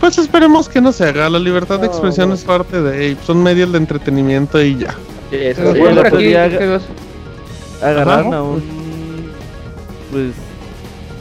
Pues 0.00 0.18
esperemos 0.18 0.68
que 0.68 0.80
no 0.80 0.92
se 0.92 1.06
haga. 1.06 1.28
La 1.30 1.38
libertad 1.38 1.80
de 1.80 1.86
expresión 1.86 2.28
no. 2.28 2.34
es 2.34 2.44
parte 2.44 2.80
de. 2.82 3.16
Son 3.26 3.42
medios 3.42 3.72
de 3.72 3.78
entretenimiento 3.78 4.60
y 4.62 4.76
ya. 4.76 4.92
Sí, 5.30 5.36
eso 5.36 5.72
sí. 5.72 5.78
bueno, 5.80 6.02
aquí, 6.02 6.16
día- 6.18 6.46
los- 6.48 6.82
Agarraron 7.82 8.34
a 8.34 8.42
un. 8.42 8.77
Pues. 10.10 10.32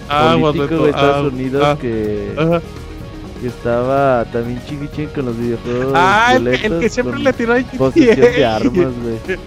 Aguas, 0.09 0.55
político 0.55 0.83
de 0.83 0.89
Estados 0.91 1.15
ah, 1.31 1.35
Unidos 1.35 1.63
ah, 1.65 1.77
que, 1.81 2.33
Ajá. 2.37 2.61
que 3.41 3.47
estaba 3.47 4.23
también 4.31 4.61
chiquichín 4.65 5.07
con 5.13 5.25
los 5.25 5.37
videojuegos. 5.37 5.93
Ah, 5.95 6.33
el, 6.35 6.43
que- 6.43 6.49
el 6.49 6.57
violentos, 6.59 6.79
que 6.79 6.89
siempre 6.89 7.19
le 7.19 7.33
tiró 7.33 7.53
a 7.53 7.57
Posesión 7.77 8.15
de 8.21 8.45
armas, 8.45 8.73
güey. 8.73 9.37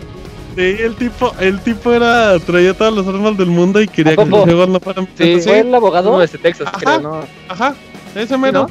Sí, 0.56 0.82
el 0.82 0.96
tipo, 0.96 1.32
el 1.40 1.60
tipo 1.60 1.92
era, 1.92 2.38
traía 2.40 2.74
todas 2.74 2.92
las 2.92 3.06
armas 3.06 3.38
del 3.38 3.46
mundo 3.46 3.80
y 3.80 3.86
quería 3.88 4.12
¿A 4.12 4.16
que 4.16 4.24
los 4.26 4.40
juegos 4.40 4.68
no 4.68 4.80
fueran 4.80 5.08
Sí, 5.16 5.40
¿Fue 5.40 5.60
el 5.60 5.74
abogado? 5.74 6.10
Uno 6.10 6.18
desde 6.18 6.38
Texas, 6.38 6.66
Ajá. 6.68 6.78
creo, 6.78 7.00
¿no? 7.00 7.20
Ajá, 7.48 7.74
ese 8.14 8.36
mero. 8.36 8.62
¿no? 8.62 8.68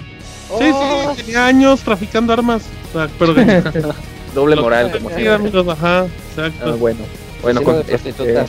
Sí, 0.60 0.70
Oh, 0.74 1.14
sí, 1.16 1.24
tenía 1.24 1.46
años 1.48 1.80
traficando 1.82 2.34
armas. 2.34 2.64
O 2.90 2.98
sea, 2.98 3.08
pero 3.18 3.34
que- 3.34 3.64
Doble 4.36 4.56
lo- 4.58 4.62
moral, 4.64 4.92
como 4.92 5.10
Sí, 5.16 5.26
amigos, 5.26 5.68
ajá, 5.70 6.02
Ah, 6.02 6.08
exacto. 6.30 6.78
bueno. 6.78 7.00
Bueno, 7.42 7.62
vecino 7.62 7.78
con, 7.78 7.88
de 7.88 7.96
este, 7.96 8.46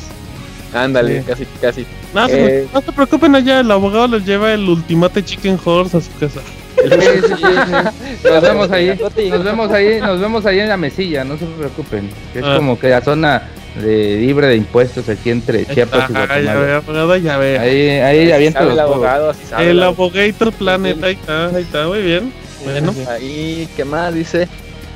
ándale, 0.76 1.20
Sí. 1.20 1.26
casi, 1.26 1.44
casi. 1.60 1.86
No, 2.15 2.27
se- 2.29 2.61
eh, 2.63 2.67
no 2.73 2.81
se 2.81 2.93
preocupen 2.93 3.35
allá, 3.35 3.61
el 3.61 3.71
abogado 3.71 4.09
les 4.09 4.25
lleva 4.25 4.53
el 4.53 4.69
ultimate 4.69 5.25
chicken 5.25 5.59
horse 5.65 5.97
a 5.99 6.01
su 6.01 6.11
casa. 6.19 6.41
Sí, 6.83 6.89
sí, 6.91 7.29
sí, 7.29 7.35
sí. 7.37 8.29
Nos 8.29 8.43
vemos 8.43 8.71
ahí, 8.71 8.99
nos 9.31 9.45
vemos 9.45 9.71
ahí, 9.71 10.01
nos 10.01 10.21
vemos 10.21 10.47
ahí 10.47 10.61
en 10.61 10.69
la 10.69 10.77
mesilla, 10.77 11.25
no 11.25 11.37
se 11.37 11.45
preocupen. 11.45 12.09
Que 12.33 12.39
es 12.41 12.45
Ah. 12.45 12.57
como 12.57 12.79
que 12.79 12.89
la 12.89 13.01
zona 13.03 13.43
de 13.77 14.17
libre 14.19 14.47
de 14.49 14.57
impuestos 14.57 15.09
aquí 15.09 15.31
entre 15.31 15.67
Chiapas 15.67 16.09
y 16.11 16.13
Guatemala. 16.13 16.55
ve, 16.55 16.73
abogado, 16.75 17.17
ya 17.17 17.37
ve. 17.37 17.59
Ahí, 17.59 17.89
ahí 18.01 18.33
avienta 18.33 18.63
los 18.63 18.73
el 18.73 18.81
abogado, 18.81 19.33
sabe 19.49 19.71
el 19.71 19.83
Abogator 19.83 20.53
Planet, 20.53 21.03
ahí 21.05 21.13
está, 21.13 21.47
ahí 21.49 21.63
está, 21.63 21.87
muy 21.87 22.01
bien. 22.03 22.33
Bueno, 22.65 22.95
Ahí, 23.09 23.69
¿qué 23.77 23.85
más 23.85 24.13
dice? 24.15 24.49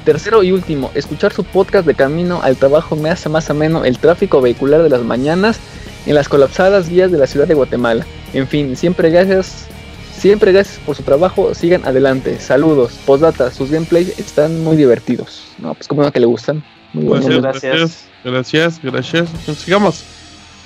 Tercero 0.04 0.42
y 0.42 0.52
último, 0.52 0.90
escuchar 0.94 1.32
su 1.32 1.44
podcast 1.44 1.86
de 1.86 1.94
camino 1.94 2.40
al 2.42 2.56
trabajo 2.56 2.94
me 2.96 3.08
hace 3.10 3.28
más 3.30 3.48
ameno 3.48 3.84
el 3.84 3.98
tráfico 3.98 4.40
vehicular 4.42 4.82
de 4.82 4.90
las 4.90 5.02
mañanas 5.02 5.58
en 6.06 6.14
las 6.14 6.28
colapsadas 6.28 6.88
vías 6.88 7.10
de 7.10 7.18
la 7.18 7.26
ciudad 7.26 7.46
de 7.46 7.54
Guatemala. 7.54 8.06
En 8.32 8.46
fin, 8.46 8.76
siempre 8.76 9.10
gracias, 9.10 9.66
siempre 10.16 10.52
gracias 10.52 10.78
por 10.84 10.96
su 10.96 11.02
trabajo, 11.02 11.54
sigan 11.54 11.84
adelante. 11.84 12.38
Saludos, 12.40 12.92
postdata, 13.06 13.50
sus 13.50 13.70
gameplays 13.70 14.18
están 14.18 14.62
muy 14.62 14.76
divertidos. 14.76 15.44
No, 15.58 15.74
pues 15.74 15.88
como 15.88 16.02
no 16.02 16.12
que 16.12 16.20
le 16.20 16.26
gustan. 16.26 16.64
Muy 16.92 17.04
pues, 17.06 17.22
bueno. 17.22 17.36
Muchas 17.40 17.62
gracias. 17.62 18.04
Gracias, 18.24 18.80
gracias. 18.82 19.28
Sigamos. 19.58 20.04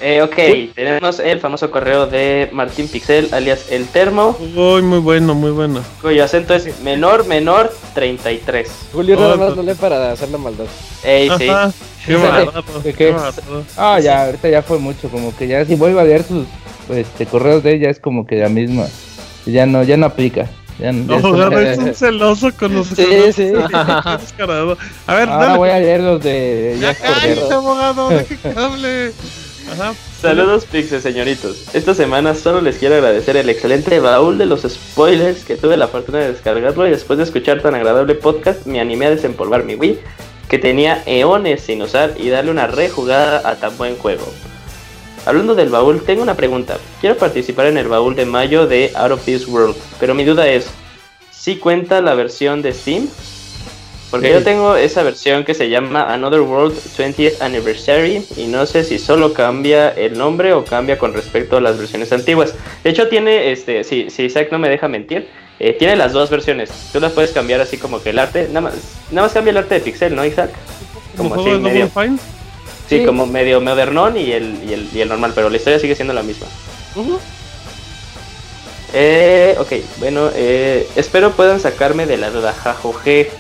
Eh, 0.01 0.23
ok, 0.23 0.75
tenemos 0.77 1.19
el 1.19 1.41
famoso 1.41 1.73
correo 1.73 2.07
de 2.07 2.49
Martín 2.53 2.87
Pixel, 2.87 3.29
alias 3.33 3.67
El 3.73 3.87
Termo, 3.89 4.37
Uy, 4.55 4.81
muy 4.83 5.01
bueno, 5.01 5.35
muy 5.35 5.51
bueno. 5.51 5.83
cuyo 6.01 6.23
acento 6.23 6.55
es 6.55 6.81
menor, 6.83 7.27
menor, 7.27 7.73
33. 7.95 8.71
Julio 8.93 9.17
Oh, 9.19 9.21
nada 9.21 9.37
más 9.37 9.49
no. 9.51 9.57
lo 9.57 9.63
lee 9.65 9.75
para 9.75 10.13
hacer 10.13 10.29
la 10.29 10.39
maldad. 10.39 10.67
Ey, 11.03 11.29
sí. 11.37 11.49
Qué 12.07 12.15
Sí. 12.15 12.23
bárbaro, 12.23 12.63
¿De 12.85 12.93
qué 12.93 13.09
qué? 13.13 13.17
Ah, 13.77 13.99
ya, 13.99 14.27
ahorita 14.27 14.49
ya 14.49 14.63
fue 14.63 14.79
mucho, 14.79 15.09
como 15.09 15.37
que 15.37 15.49
ya 15.49 15.65
si 15.65 15.75
vuelvo 15.75 15.99
a 15.99 16.05
leer 16.05 16.23
sus 16.23 16.47
este, 16.95 17.27
correos 17.27 17.65
de 17.65 17.75
ella 17.75 17.91
es 17.91 17.99
como 17.99 18.25
que 18.25 18.37
la 18.37 18.49
misma. 18.49 18.87
Ya 19.47 19.67
no, 19.67 19.83
ya 19.83 19.97
no 19.97 20.07
aplica. 20.07 20.47
Ya, 20.79 20.93
no- 20.93 21.17
ya 21.21 21.21
No, 21.51 21.59
es- 21.59 21.77
un 21.79 21.93
celoso 21.93 22.53
con 22.57 22.73
los 22.73 22.87
Sí, 22.87 22.95
correos. 23.05 23.35
sí. 23.35 23.47
Descarado. 24.21 24.79
A 25.09 25.15
ver, 25.17 25.29
Ahora 25.29 25.47
dale. 25.47 25.59
voy 25.59 25.71
a 25.71 25.79
leer 25.81 26.01
los 26.03 26.23
de 26.23 26.77
Ya 26.81 26.95
cállate, 26.95 27.53
abogado, 27.53 28.11
deje 28.11 28.37
que 28.37 28.49
hable. 28.57 29.13
Saludos 30.21 30.65
Pixel 30.65 31.01
señoritos. 31.01 31.75
Esta 31.75 31.95
semana 31.95 32.35
solo 32.35 32.61
les 32.61 32.79
quiero 32.79 32.97
agradecer 32.97 33.37
el 33.37 33.49
excelente 33.49 34.01
baúl 34.01 34.39
de 34.39 34.47
los 34.47 34.63
spoilers 34.63 35.45
que 35.45 35.57
tuve 35.57 35.77
la 35.77 35.89
fortuna 35.89 36.19
de 36.19 36.33
descargarlo 36.33 36.87
y 36.87 36.91
después 36.91 37.19
de 37.19 37.25
escuchar 37.25 37.63
tan 37.63 37.75
agradable 37.75 38.15
podcast 38.15 38.67
me 38.67 38.81
animé 38.81 39.07
a 39.07 39.11
desempolvar 39.11 39.65
mi 39.65 39.75
Wii 39.75 40.01
que 40.49 40.59
tenía 40.59 41.03
eones 41.07 41.61
sin 41.61 41.83
usar 41.83 42.15
y 42.19 42.31
darle 42.31 42.51
una 42.51 42.67
rejugada 42.67 43.49
a 43.49 43.57
tan 43.57 43.77
buen 43.77 43.97
juego. 43.97 44.25
Hablando 45.27 45.55
del 45.55 45.69
baúl, 45.69 46.03
tengo 46.03 46.23
una 46.23 46.37
pregunta. 46.37 46.79
Quiero 47.01 47.17
participar 47.17 47.67
en 47.67 47.77
el 47.77 47.89
baúl 47.89 48.17
de 48.17 48.25
mayo 48.25 48.67
de 48.67 48.93
Out 48.95 49.13
of 49.13 49.25
This 49.25 49.47
World, 49.47 49.77
pero 50.01 50.15
mi 50.15 50.25
duda 50.25 50.49
es, 50.49 50.69
¿si 51.31 51.57
cuenta 51.57 52.01
la 52.01 52.15
versión 52.15 52.63
de 52.63 52.73
Steam? 52.73 53.09
Porque 54.11 54.31
yo 54.33 54.43
tengo 54.43 54.75
esa 54.75 55.03
versión 55.03 55.45
que 55.45 55.53
se 55.53 55.69
llama 55.69 56.13
Another 56.13 56.41
World 56.41 56.75
20th 56.97 57.43
Anniversary 57.43 58.25
y 58.37 58.47
no 58.47 58.65
sé 58.65 58.83
si 58.83 58.99
solo 58.99 59.35
cambia 59.35 59.91
el 59.91 60.17
nombre 60.17 60.55
o 60.55 60.65
cambia 60.65 60.97
con 60.99 61.13
respecto 61.13 61.59
a 61.59 61.61
las 61.61 61.77
versiones 61.79 62.11
antiguas. 62.13 62.55
De 62.83 62.91
hecho 62.91 63.09
tiene, 63.09 63.53
este, 63.53 63.85
si, 63.85 64.09
si 64.09 64.25
Isaac 64.25 64.49
no 64.51 64.59
me 64.59 64.71
deja 64.71 64.89
mentir, 64.89 65.29
eh, 65.61 65.75
tiene 65.79 65.95
las 65.95 66.13
dos 66.13 66.31
versiones. 66.31 66.71
Tú 66.93 67.01
las 67.01 67.13
puedes 67.13 67.33
cambiar 67.33 67.61
así 67.61 67.77
como 67.77 68.01
que 68.03 68.11
el 68.11 68.19
arte, 68.19 68.47
nada 68.49 68.63
más, 68.63 68.75
nada 69.11 69.27
más 69.27 69.35
cambia 69.35 69.51
el 69.51 69.57
arte 69.59 69.75
de 69.75 69.81
pixel, 69.81 70.15
¿no 70.15 70.25
Isaac? 70.25 70.51
Como 71.17 71.35
así 71.35 71.51
medio, 71.61 71.89
Fine. 71.89 72.17
sí, 72.89 73.01
Sí. 73.01 73.05
como 73.05 73.27
medio 73.27 73.61
modernón 73.61 74.17
y 74.17 74.33
el, 74.33 74.59
y, 74.67 74.73
el, 74.73 74.89
y 74.95 75.01
el 75.03 75.09
normal, 75.11 75.33
pero 75.35 75.51
la 75.51 75.57
historia 75.59 75.79
sigue 75.79 75.95
siendo 75.95 76.15
la 76.15 76.23
misma. 76.23 76.47
Eh, 78.95 79.55
ok, 79.59 79.73
bueno, 79.99 80.31
eh, 80.35 80.89
espero 80.97 81.33
puedan 81.33 81.61
sacarme 81.61 82.07
de 82.07 82.17
la 82.17 82.31
duda, 82.31 82.55
jajoje. 82.55 83.31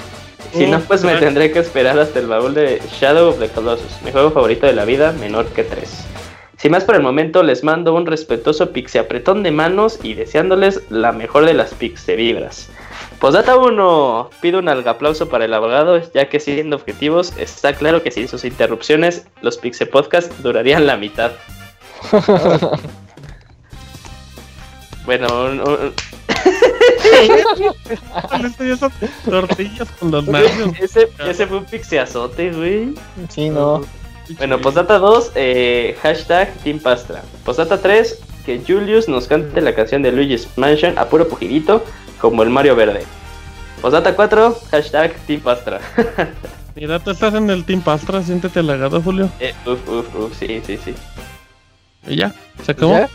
Si 0.52 0.66
no, 0.66 0.78
Uh, 0.78 0.80
pues 0.80 1.04
me 1.04 1.16
tendré 1.16 1.52
que 1.52 1.58
esperar 1.58 1.98
hasta 1.98 2.18
el 2.20 2.26
baúl 2.26 2.54
de 2.54 2.80
Shadow 3.00 3.28
of 3.30 3.38
the 3.38 3.48
Colossus, 3.48 4.00
mi 4.04 4.12
juego 4.12 4.30
favorito 4.30 4.66
de 4.66 4.72
la 4.72 4.84
vida, 4.84 5.12
menor 5.12 5.46
que 5.46 5.64
3. 5.64 6.06
Sin 6.56 6.72
más 6.72 6.84
por 6.84 6.96
el 6.96 7.02
momento, 7.02 7.42
les 7.42 7.62
mando 7.62 7.94
un 7.94 8.06
respetuoso 8.06 8.72
pixiapretón 8.72 9.42
de 9.44 9.50
manos 9.52 9.98
y 10.02 10.14
deseándoles 10.14 10.82
la 10.90 11.12
mejor 11.12 11.44
de 11.44 11.54
las 11.54 11.78
vibras. 11.78 12.68
Posdata 13.20 13.56
1, 13.56 14.30
pido 14.40 14.58
un 14.58 14.68
aplauso 14.68 15.28
para 15.28 15.44
el 15.44 15.54
abogado, 15.54 16.00
ya 16.14 16.28
que 16.28 16.40
siendo 16.40 16.76
objetivos, 16.76 17.32
está 17.38 17.74
claro 17.74 18.02
que 18.02 18.10
sin 18.10 18.26
sus 18.28 18.44
interrupciones, 18.44 19.26
los 19.42 19.58
Pixe 19.58 19.86
Podcast 19.86 20.32
durarían 20.38 20.86
la 20.86 20.96
mitad. 20.96 21.32
bueno, 25.04 25.26
un- 25.44 25.92
esas 28.60 28.92
tortillas 29.24 29.88
con 29.98 30.10
los 30.10 30.24
ese, 30.80 31.08
ese 31.26 31.46
fue 31.46 31.58
un 31.58 31.64
pixeazote, 31.64 32.50
güey. 32.52 32.94
Sí, 33.28 33.48
no. 33.50 33.82
Bueno, 34.36 34.60
postdata 34.60 34.98
2, 34.98 35.32
eh, 35.36 35.96
hashtag 36.02 36.52
Team 36.62 36.78
Pastra. 36.80 37.22
Postdata 37.44 37.80
3, 37.80 38.18
que 38.44 38.60
Julius 38.66 39.08
nos 39.08 39.26
cante 39.26 39.60
la 39.60 39.74
canción 39.74 40.02
de 40.02 40.12
Luigi's 40.12 40.48
Mansion 40.56 40.98
a 40.98 41.06
puro 41.06 41.28
pujidito, 41.28 41.82
como 42.20 42.42
el 42.42 42.50
Mario 42.50 42.76
Verde. 42.76 43.04
Postdata 43.80 44.14
4, 44.14 44.58
hashtag 44.70 45.14
Team 45.26 45.40
Pastra. 45.40 45.80
Mira, 46.74 46.98
tú 46.98 47.10
estás 47.10 47.34
en 47.34 47.48
el 47.50 47.64
Team 47.64 47.80
Pastra, 47.80 48.22
siéntete 48.22 48.60
halagado, 48.60 49.00
Julio. 49.00 49.30
Eh, 49.40 49.54
uf, 49.66 49.88
uf, 49.88 50.14
uf, 50.14 50.38
sí, 50.38 50.60
sí, 50.66 50.78
sí. 50.84 50.94
Y 52.06 52.16
ya, 52.16 52.34
se 52.64 52.72
acabó. 52.72 52.92
¿Ya? 52.92 53.08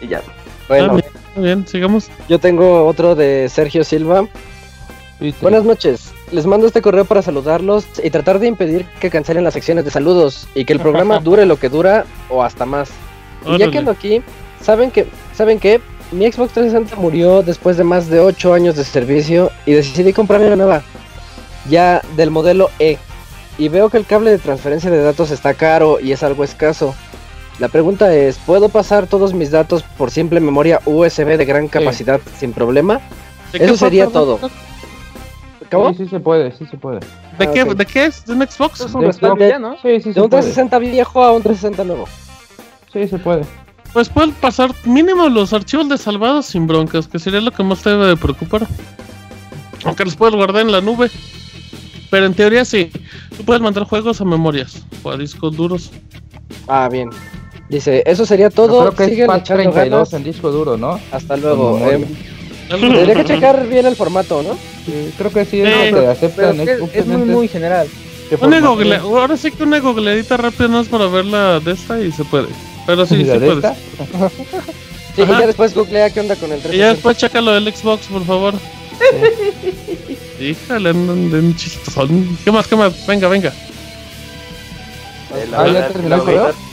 Y 0.00 0.08
ya. 0.08 0.22
Bueno, 0.68 0.96
Ah, 0.96 1.09
muy 1.40 1.48
bien, 1.48 1.66
sigamos. 1.66 2.10
yo 2.28 2.38
tengo 2.38 2.86
otro 2.86 3.14
de 3.14 3.48
Sergio 3.48 3.82
Silva. 3.82 4.28
Buenas 5.40 5.64
noches. 5.64 6.12
Les 6.32 6.44
mando 6.44 6.66
este 6.66 6.82
correo 6.82 7.06
para 7.06 7.22
saludarlos 7.22 7.86
y 8.02 8.10
tratar 8.10 8.38
de 8.38 8.46
impedir 8.46 8.84
que 9.00 9.08
cancelen 9.08 9.42
las 9.42 9.54
secciones 9.54 9.86
de 9.86 9.90
saludos 9.90 10.46
y 10.54 10.66
que 10.66 10.74
el 10.74 10.80
programa 10.80 11.18
dure 11.24 11.46
lo 11.46 11.58
que 11.58 11.70
dura 11.70 12.04
o 12.28 12.42
hasta 12.42 12.66
más. 12.66 12.90
Y 13.46 13.56
ya 13.56 13.70
que 13.70 13.78
ando 13.78 13.90
aquí, 13.90 14.22
¿saben 14.60 14.90
que 14.90 15.06
¿Saben 15.34 15.58
qué? 15.58 15.80
Mi 16.12 16.30
Xbox 16.30 16.52
360 16.52 16.96
murió 16.96 17.42
después 17.42 17.78
de 17.78 17.84
más 17.84 18.10
de 18.10 18.20
8 18.20 18.52
años 18.52 18.76
de 18.76 18.84
servicio 18.84 19.50
y 19.64 19.72
decidí 19.72 20.12
comprarme 20.12 20.48
una 20.48 20.56
nueva. 20.56 20.82
Ya 21.70 22.02
del 22.16 22.30
modelo 22.30 22.68
E. 22.78 22.98
Y 23.56 23.68
veo 23.70 23.88
que 23.88 23.96
el 23.96 24.04
cable 24.04 24.30
de 24.30 24.38
transferencia 24.38 24.90
de 24.90 25.02
datos 25.02 25.30
está 25.30 25.54
caro 25.54 25.98
y 25.98 26.12
es 26.12 26.22
algo 26.22 26.44
escaso. 26.44 26.94
La 27.60 27.68
pregunta 27.68 28.12
es, 28.14 28.38
¿puedo 28.38 28.70
pasar 28.70 29.06
todos 29.06 29.34
mis 29.34 29.50
datos 29.50 29.82
por 29.98 30.10
simple 30.10 30.40
memoria 30.40 30.80
USB 30.86 31.36
de 31.36 31.44
gran 31.44 31.68
capacidad 31.68 32.18
sin 32.38 32.52
problema? 32.52 33.00
¿De 33.52 33.58
qué 33.58 33.64
Eso 33.66 33.76
sería 33.76 34.06
todo. 34.06 34.40
¿Acabó? 35.66 35.90
Sí, 35.90 35.98
sí 35.98 36.08
se 36.08 36.20
puede, 36.20 36.52
sí 36.52 36.64
se 36.66 36.76
puede. 36.78 37.00
¿De, 37.38 37.46
Ah, 37.46 37.52
qué. 37.52 37.64
¿De 37.64 37.86
qué 37.86 38.06
es? 38.06 38.24
¿De 38.24 38.32
un 38.32 38.40
Xbox? 38.40 38.80
Es 38.80 38.94
un 38.94 39.02
De 39.02 39.06
respaldo 39.08 39.36
Xbox. 39.36 39.50
ya, 39.50 39.58
¿no? 39.58 39.74
Sí, 39.82 40.00
sí 40.00 40.12
De 40.12 40.20
un 40.22 40.30
puede. 40.30 40.42
360 40.42 40.78
viejo 40.78 41.22
a 41.22 41.32
un 41.32 41.42
360 41.42 41.84
nuevo. 41.84 42.08
Sí, 42.92 43.06
se 43.06 43.18
puede. 43.18 43.42
Pues 43.92 44.08
pueden 44.08 44.32
pasar 44.32 44.72
mínimo 44.84 45.28
los 45.28 45.52
archivos 45.52 45.88
de 45.90 45.98
salvados 45.98 46.46
sin 46.46 46.66
broncas, 46.66 47.08
que 47.08 47.18
sería 47.18 47.40
lo 47.42 47.50
que 47.50 47.62
más 47.62 47.82
te 47.82 47.90
debe 47.90 48.06
de 48.06 48.16
preocupar. 48.16 48.66
Aunque 49.84 50.04
los 50.04 50.16
puedes 50.16 50.34
guardar 50.34 50.62
en 50.62 50.72
la 50.72 50.80
nube. 50.80 51.10
Pero 52.10 52.24
en 52.26 52.34
teoría 52.34 52.64
sí. 52.64 52.90
Tú 53.36 53.44
puedes 53.44 53.60
mandar 53.62 53.84
juegos 53.84 54.20
a 54.20 54.24
memorias 54.24 54.82
o 55.02 55.10
a 55.10 55.16
discos 55.18 55.54
duros. 55.56 55.90
Ah, 56.66 56.88
bien. 56.90 57.10
Dice, 57.70 58.02
eso 58.04 58.26
sería 58.26 58.50
todo. 58.50 58.92
creo 58.92 59.08
que 59.08 59.20
es 59.22 59.26
patch 59.26 59.42
echando 59.42 59.62
32 59.70 59.90
ganas. 59.90 60.12
en 60.12 60.24
disco 60.24 60.50
duro, 60.50 60.76
¿no? 60.76 61.00
Hasta 61.12 61.36
luego. 61.36 61.78
Eh, 61.78 62.04
tendría 62.68 63.14
que 63.14 63.24
checar 63.24 63.66
bien 63.68 63.86
el 63.86 63.94
formato, 63.96 64.42
¿no? 64.42 64.54
Sí, 64.84 65.12
creo 65.16 65.30
que 65.32 65.44
sí 65.44 65.60
es 65.60 65.68
Eh, 65.68 65.70
lo 65.70 65.84
que 65.84 65.92
Pero 65.92 66.10
aceptan. 66.10 66.60
es, 66.60 66.90
que 66.90 66.98
es 66.98 67.06
muy, 67.06 67.22
muy 67.24 67.48
general. 67.48 67.86
¿Qué 68.28 68.36
Una 68.44 68.60
google, 68.60 68.96
ahora 68.96 69.36
sí 69.36 69.50
que 69.52 69.62
una 69.62 69.78
googleadita 69.80 70.36
rápida 70.36 70.68
no 70.68 70.80
es 70.80 70.88
para 70.88 71.06
ver 71.06 71.24
la 71.26 71.60
de 71.60 71.72
esta 71.72 72.00
y 72.00 72.10
se 72.12 72.24
puede. 72.24 72.48
Pero 72.86 73.06
sí, 73.06 73.16
sí 73.18 73.24
¿La 73.24 73.38
de 73.38 73.46
puedes. 73.54 73.72
Sí, 75.16 75.22
y 75.22 75.26
ya 75.26 75.46
después 75.46 75.74
googlea 75.74 76.10
qué 76.10 76.20
onda 76.20 76.36
con 76.36 76.50
el 76.52 76.58
Y 76.58 76.62
360. 76.62 76.76
ya 76.76 76.88
después 76.94 77.16
checa 77.16 77.40
lo 77.40 77.52
del 77.52 77.72
Xbox, 77.72 78.06
por 78.06 78.24
favor. 78.24 78.54
Híjale, 80.40 80.90
andan 80.90 81.30
de 81.30 81.38
un 81.38 81.56
chistosón. 81.56 82.38
¿Qué 82.44 82.50
más, 82.52 82.66
qué 82.66 82.76
más? 82.76 83.06
Venga, 83.06 83.28
venga. 83.28 83.52
Ah, 85.56 85.66
¿ya 85.68 85.88
terminó 85.88 86.28
el? 86.28 86.69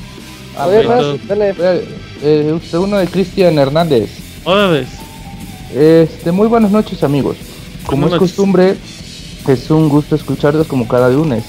A 0.58 0.68
ver, 0.68 0.88
perfecto. 0.88 1.36
más, 1.36 1.58
dale. 1.58 1.84
Eh, 2.24 2.52
usted 2.53 2.77
uno 2.77 2.98
de 2.98 3.08
Cristian 3.08 3.58
Hernández. 3.58 4.10
Vez. 4.45 4.88
Este, 5.76 6.32
muy 6.32 6.48
buenas 6.48 6.72
noches 6.72 7.03
amigos. 7.03 7.38
Como 7.86 8.03
Buenas 8.03 8.16
es 8.16 8.22
noches. 8.22 8.36
costumbre, 8.36 8.77
es 9.48 9.69
un 9.72 9.90
gusto 9.90 10.16
escucharlos 10.16 10.68
como 10.68 10.88
cada 10.88 11.10
lunes. 11.10 11.44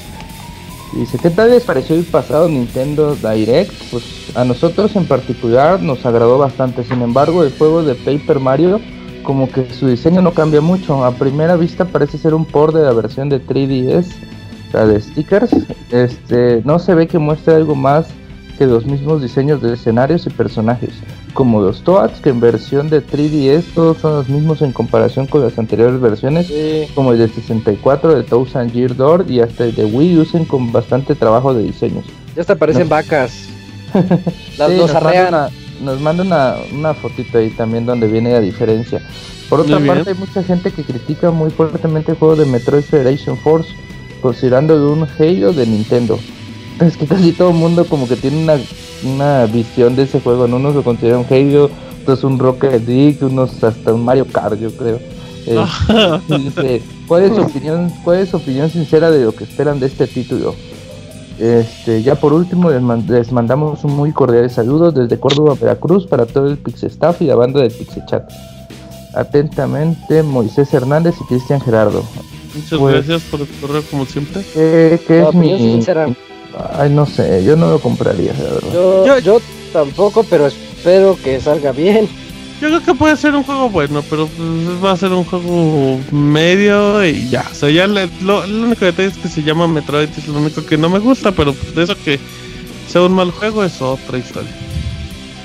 Dice, 0.95 1.19
¿qué 1.19 1.31
tal 1.31 1.51
les 1.51 1.65
pareció 1.65 1.95
el 1.97 2.05
pasado 2.05 2.49
Nintendo 2.49 3.15
Direct? 3.15 3.73
Pues 3.91 4.05
a 4.35 4.45
nosotros 4.45 4.97
en 4.97 5.07
particular 5.07 5.81
nos 5.83 6.05
agradó 6.07 6.39
bastante. 6.39 6.83
Sin 6.85 7.03
embargo, 7.03 7.45
el 7.45 7.53
juego 7.57 7.83
de 7.83 7.95
Paper 7.95 8.41
Mario, 8.41 8.81
como 9.23 9.51
que 9.51 9.73
su 9.73 9.87
diseño 9.89 10.23
no 10.23 10.33
cambia 10.33 10.61
mucho. 10.61 11.05
A 11.05 11.13
primera 11.13 11.57
vista 11.57 11.85
parece 11.85 12.19
ser 12.19 12.35
un 12.35 12.45
port 12.45 12.75
de 12.75 12.85
la 12.85 12.93
versión 12.93 13.29
de 13.29 13.45
3DS, 13.45 14.07
la 14.73 14.87
de 14.87 15.01
stickers. 15.01 15.51
Este, 15.93 16.63
no 16.65 16.79
se 16.79 16.95
ve 16.95 17.07
que 17.07 17.19
muestre 17.19 17.55
algo 17.55 17.75
más 17.75 18.07
que 18.59 18.67
los 18.67 18.85
mismos 18.87 19.23
diseños 19.23 19.63
de 19.63 19.75
escenarios 19.75 20.27
y 20.27 20.31
personajes, 20.31 20.91
como 21.33 21.61
los 21.63 21.83
Toads, 21.85 22.21
que 22.21 22.31
en 22.31 22.41
versión 22.41 22.91
de 22.91 23.01
3DS 23.01 23.63
todos 23.75 23.99
son 23.99 24.15
los 24.17 24.29
mismos 24.29 24.61
en 24.63 24.73
comparación 24.73 25.27
con 25.29 25.43
las 25.43 25.57
anteriores 25.59 26.01
versiones, 26.01 26.49
Sí. 26.49 26.87
como 26.95 27.13
el 27.13 27.19
de 27.19 27.29
64, 27.29 28.17
de 28.17 28.25
Thousand 28.25 28.73
Year 28.73 28.97
Door 28.97 29.27
y 29.29 29.41
hasta 29.41 29.65
el 29.65 29.75
de 29.77 29.85
Wii 29.85 30.19
usen 30.19 30.45
con 30.45 30.73
bastante 30.73 31.15
trabajo 31.15 31.55
de 31.55 31.63
diseños. 31.63 32.05
Ya 32.35 32.41
hasta 32.43 32.57
parecen 32.57 32.85
No. 32.85 32.89
vacas. 32.91 33.49
Las 34.59 34.71
Sí, 34.71 34.77
dos 34.77 34.93
nos 34.93 34.95
manda 34.95 35.09
arrean. 35.09 35.29
una, 35.29 35.49
nos 35.83 36.01
manda 36.01 36.23
una, 36.25 36.55
una 36.75 36.95
fotito 36.95 37.39
ahí 37.39 37.51
también 37.51 37.87
donde 37.87 38.09
viene 38.09 38.33
la 38.33 38.41
diferencia. 38.41 39.01
Por 39.49 39.61
otra 39.61 39.77
Muy 39.79 39.85
bien. 39.85 39.95
parte, 39.97 40.11
hay 40.11 40.17
mucha 40.19 40.43
gente 40.43 40.73
que 40.73 40.83
critica 40.83 41.31
muy 41.31 41.51
fuertemente 41.51 42.13
el 42.13 42.19
juego 42.19 42.37
de 42.37 42.45
Metroid 42.45 42.83
Federation 42.83 43.39
Force, 43.39 43.71
considerándolo 44.21 44.93
un 44.93 45.07
Halo 45.19 45.53
de 45.53 45.65
Nintendo. 45.67 46.19
Es 46.87 46.97
que 46.97 47.07
casi 47.07 47.33
todo 47.33 47.51
el 47.51 47.57
mundo 47.57 47.85
como 47.87 48.07
que 48.09 48.17
tiene 48.17 48.43
una, 48.43 48.57
una 49.05 49.47
visión 49.47 49.97
de 49.97 50.03
ese 50.05 50.21
juego, 50.21 50.47
¿no? 50.47 50.57
Unos 50.57 50.75
lo 50.75 50.83
consideran 50.85 51.21
un 51.21 51.27
Halo, 51.31 51.71
otros 52.03 52.25
un 52.25 52.39
Rocket 52.39 52.87
League, 52.87 53.19
unos 53.23 53.63
hasta 53.65 53.93
un 53.93 54.05
Mario 54.05 54.27
Kart, 54.27 54.59
yo 54.61 54.71
creo. 54.73 54.99
Eh, 55.51 55.65
dice, 56.29 56.83
¿cuál, 57.07 57.23
es 57.23 57.35
su 57.35 57.41
opinión, 57.41 57.91
¿Cuál 58.05 58.19
es 58.19 58.29
su 58.29 58.37
opinión 58.37 58.69
sincera 58.69 59.11
de 59.11 59.25
lo 59.25 59.33
que 59.35 59.45
esperan 59.45 59.81
de 59.81 59.87
este 59.87 60.07
título? 60.07 60.55
este, 61.39 62.03
ya 62.03 62.17
por 62.17 62.35
último 62.35 62.69
les, 62.71 62.83
man- 62.83 63.07
les 63.09 63.33
mandamos 63.33 63.83
un 63.85 63.95
muy 63.97 64.13
cordial 64.13 64.51
saludo 64.51 64.91
desde 64.93 65.19
Córdoba, 65.19 65.55
Veracruz 65.59 66.07
para 66.07 66.27
todo 66.27 66.49
el 66.49 66.59
Pixel 66.59 66.91
Staff 66.91 67.23
y 67.23 67.27
la 67.27 67.35
banda 67.37 67.63
del 67.63 67.71
Pixel 67.71 68.05
Chat. 68.05 68.31
Atentamente 69.15 70.23
Moisés 70.23 70.73
Hernández 70.75 71.15
y 71.21 71.25
Cristian 71.25 71.61
Gerardo. 71.61 72.05
Muchas 72.55 72.79
Pues- 72.79 72.95
gracias 73.07 73.23
por 73.31 73.41
el 73.41 73.49
correo 73.61 73.83
como 73.91 74.05
siempre. 74.05 74.43
¿Qué, 74.53 75.01
qué 75.07 75.21
La 75.23 75.29
es 75.29 75.35
mi...? 75.35 75.53
opinión 75.55 75.59
sincera. 75.73 76.07
Ay, 76.75 76.91
no 76.91 77.07
sé, 77.07 77.45
yo 77.45 77.57
no 77.57 77.71
lo 77.71 77.79
compraría, 77.81 78.33
la 78.33 78.45
verdad. 78.55 78.73
Yo, 78.73 79.19
yo 79.19 79.41
tampoco, 79.73 80.25
pero 80.25 80.47
espero 80.47 81.17
que 81.23 81.41
salga 81.41 81.73
bien. 81.73 82.09
Yo 82.61 82.67
creo 82.69 82.83
que 82.83 82.95
puede 82.95 83.17
ser 83.17 83.35
un 83.37 83.45
juego 83.45 83.71
bueno, 83.71 84.03
pero 84.11 84.27
pues, 84.27 84.85
va 84.85 84.91
a 84.93 84.97
ser 84.97 85.13
un 85.13 85.25
juego 85.25 86.01
medio 86.11 87.05
y 87.05 87.29
ya. 87.29 87.45
O 87.51 87.55
sea, 87.55 87.71
ya 87.71 87.87
le- 87.87 88.11
lo, 88.23 88.43
el 88.43 88.53
único 88.65 88.85
detalle 88.85 89.09
es 89.11 89.17
que 89.19 89.29
se 89.29 89.43
llama 89.45 89.69
Metroid, 89.69 90.09
es 90.17 90.27
lo 90.27 90.39
único 90.41 90.67
que 90.67 90.77
no 90.77 90.89
me 90.89 90.99
gusta, 90.99 91.31
pero 91.31 91.53
pues, 91.53 91.75
de 91.77 91.85
eso 91.85 91.95
que 92.05 92.19
sea 92.89 93.03
un 93.03 93.13
mal 93.13 93.31
juego 93.31 93.63
es 93.63 93.81
otra 93.81 94.19
historia. 94.19 94.51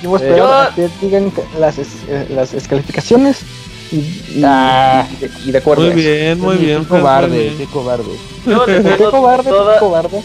Yo 0.02 0.10
voy 0.10 0.20
a 0.22 0.24
Eh, 0.24 0.28
esperar 0.30 0.48
yo- 0.48 0.54
a 0.56 0.76
que 0.76 0.90
digan 1.06 1.32
las, 1.60 1.78
es- 1.78 1.88
eh, 2.10 2.26
las 2.32 2.52
descalificaciones 2.54 3.42
y, 3.92 3.98
y, 3.98 4.42
Ah. 4.44 5.06
y 5.12 5.16
de, 5.22 5.32
y 5.46 5.52
de 5.52 5.58
acuerdo 5.60 5.84
Muy 5.84 5.94
bien, 5.94 6.40
muy 6.40 6.58
Qué 6.58 6.66
bien. 6.66 6.78
Muy 6.80 6.86
cobarde, 6.88 7.54
qué 7.60 7.66
cobarde. 7.66 8.12
¿Qué 8.44 8.54
cobarde? 9.12 9.52
¿Qué 9.52 9.80
cobarde? 9.80 10.24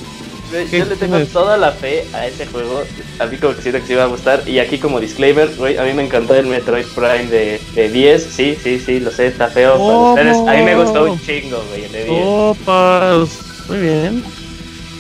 Yo 0.50 0.84
le 0.84 0.96
tengo 0.96 1.18
toda 1.26 1.56
la 1.56 1.72
fe 1.72 2.06
a 2.12 2.26
ese 2.26 2.46
juego. 2.46 2.82
A 3.18 3.26
mí 3.26 3.36
como 3.36 3.54
que 3.54 3.62
siento 3.62 3.80
que 3.80 3.86
sí 3.86 3.94
va 3.94 4.04
a 4.04 4.06
gustar. 4.06 4.48
Y 4.48 4.58
aquí 4.58 4.78
como 4.78 5.00
disclaimer, 5.00 5.54
güey, 5.56 5.76
a 5.76 5.84
mí 5.84 5.92
me 5.92 6.04
encantó 6.04 6.34
el 6.34 6.46
Metroid 6.46 6.86
Prime 6.94 7.26
de, 7.26 7.60
de 7.74 7.88
10. 7.90 8.22
Sí, 8.22 8.56
sí, 8.62 8.80
sí, 8.84 9.00
lo 9.00 9.10
sé, 9.10 9.26
está 9.26 9.48
feo 9.48 9.72
para 9.72 9.78
¿Cómo? 9.78 10.14
ustedes. 10.14 10.36
A 10.36 10.52
mí 10.54 10.62
me 10.62 10.76
gustó 10.76 11.12
un 11.12 11.20
chingo, 11.20 11.62
güey, 11.70 11.84
el 11.84 11.92
de 11.92 12.04
10. 12.04 12.22
Opas, 12.24 13.28
muy 13.68 13.78
bien. 13.78 14.24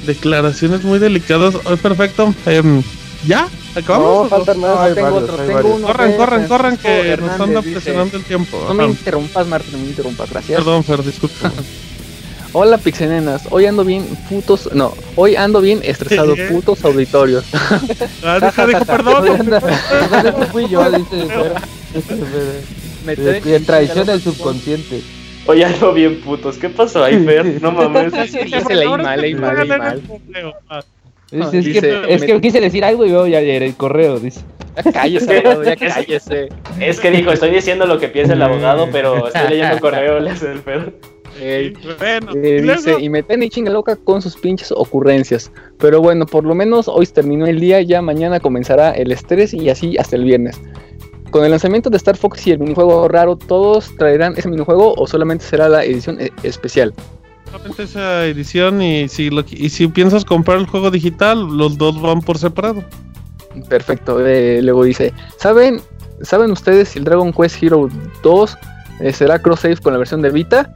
Declaraciones 0.06 0.84
muy 0.84 0.98
delicadas. 0.98 1.54
Hoy 1.64 1.76
perfecto. 1.76 2.34
Em, 2.46 2.82
¿Ya? 3.26 3.48
¿Acabamos? 3.74 4.24
No, 4.24 4.28
faltan 4.28 4.60
más. 4.60 4.94
Tengo 4.94 5.10
varios, 5.10 5.30
otro, 5.30 5.44
tengo 5.44 5.74
uno. 5.74 5.86
Corran, 5.86 6.16
corran, 6.16 6.46
corran, 6.46 6.76
que 6.76 7.16
nos 7.18 7.64
dice, 7.64 7.72
presionando 7.72 8.16
el 8.16 8.24
tiempo. 8.24 8.64
No 8.68 8.74
me 8.74 8.86
interrumpas, 8.86 9.46
Martín, 9.46 9.72
no 9.72 9.78
me 9.78 9.86
interrumpas, 9.86 10.30
gracias. 10.30 10.58
Perdón, 10.58 10.84
Fer, 10.84 11.02
disculpa. 11.02 11.52
Hola, 12.52 12.78
pixenenas. 12.78 13.46
Hoy 13.50 13.66
ando 13.66 13.84
bien 13.84 14.04
putos. 14.28 14.70
No, 14.74 14.94
hoy 15.16 15.36
ando 15.36 15.60
bien 15.60 15.80
estresado, 15.84 16.34
putos 16.50 16.84
auditorios. 16.84 17.44
Ah, 18.24 18.38
deja, 18.40 18.66
deja, 18.66 18.84
perdón. 18.84 19.48
No 19.50 20.46
fui 20.52 20.68
yo, 20.68 20.90
dice. 20.90 21.26
Me 23.04 23.14
De- 23.16 23.40
de 23.40 23.60
traición 23.60 24.06
del 24.06 24.20
subconsciente. 24.20 25.02
Oye, 25.46 25.64
ando 25.64 25.92
bien 25.92 26.20
putos. 26.20 26.56
¿Qué 26.58 26.68
pasó 26.68 27.04
ahí, 27.04 27.22
Fer? 27.24 27.60
No 27.62 27.72
mames. 27.72 28.12
se 28.30 28.74
leí 28.74 28.88
mal, 28.88 29.20
leí 29.20 29.34
mal, 29.34 29.56
leí 29.68 29.78
mal. 29.78 30.02
Es, 31.30 31.52
es 31.54 31.64
Dice, 31.64 31.80
que, 31.80 32.04
es 32.14 32.20
me- 32.22 32.26
que 32.26 32.40
quise 32.40 32.60
decir 32.60 32.84
algo 32.84 33.04
y 33.04 33.10
veo 33.10 33.26
ya 33.26 33.40
el 33.40 33.74
correo, 33.76 34.18
dice. 34.18 34.40
Ya 34.76 34.92
cállese, 34.92 35.38
abogado, 35.38 35.64
ya 35.64 35.76
cállese. 35.76 36.48
Es 36.80 37.00
que 37.00 37.10
dijo, 37.10 37.32
estoy 37.32 37.50
diciendo 37.50 37.84
lo 37.86 37.98
que 37.98 38.08
piensa 38.08 38.32
el 38.32 38.42
abogado, 38.42 38.88
pero 38.92 39.26
estoy 39.26 39.48
leyendo 39.50 39.74
el 39.74 39.80
correo, 39.80 40.20
le 40.20 40.30
hace 40.30 40.50
el 40.52 40.60
Fer. 40.60 40.94
Ey, 41.40 41.72
Bueno, 41.98 42.32
eh, 42.34 42.58
y 42.60 42.62
luego- 42.64 42.80
dice, 42.82 42.96
y 43.00 43.08
me 43.08 43.22
tiene 43.22 43.48
chinga 43.48 43.70
loca 43.70 43.96
con 43.96 44.20
sus 44.22 44.36
pinches 44.36 44.72
ocurrencias. 44.72 45.50
Pero 45.78 46.00
bueno, 46.00 46.26
por 46.26 46.44
lo 46.44 46.54
menos 46.54 46.88
hoy 46.88 47.06
terminó 47.06 47.46
el 47.46 47.60
día, 47.60 47.80
ya 47.82 48.02
mañana 48.02 48.40
comenzará 48.40 48.90
el 48.92 49.12
estrés 49.12 49.54
y 49.54 49.68
así 49.70 49.96
hasta 49.98 50.16
el 50.16 50.24
viernes. 50.24 50.60
Con 51.30 51.44
el 51.44 51.50
lanzamiento 51.50 51.90
de 51.90 51.98
Star 51.98 52.16
Fox 52.16 52.46
y 52.46 52.52
el 52.52 52.58
minijuego 52.58 53.06
raro, 53.08 53.36
¿todos 53.36 53.94
traerán 53.98 54.34
ese 54.36 54.48
minijuego 54.48 54.94
o 54.96 55.06
solamente 55.06 55.44
será 55.44 55.68
la 55.68 55.84
edición 55.84 56.20
eh, 56.20 56.30
especial? 56.42 56.92
solamente 57.50 57.82
esa 57.84 58.26
edición 58.26 58.82
y 58.82 59.08
si, 59.08 59.30
lo, 59.30 59.42
y 59.50 59.70
si 59.70 59.88
piensas 59.88 60.24
comprar 60.24 60.58
el 60.58 60.66
juego 60.66 60.90
digital, 60.90 61.56
los 61.56 61.78
dos 61.78 62.00
van 62.00 62.20
por 62.20 62.36
separado. 62.38 62.84
Perfecto. 63.68 64.24
eh, 64.26 64.60
luego 64.62 64.84
dice, 64.84 65.12
¿saben, 65.38 65.80
¿saben 66.22 66.50
ustedes 66.50 66.90
si 66.90 66.98
el 66.98 67.04
Dragon 67.06 67.32
Quest 67.32 67.62
Hero 67.62 67.88
2 68.22 68.58
eh, 69.00 69.12
será 69.12 69.40
cross-save 69.40 69.78
con 69.78 69.92
la 69.94 69.98
versión 69.98 70.20
de 70.22 70.30
Vita? 70.30 70.74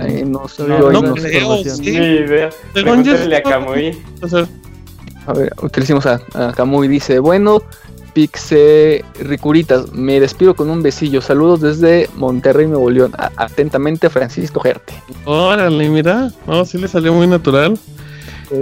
Ay, 0.00 0.24
no 0.24 0.46
sé, 0.48 0.64
No, 0.64 0.78
no 0.90 1.00
no 1.02 1.14
creo, 1.14 1.56
sí. 1.64 1.80
Ni 1.80 1.96
idea. 1.96 2.50
A 3.36 3.42
Kamui. 3.42 4.02
A 5.26 5.32
ver, 5.34 5.52
¿qué 5.72 5.80
le 5.80 5.84
hicimos 5.84 6.06
a, 6.06 6.20
a 6.34 6.52
Kamui? 6.52 6.88
Dice, 6.88 7.18
bueno, 7.18 7.62
Pixe 8.14 9.04
Ricuritas, 9.20 9.92
me 9.92 10.18
despido 10.20 10.56
con 10.56 10.70
un 10.70 10.82
besillo. 10.82 11.20
Saludos 11.20 11.60
desde 11.60 12.08
Monterrey, 12.16 12.66
Nuevo 12.66 12.88
León. 12.90 13.12
A- 13.18 13.30
atentamente, 13.36 14.08
Francisco 14.10 14.60
Gerte. 14.60 14.94
órale, 15.24 15.88
mira. 15.88 16.30
No, 16.46 16.64
sí 16.64 16.78
le 16.78 16.88
salió 16.88 17.12
muy 17.12 17.26
natural. 17.26 17.78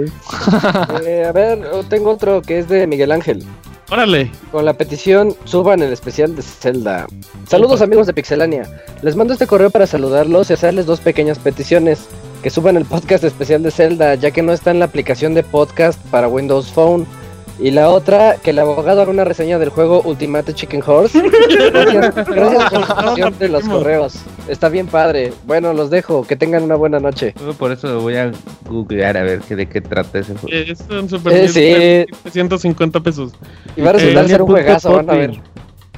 Eh, 1.07 1.25
a 1.25 1.31
ver, 1.33 1.61
tengo 1.89 2.11
otro 2.11 2.43
que 2.43 2.59
es 2.59 2.69
de 2.69 2.87
Miguel 2.89 3.13
Ángel. 3.13 3.45
Órale. 3.89 4.31
Con 4.51 4.65
la 4.65 4.75
petición, 4.75 5.37
suban 5.45 5.81
el 5.81 5.93
especial 5.93 6.35
de 6.35 6.43
Zelda. 6.43 7.07
Saludos 7.49 7.83
amigos 7.83 8.07
de 8.07 8.15
Pixelania. 8.15 8.69
Les 9.03 9.15
mando 9.15 9.33
este 9.33 9.47
correo 9.47 9.71
para 9.71 9.87
saludarlos 9.87 10.51
y 10.51 10.55
hacerles 10.55 10.87
dos 10.87 11.01
pequeñas 11.01 11.39
peticiones. 11.39 12.09
Que 12.43 12.51
suban 12.51 12.77
el 12.77 12.85
podcast 12.85 13.25
especial 13.25 13.63
de 13.63 13.71
Zelda, 13.71 14.15
ya 14.15 14.31
que 14.31 14.43
no 14.43 14.53
está 14.53 14.71
en 14.71 14.81
la 14.81 14.85
aplicación 14.87 15.35
de 15.35 15.43
podcast 15.43 16.01
para 16.07 16.29
Windows 16.29 16.73
Phone. 16.73 17.07
Y 17.59 17.71
la 17.71 17.89
otra, 17.89 18.37
que 18.37 18.51
el 18.51 18.59
abogado 18.59 19.01
haga 19.01 19.11
una 19.11 19.25
reseña 19.25 19.59
del 19.59 19.71
juego 19.71 20.03
Ultimate 20.03 20.53
Chicken 20.53 20.83
Horse. 20.87 21.23
Gracias, 21.73 22.15
gracias 22.29 22.71
por 22.71 22.85
su 22.87 22.93
atención 22.93 23.39
de 23.39 23.49
los 23.49 23.65
correos. 23.67 24.17
Está 24.47 24.69
bien 24.69 24.87
padre. 24.89 25.33
Bueno, 25.47 25.73
los 25.73 25.89
dejo. 25.89 26.27
Que 26.27 26.37
tengan 26.37 26.65
una 26.65 26.75
buena 26.75 27.01
noche. 27.01 27.35
Por 27.59 27.73
eso 27.73 28.01
voy 28.01 28.17
a 28.17 28.31
googlear 28.69 29.17
a 29.17 29.23
ver 29.23 29.41
qué, 29.41 29.57
de 29.57 29.67
qué 29.69 29.81
trata 29.81 30.19
ese 30.19 30.35
juego. 30.35 30.49
Es 30.55 30.85
un 30.91 31.09
Super 31.09 31.33
Eh, 31.35 32.07
sí. 32.25 32.31
150 32.31 33.01
pesos. 33.01 33.33
Y 33.75 33.81
va 33.81 33.91
a 33.91 33.93
resultar 33.95 34.25
Eh, 34.27 34.29
ser 34.29 34.43
un 34.43 34.49
juegazo, 34.49 34.93
van 34.93 35.09
a 35.11 35.15
ver. 35.15 35.31
Ahí 35.31 35.41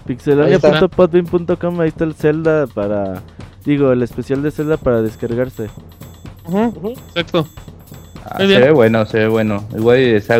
Pixelania.podbean.com, 0.06 1.80
ahí 1.80 1.88
está 1.88 2.04
el 2.04 2.14
Zelda 2.14 2.66
para. 2.68 3.22
Digo, 3.64 3.92
el 3.92 4.02
especial 4.02 4.42
de 4.42 4.50
Zelda 4.50 4.76
para 4.76 5.02
descargarse. 5.02 5.68
Ujú, 6.46 6.94
Exacto. 7.14 7.46
Ah, 8.24 8.38
se 8.38 8.46
ve 8.46 8.70
bueno, 8.70 9.04
se 9.06 9.18
ve 9.18 9.28
bueno. 9.28 9.64
Igual 9.76 9.98
y 9.98 10.12
les 10.12 10.30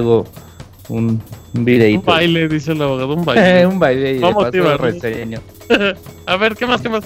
un, 0.89 1.05
un 1.07 1.23
Un 1.55 1.65
videito. 1.65 2.03
baile, 2.03 2.49
dice 2.49 2.73
el 2.73 2.83
abogado, 2.83 3.15
un 3.15 3.25
baile. 3.25 3.67
un 3.67 3.79
baile 3.79 4.15
y 4.15 4.19
Vamos 4.19 4.45
a 6.27 6.37
paso 6.37 6.39
ver, 6.39 6.55
¿qué 6.57 6.67
más, 6.67 6.81
qué 6.81 6.89
más? 6.89 7.05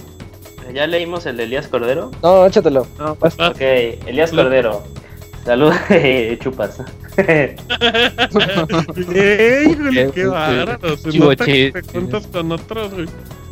¿Ya 0.74 0.86
leímos 0.86 1.26
el 1.26 1.36
de 1.36 1.44
Elías 1.44 1.68
Cordero? 1.68 2.10
No, 2.22 2.46
échatelo. 2.46 2.86
Ah, 2.98 3.14
Ok, 3.50 3.60
Elías 3.60 4.30
Cordero. 4.30 4.82
Saludos, 5.44 5.74
chupas. 6.40 6.78
¡Ey, 9.14 9.76
qué 10.14 10.26
bárbaro! 10.26 10.96
Se 10.96 11.10
chivo 11.10 11.26
nota 11.30 11.44
que 11.44 11.52
chiste. 11.52 11.82
te 11.82 11.92
juntas 11.92 12.26
con 12.28 12.52
otros, 12.52 12.94
güey. 12.94 13.06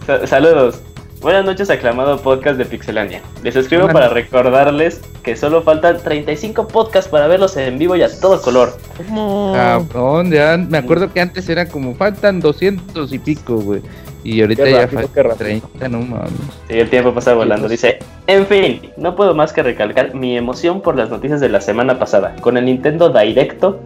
Sa- 0.07 0.27
saludos. 0.27 0.81
Buenas 1.21 1.45
noches, 1.45 1.69
aclamado 1.69 2.19
podcast 2.23 2.57
de 2.57 2.65
Pixelania. 2.65 3.21
Les 3.43 3.55
escribo 3.55 3.89
para 3.89 4.09
recordarles 4.09 5.03
que 5.23 5.37
solo 5.37 5.61
faltan 5.61 5.99
35 6.03 6.67
podcasts 6.67 7.11
para 7.11 7.27
verlos 7.27 7.59
en 7.59 7.79
vivo 7.79 7.95
y 7.95 8.03
a 8.03 8.09
todo 8.21 8.41
color. 8.41 8.73
¿Cómo? 8.97 9.53
Cabrón, 9.55 10.31
ya 10.31 10.57
me 10.57 10.79
acuerdo 10.79 11.13
que 11.13 11.21
antes 11.21 11.47
era 11.51 11.69
como 11.69 11.95
faltan 11.95 12.41
200 12.41 13.13
y 13.13 13.19
pico, 13.19 13.57
güey. 13.57 13.83
Y 14.25 14.41
ahorita 14.41 14.65
Qué 14.65 14.73
ya 14.73 14.89
faltan 14.89 15.25
rápido. 15.25 15.37
30, 15.37 15.89
no 15.91 16.01
mames. 16.01 16.33
Sí, 16.69 16.79
el 16.79 16.89
tiempo 16.89 17.13
pasa 17.13 17.35
volando. 17.35 17.69
Dice, 17.69 17.99
en 18.27 18.47
fin, 18.47 18.91
no 18.97 19.15
puedo 19.15 19.35
más 19.35 19.53
que 19.53 19.63
recalcar 19.63 20.15
mi 20.15 20.39
emoción 20.39 20.81
por 20.81 20.97
las 20.97 21.11
noticias 21.11 21.43
de 21.43 21.51
la 21.51 21.61
semana 21.61 21.99
pasada 21.99 22.35
con 22.41 22.57
el 22.57 22.65
Nintendo 22.65 23.11
Directo, 23.11 23.79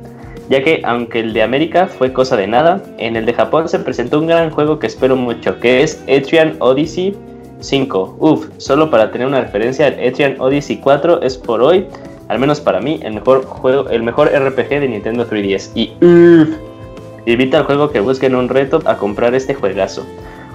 ya 0.49 0.63
que 0.63 0.83
aunque 0.85 1.21
el 1.21 1.33
de 1.33 1.43
América 1.43 1.87
fue 1.87 2.13
cosa 2.13 2.37
de 2.37 2.47
nada, 2.47 2.83
en 2.99 3.17
el 3.17 3.27
de 3.27 3.33
Japón 3.33 3.69
se 3.69 3.79
presentó 3.79 4.21
un 4.21 4.27
gran 4.27 4.51
juego 4.51 4.79
que 4.79 4.87
espero 4.87 5.17
mucho, 5.17 5.59
que 5.61 5.83
es 5.83 6.03
Etrian 6.07 6.57
Odyssey 6.59 7.17
5. 7.61 8.17
Uf, 8.19 8.49
solo 8.59 8.91
para 8.91 9.11
tener 9.11 9.27
una 9.27 9.41
referencia, 9.41 9.89
el 9.89 9.99
Etrian 10.01 10.37
Odyssey 10.39 10.77
4 10.77 11.23
es 11.23 11.39
por 11.39 11.63
hoy, 11.63 11.87
al 12.29 12.39
menos 12.39 12.61
para 12.61 12.81
mí, 12.81 13.01
el 13.03 13.15
mejor 13.15 13.45
juego, 13.45 13.89
el 13.89 14.03
mejor 14.03 14.29
RPG 14.29 14.69
de 14.69 14.89
Nintendo 14.89 15.27
3DS. 15.29 15.71
Y 15.75 15.93
uf, 16.05 16.49
invita 17.27 17.59
al 17.59 17.65
juego 17.65 17.91
que 17.91 18.01
busquen 18.01 18.35
un 18.35 18.49
reto 18.49 18.83
a 18.85 18.97
comprar 18.97 19.35
este 19.35 19.55
juegazo 19.55 20.05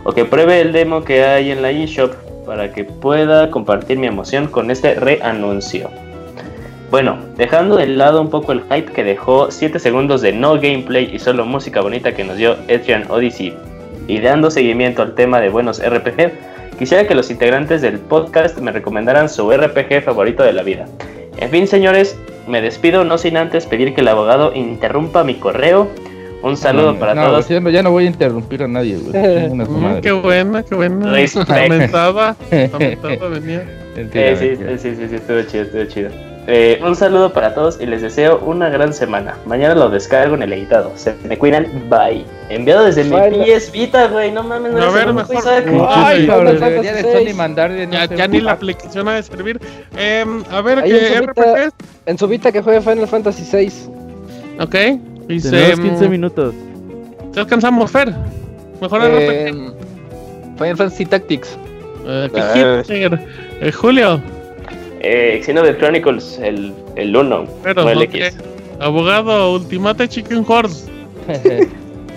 o 0.03 0.11
que 0.11 0.25
pruebe 0.25 0.61
el 0.61 0.71
demo 0.71 1.03
que 1.03 1.23
hay 1.23 1.51
en 1.51 1.61
la 1.61 1.71
eShop 1.71 2.13
para 2.45 2.71
que 2.71 2.83
pueda 2.83 3.51
compartir 3.51 3.97
mi 3.97 4.07
emoción 4.07 4.47
con 4.47 4.71
este 4.71 4.95
reanuncio. 4.95 5.89
Bueno, 6.89 7.19
dejando 7.37 7.75
de 7.77 7.85
lado 7.85 8.19
un 8.19 8.31
poco 8.31 8.51
el 8.51 8.61
hype 8.63 8.91
que 8.91 9.03
dejó 9.03 9.51
7 9.51 9.77
segundos 9.77 10.21
de 10.21 10.33
no 10.33 10.55
gameplay 10.55 11.09
y 11.13 11.19
solo 11.19 11.45
música 11.45 11.81
bonita 11.81 12.13
que 12.13 12.23
nos 12.23 12.37
dio 12.37 12.55
Etrian 12.67 13.05
Odyssey 13.09 13.55
y 14.07 14.19
dando 14.19 14.49
seguimiento 14.49 15.03
al 15.03 15.13
tema 15.13 15.39
de 15.39 15.49
buenos 15.49 15.79
RPG, 15.85 16.31
quisiera 16.79 17.07
que 17.07 17.13
los 17.13 17.29
integrantes 17.29 17.83
del 17.83 17.99
podcast 17.99 18.57
me 18.57 18.71
recomendaran 18.71 19.29
su 19.29 19.51
RPG 19.51 20.01
favorito 20.03 20.41
de 20.41 20.51
la 20.51 20.63
vida. 20.63 20.85
En 21.37 21.51
fin, 21.51 21.67
señores, 21.67 22.17
me 22.47 22.59
despido 22.59 23.03
no 23.03 23.19
sin 23.19 23.37
antes 23.37 23.67
pedir 23.67 23.93
que 23.93 24.01
el 24.01 24.07
abogado 24.07 24.51
interrumpa 24.55 25.23
mi 25.23 25.35
correo. 25.35 25.87
Un 26.41 26.57
saludo 26.57 26.93
No, 26.93 26.99
para 26.99 27.13
no, 27.13 27.27
todos. 27.27 27.49
Ya 27.49 27.59
no, 27.59 27.69
ya 27.69 27.83
no 27.83 27.91
voy 27.91 28.05
a 28.05 28.07
interrumpir 28.07 28.63
a 28.63 28.67
nadie, 28.67 28.97
güey. 28.97 29.49
Mm, 29.49 30.01
qué 30.01 30.11
buena, 30.11 30.63
qué 30.63 30.73
buena. 30.73 31.11
Respect. 31.11 31.49
Lamentada 31.49 32.35
venía. 32.49 33.63
Eh, 33.95 34.35
sí, 34.39 34.55
sí, 34.79 34.95
sí, 34.95 35.07
sí, 35.07 35.15
estuvo 35.15 35.41
chido, 35.43 35.63
estuvo 35.63 35.85
chido. 35.85 36.28
Eh, 36.51 36.81
un 36.83 36.95
saludo 36.95 37.31
para 37.31 37.53
todos 37.53 37.79
y 37.79 37.85
les 37.85 38.01
deseo 38.01 38.39
una 38.39 38.69
gran 38.69 38.93
semana. 38.93 39.35
Mañana 39.45 39.75
lo 39.75 39.89
descargo 39.89 40.35
en 40.35 40.43
el 40.43 40.53
editado. 40.53 40.91
Se 40.95 41.13
me 41.23 41.37
cuidan. 41.37 41.67
Bye. 41.89 42.25
Enviado 42.49 42.85
desde 42.85 43.03
mi. 43.03 43.15
PS 43.15 43.71
Vita, 43.71 44.07
güey. 44.07 44.31
No 44.31 44.43
mames, 44.43 44.73
no 44.73 44.81
A 44.81 44.89
ver, 44.91 45.13
mejor-. 45.13 45.35
Ay, 45.89 46.25
cabrón, 46.25 46.55
Final 46.55 46.69
debería 46.71 46.93
de 46.93 47.03
Sony 47.03 47.35
mandar 47.35 47.71
de 47.71 47.85
no 47.85 47.93
Ya, 48.15 48.27
ni 48.27 48.41
la 48.41 48.53
aplicación 48.53 49.07
ha 49.07 49.13
de 49.13 49.23
servir. 49.23 49.59
Em, 49.95 50.43
a 50.51 50.61
ver, 50.61 50.79
Ahí 50.79 50.89
que 50.89 50.97
en 50.97 51.13
su 51.13 51.19
Vita- 51.21 51.31
RPGs. 51.43 51.73
En 52.07 52.17
su 52.17 52.27
Vita 52.27 52.51
que 52.51 52.61
juegue 52.61 52.81
Final 52.81 53.07
Fantasy 53.07 53.43
VI. 53.55 53.71
Ok. 54.59 54.75
Dice. 55.27 55.51
Tenemos 55.51 55.79
15 55.81 56.07
mm, 56.07 56.11
minutos. 56.11 56.55
¿Se 57.33 57.39
alcanzamos, 57.39 57.91
Fer? 57.91 58.13
Mejor 58.81 59.01
Eh, 59.03 59.51
RPG. 59.51 60.57
Final 60.57 60.77
Fantasy 60.77 61.05
Tactics. 61.05 61.57
Eh. 62.07 62.29
Hitler. 62.33 63.19
Eh, 63.61 63.71
Julio. 63.71 64.19
Eh, 65.01 65.41
Xenoblade 65.43 65.77
Chronicles, 65.77 66.39
el, 66.39 66.73
el 66.95 67.15
1. 67.15 67.45
Pero, 67.63 67.83
no 67.83 67.89
el 67.89 67.97
ok. 67.99 68.03
X. 68.15 68.37
Abogado, 68.79 69.53
Ultimate 69.53 70.07
Chicken 70.07 70.45
Horse. 70.47 70.89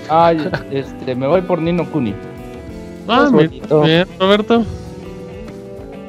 Ay, 0.08 0.48
este, 0.70 1.14
me 1.14 1.26
voy 1.26 1.42
por 1.42 1.60
Nino 1.60 1.88
Kuni. 1.90 2.14
Ah, 3.08 3.28
bonito. 3.30 3.82
bien, 3.82 4.06
Roberto. 4.18 4.64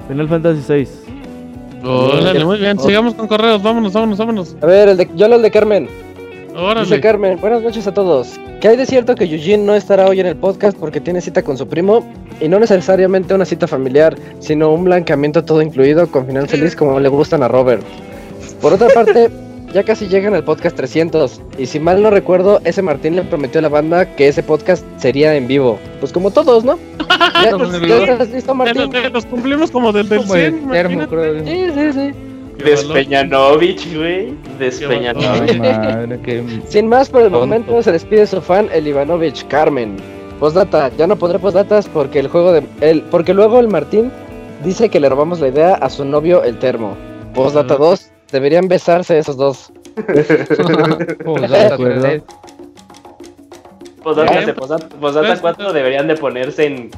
Final 0.07 0.27
Fantasy 0.27 0.61
6. 0.65 1.03
Órale, 1.83 2.45
muy 2.45 2.59
bien. 2.59 2.79
Sigamos 2.79 3.13
con 3.13 3.27
correos. 3.27 3.61
Vámonos, 3.61 3.93
vámonos, 3.93 4.17
vámonos. 4.17 4.55
A 4.61 4.65
ver, 4.65 4.89
el 4.89 4.97
de, 4.97 5.09
yo 5.15 5.27
leo 5.27 5.37
el 5.37 5.43
de 5.43 5.51
Carmen. 5.51 5.89
Dice 6.53 6.61
Órale. 6.65 7.01
Carmen, 7.01 7.41
buenas 7.41 7.63
noches 7.63 7.87
a 7.87 7.93
todos. 7.93 8.39
¿Qué 8.61 8.67
hay 8.67 8.77
de 8.77 8.85
cierto 8.85 9.15
que 9.15 9.23
Eugene 9.25 9.63
no 9.63 9.73
estará 9.75 10.05
hoy 10.07 10.19
en 10.19 10.27
el 10.27 10.35
podcast 10.35 10.77
porque 10.77 11.01
tiene 11.01 11.19
cita 11.19 11.41
con 11.41 11.57
su 11.57 11.67
primo? 11.67 12.05
Y 12.39 12.47
no 12.47 12.59
necesariamente 12.59 13.33
una 13.33 13.45
cita 13.45 13.67
familiar, 13.67 14.15
sino 14.39 14.71
un 14.71 14.83
blancamiento 14.83 15.43
todo 15.43 15.61
incluido 15.61 16.07
con 16.11 16.27
final 16.27 16.47
feliz 16.47 16.75
como 16.75 16.99
le 16.99 17.09
gustan 17.09 17.41
a 17.43 17.47
Robert. 17.47 17.81
Por 18.61 18.71
otra 18.73 18.87
parte, 18.89 19.29
ya 19.73 19.83
casi 19.83 20.07
llegan 20.07 20.35
al 20.35 20.43
podcast 20.43 20.75
300. 20.75 21.41
Y 21.57 21.65
si 21.65 21.79
mal 21.79 22.01
no 22.03 22.11
recuerdo, 22.11 22.61
ese 22.65 22.81
Martín 22.83 23.15
le 23.15 23.23
prometió 23.23 23.57
a 23.59 23.63
la 23.63 23.69
banda 23.69 24.15
que 24.15 24.27
ese 24.27 24.43
podcast 24.43 24.85
sería 24.97 25.35
en 25.35 25.47
vivo. 25.47 25.79
Pues 25.99 26.13
como 26.13 26.29
todos, 26.29 26.63
¿no? 26.63 26.77
¿Ya, 27.35 27.43
Estamos 27.45 27.73
en 27.73 27.87
ya 27.87 27.95
estás 28.03 28.29
listo, 28.29 28.53
Martín? 28.53 28.91
los 29.11 29.25
cumplimos 29.25 29.71
como 29.71 29.91
del 29.91 30.07
del 30.07 30.19
Como 30.19 30.35
el 30.35 30.51
100. 30.53 30.69
termo, 30.69 30.93
imagínate. 31.03 31.43
creo. 31.43 31.45
Sí, 31.45 31.91
sí, 31.93 31.99
sí. 32.11 32.32
Despeñanovich, 32.57 33.95
güey. 33.95 34.33
Despeñanovich. 34.59 35.59
madre. 35.59 36.43
Sin 36.67 36.87
más 36.87 37.09
por 37.09 37.21
el 37.21 37.31
Tonto. 37.31 37.39
momento 37.39 37.81
se 37.81 37.91
despide 37.91 38.27
su 38.27 38.41
fan 38.41 38.69
el 38.71 38.87
Ivanovich 38.87 39.47
Carmen. 39.47 39.97
Postdata, 40.39 40.91
ya 40.97 41.07
no 41.07 41.15
pondré 41.15 41.39
postdatas 41.39 41.87
porque 41.87 42.19
el 42.19 42.27
juego 42.27 42.51
de 42.51 42.63
el 42.81 43.01
porque 43.03 43.33
luego 43.33 43.59
el 43.59 43.67
Martín 43.67 44.11
dice 44.63 44.89
que 44.89 44.99
le 44.99 45.09
robamos 45.09 45.39
la 45.39 45.47
idea 45.47 45.75
a 45.75 45.89
su 45.89 46.05
novio 46.05 46.43
el 46.43 46.59
termo. 46.59 46.95
Postdata 47.33 47.75
2, 47.75 48.11
deberían 48.31 48.67
besarse 48.67 49.17
esos 49.17 49.37
dos. 49.37 49.71
Posdata 54.03 55.37
4 55.41 55.73
deberían 55.73 56.07
de 56.07 56.15
ponerse 56.15 56.65
en. 56.65 56.91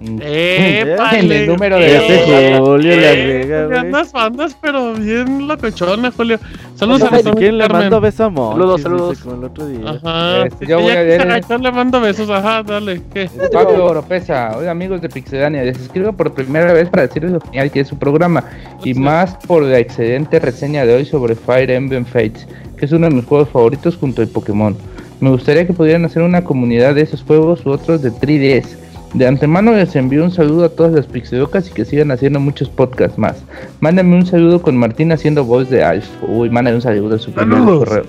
¡Épale! 0.00 1.18
En 1.20 1.32
el 1.32 1.46
número 1.46 1.76
de 1.78 1.96
Ese 1.96 2.58
Julio 2.58 2.96
le 2.96 3.42
Eh. 3.42 3.78
Andas, 3.78 4.14
andas, 4.14 4.56
pero 4.60 4.94
bien 4.94 5.46
locochona, 5.46 6.10
Julio. 6.10 6.38
Saludos 6.74 7.02
a 7.02 7.16
Si 7.18 7.30
quieren 7.30 7.58
le 7.58 7.68
mando 7.68 8.00
beso 8.00 8.24
a 8.24 8.30
Monchis, 8.30 8.58
Saludos, 8.58 8.76
dice, 8.76 8.88
saludos. 8.88 9.18
como 9.20 9.36
el 9.36 9.44
otro 9.44 9.66
día. 9.66 9.90
Ajá. 9.90 10.46
Este, 10.46 10.66
yo 10.66 10.80
voy 10.80 10.90
a 10.92 11.02
leer 11.02 11.44
le 11.60 11.72
mando 11.72 12.00
besos. 12.00 12.28
Ajá, 12.30 12.62
dale. 12.62 13.00
¿Qué? 13.12 13.30
Pablo 13.52 13.86
Oropesa, 13.86 14.56
hola 14.56 14.72
amigos 14.72 15.00
de 15.00 15.08
Pixelania, 15.08 15.62
les 15.62 15.78
escribo 15.78 16.12
por 16.12 16.32
primera 16.34 16.72
vez 16.72 16.88
para 16.88 17.06
decirles 17.06 17.32
lo 17.32 17.40
genial 17.40 17.70
que 17.70 17.80
es 17.80 17.88
su 17.88 17.98
programa 17.98 18.44
y 18.82 18.94
más 18.94 19.36
por 19.46 19.62
la 19.62 19.78
excelente 19.78 20.40
reseña 20.40 20.84
de 20.84 20.94
hoy 20.96 21.04
sobre 21.04 21.34
Fire 21.36 21.70
Emblem 21.70 22.04
Fates, 22.04 22.46
que 22.76 22.86
es 22.86 22.92
uno 22.92 23.08
de 23.08 23.14
mis 23.14 23.24
juegos 23.24 23.48
favoritos 23.48 23.96
junto 23.96 24.22
al 24.22 24.28
Pokémon. 24.28 24.76
Me 25.20 25.30
gustaría 25.30 25.66
que 25.66 25.72
pudieran 25.72 26.04
hacer 26.04 26.22
una 26.22 26.42
comunidad 26.42 26.94
de 26.96 27.02
esos 27.02 27.22
juegos 27.22 27.64
u 27.64 27.70
otros 27.70 28.02
de 28.02 28.10
3DS. 28.10 28.83
De 29.14 29.28
antemano 29.28 29.72
les 29.72 29.94
envío 29.94 30.24
un 30.24 30.32
saludo 30.32 30.64
a 30.64 30.68
todas 30.68 30.92
las 30.92 31.06
Pixelocas 31.06 31.68
y 31.68 31.72
que 31.72 31.84
sigan 31.84 32.10
haciendo 32.10 32.40
muchos 32.40 32.68
podcasts 32.68 33.16
más. 33.16 33.36
Mándame 33.80 34.16
un 34.16 34.26
saludo 34.26 34.60
con 34.60 34.76
Martín 34.76 35.12
haciendo 35.12 35.44
voz 35.44 35.70
de 35.70 35.84
Alf. 35.84 36.06
Uy, 36.26 36.50
mándame 36.50 36.76
un 36.76 36.82
saludo 36.82 37.14
a 37.14 37.18
su 37.18 37.30
primer 37.30 37.58
Saludos. 37.58 37.88
correo. 37.88 38.04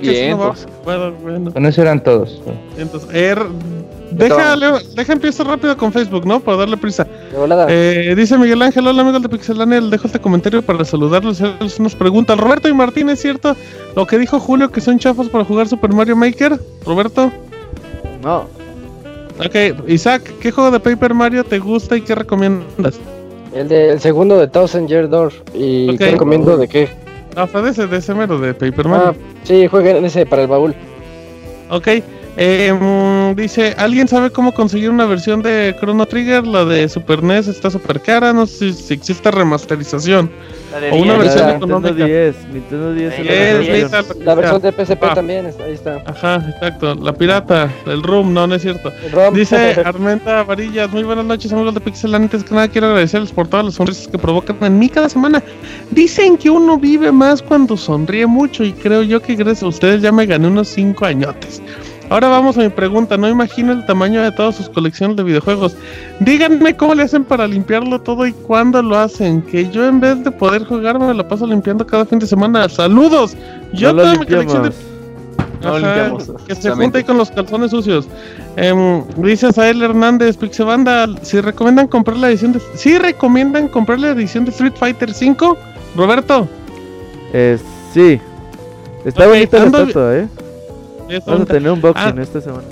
Vientos. 0.00 0.66
Bueno, 0.84 1.12
bueno. 1.22 1.52
Con 1.52 1.66
eso 1.66 1.82
eran 1.82 2.02
todos. 2.02 2.40
Entonces, 2.78 3.08
er, 3.14 3.38
deja, 4.10 4.56
Leo, 4.56 4.78
deja 4.96 5.12
empiezo 5.12 5.44
rápido 5.44 5.76
con 5.76 5.92
Facebook, 5.92 6.26
¿no? 6.26 6.40
Para 6.40 6.56
darle 6.58 6.76
prisa. 6.76 7.04
De. 7.04 8.10
Eh, 8.10 8.14
dice 8.16 8.38
Miguel 8.38 8.62
Ángel, 8.62 8.86
hola 8.86 9.02
amigos 9.02 9.22
de 9.22 9.28
Pixelania, 9.28 9.80
dejo 9.82 10.06
este 10.06 10.18
comentario 10.18 10.62
para 10.62 10.84
saludarlos 10.84 11.40
y 11.40 11.44
hacerles 11.44 11.78
unas 11.78 11.94
preguntas. 11.94 12.38
Roberto 12.38 12.68
y 12.68 12.74
Martín, 12.74 13.10
¿es 13.10 13.20
cierto 13.20 13.54
lo 13.94 14.06
que 14.06 14.18
dijo 14.18 14.40
Julio 14.40 14.72
que 14.72 14.80
son 14.80 14.98
chafas 14.98 15.28
para 15.28 15.44
jugar 15.44 15.68
Super 15.68 15.92
Mario 15.92 16.16
Maker? 16.16 16.58
Roberto. 16.84 17.30
No, 18.22 18.46
Ok, 19.38 19.88
Isaac, 19.88 20.32
¿qué 20.40 20.50
juego 20.50 20.70
de 20.70 20.80
Paper 20.80 21.12
Mario 21.14 21.44
te 21.44 21.58
gusta 21.58 21.96
y 21.96 22.00
qué 22.02 22.14
recomiendas? 22.14 22.98
El, 23.54 23.68
de, 23.68 23.90
el 23.92 24.00
segundo 24.00 24.38
de 24.38 24.48
Thousand 24.48 24.88
Year 24.88 25.08
Door. 25.08 25.32
¿Y 25.54 25.90
Ok. 25.90 25.98
qué 25.98 26.10
recomiendo 26.12 26.56
de 26.56 26.68
qué? 26.68 26.88
Ah, 27.34 27.46
fue 27.46 27.62
de 27.62 27.70
ese, 27.70 27.86
de 27.86 27.98
ese 27.98 28.14
mero, 28.14 28.38
de 28.38 28.54
Paper 28.54 28.86
Ah, 28.86 28.88
Mario. 28.88 29.14
sí, 29.44 29.66
jueguen 29.66 30.04
ese 30.04 30.24
para 30.24 30.42
el 30.42 30.48
baúl. 30.48 30.74
Ok, 31.70 31.88
eh, 32.36 33.34
dice, 33.36 33.74
¿alguien 33.78 34.08
sabe 34.08 34.30
cómo 34.30 34.52
conseguir 34.52 34.90
una 34.90 35.06
versión 35.06 35.42
de 35.42 35.74
Chrono 35.80 36.04
Trigger? 36.06 36.46
La 36.46 36.64
de 36.64 36.88
Super 36.88 37.22
NES 37.22 37.48
está 37.48 37.70
súper 37.70 38.00
cara, 38.00 38.32
no 38.32 38.46
sé 38.46 38.72
si, 38.72 38.82
si 38.82 38.94
existe 38.94 39.30
remasterización. 39.30 40.30
La 40.72 40.80
de 40.80 40.90
O 40.90 40.96
una 40.96 41.16
versión 41.16 41.46
la 41.46 41.50
Nintendo 41.52 41.78
económica. 41.78 42.04
10, 42.06 42.36
Nintendo 42.52 42.92
10 42.92 43.12
es 43.18 43.24
la 43.26 43.32
Es, 43.32 43.68
versión. 43.92 44.24
La 44.24 44.34
versión 44.34 44.62
de 44.62 44.72
PSP 44.72 45.02
Ah. 45.06 45.14
también, 45.14 45.46
está- 45.46 45.64
ahí 45.64 45.72
está. 45.72 46.02
Ajá, 46.04 46.44
exacto, 46.54 46.94
la 46.96 47.12
pirata, 47.14 47.70
el 47.86 48.02
room, 48.02 48.34
no, 48.34 48.46
no 48.46 48.54
es 48.56 48.62
cierto. 48.62 48.92
ROM. 49.12 49.32
Dice 49.34 49.56
Armenta 49.84 50.42
Varillas, 50.42 50.90
muy 50.90 51.04
buenas 51.04 51.24
noches 51.24 51.52
amigos 51.52 51.72
de 51.74 51.80
Pixel. 51.80 52.14
Antes 52.14 52.44
que 52.44 52.54
nada 52.54 52.68
quiero 52.68 52.88
agradecerles 52.88 53.32
por 53.32 53.48
todas 53.48 53.64
las 53.64 53.74
sonrisas 53.74 54.08
que 54.08 54.18
provocan 54.18 54.56
en 54.60 54.78
mí 54.78 54.88
cada 54.88 55.08
semana. 55.08 55.42
Dicen 55.90 56.36
que 56.36 56.50
uno 56.50 56.76
vive 56.78 57.12
más 57.12 57.40
cuando 57.40 57.76
sonríe 57.76 58.26
mucho 58.26 58.64
y 58.64 58.72
creo 58.72 59.02
yo 59.02 59.22
que 59.22 59.36
gracias 59.36 59.62
a 59.62 59.68
ustedes 59.68 60.02
ya 60.02 60.12
me 60.12 60.26
gané 60.26 60.48
unos 60.48 60.68
5 60.68 61.06
añotes. 61.06 61.62
Ahora 62.08 62.28
vamos 62.28 62.56
a 62.56 62.60
mi 62.60 62.68
pregunta, 62.68 63.16
no 63.16 63.28
imagino 63.28 63.72
el 63.72 63.84
tamaño 63.84 64.22
de 64.22 64.30
todas 64.30 64.54
sus 64.54 64.68
colecciones 64.68 65.16
de 65.16 65.24
videojuegos. 65.24 65.76
Díganme 66.20 66.76
cómo 66.76 66.94
le 66.94 67.02
hacen 67.02 67.24
para 67.24 67.48
limpiarlo 67.48 68.00
todo 68.00 68.26
y 68.26 68.32
cuándo 68.32 68.80
lo 68.80 68.96
hacen. 68.96 69.42
Que 69.42 69.68
yo 69.70 69.84
en 69.88 69.98
vez 69.98 70.22
de 70.22 70.30
poder 70.30 70.64
jugar 70.64 71.00
me 71.00 71.12
lo 71.12 71.26
paso 71.26 71.46
limpiando 71.48 71.84
cada 71.84 72.06
fin 72.06 72.20
de 72.20 72.26
semana. 72.28 72.68
Saludos. 72.68 73.36
Yo 73.72 73.92
no 73.92 74.04
mi 74.20 74.24
colección 74.24 74.62
de. 74.62 74.70
No 75.62 75.68
Ajá, 75.70 75.78
limpiamos, 75.78 76.30
Que 76.46 76.54
se 76.54 76.70
junte 76.70 76.98
ahí 76.98 77.04
con 77.04 77.16
los 77.18 77.30
calzones 77.30 77.72
sucios. 77.72 78.06
Em, 78.56 79.02
dice 79.16 79.52
Sael 79.52 79.82
Hernández, 79.82 80.36
Pixebanda, 80.36 81.08
si 81.22 81.40
recomiendan 81.40 81.88
comprar 81.88 82.18
la 82.18 82.28
edición 82.28 82.52
de... 82.52 82.60
¿Sí 82.74 82.98
recomiendan 82.98 83.66
comprar 83.68 83.98
la 83.98 84.10
edición 84.10 84.44
de 84.44 84.50
Street 84.50 84.74
Fighter 84.78 85.12
5? 85.12 85.56
Roberto. 85.96 86.46
Eh, 87.32 87.58
sí. 87.92 88.20
Está 89.04 89.24
Ok, 89.24 89.30
bonita 89.30 89.58
la 89.58 89.64
ando- 89.66 89.78
estatua, 89.80 90.16
eh. 90.16 90.28
Vamos 91.26 91.42
a 91.42 91.46
tener 91.46 91.70
un 91.70 91.80
boxing 91.80 92.18
Ah. 92.18 92.22
esta 92.22 92.40
semana. 92.40 92.64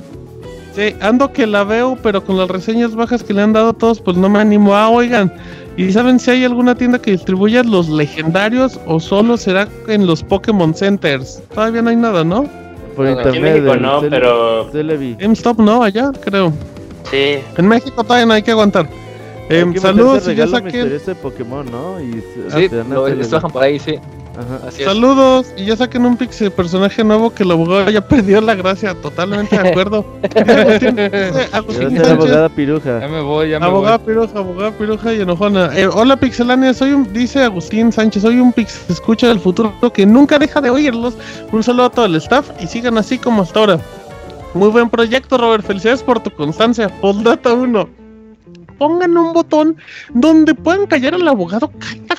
Sí, 0.75 0.95
ando 1.01 1.33
que 1.33 1.47
la 1.47 1.63
veo, 1.63 1.97
pero 2.03 2.25
con 2.25 2.37
las 2.37 2.49
reseñas 2.49 2.95
bajas 2.97 3.23
que 3.23 3.33
le 3.33 3.43
han 3.43 3.53
dado 3.53 3.69
a 3.71 3.73
todos, 3.75 4.01
pues 4.01 4.17
no 4.17 4.29
me 4.29 4.41
animo. 4.41 4.75
Ah, 4.75 4.89
oigan, 4.89 5.33
¿y 5.77 5.93
saben 5.93 6.19
si 6.19 6.33
hay 6.33 6.45
alguna 6.45 6.75
tienda 6.75 6.99
que 6.99 7.13
distribuya 7.13 7.63
los 7.63 7.89
legendarios 7.89 8.81
o 8.87 8.99
solo 8.99 9.37
será 9.37 9.69
en 9.87 10.07
los 10.09 10.25
Pokémon 10.25 10.75
Centers? 10.75 11.41
Todavía 11.55 11.81
no 11.83 11.91
hay 11.91 11.97
nada, 11.97 12.25
¿no? 12.25 12.45
Por 12.97 13.07
en 13.07 13.19
Aquí 13.21 13.29
en 13.29 13.35
internet. 13.37 13.63
México 13.63 13.77
no, 13.81 14.01
Cele- 14.03 14.11
pero. 14.11 14.71
Celebi. 14.73 15.17
GameStop 15.21 15.59
no, 15.61 15.83
allá 15.85 16.11
creo. 16.25 16.53
Sí. 17.11 17.37
En 17.57 17.69
México 17.69 18.03
todavía 18.03 18.27
no 18.27 18.33
hay 18.35 18.43
que 18.43 18.51
aguantar. 18.51 18.89
Que 19.49 19.79
saludos 19.79 20.27
y 20.27 20.35
ya 20.35 20.49
saqué... 20.49 20.99
Pokémon, 21.23 21.67
¿no? 21.71 22.01
Y 22.01 22.15
Sí, 22.51 22.69
te 22.69 22.77
dan 22.77 22.91
lo, 22.91 23.07
Celebi. 23.07 23.29
bajan 23.31 23.51
por 23.51 23.63
ahí, 23.63 23.79
sí. 23.79 23.97
Ajá. 24.37 24.69
Así 24.69 24.83
es. 24.83 24.89
Saludos 24.89 25.47
y 25.57 25.67
ya 25.67 25.77
saquen 25.77 26.05
un 26.05 26.17
pixel 26.17 26.51
personaje 26.51 27.05
nuevo 27.05 27.33
que 27.33 27.43
el 27.43 27.51
abogado 27.51 27.91
ya 27.91 28.01
perdió 28.09 28.41
la 28.41 28.55
gracia, 28.55 28.95
totalmente 28.95 29.59
de 29.59 29.69
acuerdo. 29.69 30.05
Abogada 31.53 32.49
piruja. 32.49 33.01
Ya 33.01 33.09
me 33.09 33.21
voy, 33.21 33.51
ya 33.51 33.61
me 33.61 33.67
abogada 33.67 33.99
voy. 33.99 34.07
piruja, 34.07 34.39
abogada 34.39 34.71
piruja 34.73 35.13
y 35.15 35.21
enojona. 35.21 35.71
Eh, 35.77 35.87
hola 35.87 36.17
pixelania, 36.17 36.75
soy 36.75 36.93
un, 36.93 37.13
dice 37.13 37.43
Agustín 37.43 37.93
Sánchez, 37.93 38.23
soy 38.23 38.39
un 38.39 38.53
pixel 38.53 38.83
escucha 38.89 39.29
del 39.29 39.41
futuro 39.41 39.73
que 39.93 40.07
nunca 40.07 40.39
deja 40.39 40.61
de 40.61 40.71
oírlos. 40.71 41.15
Un 41.53 41.63
saludo 41.63 41.87
a 41.87 41.91
todo 41.91 42.07
el 42.07 42.17
staff 42.17 42.51
y 42.61 42.67
sigan 42.67 42.99
así 42.99 43.19
como 43.19 43.43
hasta 43.43 43.61
ahora. 43.61 43.81
Muy 44.55 44.69
buen 44.69 44.89
proyecto, 44.89 45.37
Robert. 45.37 45.65
Felicidades 45.67 46.03
por 46.03 46.21
tu 46.21 46.31
constancia. 46.31 46.89
Postdata 47.01 47.53
1. 47.53 47.89
Pongan 48.79 49.17
un 49.17 49.33
botón 49.33 49.77
donde 50.13 50.55
puedan 50.55 50.87
callar 50.87 51.15
al 51.15 51.27
abogado 51.27 51.71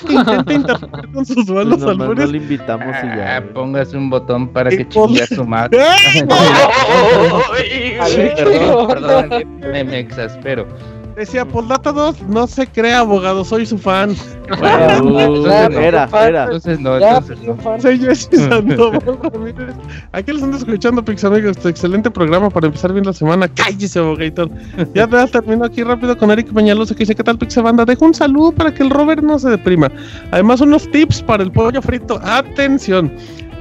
que 0.06 0.14
intente 0.14 0.54
interferir 0.54 1.12
con 1.14 1.26
sus 1.26 1.36
Pues 1.46 1.50
malos 1.50 1.80
no 1.80 1.90
albures. 1.90 2.30
le 2.30 2.38
invitamos 2.38 2.88
y 2.88 3.08
Ah, 3.08 3.16
ya. 3.16 3.40
güey. 3.42 3.54
póngase 3.54 3.98
un 3.98 4.10
botón 4.10 4.48
para 4.50 4.70
que 4.70 4.88
chingue 4.88 5.24
a 5.24 5.28
su 5.28 5.46
madre. 5.46 5.80
¡Eh! 5.82 6.26
Perdón, 8.36 8.88
perdón, 8.88 9.30
me, 9.72 9.84
me 9.84 10.00
exaspero. 10.00 10.68
Decía, 11.16 11.46
Poldata 11.46 11.94
2, 11.94 12.24
no 12.24 12.46
se 12.46 12.68
crea 12.68 13.00
abogado, 13.00 13.46
soy 13.46 13.66
su 13.66 13.78
fan. 13.78 14.16
Uh, 14.46 15.18
era, 15.18 16.08
era. 16.28 16.44
Entonces 16.44 16.80
no, 16.80 17.00
Ya, 17.00 17.18
entonces 17.18 17.42
no. 17.48 17.56
fan. 17.56 17.82
Soy 17.82 17.98
Jessy 17.98 18.38
Sandoval 18.38 19.02
Ramírez. 19.34 19.74
Aquí 20.12 20.32
los 20.34 20.44
ando 20.44 20.58
escuchando, 20.58 21.04
Pix 21.04 21.24
amigos. 21.24 21.58
Tu 21.58 21.70
excelente 21.70 22.12
programa 22.12 22.52
para 22.52 22.68
empezar 22.68 22.94
bien 22.94 23.06
la 23.06 23.14
semana. 23.14 23.48
Cállese, 23.48 23.98
abogator. 23.98 24.48
Ya 24.94 25.08
te 25.08 25.26
termino 25.28 25.66
aquí 25.66 25.84
rápido 25.84 26.16
con 26.16 26.30
Eric 26.30 26.54
Peñalosa 26.54 26.94
que 26.94 27.00
dice: 27.00 27.16
¿Qué 27.16 27.24
tal, 27.24 27.40
Pix 27.40 27.56
Banda? 27.60 27.86
Dejo 27.86 28.06
un 28.06 28.14
saludo 28.14 28.52
para 28.52 28.72
que 28.72 28.84
el 28.84 28.92
Robert 28.92 29.24
no 29.24 29.40
se 29.40 29.50
deprima. 29.50 29.92
Además, 30.30 30.62
unos 30.62 30.88
tips 30.92 31.24
para 31.24 31.42
el 31.42 31.52
pollo 31.52 31.82
frito. 31.82 32.20
Atención. 32.24 33.12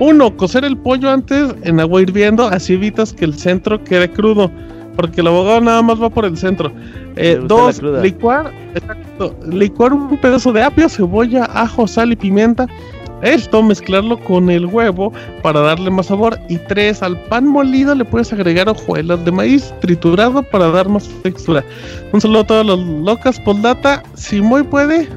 Uno, 0.00 0.36
cocer 0.36 0.66
el 0.66 0.76
pollo 0.76 1.08
antes 1.10 1.55
en 1.62 1.81
agua 1.81 2.02
hirviendo, 2.02 2.47
así 2.47 2.74
evitas 2.74 3.15
que 3.15 3.24
el 3.24 3.33
centro 3.39 3.83
quede 3.84 4.10
crudo. 4.10 4.50
Porque 4.97 5.20
el 5.20 5.26
abogado 5.26 5.60
nada 5.60 5.82
más 5.82 6.00
va 6.00 6.10
por 6.10 6.24
el 6.24 6.36
centro. 6.36 6.73
Eh, 7.16 7.40
dos, 7.47 7.82
licuar, 7.82 8.52
exacto, 8.74 9.36
licuar 9.48 9.92
un 9.92 10.16
pedazo 10.18 10.52
de 10.52 10.62
apio, 10.62 10.89
cebolla, 10.89 11.44
ajo, 11.44 11.86
sal 11.86 12.12
y 12.12 12.16
pimienta. 12.16 12.66
Esto 13.23 13.62
mezclarlo 13.62 14.20
con 14.20 14.50
el 14.50 14.66
huevo 14.66 15.10
para 15.42 15.60
darle 15.60 15.90
más 15.90 16.06
sabor. 16.06 16.39
Y 16.48 16.58
tres, 16.58 17.02
al 17.02 17.18
pan 17.24 17.47
molido 17.47 17.94
le 17.94 18.05
puedes 18.05 18.32
agregar 18.32 18.68
hojuelas 18.68 19.24
de 19.24 19.32
maíz 19.32 19.73
triturado 19.81 20.42
para 20.42 20.70
dar 20.70 20.89
más 20.90 21.08
textura. 21.23 21.64
Un 22.12 22.20
saludo 22.20 22.40
a 22.40 22.47
todas 22.47 22.66
las 22.66 22.78
locas 22.78 23.40
Poldata. 23.40 24.02
Si 24.14 24.42
Moy 24.42 24.62
puede 24.64 25.08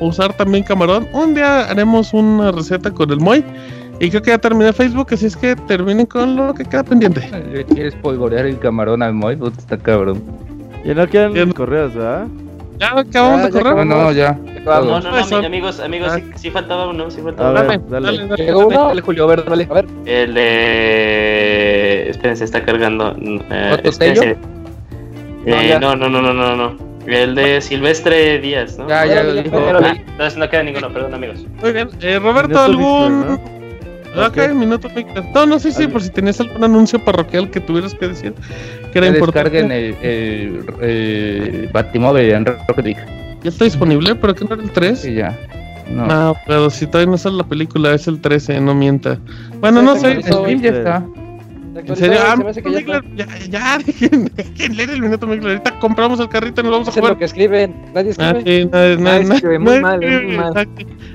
usar 0.00 0.36
también 0.36 0.64
camarón, 0.64 1.06
un 1.12 1.34
día 1.34 1.70
haremos 1.70 2.12
una 2.12 2.50
receta 2.50 2.90
con 2.90 3.10
el 3.12 3.20
Moy. 3.20 3.44
Y 4.02 4.10
creo 4.10 4.20
que 4.20 4.30
ya 4.30 4.38
terminé 4.38 4.72
Facebook, 4.72 5.06
así 5.12 5.26
es 5.26 5.36
que 5.36 5.54
terminen 5.54 6.06
con 6.06 6.34
lo 6.34 6.52
que 6.54 6.64
queda 6.64 6.82
pendiente. 6.82 7.20
Le 7.52 7.64
quieres 7.64 7.94
polvorear 7.94 8.46
el 8.46 8.58
camarón 8.58 9.00
al 9.00 9.14
Moy, 9.14 9.38
está 9.56 9.78
cabrón. 9.78 10.20
Ya 10.84 10.94
no 10.94 11.06
quedan 11.06 11.32
Ya 11.34 11.46
no- 11.46 11.54
correos, 11.54 11.94
¿verdad? 11.94 12.26
Ya 12.80 12.98
acabamos 12.98 13.44
de 13.44 13.50
correr. 13.50 13.76
No, 13.76 13.84
no, 13.84 14.10
ya. 14.10 14.36
No, 14.64 15.00
no, 15.00 15.00
no, 15.00 15.36
amigos, 15.46 15.78
amigos, 15.78 16.12
sí, 16.14 16.24
sí 16.34 16.50
faltaba 16.50 16.88
uno, 16.88 17.12
sí 17.12 17.20
faltaba 17.20 17.50
uno. 17.52 17.62
dale. 17.62 17.80
Dale, 17.88 18.26
dale, 18.26 18.44
Llegó 18.44 18.60
dale. 18.62 18.74
uno. 18.76 18.88
Dale, 18.88 19.00
Julio, 19.02 19.22
a 19.22 19.26
ver, 19.28 19.44
dale. 19.44 19.68
A 19.70 19.74
ver, 19.74 19.86
El 20.04 20.34
de... 20.34 22.10
Esperen, 22.10 22.36
se 22.36 22.44
está 22.44 22.64
cargando. 22.64 23.14
Eh, 23.20 23.70
¿Otro 23.72 23.88
espérense. 23.90 24.36
Eh, 25.46 25.78
No, 25.80 25.94
no, 25.94 26.08
no, 26.08 26.20
no, 26.20 26.32
no, 26.32 26.34
no, 26.34 26.56
no. 26.56 26.76
El 27.06 27.36
de 27.36 27.60
Silvestre 27.60 28.38
Díaz, 28.40 28.78
¿no? 28.78 28.88
Ya, 28.88 29.06
ya 29.06 29.22
lo 29.22 29.30
Órale, 29.30 29.42
dijo. 29.44 29.58
ya, 29.60 29.76
Ah, 29.90 29.94
entonces 29.96 30.38
no 30.38 30.48
queda 30.50 30.62
ninguno, 30.64 30.92
perdón, 30.92 31.14
amigos. 31.14 31.46
Muy 31.60 31.72
bien. 31.72 31.88
Eh, 32.00 32.18
Roberto, 32.18 32.58
¿algún...? 32.60 33.61
Mixler, 34.14 34.50
Ok, 34.50 34.52
Ok. 34.52 34.54
minuto. 34.58 34.88
No, 35.34 35.46
no, 35.46 35.58
sí, 35.58 35.72
sí, 35.72 35.86
por 35.86 36.02
si 36.02 36.10
tenías 36.10 36.40
algún 36.40 36.62
anuncio 36.62 37.02
parroquial 37.04 37.50
que 37.50 37.60
tuvieras 37.60 37.94
que 37.94 38.08
decir 38.08 38.34
que 38.92 38.98
era 38.98 39.08
importante. 39.08 39.50
descarguen 39.50 39.72
el, 39.72 39.94
el, 40.02 40.64
el 40.88 41.68
Batimóvil 41.72 42.30
en 42.30 42.44
Rocket 42.46 42.84
League. 42.84 43.04
Ya 43.42 43.48
está 43.50 43.64
disponible, 43.64 44.14
pero 44.14 44.34
que 44.34 44.44
no 44.44 44.54
era 44.54 44.62
el 44.62 44.70
3. 44.70 44.98
Sí, 44.98 45.14
ya. 45.14 45.36
No. 45.90 46.06
No, 46.06 46.36
pero 46.46 46.70
si 46.70 46.86
todavía 46.86 47.10
no 47.10 47.18
sale 47.18 47.36
la 47.36 47.44
película, 47.44 47.92
es 47.94 48.06
el 48.06 48.20
13, 48.20 48.60
no 48.60 48.74
mienta. 48.74 49.18
Bueno, 49.60 49.82
no 49.82 49.96
sé. 49.96 50.20
Ya 50.60 50.68
está. 50.70 51.04
¿En 51.74 51.96
serio? 51.96 52.18
Ah, 52.26 52.36
se 52.52 52.62
me 52.62 52.72
ya 52.84 53.00
ya, 53.16 53.26
ya, 53.50 53.78
dejen, 53.78 54.30
dejen 54.34 54.76
leer 54.76 54.90
el 54.90 55.00
minuto 55.02 55.26
Mixler. 55.26 55.52
Ahorita 55.52 55.78
compramos 55.78 56.20
el 56.20 56.28
carrito 56.28 56.60
y 56.60 56.64
nos 56.64 56.72
vamos 56.72 56.88
a 56.88 56.90
Eso 56.90 56.98
es 56.98 57.00
jugar. 57.00 57.12
lo 57.14 57.18
que 57.18 57.24
escriben. 57.24 57.74
Nadie 57.94 58.12
Ah, 58.18 58.30
escribe. 58.36 58.62
sí, 58.62 58.68
no, 58.70 58.78
Ah, 59.10 59.18
no, 59.24 59.34
escribe 59.34 59.58
muy 59.58 59.80
mal, 59.80 60.02
escribe, 60.02 60.26
muy 60.26 60.36
mal. 60.36 60.68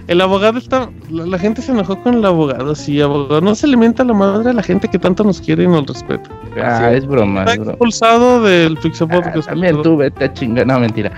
El 0.08 0.22
abogado 0.22 0.58
está. 0.58 0.90
La, 1.10 1.26
la 1.26 1.38
gente 1.38 1.62
se 1.62 1.72
enojó 1.74 2.02
con 2.02 2.16
el 2.16 2.26
abogado. 2.26 2.74
Sí, 2.76 3.02
abogado. 3.02 3.42
No 3.42 3.56
se 3.56 3.68
le 3.68 3.76
mienta 3.78 4.04
la 4.06 4.14
madre 4.14 4.52
a 4.52 4.54
la 4.54 4.64
gente 4.64 4.88
que 4.88 4.98
tanto 4.98 5.24
nos 5.24 5.42
quiere 5.42 5.64
y 5.64 5.68
nos 5.68 5.86
respeta. 5.86 6.30
Ah, 6.62 6.92
es 6.94 7.06
broma, 7.06 7.42
Está 7.42 7.52
es 7.54 7.58
broma. 7.60 7.72
expulsado 7.74 8.42
del 8.44 8.78
Pixel 8.78 9.08
Ah, 9.12 9.34
también 9.46 9.82
tú 9.84 9.98
vete 9.98 10.26
a 10.26 10.34
chingar. 10.34 10.66
No, 10.66 10.80
mentira. 10.80 11.12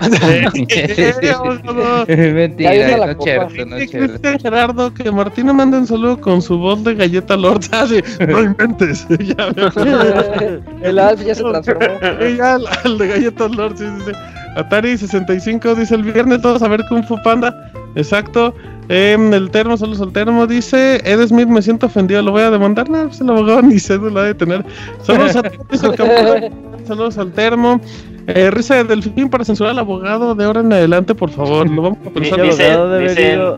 Mentira, 2.08 3.06
no 3.14 3.22
cierto, 3.22 3.66
no 3.66 3.76
cierto. 3.78 4.06
Cristian 4.08 4.38
Gerardo 4.40 4.92
que 4.92 5.10
Martina 5.10 5.52
manda 5.52 5.78
un 5.78 5.86
saludo 5.86 6.20
con 6.20 6.42
su 6.42 6.58
voz 6.58 6.82
de 6.84 6.94
galleta 6.94 7.36
Lord. 7.36 7.62
Sí, 7.88 8.00
no 8.26 8.42
inventes. 8.42 9.06
El 10.82 10.98
Alf 10.98 11.22
ya 11.24 11.34
se 11.34 11.42
transformó. 11.42 11.86
Sí, 12.20 12.36
ya 12.38 12.54
al, 12.54 12.64
al 12.84 12.98
de 12.98 13.06
galletas 13.08 13.54
Lord, 13.54 13.76
sí, 13.76 13.84
sí, 13.98 14.04
sí. 14.06 14.12
Atari 14.56 14.98
65 14.98 15.74
dice 15.76 15.94
el 15.94 16.02
viernes 16.02 16.42
todos 16.42 16.62
a 16.62 16.68
ver 16.68 16.80
Kung 16.88 17.04
Fu 17.04 17.16
Panda. 17.22 17.70
Exacto. 17.94 18.54
Em, 18.88 19.32
el 19.32 19.50
termo, 19.50 19.76
saludos 19.76 20.00
al 20.00 20.12
termo, 20.12 20.46
dice 20.48 21.00
Ed 21.04 21.24
Smith, 21.28 21.46
me 21.46 21.62
siento 21.62 21.86
ofendido, 21.86 22.20
lo 22.22 22.32
voy 22.32 22.42
a 22.42 22.50
demandar. 22.50 22.90
No, 22.90 23.04
pues 23.06 23.20
el 23.20 23.30
abogado 23.30 23.62
ni 23.62 23.78
cédula 23.78 24.24
de 24.24 24.34
tener. 24.34 24.64
Saludos 25.02 25.36
a 25.36 25.40
el. 25.40 26.52
Saludos 26.86 27.18
al 27.18 27.30
termo. 27.32 27.80
Eh, 28.26 28.50
risa 28.50 28.74
de 28.76 28.84
delfín 28.84 29.28
para 29.28 29.44
censurar 29.44 29.72
al 29.72 29.78
abogado 29.80 30.34
de 30.34 30.44
ahora 30.44 30.60
en 30.60 30.72
adelante, 30.72 31.14
por 31.14 31.30
favor. 31.30 31.68
Lo 31.70 31.82
vamos 31.82 31.98
a 32.06 32.10
pensar. 32.10 32.42
Dice- 32.42 33.56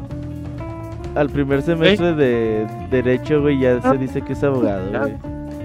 al 1.14 1.28
primer 1.28 1.60
semestre 1.62 2.14
de 2.14 2.66
Derecho, 2.90 3.42
güey. 3.42 3.58
Ya 3.60 3.80
Ah. 3.82 3.92
se 3.92 3.98
dice 3.98 4.22
que 4.22 4.32
es 4.34 4.42
abogado, 4.42 4.82
güey. 4.90 5.12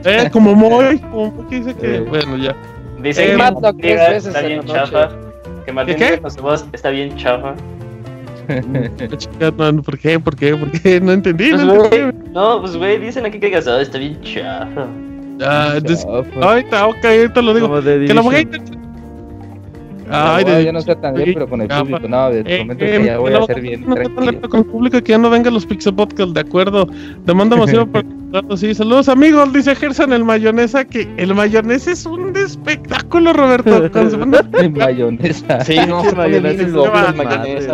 Eh, 0.06 0.30
como 0.34 0.56
Moy, 0.56 1.00
como 1.00 1.32
Moy 1.32 1.46
que 1.50 1.56
dice 1.60 1.76
que, 1.76 1.96
Eh. 1.96 2.00
bueno, 2.02 2.38
ya. 2.38 2.56
Dice 3.02 3.26
Eh, 3.26 3.32
que 3.32 3.38
Matlock 3.38 3.78
tres 3.80 4.00
veces 4.10 4.26
está 4.28 4.40
en 4.42 4.48
bien 4.48 4.60
la 4.60 4.66
noche. 4.66 4.92
chafa. 4.92 5.10
Que 5.66 5.72
Martín 5.74 5.96
¿Qué, 5.98 6.22
su 6.30 6.42
voz 6.42 6.66
está 6.74 6.90
bien 6.90 7.16
chafa. 7.18 7.54
No, 9.58 9.84
¿Por 9.84 9.98
qué? 10.00 10.20
¿Por 10.20 10.36
qué? 10.36 10.56
¿Por 10.56 10.72
qué? 10.72 11.02
No 11.02 11.12
entendí. 11.12 11.50
Pues, 11.52 11.64
No 11.64 11.84
entendí. 11.86 12.18
güey, 12.18 12.32
no, 12.34 12.62
pues 12.62 12.78
güey, 12.78 12.98
dicen 13.00 13.26
aquí 13.26 13.40
que 13.40 13.48
digas, 13.48 13.68
"Ah, 13.68 13.82
está 13.82 13.98
bien 13.98 14.20
chafa. 14.22 14.88
Ah, 15.42 15.74
entonces- 15.76 16.06
Chafa. 16.06 16.46
ahorita, 16.50 16.88
ok, 16.88 17.06
ahorita 17.06 17.42
lo 17.42 17.54
digo. 17.54 17.68
Que 17.68 17.74
la 17.86 17.92
Division. 18.22 18.87
Abogado. 20.10 20.36
Ay, 20.36 20.44
de- 20.46 20.64
ya 20.66 20.72
no 20.72 20.82
sea 20.82 21.00
tan 21.00 21.14
bien, 21.16 21.32
pero 21.34 21.48
con 21.50 21.62
el 21.62 21.68
público, 21.68 22.08
no, 22.08 22.30
de 22.30 22.44
Eh, 22.46 22.60
momento 22.60 22.86
eh, 22.86 22.98
que 23.00 23.06
ya 23.06 23.18
voy 23.18 23.32
el 23.34 23.38
a 23.38 23.46
ser 23.46 23.62
bien 23.62 23.86
no 23.88 23.96
tranquilo. 23.96 24.50
con 24.50 24.60
el 24.62 24.66
público 24.66 25.02
que 25.02 25.12
ya 25.12 25.18
no 25.18 25.30
vengan 25.30 25.54
los 25.54 25.66
Pixel 25.66 25.94
Podcast, 25.96 26.32
de 26.32 26.40
acuerdo. 26.42 26.88
Demanda 27.26 27.56
masiva 27.56 27.86
por 27.86 28.04
sí. 28.58 28.74
Saludos 28.76 29.10
amigos, 29.10 29.54
dice 29.54 29.74
Gerson 29.76 30.12
el 30.14 30.24
mayonesa 30.24 30.86
que 30.86 31.08
el 31.18 31.34
mayonesa 31.34 31.92
es 31.92 32.06
un 32.06 32.36
espectáculo, 32.36 33.34
Roberto. 33.34 33.82
De 34.52 34.70
mayonesa. 34.70 35.62
Sí, 35.62 35.78
no, 35.88 36.02
pone 36.04 36.12
mayonesa 36.18 36.64
es 36.64 36.72
loco 36.72 36.92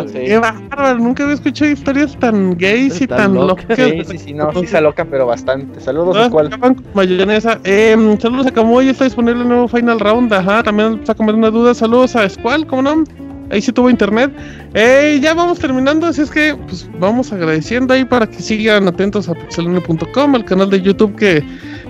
sí. 0.06 0.18
Qué 0.26 0.38
bárbaro, 0.38 0.98
nunca 0.98 1.24
había 1.24 1.34
escuchado 1.34 1.70
historias 1.70 2.16
tan 2.18 2.56
gays 2.56 3.00
y 3.00 3.06
Tan 3.06 3.34
locas. 3.34 3.66
Sí, 3.76 4.02
sí, 4.04 4.18
sí, 4.18 4.34
no, 4.34 4.52
sí 4.52 4.66
se 4.66 4.76
alocan, 4.78 5.08
pero 5.10 5.26
bastante. 5.26 5.80
Saludos, 5.80 6.28
¿cuál? 6.30 6.50
mayonesa. 6.94 7.58
Eh, 7.64 7.96
saludos 8.20 8.46
a 8.46 8.50
Camuy, 8.52 8.88
está 8.88 9.04
disponible 9.04 9.42
el 9.42 9.48
nuevo 9.48 9.68
Final 9.68 10.00
Round. 10.00 10.32
Ajá, 10.32 10.62
también 10.62 10.94
está 10.94 11.14
comer 11.14 11.34
una 11.34 11.50
duda. 11.50 11.74
Saludos 11.74 12.16
a 12.16 12.23
Squall, 12.28 12.66
¿cómo 12.66 12.82
no? 12.82 13.04
Ahí 13.50 13.60
sí 13.60 13.72
tuvo 13.72 13.90
internet. 13.90 14.30
Eh, 14.74 15.18
ya 15.22 15.34
vamos 15.34 15.58
terminando, 15.58 16.06
así 16.06 16.22
es 16.22 16.30
que 16.30 16.56
pues 16.66 16.88
vamos 16.98 17.32
agradeciendo 17.32 17.92
ahí 17.94 18.04
para 18.04 18.26
que 18.26 18.40
sigan 18.40 18.88
atentos 18.88 19.28
a 19.28 19.34
pixelone.com, 19.34 20.34
al 20.34 20.44
canal 20.44 20.70
de 20.70 20.80
YouTube 20.80 21.14
que, 21.16 21.44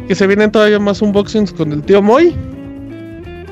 que 0.09 0.15
se 0.15 0.27
vienen 0.27 0.51
todavía 0.51 0.79
más 0.79 1.01
unboxings 1.01 1.53
con 1.53 1.73
el 1.73 1.83
tío 1.83 2.03
Moy. 2.03 2.35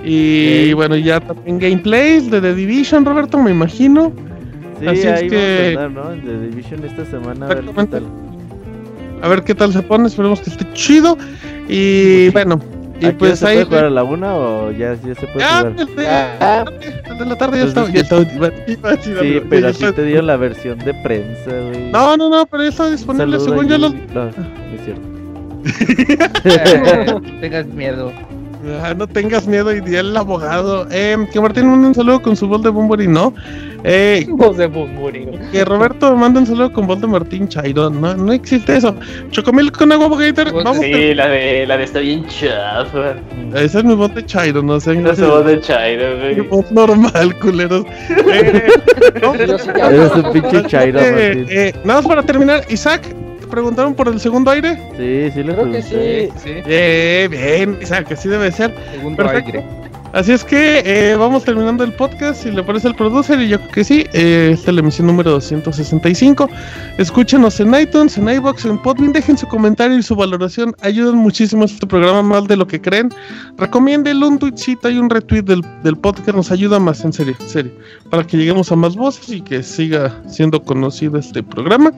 Y 0.05 0.73
bueno, 0.73 0.97
ya 0.97 1.21
también 1.21 1.59
gameplays 1.59 2.31
de 2.31 2.41
The 2.41 2.55
Division, 2.55 3.05
Roberto, 3.05 3.39
me 3.39 3.53
imagino. 3.53 4.13
Sí, 4.81 4.87
Así 4.89 5.07
es 5.07 5.23
que- 5.31 5.75
vamos 5.77 5.97
a 5.97 6.03
andar, 6.03 6.05
¿no? 6.05 6.13
En 6.13 6.23
The 6.23 6.47
Division 6.49 6.85
esta 6.85 7.05
semana, 7.07 7.47
a 7.47 7.49
ver 7.51 7.61
qué 7.61 7.71
Exactamente. 7.71 8.09
tal. 8.09 9.23
A 9.23 9.29
ver 9.29 9.45
qué 9.45 9.55
tal 9.55 9.73
se 9.73 9.83
pone, 9.83 10.09
esperemos 10.09 10.41
que 10.41 10.51
esté 10.51 10.67
chido. 10.73 11.17
Y 11.69 12.31
bueno, 12.31 12.59
y 13.03 13.07
¿A 13.07 13.09
qué 13.11 13.17
hora 13.17 13.19
pues 13.19 13.39
se 13.39 13.47
ahí. 13.47 13.55
puede 13.57 13.65
jugar 13.67 13.85
a 13.87 13.91
la 13.91 14.05
una 14.05 14.35
o 14.35 14.71
ya, 14.71 14.95
ya 14.95 15.15
se 15.15 15.27
puede 15.27 15.39
Ya, 15.41 15.59
jugar? 15.59 15.75
el 15.79 15.97
de, 15.97 16.07
Ah, 16.09 16.65
el 17.11 17.19
de 17.19 17.25
la 17.27 17.37
tarde 17.37 17.59
ya 17.59 17.65
estaba. 17.65 17.87
es 17.89 17.93
Ya 17.95 18.01
estaba 18.01 18.25
Sí, 18.25 18.31
algo, 18.31 19.47
pero 19.51 19.69
aquí 19.69 19.77
estaba- 19.77 19.93
te 19.93 20.05
dio 20.05 20.23
la 20.23 20.37
versión 20.37 20.79
de 20.79 20.95
prensa, 20.95 21.51
güey. 21.51 21.91
No, 21.91 22.17
no, 22.17 22.29
no, 22.31 22.47
pero 22.47 22.63
ya 22.63 22.69
está 22.71 22.91
disponible 22.91 23.39
según 23.41 23.69
yo 23.69 23.79
los. 23.79 23.93
No, 23.95 24.25
no 24.25 24.31
es 24.31 24.85
cierto. 24.85 25.03
No 27.13 27.21
tengas 27.41 27.67
miedo. 27.67 28.13
Ah, 28.83 28.95
no 28.97 29.07
tengas 29.09 29.47
miedo 29.47 29.75
y 29.75 29.81
di 29.81 29.97
el 29.97 30.17
abogado. 30.17 30.87
Eh, 30.91 31.17
que 31.33 31.41
Martín 31.41 31.67
manda 31.69 31.89
un 31.89 31.95
saludo 31.95 32.23
con 32.23 32.37
su 32.37 32.47
voz 32.47 32.63
de 32.63 32.71
Bumburi, 32.71 33.09
¿no? 33.09 33.35
Eh, 33.85 34.27
Voz 34.31 34.57
de 34.57 34.69
Bumburi. 34.69 35.27
que 35.51 35.65
Roberto 35.65 36.15
manda 36.15 36.39
un 36.39 36.47
saludo 36.47 36.73
con 36.73 36.87
voz 36.87 37.01
de 37.01 37.09
Martín 37.09 37.49
Chairón. 37.49 38.01
No, 38.01 38.15
no 38.15 38.33
existe 38.33 38.77
eso. 38.77 38.95
Chocomil 39.31 39.73
con 39.73 39.91
agua, 39.91 40.09
Gator. 40.17 40.53
Voz 40.53 40.59
de- 40.59 40.65
Vamos. 40.65 40.85
Sí, 40.85 41.15
la 41.15 41.27
de, 41.27 41.67
la 41.67 41.77
de 41.77 41.85
está 41.85 41.99
bien 41.99 42.25
chafa. 42.29 43.15
Esa 43.57 43.79
es 43.81 43.85
mi 43.85 43.95
voz 43.97 44.15
de 44.15 44.25
Chairón, 44.25 44.67
no 44.67 44.79
sé. 44.79 44.93
Esa 45.01 45.11
es 45.11 45.19
su 45.19 45.27
voz 45.27 45.45
de 45.45 45.61
Chairo, 45.61 46.17
Mi 46.19 46.35
güey. 46.35 46.41
voz 46.49 46.71
normal, 46.71 47.39
culeros. 47.41 47.85
Eh, 48.35 48.67
no, 49.21 49.35
Eres 49.35 49.67
un 50.15 50.33
pinche 50.33 50.63
chairo, 50.67 50.99
Eh, 51.01 51.35
Martín. 51.35 51.47
eh, 51.51 51.75
nada 51.85 52.01
más 52.01 52.09
para 52.09 52.23
terminar, 52.23 52.63
Isaac, 52.69 53.03
¿te 53.03 53.15
preguntaron 53.53 53.95
por 53.95 54.09
el 54.09 54.19
segundo 54.19 54.51
aire? 54.51 54.77
Sí, 54.97 55.31
sí 55.33 55.43
le 55.45 55.53
Creo 55.55 55.71
que 55.71 55.81
pregunté. 55.83 56.33
sí. 56.35 56.41
Sí, 56.43 56.51
Eh, 56.67 57.29
bien, 57.31 57.79
Isaac, 57.81 58.11
así 58.11 58.29
debe 58.29 58.51
ser. 58.51 58.75
segundo 58.93 59.17
Perfecto. 59.19 59.59
aire. 59.59 59.83
Así 60.15 60.31
es 60.31 60.45
que 60.45 60.83
eh, 60.85 61.17
vamos 61.17 61.43
terminando 61.43 61.85
el 61.85 61.93
podcast. 61.95 62.43
Si 62.43 62.51
le 62.51 62.63
parece 62.63 62.87
el 62.89 62.95
producer, 62.95 63.41
y 63.41 63.49
yo 63.49 63.59
creo 63.59 63.71
que 63.71 63.83
sí. 63.83 64.05
Eh, 64.13 64.51
esta 64.53 64.71
es 64.71 64.75
la 64.75 64.81
emisión 64.81 65.07
número 65.07 65.31
265. 65.31 66.51
Escúchenos 66.99 67.59
en 67.61 67.75
iTunes, 67.75 68.19
en 68.19 68.29
iBox, 68.29 68.67
en 68.67 68.77
Podbean. 68.83 69.13
Dejen 69.15 69.39
su 69.39 69.49
comentario 69.49 69.97
y 69.97 70.03
su 70.03 70.15
valoración. 70.15 70.75
Ayudan 70.83 71.17
muchísimo 71.17 71.63
a 71.63 71.65
este 71.65 71.87
programa, 71.87 72.23
más 72.23 72.47
de 72.47 72.57
lo 72.59 72.67
que 72.67 72.79
creen. 72.79 73.09
Recomiéndenle 73.57 74.27
un 74.27 74.39
tweetcito 74.39 74.91
y 74.91 74.99
un 74.99 75.09
retweet 75.09 75.45
del, 75.45 75.63
del 75.83 75.97
podcast. 75.97 76.35
Nos 76.37 76.51
ayuda 76.53 76.79
más, 76.79 77.03
en 77.07 77.15
serio, 77.15 77.35
en 77.41 77.49
serio. 77.49 77.73
Para 78.11 78.27
que 78.27 78.37
lleguemos 78.37 78.71
a 78.71 78.77
más 78.77 78.95
voces 78.97 79.31
y 79.31 79.41
que 79.41 79.63
siga 79.63 80.15
siendo 80.29 80.63
conocido 80.63 81.19
este 81.19 81.43
programa. 81.43 81.91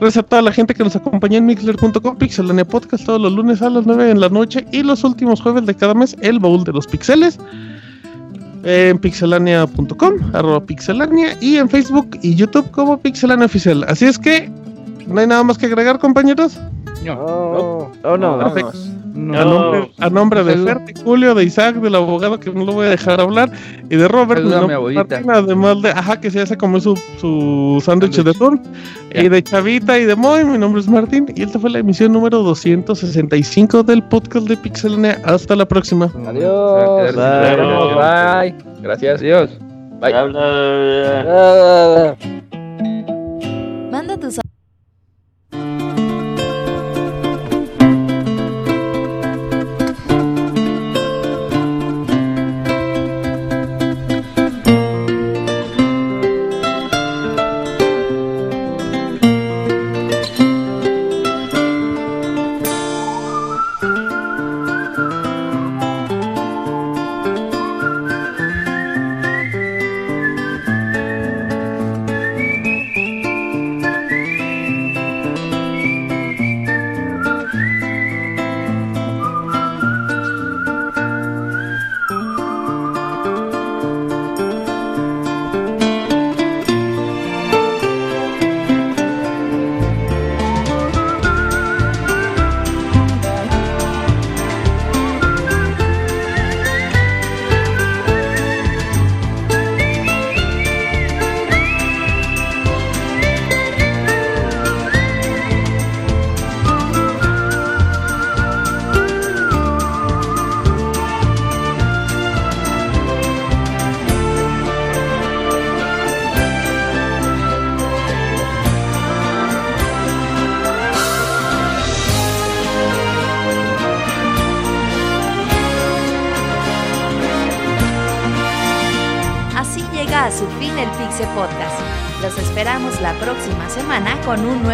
Gracias 0.00 0.24
a 0.24 0.28
toda 0.28 0.42
la 0.42 0.52
gente 0.52 0.74
que 0.74 0.84
nos 0.84 0.94
acompaña 0.94 1.38
en 1.38 1.46
mixler.com, 1.46 2.16
Pixelania 2.16 2.64
Podcast 2.64 3.04
todos 3.04 3.20
los 3.20 3.32
lunes 3.32 3.60
a 3.62 3.68
las 3.68 3.84
9 3.84 4.04
de 4.04 4.14
la 4.14 4.28
noche 4.28 4.64
y 4.70 4.84
los 4.84 5.02
últimos 5.02 5.40
jueves 5.40 5.66
de 5.66 5.74
cada 5.74 5.92
mes, 5.92 6.16
el 6.20 6.38
baúl 6.38 6.62
de 6.62 6.72
los 6.72 6.86
pixeles. 6.86 7.38
En 8.62 8.98
pixelania.com, 8.98 10.14
arroba 10.34 10.64
pixelania 10.64 11.36
y 11.40 11.56
en 11.56 11.68
Facebook 11.68 12.18
y 12.22 12.34
YouTube 12.34 12.70
como 12.70 12.98
pixelania 12.98 13.46
oficial. 13.46 13.84
Así 13.88 14.04
es 14.04 14.18
que 14.18 14.50
no 15.08 15.20
hay 15.20 15.26
nada 15.26 15.42
más 15.42 15.58
que 15.58 15.66
agregar, 15.66 15.98
compañeros. 15.98 16.58
No, 17.04 17.90
Oh, 18.04 18.16
no. 18.16 18.38
Perfecto. 18.38 18.72
A 19.18 19.44
nombre, 19.44 19.90
a 19.98 20.10
nombre 20.10 20.44
de 20.44 20.56
Fer, 20.58 20.78
de 20.84 20.94
Julio, 21.02 21.34
de 21.34 21.42
Isaac, 21.44 21.74
del 21.76 21.96
abogado 21.96 22.38
que 22.38 22.52
no 22.52 22.64
lo 22.64 22.72
voy 22.72 22.86
a 22.86 22.90
dejar 22.90 23.20
hablar, 23.20 23.50
y 23.90 23.96
de 23.96 24.06
Robert, 24.06 24.42
mi. 24.44 24.94
Martín, 24.94 25.28
además 25.28 25.82
de, 25.82 25.90
ajá, 25.90 26.20
que 26.20 26.30
se 26.30 26.40
hace 26.40 26.56
como 26.56 26.78
su, 26.78 26.94
su 27.20 27.82
sándwich 27.84 28.22
de 28.22 28.30
atún, 28.30 28.62
y 29.12 29.28
de 29.28 29.42
Chavita 29.42 29.98
y 29.98 30.04
de 30.04 30.14
Moy, 30.14 30.44
mi 30.44 30.56
nombre 30.56 30.80
es 30.80 30.88
Martín, 30.88 31.26
y 31.34 31.42
esta 31.42 31.58
fue 31.58 31.70
la 31.70 31.80
emisión 31.80 32.12
número 32.12 32.44
265 32.44 33.82
del 33.82 34.04
podcast 34.04 34.46
de 34.46 34.56
Pixelania. 34.56 35.20
Hasta 35.24 35.56
la 35.56 35.66
próxima. 35.66 36.12
Adiós. 36.26 37.16
Bye. 37.16 38.52
Bye. 38.52 38.54
Gracias. 38.82 39.20
Adiós. 39.20 39.50
Bye. 40.00 40.12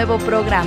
Nuevo 0.06 0.18
programa. 0.18 0.63